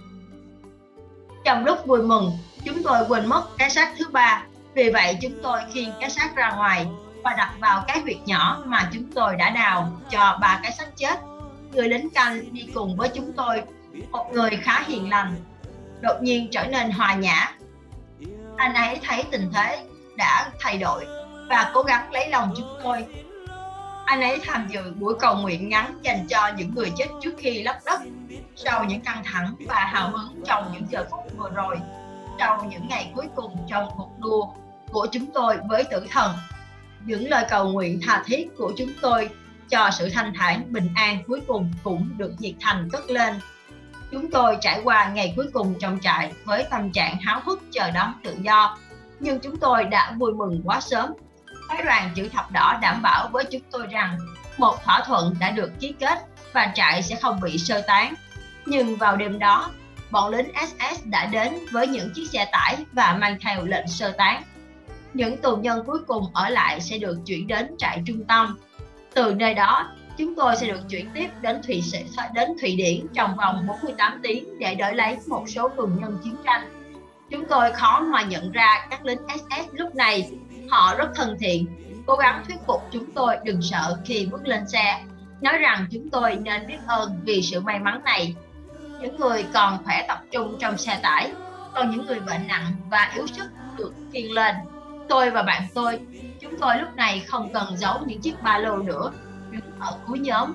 trong 1.44 1.66
lúc 1.66 1.86
vui 1.86 2.02
mừng 2.04 2.32
chúng 2.66 2.84
tôi 2.84 3.06
quên 3.08 3.26
mất 3.26 3.44
cái 3.58 3.70
xác 3.70 3.94
thứ 3.98 4.10
ba. 4.12 4.44
Vì 4.74 4.90
vậy, 4.90 5.18
chúng 5.22 5.40
tôi 5.44 5.60
khiêng 5.74 5.90
cái 6.00 6.10
xác 6.10 6.36
ra 6.36 6.52
ngoài 6.52 6.88
và 7.24 7.34
đặt 7.38 7.54
vào 7.60 7.84
cái 7.88 8.00
huyệt 8.00 8.18
nhỏ 8.26 8.64
mà 8.66 8.90
chúng 8.94 9.12
tôi 9.16 9.36
đã 9.36 9.50
đào 9.50 9.92
cho 10.10 10.38
ba 10.42 10.60
cái 10.64 10.72
xác 10.72 10.98
chết. 10.98 11.20
Người 11.72 11.90
lính 11.90 12.10
canh 12.10 12.54
đi 12.54 12.68
cùng 12.74 12.96
với 12.96 13.10
chúng 13.14 13.34
tôi, 13.34 13.64
một 14.12 14.28
người 14.32 14.50
khá 14.62 14.84
hiền 14.88 15.10
lành, 15.10 15.36
đột 16.02 16.22
nhiên 16.22 16.48
trở 16.52 16.64
nên 16.64 16.92
hòa 16.92 17.14
nhã. 17.14 17.52
Anh 18.58 18.74
ấy 18.74 19.00
thấy 19.08 19.24
tình 19.32 19.52
thế 19.54 19.84
đã 20.16 20.50
thay 20.60 20.78
đổi 20.78 21.06
và 21.50 21.72
cố 21.74 21.82
gắng 21.82 22.12
lấy 22.12 22.30
lòng 22.30 22.54
chúng 22.58 22.78
tôi. 22.84 23.06
Anh 24.06 24.22
ấy 24.22 24.40
tham 24.46 24.68
dự 24.68 24.94
buổi 24.94 25.14
cầu 25.20 25.36
nguyện 25.36 25.70
ngắn 25.70 26.00
dành 26.02 26.28
cho 26.28 26.52
những 26.58 26.76
người 26.76 26.92
chết 26.98 27.08
trước 27.22 27.34
khi 27.38 27.64
lấp 27.64 27.76
đất, 27.86 28.02
sau 28.56 28.84
những 28.84 29.02
căng 29.02 29.24
thẳng 29.24 29.56
và 29.68 29.76
hào 29.76 30.10
hứng 30.10 30.44
trong 30.46 30.72
những 30.74 30.86
giờ 30.92 31.06
phút 31.12 31.38
vừa 31.38 31.50
rồi 31.50 31.78
trong 32.38 32.70
những 32.70 32.88
ngày 32.88 33.12
cuối 33.16 33.28
cùng 33.36 33.58
trong 33.68 33.90
cuộc 33.98 34.20
đua 34.20 34.48
của 34.92 35.08
chúng 35.12 35.26
tôi 35.34 35.58
với 35.70 35.84
tử 35.84 36.08
thần. 36.10 36.32
Những 37.06 37.30
lời 37.30 37.46
cầu 37.50 37.72
nguyện 37.72 38.00
tha 38.08 38.24
thiết 38.26 38.50
của 38.58 38.74
chúng 38.78 38.92
tôi 39.02 39.30
cho 39.70 39.90
sự 39.92 40.10
thanh 40.10 40.34
thản 40.38 40.74
bình 40.74 40.90
an 40.96 41.24
cuối 41.28 41.42
cùng 41.48 41.74
cũng 41.84 42.10
được 42.18 42.34
nhiệt 42.40 42.56
thành 42.62 42.90
cất 42.92 43.10
lên. 43.10 43.40
Chúng 44.12 44.32
tôi 44.32 44.58
trải 44.62 44.82
qua 44.84 45.10
ngày 45.10 45.34
cuối 45.36 45.48
cùng 45.54 45.76
trong 45.80 46.00
trại 46.02 46.34
với 46.46 46.66
tâm 46.70 46.92
trạng 46.92 47.18
háo 47.22 47.42
hức 47.46 47.62
chờ 47.72 47.92
đón 47.92 48.14
tự 48.24 48.38
do 48.42 48.78
nhưng 49.22 49.40
chúng 49.40 49.58
tôi 49.58 49.84
đã 49.84 50.14
vui 50.18 50.34
mừng 50.34 50.62
quá 50.66 50.82
sớm. 50.82 51.14
Phái 51.68 51.84
đoàn 51.84 52.12
chữ 52.16 52.30
thập 52.30 52.52
đỏ 52.52 52.80
đảm 52.82 53.02
bảo 53.02 53.28
với 53.32 53.44
chúng 53.52 53.62
tôi 53.72 53.88
rằng 53.88 54.18
một 54.58 54.84
thỏa 54.84 55.04
thuận 55.08 55.36
đã 55.40 55.52
được 55.52 55.72
ký 55.80 55.94
kết 56.00 56.20
và 56.54 56.72
trại 56.76 57.04
sẽ 57.04 57.16
không 57.16 57.40
bị 57.42 57.58
sơ 57.58 57.82
tán. 57.82 58.14
Nhưng 58.66 58.96
vào 58.96 59.16
đêm 59.18 59.40
đó, 59.40 59.72
bọn 60.12 60.32
lính 60.32 60.52
SS 60.68 61.06
đã 61.06 61.26
đến 61.26 61.54
với 61.72 61.88
những 61.88 62.12
chiếc 62.16 62.30
xe 62.30 62.48
tải 62.52 62.78
và 62.92 63.18
mang 63.22 63.38
theo 63.42 63.66
lệnh 63.66 63.88
sơ 63.88 64.12
tán. 64.12 64.44
Những 65.14 65.38
tù 65.38 65.56
nhân 65.56 65.84
cuối 65.86 66.00
cùng 66.08 66.26
ở 66.34 66.50
lại 66.50 66.82
sẽ 66.82 66.98
được 66.98 67.18
chuyển 67.26 67.48
đến 67.48 67.76
trại 67.78 68.02
trung 68.06 68.24
tâm. 68.28 68.58
Từ 69.14 69.34
nơi 69.34 69.54
đó, 69.54 69.92
chúng 70.18 70.36
tôi 70.36 70.56
sẽ 70.56 70.68
được 70.68 70.90
chuyển 70.90 71.10
tiếp 71.14 71.28
đến 71.42 71.62
Thụy 71.68 71.84
đến 72.34 72.50
Thụy 72.62 72.76
Điển 72.76 73.08
trong 73.14 73.36
vòng 73.36 73.68
48 73.68 74.20
tiếng 74.24 74.60
để 74.60 74.76
đỡ 74.76 74.92
lấy 74.92 75.18
một 75.28 75.44
số 75.48 75.70
tù 75.70 75.88
nhân 75.88 76.18
chiến 76.24 76.36
tranh. 76.46 76.62
Chúng 77.30 77.46
tôi 77.46 77.72
khó 77.72 78.00
mà 78.00 78.22
nhận 78.22 78.52
ra 78.52 78.88
các 78.90 79.06
lính 79.06 79.20
SS 79.38 79.74
lúc 79.74 79.96
này 79.96 80.30
Họ 80.72 80.96
rất 80.98 81.10
thân 81.16 81.38
thiện, 81.40 81.68
cố 82.06 82.16
gắng 82.16 82.44
thuyết 82.48 82.58
phục 82.68 82.82
chúng 82.92 83.12
tôi 83.12 83.36
đừng 83.44 83.62
sợ 83.62 83.98
khi 84.06 84.26
bước 84.32 84.48
lên 84.48 84.68
xe, 84.68 85.04
nói 85.42 85.58
rằng 85.58 85.88
chúng 85.92 86.10
tôi 86.10 86.36
nên 86.36 86.68
biết 86.68 86.78
ơn 86.88 87.20
vì 87.26 87.42
sự 87.42 87.60
may 87.60 87.80
mắn 87.80 88.04
này. 88.04 88.36
Những 89.02 89.18
người 89.18 89.46
còn 89.54 89.84
khỏe 89.84 90.06
tập 90.08 90.24
trung 90.32 90.58
trong 90.60 90.78
xe 90.78 91.00
tải, 91.02 91.32
còn 91.74 91.92
những 91.92 92.06
người 92.06 92.20
bệnh 92.20 92.48
nặng 92.48 92.66
và 92.90 93.12
yếu 93.16 93.28
sức 93.28 93.52
được 93.78 93.94
khiêng 94.14 94.32
lên. 94.32 94.56
Tôi 95.10 95.30
và 95.30 95.44
bạn 95.44 95.64
tôi, 95.74 96.00
chúng 96.42 96.58
tôi 96.60 96.78
lúc 96.78 96.96
này 96.96 97.20
không 97.20 97.54
cần 97.54 97.78
giấu 97.78 97.96
những 98.06 98.22
chiếc 98.22 98.42
ba 98.44 98.58
lô 98.58 98.78
nữa, 98.78 99.12
đứng 99.52 99.80
ở 99.80 99.98
cuối 100.08 100.20
nhóm. 100.20 100.54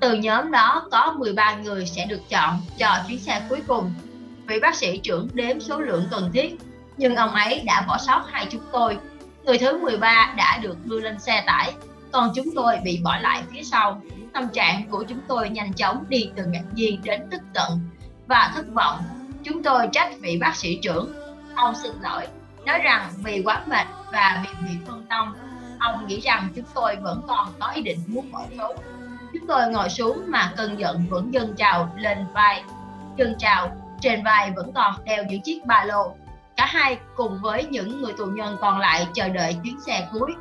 Từ 0.00 0.12
nhóm 0.14 0.50
đó 0.50 0.88
có 0.90 1.14
13 1.18 1.54
người 1.54 1.86
sẽ 1.86 2.06
được 2.06 2.20
chọn 2.28 2.60
cho 2.78 2.96
chuyến 3.08 3.18
xe 3.18 3.42
cuối 3.48 3.62
cùng. 3.66 3.94
Vị 4.46 4.60
bác 4.60 4.74
sĩ 4.74 4.98
trưởng 4.98 5.28
đếm 5.32 5.60
số 5.60 5.80
lượng 5.80 6.04
cần 6.10 6.30
thiết 6.32 6.56
nhưng 6.96 7.16
ông 7.16 7.30
ấy 7.30 7.62
đã 7.66 7.84
bỏ 7.88 7.98
sót 7.98 8.22
hai 8.30 8.46
chúng 8.50 8.62
tôi. 8.72 8.98
Người 9.44 9.58
thứ 9.58 9.78
13 9.82 10.34
đã 10.36 10.58
được 10.62 10.86
đưa 10.86 11.00
lên 11.00 11.18
xe 11.18 11.42
tải, 11.46 11.72
còn 12.12 12.32
chúng 12.34 12.46
tôi 12.54 12.76
bị 12.84 13.00
bỏ 13.04 13.18
lại 13.18 13.42
phía 13.52 13.62
sau. 13.62 14.02
Tâm 14.36 14.48
trạng 14.48 14.82
của 14.90 15.04
chúng 15.08 15.20
tôi 15.28 15.48
nhanh 15.48 15.72
chóng 15.72 16.04
đi 16.08 16.30
từ 16.36 16.44
ngạc 16.46 16.64
nhiên 16.74 17.00
đến 17.04 17.22
tức 17.30 17.40
giận 17.54 17.80
và 18.26 18.52
thất 18.54 18.66
vọng. 18.74 18.98
Chúng 19.44 19.62
tôi 19.62 19.88
trách 19.92 20.12
vị 20.20 20.38
bác 20.40 20.56
sĩ 20.56 20.78
trưởng. 20.82 21.12
Ông 21.54 21.74
xin 21.82 21.92
lỗi, 22.02 22.26
nói 22.66 22.78
rằng 22.78 23.10
vì 23.24 23.42
quá 23.44 23.62
mệt 23.66 23.86
và 24.12 24.44
vì 24.44 24.68
bị 24.68 24.78
phân 24.86 25.06
tâm, 25.08 25.36
ông 25.78 26.06
nghĩ 26.06 26.20
rằng 26.20 26.48
chúng 26.56 26.64
tôi 26.74 26.96
vẫn 26.96 27.22
còn 27.28 27.48
có 27.60 27.66
ý 27.74 27.82
định 27.82 27.98
muốn 28.06 28.32
bỏ 28.32 28.42
trốn. 28.58 28.76
Chúng 29.32 29.46
tôi 29.46 29.68
ngồi 29.70 29.88
xuống 29.88 30.22
mà 30.26 30.52
cơn 30.56 30.78
giận 30.78 31.06
vẫn 31.10 31.34
dâng 31.34 31.54
trào 31.56 31.92
lên 31.96 32.18
vai. 32.34 32.62
Dâng 33.16 33.34
trào, 33.38 33.70
trên 34.00 34.24
vai 34.24 34.50
vẫn 34.56 34.72
còn 34.72 34.94
đeo 35.04 35.24
những 35.24 35.42
chiếc 35.42 35.66
ba 35.66 35.84
lô. 35.84 36.14
Cả 36.56 36.66
hai 36.66 36.98
cùng 37.16 37.38
với 37.42 37.64
những 37.64 38.02
người 38.02 38.12
tù 38.18 38.26
nhân 38.26 38.56
còn 38.60 38.78
lại 38.78 39.06
chờ 39.14 39.28
đợi 39.28 39.56
chuyến 39.64 39.80
xe 39.80 40.08
cuối. 40.12 40.34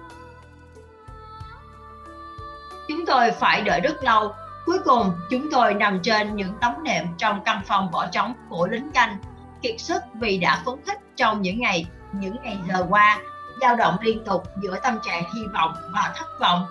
Chúng 2.87 3.05
tôi 3.05 3.31
phải 3.31 3.61
đợi 3.61 3.81
rất 3.81 4.03
lâu 4.03 4.33
Cuối 4.65 4.79
cùng, 4.85 5.11
chúng 5.29 5.51
tôi 5.51 5.73
nằm 5.73 5.99
trên 6.03 6.35
những 6.35 6.53
tấm 6.61 6.83
nệm 6.83 7.05
trong 7.17 7.43
căn 7.45 7.61
phòng 7.65 7.91
bỏ 7.91 8.07
trống 8.07 8.33
của 8.49 8.67
lính 8.67 8.91
canh, 8.91 9.17
kiệt 9.61 9.75
sức 9.79 10.01
vì 10.13 10.37
đã 10.37 10.61
phấn 10.65 10.75
khích 10.85 10.99
trong 11.15 11.41
những 11.41 11.59
ngày 11.59 11.85
những 12.11 12.35
ngày 12.43 12.57
giờ 12.67 12.85
qua, 12.89 13.21
dao 13.61 13.75
động 13.75 13.97
liên 14.01 14.23
tục 14.25 14.43
giữa 14.63 14.77
tâm 14.83 14.99
trạng 15.05 15.23
hy 15.35 15.41
vọng 15.53 15.73
và 15.93 16.13
thất 16.17 16.27
vọng. 16.39 16.65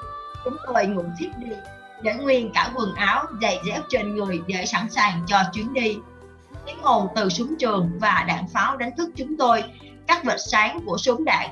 Chúng 0.44 0.56
tôi 0.66 0.86
ngủ 0.86 1.04
thiếp 1.18 1.38
đi, 1.38 1.50
để 2.02 2.14
nguyên 2.14 2.50
cả 2.54 2.70
quần 2.74 2.94
áo, 2.94 3.24
giày 3.42 3.58
dép 3.66 3.80
trên 3.88 4.16
người 4.16 4.40
để 4.46 4.66
sẵn 4.66 4.90
sàng 4.90 5.22
cho 5.26 5.42
chuyến 5.52 5.72
đi. 5.72 5.98
Tiếng 6.66 6.82
ồn 6.82 7.08
từ 7.14 7.28
súng 7.28 7.54
trường 7.58 7.90
và 8.00 8.24
đạn 8.28 8.48
pháo 8.48 8.76
đánh 8.76 8.96
thức 8.96 9.10
chúng 9.16 9.36
tôi, 9.38 9.64
các 10.06 10.24
vệt 10.24 10.40
sáng 10.40 10.80
của 10.86 10.98
súng 10.98 11.24
đạn. 11.24 11.48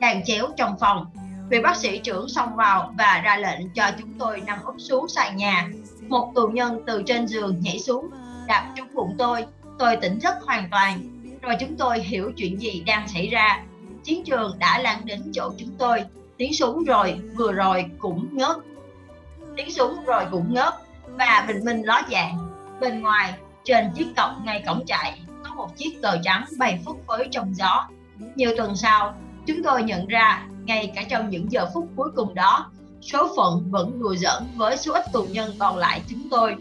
Đàn 0.00 0.24
chéo 0.24 0.48
trong 0.56 0.78
phòng, 0.80 1.06
Vị 1.50 1.60
bác 1.60 1.76
sĩ 1.76 1.98
trưởng 1.98 2.28
xông 2.28 2.56
vào 2.56 2.94
và 2.98 3.20
ra 3.24 3.36
lệnh 3.36 3.70
cho 3.70 3.90
chúng 3.98 4.18
tôi 4.18 4.42
nằm 4.46 4.58
úp 4.64 4.74
xuống 4.78 5.08
sàn 5.08 5.36
nhà. 5.36 5.68
Một 6.08 6.32
tù 6.34 6.48
nhân 6.48 6.82
từ 6.86 7.02
trên 7.06 7.26
giường 7.26 7.60
nhảy 7.60 7.78
xuống, 7.78 8.10
đạp 8.46 8.72
trúng 8.76 8.88
bụng 8.94 9.14
tôi. 9.18 9.44
Tôi 9.78 9.96
tỉnh 9.96 10.18
giấc 10.22 10.34
hoàn 10.42 10.68
toàn. 10.70 11.00
Rồi 11.42 11.56
chúng 11.60 11.76
tôi 11.76 11.98
hiểu 12.00 12.32
chuyện 12.36 12.60
gì 12.60 12.82
đang 12.86 13.08
xảy 13.08 13.26
ra. 13.26 13.62
Chiến 14.04 14.24
trường 14.24 14.58
đã 14.58 14.78
lan 14.78 15.00
đến 15.04 15.22
chỗ 15.32 15.52
chúng 15.58 15.70
tôi. 15.78 16.04
Tiếng 16.36 16.54
súng 16.54 16.84
rồi, 16.84 17.20
vừa 17.36 17.52
rồi 17.52 17.84
cũng 17.98 18.28
ngớt. 18.32 18.56
Tiếng 19.56 19.70
súng 19.70 20.04
rồi 20.04 20.24
cũng 20.30 20.54
ngớt 20.54 20.74
và 21.06 21.44
bình 21.48 21.64
minh 21.64 21.82
ló 21.82 22.02
dạng. 22.10 22.38
Bên 22.80 23.02
ngoài, 23.02 23.32
trên 23.64 23.90
chiếc 23.94 24.06
cọc 24.16 24.30
ngay 24.44 24.62
cổng 24.66 24.86
trại, 24.86 25.20
có 25.44 25.54
một 25.54 25.76
chiếc 25.76 25.98
cờ 26.02 26.18
trắng 26.22 26.44
bay 26.58 26.80
phất 26.86 26.96
phới 27.06 27.28
trong 27.30 27.54
gió. 27.54 27.88
Nhiều 28.34 28.50
tuần 28.56 28.76
sau, 28.76 29.14
chúng 29.46 29.62
tôi 29.62 29.82
nhận 29.82 30.06
ra 30.06 30.46
ngay 30.70 30.92
cả 30.94 31.02
trong 31.08 31.30
những 31.30 31.52
giờ 31.52 31.66
phút 31.74 31.88
cuối 31.96 32.10
cùng 32.16 32.34
đó 32.34 32.70
số 33.00 33.32
phận 33.36 33.70
vẫn 33.70 34.00
đùa 34.00 34.14
giỡn 34.14 34.42
với 34.56 34.76
số 34.76 34.92
ít 34.92 35.04
tù 35.12 35.24
nhân 35.24 35.52
còn 35.58 35.76
lại 35.76 36.02
chúng 36.08 36.28
tôi. 36.30 36.56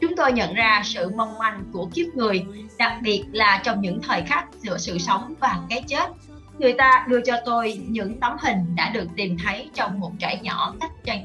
Chúng 0.00 0.16
tôi 0.16 0.32
nhận 0.32 0.54
ra 0.54 0.82
sự 0.84 1.10
mong 1.16 1.38
manh 1.38 1.64
của 1.72 1.88
kiếp 1.94 2.06
người 2.14 2.44
đặc 2.78 2.92
biệt 3.02 3.24
là 3.32 3.60
trong 3.64 3.80
những 3.80 4.02
thời 4.02 4.22
khắc 4.22 4.46
giữa 4.62 4.78
sự 4.78 4.98
sống 4.98 5.34
và 5.40 5.60
cái 5.70 5.82
chết. 5.86 6.10
Người 6.58 6.72
ta 6.72 7.06
đưa 7.08 7.20
cho 7.20 7.36
tôi 7.44 7.80
những 7.88 8.20
tấm 8.20 8.36
hình 8.40 8.76
đã 8.76 8.90
được 8.90 9.06
tìm 9.16 9.36
thấy 9.44 9.70
trong 9.74 10.00
một 10.00 10.12
trại 10.18 10.38
nhỏ 10.42 10.74
cách 10.80 10.92
trại, 11.04 11.24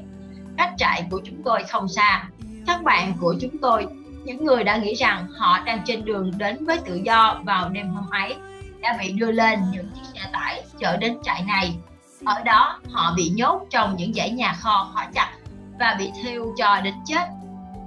cách 0.56 0.74
trại 0.76 1.06
của 1.10 1.20
chúng 1.24 1.42
tôi 1.44 1.62
không 1.68 1.88
xa. 1.88 2.28
Các 2.66 2.82
bạn 2.82 3.12
của 3.20 3.34
chúng 3.40 3.58
tôi 3.58 3.86
những 4.24 4.44
người 4.44 4.64
đã 4.64 4.76
nghĩ 4.76 4.94
rằng 4.94 5.26
họ 5.38 5.58
đang 5.64 5.82
trên 5.86 6.04
đường 6.04 6.32
đến 6.38 6.64
với 6.64 6.78
tự 6.78 7.00
do 7.04 7.40
vào 7.44 7.68
đêm 7.68 7.88
hôm 7.88 8.10
ấy 8.10 8.34
đã 8.80 8.96
bị 9.00 9.12
đưa 9.12 9.30
lên 9.30 9.58
những 9.72 9.90
chiếc 9.94 10.20
xe 10.20 10.28
tải 10.32 10.62
chở 10.78 10.96
đến 10.96 11.18
trại 11.22 11.42
này 11.42 11.76
ở 12.24 12.42
đó 12.42 12.78
họ 12.92 13.12
bị 13.16 13.28
nhốt 13.28 13.66
trong 13.70 13.96
những 13.96 14.14
dãy 14.14 14.30
nhà 14.30 14.54
kho 14.60 14.90
khóa 14.92 15.08
chặt 15.14 15.32
và 15.78 15.96
bị 15.98 16.12
thiêu 16.22 16.54
cho 16.56 16.80
đến 16.80 16.94
chết. 17.06 17.28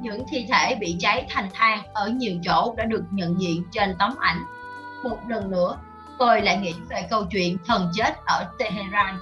Những 0.01 0.25
thi 0.29 0.45
thể 0.49 0.75
bị 0.75 0.95
cháy 0.99 1.25
thành 1.29 1.49
than 1.53 1.81
ở 1.93 2.07
nhiều 2.07 2.39
chỗ 2.43 2.73
đã 2.77 2.85
được 2.85 3.03
nhận 3.11 3.41
diện 3.41 3.63
trên 3.71 3.95
tấm 3.99 4.15
ảnh. 4.19 4.43
Một 5.03 5.17
lần 5.27 5.51
nữa, 5.51 5.77
tôi 6.19 6.41
lại 6.41 6.57
nghĩ 6.57 6.73
về 6.89 7.07
câu 7.09 7.25
chuyện 7.31 7.57
thần 7.65 7.91
chết 7.93 8.25
ở 8.25 8.45
Tehran. 8.57 9.17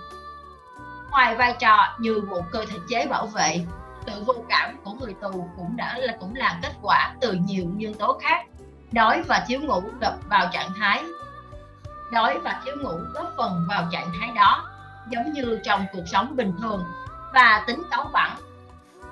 Ngoài 1.12 1.36
vai 1.36 1.56
trò 1.60 1.98
như 2.00 2.22
một 2.30 2.42
cơ 2.52 2.66
thể 2.66 2.78
chế 2.90 3.06
bảo 3.06 3.26
vệ, 3.26 3.66
sự 4.06 4.24
vô 4.24 4.34
cảm 4.50 4.78
của 4.84 4.92
người 4.94 5.14
tù 5.22 5.50
cũng 5.58 5.76
đã 5.76 5.98
là 5.98 6.14
cũng 6.20 6.36
là 6.36 6.60
kết 6.62 6.74
quả 6.82 7.14
từ 7.22 7.34
nhiều 7.34 7.66
nhân 7.76 7.94
tố 7.94 8.20
khác. 8.22 8.46
Đói 8.92 9.22
và 9.22 9.46
thiếu 9.48 9.60
ngủ 9.60 9.82
gặp 10.02 10.14
vào 10.30 10.50
trạng 10.54 10.70
thái 10.80 11.04
đói 12.12 12.40
và 12.40 12.62
thiếu 12.66 12.76
ngủ 12.82 13.00
góp 13.14 13.34
phần 13.38 13.66
vào 13.70 13.88
trạng 13.92 14.12
thái 14.20 14.32
đó 14.36 14.71
giống 15.12 15.34
như 15.34 15.60
trong 15.64 15.86
cuộc 15.94 16.04
sống 16.06 16.36
bình 16.36 16.52
thường. 16.62 16.84
Và 17.34 17.64
tính 17.68 17.82
cáu 17.92 18.10
bẳn 18.14 18.38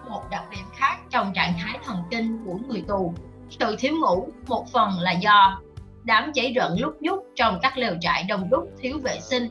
một 0.09 0.23
đặc 0.31 0.43
điểm 0.51 0.65
khác 0.75 0.97
trong 1.09 1.33
trạng 1.33 1.53
thái 1.59 1.79
thần 1.85 1.97
kinh 2.11 2.45
của 2.45 2.57
người 2.67 2.83
tù. 2.87 3.13
Sự 3.49 3.75
thiếu 3.79 3.93
ngủ, 4.01 4.27
một 4.47 4.65
phần 4.71 4.99
là 4.99 5.11
do 5.11 5.61
đám 6.03 6.31
cháy 6.33 6.53
rận 6.55 6.71
lúc 6.77 6.97
nhúc 7.01 7.25
trong 7.35 7.59
các 7.61 7.77
lều 7.77 7.93
trại 8.01 8.23
đông 8.23 8.49
đúc, 8.49 8.69
thiếu 8.81 8.99
vệ 9.03 9.19
sinh 9.19 9.49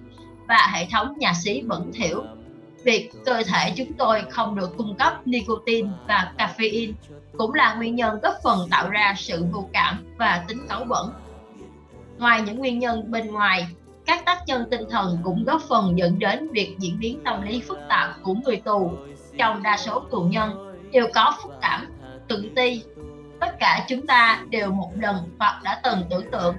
và 0.49 0.71
hệ 0.73 0.87
thống 0.91 1.15
nhà 1.19 1.33
xí 1.35 1.63
bẩn 1.63 1.91
thỉu. 1.95 2.23
Việc 2.85 3.11
cơ 3.25 3.43
thể 3.47 3.73
chúng 3.77 3.93
tôi 3.93 4.23
không 4.31 4.57
được 4.57 4.77
cung 4.77 4.97
cấp 4.97 5.27
nicotine 5.27 5.89
và 6.07 6.33
caffeine 6.39 6.93
cũng 7.39 7.55
là 7.55 7.75
nguyên 7.75 7.95
nhân 7.95 8.19
góp 8.23 8.35
phần 8.45 8.69
tạo 8.71 8.91
ra 8.91 9.15
sự 9.17 9.45
vô 9.53 9.69
cảm 9.73 10.05
và 10.17 10.45
tính 10.49 10.67
cáu 10.69 10.85
bẩn. 10.85 11.13
Ngoài 12.19 12.43
những 12.43 12.59
nguyên 12.59 12.79
nhân 12.79 13.11
bên 13.11 13.27
ngoài 13.33 13.67
các 14.09 14.25
tác 14.25 14.43
nhân 14.47 14.65
tinh 14.71 14.91
thần 14.91 15.19
cũng 15.23 15.45
góp 15.45 15.63
phần 15.69 15.99
dẫn 15.99 16.19
đến 16.19 16.49
việc 16.53 16.77
diễn 16.79 16.99
biến 16.99 17.21
tâm 17.25 17.43
lý 17.43 17.63
phức 17.69 17.79
tạp 17.89 18.23
của 18.23 18.35
người 18.35 18.57
tù. 18.57 18.93
Trong 19.39 19.63
đa 19.63 19.77
số 19.77 20.01
tù 20.11 20.23
nhân, 20.23 20.75
đều 20.93 21.07
có 21.15 21.35
phức 21.43 21.53
cảm, 21.61 21.87
tự 22.29 22.51
ti. 22.57 22.83
Tất 23.41 23.59
cả 23.61 23.85
chúng 23.89 24.07
ta 24.07 24.43
đều 24.51 24.71
một 24.71 24.91
lần 24.95 25.17
hoặc 25.39 25.61
đã 25.65 25.81
từng 25.85 26.03
tưởng 26.11 26.31
tượng, 26.31 26.57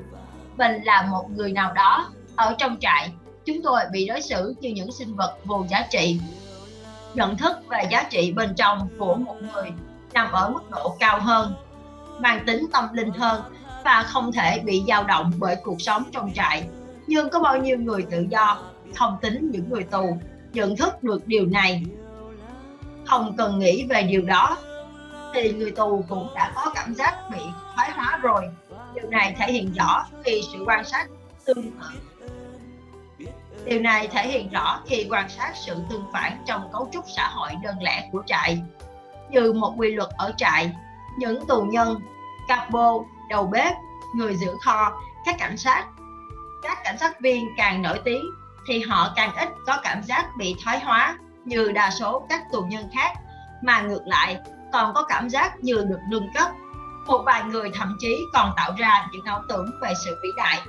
mình 0.58 0.84
là 0.84 1.02
một 1.02 1.30
người 1.30 1.52
nào 1.52 1.74
đó 1.74 2.10
ở 2.36 2.56
trong 2.58 2.78
trại, 2.80 3.12
chúng 3.46 3.62
tôi 3.64 3.82
bị 3.92 4.08
đối 4.08 4.22
xử 4.22 4.56
như 4.60 4.70
những 4.70 4.92
sinh 4.92 5.16
vật 5.16 5.38
vô 5.46 5.66
giá 5.70 5.88
trị. 5.92 6.20
Nhận 7.14 7.38
thức 7.38 7.58
về 7.70 7.88
giá 7.92 8.04
trị 8.04 8.32
bên 8.32 8.56
trong 8.56 8.88
của 8.98 9.16
một 9.16 9.36
người 9.42 9.72
nằm 10.14 10.32
ở 10.32 10.50
mức 10.50 10.70
độ 10.70 10.96
cao 11.00 11.20
hơn, 11.22 11.54
mang 12.20 12.46
tính 12.46 12.66
tâm 12.74 12.94
linh 12.94 13.12
hơn 13.12 13.42
và 13.84 14.04
không 14.04 14.32
thể 14.32 14.60
bị 14.60 14.84
dao 14.88 15.04
động 15.04 15.32
bởi 15.38 15.56
cuộc 15.64 15.82
sống 15.82 16.04
trong 16.12 16.32
trại 16.36 16.64
nhưng 17.10 17.30
có 17.30 17.40
bao 17.40 17.58
nhiêu 17.58 17.78
người 17.78 18.06
tự 18.12 18.26
do 18.30 18.58
không 18.96 19.18
tính 19.22 19.50
những 19.52 19.70
người 19.70 19.84
tù, 19.84 20.18
nhận 20.54 20.76
thức 20.76 21.04
được 21.04 21.28
điều 21.28 21.46
này? 21.46 21.84
Không 23.06 23.36
cần 23.38 23.60
nghĩ 23.60 23.86
về 23.90 24.04
điều 24.04 24.22
đó. 24.22 24.58
Thì 25.34 25.54
người 25.54 25.72
tù 25.72 26.06
cũng 26.10 26.28
đã 26.36 26.52
có 26.56 26.72
cảm 26.76 26.94
giác 26.94 27.16
bị 27.32 27.40
thoái 27.76 27.92
hóa 27.92 28.20
rồi. 28.22 28.50
Điều 28.96 29.10
này 29.10 29.36
thể 29.40 29.52
hiện 29.52 29.74
rõ 29.74 30.06
khi 30.24 30.42
sự 30.54 30.64
quan 30.66 30.86
sát 30.86 31.08
tương 31.46 31.72
điều 33.66 33.80
này 33.80 34.08
thể 34.08 34.28
hiện 34.28 34.50
rõ 34.50 34.82
khi 34.86 35.08
quan 35.10 35.30
sát 35.30 35.54
sự 35.66 35.76
tương 35.90 36.06
phản 36.14 36.44
trong 36.46 36.70
cấu 36.74 36.90
trúc 36.94 37.06
xã 37.16 37.28
hội 37.28 37.50
đơn 37.64 37.76
lẻ 37.82 38.10
của 38.12 38.24
trại. 38.26 38.62
Như 39.30 39.54
một 39.54 39.74
quy 39.78 39.92
luật 39.92 40.10
ở 40.18 40.34
trại, 40.38 40.72
những 41.18 41.46
tù 41.48 41.62
nhân, 41.62 42.00
capo, 42.48 43.00
đầu 43.30 43.46
bếp, 43.46 43.74
người 44.16 44.36
giữ 44.36 44.52
kho, 44.66 44.92
các 45.26 45.36
cảnh 45.40 45.58
sát 45.58 45.86
các 46.62 46.78
cảnh 46.84 46.98
sát 46.98 47.22
viên 47.22 47.48
càng 47.58 47.82
nổi 47.82 48.00
tiếng 48.06 48.26
thì 48.68 48.82
họ 48.82 49.14
càng 49.16 49.36
ít 49.36 49.50
có 49.66 49.80
cảm 49.84 50.04
giác 50.04 50.26
bị 50.38 50.56
thoái 50.64 50.80
hóa 50.80 51.18
như 51.46 51.72
đa 51.72 51.90
số 51.90 52.26
các 52.30 52.42
tù 52.52 52.62
nhân 52.62 52.90
khác. 52.94 53.14
Mà 53.62 53.82
ngược 53.82 54.08
lại, 54.08 54.38
còn 54.74 54.94
có 54.94 55.04
cảm 55.04 55.30
giác 55.30 55.60
như 55.60 55.86
được 55.90 56.00
nâng 56.10 56.34
cấp. 56.34 56.50
Một 57.08 57.24
vài 57.26 57.44
người 57.44 57.72
thậm 57.74 57.98
chí 58.00 58.26
còn 58.34 58.52
tạo 58.58 58.72
ra 58.78 59.08
những 59.12 59.26
ảo 59.26 59.42
tưởng 59.50 59.72
về 59.82 59.94
sự 60.06 60.20
vĩ 60.24 60.30
đại, 60.38 60.60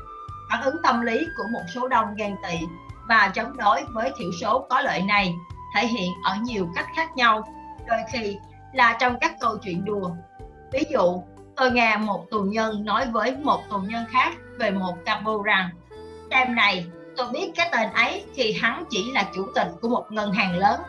phản 0.50 0.62
ứng 0.62 0.76
tâm 0.82 1.00
lý 1.00 1.26
của 1.36 1.44
một 1.52 1.62
số 1.74 1.88
đông 1.88 2.14
ghen 2.16 2.36
tị. 2.42 2.66
Và 3.08 3.30
chống 3.34 3.56
đối 3.56 3.84
với 3.84 4.12
thiểu 4.18 4.30
số 4.40 4.66
có 4.70 4.80
lợi 4.80 5.02
này 5.02 5.34
thể 5.74 5.86
hiện 5.86 6.10
ở 6.24 6.36
nhiều 6.42 6.68
cách 6.74 6.86
khác 6.96 7.16
nhau. 7.16 7.54
Đôi 7.86 7.98
khi 8.12 8.38
là 8.72 8.96
trong 9.00 9.18
các 9.20 9.32
câu 9.40 9.58
chuyện 9.62 9.84
đùa. 9.84 10.10
Ví 10.72 10.84
dụ, 10.90 11.22
tôi 11.56 11.70
nghe 11.70 11.96
một 11.96 12.26
tù 12.30 12.42
nhân 12.42 12.84
nói 12.84 13.06
với 13.06 13.36
một 13.36 13.62
tù 13.70 13.78
nhân 13.78 14.04
khác 14.10 14.34
về 14.58 14.70
một 14.70 14.96
capo 15.04 15.32
rằng 15.44 15.70
Đêm 16.30 16.54
này, 16.54 16.86
tôi 17.16 17.28
biết 17.32 17.52
cái 17.56 17.68
tên 17.72 17.92
ấy 17.92 18.24
thì 18.34 18.52
hắn 18.52 18.84
chỉ 18.90 19.12
là 19.12 19.30
chủ 19.34 19.48
tịch 19.54 19.68
của 19.80 19.88
một 19.88 20.06
ngân 20.10 20.32
hàng 20.32 20.58
lớn. 20.58 20.80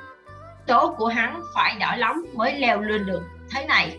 Số 0.68 0.96
của 0.98 1.08
hắn 1.08 1.42
phải 1.56 1.76
đỏ 1.80 1.96
lắm 1.98 2.26
mới 2.34 2.60
leo 2.60 2.82
lên 2.82 3.06
được 3.06 3.22
thế 3.52 3.66
này. 3.66 3.98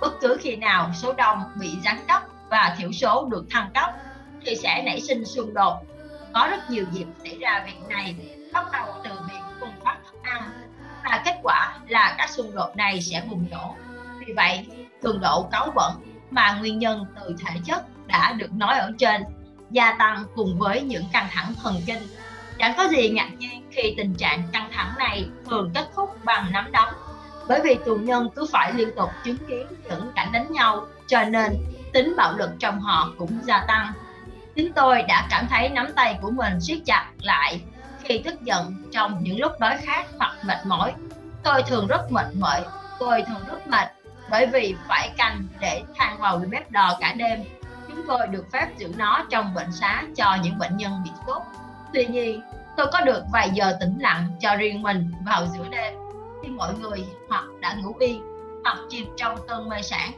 Bất 0.00 0.20
cứ 0.20 0.36
khi 0.40 0.56
nào 0.56 0.90
số 0.94 1.12
đông 1.12 1.42
bị 1.60 1.76
gián 1.84 2.04
cấp 2.08 2.22
và 2.50 2.74
thiểu 2.78 2.92
số 2.92 3.28
được 3.30 3.44
thăng 3.50 3.70
cấp 3.74 3.90
thì 4.46 4.56
sẽ 4.56 4.82
nảy 4.86 5.00
sinh 5.00 5.24
xung 5.24 5.54
đột. 5.54 5.74
Có 6.34 6.48
rất 6.50 6.70
nhiều 6.70 6.84
dịp 6.92 7.06
xảy 7.24 7.38
ra 7.38 7.64
việc 7.66 7.88
này, 7.88 8.14
bắt 8.52 8.66
đầu 8.72 8.86
từ 9.04 9.10
việc 9.28 9.40
cung 9.60 9.72
phát 9.84 9.96
thức 10.04 10.18
ăn 10.22 10.42
và 11.04 11.22
kết 11.24 11.34
quả 11.42 11.78
là 11.88 12.14
các 12.18 12.30
xung 12.30 12.54
đột 12.54 12.76
này 12.76 13.02
sẽ 13.02 13.22
bùng 13.30 13.46
nổ. 13.50 13.74
Vì 14.26 14.32
vậy, 14.32 14.66
cường 15.02 15.20
độ 15.20 15.48
cáu 15.52 15.70
bẩn 15.74 15.92
mà 16.30 16.52
nguyên 16.52 16.78
nhân 16.78 17.06
từ 17.20 17.34
thể 17.46 17.60
chất 17.64 18.06
đã 18.06 18.32
được 18.32 18.52
nói 18.52 18.78
ở 18.78 18.92
trên 18.98 19.22
gia 19.70 19.92
tăng 19.92 20.24
cùng 20.34 20.58
với 20.58 20.82
những 20.82 21.04
căng 21.12 21.28
thẳng 21.30 21.54
thần 21.62 21.82
kinh. 21.86 22.02
Chẳng 22.58 22.74
có 22.76 22.88
gì 22.88 23.08
ngạc 23.08 23.28
nhiên 23.38 23.66
khi 23.70 23.94
tình 23.96 24.14
trạng 24.14 24.42
căng 24.52 24.70
thẳng 24.72 24.92
này 24.98 25.28
thường 25.46 25.70
kết 25.74 25.88
thúc 25.94 26.24
bằng 26.24 26.52
nắm 26.52 26.72
đấm, 26.72 26.88
bởi 27.48 27.60
vì 27.64 27.78
tù 27.86 27.96
nhân 27.96 28.28
cứ 28.36 28.46
phải 28.52 28.72
liên 28.72 28.88
tục 28.96 29.10
chứng 29.24 29.36
kiến 29.48 29.66
những 29.84 30.12
cảnh 30.16 30.32
đánh 30.32 30.52
nhau, 30.52 30.86
cho 31.06 31.24
nên 31.24 31.52
tính 31.92 32.14
bạo 32.16 32.32
lực 32.32 32.50
trong 32.58 32.80
họ 32.80 33.10
cũng 33.18 33.38
gia 33.44 33.64
tăng. 33.68 33.92
Chính 34.54 34.72
tôi 34.72 35.02
đã 35.02 35.26
cảm 35.30 35.46
thấy 35.50 35.68
nắm 35.68 35.92
tay 35.96 36.18
của 36.22 36.30
mình 36.30 36.60
siết 36.60 36.78
chặt 36.86 37.06
lại 37.22 37.60
khi 38.04 38.18
tức 38.18 38.42
giận 38.42 38.82
trong 38.92 39.22
những 39.22 39.40
lúc 39.40 39.52
đói 39.60 39.78
khát 39.82 40.06
hoặc 40.18 40.36
mệt 40.42 40.66
mỏi. 40.66 40.92
Tôi 41.42 41.62
thường 41.62 41.86
rất 41.86 42.12
mệt 42.12 42.26
mỏi 42.34 42.64
tôi 43.00 43.22
thường 43.22 43.46
rất 43.48 43.66
mệt 43.66 43.88
bởi 44.30 44.46
vì 44.46 44.74
phải 44.88 45.10
canh 45.16 45.46
để 45.60 45.82
than 45.96 46.18
vào 46.18 46.42
bếp 46.50 46.70
đò 46.70 46.96
cả 47.00 47.14
đêm 47.16 47.44
chúng 47.90 48.06
tôi 48.06 48.26
được 48.26 48.46
phép 48.52 48.68
giữ 48.76 48.92
nó 48.96 49.26
trong 49.30 49.54
bệnh 49.54 49.72
xá 49.72 50.02
cho 50.16 50.36
những 50.42 50.58
bệnh 50.58 50.76
nhân 50.76 50.92
bị 51.04 51.10
sốt. 51.26 51.42
Tuy 51.94 52.06
nhiên, 52.06 52.42
tôi 52.76 52.86
có 52.92 53.00
được 53.00 53.22
vài 53.32 53.50
giờ 53.54 53.76
tĩnh 53.80 53.98
lặng 53.98 54.28
cho 54.40 54.56
riêng 54.56 54.82
mình 54.82 55.12
vào 55.26 55.46
giữa 55.46 55.68
đêm. 55.70 55.94
Khi 56.42 56.48
mọi 56.48 56.74
người 56.78 57.06
hoặc 57.28 57.44
đã 57.60 57.74
ngủ 57.74 57.94
yên, 57.98 58.22
hoặc 58.64 58.78
chìm 58.88 59.06
trong 59.16 59.36
cơn 59.48 59.68
mê 59.68 59.82
sản 59.82 60.12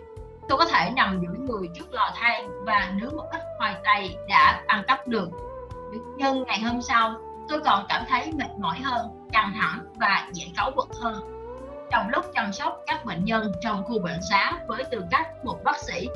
tôi 0.48 0.58
có 0.58 0.64
thể 0.64 0.90
nằm 0.96 1.20
giữa 1.20 1.38
người 1.38 1.68
trước 1.74 1.92
lò 1.92 2.12
than 2.16 2.64
và 2.64 2.92
nướng 2.94 3.16
một 3.16 3.24
ít 3.32 3.40
khoai 3.58 3.76
tây 3.84 4.16
đã 4.28 4.62
ăn 4.66 4.84
cắp 4.86 5.08
được 5.08 5.28
nhưng 6.16 6.42
ngày 6.42 6.60
hôm 6.60 6.82
sau, 6.82 7.14
tôi 7.48 7.60
còn 7.60 7.86
cảm 7.88 8.04
thấy 8.08 8.32
mệt 8.32 8.50
mỏi 8.58 8.78
hơn, 8.78 9.28
căng 9.32 9.52
thẳng 9.60 9.84
và 10.00 10.28
dễ 10.32 10.44
cáu 10.56 10.70
bực 10.70 10.88
hơn. 11.00 11.14
Trong 11.90 12.08
lúc 12.08 12.24
chăm 12.34 12.52
sóc 12.52 12.82
các 12.86 13.04
bệnh 13.04 13.24
nhân 13.24 13.52
trong 13.60 13.84
khu 13.84 13.98
bệnh 13.98 14.20
xá 14.30 14.52
với 14.66 14.84
tư 14.84 15.04
cách 15.10 15.44
một 15.44 15.58
bác 15.64 15.78
sĩ 15.78 16.08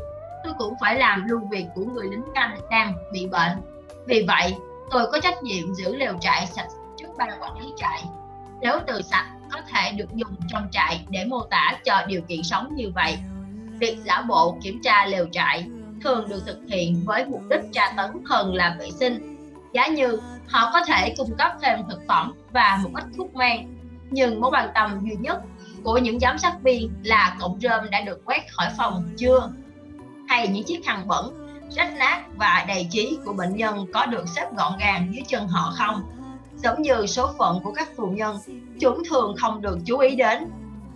tôi 0.46 0.54
cũng 0.58 0.74
phải 0.80 0.96
làm 0.98 1.28
luôn 1.28 1.48
việc 1.48 1.66
của 1.74 1.84
người 1.84 2.08
lính 2.10 2.24
canh 2.34 2.56
đang 2.70 2.94
bị 3.12 3.26
bệnh. 3.26 3.58
Vì 4.06 4.24
vậy, 4.28 4.54
tôi 4.90 5.06
có 5.12 5.20
trách 5.20 5.42
nhiệm 5.42 5.74
giữ 5.74 5.96
lều 5.96 6.12
trại 6.20 6.46
sạch 6.46 6.68
trước 6.96 7.08
ban 7.18 7.28
quản 7.40 7.58
lý 7.58 7.66
trại. 7.76 8.04
Nếu 8.60 8.78
từ 8.86 9.02
sạch 9.02 9.26
có 9.52 9.60
thể 9.68 9.92
được 9.92 10.14
dùng 10.14 10.34
trong 10.48 10.68
trại 10.72 11.04
để 11.08 11.24
mô 11.24 11.40
tả 11.40 11.78
cho 11.84 12.04
điều 12.06 12.20
kiện 12.20 12.42
sống 12.42 12.74
như 12.74 12.90
vậy, 12.94 13.18
việc 13.78 13.98
giả 14.04 14.22
bộ 14.28 14.58
kiểm 14.62 14.80
tra 14.82 15.06
lều 15.06 15.26
trại 15.32 15.66
thường 16.04 16.28
được 16.28 16.42
thực 16.46 16.58
hiện 16.68 17.02
với 17.04 17.24
mục 17.24 17.42
đích 17.50 17.60
tra 17.72 17.92
tấn 17.96 18.10
hơn 18.26 18.54
là 18.54 18.76
vệ 18.78 18.90
sinh. 18.90 19.36
Giá 19.72 19.86
như 19.86 20.20
họ 20.48 20.70
có 20.72 20.84
thể 20.84 21.14
cung 21.16 21.36
cấp 21.38 21.52
thêm 21.62 21.78
thực 21.90 22.00
phẩm 22.08 22.32
và 22.52 22.80
một 22.82 22.90
ít 22.94 23.04
thuốc 23.16 23.34
men, 23.34 23.68
nhưng 24.10 24.40
mối 24.40 24.50
quan 24.50 24.68
tâm 24.74 25.00
duy 25.04 25.16
nhất 25.20 25.40
của 25.84 25.98
những 25.98 26.20
giám 26.20 26.38
sát 26.38 26.62
viên 26.62 26.90
là 27.02 27.36
cọng 27.40 27.58
rơm 27.60 27.90
đã 27.90 28.00
được 28.00 28.24
quét 28.24 28.52
khỏi 28.52 28.68
phòng 28.76 29.10
chưa? 29.16 29.50
Hay 30.28 30.48
những 30.48 30.64
chiếc 30.64 30.80
khăn 30.84 31.08
bẩn 31.08 31.46
rách 31.70 31.96
nát 31.96 32.22
và 32.36 32.64
đầy 32.68 32.88
trí 32.90 33.18
của 33.24 33.32
bệnh 33.32 33.56
nhân 33.56 33.86
có 33.92 34.06
được 34.06 34.28
xếp 34.28 34.46
gọn 34.56 34.78
gàng 34.78 35.08
dưới 35.12 35.24
chân 35.28 35.48
họ 35.48 35.74
không 35.76 36.02
giống 36.56 36.82
như 36.82 37.06
số 37.06 37.32
phận 37.38 37.60
của 37.64 37.72
các 37.72 37.88
phù 37.96 38.06
nhân 38.06 38.38
chúng 38.80 39.02
thường 39.10 39.34
không 39.38 39.62
được 39.62 39.78
chú 39.86 39.98
ý 39.98 40.16
đến 40.16 40.50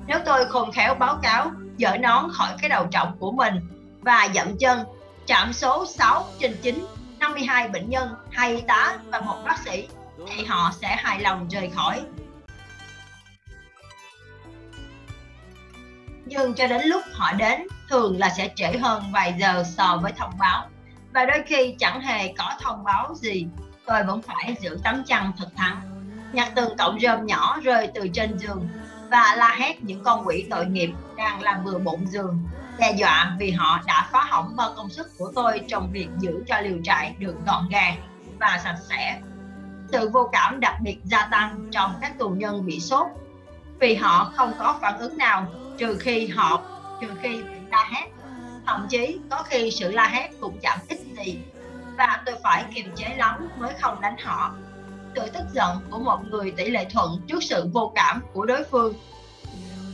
nếu 0.07 0.19
tôi 0.27 0.45
khôn 0.45 0.73
khéo 0.73 0.95
báo 0.95 1.19
cáo 1.23 1.51
dỡ 1.79 1.97
nón 1.97 2.31
khỏi 2.33 2.55
cái 2.61 2.69
đầu 2.69 2.87
trọc 2.91 3.09
của 3.19 3.33
mình 3.33 3.55
và 4.01 4.29
dậm 4.35 4.57
chân 4.59 4.79
chạm 5.27 5.53
số 5.53 5.87
6 5.87 6.25
trên 6.39 6.57
9 6.63 6.87
52 7.21 7.69
bệnh 7.69 7.91
nhân, 7.91 8.09
hai 8.31 8.55
y 8.55 8.61
tá 8.61 8.99
và 9.13 9.21
một 9.21 9.37
bác 9.45 9.59
sĩ 9.65 9.89
thì 10.29 10.45
họ 10.45 10.73
sẽ 10.81 10.97
hài 10.97 11.21
lòng 11.21 11.49
rời 11.49 11.71
khỏi. 11.75 12.03
Nhưng 16.25 16.55
cho 16.55 16.67
đến 16.67 16.81
lúc 16.87 17.03
họ 17.13 17.33
đến 17.33 17.67
thường 17.91 18.19
là 18.19 18.31
sẽ 18.37 18.51
trễ 18.57 18.79
hơn 18.79 19.03
vài 19.13 19.35
giờ 19.39 19.65
so 19.77 19.99
với 20.03 20.13
thông 20.13 20.33
báo. 20.39 20.69
Và 21.15 21.25
đôi 21.25 21.43
khi 21.47 21.75
chẳng 21.79 22.01
hề 22.01 22.35
có 22.39 22.53
thông 22.61 22.85
báo 22.85 23.15
gì, 23.15 23.47
tôi 23.87 24.03
vẫn 24.03 24.23
phải 24.23 24.57
giữ 24.61 24.79
tấm 24.85 25.05
chăn 25.07 25.33
thật 25.39 25.49
thẳng 25.57 25.91
nhặt 26.33 26.53
từng 26.55 26.77
cọng 26.77 27.01
rơm 27.01 27.27
nhỏ 27.27 27.59
rơi 27.63 27.89
từ 27.95 28.09
trên 28.09 28.39
giường 28.39 28.69
và 29.11 29.35
la 29.37 29.57
hét 29.59 29.83
những 29.83 30.05
con 30.05 30.27
quỷ 30.27 30.47
tội 30.51 30.67
nghiệp 30.67 30.91
đang 31.17 31.43
làm 31.43 31.65
vừa 31.65 31.79
bụng 31.79 32.07
giường, 32.07 32.39
đe 32.79 32.93
dọa 32.93 33.37
vì 33.39 33.51
họ 33.51 33.81
đã 33.87 34.09
phá 34.13 34.25
hỏng 34.25 34.57
bao 34.57 34.73
công 34.77 34.91
sức 34.91 35.19
của 35.19 35.33
tôi 35.35 35.61
trong 35.69 35.91
việc 35.93 36.09
giữ 36.19 36.45
cho 36.47 36.61
liều 36.61 36.79
trại 36.85 37.15
được 37.19 37.35
gọn 37.47 37.69
gàng 37.71 37.97
và 38.41 38.61
sạch 38.65 38.79
sẽ. 38.89 39.21
Sự 39.93 40.09
vô 40.09 40.29
cảm 40.33 40.61
đặc 40.61 40.75
biệt 40.83 40.99
gia 41.05 41.29
tăng 41.31 41.69
trong 41.73 41.95
các 42.01 42.19
tù 42.19 42.29
nhân 42.29 42.67
bị 42.67 42.81
sốt 42.81 43.07
vì 43.81 43.95
họ 43.95 44.33
không 44.37 44.53
có 44.59 44.79
phản 44.81 44.99
ứng 44.99 45.19
nào, 45.19 45.47
trừ 45.79 45.97
khi 46.01 46.27
họ, 46.27 46.63
trừ 47.01 47.09
khi 47.23 47.43
la 47.71 47.89
hét. 47.93 48.07
Thậm 48.67 48.87
chí 48.91 49.19
có 49.31 49.43
khi 49.43 49.71
sự 49.71 49.93
la 49.93 50.09
hét 50.09 50.31
cũng 50.41 50.59
chẳng 50.63 50.79
ích 50.89 51.01
gì. 51.17 51.39
Và 51.97 52.23
tôi 52.27 52.35
phải 52.43 52.65
kiềm 52.75 52.87
chế 52.97 53.15
lắm 53.17 53.49
mới 53.59 53.73
không 53.81 54.01
đánh 54.01 54.17
họ. 54.19 54.55
Sự 55.15 55.27
tức 55.35 55.45
giận 55.53 55.77
của 55.91 55.99
một 55.99 56.19
người 56.31 56.51
tỷ 56.51 56.71
lệ 56.71 56.87
thuận 56.91 57.21
trước 57.29 57.43
sự 57.43 57.69
vô 57.73 57.93
cảm 57.95 58.23
của 58.33 58.47
đối 58.47 58.65
phương. 58.65 58.95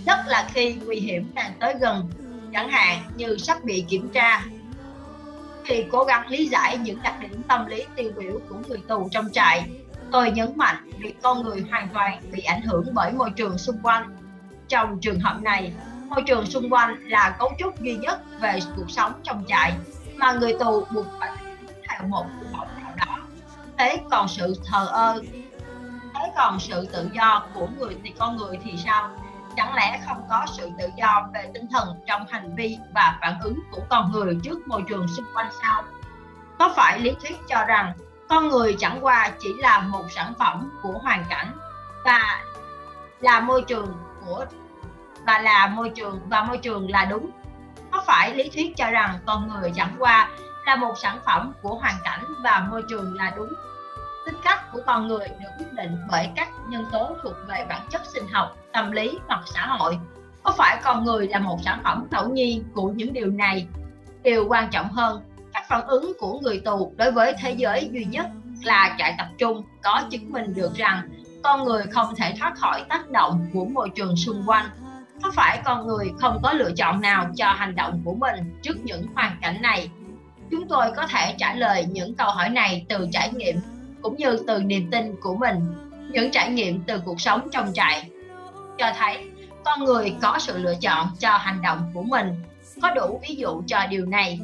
Nhất 0.06 0.18
là 0.26 0.48
khi 0.54 0.74
nguy 0.74 0.96
hiểm 0.96 1.30
đang 1.34 1.52
tới 1.60 1.74
gần, 1.80 2.10
chẳng 2.52 2.68
hạn 2.68 3.02
như 3.16 3.36
sắp 3.36 3.64
bị 3.64 3.84
kiểm 3.88 4.08
tra. 4.12 4.44
Khi 5.64 5.84
cố 5.92 6.04
gắng 6.04 6.28
lý 6.28 6.46
giải 6.46 6.78
những 6.78 7.02
đặc 7.02 7.14
điểm 7.20 7.42
tâm 7.48 7.66
lý 7.66 7.84
tiêu 7.96 8.12
biểu 8.18 8.40
của 8.48 8.56
người 8.68 8.78
tù 8.88 9.08
trong 9.10 9.32
trại, 9.32 9.70
tôi 10.12 10.30
nhấn 10.30 10.52
mạnh 10.56 10.90
việc 10.98 11.22
con 11.22 11.42
người 11.42 11.64
hoàn 11.70 11.88
toàn 11.88 12.22
bị 12.32 12.42
ảnh 12.42 12.62
hưởng 12.62 12.86
bởi 12.94 13.12
môi 13.12 13.30
trường 13.30 13.58
xung 13.58 13.78
quanh. 13.82 14.16
Trong 14.68 15.00
trường 15.00 15.20
hợp 15.20 15.42
này 15.42 15.72
môi 16.08 16.22
trường 16.26 16.46
xung 16.46 16.72
quanh 16.72 16.96
là 17.00 17.36
cấu 17.38 17.52
trúc 17.58 17.80
duy 17.80 17.96
nhất 17.96 18.20
về 18.40 18.58
cuộc 18.76 18.90
sống 18.90 19.12
trong 19.22 19.44
trại 19.48 19.72
mà 20.16 20.32
người 20.32 20.56
tù 20.60 20.84
buộc 20.90 21.06
phải 21.20 21.30
theo 21.88 22.08
một 22.08 22.26
mẫu 22.52 22.66
nào 22.82 22.92
đó. 22.96 23.18
Thế 23.78 24.00
còn 24.10 24.28
sự 24.28 24.54
thờ 24.64 24.86
ơ, 24.90 25.22
thế 26.14 26.32
còn 26.36 26.60
sự 26.60 26.86
tự 26.92 27.10
do 27.12 27.42
của 27.54 27.68
người 27.78 27.96
thì 28.04 28.10
con 28.18 28.36
người 28.36 28.58
thì 28.64 28.76
sao? 28.84 29.10
Chẳng 29.56 29.74
lẽ 29.74 30.00
không 30.06 30.22
có 30.30 30.46
sự 30.56 30.70
tự 30.78 30.88
do 30.96 31.28
về 31.34 31.50
tinh 31.54 31.66
thần 31.70 31.88
trong 32.06 32.26
hành 32.30 32.54
vi 32.54 32.78
và 32.94 33.18
phản 33.20 33.40
ứng 33.40 33.60
của 33.70 33.82
con 33.88 34.12
người 34.12 34.38
trước 34.42 34.68
môi 34.68 34.82
trường 34.88 35.08
xung 35.08 35.26
quanh 35.34 35.50
sao? 35.62 35.82
Có 36.58 36.72
phải 36.76 36.98
lý 36.98 37.14
thuyết 37.22 37.36
cho 37.48 37.64
rằng 37.64 37.92
con 38.28 38.48
người 38.48 38.76
chẳng 38.78 38.98
qua 39.00 39.30
chỉ 39.40 39.54
là 39.58 39.80
một 39.80 40.04
sản 40.10 40.32
phẩm 40.38 40.78
của 40.82 40.92
hoàn 41.02 41.24
cảnh 41.28 41.52
và 42.04 42.44
là 43.20 43.40
môi 43.40 43.62
trường 43.62 43.94
của 44.26 44.44
và 45.26 45.38
là 45.38 45.66
môi 45.66 45.90
trường, 45.90 46.20
và 46.28 46.42
môi 46.42 46.58
trường 46.58 46.90
là 46.90 47.04
đúng. 47.04 47.30
Có 47.90 48.02
phải 48.06 48.34
lý 48.34 48.48
thuyết 48.48 48.76
cho 48.76 48.90
rằng 48.90 49.18
con 49.26 49.48
người 49.48 49.72
chẳng 49.74 49.96
qua 49.98 50.30
là 50.66 50.76
một 50.76 50.94
sản 51.02 51.18
phẩm 51.26 51.52
của 51.62 51.74
hoàn 51.74 51.94
cảnh 52.04 52.24
và 52.44 52.66
môi 52.70 52.82
trường 52.88 53.14
là 53.14 53.32
đúng? 53.36 53.48
Tính 54.26 54.36
cách 54.44 54.72
của 54.72 54.80
con 54.86 55.08
người 55.08 55.28
được 55.28 55.48
quyết 55.58 55.72
định 55.72 55.96
bởi 56.10 56.28
các 56.36 56.48
nhân 56.68 56.84
tố 56.92 57.10
thuộc 57.22 57.34
về 57.48 57.66
bản 57.68 57.80
chất 57.90 58.02
sinh 58.14 58.28
học, 58.32 58.56
tâm 58.72 58.90
lý 58.90 59.18
hoặc 59.26 59.40
xã 59.54 59.66
hội. 59.66 59.98
Có 60.42 60.52
phải 60.58 60.80
con 60.82 61.04
người 61.04 61.28
là 61.28 61.38
một 61.38 61.58
sản 61.64 61.80
phẩm 61.84 62.06
ngẫu 62.10 62.28
nhiên 62.28 62.64
của 62.74 62.88
những 62.88 63.12
điều 63.12 63.26
này? 63.26 63.68
Điều 64.22 64.48
quan 64.48 64.68
trọng 64.70 64.88
hơn 64.88 65.22
các 65.54 65.64
phản 65.68 65.86
ứng 65.86 66.12
của 66.18 66.40
người 66.40 66.60
tù 66.64 66.92
đối 66.96 67.12
với 67.12 67.34
thế 67.40 67.50
giới 67.50 67.88
duy 67.92 68.04
nhất 68.04 68.26
là 68.64 68.94
trại 68.98 69.14
tập 69.18 69.26
trung 69.38 69.62
có 69.82 70.02
chứng 70.10 70.32
minh 70.32 70.54
được 70.54 70.74
rằng 70.74 71.08
con 71.42 71.64
người 71.64 71.84
không 71.92 72.14
thể 72.16 72.34
thoát 72.38 72.54
khỏi 72.56 72.84
tác 72.88 73.10
động 73.10 73.46
của 73.52 73.64
môi 73.64 73.90
trường 73.94 74.16
xung 74.16 74.42
quanh 74.46 74.66
có 75.22 75.30
phải 75.34 75.60
con 75.64 75.86
người 75.86 76.12
không 76.18 76.40
có 76.42 76.52
lựa 76.52 76.70
chọn 76.76 77.00
nào 77.00 77.26
cho 77.36 77.52
hành 77.52 77.74
động 77.76 78.02
của 78.04 78.14
mình 78.14 78.58
trước 78.62 78.76
những 78.84 79.06
hoàn 79.14 79.36
cảnh 79.42 79.62
này? 79.62 79.90
Chúng 80.50 80.68
tôi 80.68 80.86
có 80.96 81.06
thể 81.06 81.34
trả 81.38 81.54
lời 81.54 81.86
những 81.90 82.14
câu 82.14 82.30
hỏi 82.30 82.48
này 82.48 82.86
từ 82.88 83.08
trải 83.12 83.32
nghiệm 83.32 83.56
cũng 84.02 84.16
như 84.16 84.38
từ 84.46 84.62
niềm 84.62 84.90
tin 84.90 85.16
của 85.20 85.36
mình, 85.36 85.74
những 86.10 86.30
trải 86.30 86.50
nghiệm 86.50 86.82
từ 86.86 86.98
cuộc 87.04 87.20
sống 87.20 87.48
trong 87.52 87.72
trại. 87.74 88.10
Cho 88.78 88.92
thấy, 88.98 89.30
con 89.64 89.84
người 89.84 90.14
có 90.22 90.38
sự 90.38 90.58
lựa 90.58 90.74
chọn 90.80 91.08
cho 91.18 91.30
hành 91.30 91.62
động 91.62 91.90
của 91.94 92.02
mình, 92.02 92.34
có 92.82 92.94
đủ 92.94 93.20
ví 93.28 93.34
dụ 93.34 93.62
cho 93.66 93.86
điều 93.90 94.06
này. 94.06 94.40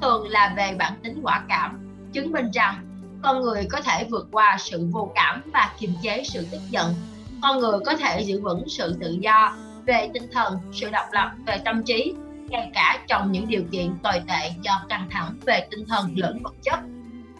Thường 0.00 0.28
là 0.28 0.52
về 0.56 0.74
bản 0.78 0.92
tính 1.02 1.20
quả 1.22 1.42
cảm, 1.48 1.90
chứng 2.12 2.32
minh 2.32 2.50
rằng 2.50 2.86
con 3.22 3.42
người 3.42 3.66
có 3.70 3.80
thể 3.80 4.04
vượt 4.10 4.28
qua 4.32 4.56
sự 4.60 4.88
vô 4.92 5.12
cảm 5.14 5.42
và 5.52 5.70
kiềm 5.78 5.94
chế 6.02 6.22
sự 6.24 6.46
tức 6.52 6.60
giận. 6.70 6.94
Con 7.42 7.58
người 7.58 7.78
có 7.86 7.96
thể 7.96 8.20
giữ 8.20 8.40
vững 8.40 8.68
sự 8.68 8.96
tự 9.00 9.18
do 9.20 9.56
về 9.86 10.10
tinh 10.14 10.26
thần, 10.32 10.58
sự 10.72 10.90
độc 10.90 11.06
lập 11.12 11.30
về 11.46 11.58
tâm 11.64 11.82
trí, 11.82 12.14
ngay 12.48 12.70
cả 12.74 12.98
trong 13.08 13.32
những 13.32 13.48
điều 13.48 13.62
kiện 13.70 13.98
tồi 14.02 14.22
tệ 14.28 14.50
do 14.62 14.82
căng 14.88 15.08
thẳng 15.10 15.34
về 15.46 15.66
tinh 15.70 15.86
thần 15.88 16.12
lẫn 16.16 16.42
vật 16.42 16.54
chất, 16.62 16.80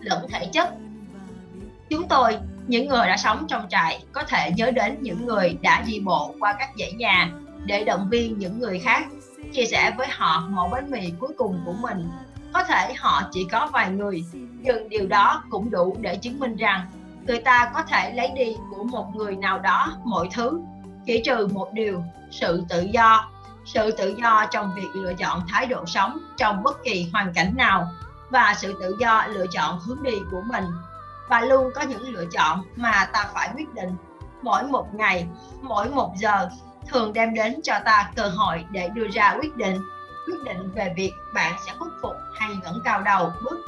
lẫn 0.01 0.27
thể 0.29 0.47
chất. 0.53 0.75
Chúng 1.91 2.09
tôi, 2.09 2.39
những 2.67 2.89
người 2.89 3.07
đã 3.07 3.17
sống 3.17 3.47
trong 3.49 3.67
trại, 3.69 4.05
có 4.13 4.23
thể 4.23 4.53
nhớ 4.57 4.71
đến 4.71 4.97
những 5.01 5.27
người 5.27 5.59
đã 5.63 5.83
đi 5.87 6.01
bộ 6.01 6.35
qua 6.41 6.55
các 6.59 6.71
dãy 6.79 6.93
nhà 6.93 7.31
để 7.65 7.85
động 7.85 8.09
viên 8.11 8.39
những 8.39 8.59
người 8.59 8.79
khác, 8.79 9.07
chia 9.53 9.65
sẻ 9.65 9.95
với 9.99 10.07
họ 10.11 10.49
một 10.51 10.69
bánh 10.73 10.91
mì 10.91 11.13
cuối 11.19 11.31
cùng 11.37 11.61
của 11.67 11.75
mình. 11.81 12.09
Có 12.53 12.65
thể 12.65 12.95
họ 12.99 13.23
chỉ 13.33 13.47
có 13.53 13.71
vài 13.73 13.91
người, 13.91 14.25
nhưng 14.33 14.89
điều 14.89 15.07
đó 15.07 15.45
cũng 15.51 15.71
đủ 15.71 15.97
để 16.01 16.17
chứng 16.17 16.39
minh 16.39 16.57
rằng 16.57 16.87
người 17.27 17.41
ta 17.41 17.71
có 17.75 17.83
thể 17.83 18.13
lấy 18.15 18.29
đi 18.35 18.57
của 18.71 18.85
một 18.85 19.15
người 19.15 19.37
nào 19.37 19.59
đó 19.59 19.97
mọi 20.05 20.29
thứ 20.35 20.61
chỉ 21.07 21.23
trừ 21.25 21.47
một 21.47 21.69
điều, 21.73 22.05
sự 22.31 22.65
tự 22.69 22.81
do. 22.81 23.31
Sự 23.65 23.91
tự 23.91 24.15
do 24.23 24.47
trong 24.51 24.73
việc 24.77 24.89
lựa 24.95 25.13
chọn 25.15 25.43
thái 25.49 25.67
độ 25.67 25.87
sống 25.87 26.19
trong 26.37 26.63
bất 26.63 26.85
kỳ 26.85 27.11
hoàn 27.13 27.33
cảnh 27.35 27.53
nào 27.57 27.89
và 28.31 28.55
sự 28.57 28.75
tự 28.81 28.97
do 29.01 29.27
lựa 29.29 29.47
chọn 29.53 29.79
hướng 29.79 30.03
đi 30.03 30.13
của 30.31 30.43
mình. 30.47 30.65
Và 31.29 31.41
luôn 31.41 31.71
có 31.75 31.83
những 31.83 32.09
lựa 32.09 32.25
chọn 32.33 32.63
mà 32.77 33.09
ta 33.13 33.31
phải 33.35 33.51
quyết 33.57 33.75
định. 33.75 33.97
Mỗi 34.43 34.65
một 34.65 34.95
ngày, 34.95 35.27
mỗi 35.63 35.91
một 35.91 36.13
giờ 36.17 36.49
thường 36.89 37.13
đem 37.13 37.35
đến 37.35 37.61
cho 37.63 37.75
ta 37.85 38.11
cơ 38.17 38.29
hội 38.29 38.65
để 38.71 38.89
đưa 38.89 39.09
ra 39.09 39.37
quyết 39.41 39.57
định. 39.57 39.79
Quyết 40.27 40.45
định 40.45 40.73
về 40.75 40.95
việc 40.97 41.13
bạn 41.35 41.55
sẽ 41.67 41.73
khuất 41.79 41.93
phục 42.03 42.15
hay 42.39 42.51
ngẩng 42.63 42.79
cao 42.85 43.03
đầu, 43.03 43.33
bước, 43.45 43.59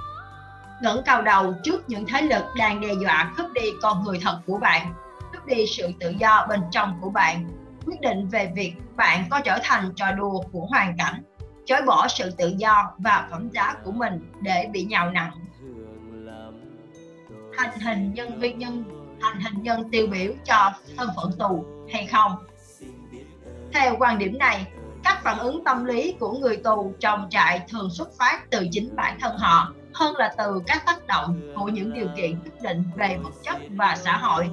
ngẩng 0.82 1.02
cao 1.04 1.22
đầu 1.22 1.54
trước 1.64 1.88
những 1.88 2.06
thế 2.06 2.22
lực 2.22 2.44
đang 2.56 2.80
đe 2.80 2.88
dọa 3.02 3.32
cướp 3.36 3.52
đi 3.52 3.70
con 3.82 4.04
người 4.04 4.20
thật 4.22 4.38
của 4.46 4.58
bạn 4.58 4.94
cướp 5.42 5.56
đi 5.56 5.66
sự 5.66 5.92
tự 6.00 6.14
do 6.18 6.46
bên 6.48 6.60
trong 6.70 6.98
của 7.00 7.10
bạn. 7.10 7.48
Quyết 7.86 8.00
định 8.00 8.28
về 8.28 8.52
việc 8.54 8.72
bạn 8.96 9.24
có 9.30 9.40
trở 9.44 9.58
thành 9.62 9.92
trò 9.96 10.12
đùa 10.12 10.42
của 10.52 10.66
hoàn 10.66 10.96
cảnh, 10.98 11.22
chối 11.64 11.82
bỏ 11.86 12.08
sự 12.08 12.30
tự 12.30 12.52
do 12.56 12.92
và 12.98 13.28
phẩm 13.30 13.48
giá 13.52 13.74
của 13.84 13.92
mình 13.92 14.32
để 14.40 14.68
bị 14.72 14.84
nhào 14.84 15.10
nặng. 15.10 15.32
Thành 17.56 17.78
hình 17.80 18.14
nhân 18.14 18.40
viên 18.40 18.58
nhân 18.58 18.84
thành 19.20 19.40
hình 19.40 19.62
nhân 19.62 19.90
tiêu 19.90 20.06
biểu 20.06 20.32
cho 20.44 20.72
thân 20.96 21.08
phận 21.16 21.32
tù 21.38 21.64
hay 21.92 22.06
không? 22.06 22.32
Theo 23.72 23.96
quan 23.98 24.18
điểm 24.18 24.38
này 24.38 24.66
các 25.04 25.20
phản 25.22 25.38
ứng 25.38 25.64
tâm 25.64 25.84
lý 25.84 26.14
của 26.20 26.32
người 26.32 26.56
tù 26.56 26.92
trong 27.00 27.26
trại 27.30 27.60
thường 27.68 27.90
xuất 27.90 28.08
phát 28.18 28.50
từ 28.50 28.68
chính 28.70 28.96
bản 28.96 29.18
thân 29.20 29.36
họ 29.38 29.72
hơn 29.94 30.16
là 30.16 30.34
từ 30.38 30.62
các 30.66 30.86
tác 30.86 31.06
động 31.06 31.40
của 31.56 31.68
những 31.68 31.92
điều 31.92 32.06
kiện 32.16 32.40
quyết 32.42 32.62
định 32.62 32.84
về 32.96 33.18
vật 33.22 33.32
chất 33.42 33.56
và 33.70 33.96
xã 33.96 34.16
hội 34.16 34.50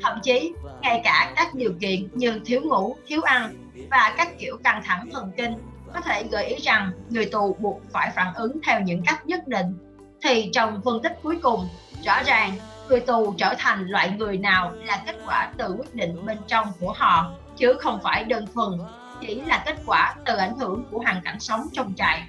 thậm 0.00 0.18
chí, 0.22 0.52
ngay 0.80 1.00
cả 1.04 1.32
các 1.36 1.54
điều 1.54 1.72
kiện 1.80 2.08
như 2.12 2.40
thiếu 2.44 2.60
ngủ, 2.64 2.96
thiếu 3.06 3.22
ăn 3.22 3.54
và 3.90 4.14
các 4.16 4.38
kiểu 4.38 4.56
căng 4.64 4.82
thẳng 4.84 5.08
thần 5.12 5.32
kinh 5.36 5.52
có 5.94 6.00
thể 6.00 6.24
gợi 6.30 6.46
ý 6.46 6.56
rằng 6.56 6.90
người 7.08 7.24
tù 7.24 7.56
buộc 7.60 7.80
phải 7.92 8.10
phản 8.16 8.34
ứng 8.34 8.58
theo 8.66 8.80
những 8.80 9.02
cách 9.06 9.26
nhất 9.26 9.48
định. 9.48 9.78
Thì 10.22 10.50
trong 10.52 10.80
phân 10.84 11.02
tích 11.02 11.18
cuối 11.22 11.38
cùng, 11.42 11.68
rõ 12.04 12.22
ràng 12.22 12.52
người 12.88 13.00
tù 13.00 13.34
trở 13.38 13.54
thành 13.58 13.86
loại 13.88 14.10
người 14.10 14.38
nào 14.38 14.72
là 14.72 15.02
kết 15.06 15.16
quả 15.26 15.52
từ 15.56 15.74
quyết 15.78 15.94
định 15.94 16.26
bên 16.26 16.38
trong 16.46 16.66
của 16.80 16.92
họ, 16.92 17.30
chứ 17.56 17.74
không 17.80 18.00
phải 18.02 18.24
đơn 18.24 18.46
thuần 18.54 18.70
chỉ 19.20 19.34
là 19.34 19.62
kết 19.66 19.76
quả 19.86 20.14
từ 20.24 20.36
ảnh 20.36 20.58
hưởng 20.58 20.84
của 20.90 20.98
hoàn 20.98 21.20
cảnh 21.24 21.40
sống 21.40 21.66
trong 21.72 21.94
trại. 21.96 22.22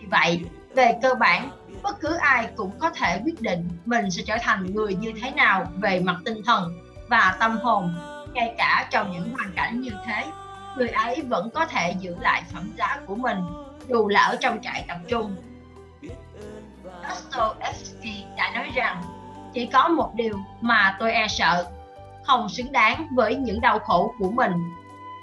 Vì 0.00 0.06
vậy, 0.10 0.40
về 0.74 0.98
cơ 1.02 1.14
bản, 1.14 1.50
bất 1.82 2.00
cứ 2.00 2.14
ai 2.14 2.48
cũng 2.56 2.70
có 2.78 2.90
thể 2.90 3.20
quyết 3.24 3.40
định 3.40 3.68
mình 3.84 4.10
sẽ 4.10 4.22
trở 4.26 4.36
thành 4.40 4.74
người 4.74 4.94
như 4.94 5.12
thế 5.22 5.30
nào 5.30 5.66
về 5.76 6.00
mặt 6.00 6.16
tinh 6.24 6.42
thần 6.46 6.78
và 7.10 7.36
tâm 7.40 7.58
hồn, 7.62 7.94
ngay 8.32 8.54
cả 8.58 8.88
trong 8.90 9.12
những 9.12 9.32
hoàn 9.32 9.52
cảnh 9.56 9.80
như 9.80 9.90
thế, 10.06 10.24
người 10.76 10.88
ấy 10.88 11.22
vẫn 11.28 11.50
có 11.54 11.66
thể 11.66 11.94
giữ 11.98 12.16
lại 12.20 12.42
phẩm 12.52 12.72
giá 12.78 13.00
của 13.06 13.14
mình, 13.14 13.38
dù 13.88 14.08
là 14.08 14.22
ở 14.22 14.36
trong 14.40 14.58
trại 14.62 14.84
tập 14.88 14.96
trung. 15.08 15.36
Dostoevsky 17.08 18.24
đã 18.36 18.50
nói 18.54 18.70
rằng, 18.74 19.02
chỉ 19.54 19.66
có 19.66 19.88
một 19.88 20.12
điều 20.14 20.38
mà 20.60 20.96
tôi 20.98 21.12
e 21.12 21.28
sợ, 21.28 21.66
không 22.26 22.48
xứng 22.48 22.72
đáng 22.72 23.06
với 23.14 23.36
những 23.36 23.60
đau 23.60 23.78
khổ 23.78 24.14
của 24.18 24.30
mình. 24.30 24.52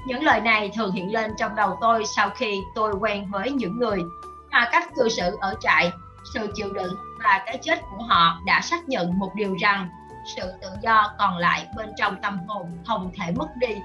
Những 0.08 0.24
lời 0.24 0.42
này 0.42 0.72
thường 0.76 0.92
hiện 0.92 1.14
lên 1.14 1.32
trong 1.38 1.56
đầu 1.56 1.78
tôi 1.82 2.04
sau 2.16 2.30
khi 2.30 2.60
tôi 2.76 2.94
quen 3.00 3.32
với 3.32 3.52
những 3.52 3.80
người 3.80 4.00
mà 4.52 4.70
cách 4.72 4.90
cư 4.96 5.10
xử 5.10 5.38
ở 5.42 5.54
trại, 5.62 5.92
sự 6.34 6.52
chịu 6.56 6.74
đựng 6.74 6.94
và 7.24 7.44
cái 7.46 7.60
chết 7.62 7.82
của 7.92 8.04
họ 8.04 8.42
đã 8.46 8.62
xác 8.62 8.90
nhận 8.90 9.20
một 9.20 9.32
điều 9.36 9.56
rằng 9.60 9.90
sự 10.36 10.54
tự 10.62 10.70
do 10.82 11.14
còn 11.20 11.38
lại 11.38 11.68
bên 11.78 11.90
trong 11.98 12.22
tâm 12.22 12.40
hồn 12.48 12.78
không 12.88 13.12
thể 13.18 13.32
mất 13.36 13.48
đi. 13.56 13.76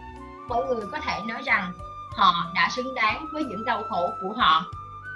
Mỗi 0.48 0.66
người 0.66 0.86
có 0.92 0.98
thể 0.98 1.18
nói 1.28 1.42
rằng 1.44 1.72
họ 2.16 2.52
đã 2.54 2.68
xứng 2.70 2.94
đáng 2.94 3.26
với 3.32 3.44
những 3.44 3.64
đau 3.64 3.82
khổ 3.88 4.08
của 4.22 4.32
họ. 4.36 4.64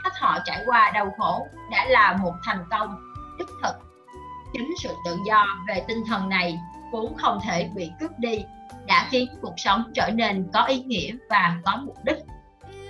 Cách 0.04 0.12
họ 0.20 0.38
trải 0.44 0.62
qua 0.66 0.90
đau 0.90 1.12
khổ 1.18 1.46
đã 1.70 1.84
là 1.84 2.16
một 2.22 2.34
thành 2.44 2.64
công 2.70 3.12
đích 3.38 3.48
thực. 3.62 3.76
Chính 4.52 4.74
sự 4.82 4.94
tự 5.04 5.16
do 5.26 5.46
về 5.68 5.84
tinh 5.88 6.04
thần 6.08 6.28
này 6.28 6.58
vốn 6.92 7.16
không 7.16 7.40
thể 7.44 7.70
bị 7.74 7.90
cướp 8.00 8.10
đi, 8.18 8.44
đã 8.86 9.06
khiến 9.10 9.28
cuộc 9.42 9.54
sống 9.56 9.92
trở 9.94 10.10
nên 10.10 10.48
có 10.52 10.64
ý 10.64 10.82
nghĩa 10.82 11.12
và 11.30 11.56
có 11.64 11.76
mục 11.76 11.96
đích. 12.04 12.18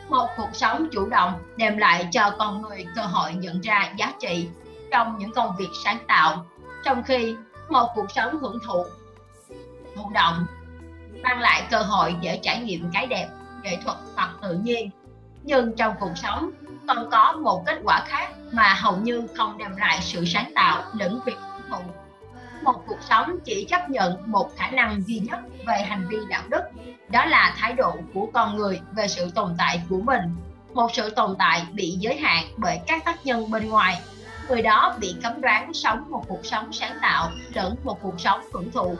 Một 0.08 0.26
cuộc 0.36 0.50
sống 0.52 0.88
chủ 0.92 1.08
động 1.08 1.32
đem 1.56 1.78
lại 1.78 2.08
cho 2.12 2.30
con 2.38 2.62
người 2.62 2.86
cơ 2.96 3.02
hội 3.02 3.34
nhận 3.34 3.60
ra 3.60 3.92
giá 3.96 4.12
trị 4.20 4.48
trong 4.92 5.18
những 5.18 5.32
công 5.32 5.56
việc 5.58 5.68
sáng 5.84 5.98
tạo. 6.08 6.46
Trong 6.84 7.02
khi 7.02 7.36
một 7.68 7.88
cuộc 7.94 8.10
sống 8.10 8.38
hưởng 8.40 8.58
thụ 8.66 8.86
thụ 9.96 10.10
động, 10.14 10.46
mang 11.22 11.40
lại 11.40 11.62
cơ 11.70 11.82
hội 11.82 12.16
để 12.22 12.38
trải 12.42 12.60
nghiệm 12.60 12.90
cái 12.92 13.06
đẹp, 13.06 13.28
nghệ 13.62 13.76
thuật 13.84 13.96
hoặc 14.14 14.30
tự 14.42 14.54
nhiên. 14.54 14.90
Nhưng 15.42 15.76
trong 15.76 15.94
cuộc 16.00 16.12
sống, 16.16 16.50
còn 16.88 17.10
có 17.10 17.32
một 17.32 17.62
kết 17.66 17.78
quả 17.84 18.04
khác 18.06 18.28
mà 18.52 18.74
hầu 18.74 18.96
như 18.96 19.26
không 19.36 19.58
đem 19.58 19.76
lại 19.76 19.98
sự 20.02 20.24
sáng 20.24 20.52
tạo 20.54 20.82
lẫn 20.92 21.20
việc 21.26 21.36
hưởng 21.52 21.62
thụ 21.70 21.92
một 22.66 22.82
cuộc 22.86 22.98
sống 23.08 23.36
chỉ 23.44 23.64
chấp 23.64 23.90
nhận 23.90 24.16
một 24.26 24.50
khả 24.56 24.70
năng 24.70 25.02
duy 25.06 25.18
nhất 25.18 25.38
về 25.66 25.78
hành 25.82 26.06
vi 26.08 26.16
đạo 26.28 26.42
đức, 26.48 26.62
đó 27.08 27.24
là 27.24 27.54
thái 27.58 27.72
độ 27.72 27.96
của 28.14 28.28
con 28.32 28.56
người 28.56 28.80
về 28.92 29.08
sự 29.08 29.30
tồn 29.30 29.54
tại 29.58 29.82
của 29.90 30.00
mình. 30.00 30.20
Một 30.74 30.94
sự 30.94 31.10
tồn 31.10 31.36
tại 31.38 31.66
bị 31.72 31.90
giới 31.90 32.16
hạn 32.16 32.44
bởi 32.56 32.80
các 32.86 33.04
tác 33.04 33.26
nhân 33.26 33.50
bên 33.50 33.68
ngoài 33.68 34.00
người 34.48 34.62
đó 34.62 34.96
bị 35.00 35.14
cấm 35.22 35.40
đoán 35.40 35.74
sống 35.74 36.10
một 36.10 36.24
cuộc 36.28 36.46
sống 36.46 36.72
sáng 36.72 36.98
tạo, 37.02 37.30
lẫn 37.54 37.76
một 37.84 37.98
cuộc 38.02 38.20
sống 38.20 38.40
hưởng 38.52 38.72
thụ. 38.72 38.96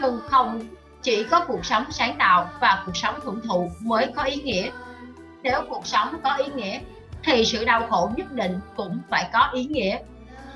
Nhưng 0.00 0.20
không 0.28 0.60
chỉ 1.02 1.24
có 1.24 1.44
cuộc 1.44 1.64
sống 1.64 1.84
sáng 1.90 2.16
tạo 2.18 2.48
và 2.60 2.82
cuộc 2.86 2.96
sống 2.96 3.14
hưởng 3.22 3.40
thụ 3.48 3.70
mới 3.80 4.12
có 4.16 4.22
ý 4.22 4.36
nghĩa, 4.36 4.70
nếu 5.42 5.62
cuộc 5.68 5.86
sống 5.86 6.20
có 6.24 6.34
ý 6.34 6.44
nghĩa, 6.54 6.80
thì 7.24 7.44
sự 7.44 7.64
đau 7.64 7.86
khổ 7.90 8.10
nhất 8.16 8.32
định 8.32 8.60
cũng 8.76 8.98
phải 9.10 9.30
có 9.32 9.50
ý 9.52 9.64
nghĩa. 9.64 9.98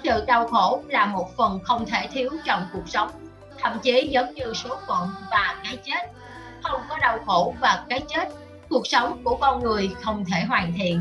Sự 0.04 0.24
đau 0.26 0.48
khổ 0.48 0.82
là 0.88 1.06
một 1.06 1.36
phần 1.36 1.60
không 1.64 1.86
thể 1.86 2.08
thiếu 2.12 2.30
trong 2.44 2.66
cuộc 2.72 2.88
sống, 2.88 3.10
thậm 3.58 3.78
chí 3.82 4.08
giống 4.12 4.34
như 4.34 4.52
số 4.54 4.76
phận 4.86 5.08
và 5.30 5.56
cái 5.64 5.78
chết. 5.84 6.10
Không 6.62 6.80
có 6.88 6.98
đau 6.98 7.18
khổ 7.26 7.54
và 7.60 7.84
cái 7.88 8.02
chết, 8.08 8.28
cuộc 8.70 8.86
sống 8.86 9.24
của 9.24 9.36
con 9.36 9.62
người 9.62 9.90
không 10.02 10.24
thể 10.24 10.44
hoàn 10.48 10.72
thiện 10.76 11.00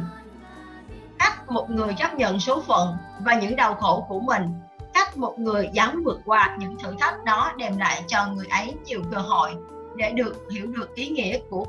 cách 1.19 1.52
một 1.52 1.69
người 1.69 1.94
chấp 1.94 2.14
nhận 2.14 2.40
số 2.40 2.61
phận 2.61 2.98
và 3.19 3.34
những 3.34 3.56
đau 3.56 3.76
khổ 3.76 4.06
của 4.10 4.19
mình. 4.19 4.53
Cách 4.94 5.18
một 5.18 5.40
người 5.40 5.69
dám 5.74 6.03
vượt 6.06 6.19
qua 6.26 6.56
những 6.60 6.77
thử 6.80 6.95
thách 7.00 7.24
đó 7.24 7.52
đem 7.58 7.77
lại 7.77 8.03
cho 8.08 8.27
người 8.27 8.48
ấy 8.48 8.76
nhiều 8.85 9.02
cơ 9.11 9.18
hội 9.18 9.56
để 9.95 10.11
được 10.11 10.35
hiểu 10.52 10.68
được 10.68 10.95
ý 10.95 11.08
nghĩa 11.08 11.40
của 11.50 11.66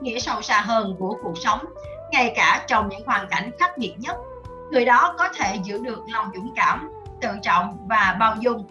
nghĩa 0.00 0.18
sâu 0.18 0.42
xa 0.42 0.60
hơn 0.60 0.96
của 0.98 1.16
cuộc 1.22 1.38
sống, 1.38 1.64
ngay 2.10 2.32
cả 2.36 2.64
trong 2.66 2.88
những 2.88 3.06
hoàn 3.06 3.28
cảnh 3.28 3.50
khắc 3.58 3.78
nghiệt 3.78 3.94
nhất. 3.98 4.16
Người 4.70 4.84
đó 4.84 5.14
có 5.18 5.28
thể 5.36 5.58
giữ 5.64 5.78
được 5.78 6.02
lòng 6.12 6.30
dũng 6.34 6.52
cảm, 6.56 6.90
tự 7.20 7.28
trọng 7.42 7.78
và 7.86 8.16
bao 8.20 8.34
dung. 8.40 8.64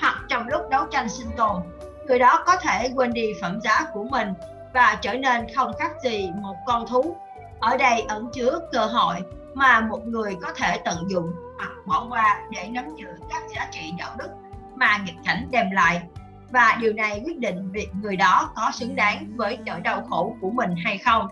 Hoặc 0.00 0.24
trong 0.28 0.48
lúc 0.48 0.62
đấu 0.70 0.84
tranh 0.90 1.08
sinh 1.08 1.30
tồn, 1.36 1.62
người 2.06 2.18
đó 2.18 2.42
có 2.46 2.56
thể 2.56 2.90
quên 2.94 3.12
đi 3.12 3.32
phẩm 3.40 3.60
giá 3.64 3.86
của 3.92 4.04
mình 4.04 4.28
và 4.74 4.98
trở 5.00 5.14
nên 5.14 5.46
không 5.54 5.72
khác 5.78 5.90
gì 6.04 6.30
một 6.36 6.56
con 6.66 6.86
thú. 6.86 7.16
Ở 7.60 7.76
đây 7.76 8.04
ẩn 8.08 8.30
chứa 8.32 8.58
cơ 8.72 8.86
hội 8.86 9.16
mà 9.58 9.80
một 9.80 10.06
người 10.06 10.36
có 10.42 10.52
thể 10.56 10.78
tận 10.84 11.04
dụng 11.08 11.32
hoặc 11.56 11.70
bỏ 11.86 12.06
qua 12.10 12.40
để 12.50 12.68
nắm 12.68 12.84
giữ 12.96 13.06
các 13.30 13.42
giá 13.54 13.68
trị 13.72 13.92
đạo 13.98 14.16
đức 14.18 14.28
mà 14.76 14.98
nghịch 14.98 15.14
cảnh 15.24 15.48
đem 15.50 15.70
lại. 15.70 16.02
Và 16.50 16.78
điều 16.80 16.92
này 16.92 17.22
quyết 17.24 17.38
định 17.38 17.70
việc 17.72 17.88
người 18.02 18.16
đó 18.16 18.50
có 18.56 18.70
xứng 18.74 18.96
đáng 18.96 19.32
với 19.36 19.58
nỗi 19.66 19.80
đau 19.80 20.06
khổ 20.10 20.36
của 20.40 20.50
mình 20.50 20.74
hay 20.84 20.98
không. 20.98 21.28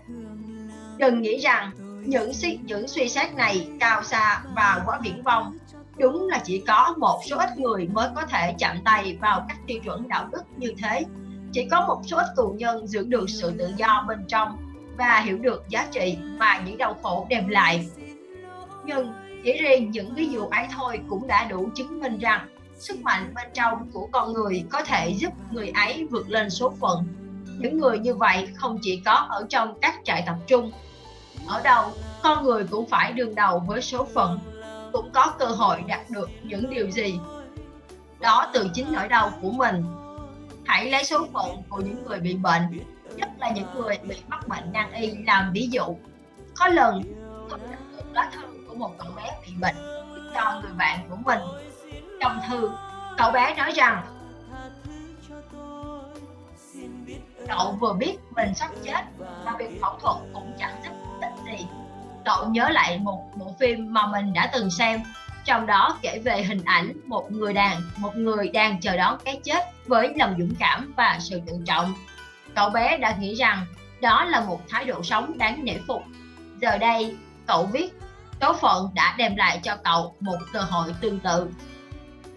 Đừng 0.97 1.21
nghĩ 1.21 1.37
rằng 1.37 1.71
những 2.05 2.33
suy, 2.33 2.59
những 2.63 2.87
suy 2.87 3.09
xét 3.09 3.33
này 3.33 3.67
cao 3.79 4.03
xa 4.03 4.41
và 4.55 4.81
quá 4.85 4.99
viễn 5.03 5.23
vông. 5.23 5.57
Đúng 5.97 6.27
là 6.27 6.39
chỉ 6.43 6.63
có 6.67 6.95
một 6.97 7.19
số 7.29 7.37
ít 7.37 7.57
người 7.57 7.87
mới 7.87 8.09
có 8.15 8.21
thể 8.21 8.55
chạm 8.59 8.77
tay 8.85 9.17
vào 9.21 9.45
các 9.49 9.57
tiêu 9.67 9.79
chuẩn 9.83 10.07
đạo 10.07 10.27
đức 10.31 10.43
như 10.57 10.73
thế. 10.83 11.05
Chỉ 11.51 11.67
có 11.71 11.85
một 11.87 12.01
số 12.05 12.17
ít 12.17 12.27
tù 12.35 12.55
nhân 12.57 12.87
giữ 12.87 13.05
được 13.07 13.29
sự 13.29 13.53
tự 13.57 13.73
do 13.77 14.05
bên 14.07 14.25
trong 14.27 14.57
và 14.97 15.19
hiểu 15.19 15.37
được 15.37 15.65
giá 15.69 15.87
trị 15.91 16.17
mà 16.37 16.59
những 16.65 16.77
đau 16.77 16.95
khổ 17.03 17.27
đem 17.29 17.47
lại 17.47 17.87
nhưng 18.87 19.13
chỉ 19.43 19.53
riêng 19.53 19.91
những 19.91 20.13
ví 20.13 20.29
dụ 20.29 20.47
ấy 20.47 20.67
thôi 20.75 20.99
cũng 21.09 21.27
đã 21.27 21.47
đủ 21.49 21.69
chứng 21.75 21.99
minh 21.99 22.17
rằng 22.19 22.47
sức 22.75 23.01
mạnh 23.01 23.33
bên 23.35 23.47
trong 23.53 23.91
của 23.93 24.07
con 24.11 24.33
người 24.33 24.63
có 24.69 24.83
thể 24.83 25.09
giúp 25.09 25.33
người 25.51 25.69
ấy 25.69 26.07
vượt 26.11 26.29
lên 26.29 26.49
số 26.49 26.73
phận. 26.81 27.07
Những 27.59 27.77
người 27.77 27.99
như 27.99 28.15
vậy 28.15 28.47
không 28.55 28.79
chỉ 28.81 29.01
có 29.05 29.11
ở 29.11 29.45
trong 29.49 29.79
các 29.81 29.95
trại 30.03 30.23
tập 30.25 30.35
trung. 30.47 30.71
Ở 31.47 31.61
đâu, 31.63 31.91
con 32.23 32.43
người 32.43 32.63
cũng 32.63 32.89
phải 32.89 33.13
đương 33.13 33.35
đầu 33.35 33.63
với 33.67 33.81
số 33.81 34.07
phận, 34.13 34.39
cũng 34.93 35.09
có 35.13 35.33
cơ 35.39 35.45
hội 35.45 35.83
đạt 35.87 36.09
được 36.09 36.29
những 36.43 36.69
điều 36.69 36.91
gì. 36.91 37.19
Đó 38.19 38.49
từ 38.53 38.69
chính 38.73 38.91
nỗi 38.91 39.07
đau 39.07 39.31
của 39.41 39.51
mình. 39.51 39.83
Hãy 40.65 40.91
lấy 40.91 41.03
số 41.03 41.27
phận 41.33 41.63
của 41.69 41.81
những 41.81 42.03
người 42.03 42.19
bị 42.19 42.33
bệnh, 42.33 42.63
nhất 43.15 43.29
là 43.39 43.51
những 43.51 43.67
người 43.75 43.99
bị 44.03 44.15
mắc 44.27 44.47
bệnh 44.47 44.71
nan 44.73 44.91
y 44.91 45.11
làm 45.25 45.51
ví 45.53 45.69
dụ. 45.71 45.83
Có 46.55 46.67
lần, 46.67 47.03
tôi 47.49 47.59
nhận 47.59 47.97
được 47.97 48.13
lá 48.13 48.31
thư 48.35 48.47
một 48.77 48.91
cậu 48.97 49.11
bé 49.15 49.23
bị 49.45 49.53
bệnh, 49.59 49.75
cho 50.33 50.61
người 50.61 50.73
bạn 50.77 50.99
của 51.09 51.15
mình. 51.25 51.39
Trong 52.21 52.39
thư, 52.49 52.71
cậu 53.17 53.31
bé 53.31 53.55
nói 53.55 53.71
rằng, 53.71 54.03
cậu 57.47 57.71
vừa 57.71 57.93
biết 57.93 58.17
mình 58.35 58.55
sắp 58.55 58.71
chết 58.83 59.01
và 59.45 59.55
việc 59.59 59.81
phẫu 59.81 59.99
thuật 59.99 60.15
cũng 60.33 60.53
chẳng 60.59 60.81
giúp 60.83 60.91
ích 61.21 61.31
gì. 61.45 61.65
Cậu 62.25 62.49
nhớ 62.49 62.69
lại 62.69 62.97
một 62.97 63.23
bộ 63.35 63.55
phim 63.59 63.93
mà 63.93 64.07
mình 64.07 64.33
đã 64.33 64.49
từng 64.53 64.71
xem, 64.71 65.01
trong 65.45 65.65
đó 65.65 65.97
kể 66.01 66.21
về 66.25 66.43
hình 66.43 66.61
ảnh 66.65 66.91
một 67.05 67.31
người 67.31 67.53
đàn, 67.53 67.81
một 67.97 68.15
người 68.15 68.49
đang 68.49 68.81
chờ 68.81 68.97
đón 68.97 69.17
cái 69.25 69.39
chết 69.43 69.63
với 69.85 70.13
lòng 70.15 70.35
dũng 70.39 70.55
cảm 70.59 70.93
và 70.97 71.17
sự 71.21 71.41
tự 71.47 71.53
trọng. 71.65 71.93
Cậu 72.55 72.69
bé 72.69 72.97
đã 72.97 73.15
nghĩ 73.19 73.35
rằng 73.35 73.65
đó 74.01 74.25
là 74.25 74.39
một 74.39 74.61
thái 74.69 74.85
độ 74.85 75.03
sống 75.03 75.37
đáng 75.37 75.65
nể 75.65 75.77
phục. 75.87 76.03
Giờ 76.61 76.77
đây, 76.77 77.15
cậu 77.47 77.65
viết 77.65 77.93
số 78.41 78.53
phận 78.61 78.89
đã 78.93 79.15
đem 79.17 79.35
lại 79.35 79.59
cho 79.63 79.77
cậu 79.83 80.15
một 80.19 80.37
cơ 80.53 80.59
hội 80.59 80.95
tương 81.01 81.19
tự. 81.19 81.47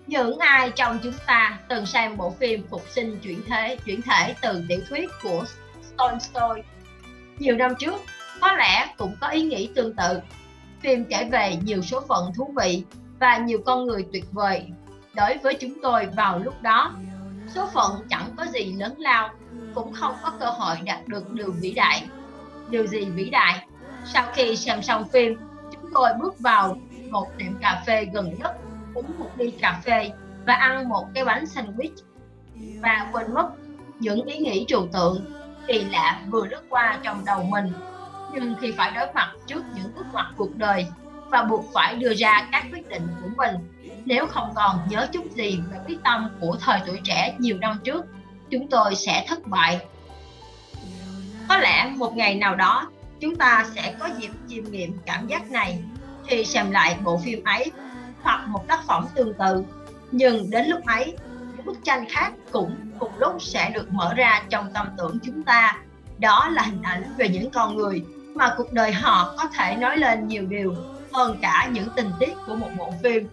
Những 0.06 0.38
ai 0.38 0.70
trong 0.70 0.98
chúng 1.02 1.14
ta 1.26 1.58
từng 1.68 1.86
xem 1.86 2.16
bộ 2.16 2.30
phim 2.30 2.66
phục 2.70 2.82
sinh 2.88 3.18
chuyển 3.22 3.42
thế, 3.46 3.76
chuyển 3.84 4.02
thể 4.02 4.34
từ 4.40 4.64
tiểu 4.68 4.80
thuyết 4.88 5.10
của 5.22 5.44
Tolstoy 5.96 6.62
nhiều 7.38 7.56
năm 7.56 7.74
trước, 7.78 8.00
có 8.40 8.52
lẽ 8.52 8.94
cũng 8.98 9.16
có 9.20 9.28
ý 9.28 9.42
nghĩ 9.42 9.70
tương 9.74 9.96
tự. 9.96 10.20
Phim 10.80 11.04
kể 11.04 11.28
về 11.32 11.56
nhiều 11.64 11.82
số 11.82 12.00
phận 12.08 12.32
thú 12.36 12.54
vị 12.56 12.84
và 13.18 13.38
nhiều 13.38 13.58
con 13.66 13.86
người 13.86 14.06
tuyệt 14.12 14.24
vời. 14.32 14.66
Đối 15.14 15.38
với 15.38 15.54
chúng 15.54 15.74
tôi 15.82 16.06
vào 16.06 16.38
lúc 16.38 16.62
đó, 16.62 16.94
số 17.54 17.68
phận 17.74 18.06
chẳng 18.10 18.26
có 18.36 18.46
gì 18.54 18.72
lớn 18.72 18.94
lao, 18.98 19.30
cũng 19.74 19.92
không 19.92 20.14
có 20.22 20.32
cơ 20.40 20.46
hội 20.46 20.76
đạt 20.84 21.08
được 21.08 21.32
điều 21.32 21.52
vĩ 21.52 21.70
đại. 21.70 22.04
Điều 22.68 22.86
gì 22.86 23.04
vĩ 23.04 23.30
đại? 23.30 23.66
Sau 24.04 24.26
khi 24.34 24.56
xem 24.56 24.82
xong 24.82 25.08
phim 25.08 25.36
chúng 25.90 26.02
tôi 26.02 26.10
bước 26.20 26.40
vào 26.40 26.76
một 27.10 27.26
tiệm 27.38 27.58
cà 27.60 27.82
phê 27.86 28.04
gần 28.12 28.34
nhất, 28.38 28.56
uống 28.94 29.18
một 29.18 29.30
ly 29.36 29.50
cà 29.50 29.80
phê 29.84 30.12
và 30.46 30.54
ăn 30.54 30.88
một 30.88 31.06
cái 31.14 31.24
bánh 31.24 31.44
sandwich. 31.44 31.94
Và 32.82 33.08
quên 33.12 33.34
mất 33.34 33.50
những 33.98 34.24
ý 34.24 34.38
nghĩ 34.38 34.64
trừu 34.68 34.86
tượng, 34.92 35.24
kỳ 35.66 35.84
lạ 35.84 36.20
vừa 36.30 36.46
lướt 36.46 36.62
qua 36.68 36.98
trong 37.02 37.24
đầu 37.24 37.42
mình. 37.42 37.72
Nhưng 38.32 38.54
khi 38.60 38.72
phải 38.72 38.90
đối 38.90 39.12
mặt 39.12 39.32
trước 39.46 39.64
những 39.74 39.92
bước 39.96 40.06
ngoặt 40.12 40.26
cuộc 40.36 40.56
đời 40.56 40.86
và 41.30 41.42
buộc 41.42 41.64
phải 41.74 41.96
đưa 41.96 42.14
ra 42.14 42.48
các 42.52 42.64
quyết 42.72 42.88
định 42.88 43.08
của 43.22 43.28
mình, 43.36 43.54
nếu 44.04 44.26
không 44.26 44.52
còn 44.54 44.78
nhớ 44.88 45.08
chút 45.12 45.24
gì 45.30 45.60
về 45.70 45.78
quyết 45.86 45.98
tâm 46.04 46.30
của 46.40 46.56
thời 46.60 46.80
tuổi 46.86 47.00
trẻ 47.04 47.34
nhiều 47.38 47.58
năm 47.58 47.78
trước, 47.84 48.04
chúng 48.50 48.68
tôi 48.68 48.94
sẽ 48.94 49.24
thất 49.28 49.46
bại. 49.46 49.86
Có 51.48 51.56
lẽ 51.56 51.92
một 51.96 52.16
ngày 52.16 52.34
nào 52.34 52.56
đó 52.56 52.88
chúng 53.20 53.36
ta 53.36 53.66
sẽ 53.74 53.94
có 53.98 54.08
dịp 54.18 54.30
chiêm 54.48 54.64
nghiệm 54.64 54.98
cảm 55.06 55.26
giác 55.26 55.50
này 55.50 55.82
khi 56.26 56.44
xem 56.44 56.70
lại 56.70 56.96
bộ 57.04 57.18
phim 57.18 57.44
ấy 57.44 57.72
hoặc 58.22 58.48
một 58.48 58.68
tác 58.68 58.84
phẩm 58.86 59.06
tương 59.14 59.34
tự. 59.34 59.64
Nhưng 60.10 60.50
đến 60.50 60.66
lúc 60.66 60.80
ấy, 60.86 61.16
những 61.56 61.66
bức 61.66 61.84
tranh 61.84 62.04
khác 62.08 62.32
cũng 62.50 62.76
cùng 62.98 63.12
lúc 63.18 63.42
sẽ 63.42 63.70
được 63.70 63.92
mở 63.92 64.14
ra 64.14 64.42
trong 64.48 64.72
tâm 64.72 64.88
tưởng 64.98 65.18
chúng 65.22 65.42
ta. 65.42 65.78
Đó 66.18 66.48
là 66.52 66.62
hình 66.62 66.82
ảnh 66.82 67.14
về 67.18 67.28
những 67.28 67.50
con 67.50 67.76
người 67.76 68.04
mà 68.34 68.54
cuộc 68.56 68.72
đời 68.72 68.92
họ 68.92 69.34
có 69.38 69.48
thể 69.54 69.76
nói 69.76 69.96
lên 69.96 70.28
nhiều 70.28 70.46
điều 70.46 70.74
hơn 71.12 71.38
cả 71.42 71.68
những 71.72 71.88
tình 71.96 72.10
tiết 72.20 72.32
của 72.46 72.54
một 72.54 72.70
bộ 72.78 72.92
phim. 73.02 73.28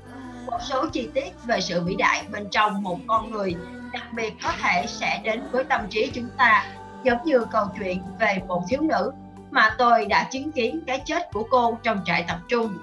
Một 0.45 0.59
số 0.69 0.87
chi 0.87 1.09
tiết 1.13 1.45
về 1.45 1.61
sự 1.61 1.83
vĩ 1.83 1.95
đại 1.95 2.23
bên 2.31 2.47
trong 2.51 2.83
một 2.83 2.99
con 3.07 3.31
người 3.31 3.55
đặc 3.93 4.13
biệt 4.13 4.33
có 4.43 4.51
thể 4.61 4.85
sẽ 4.87 5.21
đến 5.23 5.43
với 5.51 5.63
tâm 5.63 5.81
trí 5.89 6.11
chúng 6.13 6.29
ta, 6.37 6.65
giống 7.03 7.23
như 7.25 7.45
câu 7.51 7.65
chuyện 7.79 8.03
về 8.19 8.41
một 8.47 8.63
thiếu 8.69 8.81
nữ 8.81 9.11
mà 9.57 9.75
tôi 9.77 10.05
đã 10.05 10.23
chứng 10.23 10.51
kiến 10.51 10.81
cái 10.87 11.01
chết 11.05 11.29
của 11.33 11.43
cô 11.51 11.77
trong 11.83 12.01
trại 12.05 12.25
tập 12.27 12.37
trung. 12.47 12.77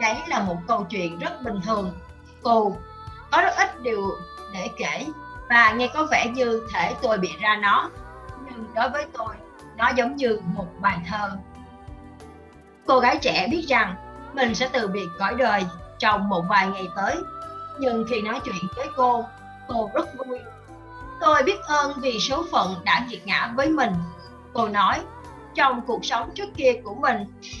Đấy 0.00 0.16
là 0.26 0.42
một 0.42 0.56
câu 0.68 0.86
chuyện 0.90 1.18
rất 1.18 1.42
bình 1.42 1.60
thường. 1.64 1.92
Cô 2.42 2.76
có 3.30 3.42
rất 3.42 3.56
ít 3.56 3.82
điều 3.82 4.10
để 4.52 4.68
kể 4.76 5.06
và 5.48 5.72
nghe 5.72 5.88
có 5.94 6.06
vẻ 6.10 6.26
như 6.34 6.66
thể 6.72 6.94
tôi 7.02 7.18
bị 7.18 7.30
ra 7.40 7.56
nó. 7.56 7.90
Nhưng 8.44 8.64
đối 8.74 8.90
với 8.90 9.06
tôi, 9.18 9.34
nó 9.76 9.90
giống 9.96 10.16
như 10.16 10.40
một 10.54 10.66
bài 10.80 10.98
thơ. 11.08 11.30
Cô 12.86 13.00
gái 13.00 13.18
trẻ 13.22 13.48
biết 13.50 13.64
rằng 13.68 13.94
mình 14.34 14.54
sẽ 14.54 14.68
từ 14.72 14.88
biệt 14.88 15.06
cõi 15.18 15.34
đời 15.34 15.64
trong 15.98 16.28
một 16.28 16.44
vài 16.48 16.68
ngày 16.68 16.88
tới. 16.96 17.16
Nhưng 17.80 18.04
khi 18.08 18.20
nói 18.20 18.40
chuyện 18.44 18.64
với 18.76 18.86
cô 18.96 19.24
cô 19.68 19.90
rất 19.94 20.08
vui. 20.16 20.38
Tôi 21.20 21.42
biết 21.42 21.60
ơn 21.62 21.92
vì 21.96 22.20
số 22.20 22.44
phận 22.52 22.74
đã 22.84 23.06
nghiệt 23.08 23.26
ngã 23.26 23.52
với 23.56 23.68
mình. 23.68 23.92
Cô 24.52 24.68
nói 24.68 25.00
trong 25.54 25.80
cuộc 25.86 26.04
sống 26.04 26.30
trước 26.34 26.48
kia 26.56 26.72
của 26.84 26.94
mình. 26.94 27.16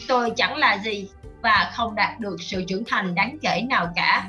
Tôi 0.08 0.32
chẳng 0.36 0.56
là 0.56 0.78
gì 0.78 1.08
và 1.42 1.70
không 1.74 1.94
đạt 1.94 2.20
được 2.20 2.36
sự 2.40 2.64
trưởng 2.68 2.84
thành 2.86 3.14
đáng 3.14 3.36
kể 3.42 3.62
nào 3.68 3.88
cả. 3.96 4.28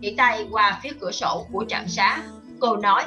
Chỉ 0.00 0.14
tay 0.16 0.46
qua 0.50 0.78
phía 0.82 0.92
cửa 1.00 1.10
sổ 1.10 1.46
của 1.52 1.64
trạm 1.68 1.88
xá, 1.88 2.22
cô 2.60 2.76
nói, 2.76 3.04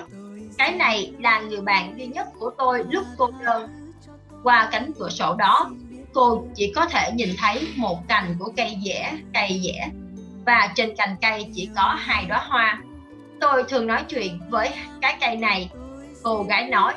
cái 0.58 0.72
này 0.72 1.14
là 1.20 1.40
người 1.40 1.62
bạn 1.62 1.94
duy 1.98 2.06
nhất 2.06 2.28
của 2.40 2.52
tôi 2.58 2.86
lúc 2.90 3.06
cô 3.18 3.32
đơn. 3.46 3.92
Qua 4.44 4.70
cánh 4.72 4.92
cửa 5.00 5.10
sổ 5.10 5.36
đó, 5.36 5.72
cô 6.14 6.48
chỉ 6.56 6.74
có 6.76 6.86
thể 6.86 7.12
nhìn 7.14 7.30
thấy 7.38 7.68
một 7.76 8.08
cành 8.08 8.36
của 8.40 8.52
cây 8.58 8.78
dẻ 8.86 9.18
cây 9.34 9.62
dẻ, 9.64 9.90
và 10.46 10.72
trên 10.76 10.96
cành 10.96 11.16
cây 11.22 11.52
chỉ 11.56 11.70
có 11.76 11.96
hai 11.98 12.26
đóa 12.26 12.46
hoa. 12.48 12.82
Tôi 13.42 13.64
thường 13.64 13.88
nói 13.88 14.04
chuyện 14.10 14.40
với 14.50 14.72
cái 15.02 15.18
cây 15.22 15.36
này. 15.36 15.70
Cô 16.24 16.44
gái 16.44 16.70
nói 16.70 16.94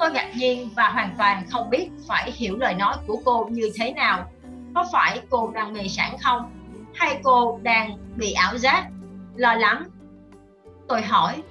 tôi 0.00 0.10
ngạc 0.10 0.30
nhiên 0.36 0.70
và 0.76 0.88
hoàn 0.88 1.14
toàn 1.18 1.46
không 1.50 1.70
biết 1.70 1.90
phải 2.08 2.32
hiểu 2.32 2.56
lời 2.56 2.74
nói 2.74 2.96
của 3.06 3.20
cô 3.24 3.48
như 3.50 3.70
thế 3.74 3.92
nào. 3.92 4.30
Có 4.74 4.86
phải 4.92 5.20
cô 5.30 5.50
đang 5.54 5.72
mê 5.72 5.88
sản 5.88 6.18
không? 6.18 6.50
Hay 6.94 7.20
cô 7.22 7.60
đang 7.62 7.98
bị 8.16 8.32
ảo 8.32 8.58
giác? 8.58 8.88
Lo 9.36 9.54
lắng? 9.54 9.84
Tôi 10.88 11.02
hỏi. 11.02 11.42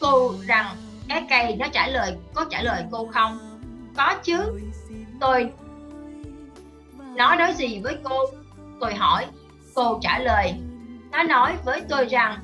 Cô 0.00 0.34
rằng 0.46 0.66
cái 1.08 1.26
cây 1.30 1.56
nó 1.56 1.66
trả 1.72 1.86
lời, 1.86 2.16
có 2.34 2.46
trả 2.50 2.62
lời 2.62 2.84
cô 2.90 3.08
không? 3.14 3.60
Có 3.96 4.14
chứ. 4.22 4.60
Tôi 5.20 5.52
nó 7.14 7.34
nói 7.34 7.54
gì 7.54 7.80
với 7.80 7.96
cô? 8.04 8.18
Tôi 8.80 8.94
hỏi. 8.94 9.26
Cô 9.74 9.98
trả 10.02 10.18
lời. 10.18 10.54
Nó 11.10 11.22
nói 11.22 11.56
với 11.64 11.82
tôi 11.88 12.04
rằng, 12.04 12.38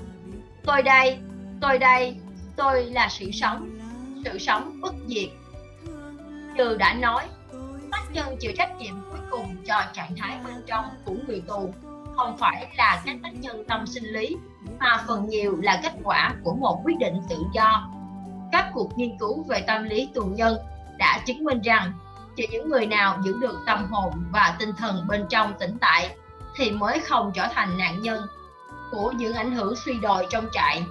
tôi 0.64 0.82
đây 0.82 1.18
tôi 1.62 1.78
đây, 1.78 2.16
tôi 2.56 2.84
là 2.84 3.08
sự 3.08 3.30
sống 3.32 3.81
sự 4.24 4.38
sống 4.38 4.80
bất 4.80 4.94
diệt. 5.06 5.28
Như 6.56 6.76
đã 6.78 6.94
nói 6.94 7.24
tác 7.92 8.02
nhân 8.12 8.36
chịu 8.40 8.52
trách 8.56 8.76
nhiệm 8.78 8.94
cuối 9.10 9.20
cùng 9.30 9.56
cho 9.66 9.82
trạng 9.92 10.16
thái 10.16 10.38
bên 10.46 10.54
trong 10.66 10.84
của 11.04 11.14
người 11.26 11.42
tù. 11.48 11.74
Không 12.16 12.36
phải 12.38 12.66
là 12.76 13.02
các 13.06 13.16
tác 13.22 13.34
nhân 13.34 13.64
tâm 13.68 13.86
sinh 13.86 14.04
lý, 14.04 14.36
mà 14.80 15.04
phần 15.08 15.28
nhiều 15.28 15.56
là 15.62 15.80
kết 15.82 15.92
quả 16.04 16.34
của 16.44 16.54
một 16.54 16.80
quyết 16.84 16.98
định 16.98 17.22
tự 17.28 17.36
do. 17.54 17.88
Các 18.52 18.70
cuộc 18.74 18.98
nghiên 18.98 19.18
cứu 19.18 19.44
về 19.48 19.64
tâm 19.66 19.84
lý 19.84 20.08
tù 20.14 20.24
nhân 20.24 20.56
đã 20.98 21.22
chứng 21.26 21.44
minh 21.44 21.60
rằng, 21.60 21.92
chỉ 22.36 22.46
những 22.50 22.68
người 22.68 22.86
nào 22.86 23.18
giữ 23.24 23.36
được 23.40 23.58
tâm 23.66 23.84
hồn 23.90 24.12
và 24.32 24.56
tinh 24.58 24.72
thần 24.78 25.06
bên 25.08 25.26
trong 25.30 25.54
tỉnh 25.60 25.78
tại 25.80 26.16
thì 26.56 26.70
mới 26.70 27.00
không 27.00 27.32
trở 27.34 27.48
thành 27.54 27.78
nạn 27.78 28.02
nhân 28.02 28.22
của 28.90 29.12
những 29.16 29.34
ảnh 29.34 29.52
hưởng 29.52 29.76
suy 29.76 29.98
đồi 30.02 30.26
trong 30.30 30.46
trại. 30.52 30.84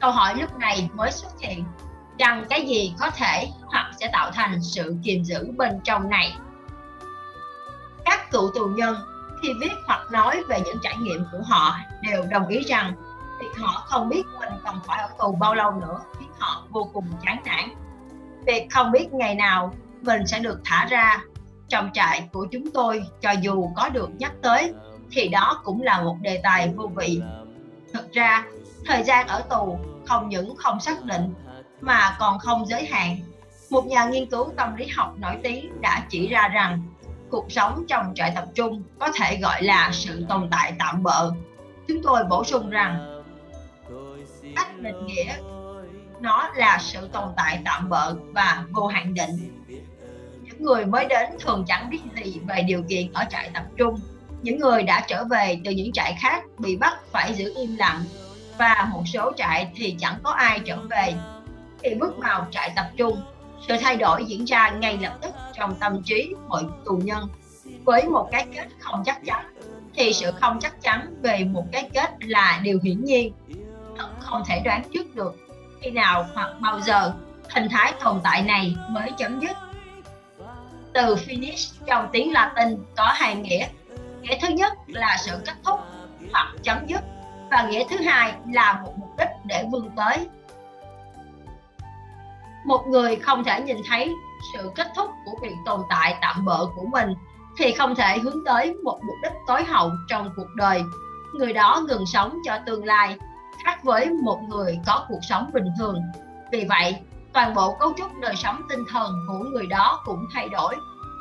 Câu 0.00 0.10
hỏi 0.10 0.34
lúc 0.40 0.58
này 0.58 0.90
mới 0.94 1.12
xuất 1.12 1.40
hiện 1.40 1.64
rằng 2.18 2.44
cái 2.50 2.66
gì 2.66 2.94
có 3.00 3.10
thể 3.10 3.48
hoặc 3.64 3.90
sẽ 4.00 4.08
tạo 4.12 4.30
thành 4.30 4.62
sự 4.62 4.96
kiềm 5.02 5.24
giữ 5.24 5.52
bên 5.56 5.80
trong 5.84 6.10
này. 6.10 6.36
Các 8.04 8.30
cựu 8.30 8.50
tù 8.54 8.66
nhân 8.66 8.96
khi 9.42 9.48
viết 9.60 9.72
hoặc 9.86 10.00
nói 10.10 10.42
về 10.48 10.60
những 10.64 10.78
trải 10.82 10.96
nghiệm 10.96 11.24
của 11.32 11.40
họ 11.44 11.76
đều 12.02 12.24
đồng 12.30 12.48
ý 12.48 12.60
rằng 12.60 12.92
việc 13.40 13.56
họ 13.56 13.84
không 13.86 14.08
biết 14.08 14.22
mình 14.40 14.52
còn 14.64 14.80
phải 14.86 14.98
ở 14.98 15.08
tù 15.18 15.32
bao 15.32 15.54
lâu 15.54 15.70
nữa 15.70 16.00
khiến 16.18 16.28
họ 16.38 16.64
vô 16.70 16.90
cùng 16.92 17.04
chán 17.24 17.40
nản. 17.44 17.68
Việc 18.46 18.66
không 18.70 18.92
biết 18.92 19.12
ngày 19.12 19.34
nào 19.34 19.74
mình 20.02 20.26
sẽ 20.26 20.38
được 20.38 20.60
thả 20.64 20.86
ra 20.90 21.22
trong 21.68 21.90
trại 21.92 22.28
của 22.32 22.46
chúng 22.52 22.70
tôi 22.70 23.04
cho 23.20 23.30
dù 23.30 23.70
có 23.76 23.88
được 23.88 24.10
nhắc 24.18 24.32
tới 24.42 24.72
thì 25.10 25.28
đó 25.28 25.60
cũng 25.64 25.82
là 25.82 26.02
một 26.02 26.16
đề 26.20 26.40
tài 26.42 26.72
vô 26.76 26.90
vị. 26.96 27.20
Thực 27.92 28.12
ra, 28.12 28.44
thời 28.86 29.02
gian 29.02 29.26
ở 29.26 29.40
tù 29.40 29.78
không 30.06 30.28
những 30.28 30.56
không 30.56 30.80
xác 30.80 31.04
định 31.04 31.34
mà 31.80 32.16
còn 32.18 32.38
không 32.38 32.66
giới 32.66 32.86
hạn. 32.86 33.18
Một 33.70 33.86
nhà 33.86 34.04
nghiên 34.04 34.30
cứu 34.30 34.52
tâm 34.56 34.76
lý 34.76 34.86
học 34.86 35.14
nổi 35.18 35.36
tiếng 35.42 35.80
đã 35.80 36.02
chỉ 36.08 36.28
ra 36.28 36.48
rằng 36.48 36.82
cuộc 37.30 37.52
sống 37.52 37.84
trong 37.88 38.12
trại 38.14 38.32
tập 38.34 38.44
trung 38.54 38.82
có 38.98 39.08
thể 39.14 39.38
gọi 39.42 39.62
là 39.62 39.90
sự 39.92 40.26
tồn 40.28 40.48
tại 40.50 40.72
tạm 40.78 41.02
bợ. 41.02 41.32
Chúng 41.88 42.02
tôi 42.02 42.24
bổ 42.24 42.44
sung 42.44 42.70
rằng 42.70 43.22
cách 44.56 44.78
định 44.80 45.06
nghĩa 45.06 45.34
nó 46.20 46.50
là 46.54 46.78
sự 46.80 47.08
tồn 47.08 47.28
tại 47.36 47.60
tạm 47.64 47.88
bợ 47.88 48.14
và 48.32 48.64
vô 48.72 48.86
hạn 48.86 49.14
định. 49.14 49.64
Những 50.42 50.62
người 50.62 50.86
mới 50.86 51.06
đến 51.06 51.30
thường 51.40 51.64
chẳng 51.66 51.90
biết 51.90 52.00
gì 52.24 52.40
về 52.46 52.62
điều 52.62 52.82
kiện 52.88 53.12
ở 53.12 53.24
trại 53.30 53.50
tập 53.54 53.64
trung. 53.76 54.00
Những 54.42 54.58
người 54.58 54.82
đã 54.82 55.04
trở 55.08 55.24
về 55.24 55.60
từ 55.64 55.70
những 55.70 55.92
trại 55.92 56.16
khác 56.20 56.42
bị 56.58 56.76
bắt 56.76 56.94
phải 57.12 57.34
giữ 57.34 57.52
im 57.56 57.76
lặng. 57.76 58.04
Và 58.58 58.88
một 58.92 59.02
số 59.06 59.32
trại 59.36 59.72
thì 59.76 59.96
chẳng 59.98 60.18
có 60.22 60.30
ai 60.30 60.60
trở 60.64 60.76
về 60.90 61.14
khi 61.88 61.94
bước 61.94 62.18
vào 62.18 62.46
trại 62.50 62.72
tập 62.76 62.86
trung. 62.96 63.22
Sự 63.68 63.76
thay 63.80 63.96
đổi 63.96 64.24
diễn 64.24 64.44
ra 64.44 64.70
ngay 64.70 64.98
lập 65.02 65.18
tức 65.20 65.30
trong 65.52 65.74
tâm 65.74 66.02
trí 66.02 66.34
mọi 66.48 66.62
tù 66.84 66.96
nhân. 66.96 67.28
Với 67.84 68.08
một 68.08 68.28
cái 68.32 68.46
kết 68.54 68.66
không 68.78 69.02
chắc 69.04 69.24
chắn, 69.24 69.46
thì 69.94 70.12
sự 70.12 70.30
không 70.40 70.58
chắc 70.60 70.82
chắn 70.82 71.14
về 71.22 71.44
một 71.44 71.64
cái 71.72 71.90
kết 71.94 72.10
là 72.20 72.60
điều 72.62 72.78
hiển 72.82 73.04
nhiên. 73.04 73.32
Không 74.20 74.42
thể 74.46 74.60
đoán 74.64 74.82
trước 74.94 75.14
được 75.14 75.36
khi 75.80 75.90
nào 75.90 76.26
hoặc 76.34 76.50
bao 76.60 76.80
giờ 76.80 77.12
hình 77.50 77.68
thái 77.70 77.92
tồn 78.04 78.20
tại 78.24 78.42
này 78.42 78.76
mới 78.90 79.10
chấm 79.18 79.40
dứt. 79.40 79.56
Từ 80.92 81.14
finish 81.14 81.72
trong 81.86 82.08
tiếng 82.12 82.32
Latin 82.32 82.76
có 82.96 83.04
hai 83.14 83.34
nghĩa. 83.34 83.66
Nghĩa 84.22 84.38
thứ 84.42 84.48
nhất 84.48 84.72
là 84.86 85.16
sự 85.26 85.32
kết 85.46 85.54
thúc 85.64 85.80
hoặc 86.32 86.54
chấm 86.62 86.86
dứt 86.86 87.00
và 87.50 87.68
nghĩa 87.70 87.84
thứ 87.90 87.96
hai 87.96 88.32
là 88.52 88.80
một 88.84 88.92
mục 88.96 89.10
đích 89.18 89.28
để 89.44 89.64
vươn 89.70 89.90
tới 89.96 90.26
một 92.66 92.86
người 92.86 93.16
không 93.16 93.44
thể 93.44 93.60
nhìn 93.60 93.76
thấy 93.88 94.14
sự 94.52 94.70
kết 94.74 94.86
thúc 94.96 95.10
của 95.24 95.32
việc 95.42 95.54
tồn 95.64 95.80
tại 95.90 96.18
tạm 96.20 96.44
bợ 96.44 96.66
của 96.76 96.86
mình, 96.92 97.14
thì 97.58 97.72
không 97.72 97.94
thể 97.94 98.18
hướng 98.18 98.44
tới 98.44 98.74
một 98.84 99.00
mục 99.06 99.16
đích 99.22 99.32
tối 99.46 99.64
hậu 99.64 99.90
trong 100.08 100.30
cuộc 100.36 100.54
đời. 100.56 100.82
Người 101.34 101.52
đó 101.52 101.82
ngừng 101.88 102.06
sống 102.06 102.38
cho 102.44 102.58
tương 102.66 102.84
lai, 102.84 103.16
khác 103.64 103.84
với 103.84 104.10
một 104.24 104.40
người 104.48 104.78
có 104.86 105.06
cuộc 105.08 105.20
sống 105.28 105.50
bình 105.52 105.66
thường. 105.78 106.00
Vì 106.52 106.66
vậy, 106.68 106.96
toàn 107.32 107.54
bộ 107.54 107.76
cấu 107.80 107.92
trúc 107.96 108.10
đời 108.20 108.36
sống 108.36 108.62
tinh 108.68 108.84
thần 108.90 109.12
của 109.28 109.44
người 109.52 109.66
đó 109.66 110.02
cũng 110.04 110.26
thay 110.34 110.48
đổi. 110.48 110.74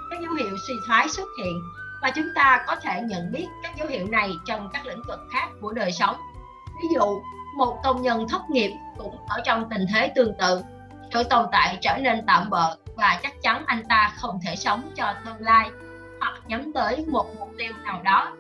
Các 0.09 0.19
dấu 0.21 0.33
hiệu 0.33 0.57
suy 0.67 0.73
thoái 0.87 1.09
xuất 1.09 1.27
hiện 1.39 1.61
và 2.01 2.11
chúng 2.15 2.27
ta 2.35 2.63
có 2.67 2.75
thể 2.75 3.01
nhận 3.01 3.31
biết 3.31 3.47
các 3.63 3.77
dấu 3.77 3.87
hiệu 3.87 4.07
này 4.07 4.31
trong 4.45 4.69
các 4.73 4.85
lĩnh 4.85 5.03
vực 5.07 5.19
khác 5.31 5.47
của 5.61 5.71
đời 5.71 5.91
sống. 5.91 6.15
Ví 6.81 6.87
dụ, 6.93 7.21
một 7.57 7.77
công 7.83 8.01
nhân 8.01 8.27
thất 8.29 8.41
nghiệp 8.49 8.71
cũng 8.97 9.17
ở 9.27 9.41
trong 9.45 9.69
tình 9.69 9.85
thế 9.93 10.11
tương 10.15 10.33
tự 10.39 10.61
sự 11.15 11.23
tồn 11.23 11.45
tại 11.51 11.77
trở 11.81 11.97
nên 11.97 12.25
tạm 12.25 12.49
bợ 12.49 12.75
và 12.95 13.19
chắc 13.23 13.41
chắn 13.41 13.63
anh 13.65 13.83
ta 13.89 14.13
không 14.17 14.39
thể 14.45 14.55
sống 14.55 14.91
cho 14.95 15.13
tương 15.25 15.41
lai 15.41 15.69
hoặc 16.19 16.41
nhắm 16.47 16.73
tới 16.73 17.05
một 17.07 17.25
mục 17.39 17.51
tiêu 17.57 17.73
nào 17.83 18.01
đó. 18.03 18.33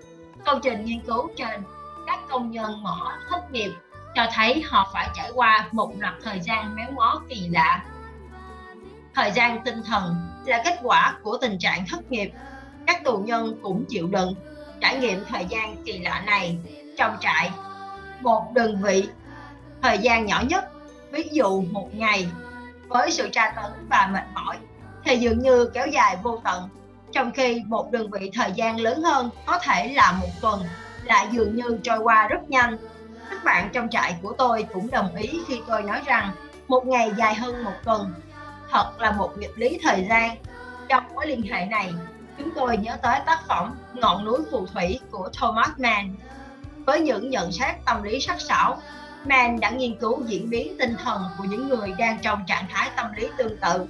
Công 0.45 0.59
trình 0.63 0.85
nghiên 0.85 0.99
cứu 0.99 1.29
trên 1.37 1.63
các 2.07 2.19
công 2.29 2.51
nhân 2.51 2.83
mỏ 2.83 3.13
thất 3.29 3.51
nghiệp 3.51 3.71
cho 4.15 4.27
thấy 4.33 4.63
họ 4.65 4.89
phải 4.93 5.09
trải 5.15 5.31
qua 5.33 5.67
một 5.71 5.91
loạt 5.99 6.13
thời 6.23 6.39
gian 6.39 6.75
méo 6.75 6.91
mó 6.91 7.21
kỳ 7.29 7.47
lạ. 7.49 7.83
Thời 9.13 9.31
gian 9.31 9.63
tinh 9.63 9.81
thần 9.85 10.15
là 10.45 10.61
kết 10.65 10.79
quả 10.83 11.17
của 11.23 11.37
tình 11.41 11.59
trạng 11.59 11.85
thất 11.87 12.11
nghiệp. 12.11 12.31
Các 12.87 13.03
tù 13.03 13.17
nhân 13.17 13.59
cũng 13.63 13.85
chịu 13.89 14.07
đựng 14.07 14.35
trải 14.81 14.97
nghiệm 14.97 15.23
thời 15.29 15.45
gian 15.45 15.83
kỳ 15.85 15.99
lạ 15.99 16.23
này 16.25 16.57
trong 16.97 17.17
trại. 17.21 17.51
Một 18.21 18.53
đơn 18.53 18.81
vị, 18.81 19.09
thời 19.81 19.97
gian 19.97 20.25
nhỏ 20.25 20.43
nhất, 20.49 20.65
ví 21.11 21.29
dụ 21.31 21.61
một 21.61 21.89
ngày 21.93 22.27
với 22.87 23.11
sự 23.11 23.29
tra 23.29 23.53
tấn 23.55 23.87
và 23.89 24.09
mệt 24.13 24.23
mỏi, 24.33 24.57
thì 25.03 25.17
dường 25.17 25.39
như 25.39 25.69
kéo 25.73 25.87
dài 25.87 26.17
vô 26.23 26.41
tận, 26.43 26.69
trong 27.11 27.31
khi 27.31 27.61
một 27.67 27.91
đơn 27.91 28.11
vị 28.11 28.31
thời 28.33 28.51
gian 28.51 28.79
lớn 28.79 29.01
hơn 29.01 29.29
có 29.45 29.59
thể 29.59 29.93
là 29.93 30.11
một 30.21 30.29
tuần, 30.41 30.63
lại 31.03 31.27
dường 31.31 31.55
như 31.55 31.79
trôi 31.83 31.99
qua 31.99 32.27
rất 32.27 32.49
nhanh. 32.49 32.77
Các 33.29 33.43
bạn 33.43 33.69
trong 33.73 33.89
trại 33.89 34.15
của 34.21 34.33
tôi 34.37 34.65
cũng 34.73 34.91
đồng 34.91 35.15
ý 35.15 35.39
khi 35.47 35.61
tôi 35.67 35.83
nói 35.83 36.01
rằng 36.05 36.31
một 36.67 36.85
ngày 36.85 37.11
dài 37.17 37.35
hơn 37.35 37.63
một 37.63 37.73
tuần 37.83 38.13
thật 38.71 38.91
là 38.99 39.11
một 39.11 39.37
nghịch 39.37 39.57
lý 39.57 39.79
thời 39.83 40.05
gian. 40.09 40.35
Trong 40.89 41.03
mối 41.13 41.27
liên 41.27 41.41
hệ 41.41 41.65
này, 41.65 41.93
chúng 42.37 42.49
tôi 42.55 42.77
nhớ 42.77 42.97
tới 43.01 43.19
tác 43.25 43.39
phẩm 43.47 43.75
ngọn 43.93 44.25
núi 44.25 44.39
phù 44.51 44.65
thủy 44.65 44.99
của 45.11 45.29
thomas 45.39 45.69
mann. 45.77 46.15
Với 46.85 47.01
những 47.01 47.29
nhận 47.29 47.51
xét 47.51 47.75
tâm 47.85 48.03
lý 48.03 48.19
sắc 48.19 48.41
sảo 48.41 48.81
Man 49.25 49.59
đã 49.59 49.69
nghiên 49.69 49.95
cứu 49.95 50.23
diễn 50.25 50.49
biến 50.49 50.75
tinh 50.79 50.95
thần 51.03 51.23
của 51.37 51.43
những 51.43 51.69
người 51.69 51.93
đang 51.97 52.17
trong 52.21 52.43
trạng 52.47 52.65
thái 52.69 52.89
tâm 52.95 53.13
lý 53.15 53.27
tương 53.37 53.57
tự. 53.57 53.85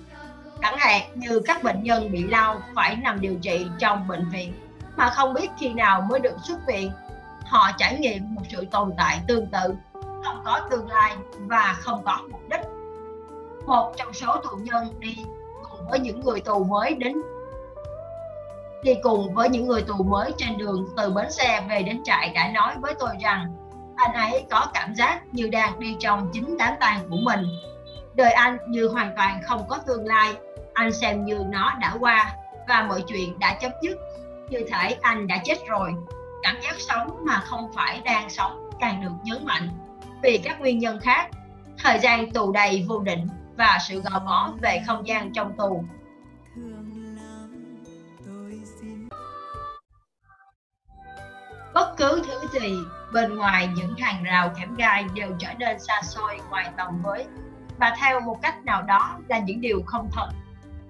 Chẳng 0.61 0.77
hạn 0.77 1.01
như 1.15 1.41
các 1.45 1.64
bệnh 1.64 1.83
nhân 1.83 2.11
bị 2.11 2.23
lao 2.23 2.61
phải 2.75 2.95
nằm 2.95 3.22
điều 3.22 3.35
trị 3.41 3.67
trong 3.80 4.07
bệnh 4.07 4.30
viện, 4.30 4.53
mà 4.95 5.09
không 5.09 5.33
biết 5.33 5.49
khi 5.59 5.73
nào 5.73 6.01
mới 6.01 6.19
được 6.19 6.35
xuất 6.43 6.59
viện. 6.67 6.91
Họ 7.45 7.72
trải 7.77 7.97
nghiệm 7.99 8.35
một 8.35 8.41
sự 8.49 8.65
tồn 8.72 8.93
tại 8.97 9.19
tương 9.27 9.45
tự, 9.47 9.75
không 9.93 10.41
có 10.45 10.67
tương 10.69 10.88
lai 10.88 11.15
và 11.38 11.75
không 11.80 12.03
có 12.03 12.19
mục 12.31 12.41
đích. 12.49 12.61
Một 13.65 13.93
trong 13.97 14.14
số 14.14 14.35
tù 14.43 14.57
nhân 14.57 14.99
đi 14.99 15.17
cùng 15.72 15.89
với 15.89 15.99
những 15.99 16.19
người 16.19 16.41
tù 16.41 16.64
mới 16.64 16.95
đến, 16.95 17.14
đi 18.83 18.95
cùng 19.03 19.33
với 19.33 19.49
những 19.49 19.67
người 19.67 19.81
tù 19.81 20.03
mới 20.03 20.33
trên 20.38 20.57
đường 20.57 20.88
từ 20.97 21.09
bến 21.09 21.31
xe 21.31 21.65
về 21.69 21.83
đến 21.83 22.03
trại 22.03 22.30
đã 22.30 22.51
nói 22.51 22.75
với 22.81 22.93
tôi 22.99 23.09
rằng 23.22 23.55
anh 23.95 24.14
ấy 24.14 24.45
có 24.49 24.67
cảm 24.74 24.95
giác 24.95 25.22
như 25.32 25.48
đang 25.48 25.80
đi 25.80 25.95
trong 25.99 26.30
chính 26.33 26.57
đám 26.57 26.74
tang 26.80 27.09
của 27.09 27.17
mình. 27.24 27.45
Đời 28.15 28.32
anh 28.32 28.57
như 28.67 28.88
hoàn 28.88 29.15
toàn 29.15 29.41
không 29.43 29.65
có 29.67 29.77
tương 29.77 30.06
lai. 30.06 30.33
Anh 30.74 30.91
xem 30.91 31.25
như 31.25 31.43
nó 31.49 31.74
đã 31.82 31.93
qua 31.99 32.35
và 32.67 32.85
mọi 32.90 33.03
chuyện 33.07 33.40
đã 33.40 33.57
chấm 33.61 33.72
dứt. 33.82 33.98
Như 34.49 34.59
thể 34.72 34.98
anh 35.01 35.27
đã 35.27 35.38
chết 35.43 35.57
rồi. 35.67 35.93
Cảm 36.43 36.56
giác 36.64 36.75
sống 36.77 37.25
mà 37.25 37.40
không 37.45 37.72
phải 37.74 38.01
đang 38.06 38.30
sống 38.30 38.69
càng 38.80 39.01
được 39.01 39.14
nhấn 39.24 39.45
mạnh. 39.45 39.69
Vì 40.24 40.38
các 40.38 40.59
nguyên 40.59 40.80
nhân 40.80 40.99
khác, 40.99 41.30
thời 41.77 41.99
gian 41.99 42.32
tù 42.32 42.51
đầy 42.51 42.85
vô 42.88 42.99
định 42.99 43.27
và 43.57 43.77
sự 43.88 44.01
gò 44.01 44.19
bó 44.19 44.49
về 44.61 44.83
không 44.88 45.07
gian 45.07 45.33
trong 45.33 45.57
tù. 45.57 45.83
Bất 51.76 51.98
cứ 51.98 52.22
thứ 52.28 52.60
gì, 52.60 52.78
bên 53.14 53.36
ngoài 53.36 53.70
những 53.76 53.95
hàng 53.98 54.24
rào 54.24 54.50
kẽm 54.60 54.76
gai 54.76 55.06
đều 55.14 55.30
trở 55.40 55.48
nên 55.60 55.80
xa 55.80 56.02
xôi 56.04 56.40
ngoài 56.50 56.72
tầm 56.78 57.02
với 57.04 57.26
và 57.78 57.95
theo 58.00 58.20
một 58.20 58.42
cách 58.42 58.66
nào 58.66 58.82
đó 58.82 59.18
là 59.28 59.40
những 59.40 59.62
điều 59.62 59.82
không 59.86 60.10
thật. 60.12 60.30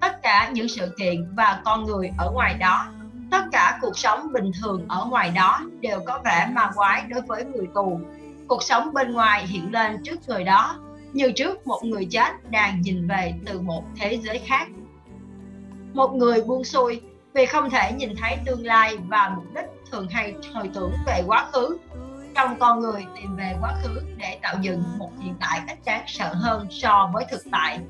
Tất 0.00 0.22
cả 0.22 0.50
những 0.52 0.68
sự 0.68 0.94
kiện 0.98 1.34
và 1.34 1.60
con 1.64 1.84
người 1.84 2.10
ở 2.18 2.30
ngoài 2.30 2.54
đó, 2.54 2.86
tất 3.30 3.44
cả 3.52 3.78
cuộc 3.82 3.98
sống 3.98 4.32
bình 4.32 4.52
thường 4.62 4.84
ở 4.88 5.04
ngoài 5.04 5.30
đó 5.34 5.60
đều 5.80 6.00
có 6.06 6.20
vẻ 6.24 6.48
ma 6.52 6.70
quái 6.74 7.02
đối 7.08 7.20
với 7.20 7.44
người 7.44 7.66
tù. 7.74 8.00
Cuộc 8.48 8.62
sống 8.62 8.94
bên 8.94 9.12
ngoài 9.12 9.46
hiện 9.46 9.72
lên 9.72 10.02
trước 10.02 10.28
người 10.28 10.44
đó, 10.44 10.76
như 11.12 11.32
trước 11.32 11.66
một 11.66 11.80
người 11.84 12.08
chết 12.10 12.50
đang 12.50 12.80
nhìn 12.80 13.08
về 13.08 13.34
từ 13.46 13.60
một 13.60 13.84
thế 13.96 14.18
giới 14.22 14.38
khác. 14.38 14.68
Một 15.94 16.14
người 16.14 16.42
buông 16.42 16.64
xuôi 16.64 17.00
vì 17.34 17.46
không 17.46 17.70
thể 17.70 17.92
nhìn 17.92 18.14
thấy 18.20 18.36
tương 18.46 18.66
lai 18.66 18.96
và 19.08 19.32
mục 19.36 19.44
đích 19.54 19.75
thường 19.96 20.08
hay 20.08 20.34
hồi 20.54 20.70
tưởng 20.74 20.92
về 21.06 21.22
quá 21.26 21.48
khứ. 21.52 21.78
Trong 22.34 22.58
con 22.58 22.80
người 22.80 23.06
tìm 23.16 23.36
về 23.36 23.56
quá 23.60 23.74
khứ 23.82 24.00
để 24.16 24.38
tạo 24.42 24.54
dựng 24.60 24.82
một 24.98 25.10
hiện 25.20 25.34
tại 25.40 25.60
ít 25.68 25.78
đáng 25.84 26.04
sợ 26.06 26.34
hơn 26.34 26.66
so 26.70 27.10
với 27.14 27.24
thực 27.30 27.42
tại. 27.52 27.80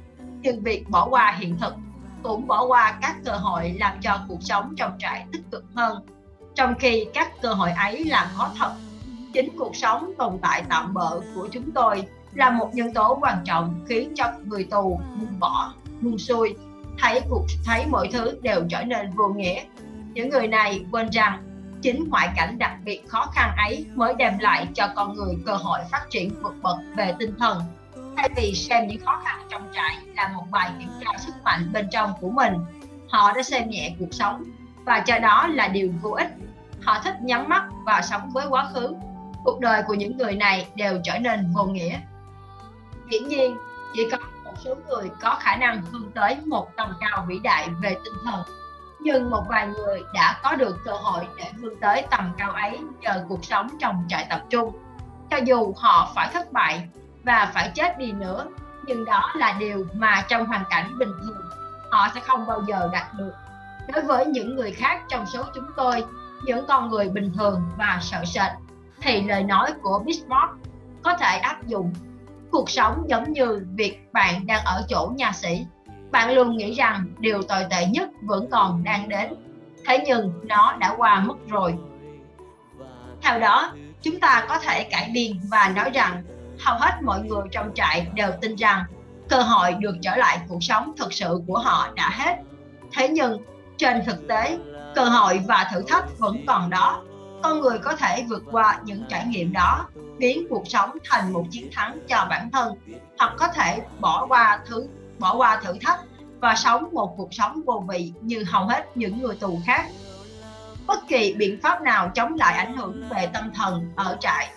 Nhưng 0.40 0.62
việc 0.62 0.90
bỏ 0.90 1.06
qua 1.10 1.36
hiện 1.38 1.58
thực 1.58 1.74
cũng 2.22 2.46
bỏ 2.46 2.64
qua 2.66 2.98
các 3.02 3.16
cơ 3.24 3.32
hội 3.32 3.76
làm 3.80 4.00
cho 4.00 4.18
cuộc 4.28 4.42
sống 4.42 4.74
trong 4.76 4.92
trại 4.98 5.26
tích 5.32 5.42
cực 5.50 5.64
hơn. 5.74 6.06
Trong 6.54 6.74
khi 6.78 7.06
các 7.14 7.42
cơ 7.42 7.52
hội 7.52 7.70
ấy 7.70 8.04
là 8.04 8.30
có 8.38 8.50
thật, 8.58 8.72
chính 9.32 9.48
cuộc 9.58 9.76
sống 9.76 10.12
tồn 10.18 10.38
tại 10.42 10.64
tạm 10.68 10.94
bỡ 10.94 11.20
của 11.34 11.48
chúng 11.52 11.72
tôi 11.72 12.06
là 12.34 12.50
một 12.50 12.70
nhân 12.74 12.94
tố 12.94 13.18
quan 13.20 13.38
trọng 13.44 13.84
khiến 13.88 14.12
cho 14.16 14.24
người 14.44 14.64
tù 14.70 15.00
buông 15.18 15.40
bỏ, 15.40 15.72
buông 16.00 16.18
xuôi. 16.18 16.54
Thấy 16.98 17.20
cuộc, 17.28 17.46
thấy 17.64 17.86
mọi 17.86 18.08
thứ 18.12 18.38
đều 18.42 18.64
trở 18.68 18.84
nên 18.84 19.10
vô 19.10 19.28
nghĩa. 19.28 19.62
Những 20.14 20.30
người 20.30 20.48
này 20.48 20.84
quên 20.92 21.10
rằng 21.10 21.42
chính 21.82 22.08
ngoại 22.08 22.28
cảnh 22.36 22.58
đặc 22.58 22.72
biệt 22.84 23.08
khó 23.08 23.26
khăn 23.34 23.54
ấy 23.56 23.86
mới 23.94 24.14
đem 24.14 24.38
lại 24.38 24.66
cho 24.74 24.88
con 24.96 25.14
người 25.14 25.34
cơ 25.46 25.52
hội 25.52 25.78
phát 25.90 26.06
triển 26.10 26.42
vượt 26.42 26.54
bậc 26.62 26.76
về 26.96 27.14
tinh 27.18 27.34
thần. 27.38 27.62
Thay 28.16 28.28
vì 28.36 28.54
xem 28.54 28.88
những 28.88 29.00
khó 29.04 29.20
khăn 29.24 29.46
trong 29.50 29.68
trại 29.74 29.96
là 30.14 30.28
một 30.28 30.44
bài 30.50 30.70
kiểm 30.78 30.88
tra 31.00 31.18
sức 31.18 31.34
mạnh 31.44 31.70
bên 31.72 31.88
trong 31.92 32.12
của 32.20 32.30
mình, 32.30 32.52
họ 33.08 33.32
đã 33.32 33.42
xem 33.42 33.70
nhẹ 33.70 33.94
cuộc 33.98 34.08
sống. 34.10 34.44
Và 34.84 35.00
cho 35.00 35.18
đó 35.18 35.46
là 35.46 35.68
điều 35.68 35.92
vô 36.02 36.10
ích. 36.10 36.28
Họ 36.82 37.00
thích 37.04 37.14
nhắm 37.22 37.48
mắt 37.48 37.64
và 37.84 38.02
sống 38.02 38.30
với 38.32 38.46
quá 38.48 38.68
khứ. 38.74 38.94
Cuộc 39.44 39.60
đời 39.60 39.82
của 39.86 39.94
những 39.94 40.16
người 40.16 40.34
này 40.34 40.66
đều 40.74 41.00
trở 41.04 41.18
nên 41.18 41.52
vô 41.52 41.64
nghĩa. 41.64 41.98
Hiển 43.10 43.28
nhiên, 43.28 43.56
chỉ 43.94 44.08
có 44.10 44.18
một 44.44 44.52
số 44.64 44.74
người 44.88 45.10
có 45.20 45.38
khả 45.40 45.56
năng 45.56 45.82
hướng 45.82 46.10
tới 46.14 46.36
một 46.46 46.76
tầm 46.76 46.92
cao 47.00 47.24
vĩ 47.28 47.38
đại 47.38 47.68
về 47.82 47.96
tinh 48.04 48.14
thần 48.24 48.40
nhưng 49.00 49.30
một 49.30 49.44
vài 49.48 49.66
người 49.66 50.02
đã 50.14 50.40
có 50.42 50.54
được 50.54 50.76
cơ 50.84 50.92
hội 50.92 51.26
để 51.36 51.44
vươn 51.56 51.80
tới 51.80 52.04
tầm 52.10 52.32
cao 52.38 52.50
ấy 52.50 52.78
nhờ 53.00 53.24
cuộc 53.28 53.44
sống 53.44 53.68
trong 53.80 54.04
trại 54.08 54.26
tập 54.30 54.44
trung. 54.50 54.72
Cho 55.30 55.36
dù 55.36 55.74
họ 55.76 56.12
phải 56.14 56.30
thất 56.32 56.52
bại 56.52 56.88
và 57.24 57.50
phải 57.54 57.70
chết 57.74 57.98
đi 57.98 58.12
nữa, 58.12 58.46
nhưng 58.86 59.04
đó 59.04 59.32
là 59.36 59.56
điều 59.58 59.86
mà 59.94 60.24
trong 60.28 60.46
hoàn 60.46 60.64
cảnh 60.70 60.98
bình 60.98 61.12
thường, 61.22 61.50
họ 61.90 62.08
sẽ 62.14 62.20
không 62.20 62.46
bao 62.46 62.62
giờ 62.66 62.88
đạt 62.92 63.14
được. 63.14 63.32
Đối 63.92 64.02
với 64.02 64.26
những 64.26 64.56
người 64.56 64.72
khác 64.72 65.02
trong 65.08 65.26
số 65.26 65.42
chúng 65.54 65.66
tôi, 65.76 66.04
những 66.44 66.66
con 66.68 66.90
người 66.90 67.08
bình 67.08 67.32
thường 67.38 67.62
và 67.76 67.98
sợ 68.02 68.24
sệt, 68.24 68.52
thì 69.00 69.22
lời 69.22 69.42
nói 69.42 69.72
của 69.82 69.98
Bismarck 69.98 70.52
có 71.02 71.16
thể 71.16 71.38
áp 71.38 71.66
dụng. 71.66 71.92
Cuộc 72.50 72.70
sống 72.70 73.04
giống 73.08 73.32
như 73.32 73.66
việc 73.74 74.12
bạn 74.12 74.46
đang 74.46 74.64
ở 74.64 74.84
chỗ 74.88 75.12
nhà 75.16 75.32
sĩ 75.32 75.66
bạn 76.16 76.34
luôn 76.34 76.56
nghĩ 76.56 76.72
rằng 76.72 77.04
điều 77.18 77.42
tồi 77.42 77.64
tệ 77.70 77.86
nhất 77.86 78.08
vẫn 78.22 78.50
còn 78.50 78.84
đang 78.84 79.08
đến. 79.08 79.34
Thế 79.86 80.02
nhưng 80.06 80.32
nó 80.42 80.76
đã 80.78 80.94
qua 80.96 81.20
mất 81.20 81.34
rồi. 81.48 81.74
Theo 83.22 83.40
đó, 83.40 83.72
chúng 84.02 84.20
ta 84.20 84.44
có 84.48 84.58
thể 84.58 84.84
cải 84.84 85.10
biên 85.14 85.32
và 85.50 85.72
nói 85.76 85.90
rằng 85.90 86.22
hầu 86.60 86.78
hết 86.78 87.02
mọi 87.02 87.20
người 87.22 87.42
trong 87.50 87.70
trại 87.74 88.06
đều 88.14 88.30
tin 88.40 88.56
rằng 88.56 88.84
cơ 89.28 89.42
hội 89.42 89.74
được 89.74 89.96
trở 90.02 90.16
lại 90.16 90.38
cuộc 90.48 90.62
sống 90.62 90.92
thực 90.96 91.12
sự 91.12 91.40
của 91.46 91.58
họ 91.58 91.88
đã 91.94 92.10
hết. 92.10 92.36
Thế 92.92 93.08
nhưng, 93.08 93.42
trên 93.76 94.04
thực 94.06 94.28
tế, 94.28 94.58
cơ 94.94 95.04
hội 95.04 95.40
và 95.48 95.68
thử 95.72 95.82
thách 95.88 96.18
vẫn 96.18 96.44
còn 96.46 96.70
đó. 96.70 97.02
Con 97.42 97.60
người 97.60 97.78
có 97.78 97.96
thể 97.96 98.24
vượt 98.28 98.42
qua 98.50 98.80
những 98.84 99.04
trải 99.08 99.26
nghiệm 99.26 99.52
đó, 99.52 99.88
biến 100.18 100.46
cuộc 100.50 100.68
sống 100.68 100.90
thành 101.04 101.32
một 101.32 101.44
chiến 101.50 101.70
thắng 101.72 101.98
cho 102.08 102.26
bản 102.30 102.50
thân, 102.50 102.74
hoặc 103.18 103.32
có 103.38 103.48
thể 103.48 103.80
bỏ 104.00 104.26
qua 104.26 104.60
thứ 104.66 104.88
bỏ 105.18 105.36
qua 105.36 105.60
thử 105.64 105.72
thách 105.82 106.00
và 106.40 106.54
sống 106.54 106.88
một 106.92 107.14
cuộc 107.16 107.34
sống 107.34 107.60
vô 107.66 107.84
vị 107.88 108.12
như 108.20 108.44
hầu 108.48 108.64
hết 108.66 108.96
những 108.96 109.22
người 109.22 109.36
tù 109.36 109.58
khác. 109.66 109.86
Bất 110.86 111.08
kỳ 111.08 111.34
biện 111.38 111.60
pháp 111.62 111.82
nào 111.82 112.10
chống 112.14 112.34
lại 112.34 112.54
ảnh 112.54 112.76
hưởng 112.76 113.08
về 113.08 113.30
tâm 113.34 113.50
thần 113.54 113.92
ở 113.96 114.16
trại 114.20 114.50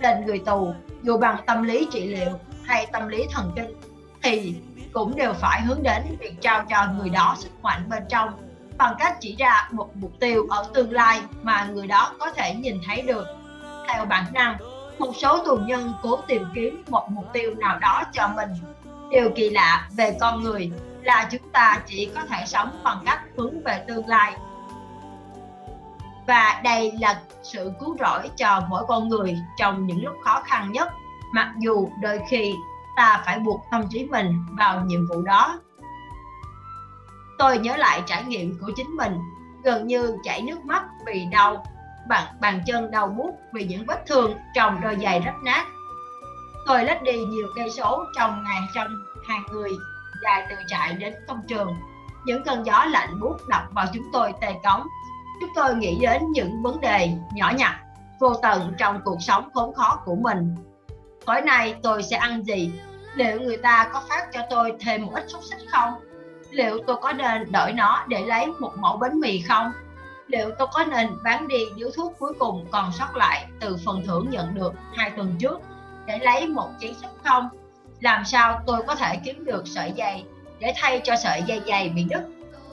lên 0.00 0.26
người 0.26 0.38
tù, 0.38 0.74
dù 1.02 1.18
bằng 1.18 1.36
tâm 1.46 1.62
lý 1.62 1.88
trị 1.92 2.06
liệu 2.06 2.30
hay 2.62 2.86
tâm 2.92 3.08
lý 3.08 3.26
thần 3.32 3.52
kinh, 3.56 3.74
thì 4.22 4.54
cũng 4.92 5.16
đều 5.16 5.32
phải 5.32 5.60
hướng 5.60 5.82
đến 5.82 6.02
việc 6.20 6.40
trao 6.40 6.64
cho 6.70 6.86
người 6.98 7.08
đó 7.08 7.36
sức 7.38 7.62
mạnh 7.62 7.82
bên 7.88 8.02
trong 8.08 8.48
bằng 8.78 8.94
cách 8.98 9.16
chỉ 9.20 9.36
ra 9.38 9.68
một 9.72 9.96
mục 9.96 10.12
tiêu 10.20 10.46
ở 10.50 10.66
tương 10.74 10.92
lai 10.92 11.22
mà 11.42 11.64
người 11.64 11.86
đó 11.86 12.12
có 12.18 12.30
thể 12.30 12.54
nhìn 12.54 12.80
thấy 12.86 13.02
được. 13.02 13.26
Theo 13.88 14.04
bản 14.04 14.24
năng, 14.32 14.56
một 14.98 15.12
số 15.16 15.44
tù 15.44 15.56
nhân 15.56 15.92
cố 16.02 16.18
tìm 16.26 16.42
kiếm 16.54 16.82
một 16.88 17.06
mục 17.10 17.24
tiêu 17.32 17.54
nào 17.54 17.78
đó 17.78 18.02
cho 18.12 18.28
mình 18.36 18.48
điều 19.10 19.30
kỳ 19.36 19.50
lạ 19.50 19.88
về 19.96 20.16
con 20.20 20.42
người 20.42 20.72
là 21.02 21.28
chúng 21.30 21.52
ta 21.52 21.80
chỉ 21.86 22.10
có 22.14 22.20
thể 22.24 22.44
sống 22.46 22.80
bằng 22.84 23.02
cách 23.06 23.20
hướng 23.36 23.62
về 23.64 23.84
tương 23.88 24.06
lai. 24.06 24.36
Và 26.26 26.60
đây 26.64 26.92
là 27.00 27.20
sự 27.42 27.72
cứu 27.80 27.96
rỗi 28.00 28.30
cho 28.36 28.62
mỗi 28.68 28.84
con 28.88 29.08
người 29.08 29.36
trong 29.56 29.86
những 29.86 30.04
lúc 30.04 30.14
khó 30.24 30.42
khăn 30.46 30.72
nhất 30.72 30.88
mặc 31.32 31.54
dù 31.58 31.88
đôi 32.02 32.20
khi 32.28 32.54
ta 32.96 33.22
phải 33.26 33.38
buộc 33.38 33.64
tâm 33.70 33.84
trí 33.90 34.04
mình 34.04 34.44
vào 34.58 34.80
nhiệm 34.84 35.08
vụ 35.08 35.22
đó. 35.22 35.60
Tôi 37.38 37.58
nhớ 37.58 37.76
lại 37.76 38.02
trải 38.06 38.24
nghiệm 38.24 38.58
của 38.60 38.72
chính 38.76 38.90
mình 38.96 39.18
gần 39.64 39.86
như 39.86 40.16
chảy 40.24 40.42
nước 40.42 40.64
mắt 40.64 40.82
vì 41.06 41.26
đau 41.32 41.64
bàn, 42.08 42.24
bàn 42.40 42.62
chân 42.66 42.90
đau 42.90 43.06
buốt 43.06 43.30
vì 43.52 43.64
những 43.64 43.84
vết 43.86 44.06
thương 44.06 44.34
trong 44.54 44.80
đôi 44.80 44.96
giày 45.02 45.20
rách 45.20 45.42
nát 45.44 45.66
tôi 46.68 46.84
lách 46.84 47.02
đi 47.02 47.24
nhiều 47.24 47.46
cây 47.54 47.70
số 47.70 48.04
trong 48.16 48.44
ngày 48.44 48.60
trong 48.74 48.88
hàng 49.28 49.42
người 49.52 49.70
dài 50.22 50.46
từ 50.50 50.56
trại 50.68 50.92
đến 50.92 51.14
công 51.28 51.40
trường. 51.48 51.76
Những 52.24 52.44
cơn 52.44 52.66
gió 52.66 52.84
lạnh 52.90 53.20
buốt 53.20 53.36
đập 53.48 53.62
vào 53.70 53.86
chúng 53.94 54.04
tôi 54.12 54.32
tê 54.40 54.54
cống. 54.64 54.82
Chúng 55.40 55.50
tôi 55.54 55.74
nghĩ 55.74 55.98
đến 56.00 56.22
những 56.32 56.62
vấn 56.62 56.80
đề 56.80 57.10
nhỏ 57.34 57.52
nhặt, 57.56 57.74
vô 58.20 58.34
tận 58.42 58.74
trong 58.78 59.00
cuộc 59.04 59.16
sống 59.20 59.48
khốn 59.54 59.74
khó 59.74 60.02
của 60.04 60.16
mình. 60.16 60.56
Tối 61.26 61.40
nay 61.40 61.74
tôi 61.82 62.02
sẽ 62.02 62.16
ăn 62.16 62.42
gì? 62.44 62.72
Liệu 63.14 63.40
người 63.40 63.56
ta 63.56 63.90
có 63.92 64.02
phát 64.08 64.28
cho 64.32 64.40
tôi 64.50 64.72
thêm 64.80 65.06
một 65.06 65.12
ít 65.14 65.24
xúc 65.28 65.40
xích 65.44 65.68
không? 65.72 65.94
Liệu 66.50 66.78
tôi 66.86 66.96
có 67.02 67.12
nên 67.12 67.52
đổi 67.52 67.72
nó 67.72 68.04
để 68.08 68.24
lấy 68.26 68.46
một 68.46 68.72
mẫu 68.78 68.96
bánh 68.96 69.20
mì 69.20 69.40
không? 69.40 69.72
Liệu 70.26 70.50
tôi 70.58 70.68
có 70.72 70.84
nên 70.84 71.08
bán 71.24 71.48
đi 71.48 71.64
điếu 71.76 71.88
thuốc 71.96 72.12
cuối 72.18 72.32
cùng 72.38 72.66
còn 72.70 72.92
sót 72.92 73.16
lại 73.16 73.46
từ 73.60 73.76
phần 73.86 74.02
thưởng 74.06 74.26
nhận 74.30 74.54
được 74.54 74.72
hai 74.94 75.10
tuần 75.10 75.36
trước? 75.38 75.60
Để 76.08 76.18
lấy 76.18 76.46
một 76.46 76.70
chiếc 76.80 76.92
súp 77.02 77.10
không 77.24 77.48
làm 78.00 78.24
sao 78.24 78.60
tôi 78.66 78.82
có 78.86 78.94
thể 78.94 79.16
kiếm 79.24 79.44
được 79.44 79.62
sợi 79.66 79.92
dây 79.92 80.24
để 80.58 80.74
thay 80.76 81.00
cho 81.04 81.16
sợi 81.16 81.42
dây 81.46 81.62
dày 81.66 81.88
bị 81.88 82.04
đứt? 82.04 82.22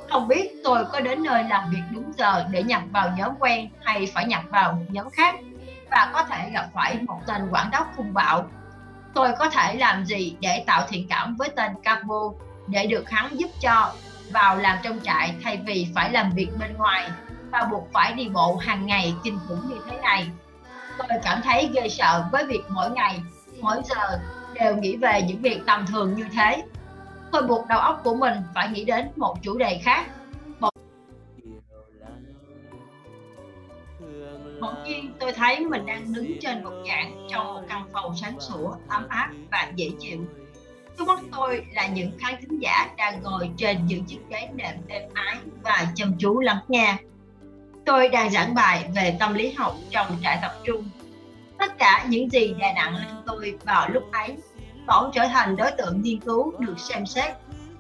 Không 0.10 0.28
biết 0.28 0.52
tôi 0.64 0.86
có 0.86 1.00
đến 1.00 1.24
nơi 1.24 1.44
làm 1.44 1.70
việc 1.70 1.82
đúng 1.92 2.12
giờ 2.18 2.46
để 2.52 2.64
nhập 2.64 2.82
vào 2.92 3.10
nhóm 3.18 3.34
quen 3.40 3.70
hay 3.84 4.12
phải 4.14 4.26
nhập 4.26 4.42
vào 4.50 4.72
một 4.74 4.86
nhóm 4.90 5.10
khác 5.10 5.36
và 5.92 6.10
có 6.14 6.24
thể 6.24 6.50
gặp 6.54 6.66
phải 6.74 6.98
một 7.08 7.20
tên 7.28 7.50
quản 7.52 7.72
đốc 7.72 7.98
hung 7.98 8.14
bạo 8.14 8.46
tôi 9.14 9.32
có 9.40 9.50
thể 9.50 9.76
làm 9.76 10.06
gì 10.06 10.36
để 10.40 10.64
tạo 10.68 10.88
thiện 10.90 11.08
cảm 11.10 11.36
với 11.36 11.50
tên 11.56 11.72
Capo 11.84 12.32
để 12.68 12.86
được 12.86 13.10
hắn 13.10 13.40
giúp 13.40 13.50
cho 13.62 13.94
vào 14.32 14.58
làm 14.58 14.78
trong 14.84 15.00
trại 15.04 15.34
thay 15.44 15.58
vì 15.66 15.88
phải 15.96 16.12
làm 16.12 16.32
việc 16.32 16.50
bên 16.60 16.74
ngoài 16.78 17.10
và 17.52 17.68
buộc 17.72 17.88
phải 17.94 18.14
đi 18.14 18.30
bộ 18.30 18.56
hàng 18.56 18.86
ngày 18.86 19.14
kinh 19.24 19.40
khủng 19.48 19.70
như 19.70 19.76
thế 19.90 19.98
này? 19.98 20.28
Tôi 20.98 21.08
cảm 21.24 21.42
thấy 21.44 21.70
ghê 21.74 21.90
sợ 21.90 22.26
với 22.32 22.46
việc 22.46 22.62
mỗi 22.70 22.92
ngày, 22.92 23.20
mỗi 23.62 23.78
giờ 23.86 24.20
đều 24.54 24.76
nghĩ 24.76 24.96
về 24.96 25.22
những 25.28 25.42
việc 25.42 25.62
tầm 25.66 25.86
thường 25.88 26.16
như 26.16 26.26
thế. 26.34 26.64
Tôi 27.32 27.42
buộc 27.42 27.68
đầu 27.68 27.80
óc 27.80 28.02
của 28.04 28.16
mình 28.16 28.34
phải 28.56 28.70
nghĩ 28.70 28.86
đến 28.86 29.08
một 29.16 29.36
chủ 29.42 29.58
đề 29.58 29.80
khác. 29.84 30.06
Bỗng 34.62 34.84
nhiên 34.84 35.14
tôi 35.20 35.32
thấy 35.32 35.60
mình 35.60 35.86
đang 35.86 36.14
đứng 36.14 36.40
trên 36.42 36.64
một 36.64 36.84
dạng 36.90 37.28
trong 37.32 37.54
một 37.54 37.62
căn 37.70 37.84
phòng 37.94 38.16
sáng 38.16 38.40
sủa, 38.40 38.76
ấm 38.88 39.08
áp 39.10 39.30
và 39.52 39.72
dễ 39.76 39.90
chịu. 40.00 40.20
Trước 40.98 41.08
mắt 41.08 41.20
tôi 41.32 41.66
là 41.74 41.88
những 41.88 42.12
khán 42.20 42.36
thính 42.42 42.62
giả 42.62 42.88
đang 42.98 43.24
ngồi 43.24 43.50
trên 43.58 43.86
những 43.86 44.06
chiếc 44.06 44.20
ghế 44.30 44.50
nệm 44.56 44.76
êm 44.88 45.04
ái 45.14 45.38
và 45.64 45.88
chăm 45.96 46.14
chú 46.20 46.40
lắng 46.40 46.60
nghe 46.68 46.98
tôi 47.86 48.10
đang 48.10 48.32
giảng 48.32 48.54
bài 48.54 48.90
về 48.96 49.18
tâm 49.20 49.34
lý 49.34 49.52
học 49.52 49.76
trong 49.90 50.18
trại 50.24 50.40
tập 50.42 50.52
trung. 50.64 50.90
Tất 51.60 51.78
cả 51.78 52.06
những 52.10 52.30
gì 52.30 52.54
đè 52.60 52.74
nặng 52.74 52.96
lên 52.96 53.08
tôi 53.26 53.58
vào 53.64 53.90
lúc 53.90 54.04
ấy, 54.12 54.38
bỗng 54.88 55.12
trở 55.14 55.28
thành 55.28 55.56
đối 55.56 55.72
tượng 55.72 56.02
nghiên 56.02 56.20
cứu 56.20 56.54
được 56.60 56.80
xem 56.80 57.06
xét 57.06 57.36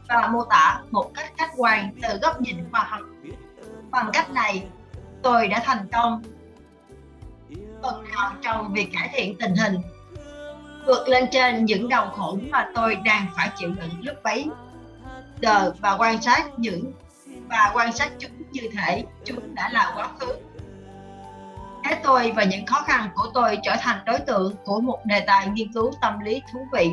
và 0.09 0.27
mô 0.27 0.43
tả 0.43 0.81
một 0.91 1.11
cách 1.13 1.33
khách 1.37 1.51
quan 1.57 1.89
từ 2.01 2.19
góc 2.21 2.41
nhìn 2.41 2.55
khoa 2.71 2.83
học. 2.83 3.01
Bằng 3.91 4.09
cách 4.13 4.29
này, 4.31 4.63
tôi 5.21 5.47
đã 5.47 5.61
thành 5.65 5.87
công 5.91 6.23
phần 7.83 8.03
nào 8.11 8.33
trong 8.41 8.73
việc 8.73 8.89
cải 8.93 9.09
thiện 9.13 9.35
tình 9.39 9.55
hình, 9.55 9.77
vượt 10.85 11.09
lên 11.09 11.25
trên 11.31 11.65
những 11.65 11.89
đau 11.89 12.09
khổ 12.09 12.37
mà 12.49 12.67
tôi 12.75 12.95
đang 12.95 13.27
phải 13.35 13.49
chịu 13.57 13.69
đựng 13.69 14.01
lúc 14.01 14.15
bấy 14.23 14.47
giờ 15.41 15.73
và 15.79 15.91
quan 15.91 16.21
sát 16.21 16.45
những, 16.57 16.91
và 17.49 17.71
quan 17.73 17.93
sát 17.93 18.11
chúng 18.19 18.34
như 18.55 18.69
thể 18.77 19.03
chúng 19.25 19.55
đã 19.55 19.69
là 19.69 19.93
quá 19.95 20.09
khứ. 20.19 20.33
Thế 21.83 21.99
tôi 22.03 22.31
và 22.35 22.43
những 22.43 22.65
khó 22.65 22.81
khăn 22.81 23.09
của 23.15 23.27
tôi 23.33 23.57
trở 23.63 23.75
thành 23.81 24.05
đối 24.05 24.19
tượng 24.19 24.55
của 24.65 24.81
một 24.81 24.99
đề 25.05 25.19
tài 25.19 25.47
nghiên 25.47 25.73
cứu 25.73 25.91
tâm 26.01 26.19
lý 26.19 26.41
thú 26.53 26.67
vị 26.73 26.91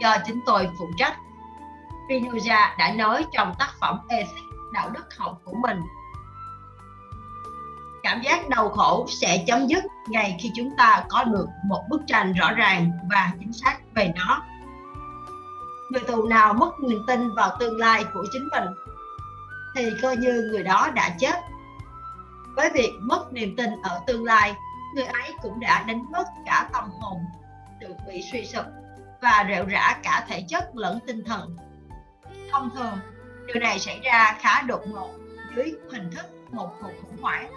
do 0.00 0.16
chính 0.26 0.40
tôi 0.46 0.68
phụ 0.78 0.84
trách. 0.98 1.16
Spinoza 2.08 2.76
đã 2.78 2.92
nói 2.92 3.24
trong 3.32 3.54
tác 3.58 3.70
phẩm 3.80 3.98
Ethics, 4.08 4.40
đạo 4.72 4.90
đức 4.90 5.16
học 5.18 5.40
của 5.44 5.54
mình. 5.62 5.80
Cảm 8.02 8.22
giác 8.22 8.48
đau 8.48 8.68
khổ 8.68 9.06
sẽ 9.08 9.44
chấm 9.46 9.66
dứt 9.66 9.84
ngay 10.08 10.36
khi 10.40 10.50
chúng 10.56 10.70
ta 10.78 11.04
có 11.08 11.24
được 11.24 11.46
một 11.64 11.84
bức 11.90 12.00
tranh 12.06 12.32
rõ 12.32 12.52
ràng 12.52 12.90
và 13.10 13.32
chính 13.40 13.52
xác 13.52 13.78
về 13.94 14.12
nó. 14.16 14.42
Người 15.90 16.02
tù 16.02 16.28
nào 16.28 16.54
mất 16.54 16.80
niềm 16.80 16.98
tin 17.06 17.34
vào 17.34 17.56
tương 17.60 17.76
lai 17.76 18.04
của 18.14 18.24
chính 18.32 18.48
mình? 18.52 18.64
Thì 19.76 19.90
coi 20.02 20.16
như 20.16 20.48
người 20.52 20.62
đó 20.62 20.90
đã 20.94 21.10
chết. 21.18 21.34
Với 22.56 22.70
việc 22.74 22.90
mất 23.00 23.32
niềm 23.32 23.56
tin 23.56 23.70
ở 23.82 24.00
tương 24.06 24.24
lai, 24.24 24.54
người 24.94 25.04
ấy 25.04 25.32
cũng 25.42 25.60
đã 25.60 25.84
đánh 25.88 26.04
mất 26.12 26.24
cả 26.46 26.68
tâm 26.72 26.90
hồn, 27.00 27.24
được 27.80 27.94
bị 28.08 28.22
suy 28.32 28.46
sụp 28.46 28.64
và 29.22 29.46
rệu 29.48 29.64
rã 29.66 29.96
cả 30.02 30.24
thể 30.28 30.44
chất 30.48 30.76
lẫn 30.76 30.98
tinh 31.06 31.24
thần. 31.24 31.56
Thông 32.52 32.70
thường, 32.76 32.98
điều 33.46 33.60
này 33.60 33.78
xảy 33.78 34.00
ra 34.00 34.36
khá 34.40 34.62
đột 34.62 34.80
ngột 34.86 35.10
dưới 35.56 35.72
hình 35.92 36.10
thức 36.10 36.26
một 36.52 36.70
cuộc 36.82 36.92
khủng 37.02 37.22
hoảng, 37.22 37.50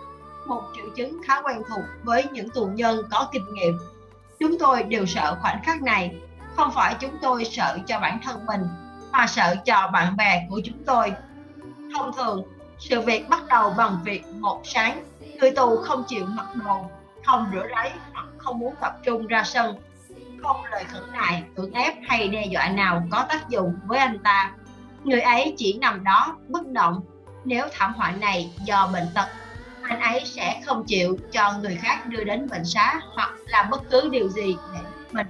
một 0.48 0.62
triệu 0.76 0.86
chứng 0.96 1.22
khá 1.28 1.42
quen 1.42 1.62
thuộc 1.70 1.84
với 2.04 2.26
những 2.32 2.50
tù 2.50 2.66
nhân 2.66 3.02
có 3.12 3.30
kinh 3.32 3.54
nghiệm. 3.54 3.80
Chúng 4.40 4.60
tôi 4.60 4.84
đều 4.84 5.06
sợ 5.06 5.38
khoảnh 5.42 5.64
khắc 5.64 5.82
này. 5.82 6.16
Không 6.56 6.72
phải 6.76 6.96
chúng 7.00 7.18
tôi 7.22 7.46
sợ 7.46 7.78
cho 7.88 8.00
bản 8.00 8.20
thân 8.24 8.46
mình, 8.46 8.62
mà 9.12 9.28
sợ 9.28 9.56
cho 9.66 9.90
bạn 9.94 10.18
bè 10.18 10.48
của 10.50 10.62
chúng 10.66 10.84
tôi 10.86 11.14
thông 11.96 12.14
thường, 12.14 12.44
sự 12.80 13.02
việc 13.02 13.30
bắt 13.30 13.42
đầu 13.48 13.74
bằng 13.78 14.00
việc 14.04 14.26
một 14.28 14.62
sáng, 14.64 15.04
người 15.40 15.52
tù 15.52 15.78
không 15.78 16.04
chịu 16.08 16.26
mặc 16.26 16.48
đồ, 16.56 16.90
không 17.26 17.50
rửa 17.54 17.68
ráy 17.70 17.92
hoặc 18.14 18.26
không 18.38 18.60
muốn 18.60 18.76
tập 18.82 18.98
trung 19.04 19.28
ra 19.28 19.44
sân. 19.44 19.76
Không 20.44 20.64
lời 20.72 20.84
khẩn 20.84 21.04
nại 21.14 21.44
cưỡng 21.56 21.74
ép 21.74 21.94
hay 22.08 22.28
đe 22.28 22.46
dọa 22.46 22.70
nào 22.70 23.04
có 23.12 23.26
tác 23.30 23.50
dụng 23.50 23.76
với 23.86 24.00
anh 24.00 24.20
ta. 24.24 24.52
Người 25.04 25.22
ấy 25.22 25.54
chỉ 25.58 25.78
nằm 25.82 26.04
đó, 26.04 26.38
bất 26.48 26.68
động. 26.68 27.02
Nếu 27.46 27.66
thảm 27.74 27.94
họa 27.94 28.12
này 28.12 28.52
do 28.64 28.90
bệnh 28.94 29.08
tật, 29.16 29.28
anh 29.82 30.00
ấy 30.00 30.26
sẽ 30.26 30.62
không 30.66 30.84
chịu 30.88 31.18
cho 31.32 31.54
người 31.62 31.80
khác 31.82 32.06
đưa 32.06 32.24
đến 32.24 32.50
bệnh 32.50 32.66
xá 32.66 33.00
hoặc 33.14 33.30
làm 33.46 33.70
bất 33.70 33.90
cứ 33.90 34.10
điều 34.12 34.30
gì 34.30 34.56
để 34.74 34.80
mình. 35.12 35.28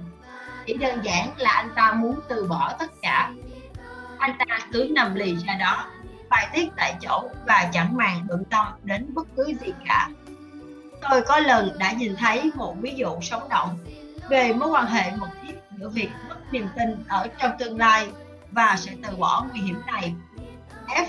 Chỉ 0.66 0.74
đơn 0.74 1.00
giản 1.02 1.28
là 1.36 1.50
anh 1.50 1.70
ta 1.74 1.92
muốn 1.92 2.20
từ 2.28 2.46
bỏ 2.46 2.72
tất 2.78 2.90
cả. 3.02 3.32
Anh 4.18 4.36
ta 4.38 4.58
cứ 4.72 4.88
nằm 4.90 5.14
lì 5.14 5.36
ra 5.46 5.54
đó 5.54 5.84
bài 6.30 6.48
tiết 6.52 6.68
tại 6.76 6.94
chỗ 7.00 7.28
và 7.46 7.70
chẳng 7.72 7.96
màng 7.96 8.26
bận 8.28 8.44
tâm 8.44 8.66
đến 8.82 9.14
bất 9.14 9.26
cứ 9.36 9.44
gì 9.46 9.72
cả. 9.86 10.08
Tôi 11.10 11.22
có 11.22 11.38
lần 11.38 11.78
đã 11.78 11.92
nhìn 11.92 12.16
thấy 12.16 12.50
một 12.54 12.74
ví 12.80 12.94
dụ 12.96 13.20
sống 13.20 13.48
động 13.48 13.78
về 14.28 14.52
mối 14.52 14.68
quan 14.68 14.86
hệ 14.86 15.10
mật 15.16 15.28
thiết 15.42 15.54
giữa 15.78 15.88
việc 15.88 16.08
mất 16.28 16.36
niềm 16.52 16.68
tin 16.78 17.04
ở 17.08 17.26
trong 17.38 17.50
tương 17.58 17.78
lai 17.78 18.08
và 18.50 18.74
sự 18.78 18.90
từ 19.02 19.16
bỏ 19.16 19.46
nguy 19.50 19.60
hiểm 19.60 19.80
này. 19.86 20.14
F 20.86 21.04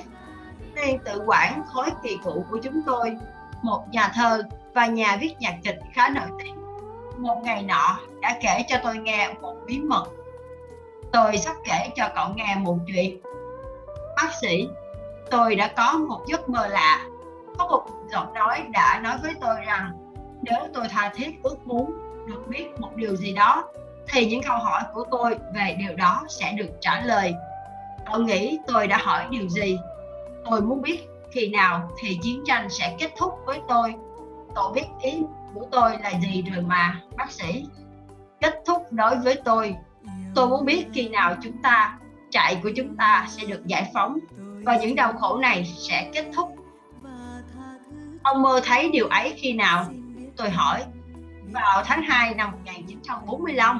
tiên 0.75 1.00
tự 1.06 1.24
quản 1.25 1.64
khối 1.67 1.90
kỳ 2.03 2.17
cựu 2.24 2.43
của 2.50 2.58
chúng 2.64 2.82
tôi, 2.85 3.17
một 3.61 3.85
nhà 3.91 4.11
thơ 4.16 4.43
và 4.74 4.85
nhà 4.85 5.17
viết 5.22 5.33
nhạc 5.40 5.58
kịch 5.64 5.80
khá 5.93 6.09
nổi 6.09 6.27
tiếng. 6.43 6.56
Một 7.17 7.41
ngày 7.43 7.64
nọ, 7.64 8.00
đã 8.22 8.38
kể 8.41 8.64
cho 8.67 8.77
tôi 8.83 8.98
nghe 8.98 9.33
một 9.41 9.56
bí 9.66 9.80
mật. 9.80 10.06
Tôi 11.11 11.38
sắp 11.38 11.56
kể 11.66 11.90
cho 11.95 12.09
cậu 12.16 12.30
nghe 12.35 12.56
một 12.56 12.77
chuyện. 12.88 13.19
Bác 14.16 14.33
sĩ 14.41 14.67
tôi 15.32 15.56
đã 15.56 15.68
có 15.68 15.93
một 15.93 16.22
giấc 16.27 16.50
mơ 16.50 16.68
lạ. 16.68 17.06
Có 17.58 17.68
một 17.68 17.85
giọng 18.11 18.34
nói 18.34 18.64
đã 18.69 19.00
nói 19.03 19.18
với 19.22 19.34
tôi 19.42 19.56
rằng, 19.66 19.92
nếu 20.42 20.60
tôi 20.74 20.88
tha 20.88 21.11
thiết 21.16 21.43
ước 21.43 21.68
muốn 21.68 21.92
được 22.27 22.48
biết 22.48 22.68
một 22.80 22.95
điều 22.95 23.16
gì 23.16 23.34
đó, 23.34 23.64
thì 24.08 24.26
những 24.26 24.43
câu 24.43 24.58
hỏi 24.58 24.82
của 24.93 25.06
tôi 25.11 25.35
về 25.56 25.76
điều 25.80 25.95
đó 25.95 26.24
sẽ 26.30 26.53
được 26.58 26.69
trả 26.82 27.01
lời. 27.01 27.34
Tôi 28.11 28.24
nghĩ 28.24 28.60
tôi 28.68 28.88
đã 28.88 28.98
hỏi 28.98 29.26
điều 29.30 29.50
gì? 29.50 29.77
Tôi 30.50 30.61
muốn 30.61 30.82
biết 30.82 31.08
khi 31.32 31.50
nào 31.50 31.92
thì 32.00 32.19
chiến 32.22 32.43
tranh 32.45 32.69
sẽ 32.69 32.95
kết 33.00 33.11
thúc 33.18 33.34
với 33.45 33.60
tôi. 33.68 33.95
Tôi 34.56 34.74
biết 34.74 34.85
ý 35.01 35.24
của 35.53 35.66
tôi 35.72 35.98
là 36.03 36.10
gì 36.10 36.43
rồi 36.53 36.64
mà, 36.64 37.00
bác 37.18 37.32
sĩ? 37.32 37.66
Kết 38.42 38.61
thúc 38.66 38.88
đối 38.92 39.16
với 39.16 39.35
tôi. 39.45 39.76
Tôi 40.35 40.48
muốn 40.48 40.66
biết 40.66 40.85
khi 40.93 41.10
nào 41.10 41.35
chúng 41.43 41.61
ta 41.64 41.98
trại 42.30 42.60
của 42.64 42.69
chúng 42.76 42.95
ta 42.95 43.26
sẽ 43.30 43.45
được 43.45 43.66
giải 43.66 43.92
phóng 43.93 44.19
và 44.64 44.77
những 44.77 44.95
đau 44.95 45.14
khổ 45.14 45.38
này 45.38 45.73
sẽ 45.77 46.09
kết 46.14 46.25
thúc 46.35 46.56
Ông 48.23 48.41
mơ 48.41 48.61
thấy 48.64 48.90
điều 48.90 49.07
ấy 49.07 49.33
khi 49.38 49.53
nào? 49.53 49.85
Tôi 50.38 50.49
hỏi. 50.49 50.83
Vào 51.51 51.83
tháng 51.85 52.01
2 52.03 52.35
năm 52.35 52.51
1945. 52.51 53.80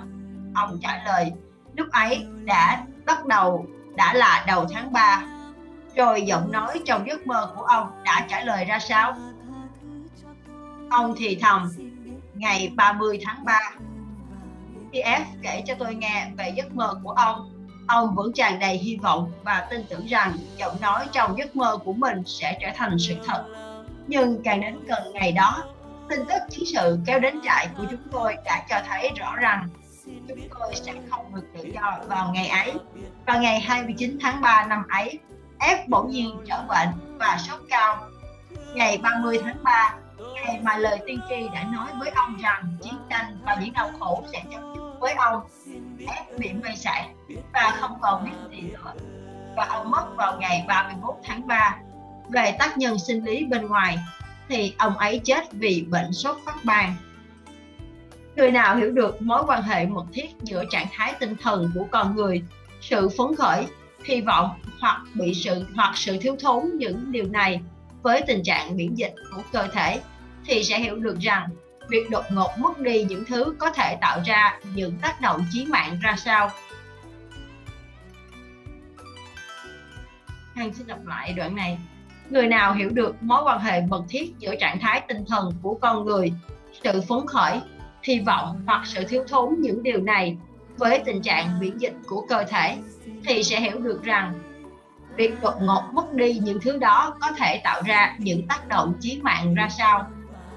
Ông 0.56 0.80
trả 0.82 1.03
lời, 1.06 1.32
lúc 1.76 1.88
ấy 1.92 2.26
đã 2.43 2.84
bắt 3.06 3.26
đầu 3.26 3.66
đã 3.95 4.14
là 4.14 4.43
đầu 4.48 4.66
tháng 4.74 4.93
3. 4.93 5.24
Rồi 5.95 6.22
giọng 6.22 6.51
nói 6.51 6.82
trong 6.85 7.08
giấc 7.08 7.27
mơ 7.27 7.53
của 7.56 7.64
ông 7.64 8.03
đã 8.03 8.26
trả 8.30 8.43
lời 8.43 8.66
ra 8.66 8.80
sao? 8.80 9.16
Ông 10.90 11.14
thì 11.18 11.38
thầm, 11.42 11.72
ngày 12.34 12.72
30 12.76 13.19
tháng 13.24 13.45
3. 13.45 13.60
Khi 14.92 15.01
kể 15.42 15.64
cho 15.66 15.74
tôi 15.80 15.95
nghe 15.95 16.32
về 16.38 16.53
giấc 16.56 16.76
mơ 16.76 16.93
của 17.03 17.11
ông, 17.11 17.51
ông 17.92 18.16
vẫn 18.16 18.34
tràn 18.34 18.60
đầy 18.60 18.78
hy 18.78 18.95
vọng 18.95 19.32
và 19.44 19.68
tin 19.70 19.84
tưởng 19.90 20.06
rằng 20.06 20.38
giọng 20.58 20.82
nói 20.82 21.06
trong 21.11 21.38
giấc 21.38 21.56
mơ 21.56 21.78
của 21.86 21.94
mình 21.94 22.24
sẽ 22.26 22.58
trở 22.61 22.68
thành 22.76 23.00
sự 23.00 23.16
thật. 23.26 23.45
Nhưng 24.08 24.44
càng 24.44 24.61
đến 24.61 24.86
gần 24.86 25.14
ngày 25.14 25.32
đó, 25.32 25.64
tin 26.10 26.20
tức 26.30 26.40
chiến 26.50 26.66
sự 26.74 27.00
kéo 27.06 27.20
đến 27.20 27.40
trại 27.44 27.68
của 27.78 27.84
chúng 27.92 28.00
tôi 28.11 28.36
đã 28.45 28.64
cho 28.70 28.82
thấy 28.88 29.11
rõ 29.16 29.36
rằng 29.36 29.70
chúng 30.28 30.50
tôi 30.60 30.76
sẽ 30.76 30.94
không 31.10 31.36
được 31.36 31.48
tự 31.58 31.64
do 31.74 31.98
vào 32.08 32.32
ngày 32.34 32.48
ấy. 32.48 32.74
Vào 33.26 33.42
ngày 33.42 33.60
29 33.60 34.18
tháng 34.22 34.42
3 34.42 34.66
năm 34.66 34.84
ấy, 34.90 35.20
F 35.60 35.78
bỗng 35.88 36.10
nhiên 36.10 36.38
trở 36.48 36.64
bệnh 36.68 37.18
và 37.20 37.38
sốt 37.48 37.60
cao. 37.70 37.98
Ngày 38.74 38.98
30 38.98 39.40
tháng 39.44 39.64
3, 39.64 39.95
ngày 40.34 40.60
mà 40.61 40.78
lời 40.78 41.00
tiên 41.08 41.20
tri 41.30 41.48
đã 41.53 41.64
nói 41.64 41.88
với 42.00 42.10
ông 42.10 42.38
rằng 42.42 42.78
chiến 42.84 42.94
tranh 43.10 43.38
và 43.45 43.58
những 43.61 43.74
đau 43.74 43.92
khổ 44.00 44.24
sẽ 44.34 44.44
chấm 44.52 44.76
dứt 44.76 44.82
với 45.00 45.14
ông, 45.14 45.42
ép 46.08 46.40
bị 46.40 46.53
mê 46.53 46.75
sảy 46.75 47.09
và 47.53 47.77
không 47.80 47.98
còn 48.01 48.25
biết 48.25 48.58
gì 48.58 48.61
nữa. 48.61 48.93
Và 49.58 49.66
ông 49.66 49.91
mất 49.91 50.06
vào 50.16 50.40
ngày 50.40 50.66
31 50.67 51.16
tháng 51.24 51.48
3. 51.48 51.77
Về 52.30 52.56
tác 52.59 52.77
nhân 52.77 53.00
sinh 53.00 53.25
lý 53.25 53.45
bên 53.45 53.67
ngoài, 53.67 53.98
thì 54.50 54.74
ông 54.77 54.98
ấy 54.98 55.22
chết 55.24 55.51
vì 55.51 55.85
bệnh 55.90 56.14
sốt 56.14 56.38
phát 56.45 56.56
ban. 56.64 56.95
Người 58.35 58.51
nào 58.51 58.75
hiểu 58.75 58.91
được 58.91 59.22
mối 59.22 59.43
quan 59.48 59.64
hệ 59.64 59.85
mật 59.85 60.06
thiết 60.14 60.30
giữa 60.41 60.64
trạng 60.69 60.88
thái 60.91 61.14
tinh 61.19 61.35
thần 61.41 61.72
của 61.75 61.88
con 61.91 62.16
người, 62.16 62.43
sự 62.82 63.09
phấn 63.17 63.35
khởi, 63.38 63.66
hy 64.03 64.22
vọng 64.22 64.50
hoặc 64.80 65.01
bị 65.14 65.33
sự 65.33 65.66
hoặc 65.75 65.98
sự 65.98 66.17
thiếu 66.17 66.35
thốn 66.40 66.66
những 66.77 67.11
điều 67.11 67.25
này 67.25 67.61
với 68.01 68.22
tình 68.27 68.43
trạng 68.43 68.77
miễn 68.77 68.95
dịch 68.95 69.14
của 69.35 69.41
cơ 69.51 69.67
thể 69.67 70.01
thì 70.45 70.64
sẽ 70.64 70.80
hiểu 70.80 70.95
được 70.95 71.19
rằng 71.19 71.50
việc 71.92 72.10
đột 72.10 72.24
ngột 72.32 72.50
mất 72.58 72.80
đi 72.80 73.03
những 73.03 73.26
thứ 73.26 73.56
có 73.60 73.72
thể 73.72 73.98
tạo 74.02 74.20
ra 74.26 74.60
những 74.76 74.98
tác 75.02 75.22
động 75.22 75.45
chí 75.52 75.66
mạng 75.66 75.98
ra 76.02 76.16
sao. 76.18 76.50
Hằng 80.56 80.74
xin 80.74 80.88
đọc 80.88 81.00
lại 81.06 81.34
đoạn 81.34 81.56
này. 81.56 81.80
Người 82.30 82.48
nào 82.48 82.74
hiểu 82.74 82.90
được 82.90 83.24
mối 83.24 83.42
quan 83.45 83.60
hệ 83.60 83.82
mật 83.82 84.03
thiết 84.10 84.34
giữa 84.40 84.56
trạng 84.56 84.80
thái 84.80 85.02
tinh 85.08 85.26
thần 85.28 85.52
của 85.61 85.74
con 85.82 86.06
người, 86.06 86.34
sự 86.84 87.02
phấn 87.02 87.28
khởi, 87.28 87.60
hy 88.03 88.20
vọng 88.20 88.61
hoặc 88.66 88.82
sự 88.86 89.03
thiếu 89.03 89.24
thốn 89.28 89.56
những 89.60 89.84
điều 89.84 90.02
này 90.02 90.38
với 90.78 91.02
tình 91.06 91.22
trạng 91.22 91.60
miễn 91.60 91.78
dịch 91.78 91.94
của 92.08 92.26
cơ 92.30 92.44
thể 92.44 92.78
thì 93.26 93.44
sẽ 93.44 93.60
hiểu 93.60 93.80
được 93.80 94.03
rằng 94.03 94.40
việc 95.16 95.42
đột 95.42 95.56
ngột 95.61 95.84
mất 95.94 96.14
đi 96.14 96.40
những 96.44 96.60
thứ 96.61 96.78
đó 96.78 97.18
có 97.22 97.32
thể 97.38 97.61
tạo 97.64 97.82
ra 97.86 98.16
những 98.18 98.48
tác 98.48 98.68
động 98.68 98.94
chí 99.00 99.20
mạng 99.22 99.56
ra 99.56 99.70
sao 99.70 100.08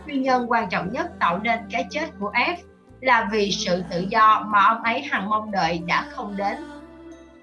nguyên 0.07 0.23
nhân 0.23 0.47
quan 0.51 0.69
trọng 0.71 0.93
nhất 0.93 1.07
tạo 1.21 1.39
nên 1.39 1.61
cái 1.71 1.87
chết 1.91 2.07
của 2.21 2.33
F 2.35 2.57
là 3.01 3.29
vì 3.33 3.51
sự 3.51 3.83
tự 3.91 4.07
do 4.09 4.47
mà 4.49 4.65
ông 4.65 4.83
ấy 4.83 5.03
hằng 5.03 5.31
mong 5.31 5.51
đợi 5.51 5.83
đã 5.87 6.07
không 6.11 6.37
đến 6.37 6.57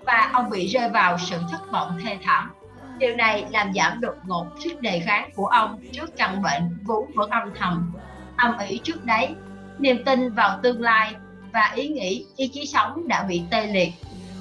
và 0.06 0.30
ông 0.34 0.50
bị 0.50 0.68
rơi 0.68 0.90
vào 0.90 1.18
sự 1.18 1.38
thất 1.52 1.72
vọng 1.72 2.00
thê 2.04 2.18
thảm. 2.24 2.52
Điều 2.98 3.16
này 3.16 3.46
làm 3.50 3.74
giảm 3.74 4.02
đột 4.02 4.16
ngột 4.26 4.46
sức 4.60 4.82
đề 4.82 5.00
kháng 5.00 5.30
của 5.36 5.46
ông 5.46 5.80
trước 5.92 6.18
căn 6.18 6.42
bệnh 6.42 6.78
vốn 6.84 7.12
vẫn 7.16 7.30
âm 7.30 7.52
thầm, 7.60 7.94
âm 8.36 8.58
ỉ 8.68 8.80
trước 8.84 9.06
đấy, 9.06 9.36
niềm 9.80 10.04
tin 10.06 10.34
vào 10.34 10.60
tương 10.64 10.82
lai 10.82 11.16
và 11.54 11.72
ý 11.76 11.88
nghĩ 11.88 12.26
ý 12.36 12.48
chí 12.54 12.66
sống 12.66 13.08
đã 13.08 13.24
bị 13.24 13.44
tê 13.52 13.68
liệt. 13.68 13.94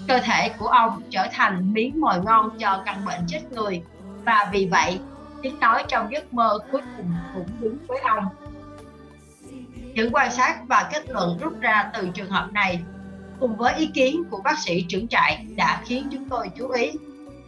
Cơ 0.09 0.19
thể 0.19 0.49
của 0.59 0.67
ông 0.67 1.03
trở 1.11 1.27
thành 1.33 1.73
miếng 1.73 2.01
mồi 2.01 2.21
ngon 2.25 2.51
cho 2.59 2.83
căn 2.87 3.05
bệnh 3.07 3.21
chết 3.27 3.41
người 3.53 3.83
và 4.25 4.49
vì 4.53 4.67
vậy 4.67 4.99
tiếng 5.43 5.61
nói 5.61 5.85
trong 5.89 6.13
giấc 6.13 6.35
mơ 6.35 6.59
cuối 6.73 6.81
cùng 6.97 7.15
cũng 7.35 7.47
đúng 7.61 7.79
với 7.89 7.99
ông. 7.99 8.25
Những 9.95 10.13
quan 10.13 10.33
sát 10.33 10.61
và 10.69 10.91
kết 10.93 11.11
luận 11.11 11.39
rút 11.41 11.61
ra 11.61 11.91
từ 11.95 12.09
trường 12.15 12.31
hợp 12.31 12.49
này 12.53 12.83
cùng 13.41 13.57
với 13.57 13.75
ý 13.75 13.87
kiến 13.87 14.25
của 14.31 14.41
bác 14.45 14.59
sĩ 14.59 14.85
trưởng 14.89 15.09
trại 15.09 15.47
đã 15.57 15.83
khiến 15.85 16.09
chúng 16.13 16.29
tôi 16.29 16.51
chú 16.59 16.69
ý 16.69 16.93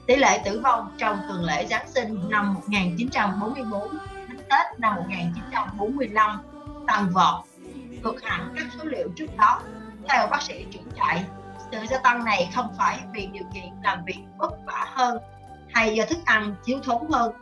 tỷ 0.06 0.16
lệ 0.16 0.42
tử 0.44 0.60
vong 0.60 0.94
trong 0.98 1.18
tuần 1.28 1.44
lễ 1.44 1.66
Giáng 1.66 1.88
sinh 1.88 2.30
năm 2.30 2.54
1944 2.54 3.88
đến 4.28 4.36
Tết 4.36 4.80
năm 4.80 4.94
1945 4.94 6.38
tăng 6.86 7.10
vọt 7.12 7.44
vượt 8.02 8.22
hẳn 8.22 8.54
các 8.56 8.66
số 8.78 8.84
liệu 8.84 9.08
trước 9.16 9.36
đó. 9.36 9.60
Theo 10.08 10.26
bác 10.26 10.42
sĩ 10.42 10.66
trưởng 10.70 10.88
trại, 10.96 11.24
sự 11.72 11.78
gia 11.90 11.98
tăng 11.98 12.24
này 12.24 12.50
không 12.54 12.74
phải 12.78 12.98
vì 13.12 13.26
điều 13.26 13.44
kiện 13.54 13.64
làm 13.82 14.04
việc 14.04 14.18
vất 14.38 14.52
vả 14.66 14.86
hơn 14.94 15.18
hay 15.72 15.94
do 15.94 16.04
thức 16.04 16.18
ăn 16.24 16.54
thiếu 16.64 16.78
thốn 16.84 17.10
hơn 17.10 17.32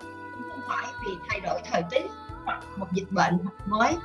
phải 0.70 0.92
vì 1.06 1.12
thay 1.28 1.40
đổi 1.40 1.60
thời 1.70 1.82
tiết 1.90 2.06
hoặc 2.44 2.60
một 2.76 2.86
dịch 2.92 3.10
bệnh 3.10 3.38
mới. 3.66 3.96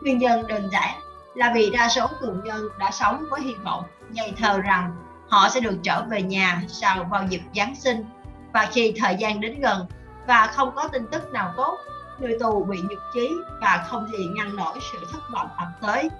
Nguyên 0.00 0.18
nhân 0.18 0.46
đơn 0.48 0.68
giản 0.72 1.00
là 1.34 1.52
vì 1.54 1.70
đa 1.70 1.88
số 1.88 2.06
tù 2.20 2.32
nhân 2.44 2.68
đã 2.78 2.90
sống 2.90 3.24
với 3.30 3.40
hy 3.40 3.54
vọng 3.54 3.84
ngây 4.10 4.32
thơ 4.38 4.60
rằng 4.60 4.96
họ 5.28 5.48
sẽ 5.48 5.60
được 5.60 5.76
trở 5.82 6.04
về 6.10 6.22
nhà 6.22 6.62
sau 6.68 7.04
vào 7.04 7.26
dịp 7.28 7.40
Giáng 7.54 7.74
sinh 7.74 8.04
và 8.52 8.68
khi 8.72 8.94
thời 9.00 9.16
gian 9.18 9.40
đến 9.40 9.60
gần 9.60 9.86
và 10.26 10.46
không 10.46 10.72
có 10.74 10.88
tin 10.88 11.06
tức 11.06 11.32
nào 11.32 11.52
tốt, 11.56 11.78
người 12.18 12.38
tù 12.40 12.64
bị 12.64 12.78
nhục 12.78 12.98
chí 13.14 13.30
và 13.60 13.86
không 13.88 14.06
thể 14.12 14.18
ngăn 14.36 14.56
nổi 14.56 14.78
sự 14.92 15.06
thất 15.12 15.20
vọng 15.32 15.48
ập 15.56 15.68
tới. 15.80 16.10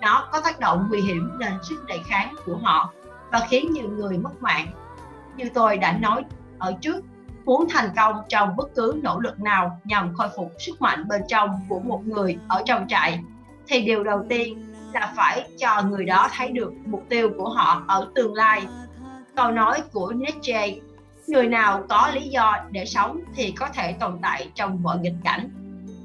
Nó 0.00 0.28
có 0.32 0.40
tác 0.40 0.60
động 0.60 0.86
nguy 0.88 1.00
hiểm 1.00 1.38
lên 1.38 1.52
sức 1.62 1.86
đề 1.86 1.98
kháng 2.06 2.34
của 2.46 2.56
họ 2.62 2.92
và 3.32 3.40
khiến 3.48 3.72
nhiều 3.72 3.88
người 3.88 4.18
mất 4.18 4.42
mạng. 4.42 4.66
Như 5.36 5.44
tôi 5.54 5.78
đã 5.78 5.92
nói 5.92 6.24
ở 6.58 6.72
trước, 6.80 7.00
muốn 7.46 7.66
thành 7.70 7.90
công 7.96 8.16
trong 8.28 8.56
bất 8.56 8.74
cứ 8.74 9.00
nỗ 9.02 9.20
lực 9.20 9.40
nào 9.40 9.80
nhằm 9.84 10.14
khôi 10.14 10.28
phục 10.36 10.52
sức 10.58 10.82
mạnh 10.82 11.08
bên 11.08 11.22
trong 11.28 11.50
của 11.68 11.80
một 11.80 12.02
người 12.04 12.38
ở 12.48 12.62
trong 12.66 12.88
trại. 12.88 13.20
Thì 13.66 13.80
điều 13.80 14.04
đầu 14.04 14.24
tiên 14.28 14.74
là 14.92 15.12
phải 15.16 15.48
cho 15.58 15.82
người 15.82 16.04
đó 16.04 16.28
thấy 16.32 16.50
được 16.50 16.72
mục 16.86 17.04
tiêu 17.08 17.30
của 17.36 17.48
họ 17.48 17.82
ở 17.86 18.08
tương 18.14 18.34
lai. 18.34 18.66
Câu 19.36 19.50
nói 19.50 19.82
của 19.92 20.12
Nietzsche, 20.12 20.80
người 21.26 21.48
nào 21.48 21.84
có 21.88 22.10
lý 22.14 22.28
do 22.28 22.56
để 22.70 22.84
sống 22.84 23.20
thì 23.34 23.50
có 23.50 23.68
thể 23.68 23.92
tồn 23.92 24.18
tại 24.22 24.50
trong 24.54 24.82
mọi 24.82 24.98
nghịch 24.98 25.16
cảnh. 25.24 25.50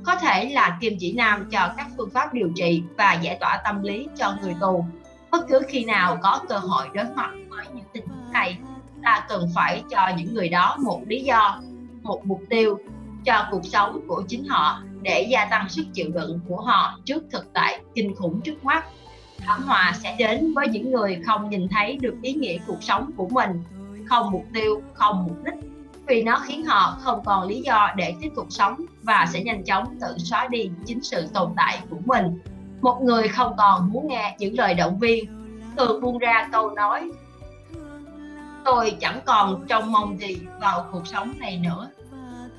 Có 0.06 0.16
thể 0.16 0.50
là 0.50 0.78
kim 0.82 0.94
chỉ 1.00 1.14
nam 1.14 1.50
cho 1.52 1.74
các 1.78 1.88
phương 1.98 2.10
pháp 2.14 2.34
điều 2.34 2.52
trị 2.56 2.84
và 2.98 3.14
giải 3.14 3.38
tỏa 3.40 3.61
tâm 3.64 3.84
lý 3.84 4.08
cho 4.18 4.36
người 4.42 4.56
tù. 4.61 4.86
Bất 5.32 5.48
cứ 5.50 5.61
khi 5.68 5.86
nào 5.86 6.18
có 6.22 6.42
cơ 6.50 6.58
hội 6.58 6.88
đối 6.94 7.06
mặt 7.16 7.32
với 7.50 7.66
những 7.74 7.86
tình 7.94 8.08
huống 8.08 8.32
này 8.34 8.58
ta 9.04 9.26
cần 9.30 9.50
phải 9.56 9.84
cho 9.90 10.10
những 10.18 10.34
người 10.34 10.50
đó 10.50 10.78
một 10.84 11.02
lý 11.08 11.22
do, 11.22 11.60
một 12.02 12.26
mục 12.26 12.42
tiêu 12.50 12.78
cho 13.26 13.48
cuộc 13.52 13.66
sống 13.66 14.02
của 14.08 14.24
chính 14.28 14.46
họ 14.46 14.82
để 15.02 15.28
gia 15.30 15.46
tăng 15.46 15.70
sức 15.70 15.86
chịu 15.94 16.10
đựng 16.14 16.40
của 16.48 16.62
họ 16.62 17.00
trước 17.06 17.24
thực 17.32 17.54
tại 17.54 17.82
kinh 17.96 18.16
khủng 18.16 18.42
trước 18.42 18.64
mắt. 18.64 18.86
Thảm 19.40 19.64
họa 19.64 19.94
sẽ 20.04 20.16
đến 20.20 20.54
với 20.54 20.68
những 20.68 20.92
người 20.92 21.22
không 21.26 21.50
nhìn 21.50 21.68
thấy 21.70 21.98
được 22.02 22.16
ý 22.22 22.34
nghĩa 22.34 22.58
cuộc 22.68 22.84
sống 22.84 23.12
của 23.18 23.28
mình, 23.30 23.64
không 24.06 24.32
mục 24.32 24.46
tiêu, 24.54 24.82
không 24.94 25.24
mục 25.28 25.38
đích. 25.46 25.54
Vì 26.08 26.24
nó 26.24 26.40
khiến 26.40 26.66
họ 26.66 26.98
không 27.02 27.22
còn 27.26 27.48
lý 27.48 27.62
do 27.62 27.90
để 27.96 28.16
tiếp 28.22 28.30
tục 28.36 28.46
sống 28.50 28.76
và 29.02 29.26
sẽ 29.34 29.44
nhanh 29.44 29.64
chóng 29.64 30.00
tự 30.02 30.16
xóa 30.18 30.48
đi 30.48 30.70
chính 30.86 31.04
sự 31.04 31.28
tồn 31.34 31.52
tại 31.58 31.80
của 31.90 31.98
mình. 32.06 32.40
Một 32.82 33.00
người 33.02 33.28
không 33.28 33.54
còn 33.58 33.92
muốn 33.92 34.08
nghe 34.08 34.36
những 34.40 34.58
lời 34.58 34.74
động 34.74 35.00
viên, 35.00 35.26
thường 35.78 36.02
buông 36.02 36.18
ra 36.18 36.50
câu 36.52 36.70
nói 36.70 37.12
tôi 38.66 38.98
chẳng 39.00 39.20
còn 39.26 39.66
trông 39.68 39.92
mong 39.92 40.20
gì 40.20 40.42
vào 40.60 40.86
cuộc 40.92 41.08
sống 41.08 41.34
này 41.38 41.58
nữa. 41.58 41.90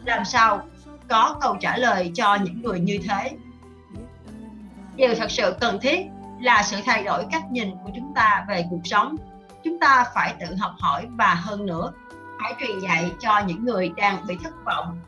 Làm 0.05 0.25
sao 0.25 0.63
có 1.09 1.37
câu 1.41 1.57
trả 1.61 1.77
lời 1.77 2.11
cho 2.15 2.35
những 2.35 2.63
người 2.63 2.81
như 2.81 2.99
thế? 3.09 3.31
Điều 4.97 5.15
thật 5.15 5.31
sự 5.31 5.57
cần 5.61 5.79
thiết 5.81 6.07
là 6.41 6.63
sự 6.63 6.77
thay 6.87 7.05
đổi 7.05 7.25
cách 7.33 7.43
nhìn 7.51 7.71
của 7.71 7.91
chúng 7.95 8.13
ta 8.15 8.45
về 8.49 8.65
cuộc 8.71 8.81
sống. 8.85 9.17
Chúng 9.65 9.79
ta 9.81 10.05
phải 10.15 10.35
tự 10.41 10.55
học 10.61 10.73
hỏi 10.79 11.07
và 11.11 11.35
hơn 11.35 11.67
nữa, 11.67 11.93
phải 12.43 12.55
truyền 12.61 12.81
dạy 12.81 13.11
cho 13.21 13.43
những 13.47 13.65
người 13.65 13.93
đang 13.97 14.27
bị 14.27 14.37
thất 14.45 14.65
vọng. 14.65 15.01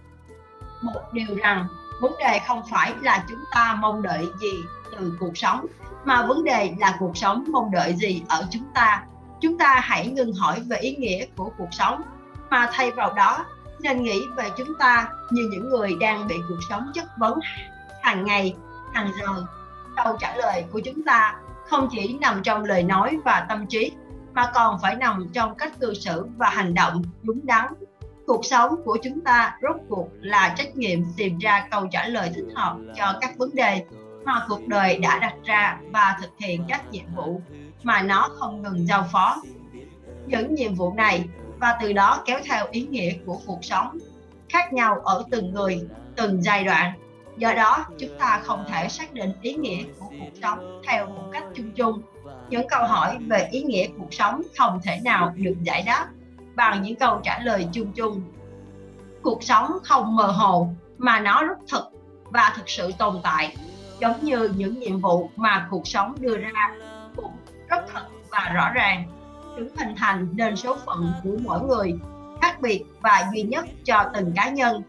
Một 0.82 1.00
điều 1.12 1.36
rằng, 1.36 1.66
vấn 2.00 2.12
đề 2.18 2.40
không 2.46 2.62
phải 2.70 2.92
là 3.02 3.24
chúng 3.28 3.44
ta 3.54 3.78
mong 3.80 4.02
đợi 4.02 4.26
gì 4.40 4.52
từ 4.96 5.16
cuộc 5.20 5.36
sống, 5.36 5.66
mà 6.04 6.26
vấn 6.26 6.44
đề 6.44 6.74
là 6.78 6.96
cuộc 6.98 7.16
sống 7.16 7.44
mong 7.52 7.70
đợi 7.70 7.94
gì 7.94 8.22
ở 8.28 8.46
chúng 8.50 8.64
ta 8.74 9.04
chúng 9.44 9.58
ta 9.58 9.80
hãy 9.82 10.06
ngừng 10.06 10.32
hỏi 10.32 10.60
về 10.60 10.76
ý 10.76 10.96
nghĩa 10.96 11.26
của 11.36 11.50
cuộc 11.58 11.68
sống. 11.70 12.02
Mà 12.50 12.68
thay 12.72 12.90
vào 12.90 13.12
đó, 13.12 13.46
nên 13.80 14.02
nghĩ 14.02 14.22
về 14.36 14.50
chúng 14.56 14.68
ta 14.78 15.08
như 15.30 15.48
những 15.52 15.68
người 15.68 15.96
đang 16.00 16.28
bị 16.28 16.34
cuộc 16.48 16.58
sống 16.68 16.90
chất 16.94 17.04
vấn 17.18 17.38
hàng 18.02 18.24
ngày, 18.24 18.54
hàng 18.92 19.10
giờ. 19.20 19.44
Câu 19.96 20.16
trả 20.20 20.36
lời 20.36 20.64
của 20.72 20.80
chúng 20.80 21.04
ta 21.04 21.36
không 21.68 21.88
chỉ 21.90 22.18
nằm 22.20 22.42
trong 22.42 22.64
lời 22.64 22.82
nói 22.82 23.18
và 23.24 23.46
tâm 23.48 23.66
trí, 23.66 23.92
mà 24.32 24.50
còn 24.54 24.78
phải 24.82 24.94
nằm 24.94 25.26
trong 25.32 25.54
cách 25.54 25.72
cư 25.80 25.94
xử 25.94 26.26
và 26.36 26.48
hành 26.48 26.74
động 26.74 27.02
đúng 27.22 27.46
đắn. 27.46 27.66
Cuộc 28.26 28.44
sống 28.44 28.74
của 28.84 28.98
chúng 29.02 29.20
ta 29.20 29.56
rốt 29.62 29.76
cuộc 29.88 30.08
là 30.20 30.54
trách 30.58 30.76
nhiệm 30.76 30.98
tìm 31.16 31.38
ra 31.38 31.66
câu 31.70 31.86
trả 31.90 32.08
lời 32.08 32.30
thích 32.34 32.46
hợp 32.54 32.76
cho 32.96 33.14
các 33.20 33.38
vấn 33.38 33.54
đề 33.54 33.84
mà 34.24 34.46
cuộc 34.48 34.66
đời 34.66 34.98
đã 34.98 35.18
đặt 35.18 35.34
ra 35.44 35.78
và 35.92 36.16
thực 36.20 36.30
hiện 36.38 36.64
các 36.68 36.90
nhiệm 36.90 37.04
vụ 37.16 37.40
mà 37.84 38.02
nó 38.02 38.28
không 38.38 38.62
ngừng 38.62 38.86
giao 38.86 39.08
phó 39.12 39.36
những 40.26 40.54
nhiệm 40.54 40.74
vụ 40.74 40.94
này 40.94 41.24
và 41.58 41.78
từ 41.82 41.92
đó 41.92 42.22
kéo 42.26 42.38
theo 42.44 42.66
ý 42.70 42.86
nghĩa 42.86 43.12
của 43.26 43.38
cuộc 43.46 43.64
sống 43.64 43.98
khác 44.48 44.72
nhau 44.72 45.00
ở 45.04 45.24
từng 45.30 45.52
người, 45.52 45.80
từng 46.16 46.42
giai 46.42 46.64
đoạn. 46.64 46.92
Do 47.36 47.52
đó, 47.52 47.86
chúng 47.98 48.18
ta 48.18 48.40
không 48.44 48.64
thể 48.68 48.88
xác 48.88 49.12
định 49.12 49.32
ý 49.42 49.54
nghĩa 49.54 49.82
của 49.98 50.06
cuộc 50.20 50.40
sống 50.42 50.80
theo 50.86 51.06
một 51.06 51.24
cách 51.32 51.44
chung 51.54 51.70
chung. 51.72 52.02
Những 52.48 52.68
câu 52.68 52.86
hỏi 52.86 53.16
về 53.26 53.48
ý 53.50 53.62
nghĩa 53.62 53.86
cuộc 53.98 54.14
sống 54.14 54.42
không 54.58 54.80
thể 54.82 55.00
nào 55.04 55.32
được 55.36 55.56
giải 55.62 55.82
đáp 55.86 56.08
bằng 56.54 56.82
những 56.82 56.96
câu 56.96 57.20
trả 57.24 57.38
lời 57.38 57.68
chung 57.72 57.92
chung. 57.92 58.22
Cuộc 59.22 59.42
sống 59.42 59.78
không 59.84 60.16
mơ 60.16 60.26
hồ, 60.26 60.68
mà 60.98 61.20
nó 61.20 61.44
rất 61.44 61.58
thực 61.68 61.84
và 62.24 62.52
thực 62.56 62.68
sự 62.68 62.92
tồn 62.98 63.20
tại, 63.22 63.56
giống 64.00 64.24
như 64.24 64.50
những 64.56 64.78
nhiệm 64.78 65.00
vụ 65.00 65.30
mà 65.36 65.68
cuộc 65.70 65.86
sống 65.86 66.14
đưa 66.20 66.36
ra 66.36 66.74
rất 67.74 67.84
thật 67.92 68.04
và 68.30 68.50
rõ 68.54 68.70
ràng, 68.74 69.04
chúng 69.56 69.68
hình 69.78 69.94
thành 69.96 70.28
nên 70.32 70.56
số 70.56 70.76
phận 70.86 71.12
của 71.24 71.36
mỗi 71.42 71.60
người 71.60 71.94
khác 72.42 72.60
biệt 72.60 72.84
và 73.00 73.24
duy 73.34 73.42
nhất 73.42 73.64
cho 73.84 74.10
từng 74.14 74.32
cá 74.36 74.48
nhân. 74.48 74.82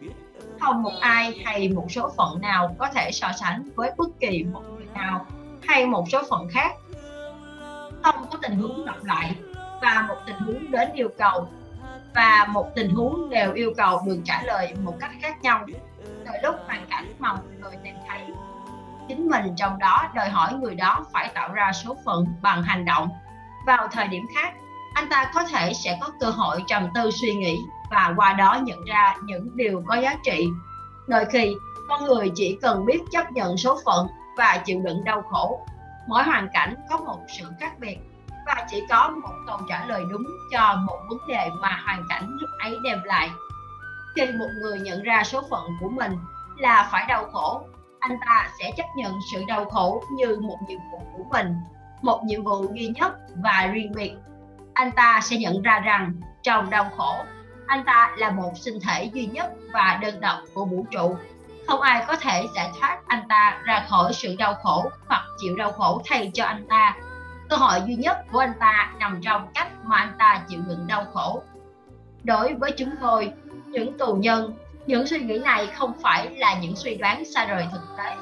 Không 0.59 0.83
một 0.83 0.93
ai 0.99 1.41
hay 1.45 1.69
một 1.69 1.87
số 1.89 2.11
phận 2.17 2.41
nào 2.41 2.75
có 2.79 2.87
thể 2.93 3.11
so 3.11 3.31
sánh 3.39 3.69
với 3.75 3.91
bất 3.97 4.07
kỳ 4.19 4.43
một 4.43 4.61
người 4.75 4.85
nào 4.93 5.25
hay 5.67 5.85
một 5.85 6.05
số 6.11 6.21
phận 6.29 6.47
khác. 6.51 6.71
Không 8.03 8.25
có 8.31 8.37
tình 8.41 8.55
huống 8.55 8.85
lặp 8.85 9.03
lại 9.03 9.35
và 9.81 10.05
một 10.07 10.17
tình 10.25 10.35
huống 10.35 10.71
đến 10.71 10.89
yêu 10.93 11.09
cầu, 11.17 11.47
và 12.15 12.47
một 12.49 12.75
tình 12.75 12.89
huống 12.89 13.29
đều 13.29 13.53
yêu 13.53 13.73
cầu 13.77 14.01
được 14.05 14.19
trả 14.25 14.41
lời 14.43 14.73
một 14.83 14.93
cách 14.99 15.11
khác 15.21 15.41
nhau. 15.41 15.65
Đợi 16.25 16.39
lúc 16.43 16.55
hoàn 16.65 16.85
cảnh 16.89 17.13
mà 17.19 17.33
một 17.33 17.41
người 17.61 17.73
tìm 17.83 17.95
thấy 18.07 18.19
chính 19.07 19.27
mình 19.27 19.55
trong 19.57 19.79
đó, 19.79 20.03
đòi 20.15 20.29
hỏi 20.29 20.53
người 20.53 20.75
đó 20.75 21.05
phải 21.13 21.31
tạo 21.33 21.53
ra 21.53 21.71
số 21.73 21.97
phận 22.05 22.25
bằng 22.41 22.63
hành 22.63 22.85
động. 22.85 23.09
Vào 23.65 23.87
thời 23.87 24.07
điểm 24.07 24.25
khác, 24.35 24.53
anh 24.93 25.09
ta 25.09 25.31
có 25.33 25.43
thể 25.43 25.73
sẽ 25.73 25.97
có 26.01 26.09
cơ 26.19 26.29
hội 26.29 26.63
trầm 26.67 26.87
tư 26.95 27.11
suy 27.11 27.33
nghĩ 27.33 27.57
và 27.91 28.13
qua 28.15 28.33
đó 28.33 28.59
nhận 28.63 28.85
ra 28.85 29.15
những 29.23 29.49
điều 29.55 29.83
có 29.87 29.95
giá 29.95 30.15
trị. 30.23 30.47
Đôi 31.07 31.25
khi, 31.25 31.55
con 31.89 32.05
người 32.05 32.31
chỉ 32.35 32.57
cần 32.61 32.85
biết 32.85 33.01
chấp 33.11 33.31
nhận 33.31 33.57
số 33.57 33.79
phận 33.85 34.07
và 34.37 34.61
chịu 34.65 34.81
đựng 34.85 35.03
đau 35.03 35.21
khổ. 35.21 35.65
Mỗi 36.07 36.23
hoàn 36.23 36.49
cảnh 36.53 36.75
có 36.89 36.97
một 36.97 37.19
sự 37.39 37.45
khác 37.59 37.79
biệt 37.79 37.97
và 38.45 38.65
chỉ 38.69 38.83
có 38.89 39.09
một 39.09 39.33
câu 39.47 39.57
trả 39.69 39.85
lời 39.85 40.03
đúng 40.11 40.25
cho 40.51 40.75
một 40.75 40.97
vấn 41.09 41.19
đề 41.27 41.49
mà 41.61 41.81
hoàn 41.85 42.03
cảnh 42.09 42.29
lúc 42.39 42.49
ấy 42.63 42.77
đem 42.83 43.03
lại. 43.03 43.29
Khi 44.15 44.25
một 44.39 44.49
người 44.61 44.79
nhận 44.79 45.03
ra 45.03 45.23
số 45.23 45.41
phận 45.49 45.63
của 45.81 45.89
mình 45.89 46.11
là 46.57 46.89
phải 46.91 47.05
đau 47.07 47.25
khổ 47.33 47.61
anh 48.09 48.17
ta 48.25 48.47
sẽ 48.59 48.71
chấp 48.77 48.85
nhận 48.95 49.19
sự 49.31 49.43
đau 49.47 49.65
khổ 49.65 50.03
như 50.11 50.39
một 50.41 50.57
nhiệm 50.67 50.79
vụ 50.91 51.01
của 51.17 51.23
mình, 51.31 51.55
một 52.01 52.23
nhiệm 52.23 52.43
vụ 52.43 52.73
duy 52.73 52.87
nhất 52.87 53.13
và 53.35 53.69
riêng 53.73 53.91
biệt. 53.95 54.13
Anh 54.73 54.91
ta 54.91 55.19
sẽ 55.23 55.37
nhận 55.37 55.61
ra 55.61 55.79
rằng 55.79 56.13
trong 56.43 56.69
đau 56.69 56.89
khổ, 56.97 57.15
anh 57.67 57.83
ta 57.85 58.11
là 58.17 58.31
một 58.31 58.51
sinh 58.57 58.79
thể 58.81 59.03
duy 59.03 59.25
nhất 59.25 59.53
và 59.73 59.99
đơn 60.01 60.21
độc 60.21 60.39
của 60.53 60.65
vũ 60.65 60.85
trụ. 60.91 61.15
Không 61.67 61.81
ai 61.81 62.03
có 62.07 62.15
thể 62.15 62.45
giải 62.55 62.71
thoát 62.79 62.99
anh 63.07 63.27
ta 63.29 63.61
ra 63.63 63.85
khỏi 63.89 64.13
sự 64.13 64.35
đau 64.39 64.53
khổ 64.63 64.89
hoặc 65.07 65.23
chịu 65.41 65.55
đau 65.55 65.71
khổ 65.71 66.01
thay 66.05 66.31
cho 66.33 66.45
anh 66.45 66.67
ta. 66.67 66.95
Cơ 67.49 67.55
hội 67.55 67.79
duy 67.85 67.95
nhất 67.95 68.17
của 68.31 68.39
anh 68.39 68.53
ta 68.59 68.93
nằm 68.99 69.21
trong 69.23 69.47
cách 69.53 69.67
mà 69.83 69.97
anh 69.97 70.13
ta 70.17 70.41
chịu 70.47 70.61
đựng 70.67 70.87
đau 70.87 71.05
khổ. 71.13 71.41
Đối 72.23 72.53
với 72.53 72.71
chúng 72.71 72.91
tôi, 73.01 73.33
những 73.65 73.97
tù 73.97 74.13
nhân 74.13 74.53
những 74.87 75.07
suy 75.07 75.19
nghĩ 75.19 75.37
này 75.37 75.67
không 75.67 75.93
phải 76.01 76.29
là 76.35 76.59
những 76.59 76.75
suy 76.75 76.95
đoán 76.95 77.25
xa 77.25 77.45
rời 77.45 77.65
thực 77.71 77.81
tế. 77.97 78.15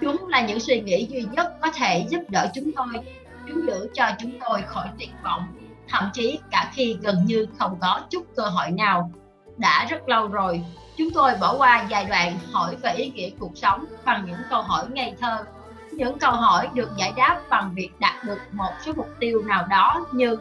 Chúng 0.00 0.28
là 0.28 0.40
những 0.40 0.60
suy 0.60 0.80
nghĩ 0.80 1.06
duy 1.10 1.24
nhất 1.32 1.52
có 1.60 1.70
thể 1.70 2.06
giúp 2.08 2.20
đỡ 2.28 2.50
chúng 2.54 2.72
tôi, 2.76 3.04
chúng 3.48 3.66
giữ 3.66 3.88
cho 3.94 4.06
chúng 4.18 4.32
tôi 4.40 4.62
khỏi 4.66 4.88
tuyệt 4.98 5.10
vọng. 5.24 5.46
Thậm 5.88 6.10
chí 6.14 6.38
cả 6.50 6.70
khi 6.74 6.96
gần 7.02 7.24
như 7.24 7.46
không 7.58 7.78
có 7.80 8.00
chút 8.10 8.26
cơ 8.36 8.42
hội 8.42 8.70
nào 8.70 9.10
đã 9.56 9.86
rất 9.90 10.08
lâu 10.08 10.28
rồi, 10.28 10.64
chúng 10.96 11.10
tôi 11.10 11.32
bỏ 11.40 11.56
qua 11.58 11.86
giai 11.90 12.04
đoạn 12.04 12.38
hỏi 12.52 12.76
về 12.82 12.92
ý 12.92 13.10
nghĩa 13.10 13.30
cuộc 13.38 13.52
sống 13.54 13.84
bằng 14.04 14.24
những 14.26 14.40
câu 14.50 14.62
hỏi 14.62 14.86
ngây 14.88 15.14
thơ. 15.20 15.44
Những 15.92 16.18
câu 16.18 16.32
hỏi 16.32 16.68
được 16.74 16.90
giải 16.96 17.12
đáp 17.16 17.40
bằng 17.48 17.72
việc 17.74 17.90
đạt 17.98 18.24
được 18.24 18.38
một 18.52 18.72
số 18.86 18.92
mục 18.96 19.08
tiêu 19.20 19.42
nào 19.42 19.66
đó 19.66 20.06
như 20.12 20.38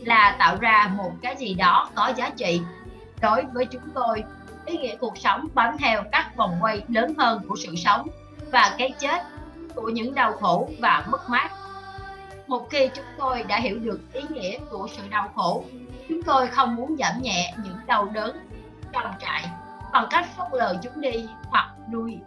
là 0.00 0.36
tạo 0.38 0.56
ra 0.60 0.90
một 0.96 1.12
cái 1.22 1.36
gì 1.36 1.54
đó 1.54 1.90
có 1.94 2.12
giá 2.16 2.30
trị 2.30 2.60
đối 3.20 3.44
với 3.52 3.64
chúng 3.64 3.82
tôi 3.94 4.22
ý 4.66 4.76
nghĩa 4.76 4.96
cuộc 4.96 5.18
sống 5.18 5.48
bám 5.54 5.78
theo 5.78 6.02
các 6.12 6.36
vòng 6.36 6.58
quay 6.60 6.82
lớn 6.88 7.14
hơn 7.18 7.42
của 7.48 7.56
sự 7.56 7.76
sống 7.76 8.08
và 8.52 8.74
cái 8.78 8.92
chết 8.98 9.22
của 9.74 9.88
những 9.88 10.14
đau 10.14 10.32
khổ 10.32 10.68
và 10.78 11.06
mất 11.10 11.30
mát. 11.30 11.50
Một 12.46 12.70
khi 12.70 12.88
chúng 12.94 13.04
tôi 13.18 13.42
đã 13.42 13.60
hiểu 13.60 13.78
được 13.78 14.00
ý 14.12 14.22
nghĩa 14.28 14.58
của 14.70 14.88
sự 14.96 15.02
đau 15.10 15.30
khổ, 15.34 15.64
chúng 16.08 16.22
tôi 16.22 16.46
không 16.46 16.76
muốn 16.76 16.96
giảm 16.98 17.22
nhẹ 17.22 17.54
những 17.64 17.76
đau 17.86 18.04
đớn 18.04 18.36
trong 18.92 19.12
trại 19.20 19.44
bằng 19.92 20.06
cách 20.10 20.26
phớt 20.36 20.46
lờ 20.52 20.74
chúng 20.82 21.00
đi 21.00 21.28
hoặc 21.50 21.70
nuôi 21.92 22.18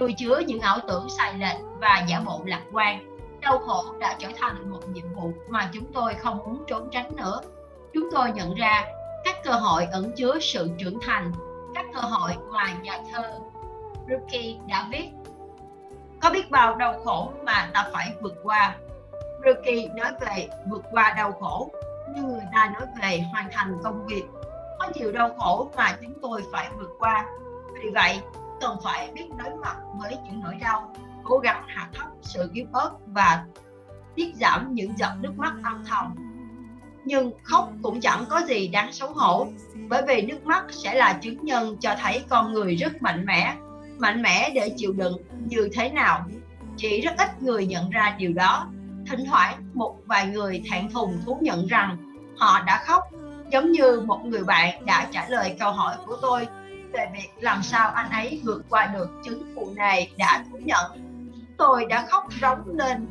nuôi 0.00 0.14
chứa 0.18 0.38
những 0.38 0.60
ảo 0.60 0.78
tưởng 0.88 1.08
sai 1.18 1.34
lệch 1.34 1.56
và 1.80 2.04
giả 2.08 2.20
bộ 2.20 2.42
lạc 2.44 2.62
quan. 2.72 3.16
Đau 3.40 3.58
khổ 3.58 3.84
đã 4.00 4.16
trở 4.18 4.28
thành 4.40 4.70
một 4.70 4.80
nhiệm 4.92 5.14
vụ 5.14 5.32
mà 5.48 5.70
chúng 5.72 5.92
tôi 5.92 6.14
không 6.14 6.38
muốn 6.38 6.64
trốn 6.66 6.88
tránh 6.92 7.16
nữa. 7.16 7.40
Chúng 7.94 8.08
tôi 8.12 8.32
nhận 8.32 8.54
ra 8.54 8.84
các 9.26 9.36
cơ 9.44 9.52
hội 9.52 9.84
ẩn 9.84 10.12
chứa 10.16 10.38
sự 10.40 10.70
trưởng 10.78 10.98
thành. 11.06 11.32
Các 11.74 11.86
cơ 11.94 12.00
hội 12.00 12.32
mà 12.52 12.74
nhà 12.82 12.98
thơ. 13.12 13.40
Ruki 14.08 14.58
đã 14.68 14.86
viết, 14.90 15.08
có 16.20 16.30
biết 16.30 16.50
bao 16.50 16.74
đau 16.74 16.94
khổ 17.04 17.32
mà 17.44 17.70
ta 17.74 17.88
phải 17.92 18.14
vượt 18.20 18.34
qua? 18.42 18.76
Ruki 19.44 19.96
nói 19.96 20.12
về 20.20 20.48
vượt 20.70 20.82
qua 20.90 21.14
đau 21.16 21.32
khổ, 21.32 21.70
như 22.14 22.22
người 22.22 22.46
ta 22.54 22.70
nói 22.74 22.88
về 23.02 23.24
hoàn 23.32 23.48
thành 23.52 23.78
công 23.84 24.06
việc. 24.06 24.24
Có 24.78 24.88
nhiều 24.94 25.12
đau 25.12 25.34
khổ 25.38 25.70
mà 25.76 25.96
chúng 26.02 26.14
tôi 26.22 26.42
phải 26.52 26.70
vượt 26.78 26.90
qua. 26.98 27.26
Vì 27.82 27.90
vậy, 27.94 28.20
cần 28.60 28.78
phải 28.84 29.10
biết 29.14 29.28
đối 29.36 29.56
mặt 29.56 29.76
với 30.00 30.16
những 30.24 30.40
nỗi 30.44 30.54
đau, 30.60 30.94
cố 31.24 31.38
gắng 31.38 31.64
hạ 31.66 31.88
thấp 31.94 32.06
sự 32.22 32.50
yếu 32.52 32.66
ớt 32.72 32.90
và 33.06 33.44
tiết 34.14 34.34
giảm 34.34 34.74
những 34.74 34.98
giọt 34.98 35.12
nước 35.20 35.32
mắt 35.36 35.52
âm 35.64 35.84
thầm 35.84 36.14
nhưng 37.06 37.30
khóc 37.42 37.70
cũng 37.82 38.00
chẳng 38.00 38.24
có 38.28 38.42
gì 38.48 38.68
đáng 38.68 38.92
xấu 38.92 39.12
hổ, 39.12 39.48
bởi 39.88 40.02
vì 40.08 40.22
nước 40.22 40.46
mắt 40.46 40.64
sẽ 40.70 40.94
là 40.94 41.18
chứng 41.22 41.44
nhân 41.44 41.76
cho 41.80 41.94
thấy 42.00 42.22
con 42.28 42.52
người 42.52 42.74
rất 42.74 43.02
mạnh 43.02 43.26
mẽ 43.26 43.56
mạnh 43.98 44.22
mẽ 44.22 44.50
để 44.54 44.74
chịu 44.76 44.92
đựng 44.92 45.16
như 45.44 45.68
thế 45.72 45.90
nào. 45.90 46.26
Chỉ 46.76 47.00
rất 47.00 47.14
ít 47.18 47.42
người 47.42 47.66
nhận 47.66 47.90
ra 47.90 48.14
điều 48.18 48.32
đó. 48.32 48.66
Thỉnh 49.10 49.24
thoảng, 49.26 49.64
một 49.74 49.96
vài 50.06 50.26
người 50.26 50.62
thẹn 50.70 50.90
thùng 50.90 51.18
thú 51.26 51.38
nhận 51.40 51.66
rằng 51.66 51.96
họ 52.36 52.62
đã 52.66 52.82
khóc, 52.86 53.02
giống 53.52 53.72
như 53.72 54.00
một 54.00 54.20
người 54.24 54.44
bạn 54.44 54.86
đã 54.86 55.08
trả 55.12 55.28
lời 55.28 55.56
câu 55.60 55.72
hỏi 55.72 55.96
của 56.06 56.16
tôi 56.22 56.46
về 56.92 57.06
việc 57.12 57.28
làm 57.40 57.62
sao 57.62 57.90
anh 57.90 58.10
ấy 58.10 58.40
vượt 58.44 58.64
qua 58.68 58.86
được 58.86 59.08
chứng 59.24 59.42
phụ 59.54 59.72
này 59.76 60.10
đã 60.18 60.44
thú 60.50 60.58
nhận. 60.64 60.84
Tôi 61.56 61.86
đã 61.88 62.06
khóc 62.10 62.24
rống 62.40 62.76
lên. 62.76 63.06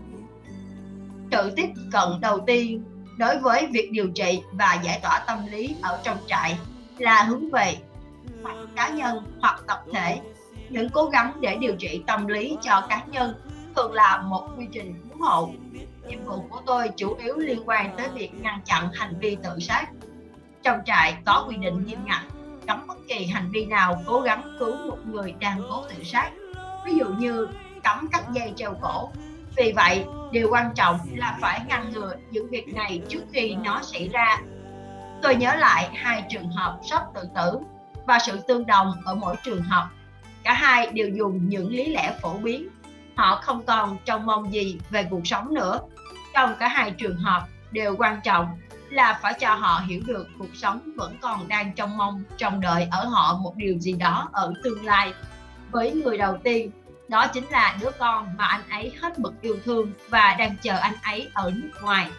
Sự 1.31 1.51
tiếp 1.55 1.69
cận 1.91 2.09
đầu 2.21 2.39
tiên 2.39 2.83
đối 3.17 3.39
với 3.39 3.67
việc 3.71 3.89
điều 3.91 4.07
trị 4.15 4.41
và 4.51 4.79
giải 4.83 4.99
tỏa 5.03 5.23
tâm 5.27 5.47
lý 5.51 5.75
ở 5.81 5.99
trong 6.03 6.17
trại 6.27 6.57
là 6.97 7.23
hướng 7.23 7.49
về 7.49 7.77
hoặc 8.43 8.55
cá 8.75 8.89
nhân 8.89 9.25
hoặc 9.41 9.63
tập 9.67 9.83
thể. 9.93 10.19
Những 10.69 10.89
cố 10.89 11.05
gắng 11.05 11.37
để 11.41 11.55
điều 11.55 11.75
trị 11.75 12.03
tâm 12.07 12.27
lý 12.27 12.57
cho 12.61 12.81
cá 12.89 13.03
nhân 13.07 13.35
thường 13.75 13.93
là 13.93 14.21
một 14.21 14.47
quy 14.57 14.67
trình 14.71 14.93
cứu 15.09 15.23
hộ. 15.23 15.49
Nhiệm 16.07 16.25
vụ 16.25 16.45
của 16.49 16.61
tôi 16.65 16.89
chủ 16.97 17.15
yếu 17.23 17.35
liên 17.35 17.59
quan 17.65 17.97
tới 17.97 18.07
việc 18.13 18.33
ngăn 18.41 18.59
chặn 18.65 18.89
hành 18.93 19.19
vi 19.19 19.37
tự 19.43 19.59
sát. 19.59 19.85
Trong 20.63 20.79
trại 20.85 21.17
có 21.25 21.45
quy 21.49 21.57
định 21.57 21.85
nghiêm 21.85 21.99
ngặt, 22.05 22.21
cấm 22.67 22.87
bất 22.87 22.97
kỳ 23.07 23.25
hành 23.25 23.51
vi 23.51 23.65
nào 23.65 24.03
cố 24.05 24.21
gắng 24.21 24.55
cứu 24.59 24.75
một 24.75 24.97
người 25.05 25.33
đang 25.39 25.61
cố 25.69 25.83
tự 25.89 26.03
sát. 26.03 26.31
Ví 26.85 26.95
dụ 26.95 27.05
như 27.05 27.47
cấm 27.83 28.07
cắt 28.11 28.23
dây 28.33 28.53
treo 28.55 28.73
cổ 28.81 29.09
vì 29.57 29.71
vậy, 29.75 30.05
điều 30.31 30.47
quan 30.51 30.73
trọng 30.75 30.99
là 31.15 31.37
phải 31.41 31.61
ngăn 31.67 31.91
ngừa 31.93 32.13
những 32.31 32.49
việc 32.49 32.67
này 32.67 33.01
trước 33.09 33.23
khi 33.33 33.55
nó 33.55 33.81
xảy 33.81 34.09
ra. 34.09 34.37
Tôi 35.21 35.35
nhớ 35.35 35.55
lại 35.55 35.89
hai 35.93 36.23
trường 36.29 36.51
hợp 36.51 36.79
sốc 36.89 37.03
tự 37.15 37.21
tử 37.35 37.59
và 38.07 38.19
sự 38.19 38.39
tương 38.47 38.65
đồng 38.65 38.93
ở 39.05 39.15
mỗi 39.15 39.35
trường 39.43 39.61
hợp. 39.61 39.89
Cả 40.43 40.53
hai 40.53 40.91
đều 40.91 41.09
dùng 41.09 41.49
những 41.49 41.69
lý 41.69 41.85
lẽ 41.85 42.13
phổ 42.21 42.33
biến. 42.33 42.67
Họ 43.15 43.35
không 43.35 43.65
còn 43.65 43.97
trông 44.05 44.25
mong 44.25 44.53
gì 44.53 44.79
về 44.89 45.07
cuộc 45.09 45.27
sống 45.27 45.53
nữa. 45.53 45.79
Trong 46.33 46.55
cả 46.59 46.67
hai 46.67 46.91
trường 46.91 47.17
hợp 47.17 47.45
đều 47.71 47.95
quan 47.97 48.19
trọng 48.23 48.57
là 48.89 49.19
phải 49.21 49.33
cho 49.39 49.53
họ 49.53 49.81
hiểu 49.87 50.01
được 50.05 50.27
cuộc 50.39 50.55
sống 50.55 50.79
vẫn 50.97 51.17
còn 51.21 51.47
đang 51.47 51.73
trông 51.75 51.97
mong, 51.97 52.23
trông 52.37 52.61
đợi 52.61 52.87
ở 52.91 53.05
họ 53.05 53.37
một 53.37 53.55
điều 53.55 53.79
gì 53.79 53.93
đó 53.93 54.29
ở 54.31 54.53
tương 54.63 54.85
lai. 54.85 55.13
Với 55.71 55.91
người 55.91 56.17
đầu 56.17 56.37
tiên 56.43 56.71
đó 57.07 57.27
chính 57.27 57.49
là 57.49 57.77
đứa 57.81 57.91
con 57.99 58.37
mà 58.37 58.45
anh 58.45 58.69
ấy 58.69 58.93
hết 59.01 59.19
mực 59.19 59.41
yêu 59.41 59.57
thương 59.65 59.91
và 60.09 60.35
đang 60.39 60.55
chờ 60.61 60.77
anh 60.77 60.95
ấy 61.03 61.29
ở 61.33 61.51
nước 61.55 61.71
ngoài. 61.81 62.11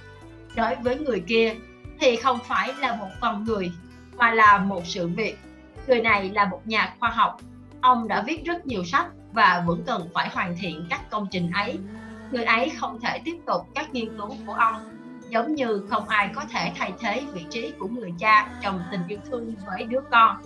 Đối 0.56 0.74
với 0.74 0.98
người 0.98 1.20
kia 1.20 1.54
thì 2.00 2.16
không 2.16 2.38
phải 2.44 2.74
là 2.74 2.96
một 2.96 3.08
con 3.20 3.44
người, 3.44 3.72
mà 4.16 4.30
là 4.30 4.58
một 4.58 4.82
sự 4.84 5.08
việc. 5.08 5.38
Người 5.86 6.00
này 6.00 6.30
là 6.30 6.44
một 6.44 6.60
nhà 6.64 6.94
khoa 7.00 7.10
học. 7.10 7.40
Ông 7.80 8.08
đã 8.08 8.22
viết 8.22 8.44
rất 8.44 8.66
nhiều 8.66 8.84
sách 8.84 9.06
và 9.32 9.62
vẫn 9.66 9.82
cần 9.86 10.08
phải 10.14 10.28
hoàn 10.28 10.56
thiện 10.60 10.86
các 10.90 11.10
công 11.10 11.26
trình 11.30 11.50
ấy. 11.50 11.78
Người 12.30 12.44
ấy 12.44 12.72
không 12.78 13.00
thể 13.00 13.18
tiếp 13.24 13.36
tục 13.46 13.66
các 13.74 13.94
nghiên 13.94 14.18
cứu 14.18 14.36
của 14.46 14.52
ông, 14.52 14.74
giống 15.30 15.54
như 15.54 15.86
không 15.90 16.08
ai 16.08 16.30
có 16.34 16.42
thể 16.52 16.72
thay 16.78 16.92
thế 17.00 17.22
vị 17.32 17.44
trí 17.50 17.72
của 17.78 17.88
người 17.88 18.12
cha 18.18 18.48
trong 18.62 18.82
tình 18.90 19.00
yêu 19.08 19.18
thương 19.30 19.54
với 19.66 19.84
đứa 19.84 20.00
con. 20.10 20.36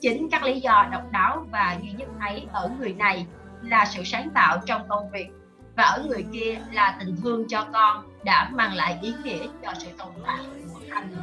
Chính 0.00 0.30
các 0.30 0.44
lý 0.44 0.60
do 0.60 0.86
độc 0.92 1.02
đáo 1.10 1.46
và 1.50 1.76
duy 1.82 1.92
nhất 1.92 2.08
ấy 2.20 2.46
ở 2.52 2.70
người 2.78 2.92
này 2.92 3.26
là 3.62 3.84
sự 3.84 4.04
sáng 4.04 4.30
tạo 4.34 4.58
trong 4.66 4.88
công 4.88 5.10
việc. 5.10 5.28
Và 5.76 5.84
ở 5.84 6.04
người 6.08 6.24
kia 6.32 6.60
là 6.72 6.96
tình 7.00 7.16
thương 7.22 7.48
cho 7.48 7.66
con 7.72 8.04
đã 8.24 8.50
mang 8.52 8.74
lại 8.74 8.98
ý 9.02 9.14
nghĩa 9.24 9.46
cho 9.62 9.72
sự 9.78 9.88
tồn 9.98 10.12
tại 10.26 10.38
của 10.72 10.80
anh. 10.90 11.14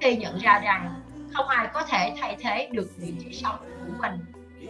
Khi 0.00 0.16
nhận 0.16 0.38
ra 0.38 0.60
rằng 0.64 1.00
không 1.34 1.48
ai 1.48 1.68
có 1.72 1.82
thể 1.82 2.14
thay 2.20 2.36
thế 2.40 2.68
được 2.72 2.90
vị 2.96 3.14
trí 3.20 3.32
sống 3.32 3.58
của 3.58 3.92
mình, 4.00 4.12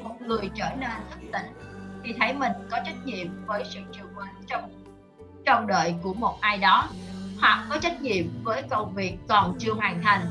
một 0.03 0.17
người 0.21 0.51
trở 0.55 0.69
nên 0.79 0.91
thức 1.11 1.21
tỉnh 1.33 1.47
khi 2.07 2.15
thấy 2.21 2.33
mình 2.33 2.53
có 2.71 2.79
trách 2.85 3.05
nhiệm 3.05 3.27
với 3.47 3.65
sự 3.65 3.81
chiều 3.93 4.05
mến 4.17 4.27
trong 4.47 4.71
trong 5.45 5.67
đợi 5.67 5.95
của 6.03 6.15
một 6.15 6.39
ai 6.41 6.59
đó, 6.59 6.89
hoặc 7.41 7.67
có 7.71 7.79
trách 7.79 8.03
nhiệm 8.03 8.25
với 8.45 8.63
công 8.63 8.95
việc 8.95 9.17
còn 9.29 9.57
chưa 9.59 9.73
hoàn 9.73 10.03
thành, 10.03 10.27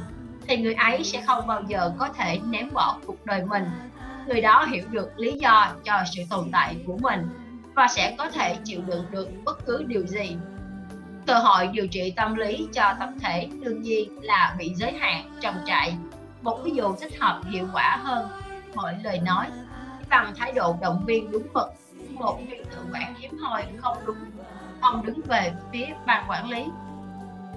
thì 0.48 0.58
người 0.58 0.74
ấy 0.74 1.04
sẽ 1.04 1.22
không 1.22 1.48
bao 1.48 1.62
giờ 1.68 1.92
có 1.98 2.10
thể 2.10 2.40
ném 2.46 2.74
bỏ 2.74 2.98
cuộc 3.06 3.26
đời 3.26 3.46
mình 3.46 3.66
người 4.28 4.42
đó 4.42 4.66
hiểu 4.72 4.84
được 4.92 5.20
lý 5.20 5.32
do 5.32 5.74
cho 5.84 5.94
sự 6.16 6.22
tồn 6.30 6.50
tại 6.52 6.76
của 6.88 6.98
mình 6.98 7.30
và 7.74 7.88
sẽ 7.88 8.16
có 8.18 8.30
thể 8.30 8.58
chịu 8.64 8.82
đựng 8.88 9.06
được 9.12 9.30
bất 9.46 9.66
cứ 9.66 9.84
điều 9.88 10.08
gì. 10.08 10.38
Cơ 11.28 11.40
hội 11.40 11.68
điều 11.68 11.88
trị 11.88 12.14
tâm 12.16 12.36
lý 12.36 12.68
cho 12.74 12.94
tập 13.00 13.10
thể 13.22 13.48
đương 13.62 13.82
nhiên 13.82 14.20
là 14.22 14.56
bị 14.60 14.74
giới 14.76 14.92
hạn 14.92 15.32
trong 15.42 15.56
trại. 15.66 15.98
Một 16.42 16.60
ví 16.64 16.72
dụ 16.72 16.96
thích 16.96 17.20
hợp 17.20 17.42
hiệu 17.52 17.68
quả 17.74 18.00
hơn 18.04 18.28
mọi 18.76 18.96
lời 19.04 19.20
nói. 19.20 19.46
Bằng 20.10 20.34
thái 20.38 20.52
độ 20.52 20.76
động 20.82 21.04
viên 21.06 21.32
đúng 21.32 21.48
mực, 21.54 21.68
một 22.10 22.40
viên 22.50 22.66
tự 22.66 22.78
quản 22.94 23.16
hiếm 23.18 23.38
hoi 23.38 23.64
không 23.78 23.98
đúng. 24.06 24.18
Ông 24.82 25.06
đứng 25.06 25.22
về 25.22 25.54
phía 25.74 25.86
ban 26.06 26.26
quản 26.30 26.50
lý. 26.50 26.66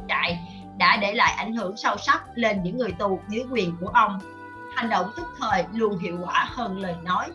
Trại 0.08 0.38
đã 0.78 0.96
để 0.96 1.14
lại 1.14 1.34
ảnh 1.36 1.52
hưởng 1.52 1.76
sâu 1.76 1.96
sắc 1.96 2.22
lên 2.34 2.62
những 2.62 2.78
người 2.78 2.92
tù 2.98 3.20
dưới 3.28 3.44
quyền 3.50 3.76
của 3.80 3.88
ông 3.88 4.18
hành 4.78 4.90
động 4.90 5.12
tức 5.16 5.26
thời 5.38 5.64
luôn 5.72 5.98
hiệu 5.98 6.18
quả 6.24 6.46
hơn 6.50 6.78
lời 6.78 6.94
nói 7.02 7.30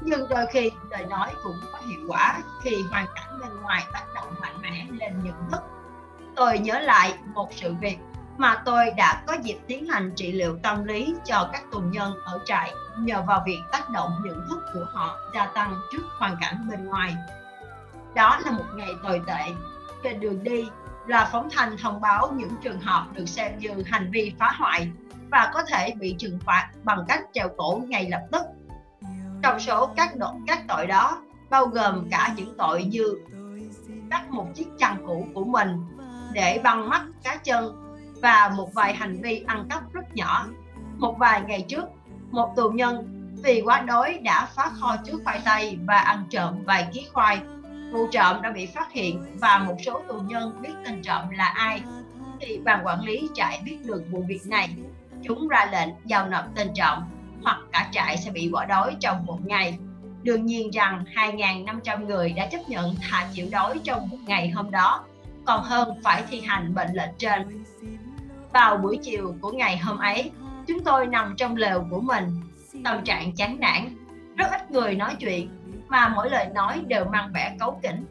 nhưng 0.00 0.28
đôi 0.28 0.46
khi 0.52 0.70
lời 0.90 1.06
nói 1.06 1.30
cũng 1.44 1.56
có 1.72 1.78
hiệu 1.78 2.00
quả 2.08 2.38
khi 2.62 2.76
hoàn 2.90 3.06
cảnh 3.14 3.38
bên 3.40 3.60
ngoài 3.62 3.86
tác 3.92 4.04
động 4.14 4.34
mạnh 4.40 4.62
mẽ 4.62 4.86
lên 5.00 5.20
nhận 5.24 5.50
thức 5.50 5.60
tôi 6.36 6.58
nhớ 6.58 6.78
lại 6.78 7.14
một 7.34 7.48
sự 7.52 7.74
việc 7.80 7.98
mà 8.36 8.62
tôi 8.64 8.90
đã 8.96 9.22
có 9.26 9.36
dịp 9.42 9.58
tiến 9.66 9.86
hành 9.86 10.12
trị 10.16 10.32
liệu 10.32 10.58
tâm 10.62 10.84
lý 10.84 11.14
cho 11.24 11.48
các 11.52 11.62
tù 11.72 11.80
nhân 11.80 12.14
ở 12.24 12.40
trại 12.44 12.72
nhờ 12.98 13.22
vào 13.22 13.42
việc 13.46 13.60
tác 13.72 13.90
động 13.90 14.10
nhận 14.24 14.46
thức 14.48 14.58
của 14.74 14.86
họ 14.92 15.18
gia 15.34 15.46
tăng 15.46 15.80
trước 15.92 16.02
hoàn 16.18 16.36
cảnh 16.40 16.68
bên 16.70 16.86
ngoài. 16.86 17.14
Đó 18.14 18.38
là 18.44 18.50
một 18.50 18.64
ngày 18.74 18.90
tồi 19.02 19.22
tệ. 19.26 19.54
Trên 20.02 20.20
đường 20.20 20.44
đi 20.44 20.68
là 21.06 21.28
phóng 21.32 21.48
thanh 21.50 21.76
thông 21.76 22.00
báo 22.00 22.32
những 22.36 22.56
trường 22.62 22.80
hợp 22.80 23.06
được 23.12 23.26
xem 23.26 23.58
như 23.58 23.70
hành 23.86 24.10
vi 24.10 24.34
phá 24.38 24.54
hoại 24.58 24.90
và 25.30 25.50
có 25.54 25.62
thể 25.62 25.94
bị 26.00 26.14
trừng 26.18 26.38
phạt 26.46 26.70
bằng 26.84 27.04
cách 27.08 27.20
treo 27.32 27.48
cổ 27.56 27.82
ngay 27.88 28.08
lập 28.10 28.22
tức. 28.32 28.42
Trong 29.42 29.60
số 29.60 29.86
các 29.96 30.12
tội, 30.20 30.30
các 30.46 30.62
tội 30.68 30.86
đó 30.86 31.22
bao 31.50 31.66
gồm 31.66 32.08
cả 32.10 32.32
những 32.36 32.54
tội 32.58 32.84
như 32.84 33.14
cắt 34.10 34.30
một 34.30 34.46
chiếc 34.54 34.68
chăn 34.78 34.96
cũ 35.06 35.26
của 35.34 35.44
mình 35.44 35.68
để 36.32 36.60
băng 36.64 36.88
mắt 36.88 37.02
cá 37.22 37.36
chân 37.36 37.84
và 38.22 38.52
một 38.56 38.74
vài 38.74 38.94
hành 38.94 39.20
vi 39.22 39.44
ăn 39.46 39.66
cắp 39.70 39.92
rất 39.92 40.14
nhỏ. 40.14 40.46
Một 40.96 41.18
vài 41.18 41.42
ngày 41.46 41.64
trước, 41.68 41.84
một 42.30 42.52
tù 42.56 42.70
nhân 42.70 43.14
vì 43.42 43.60
quá 43.60 43.80
đói 43.80 44.18
đã 44.22 44.48
phá 44.54 44.70
kho 44.80 44.96
chứa 45.04 45.18
khoai 45.24 45.40
tây 45.44 45.78
và 45.86 45.98
ăn 45.98 46.24
trộm 46.30 46.64
vài 46.64 46.88
ký 46.92 47.06
khoai. 47.12 47.38
Vụ 47.92 48.06
trộm 48.10 48.42
đã 48.42 48.50
bị 48.50 48.66
phát 48.66 48.92
hiện 48.92 49.36
và 49.40 49.58
một 49.58 49.76
số 49.86 50.02
tù 50.08 50.14
nhân 50.20 50.62
biết 50.62 50.72
tên 50.84 51.02
trộm 51.02 51.30
là 51.30 51.44
ai. 51.44 51.82
Thì 52.40 52.60
ban 52.64 52.86
quản 52.86 53.00
lý 53.00 53.28
trại 53.34 53.60
biết 53.64 53.78
được 53.84 54.04
vụ 54.10 54.24
việc 54.28 54.46
này, 54.46 54.76
chúng 55.24 55.48
ra 55.48 55.68
lệnh 55.72 55.88
giao 56.04 56.28
nộp 56.28 56.44
tên 56.54 56.68
trộm 56.74 56.98
hoặc 57.42 57.58
cả 57.72 57.88
trại 57.92 58.16
sẽ 58.16 58.30
bị 58.30 58.48
bỏ 58.48 58.64
đói 58.64 58.96
trong 59.00 59.26
một 59.26 59.38
ngày. 59.46 59.78
Đương 60.22 60.46
nhiên 60.46 60.70
rằng 60.70 61.04
2.500 61.14 62.06
người 62.06 62.32
đã 62.32 62.46
chấp 62.46 62.68
nhận 62.68 62.94
thả 63.00 63.26
chịu 63.32 63.46
đói 63.50 63.80
trong 63.84 64.08
một 64.08 64.18
ngày 64.26 64.50
hôm 64.50 64.70
đó, 64.70 65.04
còn 65.44 65.62
hơn 65.62 66.00
phải 66.04 66.22
thi 66.30 66.40
hành 66.40 66.74
mệnh 66.74 66.92
lệnh 66.94 67.10
trên 67.18 67.64
vào 68.52 68.76
buổi 68.76 68.98
chiều 69.02 69.34
của 69.40 69.52
ngày 69.52 69.78
hôm 69.78 69.98
ấy, 69.98 70.30
chúng 70.66 70.84
tôi 70.84 71.06
nằm 71.06 71.34
trong 71.36 71.56
lều 71.56 71.86
của 71.90 72.00
mình, 72.00 72.24
tâm 72.84 73.04
trạng 73.04 73.32
chán 73.32 73.56
nản, 73.60 73.96
rất 74.36 74.50
ít 74.50 74.70
người 74.70 74.94
nói 74.94 75.14
chuyện, 75.20 75.48
mà 75.88 76.08
mỗi 76.08 76.30
lời 76.30 76.46
nói 76.54 76.80
đều 76.86 77.04
mang 77.04 77.30
vẻ 77.34 77.56
cấu 77.60 77.80
kỉnh. 77.82 78.04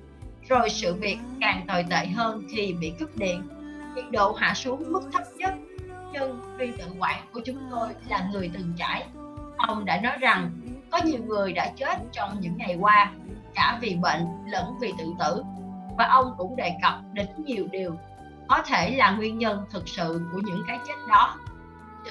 Rồi 0.49 0.69
sự 0.69 0.93
việc 0.93 1.17
càng 1.41 1.65
tồi 1.67 1.85
tệ 1.89 2.07
hơn 2.07 2.43
khi 2.55 2.73
bị 2.73 2.93
cúp 2.99 3.17
điện, 3.17 3.47
nhiệt 3.95 4.05
độ 4.11 4.33
hạ 4.33 4.53
xuống 4.53 4.91
mức 4.91 5.01
thấp 5.13 5.23
nhất. 5.35 5.53
Chân 6.13 6.57
viên 6.57 6.77
tự 6.77 6.85
quản 6.99 7.23
của 7.33 7.41
chúng 7.45 7.57
tôi 7.71 7.89
là 8.09 8.27
người 8.31 8.51
từng 8.53 8.73
trải. 8.77 9.05
Ông 9.57 9.85
đã 9.85 10.01
nói 10.01 10.17
rằng 10.17 10.51
có 10.91 10.99
nhiều 11.05 11.19
người 11.25 11.53
đã 11.53 11.71
chết 11.75 11.97
trong 12.11 12.39
những 12.39 12.57
ngày 12.57 12.77
qua, 12.79 13.11
cả 13.55 13.77
vì 13.81 13.95
bệnh 13.95 14.25
lẫn 14.47 14.65
vì 14.81 14.93
tự 14.97 15.05
tử. 15.19 15.43
Và 15.97 16.05
ông 16.05 16.33
cũng 16.37 16.55
đề 16.55 16.71
cập 16.81 16.93
đến 17.13 17.27
nhiều 17.37 17.67
điều 17.71 17.97
có 18.47 18.61
thể 18.65 18.95
là 18.95 19.11
nguyên 19.11 19.37
nhân 19.37 19.65
thực 19.69 19.87
sự 19.87 20.21
của 20.33 20.41
những 20.45 20.63
cái 20.67 20.79
chết 20.87 20.95
đó 21.09 21.37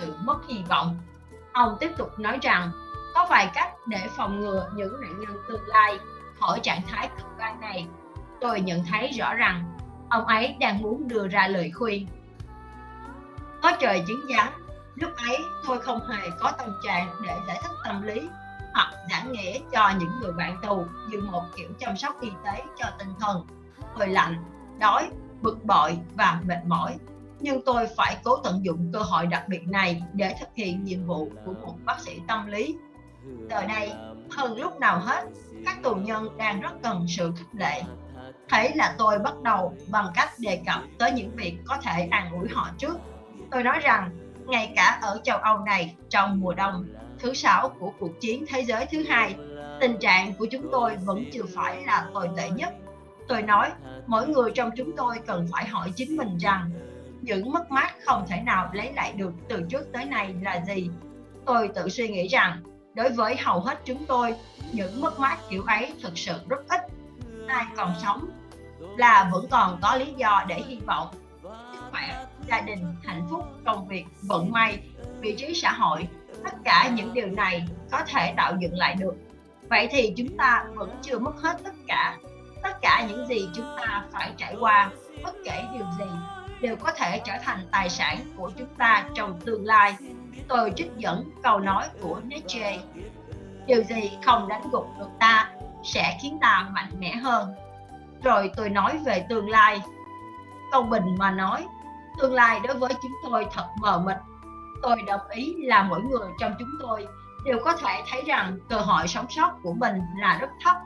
sự 0.01 0.17
mất 0.25 0.39
hy 0.49 0.63
vọng 0.69 0.99
ông 1.53 1.77
tiếp 1.81 1.91
tục 1.97 2.19
nói 2.19 2.39
rằng 2.43 2.71
có 3.15 3.27
vài 3.31 3.51
cách 3.55 3.73
để 3.87 4.01
phòng 4.17 4.41
ngừa 4.41 4.71
những 4.75 5.01
nạn 5.01 5.21
nhân 5.21 5.37
tương 5.49 5.67
lai 5.67 5.99
khỏi 6.41 6.61
trạng 6.63 6.83
thái 6.91 7.09
cực 7.09 7.27
đoan 7.39 7.61
này 7.61 7.87
tôi 8.41 8.61
nhận 8.61 8.85
thấy 8.85 9.11
rõ 9.11 9.35
rằng 9.35 9.65
ông 10.11 10.27
ấy 10.27 10.57
đang 10.61 10.83
muốn 10.83 11.09
đưa 11.09 11.29
ra 11.29 11.49
lời 11.49 11.71
khuyên 11.71 12.07
có 13.63 13.73
trời 13.81 14.05
chứng 14.07 14.21
giám 14.37 14.53
lúc 14.97 15.11
ấy 15.17 15.39
tôi 15.67 15.81
không 15.81 16.01
hề 16.09 16.31
có 16.41 16.53
tâm 16.59 16.69
trạng 16.85 17.09
để 17.23 17.37
giải 17.47 17.61
thích 17.63 17.73
tâm 17.85 18.03
lý, 18.03 18.29
hoặc 18.75 18.93
giảng 19.11 19.33
nghĩa 19.33 19.59
cho 19.73 19.93
những 19.99 20.11
người 20.21 20.33
bạn 20.33 20.57
tù 20.63 20.85
như 21.09 21.21
một 21.21 21.43
kiểu 21.57 21.69
chăm 21.79 21.97
sóc 21.97 22.21
y 22.21 22.31
tế 22.45 22.63
cho 22.77 22.87
tinh 22.99 23.15
thần. 23.21 23.47
Hơi 23.95 24.09
lạnh, 24.09 24.45
đói, 24.79 25.11
bực 25.43 25.65
bội 25.65 25.99
và 26.15 26.41
mệt 26.47 26.65
mỏi. 26.67 26.97
Nhưng 27.41 27.63
tôi 27.65 27.87
phải 27.97 28.17
cố 28.25 28.37
tận 28.37 28.65
dụng 28.65 28.91
cơ 28.93 28.99
hội 28.99 29.27
đặc 29.27 29.49
biệt 29.49 29.69
này 29.69 30.03
để 30.13 30.35
thực 30.41 30.49
hiện 30.55 30.85
nhiệm 30.85 31.07
vụ 31.07 31.29
của 31.45 31.53
một 31.53 31.75
bác 31.85 32.01
sĩ 32.01 32.21
tâm 32.29 32.47
lý. 32.47 32.77
Giờ 33.51 33.65
đây, 33.65 33.93
hơn 34.31 34.57
lúc 34.57 34.81
nào 34.81 34.99
hết, 34.99 35.25
các 35.65 35.83
tù 35.83 35.95
nhân 35.95 36.37
đang 36.37 36.61
rất 36.61 36.73
cần 36.83 37.07
sự 37.09 37.33
khích 37.37 37.55
lệ. 37.61 37.83
Thế 38.51 38.73
là 38.75 38.95
tôi 38.99 39.19
bắt 39.19 39.35
đầu 39.43 39.75
bằng 39.89 40.13
cách 40.15 40.31
đề 40.39 40.63
cập 40.67 40.81
tới 40.99 41.13
những 41.13 41.31
việc 41.37 41.59
có 41.67 41.77
thể 41.83 42.09
an 42.11 42.33
ủi 42.33 42.49
họ 42.49 42.71
trước 42.79 42.97
tôi 43.51 43.63
nói 43.63 43.81
rằng 43.81 44.11
ngay 44.47 44.73
cả 44.77 44.99
ở 45.03 45.21
châu 45.25 45.39
âu 45.39 45.59
này 45.59 45.97
trong 46.09 46.41
mùa 46.41 46.55
đông 46.55 46.87
thứ 47.19 47.35
sáu 47.35 47.69
của 47.69 47.93
cuộc 47.99 48.21
chiến 48.21 48.45
thế 48.49 48.61
giới 48.61 48.87
thứ 48.87 49.05
hai 49.09 49.37
tình 49.81 49.99
trạng 49.99 50.33
của 50.35 50.47
chúng 50.51 50.69
tôi 50.73 50.97
vẫn 50.97 51.25
chưa 51.33 51.45
phải 51.55 51.85
là 51.87 52.07
tồi 52.15 52.29
tệ 52.37 52.51
nhất 52.51 52.75
Tôi 53.29 53.43
nói, 53.43 53.71
mỗi 54.07 54.29
người 54.29 54.51
trong 54.55 54.71
chúng 54.77 54.97
tôi 54.97 55.19
cần 55.27 55.49
phải 55.53 55.67
hỏi 55.67 55.93
chính 55.97 56.17
mình 56.17 56.39
rằng 56.39 56.71
những 57.21 57.53
mất 57.53 57.71
mát 57.71 57.95
không 58.05 58.25
thể 58.29 58.41
nào 58.41 58.71
lấy 58.73 58.93
lại 58.93 59.13
được 59.13 59.33
từ 59.49 59.63
trước 59.69 59.93
tới 59.93 60.05
nay 60.05 60.35
là 60.43 60.65
gì. 60.67 60.91
Tôi 61.47 61.69
tự 61.75 61.89
suy 61.89 62.09
nghĩ 62.09 62.29
rằng, 62.29 62.63
đối 62.95 63.11
với 63.11 63.37
hầu 63.37 63.61
hết 63.61 63.81
chúng 63.85 64.05
tôi, 64.07 64.35
những 64.73 65.01
mất 65.01 65.19
mát 65.19 65.39
kiểu 65.51 65.63
ấy 65.67 65.93
thực 66.03 66.19
sự 66.19 66.35
rất 66.49 66.69
ít. 66.69 66.81
Ai 67.47 67.65
còn 67.77 67.95
sống 68.03 68.29
là 68.97 69.31
vẫn 69.33 69.47
còn 69.51 69.79
có 69.83 69.97
lý 69.97 70.13
do 70.17 70.45
để 70.49 70.63
hy 70.69 70.81
vọng 70.87 71.09
sức 71.73 71.85
khỏe, 71.91 72.26
gia 72.49 72.61
đình, 72.61 72.95
hạnh 73.05 73.27
phúc, 73.31 73.45
công 73.67 73.89
việc, 73.89 74.05
vận 74.23 74.53
may, 74.53 74.79
vị 75.21 75.35
trí 75.39 75.55
xã 75.55 75.73
hội, 75.73 76.09
tất 76.45 76.55
cả 76.65 76.91
những 76.95 77.15
điều 77.15 77.27
này 77.27 77.67
có 77.91 78.01
thể 78.07 78.35
tạo 78.37 78.53
dựng 78.61 78.75
lại 78.75 78.95
được. 78.99 79.15
Vậy 79.71 79.89
thì 79.91 80.13
chúng 80.17 80.37
ta 80.37 80.65
vẫn 80.75 80.99
chưa 81.03 81.19
mất 81.19 81.43
hết 81.43 81.57
tất 81.65 81.75
cả. 81.87 82.17
Tất 82.63 82.81
cả 82.83 83.07
những 83.09 83.27
gì 83.27 83.49
chúng 83.55 83.77
ta 83.79 84.05
phải 84.13 84.33
trải 84.37 84.55
qua 84.61 84.91
bất 85.23 85.35
kể 85.45 85.65
điều 85.73 85.87
gì 85.99 86.05
đều 86.61 86.77
có 86.77 86.93
thể 86.97 87.21
trở 87.25 87.33
thành 87.43 87.59
tài 87.71 87.89
sản 87.89 88.19
của 88.37 88.51
chúng 88.59 88.75
ta 88.79 89.05
trong 89.15 89.41
tương 89.41 89.65
lai. 89.65 89.95
Tôi 90.49 90.73
trích 90.77 90.91
dẫn 90.97 91.31
câu 91.43 91.61
nói 91.61 91.87
của 92.01 92.21
Nietzsche 92.29 92.79
điều 93.67 93.83
gì 93.83 94.11
không 94.25 94.49
đánh 94.49 94.63
gục 94.71 94.87
được 94.99 95.09
ta 95.21 95.51
sẽ 95.85 96.19
khiến 96.23 96.39
ta 96.41 96.69
mạnh 96.73 96.91
mẽ 96.99 97.17
hơn. 97.17 97.55
Rồi 98.23 98.51
tôi 98.57 98.71
nói 98.71 98.99
về 99.07 99.27
tương 99.29 99.49
lai. 99.51 99.81
Công 100.73 100.91
bình 100.91 101.05
mà 101.19 101.31
nói 101.31 101.67
tương 102.19 102.35
lai 102.35 102.61
đối 102.61 102.77
với 102.77 102.93
chúng 103.03 103.13
tôi 103.23 103.47
thật 103.53 103.67
mờ 103.81 104.03
mịt. 104.07 104.17
Tôi 104.83 104.97
đồng 105.07 105.31
ý 105.31 105.55
là 105.59 105.83
mỗi 105.83 106.01
người 106.01 106.29
trong 106.41 106.55
chúng 106.59 106.71
tôi 106.81 107.09
đều 107.45 107.59
có 107.65 107.77
thể 107.77 108.03
thấy 108.11 108.23
rằng 108.27 108.59
cơ 108.69 108.77
hội 108.77 109.09
sống 109.09 109.27
sót 109.29 109.53
của 109.63 109.73
mình 109.73 110.01
là 110.17 110.39
rất 110.41 110.51
thấp. 110.65 110.77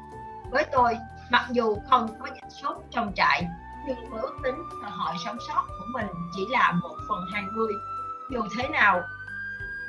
Với 0.50 0.65
tôi 0.73 0.97
Mặc 1.31 1.47
dù 1.50 1.76
không 1.91 2.09
có 2.20 2.26
dịch 2.34 2.52
sốt 2.62 2.76
trong 2.91 3.12
trại, 3.17 3.47
nhưng 3.86 4.10
với 4.10 4.20
ước 4.20 4.36
tính 4.42 4.55
cơ 4.83 4.89
hội 4.89 5.15
sống 5.25 5.36
sót 5.49 5.65
của 5.67 5.84
mình 5.94 6.07
chỉ 6.34 6.47
là 6.50 6.73
một 6.73 6.97
phần 7.09 7.18
20. 7.33 7.73
dù 8.31 8.41
thế 8.57 8.68
nào 8.68 9.02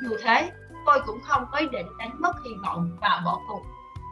dù 0.02 0.16
thế 0.22 0.50
tôi 0.86 1.00
cũng 1.06 1.20
không 1.22 1.46
có 1.52 1.58
ý 1.58 1.68
định 1.68 1.86
đánh 1.98 2.20
mất 2.20 2.32
hy 2.44 2.50
vọng 2.62 2.96
và 3.00 3.22
bỏ 3.24 3.38
cuộc. 3.48 3.62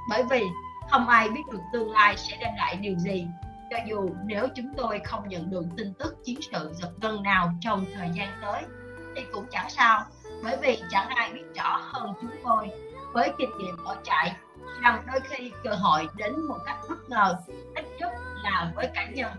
Bởi 0.09 0.25
vì 0.31 0.49
không 0.91 1.09
ai 1.09 1.29
biết 1.29 1.43
được 1.53 1.59
tương 1.73 1.93
lai 1.93 2.17
sẽ 2.17 2.37
đem 2.41 2.51
lại 2.57 2.77
điều 2.77 2.95
gì 2.99 3.27
cho 3.71 3.77
dù 3.87 4.11
nếu 4.25 4.49
chúng 4.55 4.75
tôi 4.77 5.01
không 5.05 5.29
nhận 5.29 5.51
được 5.51 5.65
tin 5.77 5.95
tức 5.95 6.25
chiến 6.25 6.39
sự 6.53 6.73
giật 6.75 6.91
gân 7.01 7.23
nào 7.23 7.53
trong 7.61 7.85
thời 7.95 8.09
gian 8.15 8.29
tới, 8.43 8.63
thì 9.17 9.23
cũng 9.33 9.47
chẳng 9.51 9.71
sao. 9.71 10.05
Bởi 10.45 10.57
vì 10.63 10.83
chẳng 10.91 11.09
ai 11.09 11.33
biết 11.33 11.45
rõ 11.55 11.81
hơn 11.83 12.13
chúng 12.21 12.31
tôi. 12.45 12.71
Với 13.13 13.33
kinh 13.39 13.59
nghiệm 13.59 13.85
ở 13.85 13.97
trại 14.05 14.37
rằng 14.83 15.03
đôi 15.07 15.21
khi 15.21 15.53
cơ 15.65 15.71
hội 15.71 16.09
đến 16.17 16.41
một 16.41 16.59
cách 16.67 16.77
bất 16.89 17.09
ngờ, 17.09 17.37
ít 17.75 17.85
nhất 17.99 18.13
là 18.43 18.73
với 18.77 18.91
cá 18.95 19.07
nhân. 19.07 19.33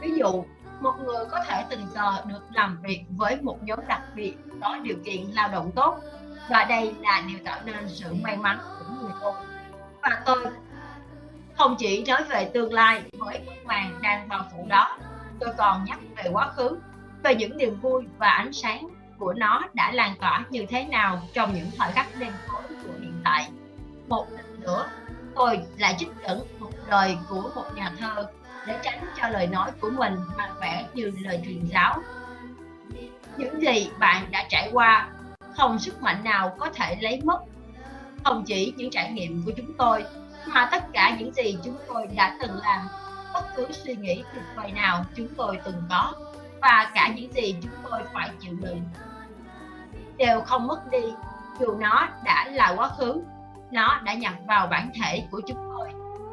Ví 0.00 0.14
dụ, 0.18 0.44
một 0.80 0.94
người 1.04 1.24
có 1.30 1.44
thể 1.46 1.64
tình 1.70 1.86
cờ 1.94 2.22
được 2.26 2.42
làm 2.52 2.80
việc 2.82 3.04
với 3.16 3.36
một 3.42 3.62
nhóm 3.62 3.78
đặc 3.88 4.02
biệt 4.14 4.36
có 4.62 4.78
điều 4.82 4.96
kiện 5.04 5.22
lao 5.26 5.48
động 5.48 5.70
tốt, 5.74 6.00
và 6.50 6.64
đây 6.64 6.94
là 7.00 7.22
điều 7.28 7.38
tạo 7.44 7.60
nên 7.64 7.88
sự 7.88 8.14
may 8.22 8.36
mắn 8.36 8.58
của 8.78 8.94
người 9.00 9.12
tôi. 9.20 9.32
Và 10.02 10.22
tôi 10.26 10.46
không 11.58 11.76
chỉ 11.78 12.04
nói 12.06 12.24
về 12.24 12.50
tương 12.54 12.72
lai 12.72 13.02
với 13.18 13.40
bức 13.46 13.66
màn 13.66 13.98
đang 14.02 14.28
bao 14.28 14.44
phủ 14.52 14.66
đó. 14.68 14.98
Tôi 15.40 15.50
còn 15.58 15.84
nhắc 15.84 15.98
về 16.16 16.30
quá 16.32 16.48
khứ 16.48 16.78
về 17.22 17.34
những 17.34 17.56
niềm 17.56 17.80
vui 17.80 18.04
và 18.18 18.28
ánh 18.28 18.52
sáng 18.52 18.88
của 19.18 19.32
nó 19.32 19.62
đã 19.74 19.92
lan 19.92 20.14
tỏa 20.20 20.44
như 20.50 20.66
thế 20.68 20.84
nào 20.84 21.22
trong 21.32 21.54
những 21.54 21.70
thời 21.78 21.92
khắc 21.92 22.06
đêm 22.18 22.32
tối 22.48 22.62
của 22.68 22.92
hiện 23.00 23.20
tại. 23.24 23.48
Một 24.08 24.26
lần 24.30 24.60
nữa, 24.60 24.86
tôi 25.34 25.60
lại 25.78 25.94
trích 25.98 26.08
dẫn 26.22 26.46
một 26.58 26.70
lời 26.88 27.18
của 27.28 27.50
một 27.54 27.64
nhà 27.74 27.92
thơ 27.98 28.26
để 28.66 28.78
tránh 28.82 29.06
cho 29.20 29.28
lời 29.28 29.46
nói 29.46 29.70
của 29.80 29.90
mình 29.90 30.14
mang 30.36 30.54
vẻ 30.60 30.86
như 30.94 31.12
lời 31.20 31.40
truyền 31.44 31.66
giáo. 31.66 31.98
Những 33.36 33.60
gì 33.60 33.90
bạn 33.98 34.26
đã 34.30 34.46
trải 34.48 34.70
qua, 34.72 35.08
không 35.56 35.78
sức 35.78 36.02
mạnh 36.02 36.24
nào 36.24 36.56
có 36.58 36.70
thể 36.70 36.96
lấy 37.00 37.20
mất. 37.24 37.40
Không 38.24 38.44
chỉ 38.46 38.72
những 38.76 38.90
trải 38.90 39.12
nghiệm 39.12 39.42
của 39.46 39.52
chúng 39.56 39.72
tôi 39.78 40.04
mà 40.46 40.68
tất 40.72 40.82
cả 40.92 41.16
những 41.18 41.34
gì 41.34 41.58
chúng 41.64 41.76
tôi 41.88 42.06
đã 42.06 42.36
từng 42.40 42.56
làm, 42.62 42.88
bất 43.34 43.44
cứ 43.56 43.66
suy 43.72 43.96
nghĩ 43.96 44.24
tuyệt 44.34 44.44
vời 44.56 44.72
nào 44.72 45.04
chúng 45.14 45.28
tôi 45.36 45.58
từng 45.64 45.82
có, 45.90 46.12
và 46.62 46.90
cả 46.94 47.12
những 47.16 47.32
gì 47.32 47.56
chúng 47.62 47.72
tôi 47.90 48.00
phải 48.14 48.30
chịu 48.40 48.54
đựng, 48.60 48.82
đều 50.16 50.40
không 50.40 50.66
mất 50.66 50.90
đi, 50.90 51.02
dù 51.60 51.74
nó 51.74 52.08
đã 52.24 52.44
là 52.50 52.74
quá 52.76 52.88
khứ, 52.88 53.22
nó 53.70 54.00
đã 54.04 54.14
nhập 54.14 54.32
vào 54.46 54.66
bản 54.66 54.90
thể 55.02 55.26
của 55.30 55.40
chúng 55.46 55.72
tôi. 55.78 55.88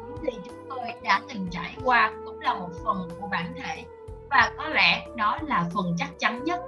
Những 0.06 0.24
gì 0.24 0.38
chúng 0.44 0.66
tôi 0.68 0.92
đã 1.02 1.20
từng 1.28 1.48
trải 1.50 1.76
qua 1.84 2.12
cũng 2.24 2.40
là 2.40 2.54
một 2.54 2.70
phần 2.84 3.08
của 3.20 3.26
bản 3.26 3.54
thể, 3.62 3.84
và 4.30 4.52
có 4.58 4.68
lẽ 4.68 5.06
đó 5.16 5.38
là 5.42 5.64
phần 5.74 5.96
chắc 5.98 6.08
chắn 6.18 6.44
nhất. 6.44 6.60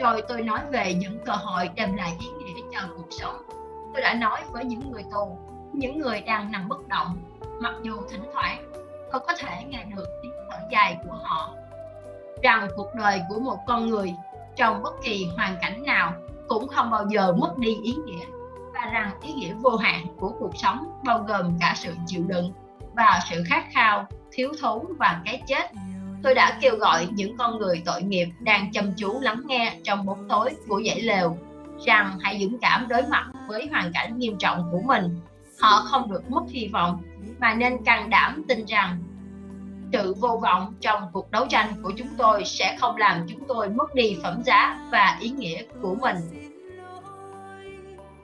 Rồi 0.00 0.22
tôi 0.28 0.42
nói 0.42 0.60
về 0.70 0.94
những 0.94 1.18
cơ 1.26 1.32
hội 1.32 1.70
đem 1.74 1.96
lại 1.96 2.16
ý 2.20 2.26
nghĩa 2.26 2.60
cho 2.72 2.80
cuộc 2.96 3.08
sống. 3.10 3.42
Tôi 3.92 4.02
đã 4.02 4.14
nói 4.14 4.40
với 4.50 4.64
những 4.64 4.92
người 4.92 5.04
tù 5.12 5.38
những 5.72 5.98
người 5.98 6.20
đang 6.20 6.52
nằm 6.52 6.68
bất 6.68 6.88
động, 6.88 7.16
mặc 7.60 7.74
dù 7.82 7.96
thỉnh 8.10 8.24
thoảng 8.32 8.72
tôi 9.12 9.20
có 9.26 9.34
thể 9.38 9.64
nghe 9.68 9.84
được 9.96 10.06
tiếng 10.22 10.32
thở 10.50 10.56
dài 10.70 10.96
của 11.04 11.18
họ, 11.22 11.54
rằng 12.42 12.68
cuộc 12.76 12.94
đời 12.94 13.20
của 13.28 13.40
một 13.40 13.58
con 13.66 13.88
người 13.88 14.14
trong 14.56 14.82
bất 14.82 14.94
kỳ 15.04 15.26
hoàn 15.36 15.56
cảnh 15.60 15.82
nào 15.84 16.12
cũng 16.48 16.68
không 16.68 16.90
bao 16.90 17.06
giờ 17.08 17.32
mất 17.32 17.58
đi 17.58 17.76
ý 17.82 17.94
nghĩa, 18.06 18.24
và 18.74 18.90
rằng 18.92 19.10
ý 19.22 19.32
nghĩa 19.32 19.54
vô 19.54 19.76
hạn 19.76 20.06
của 20.16 20.32
cuộc 20.38 20.56
sống 20.56 21.00
bao 21.04 21.18
gồm 21.18 21.58
cả 21.60 21.74
sự 21.76 21.94
chịu 22.06 22.24
đựng 22.26 22.52
và 22.94 23.20
sự 23.30 23.44
khát 23.48 23.64
khao, 23.72 24.06
thiếu 24.32 24.52
thốn 24.60 24.86
và 24.98 25.20
cái 25.24 25.42
chết. 25.46 25.70
Tôi 26.22 26.34
đã 26.34 26.58
kêu 26.60 26.76
gọi 26.76 27.08
những 27.10 27.36
con 27.36 27.58
người 27.58 27.82
tội 27.84 28.02
nghiệp 28.02 28.28
đang 28.40 28.72
chăm 28.72 28.92
chú 28.96 29.20
lắng 29.20 29.42
nghe 29.46 29.76
trong 29.84 30.06
bóng 30.06 30.28
tối 30.28 30.54
của 30.68 30.82
dãy 30.86 31.00
lều, 31.00 31.36
rằng 31.86 32.18
hãy 32.20 32.38
dũng 32.42 32.58
cảm 32.58 32.88
đối 32.88 33.02
mặt 33.02 33.26
với 33.46 33.68
hoàn 33.72 33.92
cảnh 33.92 34.18
nghiêm 34.18 34.38
trọng 34.38 34.68
của 34.72 34.80
mình 34.84 35.20
họ 35.62 35.82
không 35.84 36.10
được 36.10 36.30
mất 36.30 36.42
hy 36.48 36.68
vọng 36.68 37.02
mà 37.40 37.54
nên 37.54 37.84
can 37.84 38.10
đảm 38.10 38.42
tin 38.48 38.64
rằng 38.64 38.98
sự 39.92 40.14
vô 40.14 40.40
vọng 40.42 40.74
trong 40.80 41.02
cuộc 41.12 41.30
đấu 41.30 41.46
tranh 41.48 41.74
của 41.82 41.92
chúng 41.96 42.08
tôi 42.18 42.44
sẽ 42.44 42.76
không 42.80 42.96
làm 42.96 43.26
chúng 43.28 43.40
tôi 43.48 43.68
mất 43.68 43.94
đi 43.94 44.16
phẩm 44.22 44.42
giá 44.44 44.78
và 44.92 45.16
ý 45.20 45.30
nghĩa 45.30 45.62
của 45.82 45.94
mình. 45.94 46.16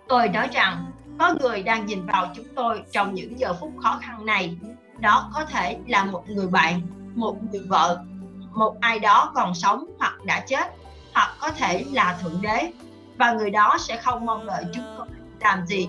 Tôi 0.09 0.29
nói 0.29 0.49
rằng, 0.53 0.87
có 1.19 1.35
người 1.41 1.63
đang 1.63 1.87
nhìn 1.87 2.07
vào 2.07 2.27
chúng 2.37 2.47
tôi 2.57 2.83
trong 2.93 3.15
những 3.15 3.39
giờ 3.39 3.55
phút 3.61 3.73
khó 3.83 3.99
khăn 4.03 4.27
này, 4.27 4.57
đó 4.99 5.31
có 5.35 5.45
thể 5.45 5.79
là 5.87 6.05
một 6.05 6.29
người 6.29 6.47
bạn, 6.47 6.81
một 7.15 7.37
người 7.51 7.63
vợ, 7.69 8.05
một 8.53 8.77
ai 8.81 8.99
đó 8.99 9.33
còn 9.35 9.55
sống 9.55 9.85
hoặc 9.99 10.25
đã 10.25 10.41
chết, 10.41 10.75
hoặc 11.15 11.37
có 11.41 11.51
thể 11.51 11.85
là 11.93 12.19
thượng 12.23 12.43
đế, 12.43 12.73
và 13.19 13.33
người 13.33 13.51
đó 13.51 13.77
sẽ 13.81 13.97
không 13.97 14.27
mong 14.27 14.47
đợi 14.47 14.65
chúng 14.75 14.85
tôi 14.97 15.07
làm 15.41 15.67
gì 15.67 15.89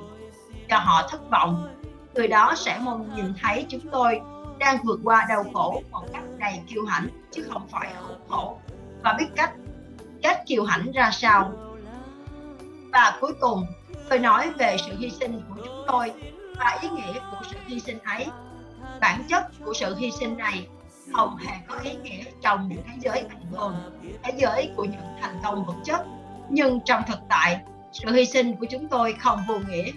cho 0.69 0.77
họ 0.77 1.07
thất 1.09 1.29
vọng. 1.29 1.67
Người 2.15 2.27
đó 2.27 2.53
sẽ 2.57 2.79
mong 2.81 3.15
nhìn 3.15 3.33
thấy 3.41 3.65
chúng 3.69 3.81
tôi 3.91 4.21
đang 4.59 4.77
vượt 4.83 4.99
qua 5.03 5.25
đau 5.29 5.43
khổ 5.53 5.81
một 5.91 6.03
cách 6.13 6.23
đầy 6.37 6.59
kiêu 6.67 6.85
hãnh, 6.85 7.07
chứ 7.31 7.45
không 7.49 7.67
phải 7.67 7.93
khổ 8.01 8.13
khổ. 8.29 8.59
Và 9.03 9.13
biết 9.19 9.27
cách 9.35 9.51
cách 10.23 10.41
kiêu 10.45 10.63
hãnh 10.63 10.91
ra 10.91 11.11
sao? 11.11 11.51
Và 12.91 13.17
cuối 13.21 13.33
cùng, 13.39 13.65
tôi 14.09 14.19
nói 14.19 14.49
về 14.57 14.77
sự 14.85 14.95
hy 14.99 15.09
sinh 15.09 15.41
của 15.49 15.55
chúng 15.65 15.83
tôi 15.87 16.11
và 16.57 16.77
ý 16.81 16.89
nghĩa 16.89 17.13
của 17.31 17.41
sự 17.51 17.57
hy 17.65 17.79
sinh 17.79 17.99
ấy. 17.99 18.27
Bản 19.01 19.23
chất 19.29 19.45
của 19.65 19.73
sự 19.73 19.95
hy 19.95 20.11
sinh 20.11 20.37
này 20.37 20.67
không 21.13 21.37
hề 21.37 21.53
có 21.67 21.75
ý 21.83 21.95
nghĩa 22.03 22.23
trong 22.41 22.69
thế 22.69 22.93
giới 22.99 23.23
bình 23.23 23.51
thường 23.51 23.75
thế 24.23 24.33
giới 24.37 24.71
của 24.75 24.83
những 24.83 25.01
thành 25.21 25.39
công 25.43 25.65
vật 25.65 25.75
chất. 25.85 26.05
Nhưng 26.49 26.79
trong 26.85 27.03
thực 27.07 27.19
tại, 27.29 27.59
sự 27.91 28.11
hy 28.11 28.25
sinh 28.25 28.55
của 28.55 28.65
chúng 28.69 28.87
tôi 28.87 29.13
không 29.13 29.39
vô 29.47 29.59
nghĩa 29.69 29.91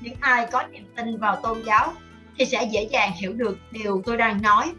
những 0.00 0.14
ai 0.20 0.46
có 0.52 0.62
niềm 0.62 0.84
tin 0.96 1.16
vào 1.16 1.36
tôn 1.42 1.62
giáo 1.66 1.92
thì 2.38 2.44
sẽ 2.44 2.68
dễ 2.72 2.88
dàng 2.90 3.12
hiểu 3.12 3.32
được 3.32 3.58
điều 3.70 4.02
tôi 4.06 4.16
đang 4.16 4.42
nói. 4.42 4.72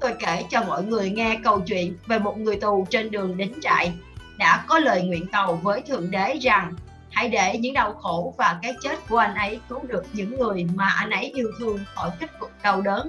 Tôi 0.00 0.12
kể 0.18 0.44
cho 0.50 0.62
mọi 0.62 0.84
người 0.84 1.10
nghe 1.10 1.40
câu 1.44 1.60
chuyện 1.60 1.96
về 2.06 2.18
một 2.18 2.38
người 2.38 2.56
tù 2.56 2.86
trên 2.90 3.10
đường 3.10 3.36
đến 3.36 3.52
trại 3.60 3.92
đã 4.38 4.64
có 4.66 4.78
lời 4.78 5.02
nguyện 5.02 5.26
cầu 5.32 5.56
với 5.62 5.82
thượng 5.82 6.10
đế 6.10 6.38
rằng, 6.42 6.74
hãy 7.10 7.28
để 7.28 7.58
những 7.58 7.74
đau 7.74 7.92
khổ 7.92 8.34
và 8.38 8.58
cái 8.62 8.74
chết 8.82 9.08
của 9.08 9.16
anh 9.16 9.34
ấy 9.34 9.60
cứu 9.68 9.80
được 9.88 10.04
những 10.12 10.38
người 10.38 10.66
mà 10.74 10.88
anh 10.88 11.10
ấy 11.10 11.24
yêu 11.34 11.50
thương 11.58 11.78
khỏi 11.94 12.10
kết 12.20 12.38
cục 12.38 12.50
đau 12.62 12.80
đớn. 12.80 13.08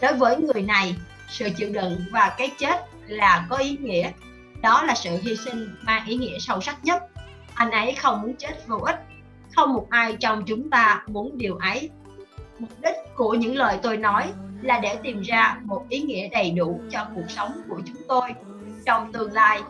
Đối 0.00 0.14
với 0.14 0.36
người 0.36 0.62
này, 0.62 0.96
sự 1.28 1.50
chịu 1.56 1.70
đựng 1.72 2.04
và 2.12 2.34
cái 2.38 2.50
chết 2.58 2.84
là 3.06 3.46
có 3.50 3.56
ý 3.56 3.76
nghĩa. 3.80 4.10
Đó 4.62 4.82
là 4.82 4.94
sự 4.94 5.18
hy 5.22 5.36
sinh 5.36 5.76
mang 5.82 6.06
ý 6.06 6.16
nghĩa 6.16 6.38
sâu 6.38 6.60
sắc 6.60 6.84
nhất. 6.84 7.02
Anh 7.54 7.70
ấy 7.70 7.94
không 7.94 8.22
muốn 8.22 8.36
chết 8.36 8.66
vô 8.66 8.76
ích 8.76 8.96
không 9.56 9.72
một 9.72 9.86
ai 9.90 10.16
trong 10.20 10.44
chúng 10.44 10.70
ta 10.70 11.02
muốn 11.06 11.38
điều 11.38 11.56
ấy. 11.56 11.90
Mục 12.58 12.70
đích 12.82 12.96
của 13.14 13.34
những 13.34 13.56
lời 13.56 13.78
tôi 13.82 13.96
nói 13.96 14.32
là 14.62 14.78
để 14.78 14.98
tìm 15.02 15.20
ra 15.20 15.56
một 15.62 15.86
ý 15.88 16.00
nghĩa 16.00 16.28
đầy 16.28 16.50
đủ 16.50 16.80
cho 16.90 17.06
cuộc 17.14 17.30
sống 17.30 17.52
của 17.68 17.80
chúng 17.86 18.02
tôi 18.08 18.30
trong 18.86 19.12
tương 19.12 19.32
lai 19.32 19.62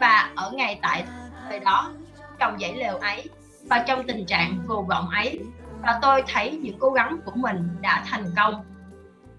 và 0.00 0.32
ở 0.34 0.50
ngay 0.50 0.78
tại 0.82 1.04
thời 1.48 1.60
đó. 1.60 1.90
Trong 2.38 2.58
dãy 2.60 2.76
lều 2.76 2.96
ấy 2.96 3.24
và 3.70 3.84
trong 3.86 4.06
tình 4.06 4.26
trạng 4.26 4.58
vô 4.66 4.86
vọng 4.88 5.08
ấy, 5.08 5.40
và 5.82 5.98
tôi 6.02 6.22
thấy 6.26 6.50
những 6.50 6.78
cố 6.78 6.90
gắng 6.90 7.18
của 7.24 7.32
mình 7.34 7.68
đã 7.80 8.04
thành 8.06 8.24
công. 8.36 8.64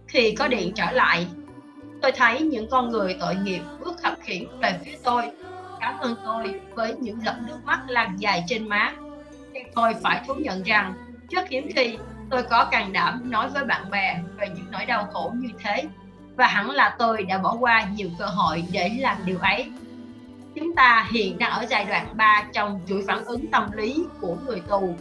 Khi 0.08 0.36
có 0.36 0.48
điện 0.48 0.74
trở 0.76 0.92
lại, 0.92 1.28
tôi 2.02 2.12
thấy 2.12 2.42
những 2.42 2.70
con 2.72 2.90
người 2.90 3.18
tội 3.20 3.36
nghiệp 3.36 3.62
bước 3.80 3.98
khập 4.04 4.14
khiễng 4.22 4.60
về 4.60 4.80
phía 4.86 4.98
tôi. 5.04 5.24
Cảm 5.80 5.98
ơn 6.00 6.16
tôi 6.26 6.62
với 6.74 6.96
những 7.00 7.22
giọt 7.26 7.36
nước 7.48 7.58
mắt 7.66 7.80
lan 7.88 8.16
dài 8.18 8.44
trên 8.48 8.70
má 8.70 8.94
tôi 9.76 9.94
phải 10.04 10.22
thú 10.28 10.34
nhận 10.34 10.64
rằng 10.64 10.94
rất 11.30 11.50
hiếm 11.50 11.70
khi, 11.76 11.98
tôi 12.30 12.44
có 12.44 12.66
can 12.66 12.94
đảm 12.94 13.32
nói 13.32 13.50
với 13.50 13.66
bạn 13.66 13.90
bè 13.90 14.20
về 14.38 14.48
những 14.56 14.72
nỗi 14.72 14.86
đau 14.86 15.08
khổ 15.14 15.32
như 15.36 15.50
thế. 15.64 15.84
Và 16.36 16.48
hẳn 16.48 16.70
là 16.70 16.96
tôi 17.00 17.24
đã 17.24 17.38
bỏ 17.38 17.58
qua 17.60 17.84
nhiều 17.96 18.10
cơ 18.20 18.26
hội 18.26 18.64
để 18.72 18.90
làm 19.00 19.18
điều 19.26 19.40
ấy. 19.40 19.72
Chúng 20.56 20.76
ta 20.76 21.08
hiện 21.12 21.38
đang 21.38 21.52
ở 21.52 21.66
giai 21.70 21.86
đoạn 21.86 22.08
3 22.18 22.44
trong 22.54 22.80
chuỗi 22.88 23.04
phản 23.08 23.26
ứng 23.26 23.52
tâm 23.52 23.72
lý 23.72 24.06
của 24.22 24.36
người 24.46 24.62
tù. 24.68 24.96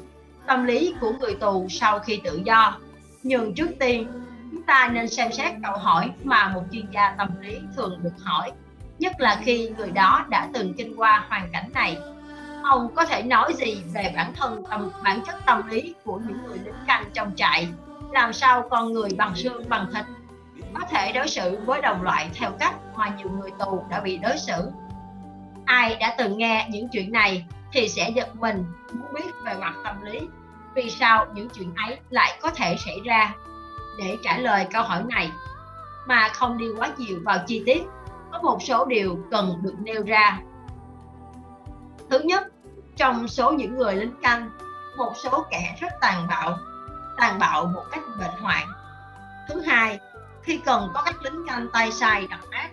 Tâm 0.46 0.64
lý 0.64 0.94
của 1.00 1.12
người 1.20 1.34
tù 1.34 1.66
sau 1.70 1.98
khi 1.98 2.20
tự 2.24 2.40
do. 2.44 2.76
Nhưng 3.22 3.54
trước 3.54 3.68
tiên, 3.80 4.06
chúng 4.52 4.62
ta 4.62 4.90
nên 4.92 5.08
xem 5.08 5.32
xét 5.32 5.54
câu 5.64 5.78
hỏi 5.78 6.10
mà 6.24 6.48
một 6.48 6.62
chuyên 6.72 6.90
gia 6.90 7.14
tâm 7.18 7.28
lý 7.40 7.58
thường 7.76 7.98
được 8.02 8.14
hỏi, 8.22 8.52
nhất 8.98 9.20
là 9.20 9.40
khi 9.44 9.70
người 9.78 9.90
đó 9.90 10.26
đã 10.28 10.48
từng 10.54 10.74
kinh 10.74 10.96
qua 10.96 11.24
hoàn 11.28 11.48
cảnh 11.52 11.70
này 11.74 11.98
ông 12.62 12.94
có 12.94 13.04
thể 13.04 13.22
nói 13.22 13.54
gì 13.54 13.82
về 13.94 14.12
bản 14.16 14.32
thân 14.34 14.62
tâm, 14.70 14.90
bản 15.04 15.20
chất 15.26 15.36
tâm 15.46 15.68
lý 15.68 15.94
của 16.04 16.20
những 16.26 16.38
người 16.46 16.58
lính 16.64 16.74
canh 16.86 17.04
trong 17.14 17.32
trại. 17.36 17.68
Làm 18.12 18.32
sao 18.32 18.68
con 18.70 18.92
người 18.92 19.10
bằng 19.16 19.34
xương, 19.34 19.68
bằng 19.68 19.86
thịt 19.94 20.04
có 20.74 20.80
thể 20.90 21.12
đối 21.12 21.28
xử 21.28 21.58
với 21.66 21.80
đồng 21.80 22.02
loại 22.02 22.30
theo 22.34 22.50
cách 22.50 22.74
mà 22.96 23.12
nhiều 23.18 23.30
người 23.30 23.50
tù 23.58 23.84
đã 23.90 24.00
bị 24.00 24.18
đối 24.18 24.38
xử. 24.38 24.70
Ai 25.64 25.96
đã 26.00 26.14
từng 26.18 26.38
nghe 26.38 26.68
những 26.70 26.88
chuyện 26.92 27.12
này 27.12 27.46
thì 27.72 27.88
sẽ 27.88 28.10
giật 28.10 28.36
mình, 28.36 28.64
muốn 28.92 29.14
biết 29.14 29.30
về 29.44 29.54
mặt 29.54 29.74
tâm 29.84 30.02
lý. 30.02 30.20
Vì 30.74 30.90
sao 30.90 31.26
những 31.34 31.48
chuyện 31.48 31.72
ấy 31.76 31.98
lại 32.10 32.38
có 32.42 32.50
thể 32.50 32.76
xảy 32.84 32.96
ra? 33.04 33.34
Để 33.98 34.16
trả 34.24 34.38
lời 34.38 34.66
câu 34.72 34.82
hỏi 34.82 35.02
này, 35.08 35.30
mà 36.06 36.28
không 36.28 36.58
đi 36.58 36.66
quá 36.76 36.90
nhiều 36.98 37.18
vào 37.24 37.38
chi 37.46 37.62
tiết, 37.66 37.82
có 38.32 38.38
một 38.42 38.62
số 38.62 38.84
điều 38.84 39.18
cần 39.30 39.58
được 39.62 39.74
nêu 39.82 40.02
ra 40.02 40.38
thứ 42.10 42.18
nhất, 42.18 42.46
trong 42.96 43.28
số 43.28 43.52
những 43.52 43.78
người 43.78 43.96
lính 43.96 44.14
canh, 44.22 44.50
một 44.96 45.12
số 45.16 45.44
kẻ 45.50 45.76
rất 45.80 45.92
tàn 46.00 46.26
bạo 46.28 46.58
tàn 47.18 47.38
bạo 47.38 47.64
một 47.66 47.84
cách 47.90 48.02
bệnh 48.18 48.40
hoạn. 48.40 48.68
Thứ 49.48 49.60
hai, 49.60 50.00
khi 50.42 50.60
cần 50.64 50.90
có 50.94 51.02
các 51.04 51.22
lính 51.22 51.46
canh 51.46 51.68
tay 51.72 51.92
sai 51.92 52.26
độc 52.30 52.50
ác, 52.50 52.70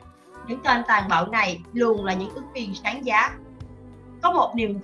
những 0.48 0.60
tên 0.64 0.82
tàn 0.88 1.10
bạo 1.10 1.28
này 1.28 1.62
luôn 1.74 2.06
là 2.06 2.14
những 2.14 2.36
ứng 2.36 2.54
viên 2.54 2.76
sáng 2.76 3.06
giá. 3.06 3.32
Có 4.22 4.32
một 4.32 4.56
niềm 4.56 4.80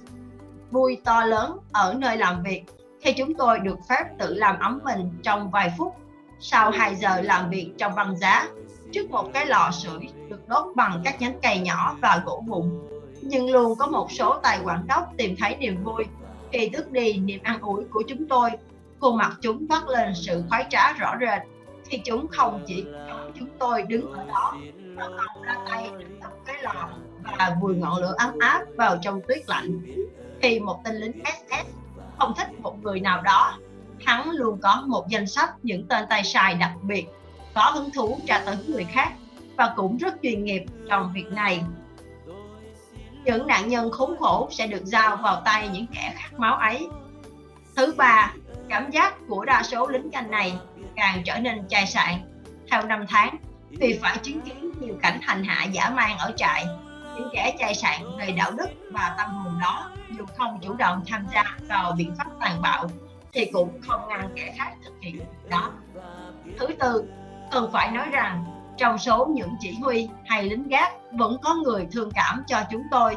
vui 0.71 1.01
to 1.03 1.25
lớn 1.25 1.57
ở 1.71 1.93
nơi 1.97 2.17
làm 2.17 2.43
việc, 2.43 2.63
khi 3.01 3.13
chúng 3.13 3.33
tôi 3.33 3.59
được 3.59 3.77
phép 3.89 4.03
tự 4.19 4.33
làm 4.33 4.59
ấm 4.59 4.80
mình 4.83 5.19
trong 5.23 5.51
vài 5.51 5.73
phút, 5.77 5.95
sau 6.39 6.71
2 6.71 6.95
giờ 6.95 7.21
làm 7.21 7.49
việc 7.49 7.73
trong 7.77 7.95
băng 7.95 8.17
giá, 8.17 8.47
trước 8.91 9.11
một 9.11 9.30
cái 9.33 9.45
lò 9.45 9.71
sưởi 9.71 10.07
được 10.30 10.47
đốt 10.47 10.75
bằng 10.75 11.01
các 11.05 11.21
nhánh 11.21 11.39
cây 11.41 11.59
nhỏ 11.59 11.95
và 12.01 12.21
gỗ 12.25 12.43
vụn 12.47 12.88
nhưng 13.22 13.50
luôn 13.50 13.75
có 13.75 13.88
một 13.88 14.11
số 14.11 14.40
tài 14.43 14.59
quản 14.66 14.88
đốc 14.88 15.14
tìm 15.17 15.35
thấy 15.40 15.56
niềm 15.56 15.83
vui 15.83 16.06
khi 16.51 16.69
tước 16.69 16.91
đi, 16.91 17.14
niềm 17.14 17.40
an 17.43 17.61
ủi 17.61 17.83
của 17.83 18.03
chúng 18.08 18.27
tôi. 18.27 18.50
Khuôn 19.00 19.17
mặt 19.17 19.38
chúng 19.41 19.67
vắt 19.69 19.83
lên 19.88 20.14
sự 20.16 20.43
khoái 20.50 20.66
trá 20.69 20.93
rõ 20.93 21.16
rệt. 21.19 21.41
Khi 21.85 21.98
chúng 22.06 22.27
không 22.27 22.64
chỉ 22.67 22.85
chống 23.09 23.32
chúng 23.40 23.48
tôi 23.59 23.83
đứng 23.83 24.11
ở 24.11 24.25
đó, 24.25 24.56
mà 24.95 25.08
còn 25.08 25.43
ra 25.43 25.56
tay 25.69 25.90
đập 26.22 26.32
cái 26.45 26.56
lò 26.64 26.90
và 27.38 27.56
vùi 27.61 27.75
ngọn 27.75 28.01
lửa 28.01 28.14
ấm 28.17 28.30
áp 28.40 28.61
vào 28.77 28.98
trong 29.01 29.22
tuyết 29.27 29.50
lạnh. 29.50 29.82
Khi 30.41 30.59
một 30.59 30.82
tên 30.83 30.95
lính 30.95 31.22
SS 31.25 31.66
không 32.19 32.33
thích 32.38 32.59
một 32.59 32.83
người 32.83 33.00
nào 33.00 33.22
đó, 33.22 33.58
hắn 34.06 34.30
luôn 34.30 34.59
có 34.61 34.83
một 34.88 35.08
danh 35.09 35.27
sách 35.27 35.50
những 35.64 35.88
tên 35.88 36.06
tay 36.09 36.24
sai 36.24 36.53
đặc 36.53 36.72
biệt, 36.82 37.06
có 37.56 37.72
hứng 37.74 37.91
thú 37.91 38.19
tra 38.25 38.43
tấn 38.45 38.58
người 38.67 38.85
khác 38.91 39.14
và 39.58 39.74
cũng 39.75 39.98
rất 39.98 40.16
chuyên 40.24 40.43
nghiệp 40.43 40.64
trong 40.90 41.11
việc 41.14 41.32
này 41.32 41.64
những 43.24 43.48
nạn 43.48 43.69
nhân 43.69 43.91
khốn 43.91 44.17
khổ 44.19 44.48
sẽ 44.51 44.67
được 44.67 44.85
giao 44.85 45.16
vào 45.16 45.41
tay 45.45 45.67
những 45.67 45.88
kẻ 45.88 46.14
khát 46.16 46.40
máu 46.40 46.56
ấy. 46.56 46.88
Thứ 47.75 47.93
ba, 47.98 48.33
cảm 48.69 48.91
giác 48.91 49.16
của 49.27 49.45
đa 49.45 49.64
số 49.64 49.88
lính 49.88 50.11
canh 50.11 50.32
này 50.32 50.58
càng 50.95 51.22
trở 51.25 51.40
nên 51.40 51.67
chai 51.67 51.88
sạn. 51.88 52.16
Theo 52.72 52.85
năm 52.85 53.06
tháng, 53.09 53.38
vì 53.69 54.00
phải 54.01 54.17
chứng 54.17 54.41
kiến 54.41 54.72
nhiều 54.80 54.95
cảnh 55.01 55.19
hành 55.22 55.43
hạ 55.43 55.64
giả 55.64 55.90
man 55.90 56.17
ở 56.17 56.33
trại, 56.38 56.66
những 57.16 57.30
kẻ 57.33 57.56
chai 57.59 57.75
sạn 57.75 58.01
về 58.19 58.32
đạo 58.32 58.51
đức 58.51 58.67
và 58.91 59.16
tâm 59.17 59.30
hồn 59.30 59.59
đó 59.61 59.91
dù 60.17 60.25
không 60.38 60.59
chủ 60.61 60.74
động 60.74 61.03
tham 61.08 61.27
gia 61.33 61.58
vào 61.69 61.91
biện 61.91 62.16
pháp 62.17 62.25
tàn 62.40 62.61
bạo 62.61 62.88
thì 63.33 63.45
cũng 63.53 63.82
không 63.88 64.08
ngăn 64.09 64.30
kẻ 64.35 64.53
khác 64.58 64.72
thực 64.85 64.93
hiện 65.01 65.22
đó. 65.50 65.72
Thứ 66.59 66.67
tư, 66.80 67.03
cần 67.51 67.69
phải 67.74 67.91
nói 67.91 68.08
rằng 68.11 68.45
trong 68.82 68.98
số 68.98 69.26
những 69.26 69.56
chỉ 69.60 69.77
huy 69.82 70.10
hay 70.26 70.43
lính 70.43 70.68
gác, 70.68 70.92
vẫn 71.11 71.38
có 71.43 71.53
người 71.53 71.88
thương 71.92 72.11
cảm 72.16 72.43
cho 72.48 72.58
chúng 72.72 72.84
tôi. 72.92 73.16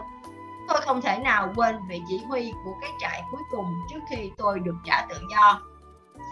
Tôi 0.68 0.80
không 0.80 1.00
thể 1.00 1.18
nào 1.18 1.52
quên 1.56 1.76
vị 1.88 2.02
chỉ 2.08 2.20
huy 2.28 2.52
của 2.64 2.72
cái 2.80 2.90
trại 3.00 3.22
cuối 3.30 3.40
cùng 3.50 3.64
trước 3.90 4.00
khi 4.10 4.30
tôi 4.38 4.60
được 4.60 4.74
trả 4.84 5.06
tự 5.08 5.16
do. 5.30 5.60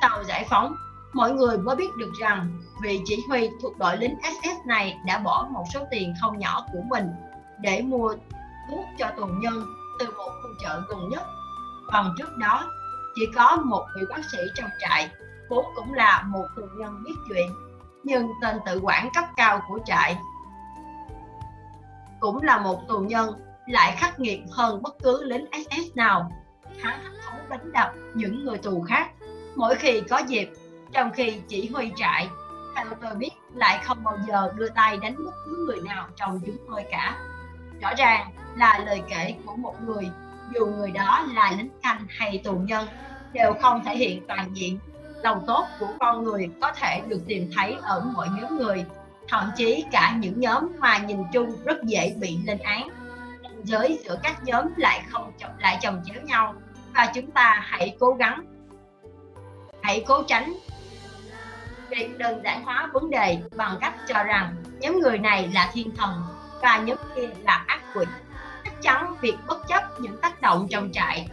Sau 0.00 0.24
giải 0.24 0.46
phóng, 0.50 0.74
mọi 1.12 1.32
người 1.32 1.58
mới 1.58 1.76
biết 1.76 1.96
được 1.96 2.12
rằng 2.20 2.60
vị 2.82 3.00
chỉ 3.04 3.24
huy 3.28 3.50
thuộc 3.62 3.78
đội 3.78 3.96
lính 3.96 4.16
SS 4.22 4.66
này 4.66 4.98
đã 5.06 5.18
bỏ 5.18 5.48
một 5.50 5.64
số 5.74 5.80
tiền 5.90 6.14
không 6.20 6.38
nhỏ 6.38 6.66
của 6.72 6.82
mình 6.90 7.10
để 7.60 7.82
mua 7.82 8.14
thuốc 8.70 8.84
cho 8.98 9.06
tù 9.16 9.26
nhân 9.26 9.64
từ 9.98 10.06
một 10.06 10.30
khu 10.42 10.50
chợ 10.62 10.82
gần 10.88 11.08
nhất. 11.08 11.22
Còn 11.92 12.14
trước 12.18 12.36
đó, 12.36 12.70
chỉ 13.14 13.22
có 13.34 13.56
một 13.56 13.86
vị 13.96 14.02
bác 14.10 14.22
sĩ 14.32 14.38
trong 14.54 14.70
trại, 14.80 15.10
vốn 15.50 15.64
cũng 15.74 15.94
là 15.94 16.24
một 16.26 16.46
tù 16.56 16.62
nhân 16.78 17.04
biết 17.04 17.14
chuyện 17.28 17.71
nhưng 18.04 18.28
tên 18.42 18.56
tự 18.66 18.80
quản 18.82 19.08
cấp 19.14 19.24
cao 19.36 19.62
của 19.68 19.78
trại 19.84 20.16
cũng 22.22 22.42
là 22.42 22.58
một 22.58 22.88
tù 22.88 22.98
nhân, 22.98 23.34
lại 23.66 23.96
khắc 23.96 24.20
nghiệt 24.20 24.40
hơn 24.50 24.82
bất 24.82 24.94
cứ 25.02 25.24
lính 25.24 25.46
SS 25.52 25.96
nào. 25.96 26.32
Hắn 26.82 27.00
thống 27.26 27.40
đánh 27.48 27.72
đập 27.72 27.92
những 28.14 28.44
người 28.44 28.58
tù 28.58 28.84
khác. 28.88 29.10
Mỗi 29.56 29.74
khi 29.74 30.02
có 30.10 30.18
dịp, 30.18 30.50
trong 30.92 31.10
khi 31.10 31.40
chỉ 31.48 31.68
huy 31.68 31.92
trại, 31.96 32.28
theo 32.76 32.86
tôi 33.02 33.14
biết, 33.14 33.30
lại 33.54 33.80
không 33.84 34.04
bao 34.04 34.18
giờ 34.28 34.52
đưa 34.56 34.68
tay 34.68 34.96
đánh 34.96 35.14
bất 35.24 35.34
cứ 35.44 35.64
người 35.66 35.80
nào 35.80 36.08
trong 36.16 36.40
chúng 36.46 36.56
tôi 36.70 36.84
cả. 36.90 37.16
Rõ 37.80 37.94
ràng 37.98 38.30
là 38.56 38.78
lời 38.86 39.02
kể 39.08 39.34
của 39.46 39.56
một 39.56 39.74
người, 39.86 40.10
dù 40.54 40.66
người 40.66 40.90
đó 40.90 41.26
là 41.34 41.52
lính 41.58 41.70
canh 41.82 42.06
hay 42.08 42.40
tù 42.44 42.52
nhân, 42.52 42.86
đều 43.32 43.54
không 43.62 43.84
thể 43.84 43.96
hiện 43.96 44.26
toàn 44.28 44.56
diện 44.56 44.78
lòng 45.22 45.44
tốt 45.46 45.66
của 45.80 45.88
con 46.00 46.24
người 46.24 46.50
có 46.60 46.72
thể 46.72 47.02
được 47.08 47.20
tìm 47.26 47.50
thấy 47.56 47.76
ở 47.82 48.00
mọi 48.14 48.28
nhóm 48.40 48.58
người, 48.58 48.84
thậm 49.28 49.50
chí 49.56 49.84
cả 49.92 50.14
những 50.18 50.40
nhóm 50.40 50.68
mà 50.78 50.98
nhìn 50.98 51.22
chung 51.32 51.56
rất 51.64 51.82
dễ 51.82 52.14
bị 52.20 52.38
lên 52.46 52.58
án. 52.58 52.88
Giới 53.64 54.00
giữa 54.04 54.18
các 54.22 54.44
nhóm 54.44 54.66
lại 54.76 55.02
không 55.10 55.32
lại 55.58 55.78
chồng 55.82 56.02
chéo 56.04 56.22
nhau, 56.22 56.54
và 56.94 57.12
chúng 57.14 57.30
ta 57.30 57.60
hãy 57.64 57.96
cố 58.00 58.12
gắng, 58.12 58.44
hãy 59.82 60.04
cố 60.06 60.22
tránh 60.22 60.52
việc 61.90 62.18
đơn 62.18 62.40
giản 62.44 62.64
hóa 62.64 62.90
vấn 62.92 63.10
đề 63.10 63.38
bằng 63.56 63.76
cách 63.80 63.94
cho 64.08 64.24
rằng 64.24 64.54
nhóm 64.80 65.00
người 65.00 65.18
này 65.18 65.50
là 65.54 65.70
thiên 65.72 65.96
thần 65.96 66.22
và 66.62 66.78
nhóm 66.78 66.96
kia 67.16 67.28
là 67.42 67.64
ác 67.66 67.80
quỷ. 67.94 68.04
Chắc 68.64 68.82
chắn 68.82 69.14
việc 69.20 69.36
bất 69.46 69.68
chấp 69.68 70.00
những 70.00 70.16
tác 70.16 70.42
động 70.42 70.66
trong 70.70 70.92
trại 70.92 71.28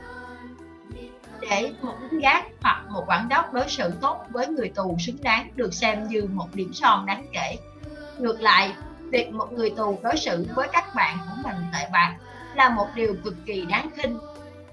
để 1.42 1.72
một 1.82 1.96
lính 2.02 2.20
gác 2.20 2.46
hoặc 2.62 2.84
một 2.90 3.04
quản 3.08 3.30
đốc 3.30 3.54
đối 3.54 3.70
xử 3.70 3.92
tốt 4.02 4.26
với 4.30 4.48
người 4.48 4.70
tù 4.70 4.98
xứng 5.00 5.18
đáng 5.22 5.50
được 5.56 5.74
xem 5.74 6.08
như 6.08 6.30
một 6.34 6.48
điểm 6.54 6.74
son 6.74 7.06
đáng 7.06 7.26
kể. 7.34 7.56
Ngược 8.20 8.42
lại, 8.42 8.74
việc 9.12 9.34
một 9.34 9.52
người 9.52 9.70
tù 9.70 10.00
đối 10.04 10.18
xử 10.18 10.48
với 10.56 10.68
các 10.72 10.96
bạn 10.96 11.18
của 11.18 11.50
mình 11.50 11.56
tệ 11.74 11.90
bạc 11.94 12.16
là 12.56 12.70
một 12.70 12.88
điều 12.96 13.16
cực 13.24 13.36
kỳ 13.46 13.66
đáng 13.66 13.90
khinh. 13.96 14.20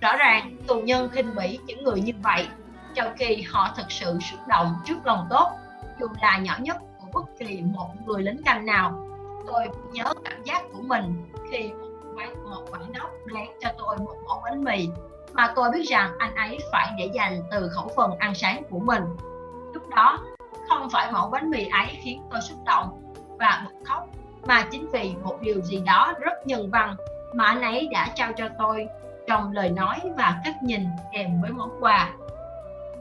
Rõ 0.00 0.16
ràng, 0.16 0.56
tù 0.66 0.80
nhân 0.80 1.08
khinh 1.12 1.34
bỉ 1.34 1.58
những 1.66 1.84
người 1.84 2.00
như 2.00 2.12
vậy, 2.22 2.48
trong 2.94 3.12
khi 3.16 3.42
họ 3.42 3.74
thực 3.76 3.92
sự 3.92 4.18
xúc 4.30 4.40
động 4.48 4.74
trước 4.84 5.06
lòng 5.06 5.26
tốt, 5.30 5.50
dù 6.00 6.06
là 6.22 6.38
nhỏ 6.38 6.56
nhất 6.60 6.76
của 6.98 7.06
bất 7.12 7.38
kỳ 7.38 7.62
một 7.62 7.88
người 8.06 8.22
lính 8.22 8.42
canh 8.42 8.66
nào. 8.66 9.08
Tôi 9.46 9.68
nhớ 9.92 10.04
cảm 10.24 10.42
giác 10.44 10.62
của 10.72 10.82
mình 10.82 11.30
khi 11.50 11.68
một 11.68 12.12
quán, 12.16 12.50
một 12.50 12.64
quản 12.70 12.92
đốc 12.92 13.10
bán 13.34 13.46
cho 13.60 13.68
tôi 13.78 13.96
một 13.98 14.16
ổ 14.26 14.40
bánh 14.44 14.64
mì 14.64 14.88
mà 15.36 15.52
tôi 15.56 15.70
biết 15.70 15.82
rằng 15.88 16.10
anh 16.18 16.34
ấy 16.34 16.58
phải 16.72 16.92
để 16.98 17.10
dành 17.14 17.42
từ 17.50 17.68
khẩu 17.68 17.90
phần 17.96 18.18
ăn 18.18 18.34
sáng 18.34 18.62
của 18.70 18.78
mình. 18.78 19.02
Lúc 19.74 19.88
đó, 19.88 20.18
không 20.68 20.90
phải 20.90 21.12
mẫu 21.12 21.30
bánh 21.30 21.50
mì 21.50 21.68
ấy 21.68 21.86
khiến 22.02 22.22
tôi 22.30 22.40
xúc 22.40 22.58
động 22.66 23.14
và 23.38 23.62
bật 23.64 23.72
khóc, 23.84 24.08
mà 24.46 24.66
chính 24.70 24.90
vì 24.90 25.14
một 25.22 25.38
điều 25.40 25.60
gì 25.60 25.82
đó 25.86 26.12
rất 26.20 26.46
nhân 26.46 26.70
văn 26.70 26.96
mà 27.34 27.44
anh 27.44 27.62
ấy 27.62 27.88
đã 27.92 28.08
trao 28.14 28.32
cho 28.32 28.48
tôi 28.58 28.86
trong 29.26 29.52
lời 29.52 29.70
nói 29.70 29.96
và 30.16 30.40
cách 30.44 30.62
nhìn 30.62 30.86
kèm 31.12 31.40
với 31.42 31.50
món 31.50 31.70
quà. 31.80 32.10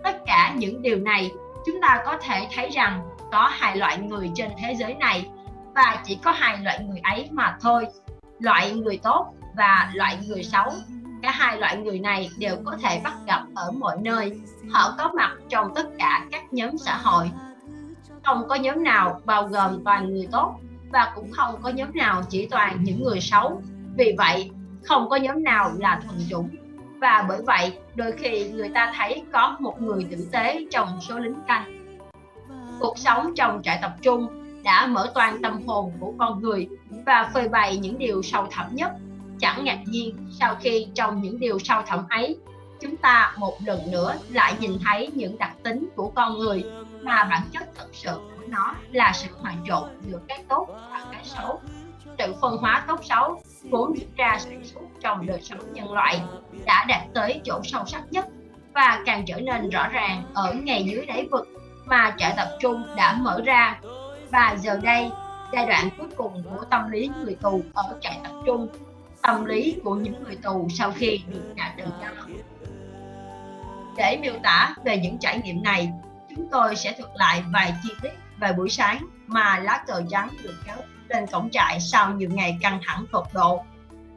Tất 0.04 0.18
cả 0.26 0.54
những 0.56 0.82
điều 0.82 1.00
này, 1.00 1.32
chúng 1.66 1.82
ta 1.82 2.04
có 2.06 2.18
thể 2.22 2.48
thấy 2.56 2.70
rằng 2.70 3.02
có 3.32 3.50
hai 3.52 3.78
loại 3.78 3.98
người 3.98 4.32
trên 4.36 4.52
thế 4.58 4.76
giới 4.76 4.94
này 4.94 5.30
và 5.76 6.02
chỉ 6.04 6.20
có 6.24 6.32
hai 6.32 6.58
loại 6.64 6.80
người 6.84 7.00
ấy 7.04 7.30
mà 7.32 7.58
thôi, 7.62 7.88
loại 8.40 8.72
người 8.72 9.00
tốt 9.04 9.34
và 9.58 9.92
loại 9.94 10.18
người 10.28 10.44
xấu 10.44 10.72
cả 11.26 11.32
hai 11.32 11.58
loại 11.58 11.78
người 11.78 12.00
này 12.00 12.30
đều 12.38 12.56
có 12.66 12.78
thể 12.82 13.02
bắt 13.04 13.14
gặp 13.28 13.44
ở 13.56 13.72
mọi 13.72 13.98
nơi. 14.02 14.40
Họ 14.72 14.96
có 14.98 15.12
mặt 15.16 15.32
trong 15.50 15.76
tất 15.76 15.88
cả 15.98 16.26
các 16.32 16.54
nhóm 16.54 16.78
xã 16.78 16.98
hội. 16.98 17.32
Không 18.24 18.48
có 18.48 18.56
nhóm 18.56 18.84
nào 18.84 19.22
bao 19.26 19.48
gồm 19.48 19.84
toàn 19.84 20.10
người 20.10 20.28
tốt 20.32 20.56
và 20.92 21.12
cũng 21.16 21.32
không 21.32 21.56
có 21.62 21.70
nhóm 21.70 21.90
nào 21.94 22.24
chỉ 22.30 22.48
toàn 22.48 22.84
những 22.84 23.04
người 23.04 23.22
xấu. 23.22 23.62
Vì 23.98 24.16
vậy, 24.18 24.52
không 24.84 25.10
có 25.10 25.16
nhóm 25.16 25.44
nào 25.44 25.72
là 25.78 26.02
thuần 26.06 26.20
chủng. 26.30 26.50
Và 27.00 27.26
bởi 27.30 27.42
vậy, 27.42 27.78
đôi 27.96 28.12
khi 28.12 28.50
người 28.50 28.70
ta 28.70 28.94
thấy 28.98 29.24
có 29.34 29.58
một 29.60 29.82
người 29.82 30.08
tử 30.12 30.28
tế 30.32 30.66
trong 30.72 31.02
số 31.02 31.20
lính 31.20 31.40
canh. 31.48 31.88
Cuộc 32.80 32.98
sống 32.98 33.34
trong 33.36 33.62
trại 33.64 33.80
tập 33.82 33.92
trung 34.02 34.28
đã 34.64 34.88
mở 34.88 35.12
toan 35.16 35.42
tâm 35.42 35.68
hồn 35.68 35.92
của 36.00 36.14
con 36.18 36.42
người 36.42 36.68
và 37.06 37.30
phơi 37.34 37.48
bày 37.48 37.78
những 37.78 37.98
điều 37.98 38.22
sâu 38.22 38.48
thẳm 38.52 38.76
nhất 38.76 38.92
chẳng 39.40 39.64
ngạc 39.64 39.80
nhiên 39.86 40.16
sau 40.40 40.56
khi 40.56 40.88
trong 40.96 41.22
những 41.22 41.40
điều 41.40 41.60
sâu 41.60 41.82
thẳm 41.86 42.06
ấy, 42.10 42.38
chúng 42.82 42.98
ta 42.98 43.34
một 43.38 43.58
lần 43.66 43.92
nữa 43.92 44.16
lại 44.30 44.56
nhìn 44.60 44.72
thấy 44.86 45.10
những 45.14 45.38
đặc 45.38 45.52
tính 45.64 45.90
của 45.96 46.12
con 46.16 46.38
người 46.38 46.64
mà 47.02 47.24
bản 47.24 47.42
chất 47.52 47.64
thực 47.76 47.96
sự 47.96 48.12
của 48.16 48.44
nó 48.48 48.76
là 48.92 49.12
sự 49.16 49.28
hòa 49.42 49.54
trộn 49.68 49.90
giữa 50.08 50.20
cái 50.28 50.44
tốt 50.50 50.68
và 50.92 51.06
cái 51.12 51.22
xấu. 51.24 51.62
Sự 52.18 52.34
phân 52.42 52.58
hóa 52.58 52.84
tốt 52.88 53.00
xấu 53.04 53.42
vốn 53.64 53.98
diễn 53.98 54.10
ra 54.16 54.38
xuyên 54.40 54.64
suốt 54.64 54.82
trong 55.02 55.26
đời 55.26 55.42
sống 55.42 55.74
nhân 55.74 55.94
loại 55.94 56.22
đã 56.66 56.86
đạt 56.88 57.02
tới 57.14 57.42
chỗ 57.44 57.62
sâu 57.64 57.86
sắc 57.86 58.04
nhất 58.12 58.26
và 58.74 59.04
càng 59.06 59.24
trở 59.28 59.40
nên 59.40 59.70
rõ 59.70 59.88
ràng 59.88 60.24
ở 60.34 60.54
ngay 60.54 60.84
dưới 60.84 61.06
đáy 61.06 61.28
vực 61.32 61.48
mà 61.86 62.16
trại 62.18 62.34
tập 62.38 62.48
trung 62.60 62.84
đã 62.98 63.18
mở 63.22 63.42
ra. 63.46 63.80
Và 64.32 64.56
giờ 64.60 64.80
đây, 64.84 65.10
giai 65.54 65.66
đoạn 65.66 65.90
cuối 65.98 66.08
cùng 66.16 66.44
của 66.44 66.66
tâm 66.70 66.92
lý 66.92 67.10
người 67.24 67.36
tù 67.42 67.62
ở 67.74 67.98
trại 68.02 68.20
tập 68.24 68.32
trung 68.46 68.68
tâm 69.28 69.46
lý 69.46 69.80
của 69.84 69.96
những 69.96 70.24
người 70.24 70.36
tù 70.36 70.68
sau 70.70 70.92
khi 70.92 71.22
được 71.28 71.54
trả 71.58 71.74
tự 71.78 71.84
do 72.02 72.08
để 73.98 74.18
miêu 74.22 74.34
tả 74.44 74.76
về 74.86 74.98
những 74.98 75.18
trải 75.18 75.42
nghiệm 75.44 75.64
này, 75.64 75.90
chúng 76.30 76.48
tôi 76.52 76.76
sẽ 76.76 76.96
thuật 76.98 77.10
lại 77.16 77.44
vài 77.54 77.74
chi 77.84 77.90
tiết 78.02 78.12
về 78.40 78.54
buổi 78.54 78.70
sáng 78.70 79.08
mà 79.28 79.60
lá 79.60 79.84
cờ 79.88 80.04
trắng 80.10 80.30
được 80.44 80.56
kéo 80.66 80.78
lên 81.08 81.26
cổng 81.32 81.50
trại 81.52 81.80
sau 81.80 82.14
nhiều 82.14 82.30
ngày 82.34 82.58
căng 82.62 82.80
thẳng 82.86 83.06
tột 83.12 83.26
độ. 83.34 83.64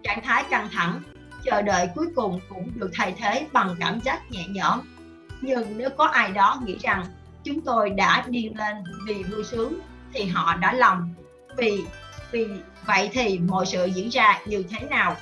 Trạng 0.03 0.23
thái 0.25 0.45
căng 0.51 0.69
thẳng, 0.73 1.03
chờ 1.45 1.62
đợi 1.62 1.89
cuối 1.95 2.07
cùng 2.15 2.41
cũng 2.49 2.70
được 2.75 2.91
thay 2.95 3.15
thế 3.19 3.47
bằng 3.53 3.77
cảm 3.81 4.01
giác 4.01 4.31
nhẹ 4.31 4.45
nhõm. 4.49 4.81
Nhưng 5.41 5.78
nếu 5.78 5.91
có 5.91 6.05
ai 6.05 6.33
đó 6.33 6.61
nghĩ 6.65 6.78
rằng 6.81 7.05
chúng 7.45 7.61
tôi 7.61 7.91
đã 7.91 8.25
điên 8.28 8.59
lên 8.59 8.77
vì 9.07 9.23
vui 9.23 9.45
sướng, 9.45 9.81
thì 10.12 10.25
họ 10.25 10.57
đã 10.57 10.73
lầm. 10.73 11.15
Vì 11.57 11.85
vì 12.31 12.47
vậy 12.86 13.10
thì 13.12 13.39
mọi 13.39 13.66
sự 13.66 13.84
diễn 13.86 14.08
ra 14.08 14.40
như 14.47 14.65
thế 14.70 14.86
nào? 14.86 15.16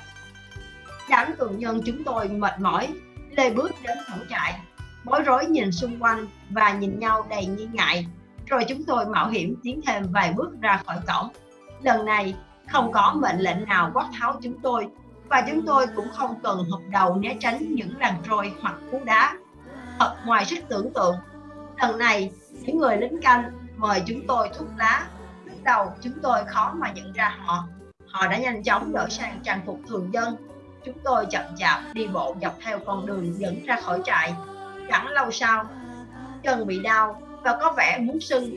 Đám 1.09 1.27
tù 1.37 1.49
nhân 1.49 1.81
chúng 1.85 2.03
tôi 2.03 2.29
mệt 2.29 2.59
mỏi, 2.59 2.87
lê 3.29 3.49
bước 3.49 3.71
đến 3.83 3.97
cổng 4.09 4.27
trại. 4.29 4.59
Bối 5.03 5.21
rối 5.21 5.45
nhìn 5.45 5.71
xung 5.71 5.99
quanh 5.99 6.27
và 6.49 6.73
nhìn 6.73 6.99
nhau 6.99 7.27
đầy 7.29 7.45
nghi 7.45 7.67
ngại. 7.73 8.07
Rồi 8.45 8.65
chúng 8.69 8.83
tôi 8.83 9.05
mạo 9.05 9.29
hiểm 9.29 9.55
tiến 9.63 9.81
thêm 9.85 10.03
vài 10.11 10.33
bước 10.33 10.49
ra 10.61 10.81
khỏi 10.85 10.97
cổng. 11.07 11.29
Lần 11.81 12.05
này, 12.05 12.35
không 12.71 12.91
có 12.91 13.15
mệnh 13.21 13.39
lệnh 13.39 13.65
nào 13.65 13.91
quát 13.93 14.09
tháo 14.19 14.39
chúng 14.43 14.59
tôi 14.59 14.87
và 15.29 15.43
chúng 15.47 15.65
tôi 15.65 15.87
cũng 15.95 16.07
không 16.13 16.35
cần 16.43 16.57
hợp 16.57 16.79
đầu 16.89 17.15
né 17.15 17.35
tránh 17.39 17.75
những 17.75 17.97
làn 17.99 18.15
trôi 18.27 18.53
hoặc 18.61 18.75
cú 18.91 19.01
đá. 19.05 19.37
Thật 19.99 20.15
ngoài 20.25 20.45
sức 20.45 20.59
tưởng 20.69 20.93
tượng, 20.93 21.15
lần 21.81 21.97
này, 21.97 22.31
những 22.61 22.77
người 22.77 22.97
lính 22.97 23.21
canh 23.21 23.51
mời 23.77 24.01
chúng 24.07 24.27
tôi 24.27 24.49
thuốc 24.57 24.67
lá 24.77 25.07
đầu 25.67 25.93
chúng 26.01 26.13
tôi 26.21 26.39
khó 26.47 26.73
mà 26.77 26.91
nhận 26.91 27.13
ra 27.13 27.37
họ. 27.39 27.67
Họ 28.07 28.27
đã 28.27 28.37
nhanh 28.37 28.63
chóng 28.63 28.93
đổi 28.93 29.09
sang 29.09 29.39
trang 29.43 29.61
phục 29.65 29.79
thường 29.87 30.09
dân. 30.13 30.35
Chúng 30.85 30.97
tôi 31.03 31.25
chậm 31.29 31.43
chạp 31.57 31.81
đi 31.93 32.07
bộ 32.07 32.35
dọc 32.41 32.55
theo 32.61 32.79
con 32.85 33.05
đường 33.05 33.39
dẫn 33.39 33.65
ra 33.65 33.77
khỏi 33.81 34.01
trại. 34.05 34.33
Chẳng 34.89 35.07
lâu 35.07 35.31
sau, 35.31 35.65
chân 36.43 36.67
bị 36.67 36.79
đau 36.79 37.21
và 37.43 37.57
có 37.61 37.73
vẻ 37.77 37.97
muốn 38.01 38.19
sưng. 38.19 38.51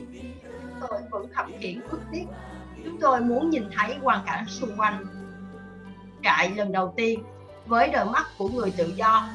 Chúng 0.61 0.87
tôi 0.87 0.99
vẫn 1.11 1.33
khập 1.33 1.45
khiễng 1.59 1.81
bước 1.91 2.01
tiếp 2.11 2.25
chúng 2.85 2.97
tôi 2.99 3.21
muốn 3.21 3.49
nhìn 3.49 3.63
thấy 3.77 3.95
hoàn 4.01 4.25
cảnh 4.25 4.45
xung 4.47 4.77
quanh. 4.77 5.05
Trại 6.23 6.51
lần 6.55 6.71
đầu 6.71 6.93
tiên 6.97 7.23
với 7.65 7.87
đôi 7.87 8.05
mắt 8.05 8.27
của 8.37 8.49
người 8.49 8.73
tự 8.77 8.93
do. 8.95 9.29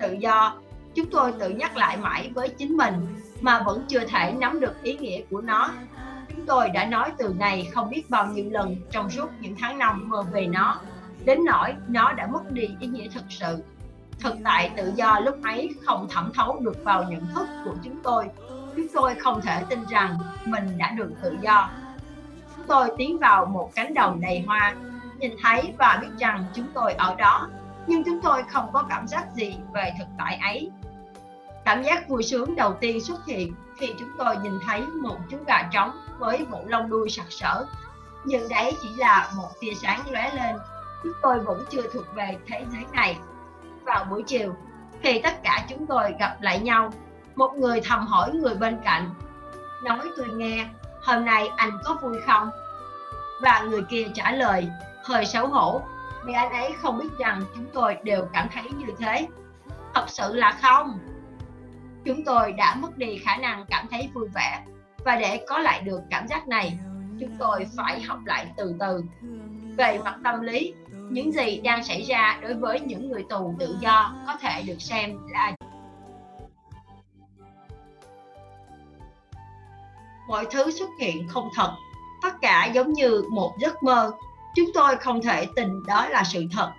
Tự 0.00 0.12
do, 0.12 0.56
chúng 0.94 1.10
tôi 1.10 1.32
tự 1.40 1.48
nhắc 1.48 1.76
lại 1.76 1.96
mãi 1.96 2.30
với 2.34 2.48
chính 2.48 2.76
mình 2.76 2.94
mà 3.40 3.62
vẫn 3.62 3.84
chưa 3.88 4.04
thể 4.08 4.32
nắm 4.32 4.60
được 4.60 4.82
ý 4.82 4.96
nghĩa 4.96 5.22
của 5.30 5.40
nó 5.40 5.70
chúng 6.36 6.46
tôi 6.46 6.70
đã 6.70 6.84
nói 6.84 7.12
từ 7.18 7.34
này 7.38 7.68
không 7.74 7.90
biết 7.90 8.10
bao 8.10 8.26
nhiêu 8.26 8.50
lần 8.50 8.76
trong 8.90 9.10
suốt 9.10 9.28
những 9.40 9.54
tháng 9.60 9.78
năm 9.78 10.08
mơ 10.08 10.22
về 10.32 10.46
nó. 10.46 10.80
Đến 11.24 11.44
nỗi 11.44 11.74
nó 11.88 12.12
đã 12.12 12.26
mất 12.26 12.52
đi 12.52 12.68
ý 12.80 12.86
nghĩa 12.86 13.08
thực 13.14 13.24
sự. 13.28 13.62
Thực 14.20 14.34
tại 14.44 14.70
tự 14.76 14.92
do 14.94 15.20
lúc 15.20 15.38
ấy 15.42 15.74
không 15.84 16.08
thẩm 16.08 16.30
thấu 16.34 16.60
được 16.60 16.84
vào 16.84 17.04
nhận 17.04 17.26
thức 17.34 17.48
của 17.64 17.74
chúng 17.84 18.02
tôi. 18.02 18.24
Chúng 18.76 18.86
tôi 18.94 19.14
không 19.14 19.40
thể 19.40 19.62
tin 19.68 19.78
rằng 19.90 20.18
mình 20.44 20.78
đã 20.78 20.90
được 20.90 21.10
tự 21.22 21.36
do. 21.42 21.70
Chúng 22.56 22.66
tôi 22.66 22.88
tiến 22.98 23.18
vào 23.18 23.46
một 23.46 23.70
cánh 23.74 23.94
đồng 23.94 24.20
đầy 24.20 24.44
hoa. 24.46 24.74
Nhìn 25.18 25.32
thấy 25.42 25.74
và 25.78 25.98
biết 26.02 26.10
rằng 26.18 26.44
chúng 26.54 26.66
tôi 26.74 26.92
ở 26.92 27.14
đó. 27.14 27.48
Nhưng 27.86 28.04
chúng 28.04 28.20
tôi 28.22 28.42
không 28.48 28.68
có 28.72 28.82
cảm 28.88 29.08
giác 29.08 29.34
gì 29.34 29.56
về 29.74 29.92
thực 29.98 30.08
tại 30.18 30.38
ấy. 30.42 30.70
Cảm 31.64 31.82
giác 31.82 32.08
vui 32.08 32.22
sướng 32.22 32.56
đầu 32.56 32.74
tiên 32.80 33.00
xuất 33.00 33.26
hiện 33.26 33.54
khi 33.76 33.86
chúng 33.98 34.08
tôi 34.18 34.36
nhìn 34.42 34.52
thấy 34.66 34.80
một 34.80 35.16
chú 35.30 35.36
gà 35.46 35.68
trống 35.72 35.90
với 36.18 36.46
bộ 36.50 36.60
lông 36.66 36.90
đuôi 36.90 37.10
sặc 37.10 37.26
sỡ. 37.30 37.66
Nhưng 38.24 38.48
đấy 38.48 38.76
chỉ 38.82 38.88
là 38.96 39.30
một 39.36 39.48
tia 39.60 39.74
sáng 39.74 40.00
lóe 40.10 40.30
lên. 40.34 40.56
Chúng 41.02 41.12
tôi 41.22 41.38
vẫn 41.40 41.64
chưa 41.70 41.82
thuộc 41.92 42.14
về 42.14 42.36
thế 42.46 42.64
giới 42.72 42.84
này. 42.92 43.18
Vào 43.84 44.04
buổi 44.04 44.22
chiều, 44.26 44.54
khi 45.02 45.20
tất 45.22 45.42
cả 45.42 45.66
chúng 45.68 45.86
tôi 45.86 46.14
gặp 46.18 46.36
lại 46.40 46.58
nhau, 46.58 46.92
một 47.34 47.54
người 47.56 47.80
thầm 47.80 48.06
hỏi 48.06 48.32
người 48.32 48.54
bên 48.54 48.78
cạnh, 48.84 49.14
nói 49.84 50.08
tôi 50.16 50.28
nghe, 50.28 50.68
hôm 51.02 51.24
nay 51.24 51.50
anh 51.56 51.78
có 51.84 51.98
vui 52.02 52.20
không? 52.26 52.50
Và 53.42 53.60
người 53.60 53.82
kia 53.82 54.06
trả 54.14 54.32
lời, 54.32 54.68
hơi 55.04 55.26
xấu 55.26 55.46
hổ, 55.46 55.82
vì 56.24 56.32
anh 56.32 56.52
ấy 56.52 56.72
không 56.78 56.98
biết 56.98 57.08
rằng 57.18 57.42
chúng 57.54 57.66
tôi 57.72 57.96
đều 58.02 58.28
cảm 58.32 58.48
thấy 58.54 58.64
như 58.70 58.86
thế. 58.98 59.28
Thật 59.94 60.04
sự 60.08 60.34
là 60.34 60.58
không. 60.62 60.98
Chúng 62.04 62.24
tôi 62.24 62.52
đã 62.52 62.74
mất 62.74 62.98
đi 62.98 63.18
khả 63.18 63.36
năng 63.36 63.66
cảm 63.66 63.86
thấy 63.90 64.10
vui 64.14 64.28
vẻ 64.34 64.64
và 65.06 65.16
để 65.16 65.44
có 65.48 65.58
lại 65.58 65.80
được 65.80 66.00
cảm 66.10 66.28
giác 66.28 66.48
này, 66.48 66.78
chúng 67.20 67.36
tôi 67.38 67.66
phải 67.76 68.00
học 68.00 68.18
lại 68.24 68.46
từ 68.56 68.74
từ. 68.80 69.04
Về 69.76 69.98
mặt 70.04 70.16
tâm 70.24 70.40
lý, 70.40 70.74
những 71.10 71.32
gì 71.32 71.60
đang 71.64 71.84
xảy 71.84 72.02
ra 72.02 72.38
đối 72.42 72.54
với 72.54 72.80
những 72.80 73.10
người 73.10 73.24
tù 73.28 73.54
tự 73.58 73.76
do 73.80 74.14
có 74.26 74.36
thể 74.40 74.62
được 74.62 74.82
xem 74.82 75.18
là 75.28 75.52
mọi 80.28 80.46
thứ 80.50 80.70
xuất 80.70 80.88
hiện 81.00 81.28
không 81.28 81.48
thật. 81.54 81.72
Tất 82.22 82.34
cả 82.40 82.70
giống 82.74 82.92
như 82.92 83.22
một 83.30 83.52
giấc 83.60 83.82
mơ. 83.82 84.12
Chúng 84.56 84.70
tôi 84.74 84.96
không 84.96 85.22
thể 85.22 85.46
tin 85.56 85.86
đó 85.86 86.08
là 86.08 86.24
sự 86.24 86.46
thật. 86.52 86.72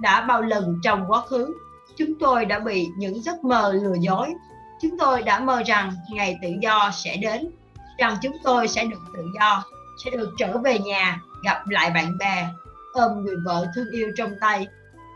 Đã 0.00 0.20
bao 0.20 0.42
lần 0.42 0.80
trong 0.82 1.04
quá 1.08 1.20
khứ, 1.20 1.54
chúng 1.96 2.18
tôi 2.20 2.44
đã 2.44 2.58
bị 2.58 2.88
những 2.96 3.22
giấc 3.22 3.44
mơ 3.44 3.72
lừa 3.72 3.96
dối. 4.00 4.34
Chúng 4.80 4.98
tôi 4.98 5.22
đã 5.22 5.40
mơ 5.40 5.62
rằng 5.66 5.92
ngày 6.10 6.36
tự 6.42 6.48
do 6.62 6.90
sẽ 6.92 7.16
đến 7.16 7.50
rằng 7.98 8.16
chúng 8.22 8.36
tôi 8.44 8.68
sẽ 8.68 8.84
được 8.84 9.00
tự 9.14 9.26
do, 9.40 9.64
sẽ 10.04 10.10
được 10.10 10.30
trở 10.38 10.58
về 10.58 10.78
nhà, 10.78 11.20
gặp 11.44 11.68
lại 11.68 11.90
bạn 11.90 12.18
bè, 12.18 12.48
ôm 12.92 13.24
người 13.24 13.36
vợ 13.44 13.66
thương 13.74 13.90
yêu 13.90 14.08
trong 14.16 14.30
tay, 14.40 14.66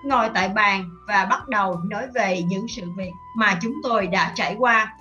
ngồi 0.05 0.29
tại 0.35 0.49
bàn 0.49 0.91
và 1.07 1.25
bắt 1.25 1.49
đầu 1.49 1.81
nói 1.85 2.07
về 2.15 2.43
những 2.43 2.67
sự 2.69 2.83
việc 2.97 3.11
mà 3.37 3.59
chúng 3.63 3.75
tôi 3.83 4.07
đã 4.07 4.33
trải 4.35 4.57
qua. 4.59 4.97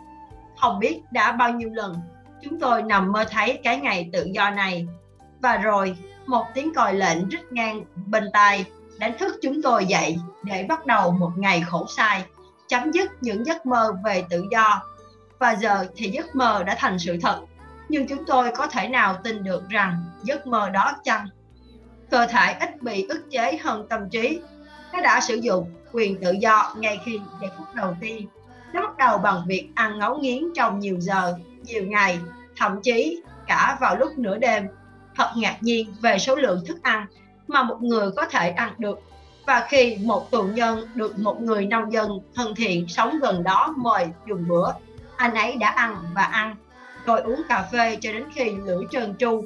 Không 0.61 0.80
biết 0.80 1.01
đã 1.11 1.31
bao 1.31 1.53
nhiêu 1.53 1.69
lần 1.73 1.95
chúng 2.43 2.59
tôi 2.59 2.83
nằm 2.83 3.11
mơ 3.11 3.25
thấy 3.31 3.59
cái 3.64 3.77
ngày 3.77 4.09
tự 4.14 4.27
do 4.33 4.49
này. 4.49 4.88
Và 5.41 5.57
rồi, 5.57 5.97
một 6.25 6.45
tiếng 6.53 6.73
còi 6.73 6.93
lệnh 6.93 7.30
rít 7.30 7.51
ngang 7.51 7.83
bên 8.06 8.30
tai 8.33 8.65
đánh 8.99 9.17
thức 9.19 9.35
chúng 9.41 9.61
tôi 9.61 9.85
dậy 9.85 10.17
để 10.43 10.65
bắt 10.69 10.85
đầu 10.85 11.11
một 11.11 11.31
ngày 11.38 11.64
khổ 11.67 11.85
sai, 11.97 12.23
chấm 12.67 12.91
dứt 12.91 13.11
những 13.22 13.45
giấc 13.45 13.65
mơ 13.65 13.93
về 14.03 14.25
tự 14.30 14.45
do. 14.51 14.81
Và 15.39 15.56
giờ 15.56 15.85
thì 15.95 16.09
giấc 16.09 16.35
mơ 16.35 16.64
đã 16.64 16.75
thành 16.77 16.99
sự 16.99 17.17
thật 17.22 17.41
nhưng 17.90 18.07
chúng 18.07 18.25
tôi 18.25 18.51
có 18.51 18.67
thể 18.67 18.88
nào 18.88 19.19
tin 19.24 19.43
được 19.43 19.69
rằng 19.69 20.03
giấc 20.24 20.48
mơ 20.48 20.69
đó 20.69 20.93
chăng? 21.03 21.27
Cơ 22.09 22.27
thể 22.27 22.56
ít 22.59 22.82
bị 22.82 23.06
ức 23.09 23.32
chế 23.32 23.57
hơn 23.57 23.88
tâm 23.90 24.09
trí. 24.09 24.40
Nó 24.93 25.01
đã 25.01 25.22
sử 25.22 25.35
dụng 25.35 25.72
quyền 25.91 26.22
tự 26.22 26.32
do 26.32 26.74
ngay 26.77 26.99
khi 27.06 27.19
giây 27.41 27.49
phút 27.57 27.67
đầu 27.75 27.95
tiên. 28.01 28.27
Nó 28.74 28.82
bắt 28.82 28.98
đầu 28.98 29.17
bằng 29.17 29.43
việc 29.48 29.69
ăn 29.75 29.99
ngấu 29.99 30.17
nghiến 30.17 30.43
trong 30.56 30.80
nhiều 30.80 30.99
giờ, 30.99 31.33
nhiều 31.64 31.85
ngày, 31.85 32.19
thậm 32.57 32.82
chí 32.83 33.22
cả 33.48 33.77
vào 33.82 33.95
lúc 33.95 34.17
nửa 34.17 34.38
đêm. 34.38 34.67
Thật 35.16 35.30
ngạc 35.35 35.57
nhiên 35.61 35.93
về 36.01 36.17
số 36.17 36.35
lượng 36.35 36.64
thức 36.67 36.77
ăn 36.83 37.06
mà 37.48 37.64
một 37.64 37.82
người 37.82 38.11
có 38.16 38.25
thể 38.25 38.49
ăn 38.49 38.74
được. 38.77 38.99
Và 39.45 39.67
khi 39.69 39.98
một 40.03 40.32
tù 40.32 40.43
nhân 40.43 40.88
được 40.95 41.19
một 41.19 41.41
người 41.41 41.66
nông 41.66 41.93
dân 41.93 42.19
thân 42.35 42.56
thiện 42.56 42.88
sống 42.88 43.19
gần 43.19 43.43
đó 43.43 43.74
mời 43.77 44.07
dùng 44.27 44.48
bữa, 44.48 44.72
anh 45.16 45.33
ấy 45.33 45.56
đã 45.56 45.69
ăn 45.69 45.98
và 46.14 46.24
ăn 46.24 46.56
rồi 47.07 47.21
uống 47.21 47.41
cà 47.49 47.67
phê 47.71 47.97
cho 48.01 48.13
đến 48.13 48.25
khi 48.33 48.51
lưỡi 48.51 48.83
trơn 48.91 49.15
tru 49.17 49.45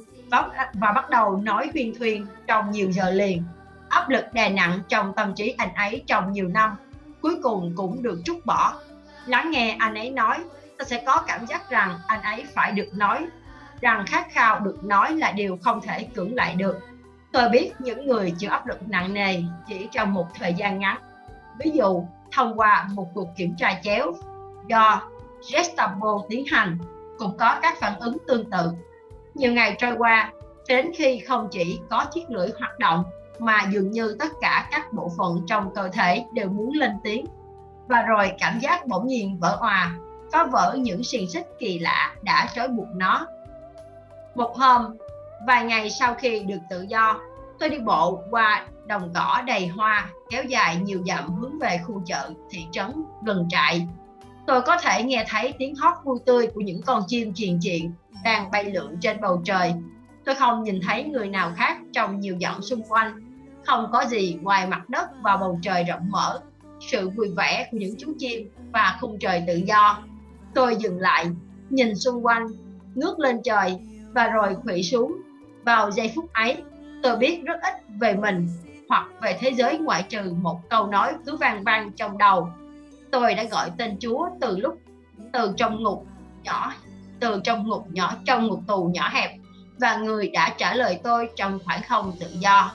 và 0.73 0.91
bắt 0.91 1.09
đầu 1.09 1.37
nói 1.37 1.69
huyên 1.73 1.93
thuyên 1.99 2.25
trong 2.47 2.71
nhiều 2.71 2.91
giờ 2.91 3.11
liền. 3.11 3.43
Áp 3.89 4.09
lực 4.09 4.25
đè 4.33 4.49
nặng 4.49 4.79
trong 4.87 5.13
tâm 5.15 5.33
trí 5.35 5.55
anh 5.57 5.73
ấy 5.73 6.03
trong 6.07 6.31
nhiều 6.31 6.47
năm, 6.47 6.75
cuối 7.21 7.35
cùng 7.43 7.73
cũng 7.75 8.03
được 8.03 8.21
trút 8.25 8.45
bỏ. 8.45 8.73
Lắng 9.25 9.51
nghe 9.51 9.75
anh 9.79 9.95
ấy 9.95 10.09
nói, 10.09 10.37
ta 10.77 10.85
sẽ 10.85 11.03
có 11.05 11.23
cảm 11.27 11.45
giác 11.45 11.69
rằng 11.69 11.99
anh 12.07 12.21
ấy 12.21 12.45
phải 12.53 12.71
được 12.71 12.89
nói, 12.93 13.25
rằng 13.81 14.05
khát 14.07 14.27
khao 14.31 14.59
được 14.59 14.83
nói 14.83 15.13
là 15.15 15.31
điều 15.31 15.57
không 15.61 15.81
thể 15.81 16.03
cưỡng 16.03 16.35
lại 16.35 16.55
được. 16.55 16.79
Tôi 17.31 17.49
biết 17.49 17.71
những 17.79 18.07
người 18.07 18.33
chịu 18.37 18.49
áp 18.49 18.67
lực 18.67 18.89
nặng 18.89 19.13
nề 19.13 19.43
chỉ 19.67 19.87
trong 19.91 20.13
một 20.13 20.27
thời 20.39 20.53
gian 20.53 20.79
ngắn. 20.79 20.97
Ví 21.59 21.71
dụ, 21.71 22.05
thông 22.31 22.59
qua 22.59 22.87
một 22.93 23.07
cuộc 23.13 23.27
kiểm 23.37 23.55
tra 23.57 23.79
chéo 23.83 24.13
do 24.67 25.01
Gestapo 25.53 26.21
tiến 26.29 26.45
hành 26.51 26.77
cũng 27.21 27.37
có 27.37 27.59
các 27.61 27.77
phản 27.79 27.99
ứng 27.99 28.17
tương 28.27 28.49
tự. 28.49 28.71
Nhiều 29.33 29.53
ngày 29.53 29.75
trôi 29.77 29.95
qua, 29.97 30.31
đến 30.67 30.91
khi 30.95 31.19
không 31.19 31.47
chỉ 31.51 31.79
có 31.89 32.05
chiếc 32.13 32.29
lưỡi 32.29 32.47
hoạt 32.59 32.79
động, 32.79 33.03
mà 33.39 33.59
dường 33.71 33.91
như 33.91 34.15
tất 34.19 34.31
cả 34.41 34.67
các 34.71 34.93
bộ 34.93 35.11
phận 35.17 35.43
trong 35.47 35.73
cơ 35.75 35.89
thể 35.89 36.25
đều 36.33 36.49
muốn 36.49 36.73
lên 36.73 36.91
tiếng. 37.03 37.25
Và 37.87 38.01
rồi 38.01 38.31
cảm 38.39 38.59
giác 38.59 38.87
bỗng 38.87 39.07
nhiên 39.07 39.37
vỡ 39.39 39.57
òa, 39.59 39.95
phá 40.31 40.43
vỡ 40.43 40.75
những 40.79 41.03
xiềng 41.03 41.29
xích 41.29 41.47
kỳ 41.59 41.79
lạ 41.79 42.15
đã 42.21 42.49
trói 42.55 42.67
buộc 42.67 42.87
nó. 42.95 43.27
Một 44.35 44.57
hôm, 44.57 44.97
vài 45.47 45.65
ngày 45.65 45.89
sau 45.89 46.15
khi 46.15 46.39
được 46.39 46.59
tự 46.69 46.81
do, 46.81 47.19
tôi 47.59 47.69
đi 47.69 47.79
bộ 47.79 48.23
qua 48.31 48.65
đồng 48.85 49.11
cỏ 49.15 49.41
đầy 49.47 49.67
hoa, 49.67 50.09
kéo 50.29 50.43
dài 50.43 50.75
nhiều 50.75 51.03
dặm 51.07 51.35
hướng 51.35 51.59
về 51.59 51.79
khu 51.85 52.01
chợ 52.05 52.31
thị 52.49 52.67
trấn 52.71 53.03
gần 53.23 53.47
trại 53.49 53.87
tôi 54.47 54.61
có 54.61 54.77
thể 54.77 55.03
nghe 55.03 55.25
thấy 55.27 55.53
tiếng 55.59 55.75
hót 55.75 55.93
vui 56.03 56.19
tươi 56.25 56.47
của 56.47 56.61
những 56.61 56.81
con 56.81 57.03
chim 57.07 57.31
triền 57.35 57.57
triện 57.61 57.91
đang 58.23 58.51
bay 58.51 58.63
lượn 58.63 58.97
trên 59.01 59.21
bầu 59.21 59.41
trời. 59.45 59.73
Tôi 60.25 60.35
không 60.35 60.63
nhìn 60.63 60.79
thấy 60.87 61.03
người 61.03 61.27
nào 61.27 61.51
khác 61.55 61.77
trong 61.93 62.19
nhiều 62.19 62.37
dặm 62.41 62.61
xung 62.61 62.83
quanh. 62.83 63.37
Không 63.65 63.89
có 63.91 64.05
gì 64.05 64.37
ngoài 64.41 64.67
mặt 64.67 64.89
đất 64.89 65.09
và 65.21 65.37
bầu 65.37 65.59
trời 65.61 65.83
rộng 65.83 66.11
mở. 66.11 66.39
Sự 66.79 67.09
vui 67.09 67.29
vẻ 67.37 67.67
của 67.71 67.77
những 67.77 67.95
chú 67.97 68.13
chim 68.19 68.49
và 68.73 68.97
khung 69.01 69.19
trời 69.19 69.43
tự 69.47 69.55
do. 69.55 70.03
Tôi 70.53 70.75
dừng 70.75 70.99
lại, 70.99 71.25
nhìn 71.69 71.95
xung 71.95 72.25
quanh, 72.25 72.47
ngước 72.95 73.19
lên 73.19 73.41
trời 73.43 73.79
và 74.13 74.27
rồi 74.27 74.55
khuỵu 74.63 74.81
xuống. 74.81 75.17
Vào 75.63 75.91
giây 75.91 76.11
phút 76.15 76.33
ấy, 76.33 76.57
tôi 77.03 77.17
biết 77.17 77.41
rất 77.45 77.61
ít 77.61 77.73
về 77.99 78.13
mình 78.13 78.47
hoặc 78.89 79.07
về 79.21 79.37
thế 79.39 79.49
giới 79.49 79.77
ngoại 79.77 80.03
trừ 80.09 80.33
một 80.41 80.69
câu 80.69 80.87
nói 80.87 81.13
cứ 81.25 81.35
vang 81.35 81.63
vang 81.63 81.91
trong 81.91 82.17
đầu 82.17 82.49
tôi 83.11 83.33
đã 83.33 83.43
gọi 83.43 83.71
tên 83.77 83.97
Chúa 83.99 84.27
từ 84.41 84.57
lúc, 84.57 84.77
từ 85.33 85.53
trong 85.57 85.83
ngục 85.83 86.05
nhỏ, 86.43 86.73
từ 87.19 87.41
trong 87.43 87.67
ngục 87.67 87.85
nhỏ, 87.89 88.13
trong 88.25 88.47
ngục 88.47 88.59
tù 88.67 88.91
nhỏ 88.93 89.09
hẹp, 89.09 89.31
và 89.79 89.95
người 89.95 90.29
đã 90.29 90.53
trả 90.57 90.73
lời 90.73 90.99
tôi 91.03 91.29
trong 91.35 91.59
khoảng 91.65 91.81
không 91.89 92.13
tự 92.19 92.27
do. 92.39 92.71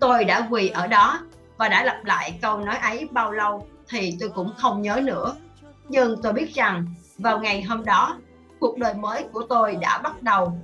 Tôi 0.00 0.24
đã 0.24 0.48
quỳ 0.50 0.68
ở 0.68 0.86
đó 0.86 1.20
và 1.56 1.68
đã 1.68 1.84
lặp 1.84 2.04
lại 2.04 2.38
câu 2.42 2.58
nói 2.58 2.76
ấy 2.76 3.08
bao 3.10 3.32
lâu 3.32 3.66
thì 3.88 4.16
tôi 4.20 4.28
cũng 4.28 4.52
không 4.56 4.82
nhớ 4.82 5.00
nữa. 5.04 5.36
Nhưng 5.88 6.22
tôi 6.22 6.32
biết 6.32 6.54
rằng 6.54 6.86
vào 7.18 7.40
ngày 7.40 7.62
hôm 7.62 7.84
đó, 7.84 8.18
cuộc 8.60 8.78
đời 8.78 8.94
mới 8.94 9.24
của 9.32 9.42
tôi 9.48 9.76
đã 9.76 9.98
bắt 9.98 10.22
đầu. 10.22 10.58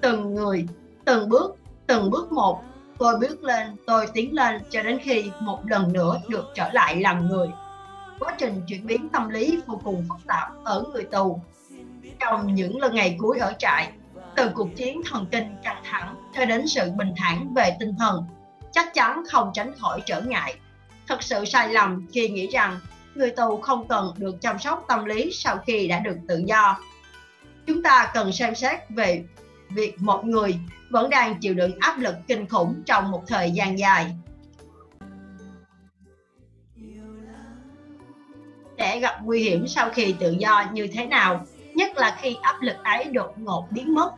Từng 0.00 0.34
người, 0.34 0.66
từng 1.04 1.28
bước 1.28 1.56
từng 1.90 2.10
bước 2.10 2.32
một 2.32 2.62
tôi 3.00 3.16
bước 3.18 3.44
lên, 3.44 3.76
tôi 3.86 4.06
tiến 4.14 4.34
lên 4.34 4.60
cho 4.70 4.82
đến 4.82 4.98
khi 5.02 5.30
một 5.40 5.60
lần 5.66 5.92
nữa 5.92 6.20
được 6.28 6.44
trở 6.54 6.70
lại 6.72 7.00
làm 7.00 7.28
người. 7.28 7.48
Quá 8.18 8.34
trình 8.38 8.62
chuyển 8.66 8.86
biến 8.86 9.08
tâm 9.08 9.28
lý 9.28 9.60
vô 9.66 9.80
cùng 9.84 10.06
phức 10.08 10.26
tạp 10.26 10.48
ở 10.64 10.84
người 10.92 11.04
tù. 11.04 11.40
Trong 12.18 12.54
những 12.54 12.80
lần 12.80 12.94
ngày 12.94 13.16
cuối 13.18 13.38
ở 13.38 13.52
trại, 13.58 13.92
từ 14.36 14.50
cuộc 14.54 14.68
chiến 14.76 15.02
thần 15.10 15.26
kinh 15.30 15.56
căng 15.64 15.82
thẳng 15.84 16.14
cho 16.34 16.44
đến 16.44 16.66
sự 16.66 16.90
bình 16.90 17.12
thản 17.16 17.54
về 17.54 17.76
tinh 17.80 17.94
thần, 17.98 18.24
chắc 18.72 18.94
chắn 18.94 19.22
không 19.30 19.50
tránh 19.54 19.72
khỏi 19.78 20.02
trở 20.06 20.20
ngại. 20.20 20.54
Thật 21.08 21.22
sự 21.22 21.44
sai 21.44 21.68
lầm 21.68 22.06
khi 22.12 22.28
nghĩ 22.28 22.46
rằng 22.46 22.80
người 23.14 23.30
tù 23.30 23.60
không 23.60 23.88
cần 23.88 24.14
được 24.16 24.40
chăm 24.40 24.58
sóc 24.58 24.84
tâm 24.88 25.04
lý 25.04 25.30
sau 25.32 25.58
khi 25.66 25.88
đã 25.88 25.98
được 25.98 26.16
tự 26.28 26.42
do. 26.46 26.78
Chúng 27.66 27.82
ta 27.82 28.10
cần 28.14 28.32
xem 28.32 28.54
xét 28.54 28.80
về 28.88 29.24
việc 29.74 30.02
một 30.02 30.24
người 30.24 30.58
vẫn 30.90 31.10
đang 31.10 31.38
chịu 31.40 31.54
đựng 31.54 31.72
áp 31.80 31.98
lực 31.98 32.14
kinh 32.26 32.46
khủng 32.48 32.82
trong 32.86 33.10
một 33.10 33.22
thời 33.26 33.50
gian 33.50 33.78
dài. 33.78 34.16
Sẽ 38.78 39.00
gặp 39.00 39.20
nguy 39.22 39.42
hiểm 39.42 39.66
sau 39.66 39.90
khi 39.90 40.14
tự 40.20 40.30
do 40.38 40.64
như 40.72 40.86
thế 40.92 41.06
nào, 41.06 41.46
nhất 41.74 41.96
là 41.96 42.16
khi 42.20 42.36
áp 42.42 42.62
lực 42.62 42.76
ấy 42.84 43.04
đột 43.04 43.38
ngột 43.38 43.66
biến 43.70 43.94
mất. 43.94 44.12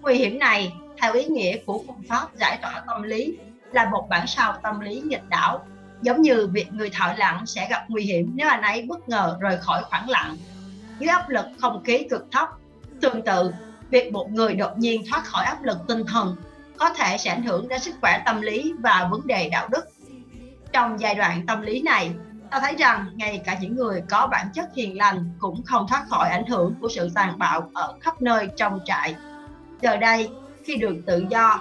Nguy 0.00 0.14
hiểm 0.14 0.38
này, 0.38 0.72
theo 1.00 1.12
ý 1.12 1.24
nghĩa 1.24 1.56
của 1.66 1.82
phương 1.86 2.02
pháp 2.08 2.36
giải 2.36 2.58
tỏa 2.62 2.82
tâm 2.86 3.02
lý, 3.02 3.38
là 3.72 3.90
một 3.90 4.06
bản 4.10 4.26
sao 4.26 4.54
tâm 4.62 4.80
lý 4.80 5.00
nghịch 5.00 5.28
đảo. 5.28 5.66
Giống 6.02 6.22
như 6.22 6.46
việc 6.46 6.72
người 6.72 6.90
thợ 6.90 7.14
lặng 7.16 7.46
sẽ 7.46 7.68
gặp 7.70 7.84
nguy 7.88 8.02
hiểm 8.02 8.30
nếu 8.34 8.48
anh 8.48 8.62
ấy 8.62 8.82
bất 8.82 9.08
ngờ 9.08 9.36
rời 9.40 9.56
khỏi 9.56 9.82
khoảng 9.84 10.10
lặng 10.10 10.36
dưới 10.98 11.08
áp 11.08 11.28
lực 11.28 11.46
không 11.58 11.82
khí 11.84 12.06
cực 12.10 12.26
thấp, 12.32 12.48
tương 13.00 13.22
tự 13.22 13.52
việc 13.90 14.12
một 14.12 14.30
người 14.30 14.54
đột 14.54 14.78
nhiên 14.78 15.02
thoát 15.10 15.24
khỏi 15.24 15.44
áp 15.44 15.62
lực 15.62 15.78
tinh 15.88 16.04
thần 16.06 16.36
có 16.78 16.90
thể 16.90 17.18
sẽ 17.18 17.30
ảnh 17.30 17.42
hưởng 17.42 17.68
đến 17.68 17.80
sức 17.80 17.94
khỏe 18.00 18.22
tâm 18.26 18.40
lý 18.40 18.72
và 18.78 19.08
vấn 19.10 19.26
đề 19.26 19.48
đạo 19.48 19.68
đức. 19.68 19.88
Trong 20.72 21.00
giai 21.00 21.14
đoạn 21.14 21.46
tâm 21.46 21.62
lý 21.62 21.82
này, 21.82 22.10
ta 22.50 22.60
thấy 22.60 22.74
rằng 22.78 23.10
ngay 23.14 23.42
cả 23.44 23.58
những 23.60 23.76
người 23.76 24.02
có 24.10 24.26
bản 24.26 24.48
chất 24.54 24.68
hiền 24.74 24.96
lành 24.96 25.30
cũng 25.38 25.62
không 25.62 25.86
thoát 25.88 26.04
khỏi 26.08 26.28
ảnh 26.28 26.46
hưởng 26.46 26.74
của 26.80 26.88
sự 26.88 27.10
tàn 27.14 27.38
bạo 27.38 27.70
ở 27.74 27.94
khắp 28.00 28.22
nơi 28.22 28.48
trong 28.56 28.80
trại. 28.84 29.16
Giờ 29.82 29.96
đây, 29.96 30.30
khi 30.64 30.76
được 30.76 30.96
tự 31.06 31.24
do, 31.30 31.60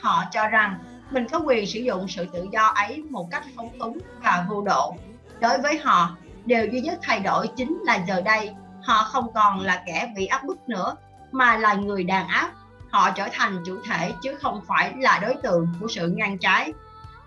họ 0.00 0.24
cho 0.32 0.48
rằng 0.48 0.78
mình 1.10 1.26
có 1.28 1.38
quyền 1.38 1.66
sử 1.66 1.80
dụng 1.80 2.08
sự 2.08 2.26
tự 2.32 2.46
do 2.52 2.66
ấy 2.66 3.02
một 3.10 3.28
cách 3.30 3.44
phóng 3.56 3.78
túng 3.78 3.98
và 4.22 4.46
vô 4.48 4.62
độ. 4.62 4.94
Đối 5.40 5.58
với 5.58 5.78
họ, 5.78 6.16
điều 6.44 6.66
duy 6.66 6.80
nhất 6.80 6.98
thay 7.02 7.20
đổi 7.20 7.48
chính 7.56 7.78
là 7.84 8.04
giờ 8.08 8.20
đây, 8.20 8.50
họ 8.82 9.04
không 9.04 9.32
còn 9.34 9.60
là 9.60 9.82
kẻ 9.86 10.12
bị 10.16 10.26
áp 10.26 10.44
bức 10.44 10.68
nữa 10.68 10.94
mà 11.32 11.56
là 11.56 11.74
người 11.74 12.04
đàn 12.04 12.28
áp, 12.28 12.50
họ 12.90 13.10
trở 13.10 13.28
thành 13.32 13.62
chủ 13.66 13.78
thể 13.88 14.12
chứ 14.22 14.34
không 14.42 14.60
phải 14.66 14.92
là 14.98 15.18
đối 15.22 15.34
tượng 15.34 15.68
của 15.80 15.88
sự 15.88 16.12
ngang 16.16 16.38
trái. 16.38 16.72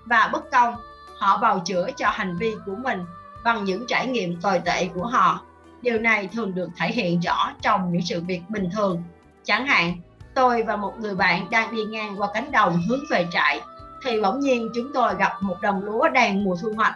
Và 0.05 0.29
bất 0.33 0.51
công, 0.51 0.75
họ 1.19 1.37
bào 1.37 1.59
chữa 1.65 1.89
cho 1.97 2.09
hành 2.09 2.37
vi 2.37 2.55
của 2.65 2.75
mình 2.75 3.05
bằng 3.43 3.63
những 3.63 3.85
trải 3.87 4.07
nghiệm 4.07 4.41
tồi 4.41 4.59
tệ 4.65 4.87
của 4.87 5.05
họ. 5.05 5.41
Điều 5.81 5.99
này 5.99 6.27
thường 6.27 6.55
được 6.55 6.69
thể 6.77 6.87
hiện 6.87 7.19
rõ 7.19 7.51
trong 7.61 7.91
những 7.91 8.01
sự 8.05 8.21
việc 8.21 8.41
bình 8.49 8.69
thường. 8.75 9.03
Chẳng 9.43 9.65
hạn, 9.65 9.97
tôi 10.33 10.63
và 10.63 10.75
một 10.75 10.93
người 10.99 11.15
bạn 11.15 11.49
đang 11.49 11.75
đi 11.75 11.83
ngang 11.85 12.21
qua 12.21 12.27
cánh 12.33 12.51
đồng 12.51 12.81
hướng 12.89 13.03
về 13.09 13.27
trại, 13.31 13.61
thì 14.05 14.21
bỗng 14.21 14.39
nhiên 14.39 14.69
chúng 14.75 14.93
tôi 14.93 15.15
gặp 15.15 15.33
một 15.41 15.61
đồng 15.61 15.83
lúa 15.83 16.09
đang 16.09 16.43
mùa 16.43 16.55
thu 16.61 16.73
hoạch. 16.75 16.95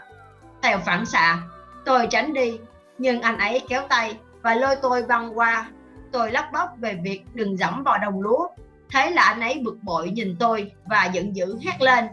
Theo 0.62 0.80
phản 0.86 1.06
xạ, 1.06 1.38
tôi 1.86 2.08
tránh 2.08 2.34
đi, 2.34 2.60
nhưng 2.98 3.22
anh 3.22 3.38
ấy 3.38 3.62
kéo 3.70 3.82
tay 3.90 4.18
và 4.42 4.56
lôi 4.56 4.76
tôi 4.76 5.04
băng 5.04 5.38
qua 5.38 5.66
tôi 6.14 6.32
lắp 6.32 6.50
bắp 6.54 6.78
về 6.78 7.00
việc 7.04 7.24
đừng 7.34 7.58
dẫm 7.58 7.84
vào 7.84 7.98
đồng 8.02 8.22
lúa. 8.22 8.48
Thế 8.90 9.10
là 9.10 9.22
anh 9.22 9.42
ấy 9.42 9.62
bực 9.64 9.78
bội 9.84 10.10
nhìn 10.10 10.36
tôi 10.40 10.72
và 10.86 11.06
giận 11.14 11.36
dữ 11.36 11.58
hét 11.66 11.82
lên. 11.82 12.06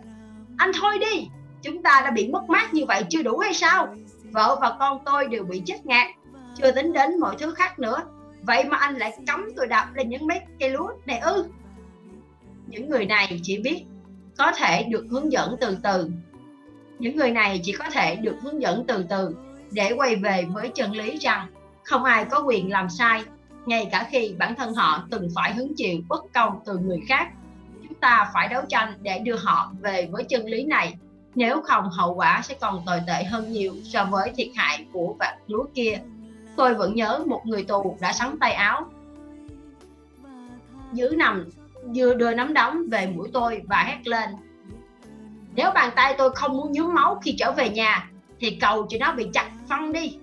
Anh 0.57 0.71
thôi 0.81 0.99
đi, 0.99 1.29
chúng 1.63 1.83
ta 1.83 2.01
đã 2.05 2.11
bị 2.11 2.29
mất 2.29 2.51
mát 2.51 2.75
như 2.75 2.85
vậy 2.87 3.05
chưa 3.11 3.23
đủ 3.23 3.39
hay 3.39 3.55
sao? 3.55 3.95
Vợ 4.31 4.59
và 4.61 4.77
con 4.79 4.99
tôi 5.05 5.27
đều 5.27 5.45
bị 5.45 5.63
chết 5.67 5.87
ngạt, 5.87 6.07
chưa 6.57 6.73
tính 6.73 6.93
đến 6.93 7.21
mọi 7.21 7.37
thứ 7.39 7.55
khác 7.55 7.79
nữa. 7.79 8.03
Vậy 8.43 8.65
mà 8.65 8.77
anh 8.77 8.97
lại 8.97 9.19
cấm 9.27 9.45
tôi 9.57 9.67
đạp 9.67 9.91
lên 9.95 10.09
những 10.09 10.27
mấy 10.27 10.41
cây 10.61 10.71
lúa 10.71 10.91
này 11.07 11.19
ư? 11.19 11.45
Những 12.67 12.91
người 12.91 13.07
này 13.07 13.41
chỉ 13.43 13.59
biết 13.59 13.85
có 14.39 14.53
thể 14.53 14.83
được 14.83 15.07
hướng 15.11 15.33
dẫn 15.33 15.57
từ 15.61 15.79
từ. 15.83 16.11
Những 16.99 17.17
người 17.17 17.31
này 17.31 17.61
chỉ 17.65 17.73
có 17.73 17.85
thể 17.93 18.17
được 18.17 18.37
hướng 18.43 18.63
dẫn 18.63 18.85
từ 18.89 19.05
từ 19.11 19.37
để 19.71 19.93
quay 19.97 20.17
về 20.17 20.47
với 20.53 20.71
chân 20.75 20.93
lý 20.93 21.19
rằng 21.19 21.47
không 21.85 22.05
ai 22.05 22.25
có 22.25 22.43
quyền 22.47 22.71
làm 22.71 22.91
sai 22.91 23.25
ngay 23.67 23.89
cả 23.93 24.09
khi 24.11 24.35
bản 24.39 24.55
thân 24.55 24.75
họ 24.75 25.07
từng 25.11 25.29
phải 25.35 25.55
hứng 25.55 25.73
chịu 25.77 26.01
bất 26.09 26.25
công 26.35 26.61
từ 26.67 26.79
người 26.79 27.01
khác, 27.09 27.29
chúng 27.83 27.95
ta 27.95 28.31
phải 28.35 28.49
đấu 28.49 28.63
tranh 28.69 28.95
để 29.03 29.19
đưa 29.19 29.37
họ 29.37 29.73
về 29.81 30.09
với 30.13 30.25
chân 30.25 30.47
lý 30.47 30.65
này. 30.65 30.95
Nếu 31.35 31.61
không, 31.65 31.91
hậu 31.91 32.15
quả 32.15 32.41
sẽ 32.45 32.55
còn 32.61 32.83
tồi 32.87 33.01
tệ 33.07 33.25
hơn 33.25 33.53
nhiều 33.53 33.75
so 33.85 34.05
với 34.05 34.33
thiệt 34.37 34.49
hại 34.57 34.87
của 34.93 35.17
vạt 35.19 35.35
lúa 35.47 35.65
kia. 35.75 36.01
Tôi 36.57 36.75
vẫn 36.75 36.95
nhớ 36.95 37.25
một 37.27 37.43
người 37.47 37.65
tù 37.65 37.97
đã 38.01 38.13
sắn 38.13 38.39
tay 38.41 38.53
áo. 38.53 38.87
Giữ 40.93 41.15
nằm 41.17 41.49
vừa 41.95 42.15
đưa 42.15 42.35
nắm 42.35 42.55
đấm 42.55 42.89
về 42.91 43.07
mũi 43.07 43.29
tôi 43.33 43.63
và 43.67 43.83
hét 43.83 44.07
lên. 44.07 44.31
Nếu 45.55 45.71
bàn 45.75 45.91
tay 45.97 46.15
tôi 46.19 46.31
không 46.35 46.57
muốn 46.57 46.73
nhuốm 46.73 46.95
máu 46.95 47.21
khi 47.25 47.35
trở 47.39 47.53
về 47.53 47.69
nhà, 47.69 48.11
thì 48.41 48.51
cầu 48.51 48.87
cho 48.89 48.99
nó 49.01 49.13
bị 49.13 49.29
chặt 49.33 49.51
phân 49.69 49.93
đi. 49.93 50.19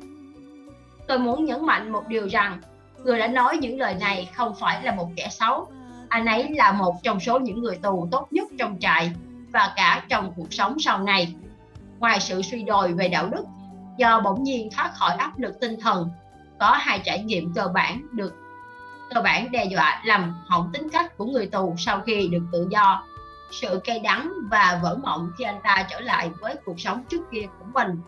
Tôi 1.08 1.20
muốn 1.20 1.46
nhấn 1.46 1.66
mạnh 1.66 1.92
một 1.92 2.08
điều 2.08 2.28
rằng 2.28 2.62
người 3.04 3.20
đã 3.20 3.28
nói 3.28 3.58
những 3.58 3.80
lời 3.80 3.96
này 4.00 4.30
không 4.36 4.56
phải 4.60 4.84
là 4.84 4.96
một 4.96 5.10
kẻ 5.16 5.28
xấu. 5.32 5.68
Anh 6.10 6.26
ấy 6.26 6.50
là 6.50 6.72
một 6.72 6.96
trong 7.04 7.20
số 7.20 7.40
những 7.40 7.62
người 7.62 7.76
tù 7.76 8.08
tốt 8.12 8.28
nhất 8.32 8.48
trong 8.60 8.78
trại 8.80 9.12
và 9.52 9.74
cả 9.76 10.04
trong 10.10 10.34
cuộc 10.36 10.54
sống 10.54 10.80
sau 10.80 11.00
này. 11.00 11.36
Ngoài 12.00 12.20
sự 12.20 12.42
suy 12.42 12.64
đồi 12.64 12.94
về 12.94 13.08
đạo 13.08 13.28
đức, 13.28 13.46
do 13.98 14.20
bỗng 14.20 14.44
nhiên 14.44 14.70
thoát 14.72 14.92
khỏi 14.96 15.16
áp 15.16 15.40
lực 15.40 15.60
tinh 15.62 15.80
thần, 15.80 16.10
có 16.60 16.72
hai 16.72 17.02
trải 17.06 17.24
nghiệm 17.24 17.54
cơ 17.54 17.68
bản 17.74 18.02
được, 18.12 18.36
cơ 19.14 19.22
bản 19.22 19.52
đe 19.52 19.66
dọa 19.66 20.02
làm 20.06 20.36
hỏng 20.48 20.70
tính 20.74 20.90
cách 20.90 21.18
của 21.18 21.26
người 21.26 21.46
tù 21.48 21.76
sau 21.78 22.02
khi 22.02 22.28
được 22.28 22.44
tự 22.52 22.68
do. 22.72 23.04
Sự 23.52 23.82
cay 23.84 24.00
đắng 24.00 24.34
và 24.52 24.80
vỡ 24.84 24.98
mộng 25.04 25.32
khi 25.38 25.44
anh 25.44 25.60
ta 25.64 25.86
trở 25.90 26.00
lại 26.00 26.32
với 26.42 26.56
cuộc 26.66 26.80
sống 26.80 27.04
trước 27.10 27.32
kia 27.32 27.46
của 27.60 27.66
mình. 27.74 28.02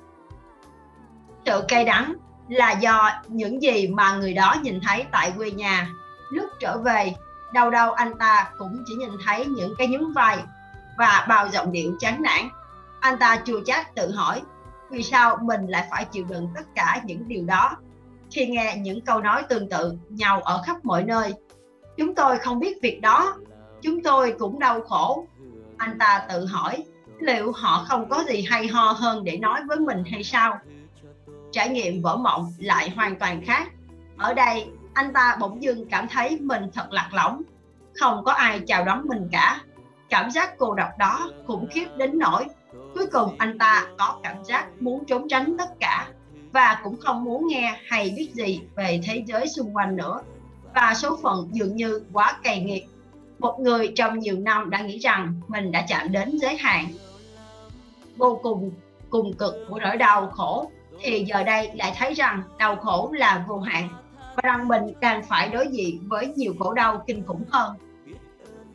Sự 1.46 1.64
cay 1.68 1.86
đắng 1.86 2.14
là 2.50 2.72
do 2.72 3.10
những 3.28 3.62
gì 3.62 3.88
mà 3.88 4.16
người 4.16 4.34
đó 4.34 4.56
nhìn 4.62 4.80
thấy 4.88 5.06
tại 5.12 5.34
quê 5.38 5.52
nhà. 5.52 5.90
Lúc 6.32 6.46
trở 6.60 6.78
về 6.78 7.14
đâu 7.54 7.70
đâu 7.70 7.92
anh 7.92 8.18
ta 8.20 8.52
cũng 8.58 8.84
chỉ 8.88 8.96
nhìn 8.96 9.12
thấy 9.26 9.46
những 9.46 9.74
cái 9.78 9.88
nhún 9.88 10.14
vai 10.14 10.38
và 10.98 11.26
bao 11.30 11.48
giọng 11.48 11.72
điệu 11.72 11.92
chán 12.00 12.22
nản. 12.22 12.50
Anh 13.00 13.18
ta 13.20 13.42
chua 13.46 13.62
chát 13.66 13.96
tự 13.96 14.12
hỏi, 14.12 14.42
vì 14.90 15.04
sao 15.04 15.38
mình 15.42 15.68
lại 15.68 15.88
phải 15.92 16.06
chịu 16.06 16.26
đựng 16.30 16.50
tất 16.56 16.64
cả 16.76 17.02
những 17.06 17.28
điều 17.28 17.46
đó 17.46 17.78
khi 18.32 18.48
nghe 18.48 18.76
những 18.82 19.02
câu 19.02 19.22
nói 19.22 19.44
tương 19.50 19.70
tự 19.70 19.94
nhau 20.10 20.42
ở 20.42 20.62
khắp 20.66 20.86
mọi 20.86 21.04
nơi? 21.04 21.34
Chúng 21.98 22.16
tôi 22.16 22.38
không 22.38 22.60
biết 22.60 22.82
việc 22.82 23.02
đó. 23.02 23.38
Chúng 23.82 24.04
tôi 24.04 24.36
cũng 24.40 24.60
đau 24.60 24.82
khổ. 24.82 25.28
Anh 25.78 25.98
ta 26.00 26.26
tự 26.30 26.46
hỏi, 26.46 26.84
liệu 27.20 27.52
họ 27.52 27.86
không 27.90 28.10
có 28.10 28.24
gì 28.30 28.46
hay 28.50 28.68
ho 28.68 28.92
hơn 28.92 29.24
để 29.24 29.38
nói 29.38 29.62
với 29.68 29.80
mình 29.80 30.04
hay 30.12 30.24
sao? 30.24 30.60
Trải 31.52 31.70
nghiệm 31.70 32.02
vỡ 32.02 32.18
mộng 32.18 32.54
lại 32.58 32.90
hoàn 32.90 33.16
toàn 33.16 33.42
khác. 33.46 33.72
Ở 34.18 34.34
đây, 34.34 34.66
anh 34.94 35.14
ta 35.14 35.38
bỗng 35.40 35.64
dưng 35.64 35.90
cảm 35.90 36.08
thấy 36.08 36.38
mình 36.40 36.64
thật 36.74 36.88
lạc 36.92 37.10
lõng. 37.14 37.42
Không 38.00 38.24
có 38.24 38.32
ai 38.32 38.60
chào 38.68 38.86
đón 38.86 39.08
mình 39.08 39.30
cả. 39.32 39.62
Cảm 40.10 40.32
giác 40.32 40.58
cô 40.58 40.74
độc 40.74 40.90
đó 40.98 41.32
khủng 41.48 41.68
khiếp 41.72 41.86
đến 41.98 42.20
nỗi 42.20 42.46
cuối 42.96 43.06
cùng 43.12 43.36
anh 43.38 43.58
ta 43.58 43.88
có 43.98 44.20
cảm 44.24 44.44
giác 44.44 44.82
muốn 44.82 45.06
trốn 45.06 45.28
tránh 45.28 45.58
tất 45.58 45.80
cả 45.80 46.08
và 46.52 46.80
cũng 46.84 46.98
không 47.00 47.24
muốn 47.24 47.48
nghe 47.48 47.80
hay 47.88 48.14
biết 48.18 48.32
gì 48.34 48.62
về 48.76 49.02
thế 49.04 49.24
giới 49.28 49.48
xung 49.48 49.76
quanh 49.76 49.96
nữa. 49.96 50.22
Và 50.76 50.94
số 50.94 51.18
phận 51.24 51.50
dường 51.52 51.76
như 51.76 52.04
quá 52.14 52.40
cay 52.44 52.60
nghiệt. 52.60 52.86
Một 53.40 53.60
người 53.60 53.92
trong 53.96 54.20
nhiều 54.20 54.40
năm 54.40 54.70
đã 54.70 54.82
nghĩ 54.82 54.98
rằng 54.98 55.42
mình 55.48 55.72
đã 55.72 55.86
chạm 55.88 56.12
đến 56.12 56.38
giới 56.42 56.58
hạn. 56.58 56.86
Vô 58.18 58.40
cùng 58.44 58.72
cùng 59.10 59.34
cực 59.34 59.56
của 59.70 59.80
nỗi 59.80 59.98
đau 59.98 60.30
khổ 60.30 60.72
thì 61.02 61.26
giờ 61.26 61.44
đây 61.44 61.72
lại 61.74 61.94
thấy 61.98 62.14
rằng 62.14 62.44
đau 62.58 62.76
khổ 62.76 63.12
là 63.14 63.46
vô 63.48 63.60
hạn. 63.60 63.90
Và 64.36 64.42
rằng 64.44 64.68
mình 64.68 64.84
càng 65.02 65.24
phải 65.24 65.50
đối 65.50 65.68
diện 65.68 66.08
với 66.08 66.28
nhiều 66.36 66.54
khổ 66.60 66.74
đau 66.74 67.04
kinh 67.08 67.26
khủng 67.26 67.44
hơn. 67.50 67.74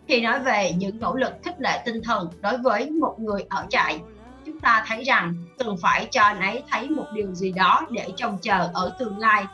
Khi 0.09 0.21
nói 0.21 0.39
về 0.39 0.73
những 0.73 1.01
nỗ 1.01 1.15
lực 1.15 1.33
khích 1.45 1.61
lệ 1.61 1.83
tinh 1.85 2.03
thần 2.03 2.29
đối 2.41 2.59
với 2.59 2.91
một 2.91 3.15
người 3.19 3.45
ở 3.49 3.67
trại, 3.69 4.01
chúng 4.47 4.61
ta 4.61 4.85
thấy 4.87 5.05
rằng 5.05 5.35
cần 5.59 5.77
phải 5.83 6.09
cho 6.11 6.23
anh 6.23 6.41
ấy 6.41 6.63
thấy 6.71 6.91
một 6.91 7.07
điều 7.13 7.35
gì 7.35 7.53
đó 7.53 7.87
để 7.91 8.07
trông 8.17 8.39
chờ 8.43 8.71
ở 8.75 8.97
tương 8.99 9.19
lai. 9.19 9.45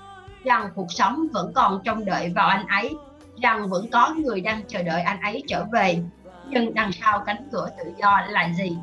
Rằng 0.44 0.68
cuộc 0.74 0.92
sống 0.92 1.26
vẫn 1.32 1.52
còn 1.55 1.81
trông 1.84 2.05
đợi 2.05 2.32
vào 2.34 2.49
anh 2.49 2.66
ấy, 2.66 2.94
rằng 3.42 3.68
vẫn 3.68 3.90
có 3.90 4.15
người 4.18 4.40
đang 4.40 4.62
chờ 4.68 4.82
đợi 4.82 5.02
anh 5.02 5.20
ấy 5.20 5.42
trở 5.49 5.65
về. 5.73 5.99
Nhưng 6.49 6.74
đằng 6.74 6.92
sau 6.92 7.23
cánh 7.26 7.49
cửa 7.52 7.68
tự 7.78 7.92
do 7.99 8.20
là 8.28 8.49
gì? 8.58 8.76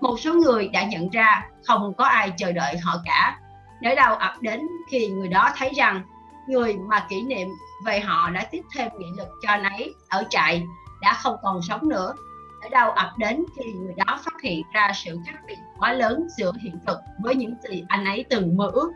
Một 0.00 0.16
số 0.20 0.34
người 0.34 0.68
đã 0.68 0.84
nhận 0.84 1.10
ra 1.10 1.42
không 1.64 1.94
có 1.94 2.04
ai 2.04 2.32
chờ 2.36 2.52
đợi 2.52 2.78
họ 2.78 2.96
cả. 3.04 3.38
Nỗi 3.82 3.94
đau 3.94 4.16
ập 4.16 4.32
đến 4.40 4.60
khi 4.90 5.08
người 5.08 5.28
đó 5.28 5.50
thấy 5.56 5.72
rằng 5.76 6.02
người 6.48 6.76
mà 6.88 7.06
kỷ 7.08 7.22
niệm 7.22 7.48
về 7.84 8.00
họ 8.00 8.30
đã 8.30 8.44
tiếp 8.50 8.62
thêm 8.76 8.88
nghị 8.98 9.06
lực 9.18 9.28
cho 9.42 9.56
nấy 9.56 9.94
ở 10.08 10.24
trại 10.30 10.62
đã 11.00 11.14
không 11.14 11.36
còn 11.42 11.62
sống 11.62 11.88
nữa. 11.88 12.14
Nỗi 12.60 12.70
đau 12.70 12.90
ập 12.90 13.10
đến 13.18 13.44
khi 13.56 13.72
người 13.72 13.94
đó 13.96 14.20
phát 14.24 14.42
hiện 14.42 14.62
ra 14.72 14.92
sự 14.94 15.18
khác 15.26 15.38
biệt 15.46 15.56
quá 15.78 15.92
lớn 15.92 16.26
giữa 16.36 16.52
hiện 16.62 16.78
thực 16.86 16.98
với 17.22 17.34
những 17.34 17.54
gì 17.68 17.84
anh 17.88 18.04
ấy 18.04 18.24
từng 18.30 18.56
mơ 18.56 18.70
ước. 18.72 18.92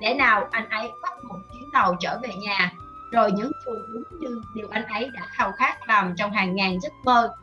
Lẽ 0.00 0.14
nào 0.14 0.48
anh 0.50 0.68
ấy 0.68 0.90
bắt 1.02 1.12
một 1.28 1.38
chuyến 1.52 1.64
tàu 1.72 1.96
trở 2.00 2.18
về 2.22 2.28
nhà, 2.34 2.72
rồi 3.12 3.32
những 3.32 3.52
phù 3.64 3.72
đúng 3.92 4.20
như 4.20 4.42
điều 4.54 4.68
anh 4.70 4.84
ấy 4.84 5.10
đã 5.14 5.22
khao 5.26 5.52
khát 5.52 5.88
làm 5.88 6.14
trong 6.16 6.32
hàng 6.32 6.54
ngàn 6.54 6.80
giấc 6.80 6.92
mơ, 7.04 7.34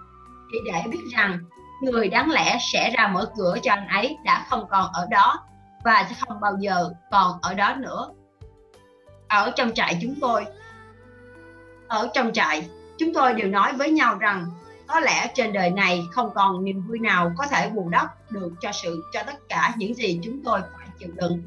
chỉ 0.51 0.57
để 0.65 0.83
biết 0.91 1.03
rằng 1.11 1.39
người 1.81 2.09
đáng 2.09 2.31
lẽ 2.31 2.57
sẽ 2.61 2.89
ra 2.97 3.07
mở 3.07 3.31
cửa 3.37 3.55
cho 3.63 3.71
anh 3.71 3.87
ấy 3.87 4.17
đã 4.23 4.45
không 4.49 4.67
còn 4.69 4.93
ở 4.93 5.07
đó 5.11 5.45
và 5.83 6.05
sẽ 6.09 6.15
không 6.27 6.39
bao 6.39 6.57
giờ 6.59 6.89
còn 7.11 7.39
ở 7.41 7.53
đó 7.53 7.75
nữa. 7.75 8.09
Ở 9.27 9.51
trong 9.55 9.71
trại 9.73 9.99
chúng 10.01 10.15
tôi, 10.21 10.45
ở 11.87 12.09
trong 12.13 12.33
trại, 12.33 12.69
chúng 12.97 13.13
tôi 13.13 13.33
đều 13.33 13.47
nói 13.47 13.73
với 13.73 13.91
nhau 13.91 14.17
rằng 14.17 14.45
có 14.87 14.99
lẽ 14.99 15.31
trên 15.33 15.53
đời 15.53 15.69
này 15.69 16.07
không 16.11 16.29
còn 16.35 16.63
niềm 16.65 16.87
vui 16.87 16.99
nào 16.99 17.31
có 17.37 17.45
thể 17.47 17.69
bù 17.69 17.89
đắp 17.89 18.31
được 18.31 18.51
cho 18.61 18.71
sự, 18.71 19.03
cho 19.13 19.23
tất 19.23 19.49
cả 19.49 19.73
những 19.77 19.93
gì 19.93 20.19
chúng 20.23 20.43
tôi 20.43 20.59
phải 20.77 20.87
chịu 20.99 21.09
đựng. 21.15 21.41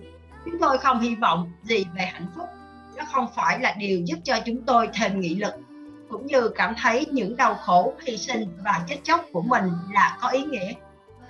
Chúng 0.44 0.58
tôi 0.60 0.78
không 0.78 1.00
hy 1.00 1.14
vọng 1.14 1.52
gì 1.62 1.84
về 1.94 2.04
hạnh 2.04 2.26
phúc. 2.36 2.48
Nó 2.96 3.04
không 3.12 3.26
phải 3.34 3.60
là 3.60 3.74
điều 3.78 4.00
giúp 4.00 4.16
cho 4.24 4.38
chúng 4.46 4.62
tôi 4.66 4.88
thêm 4.94 5.20
nghị 5.20 5.34
lực 5.34 5.54
cũng 6.12 6.26
như 6.26 6.48
cảm 6.48 6.74
thấy 6.82 7.06
những 7.10 7.36
đau 7.36 7.54
khổ, 7.54 7.94
hy 8.06 8.16
sinh 8.16 8.58
và 8.64 8.80
chết 8.88 8.96
chóc 9.02 9.24
của 9.32 9.42
mình 9.42 9.72
là 9.92 10.18
có 10.20 10.28
ý 10.28 10.44
nghĩa. 10.44 10.72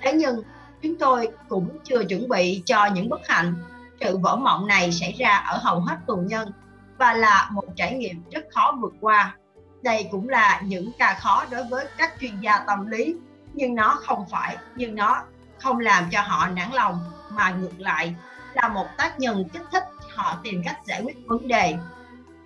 Thế 0.02 0.12
nhưng, 0.12 0.42
chúng 0.82 0.98
tôi 0.98 1.28
cũng 1.48 1.78
chưa 1.84 2.04
chuẩn 2.04 2.28
bị 2.28 2.62
cho 2.66 2.86
những 2.86 3.08
bất 3.08 3.28
hạnh. 3.28 3.54
Sự 4.00 4.16
vỡ 4.16 4.36
mộng 4.36 4.66
này 4.66 4.92
xảy 4.92 5.12
ra 5.12 5.36
ở 5.36 5.58
hầu 5.62 5.80
hết 5.80 5.96
tù 6.06 6.16
nhân 6.16 6.52
và 6.98 7.14
là 7.14 7.48
một 7.52 7.64
trải 7.76 7.94
nghiệm 7.94 8.22
rất 8.30 8.44
khó 8.50 8.76
vượt 8.80 8.94
qua. 9.00 9.36
Đây 9.82 10.08
cũng 10.10 10.28
là 10.28 10.60
những 10.64 10.90
ca 10.98 11.14
khó 11.14 11.44
đối 11.50 11.64
với 11.64 11.86
các 11.98 12.14
chuyên 12.20 12.40
gia 12.40 12.58
tâm 12.58 12.86
lý, 12.86 13.14
nhưng 13.52 13.74
nó 13.74 13.98
không 14.06 14.24
phải, 14.30 14.56
nhưng 14.76 14.94
nó 14.94 15.22
không 15.58 15.78
làm 15.78 16.04
cho 16.10 16.20
họ 16.20 16.48
nản 16.48 16.72
lòng, 16.72 17.00
mà 17.30 17.50
ngược 17.50 17.80
lại 17.80 18.14
là 18.54 18.68
một 18.68 18.86
tác 18.96 19.20
nhân 19.20 19.48
kích 19.52 19.62
thích 19.72 19.84
họ 20.14 20.36
tìm 20.42 20.62
cách 20.64 20.76
giải 20.84 21.02
quyết 21.04 21.16
vấn 21.26 21.48
đề 21.48 21.76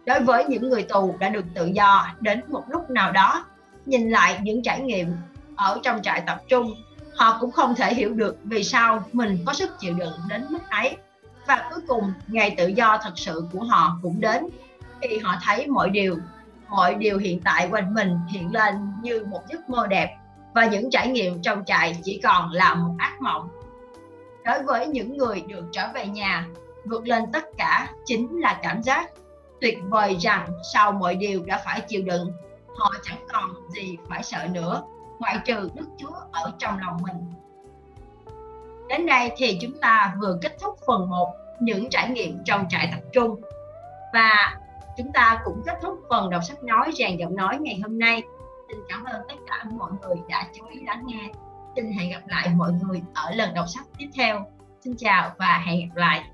đối 0.07 0.21
với 0.21 0.45
những 0.45 0.71
người 0.71 0.83
tù 0.83 1.17
đã 1.19 1.29
được 1.29 1.45
tự 1.55 1.67
do 1.67 2.07
đến 2.21 2.41
một 2.49 2.65
lúc 2.69 2.91
nào 2.91 3.13
đó, 3.13 3.45
nhìn 3.87 4.11
lại 4.11 4.39
những 4.43 4.63
trải 4.63 4.81
nghiệm 4.81 5.17
ở 5.57 5.81
trong 5.83 6.03
trại 6.03 6.23
tập 6.27 6.43
trung, 6.49 6.75
họ 7.17 7.39
cũng 7.41 7.51
không 7.51 7.75
thể 7.75 7.95
hiểu 7.95 8.15
được 8.15 8.37
vì 8.45 8.65
sao 8.65 9.05
mình 9.13 9.39
có 9.47 9.53
sức 9.53 9.71
chịu 9.79 9.95
đựng 9.95 10.15
đến 10.29 10.47
mức 10.51 10.71
ấy. 10.71 10.97
Và 11.47 11.69
cuối 11.71 11.81
cùng, 11.89 12.13
ngày 12.27 12.55
tự 12.57 12.67
do 12.67 12.99
thật 13.03 13.13
sự 13.17 13.45
của 13.53 13.65
họ 13.65 13.99
cũng 14.03 14.21
đến. 14.21 14.47
Khi 15.01 15.19
họ 15.19 15.35
thấy 15.45 15.67
mọi 15.67 15.91
điều 15.91 16.17
mọi 16.69 16.95
điều 16.95 17.19
hiện 17.19 17.41
tại 17.45 17.69
quanh 17.71 17.95
mình 17.95 18.19
hiện 18.29 18.53
lên 18.53 18.75
như 19.03 19.25
một 19.25 19.43
giấc 19.49 19.69
mơ 19.69 19.87
đẹp 19.87 20.17
và 20.55 20.67
những 20.67 20.91
trải 20.91 21.09
nghiệm 21.09 21.43
trong 21.43 21.65
trại 21.65 21.99
chỉ 22.05 22.21
còn 22.25 22.51
là 22.51 22.75
một 22.75 22.95
ác 22.99 23.21
mộng. 23.21 23.49
Đối 24.45 24.63
với 24.63 24.87
những 24.87 25.17
người 25.17 25.45
được 25.49 25.65
trở 25.73 25.89
về 25.95 26.07
nhà, 26.07 26.47
vượt 26.85 27.09
lên 27.09 27.25
tất 27.33 27.45
cả 27.59 27.89
chính 28.05 28.41
là 28.41 28.61
cảm 28.63 28.83
giác 28.83 29.11
tuyệt 29.67 29.79
vời 29.89 30.17
rằng 30.21 30.49
sau 30.73 30.93
mọi 30.93 31.15
điều 31.15 31.45
đã 31.45 31.63
phải 31.65 31.81
chịu 31.81 32.03
đựng, 32.03 32.33
họ 32.77 32.93
chẳng 33.03 33.27
còn 33.33 33.71
gì 33.71 33.97
phải 34.09 34.23
sợ 34.23 34.47
nữa, 34.53 34.83
ngoại 35.19 35.39
trừ 35.45 35.71
Đức 35.75 35.87
Chúa 35.99 36.15
ở 36.33 36.53
trong 36.59 36.79
lòng 36.79 36.97
mình. 37.03 37.33
Đến 38.89 39.07
đây 39.07 39.31
thì 39.37 39.59
chúng 39.61 39.79
ta 39.81 40.15
vừa 40.21 40.39
kết 40.43 40.57
thúc 40.61 40.79
phần 40.87 41.11
1 41.11 41.35
những 41.61 41.91
trải 41.91 42.11
nghiệm 42.11 42.45
trong 42.45 42.69
trại 42.69 42.89
tập 42.93 43.01
trung 43.13 43.41
và 44.15 44.59
chúng 44.97 45.13
ta 45.13 45.41
cũng 45.45 45.63
kết 45.67 45.79
thúc 45.83 46.01
phần 46.11 46.31
đọc 46.31 46.45
sách 46.45 46.63
nói 46.63 46.91
rèn 46.95 47.17
giọng 47.17 47.37
nói 47.37 47.59
ngày 47.61 47.81
hôm 47.83 47.99
nay. 47.99 48.23
Xin 48.69 48.79
cảm 48.89 49.05
ơn 49.05 49.23
tất 49.29 49.35
cả 49.47 49.65
mọi 49.71 49.91
người 50.03 50.17
đã 50.29 50.47
chú 50.53 50.67
ý 50.67 50.81
lắng 50.87 51.03
nghe. 51.07 51.29
Xin 51.77 51.93
hẹn 51.93 52.11
gặp 52.11 52.23
lại 52.27 52.49
mọi 52.49 52.73
người 52.73 53.03
ở 53.15 53.31
lần 53.31 53.55
đọc 53.55 53.67
sách 53.69 53.87
tiếp 53.99 54.09
theo. 54.15 54.47
Xin 54.81 54.95
chào 54.99 55.31
và 55.39 55.63
hẹn 55.67 55.89
gặp 55.89 55.97
lại. 55.97 56.31